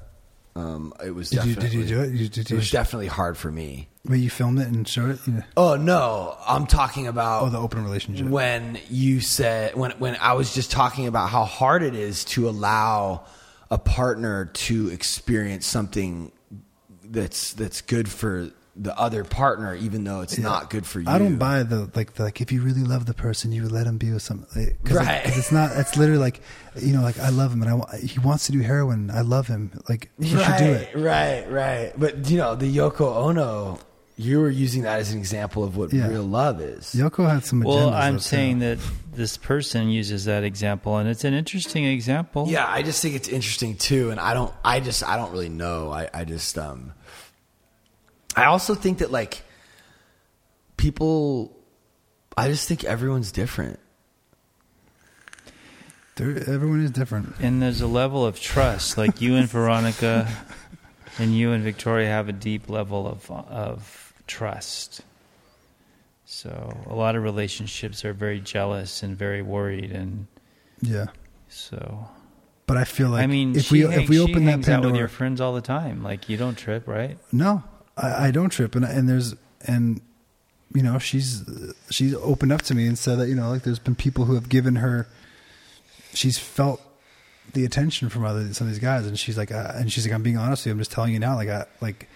Um, 0.56 0.94
it 1.04 1.10
was 1.14 1.28
Did 1.30 1.44
you 1.44 1.54
definitely, 1.54 1.80
did 1.82 1.90
you 1.90 1.96
do 1.96 2.02
it? 2.02 2.10
You, 2.14 2.28
did 2.28 2.38
It 2.46 2.50
you, 2.50 2.56
was 2.56 2.70
definitely 2.70 3.08
hard 3.08 3.36
for 3.36 3.50
me. 3.52 3.88
wait, 4.08 4.18
you 4.18 4.30
filmed 4.30 4.58
it 4.58 4.68
and 4.68 4.88
showed 4.88 5.10
it. 5.10 5.20
You 5.26 5.34
know? 5.34 5.42
Oh 5.56 5.76
no, 5.76 6.34
I'm 6.46 6.66
talking 6.66 7.06
about 7.06 7.42
Oh, 7.42 7.48
the 7.50 7.58
open 7.58 7.84
relationship. 7.84 8.26
when 8.26 8.78
you 8.88 9.20
said 9.20 9.74
when 9.74 9.90
when 9.98 10.16
I 10.20 10.32
was 10.32 10.54
just 10.54 10.70
talking 10.70 11.06
about 11.08 11.28
how 11.28 11.44
hard 11.44 11.82
it 11.82 11.94
is 11.94 12.24
to 12.26 12.48
allow 12.48 13.26
a 13.70 13.76
partner 13.78 14.46
to 14.46 14.88
experience 14.88 15.66
something 15.66 16.32
that's 17.04 17.52
that's 17.52 17.82
good 17.82 18.08
for 18.08 18.50
the 18.78 18.98
other 18.98 19.24
partner, 19.24 19.74
even 19.74 20.04
though 20.04 20.20
it's 20.20 20.36
not 20.38 20.68
good 20.70 20.84
for 20.86 21.00
you. 21.00 21.08
I 21.08 21.18
don't 21.18 21.36
buy 21.38 21.62
the 21.62 21.90
like 21.94 22.14
the, 22.14 22.24
like 22.24 22.40
if 22.40 22.52
you 22.52 22.60
really 22.62 22.82
love 22.82 23.06
the 23.06 23.14
person, 23.14 23.50
you 23.52 23.62
would 23.62 23.72
let 23.72 23.86
him 23.86 23.96
be 23.98 24.12
with 24.12 24.22
some. 24.22 24.46
Like, 24.54 24.76
'cause, 24.84 24.96
like, 24.96 25.06
Right. 25.06 25.24
'cause 25.24 25.38
it's 25.38 25.52
not. 25.52 25.70
It's 25.76 25.96
literally 25.96 26.20
like 26.20 26.40
you 26.76 26.92
know, 26.92 27.02
like 27.02 27.18
I 27.18 27.30
love 27.30 27.52
him 27.52 27.62
and 27.62 27.82
I 27.90 27.96
he 27.98 28.18
wants 28.20 28.46
to 28.46 28.52
do 28.52 28.60
heroin. 28.60 29.10
I 29.10 29.22
love 29.22 29.46
him. 29.48 29.70
Like 29.88 30.10
he 30.20 30.34
right, 30.36 30.58
should 30.58 30.64
do 30.66 30.72
it. 30.72 30.90
Right, 30.96 31.50
right. 31.50 31.92
But 31.96 32.28
you 32.30 32.36
know, 32.36 32.54
the 32.54 32.66
Yoko 32.76 33.16
Ono, 33.16 33.78
you 34.18 34.40
were 34.40 34.50
using 34.50 34.82
that 34.82 34.98
as 35.00 35.10
an 35.12 35.18
example 35.18 35.64
of 35.64 35.76
what 35.76 35.92
Yeah. 35.92 36.08
real 36.08 36.22
love 36.24 36.60
is. 36.60 36.94
Yoko 36.94 37.28
had 37.30 37.44
some. 37.46 37.60
Well, 37.62 37.88
I'm 37.90 38.14
though, 38.14 38.18
too. 38.18 38.22
saying 38.24 38.58
that 38.58 38.78
this 39.14 39.38
person 39.38 39.88
uses 39.88 40.26
that 40.26 40.44
example, 40.44 40.98
and 40.98 41.08
it's 41.08 41.24
an 41.24 41.32
interesting 41.32 41.84
example. 41.86 42.46
Yeah, 42.48 42.66
I 42.68 42.82
just 42.82 43.00
think 43.00 43.14
it's 43.14 43.28
interesting 43.28 43.76
too, 43.76 44.10
and 44.10 44.20
I 44.20 44.34
don't. 44.34 44.52
I 44.62 44.80
just. 44.80 45.02
I 45.02 45.16
don't 45.16 45.32
really 45.32 45.48
know. 45.48 45.90
I. 45.90 46.10
I 46.12 46.24
just. 46.24 46.58
Um. 46.58 46.92
I 48.36 48.44
also 48.44 48.74
think 48.74 48.98
that 48.98 49.10
like 49.10 49.42
people. 50.76 51.52
I 52.36 52.48
just 52.48 52.68
think 52.68 52.84
everyone's 52.84 53.32
different. 53.32 53.78
They're- 56.16 56.44
everyone 56.46 56.82
is 56.82 56.90
different. 56.90 57.34
And 57.40 57.60
there's 57.62 57.80
a 57.80 57.86
level 57.86 58.24
of 58.24 58.40
trust, 58.40 58.96
like 58.96 59.20
you 59.20 59.36
and 59.36 59.48
Veronica, 59.48 60.28
and 61.18 61.34
you 61.36 61.52
and 61.52 61.62
Victoria 61.62 62.08
have 62.08 62.28
a 62.28 62.32
deep 62.32 62.68
level 62.68 63.06
of 63.06 63.30
of 63.30 64.12
trust. 64.26 65.02
So 66.24 66.76
a 66.86 66.94
lot 66.94 67.16
of 67.16 67.22
relationships 67.22 68.04
are 68.04 68.12
very 68.12 68.40
jealous 68.40 69.02
and 69.02 69.16
very 69.16 69.42
worried, 69.42 69.92
and 69.92 70.26
Yeah, 70.82 71.06
so 71.48 72.08
but 72.66 72.76
I 72.76 72.84
feel 72.84 73.10
like 73.10 73.22
I 73.22 73.26
mean, 73.26 73.54
if 73.56 73.70
we 73.70 73.80
hang- 73.80 74.02
if 74.02 74.08
we 74.08 74.18
open 74.18 74.44
that 74.46 74.50
hangs 74.52 74.68
out 74.68 74.84
with 74.84 74.96
your 74.96 75.08
friends 75.08 75.40
all 75.40 75.54
the 75.54 75.60
time. 75.60 76.02
Like 76.02 76.28
you 76.28 76.36
don't 76.36 76.56
trip, 76.56 76.86
right? 76.88 77.16
no, 77.32 77.62
I, 77.96 78.28
I 78.28 78.30
don't 78.30 78.50
trip, 78.50 78.74
and 78.74 78.84
and 78.84 79.08
there's 79.08 79.34
and 79.66 80.00
you 80.74 80.82
know 80.82 80.98
she's 80.98 81.44
she's 81.90 82.14
opened 82.14 82.52
up 82.52 82.62
to 82.62 82.74
me 82.74 82.86
and 82.86 82.98
said 82.98 83.18
that 83.18 83.28
you 83.28 83.34
know 83.34 83.50
like 83.50 83.62
there's 83.62 83.78
been 83.78 83.94
people 83.94 84.24
who 84.26 84.34
have 84.34 84.48
given 84.48 84.76
her, 84.76 85.06
she's 86.12 86.38
felt 86.38 86.80
the 87.54 87.64
attention 87.64 88.08
from 88.08 88.24
other 88.24 88.52
some 88.52 88.66
of 88.66 88.72
these 88.72 88.82
guys, 88.82 89.06
and 89.06 89.18
she's 89.18 89.38
like, 89.38 89.52
uh, 89.52 89.72
and 89.74 89.92
she's 89.92 90.06
like, 90.06 90.14
I'm 90.14 90.22
being 90.22 90.36
honest 90.36 90.62
with 90.62 90.66
you, 90.66 90.72
I'm 90.72 90.78
just 90.78 90.92
telling 90.92 91.12
you 91.12 91.18
now, 91.18 91.34
like 91.36 91.48
I 91.48 91.66
like. 91.80 92.08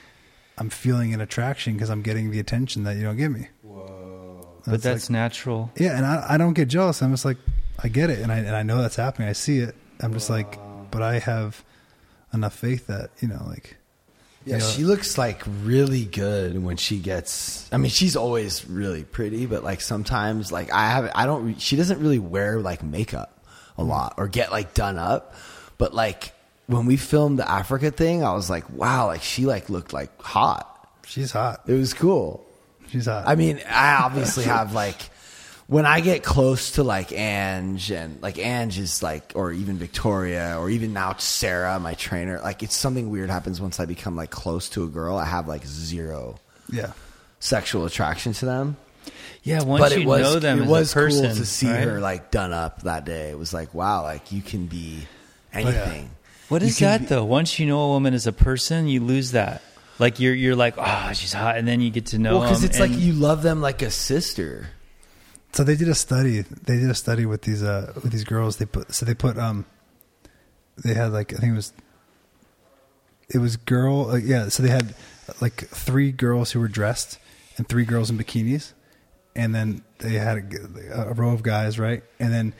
I'm 0.59 0.69
feeling 0.69 1.15
an 1.15 1.23
attraction 1.23 1.73
because 1.73 1.89
I'm 1.89 2.03
getting 2.03 2.31
the 2.31 2.39
attention 2.39 2.85
that 2.85 2.95
you 2.97 3.03
don't 3.03 3.17
give 3.17 3.33
me. 3.33 3.49
Whoa. 3.63 4.47
But 4.67 4.83
that's 4.83 5.09
like- 5.09 5.11
natural. 5.11 5.71
Yeah, 5.79 5.97
and 5.97 6.05
I, 6.05 6.35
I 6.35 6.37
don't 6.37 6.53
get 6.53 6.69
jealous. 6.69 7.01
I'm 7.03 7.13
just 7.13 7.25
like, 7.25 7.39
I 7.83 7.89
get 7.89 8.11
it, 8.11 8.19
and 8.19 8.31
I 8.31 8.37
and 8.41 8.55
I 8.55 8.63
know 8.63 8.83
that's 8.83 8.97
happening. 8.97 9.27
I 9.31 9.33
see 9.33 9.61
it. 9.61 9.75
I'm 10.01 10.13
just 10.13 10.29
like, 10.29 10.59
but 10.91 11.01
I 11.01 11.19
have 11.19 11.65
enough 12.35 12.55
faith 12.55 12.89
that 12.89 13.09
you 13.21 13.29
know, 13.29 13.43
like, 13.47 13.79
Yeah, 14.51 14.57
you 14.57 14.63
know, 14.63 14.69
she 14.69 14.85
looks 14.85 15.17
like 15.17 15.43
really 15.63 16.05
good 16.05 16.61
when 16.63 16.77
she 16.77 16.99
gets. 16.99 17.73
I 17.73 17.77
mean, 17.77 17.91
she's 17.91 18.17
always 18.17 18.69
really 18.69 19.05
pretty, 19.05 19.47
but 19.47 19.63
like 19.63 19.81
sometimes, 19.81 20.51
like 20.51 20.73
I 20.73 20.91
have, 20.91 21.13
I 21.15 21.27
don't. 21.27 21.61
She 21.61 21.77
doesn't 21.77 22.01
really 22.01 22.19
wear 22.19 22.59
like 22.59 22.83
makeup 22.83 23.45
a 23.79 23.81
mm-hmm. 23.81 23.91
lot 23.91 24.15
or 24.17 24.29
get 24.29 24.51
like 24.51 24.75
done 24.75 24.99
up. 24.99 25.35
But 25.79 25.95
like 25.95 26.33
when 26.67 26.87
we 26.87 26.97
filmed 26.97 27.39
the 27.39 27.49
Africa 27.49 27.91
thing, 27.91 28.25
I 28.25 28.33
was 28.33 28.51
like, 28.51 28.69
wow, 28.71 29.07
like 29.07 29.23
she 29.23 29.47
like 29.47 29.71
looked 29.71 29.93
like 29.93 30.21
hot. 30.21 30.67
she's 31.07 31.31
hot. 31.33 31.63
It 31.67 31.75
was 31.75 31.95
cool. 31.95 32.45
She's 32.89 33.07
hot. 33.07 33.29
I 33.29 33.37
mean, 33.37 33.61
I 33.69 34.03
obviously 34.03 34.45
have 34.45 34.75
like 34.75 34.99
when 35.71 35.87
I 35.87 36.01
get 36.01 36.25
close 36.25 36.73
to 36.73 36.83
like 36.83 37.13
Ange 37.13 37.93
and 37.93 38.21
like 38.21 38.39
Ange 38.39 38.77
is 38.77 39.05
like, 39.05 39.33
or 39.37 39.53
even 39.53 39.79
Victoria, 39.79 40.57
or 40.59 40.69
even 40.69 40.93
now 40.93 41.15
Sarah, 41.19 41.79
my 41.79 41.95
trainer. 41.95 42.41
Like, 42.41 42.65
it's 42.65 42.77
something 42.77 43.09
weird 43.09 43.31
happens 43.31 43.61
once 43.61 43.79
I 43.79 43.87
become 43.87 44.17
like 44.17 44.31
close 44.31 44.69
to 44.71 44.83
a 44.83 44.89
girl. 44.89 45.17
I 45.17 45.27
have 45.27 45.47
like 45.47 45.65
zero 45.65 46.41
yeah, 46.73 46.91
sexual 47.39 47.85
attraction 47.85 48.33
to 48.33 48.47
them. 48.47 48.77
Yeah, 49.45 49.63
once 49.63 49.81
but 49.81 49.93
you 49.93 50.03
it 50.03 50.07
was 50.07 50.21
know 50.23 50.39
them 50.41 50.59
it 50.59 50.63
as 50.65 50.69
was 50.69 50.91
a 50.91 50.95
person, 50.95 51.27
cool 51.27 51.35
to 51.37 51.47
see 51.47 51.71
right? 51.71 51.85
her 51.85 52.01
like 52.01 52.33
done 52.33 52.53
up 52.53 52.83
that 52.83 53.05
day. 53.05 53.31
It 53.31 53.39
was 53.39 53.55
like, 53.55 53.73
wow, 53.73 54.03
like 54.03 54.33
you 54.33 54.43
can 54.43 54.67
be 54.67 55.07
anything. 55.53 56.11
What 56.49 56.63
You 56.63 56.69
is 56.69 56.79
that 56.81 57.03
be- 57.03 57.07
though? 57.07 57.25
Once 57.25 57.61
you 57.61 57.67
know 57.67 57.81
a 57.81 57.89
woman 57.91 58.13
as 58.13 58.27
a 58.27 58.33
person, 58.33 58.89
you 58.89 59.05
lose 59.05 59.31
that. 59.33 59.63
Like 60.01 60.19
you're 60.19 60.35
you're 60.35 60.57
like, 60.57 60.75
oh, 60.79 61.13
she's 61.15 61.33
hot, 61.33 61.59
and 61.59 61.69
then 61.69 61.81
you 61.81 61.91
get 61.91 62.07
to 62.07 62.19
know. 62.19 62.39
Well, 62.39 62.49
because 62.49 62.63
them, 62.63 62.71
it's 62.71 62.81
like 62.81 62.91
you 62.91 63.13
love 63.13 63.43
them 63.45 63.61
like 63.61 63.83
a 63.83 63.91
sister. 63.93 64.67
So 65.53 65.65
they 65.65 65.77
did 65.77 65.89
a 65.89 65.95
study. 65.95 66.43
They 66.43 66.79
did 66.79 66.91
a 66.91 66.95
study 66.95 67.27
with 67.27 67.43
these 67.43 67.63
uh 67.63 67.93
with 67.97 68.13
these 68.13 68.25
girls. 68.25 68.57
They 68.57 68.67
put 68.67 68.95
so 68.95 69.05
they 69.05 69.15
put 69.15 69.37
um 69.39 69.65
they 70.85 70.95
had 70.95 71.13
like 71.13 71.33
I 71.33 71.37
think 71.37 71.53
it 71.53 71.57
was 71.57 71.73
it 73.29 73.39
was 73.39 73.57
girl 73.57 74.11
uh, 74.11 74.17
yeah. 74.17 74.49
So 74.49 74.63
they 74.63 74.71
had 74.71 74.95
like 75.41 75.67
three 75.69 76.13
girls 76.13 76.53
who 76.53 76.61
were 76.61 76.69
dressed 76.69 77.19
and 77.57 77.69
three 77.69 77.85
girls 77.85 78.11
in 78.11 78.19
bikinis, 78.19 78.73
and 79.35 79.55
then 79.55 79.83
they 79.99 80.15
had 80.15 80.39
a, 80.39 81.11
a 81.11 81.13
row 81.15 81.33
of 81.33 81.43
guys 81.43 81.79
right, 81.79 82.03
and 82.19 82.33
then 82.33 82.55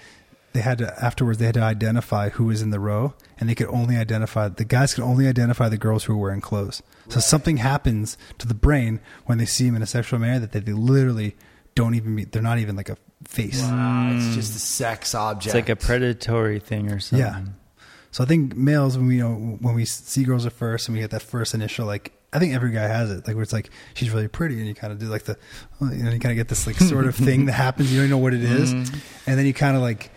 they 0.53 0.61
had 0.61 0.79
to 0.79 1.05
afterwards 1.05 1.39
they 1.39 1.47
had 1.47 1.55
to 1.55 1.63
identify 1.63 2.29
who 2.31 2.45
was 2.45 2.61
in 2.61 2.71
the 2.71 2.81
row, 2.81 3.15
and 3.39 3.49
they 3.49 3.55
could 3.55 3.69
only 3.69 3.97
identify 3.97 4.49
the 4.49 4.65
guys 4.65 4.95
could 4.95 5.05
only 5.05 5.29
identify 5.29 5.69
the 5.69 5.79
girls 5.79 6.05
who 6.05 6.17
were 6.17 6.23
wearing 6.23 6.41
clothes. 6.41 6.83
So 7.09 7.21
something 7.21 7.59
happens 7.59 8.19
to 8.39 8.47
the 8.47 8.55
brain 8.55 9.01
when 9.27 9.39
they 9.39 9.47
see 9.47 9.67
them 9.67 9.77
in 9.77 9.83
a 9.83 9.87
sexual 9.87 10.19
manner 10.19 10.41
that 10.41 10.53
they, 10.53 10.61
they 10.61 10.73
literally 10.73 11.37
don't 11.83 11.95
even 11.95 12.15
meet. 12.15 12.33
They're 12.33 12.43
not 12.51 12.59
even 12.59 12.77
like 12.77 12.89
a 12.91 12.97
face. 13.27 13.61
Wow, 13.63 14.11
it's 14.15 14.35
just 14.35 14.57
a 14.57 14.59
sex 14.59 15.15
object. 15.15 15.47
it's 15.47 15.55
like 15.55 15.69
a 15.69 15.77
predatory 15.77 16.59
thing 16.61 16.91
or 16.93 17.01
something. 17.01 17.27
Yeah. 17.27 17.43
So 18.13 18.25
I 18.25 18.27
think 18.27 18.57
males 18.57 18.97
when 18.99 19.07
we 19.07 19.17
you 19.17 19.23
know 19.23 19.35
when 19.61 19.75
we 19.75 19.85
see 19.85 20.25
girls 20.25 20.45
at 20.47 20.53
first 20.53 20.89
and 20.89 20.97
we 20.97 21.01
get 21.01 21.11
that 21.11 21.23
first 21.23 21.55
initial 21.55 21.87
like 21.87 22.13
I 22.33 22.39
think 22.41 22.55
every 22.55 22.73
guy 22.73 22.87
has 22.99 23.11
it 23.11 23.27
like 23.27 23.35
where 23.37 23.43
it's 23.43 23.53
like 23.53 23.71
she's 23.95 24.11
really 24.11 24.27
pretty 24.29 24.57
and 24.59 24.67
you 24.67 24.75
kind 24.75 24.93
of 24.93 24.99
do 24.99 25.07
like 25.07 25.25
the 25.25 25.37
you 25.81 26.03
know 26.05 26.11
you 26.11 26.19
kind 26.19 26.33
of 26.33 26.37
get 26.37 26.49
this 26.49 26.67
like 26.67 26.77
sort 26.77 27.07
of 27.07 27.15
thing 27.29 27.47
that 27.47 27.53
happens 27.53 27.93
you 27.93 28.01
don't 28.01 28.11
know 28.11 28.19
what 28.19 28.35
it 28.35 28.43
is. 28.45 28.75
Mm-hmm. 28.75 28.99
and 29.31 29.39
then 29.39 29.47
you 29.47 29.55
kind 29.55 29.77
of 29.77 29.83
like 29.83 30.11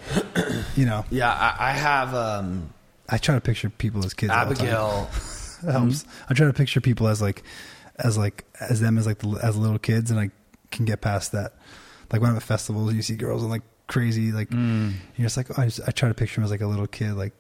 you 0.76 0.86
know 0.86 1.06
Yeah, 1.12 1.32
I, 1.32 1.70
I 1.70 1.72
have 1.72 2.14
um, 2.16 2.74
I 3.10 3.18
try 3.18 3.36
to 3.36 3.42
picture 3.42 3.70
people 3.70 4.04
as 4.06 4.14
kids. 4.14 4.32
all 4.32 4.46
the 4.48 4.56
time. 4.56 4.68
Abigail. 4.68 5.10
That 5.64 5.72
helps. 5.80 6.04
I 6.30 6.34
try 6.34 6.48
to 6.48 6.52
picture 6.54 6.82
people 6.82 7.08
as 7.08 7.22
like, 7.22 7.42
as 7.98 8.18
like, 8.18 8.44
as 8.60 8.82
them 8.82 8.98
as 8.98 9.06
like 9.06 9.20
the, 9.20 9.30
as 9.42 9.56
little 9.56 9.80
kids, 9.80 10.12
and 10.12 10.20
I 10.20 10.30
can 10.74 10.86
get 10.86 11.02
past 11.02 11.32
that. 11.32 11.54
Like 12.12 12.22
when 12.22 12.30
I'm 12.32 12.38
at 12.38 12.44
festivals, 12.44 12.94
you 12.94 13.02
see 13.02 13.16
girls 13.16 13.42
and 13.42 13.50
like 13.52 13.64
crazy, 13.88 14.32
like 14.32 14.50
Mm. 14.50 14.94
you're 15.16 15.26
just 15.26 15.38
like, 15.38 15.50
oh, 15.52 15.62
I, 15.62 15.66
just, 15.66 15.82
I 15.88 15.92
try 15.92 16.10
to 16.10 16.16
picture 16.16 16.36
them 16.36 16.44
as 16.46 16.52
like 16.52 16.62
a 16.62 16.68
little 16.68 16.88
kid, 16.88 17.14
like 17.14 17.34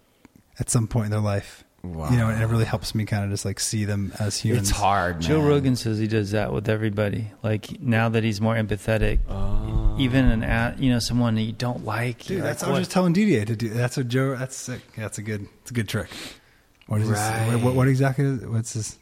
at 0.59 0.69
some 0.69 0.87
point 0.87 1.05
in 1.05 1.11
their 1.11 1.19
life, 1.19 1.63
Wow. 1.83 2.09
you 2.11 2.17
know, 2.17 2.29
and 2.29 2.41
it 2.41 2.45
really 2.47 2.65
helps 2.65 2.95
me 2.95 3.05
kind 3.05 3.23
of 3.25 3.29
just 3.31 3.43
like 3.45 3.59
see 3.59 3.85
them 3.85 4.13
as 4.19 4.37
humans. 4.39 4.69
It's 4.69 4.77
hard, 4.77 5.15
man. 5.15 5.21
Joe 5.21 5.41
Rogan 5.41 5.75
says 5.75 5.99
he 5.99 6.07
does 6.07 6.31
that 6.31 6.53
with 6.53 6.69
everybody. 6.69 7.31
Like 7.43 7.79
now 7.81 8.09
that 8.09 8.23
he's 8.23 8.39
more 8.41 8.55
empathetic, 8.55 9.19
Oh. 9.29 9.95
even 9.99 10.25
an 10.25 10.43
at 10.43 10.79
you 10.79 10.91
know 10.91 10.99
someone 10.99 11.35
that 11.35 11.41
you 11.43 11.51
don't 11.53 11.83
like. 11.85 12.23
Dude, 12.25 12.41
that's 12.41 12.61
like, 12.61 12.67
I 12.69 12.71
was 12.71 12.77
what? 12.77 12.79
just 12.81 12.91
telling 12.91 13.13
Didier 13.13 13.45
to 13.45 13.55
do. 13.55 13.69
That's 13.69 13.97
what 13.97 14.07
Joe. 14.07 14.35
That's 14.35 14.55
sick. 14.55 14.81
That's 14.95 15.17
a 15.17 15.21
good. 15.21 15.47
It's 15.61 15.71
a 15.71 15.73
good 15.73 15.87
trick. 15.89 16.09
What 16.87 17.01
is 17.01 17.09
Right. 17.09 17.49
this? 17.51 17.61
What, 17.63 17.75
what 17.75 17.87
exactly? 17.87 18.25
Is, 18.25 18.45
what's 18.45 18.73
this? 18.73 18.97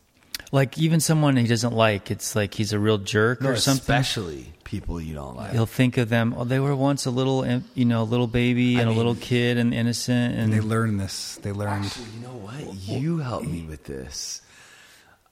Like 0.51 0.77
even 0.77 0.99
someone 0.99 1.35
he 1.37 1.47
doesn't 1.47 1.73
like. 1.73 2.11
It's 2.11 2.35
like 2.35 2.53
he's 2.53 2.73
a 2.73 2.79
real 2.79 2.97
jerk 2.97 3.41
No, 3.41 3.49
or 3.51 3.55
something. 3.55 3.81
especially 3.81 4.53
people 4.63 5.01
you 5.01 5.13
don't 5.15 5.35
like. 5.35 5.51
He'll 5.51 5.65
think 5.65 5.97
of 5.97 6.09
them. 6.09 6.33
Oh, 6.37 6.43
they 6.45 6.59
were 6.59 6.75
once 6.75 7.05
a 7.05 7.11
little, 7.11 7.45
you 7.73 7.85
know, 7.85 8.01
a 8.01 8.03
little 8.03 8.27
baby 8.27 8.77
I 8.77 8.81
and 8.81 8.89
mean- 8.89 8.95
a 8.95 8.97
little 8.97 9.15
kid 9.15 9.57
and 9.57 9.73
innocent, 9.73 10.33
and 10.33 10.43
And 10.43 10.53
they 10.53 10.59
learn 10.61 10.97
this. 10.97 11.39
They 11.41 11.51
learned. 11.51 11.85
Actually, 11.85 12.05
you 12.15 12.19
know 12.21 12.35
what? 12.35 12.73
You 12.75 13.17
helped 13.17 13.47
me 13.47 13.63
with 13.63 13.83
this. 13.85 14.41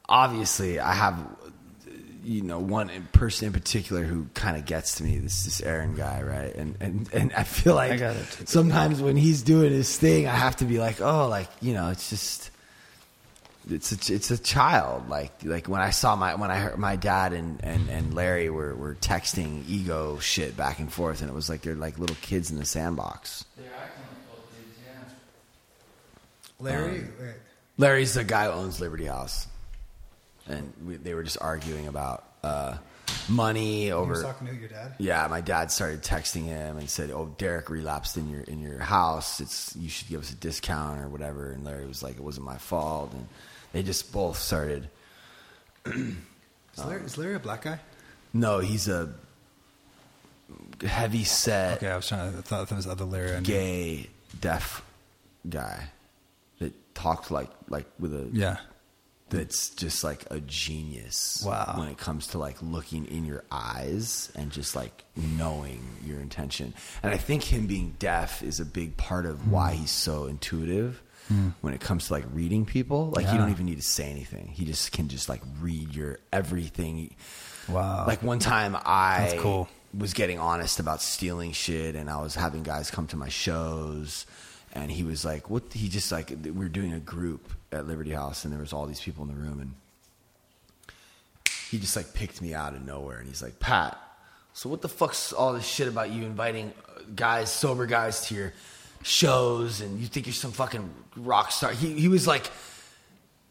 Obviously, 0.08 0.80
I 0.80 0.94
have, 0.94 1.20
you 2.24 2.42
know, 2.42 2.58
one 2.60 2.90
person 3.12 3.48
in 3.48 3.54
particular 3.54 4.04
who 4.04 4.26
kind 4.34 4.58
of 4.58 4.66
gets 4.66 4.96
to 4.96 5.04
me. 5.04 5.20
This 5.20 5.46
this 5.46 5.62
Aaron 5.62 5.96
guy, 5.96 6.22
right? 6.24 6.56
And 6.56 6.76
and 6.80 7.10
and 7.14 7.32
I 7.34 7.44
feel 7.44 7.76
like 7.76 8.02
I 8.02 8.16
sometimes 8.46 9.02
when 9.02 9.16
he's 9.16 9.44
doing 9.44 9.72
his 9.72 9.96
thing, 9.98 10.28
I 10.28 10.36
have 10.36 10.56
to 10.58 10.66
be 10.66 10.80
like, 10.80 11.00
oh, 11.02 11.28
like 11.28 11.48
you 11.62 11.74
know, 11.74 11.90
it's 11.90 12.10
just. 12.10 12.49
It's 13.72 14.10
a, 14.10 14.14
it's 14.14 14.32
a 14.32 14.38
child 14.38 15.10
like 15.10 15.32
like 15.44 15.68
when 15.68 15.82
I 15.82 15.92
saw 15.92 16.16
my 16.16 16.36
when 16.36 16.52
I 16.52 16.58
heard 16.58 16.78
my 16.78 16.96
dad 16.96 17.34
and, 17.34 17.64
and, 17.64 17.90
and 17.90 18.14
Larry 18.14 18.50
were, 18.50 18.76
were 18.76 18.96
texting 18.96 19.64
ego 19.68 20.18
shit 20.20 20.58
back 20.58 20.80
and 20.80 20.92
forth 20.92 21.22
and 21.22 21.30
it 21.30 21.34
was 21.34 21.50
like 21.50 21.62
they're 21.62 21.76
like 21.76 22.00
little 22.00 22.16
kids 22.22 22.52
in 22.52 22.58
the 22.58 22.66
sandbox. 22.66 23.46
They're 23.58 23.66
acting 23.80 24.04
like 24.04 24.32
little 24.32 24.50
kids, 24.56 24.80
yeah. 26.60 26.64
Larry. 26.66 27.04
Larry's 27.80 28.14
the 28.14 28.26
guy 28.26 28.46
who 28.46 28.52
owns 28.52 28.82
Liberty 28.82 29.06
House, 29.06 29.48
and 30.48 30.74
we, 30.86 30.98
they 30.98 31.14
were 31.14 31.24
just 31.24 31.38
arguing 31.40 31.88
about 31.88 32.26
uh, 32.44 32.76
money 33.30 33.86
you 33.88 33.94
over. 33.94 34.22
talking 34.22 34.48
to 34.48 34.54
your 34.54 34.68
dad. 34.68 34.96
Yeah, 34.98 35.26
my 35.28 35.40
dad 35.40 35.72
started 35.72 36.04
texting 36.04 36.44
him 36.44 36.78
and 36.78 36.90
said, 36.90 37.10
"Oh, 37.10 37.34
Derek 37.38 37.70
relapsed 37.70 38.18
in 38.18 38.30
your 38.30 38.42
in 38.42 38.60
your 38.60 38.80
house. 38.80 39.40
It's 39.40 39.74
you 39.78 39.88
should 39.88 40.10
give 40.10 40.20
us 40.20 40.30
a 40.30 40.36
discount 40.36 41.00
or 41.00 41.08
whatever." 41.08 41.52
And 41.52 41.64
Larry 41.64 41.86
was 41.86 42.04
like, 42.04 42.18
"It 42.18 42.22
wasn't 42.22 42.46
my 42.46 42.58
fault." 42.58 43.14
And 43.14 43.30
they 43.72 43.84
just 43.84 44.12
both 44.12 44.38
started. 44.38 44.90
Is 45.86 46.86
Larry, 46.86 47.04
is 47.04 47.18
Larry 47.18 47.36
a 47.36 47.40
black 47.40 47.64
guy? 47.64 47.80
No, 48.34 48.60
he's 48.60 48.88
a 48.88 49.10
heavy 50.86 51.24
set, 51.24 51.78
Okay, 51.78 51.90
I 51.90 51.96
was 51.96 52.08
trying 52.08 52.32
to. 52.32 52.38
I 52.38 52.42
thought 52.42 52.70
there 52.70 52.76
was 52.76 52.88
other 52.88 53.06
Larry. 53.06 53.32
I 53.36 53.40
knew. 53.40 53.46
gay, 53.46 54.10
deaf 54.40 54.84
guy 55.50 55.84
that 56.60 56.74
talks 56.96 57.32
like 57.32 57.50
like 57.70 57.86
with 58.00 58.14
a 58.14 58.30
Yeah. 58.32 58.58
that's 59.30 59.70
just 59.72 60.04
like 60.04 60.26
a 60.32 60.40
genius 60.42 61.44
Wow. 61.46 61.76
when 61.78 61.88
it 61.88 61.98
comes 61.98 62.28
to 62.28 62.38
like 62.38 62.58
looking 62.62 63.06
in 63.08 63.26
your 63.26 63.44
eyes 63.52 64.32
and 64.36 64.52
just 64.52 64.76
like 64.76 65.04
knowing 65.16 65.82
your 66.06 66.20
intention 66.20 66.74
and 67.04 67.14
i 67.14 67.18
think 67.18 67.44
him 67.44 67.68
being 67.68 67.96
deaf 68.00 68.42
is 68.44 68.60
a 68.60 68.66
big 68.66 68.98
part 68.98 69.26
of 69.26 69.50
why 69.52 69.74
he's 69.74 69.92
so 69.92 70.26
intuitive 70.26 71.02
when 71.62 71.74
it 71.76 71.80
comes 71.80 72.08
to 72.08 72.14
like 72.14 72.26
reading 72.34 72.66
people 72.66 73.12
like 73.16 73.26
Yeah. 73.26 73.34
you 73.34 73.38
don't 73.40 73.52
even 73.52 73.66
need 73.68 73.78
to 73.78 73.84
say 73.84 74.10
anything 74.10 74.48
he 74.48 74.66
just 74.66 74.92
can 74.92 75.08
just 75.10 75.30
like 75.30 75.42
read 75.62 75.94
your 75.94 76.18
everything 76.34 77.14
Wow. 77.68 78.06
like 78.08 78.24
one 78.24 78.40
time 78.40 78.76
i 78.84 79.36
cool. 79.40 79.68
was 79.96 80.14
getting 80.14 80.40
honest 80.40 80.80
about 80.80 81.02
stealing 81.04 81.52
shit 81.52 81.96
and 81.96 82.10
i 82.10 82.20
was 82.20 82.34
having 82.34 82.64
guys 82.64 82.90
come 82.90 83.06
to 83.08 83.16
my 83.16 83.30
shows 83.30 84.26
and 84.74 84.90
he 84.92 85.04
was 85.04 85.24
like 85.24 85.50
what 85.52 85.72
he 85.74 85.88
just 85.88 86.12
like 86.12 86.32
we 86.44 86.50
were 86.52 86.68
doing 86.70 86.94
a 86.94 87.00
group 87.00 87.48
at 87.72 87.88
liberty 87.88 88.12
house 88.12 88.44
and 88.44 88.52
there 88.52 88.60
was 88.62 88.74
all 88.74 88.88
these 88.88 89.02
people 89.02 89.24
in 89.24 89.30
the 89.30 89.40
room 89.40 89.60
and 89.60 89.74
he 91.70 91.78
just 91.78 91.96
like 91.96 92.14
picked 92.14 92.42
me 92.42 92.54
out 92.54 92.74
of 92.74 92.84
nowhere 92.86 93.20
and 93.20 93.28
he's 93.28 93.42
like 93.44 93.60
pat 93.60 93.98
so 94.54 94.68
what 94.68 94.82
the 94.82 94.90
fuck's 94.90 95.32
all 95.32 95.54
this 95.54 95.66
shit 95.68 95.88
about 95.88 96.10
you 96.10 96.24
inviting 96.24 96.74
uh, 96.98 97.02
guys 97.16 97.52
sober 97.52 97.86
guys 97.86 98.26
to 98.28 98.34
your 98.36 98.54
shows 99.04 99.80
and 99.82 100.00
you 100.00 100.08
think 100.08 100.26
you're 100.26 100.34
some 100.34 100.52
fucking 100.52 100.90
rock 101.26 101.52
star. 101.52 101.72
He, 101.72 101.94
he 102.00 102.08
was 102.08 102.26
like 102.28 102.50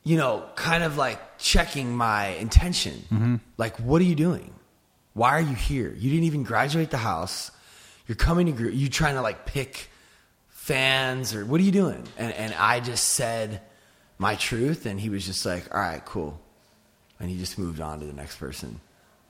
you 0.04 0.16
know 0.16 0.44
kind 0.54 0.82
of 0.84 0.96
like 0.96 1.38
checking 1.38 1.94
my 1.96 2.28
intention. 2.28 2.94
Mm-hmm. 3.12 3.36
Like 3.56 3.76
what 3.78 4.00
are 4.00 4.04
you 4.06 4.14
doing? 4.14 4.52
Why 5.14 5.30
are 5.30 5.40
you 5.40 5.54
here? 5.54 5.92
You 5.96 6.10
didn't 6.10 6.24
even 6.24 6.42
graduate 6.44 6.90
the 6.90 6.96
house. 6.98 7.50
You're 8.06 8.16
coming 8.16 8.46
to 8.46 8.52
group 8.52 8.74
you 8.74 8.88
trying 8.88 9.14
to 9.16 9.22
like 9.22 9.44
pick 9.46 9.90
fans 10.48 11.34
or 11.34 11.44
what 11.44 11.60
are 11.60 11.64
you 11.64 11.72
doing? 11.72 12.04
And 12.18 12.32
and 12.34 12.54
i 12.54 12.80
just 12.80 13.04
said 13.10 13.62
my 14.18 14.34
truth 14.34 14.84
and 14.86 14.98
he 15.00 15.08
was 15.10 15.24
just 15.24 15.44
like 15.46 15.74
all 15.74 15.80
right 15.80 16.04
cool. 16.04 16.40
And 17.20 17.28
he 17.30 17.36
just 17.38 17.58
moved 17.58 17.80
on 17.80 18.00
to 18.00 18.06
the 18.06 18.12
next 18.12 18.36
person. 18.36 18.80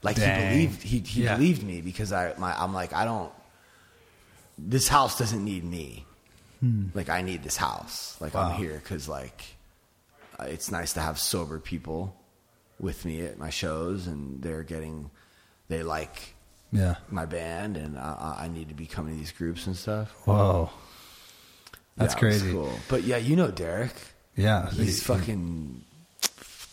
Like 0.03 0.17
Dang. 0.17 0.41
he 0.41 0.49
believed 0.67 0.83
he, 0.83 0.99
he 0.99 1.23
Yeah. 1.25 1.37
believed 1.37 1.63
me 1.63 1.81
because 1.81 2.13
i 2.13 2.35
my, 2.39 2.53
i'm 2.61 2.73
like 2.75 2.93
i 2.93 3.05
don't 3.05 3.33
this 4.59 4.89
house 4.89 5.19
doesn't 5.19 5.45
need 5.45 5.65
me 5.65 6.05
like 6.95 7.09
i 7.09 7.23
need 7.23 7.43
this 7.43 7.57
house 7.57 8.17
like 8.21 8.35
Wow. 8.35 8.51
i'm 8.51 8.57
here 8.57 8.81
because 8.83 9.09
like 9.09 9.45
uh, 10.41 10.45
it's 10.45 10.71
nice 10.71 10.93
to 10.95 11.01
have 11.01 11.19
sober 11.19 11.59
people 11.61 12.15
with 12.81 13.05
me 13.05 13.23
at 13.23 13.39
my 13.39 13.51
shows 13.51 14.07
and 14.07 14.43
they're 14.43 14.63
getting 14.65 15.11
they 15.69 15.83
like 15.83 16.35
Yeah. 16.73 16.97
my 17.11 17.27
band, 17.27 17.77
and 17.77 17.99
I, 17.99 18.37
I 18.45 18.49
need 18.49 18.69
to 18.69 18.75
be 18.75 18.87
coming 18.87 19.15
to 19.15 19.19
these 19.19 19.33
groups 19.33 19.67
and 19.67 19.77
stuff. 19.77 20.11
Whoa. 20.25 20.71
That's 21.97 22.15
Yeah, 22.15 22.21
crazy. 22.21 22.53
Cool. 22.53 22.73
But 22.89 23.03
yeah, 23.05 23.17
you 23.19 23.37
know 23.37 23.51
Derek. 23.51 23.93
Yeah. 24.37 24.71
He's 24.71 24.99
He- 24.99 25.05
fucking 25.05 25.85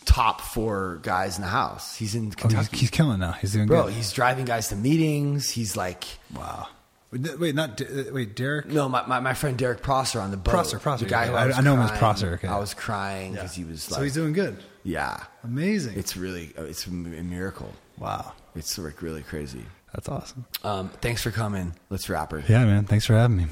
top 0.04 0.40
four 0.40 1.00
guys 1.02 1.36
in 1.36 1.42
the 1.42 1.48
house. 1.48 1.96
He's 1.96 2.14
in 2.14 2.22
Oh, 2.22 2.24
he's, 2.26 2.34
Kentucky. 2.36 2.76
he's 2.78 2.90
killing 2.90 3.20
now. 3.20 3.32
He's 3.32 3.52
doing 3.52 3.66
Bro, 3.66 3.84
good. 3.86 3.94
he's 3.94 4.12
driving 4.12 4.44
guys 4.44 4.68
to 4.68 4.76
meetings. 4.76 5.50
He's 5.50 5.76
like, 5.76 6.04
Wow. 6.34 6.68
Wait, 7.12 7.38
Wait, 7.38 7.54
not 7.54 7.80
uh, 7.80 7.84
wait, 8.12 8.34
Derek. 8.34 8.66
no, 8.66 8.88
my, 8.88 9.06
my, 9.06 9.20
my 9.20 9.32
friend 9.34 9.56
Derek 9.56 9.80
Prosser 9.82 10.20
on 10.20 10.30
the 10.32 10.36
boat. 10.36 10.50
Prosser, 10.50 10.78
Prosser, 10.78 11.04
The 11.04 11.10
guy 11.10 11.24
yeah. 11.26 11.30
who 11.30 11.36
I- 11.36 11.42
I, 11.42 11.46
was 11.46 11.58
I 11.58 11.60
know 11.62 11.74
him 11.74 11.80
as 11.80 11.92
Prosser, 11.92 12.34
okay. 12.34 12.48
I 12.48 12.58
was 12.58 12.74
crying 12.74 13.32
because 13.32 13.54
he 13.54 13.64
was 13.64 13.90
like, 13.90 13.98
so 13.98 14.02
he's 14.04 14.14
doing 14.14 14.32
good. 14.32 14.56
yeah. 14.82 15.22
Amazing. 15.44 15.96
It's 15.98 16.16
really, 16.16 16.52
it's 16.56 16.86
a 16.86 16.90
miracle. 16.90 17.72
wow. 17.98 18.32
It's 18.56 18.76
like 18.78 19.02
really 19.02 19.22
crazy. 19.22 19.64
That's 19.94 20.08
awesome. 20.08 20.44
Um, 20.64 20.88
thanks 21.00 21.22
for 21.22 21.30
coming. 21.30 21.74
Let's 21.90 22.08
wrap 22.08 22.32
her. 22.32 22.42
Yeah, 22.48 22.64
man. 22.64 22.84
Thanks 22.86 23.06
for 23.06 23.14
having 23.14 23.36
me. 23.36 23.46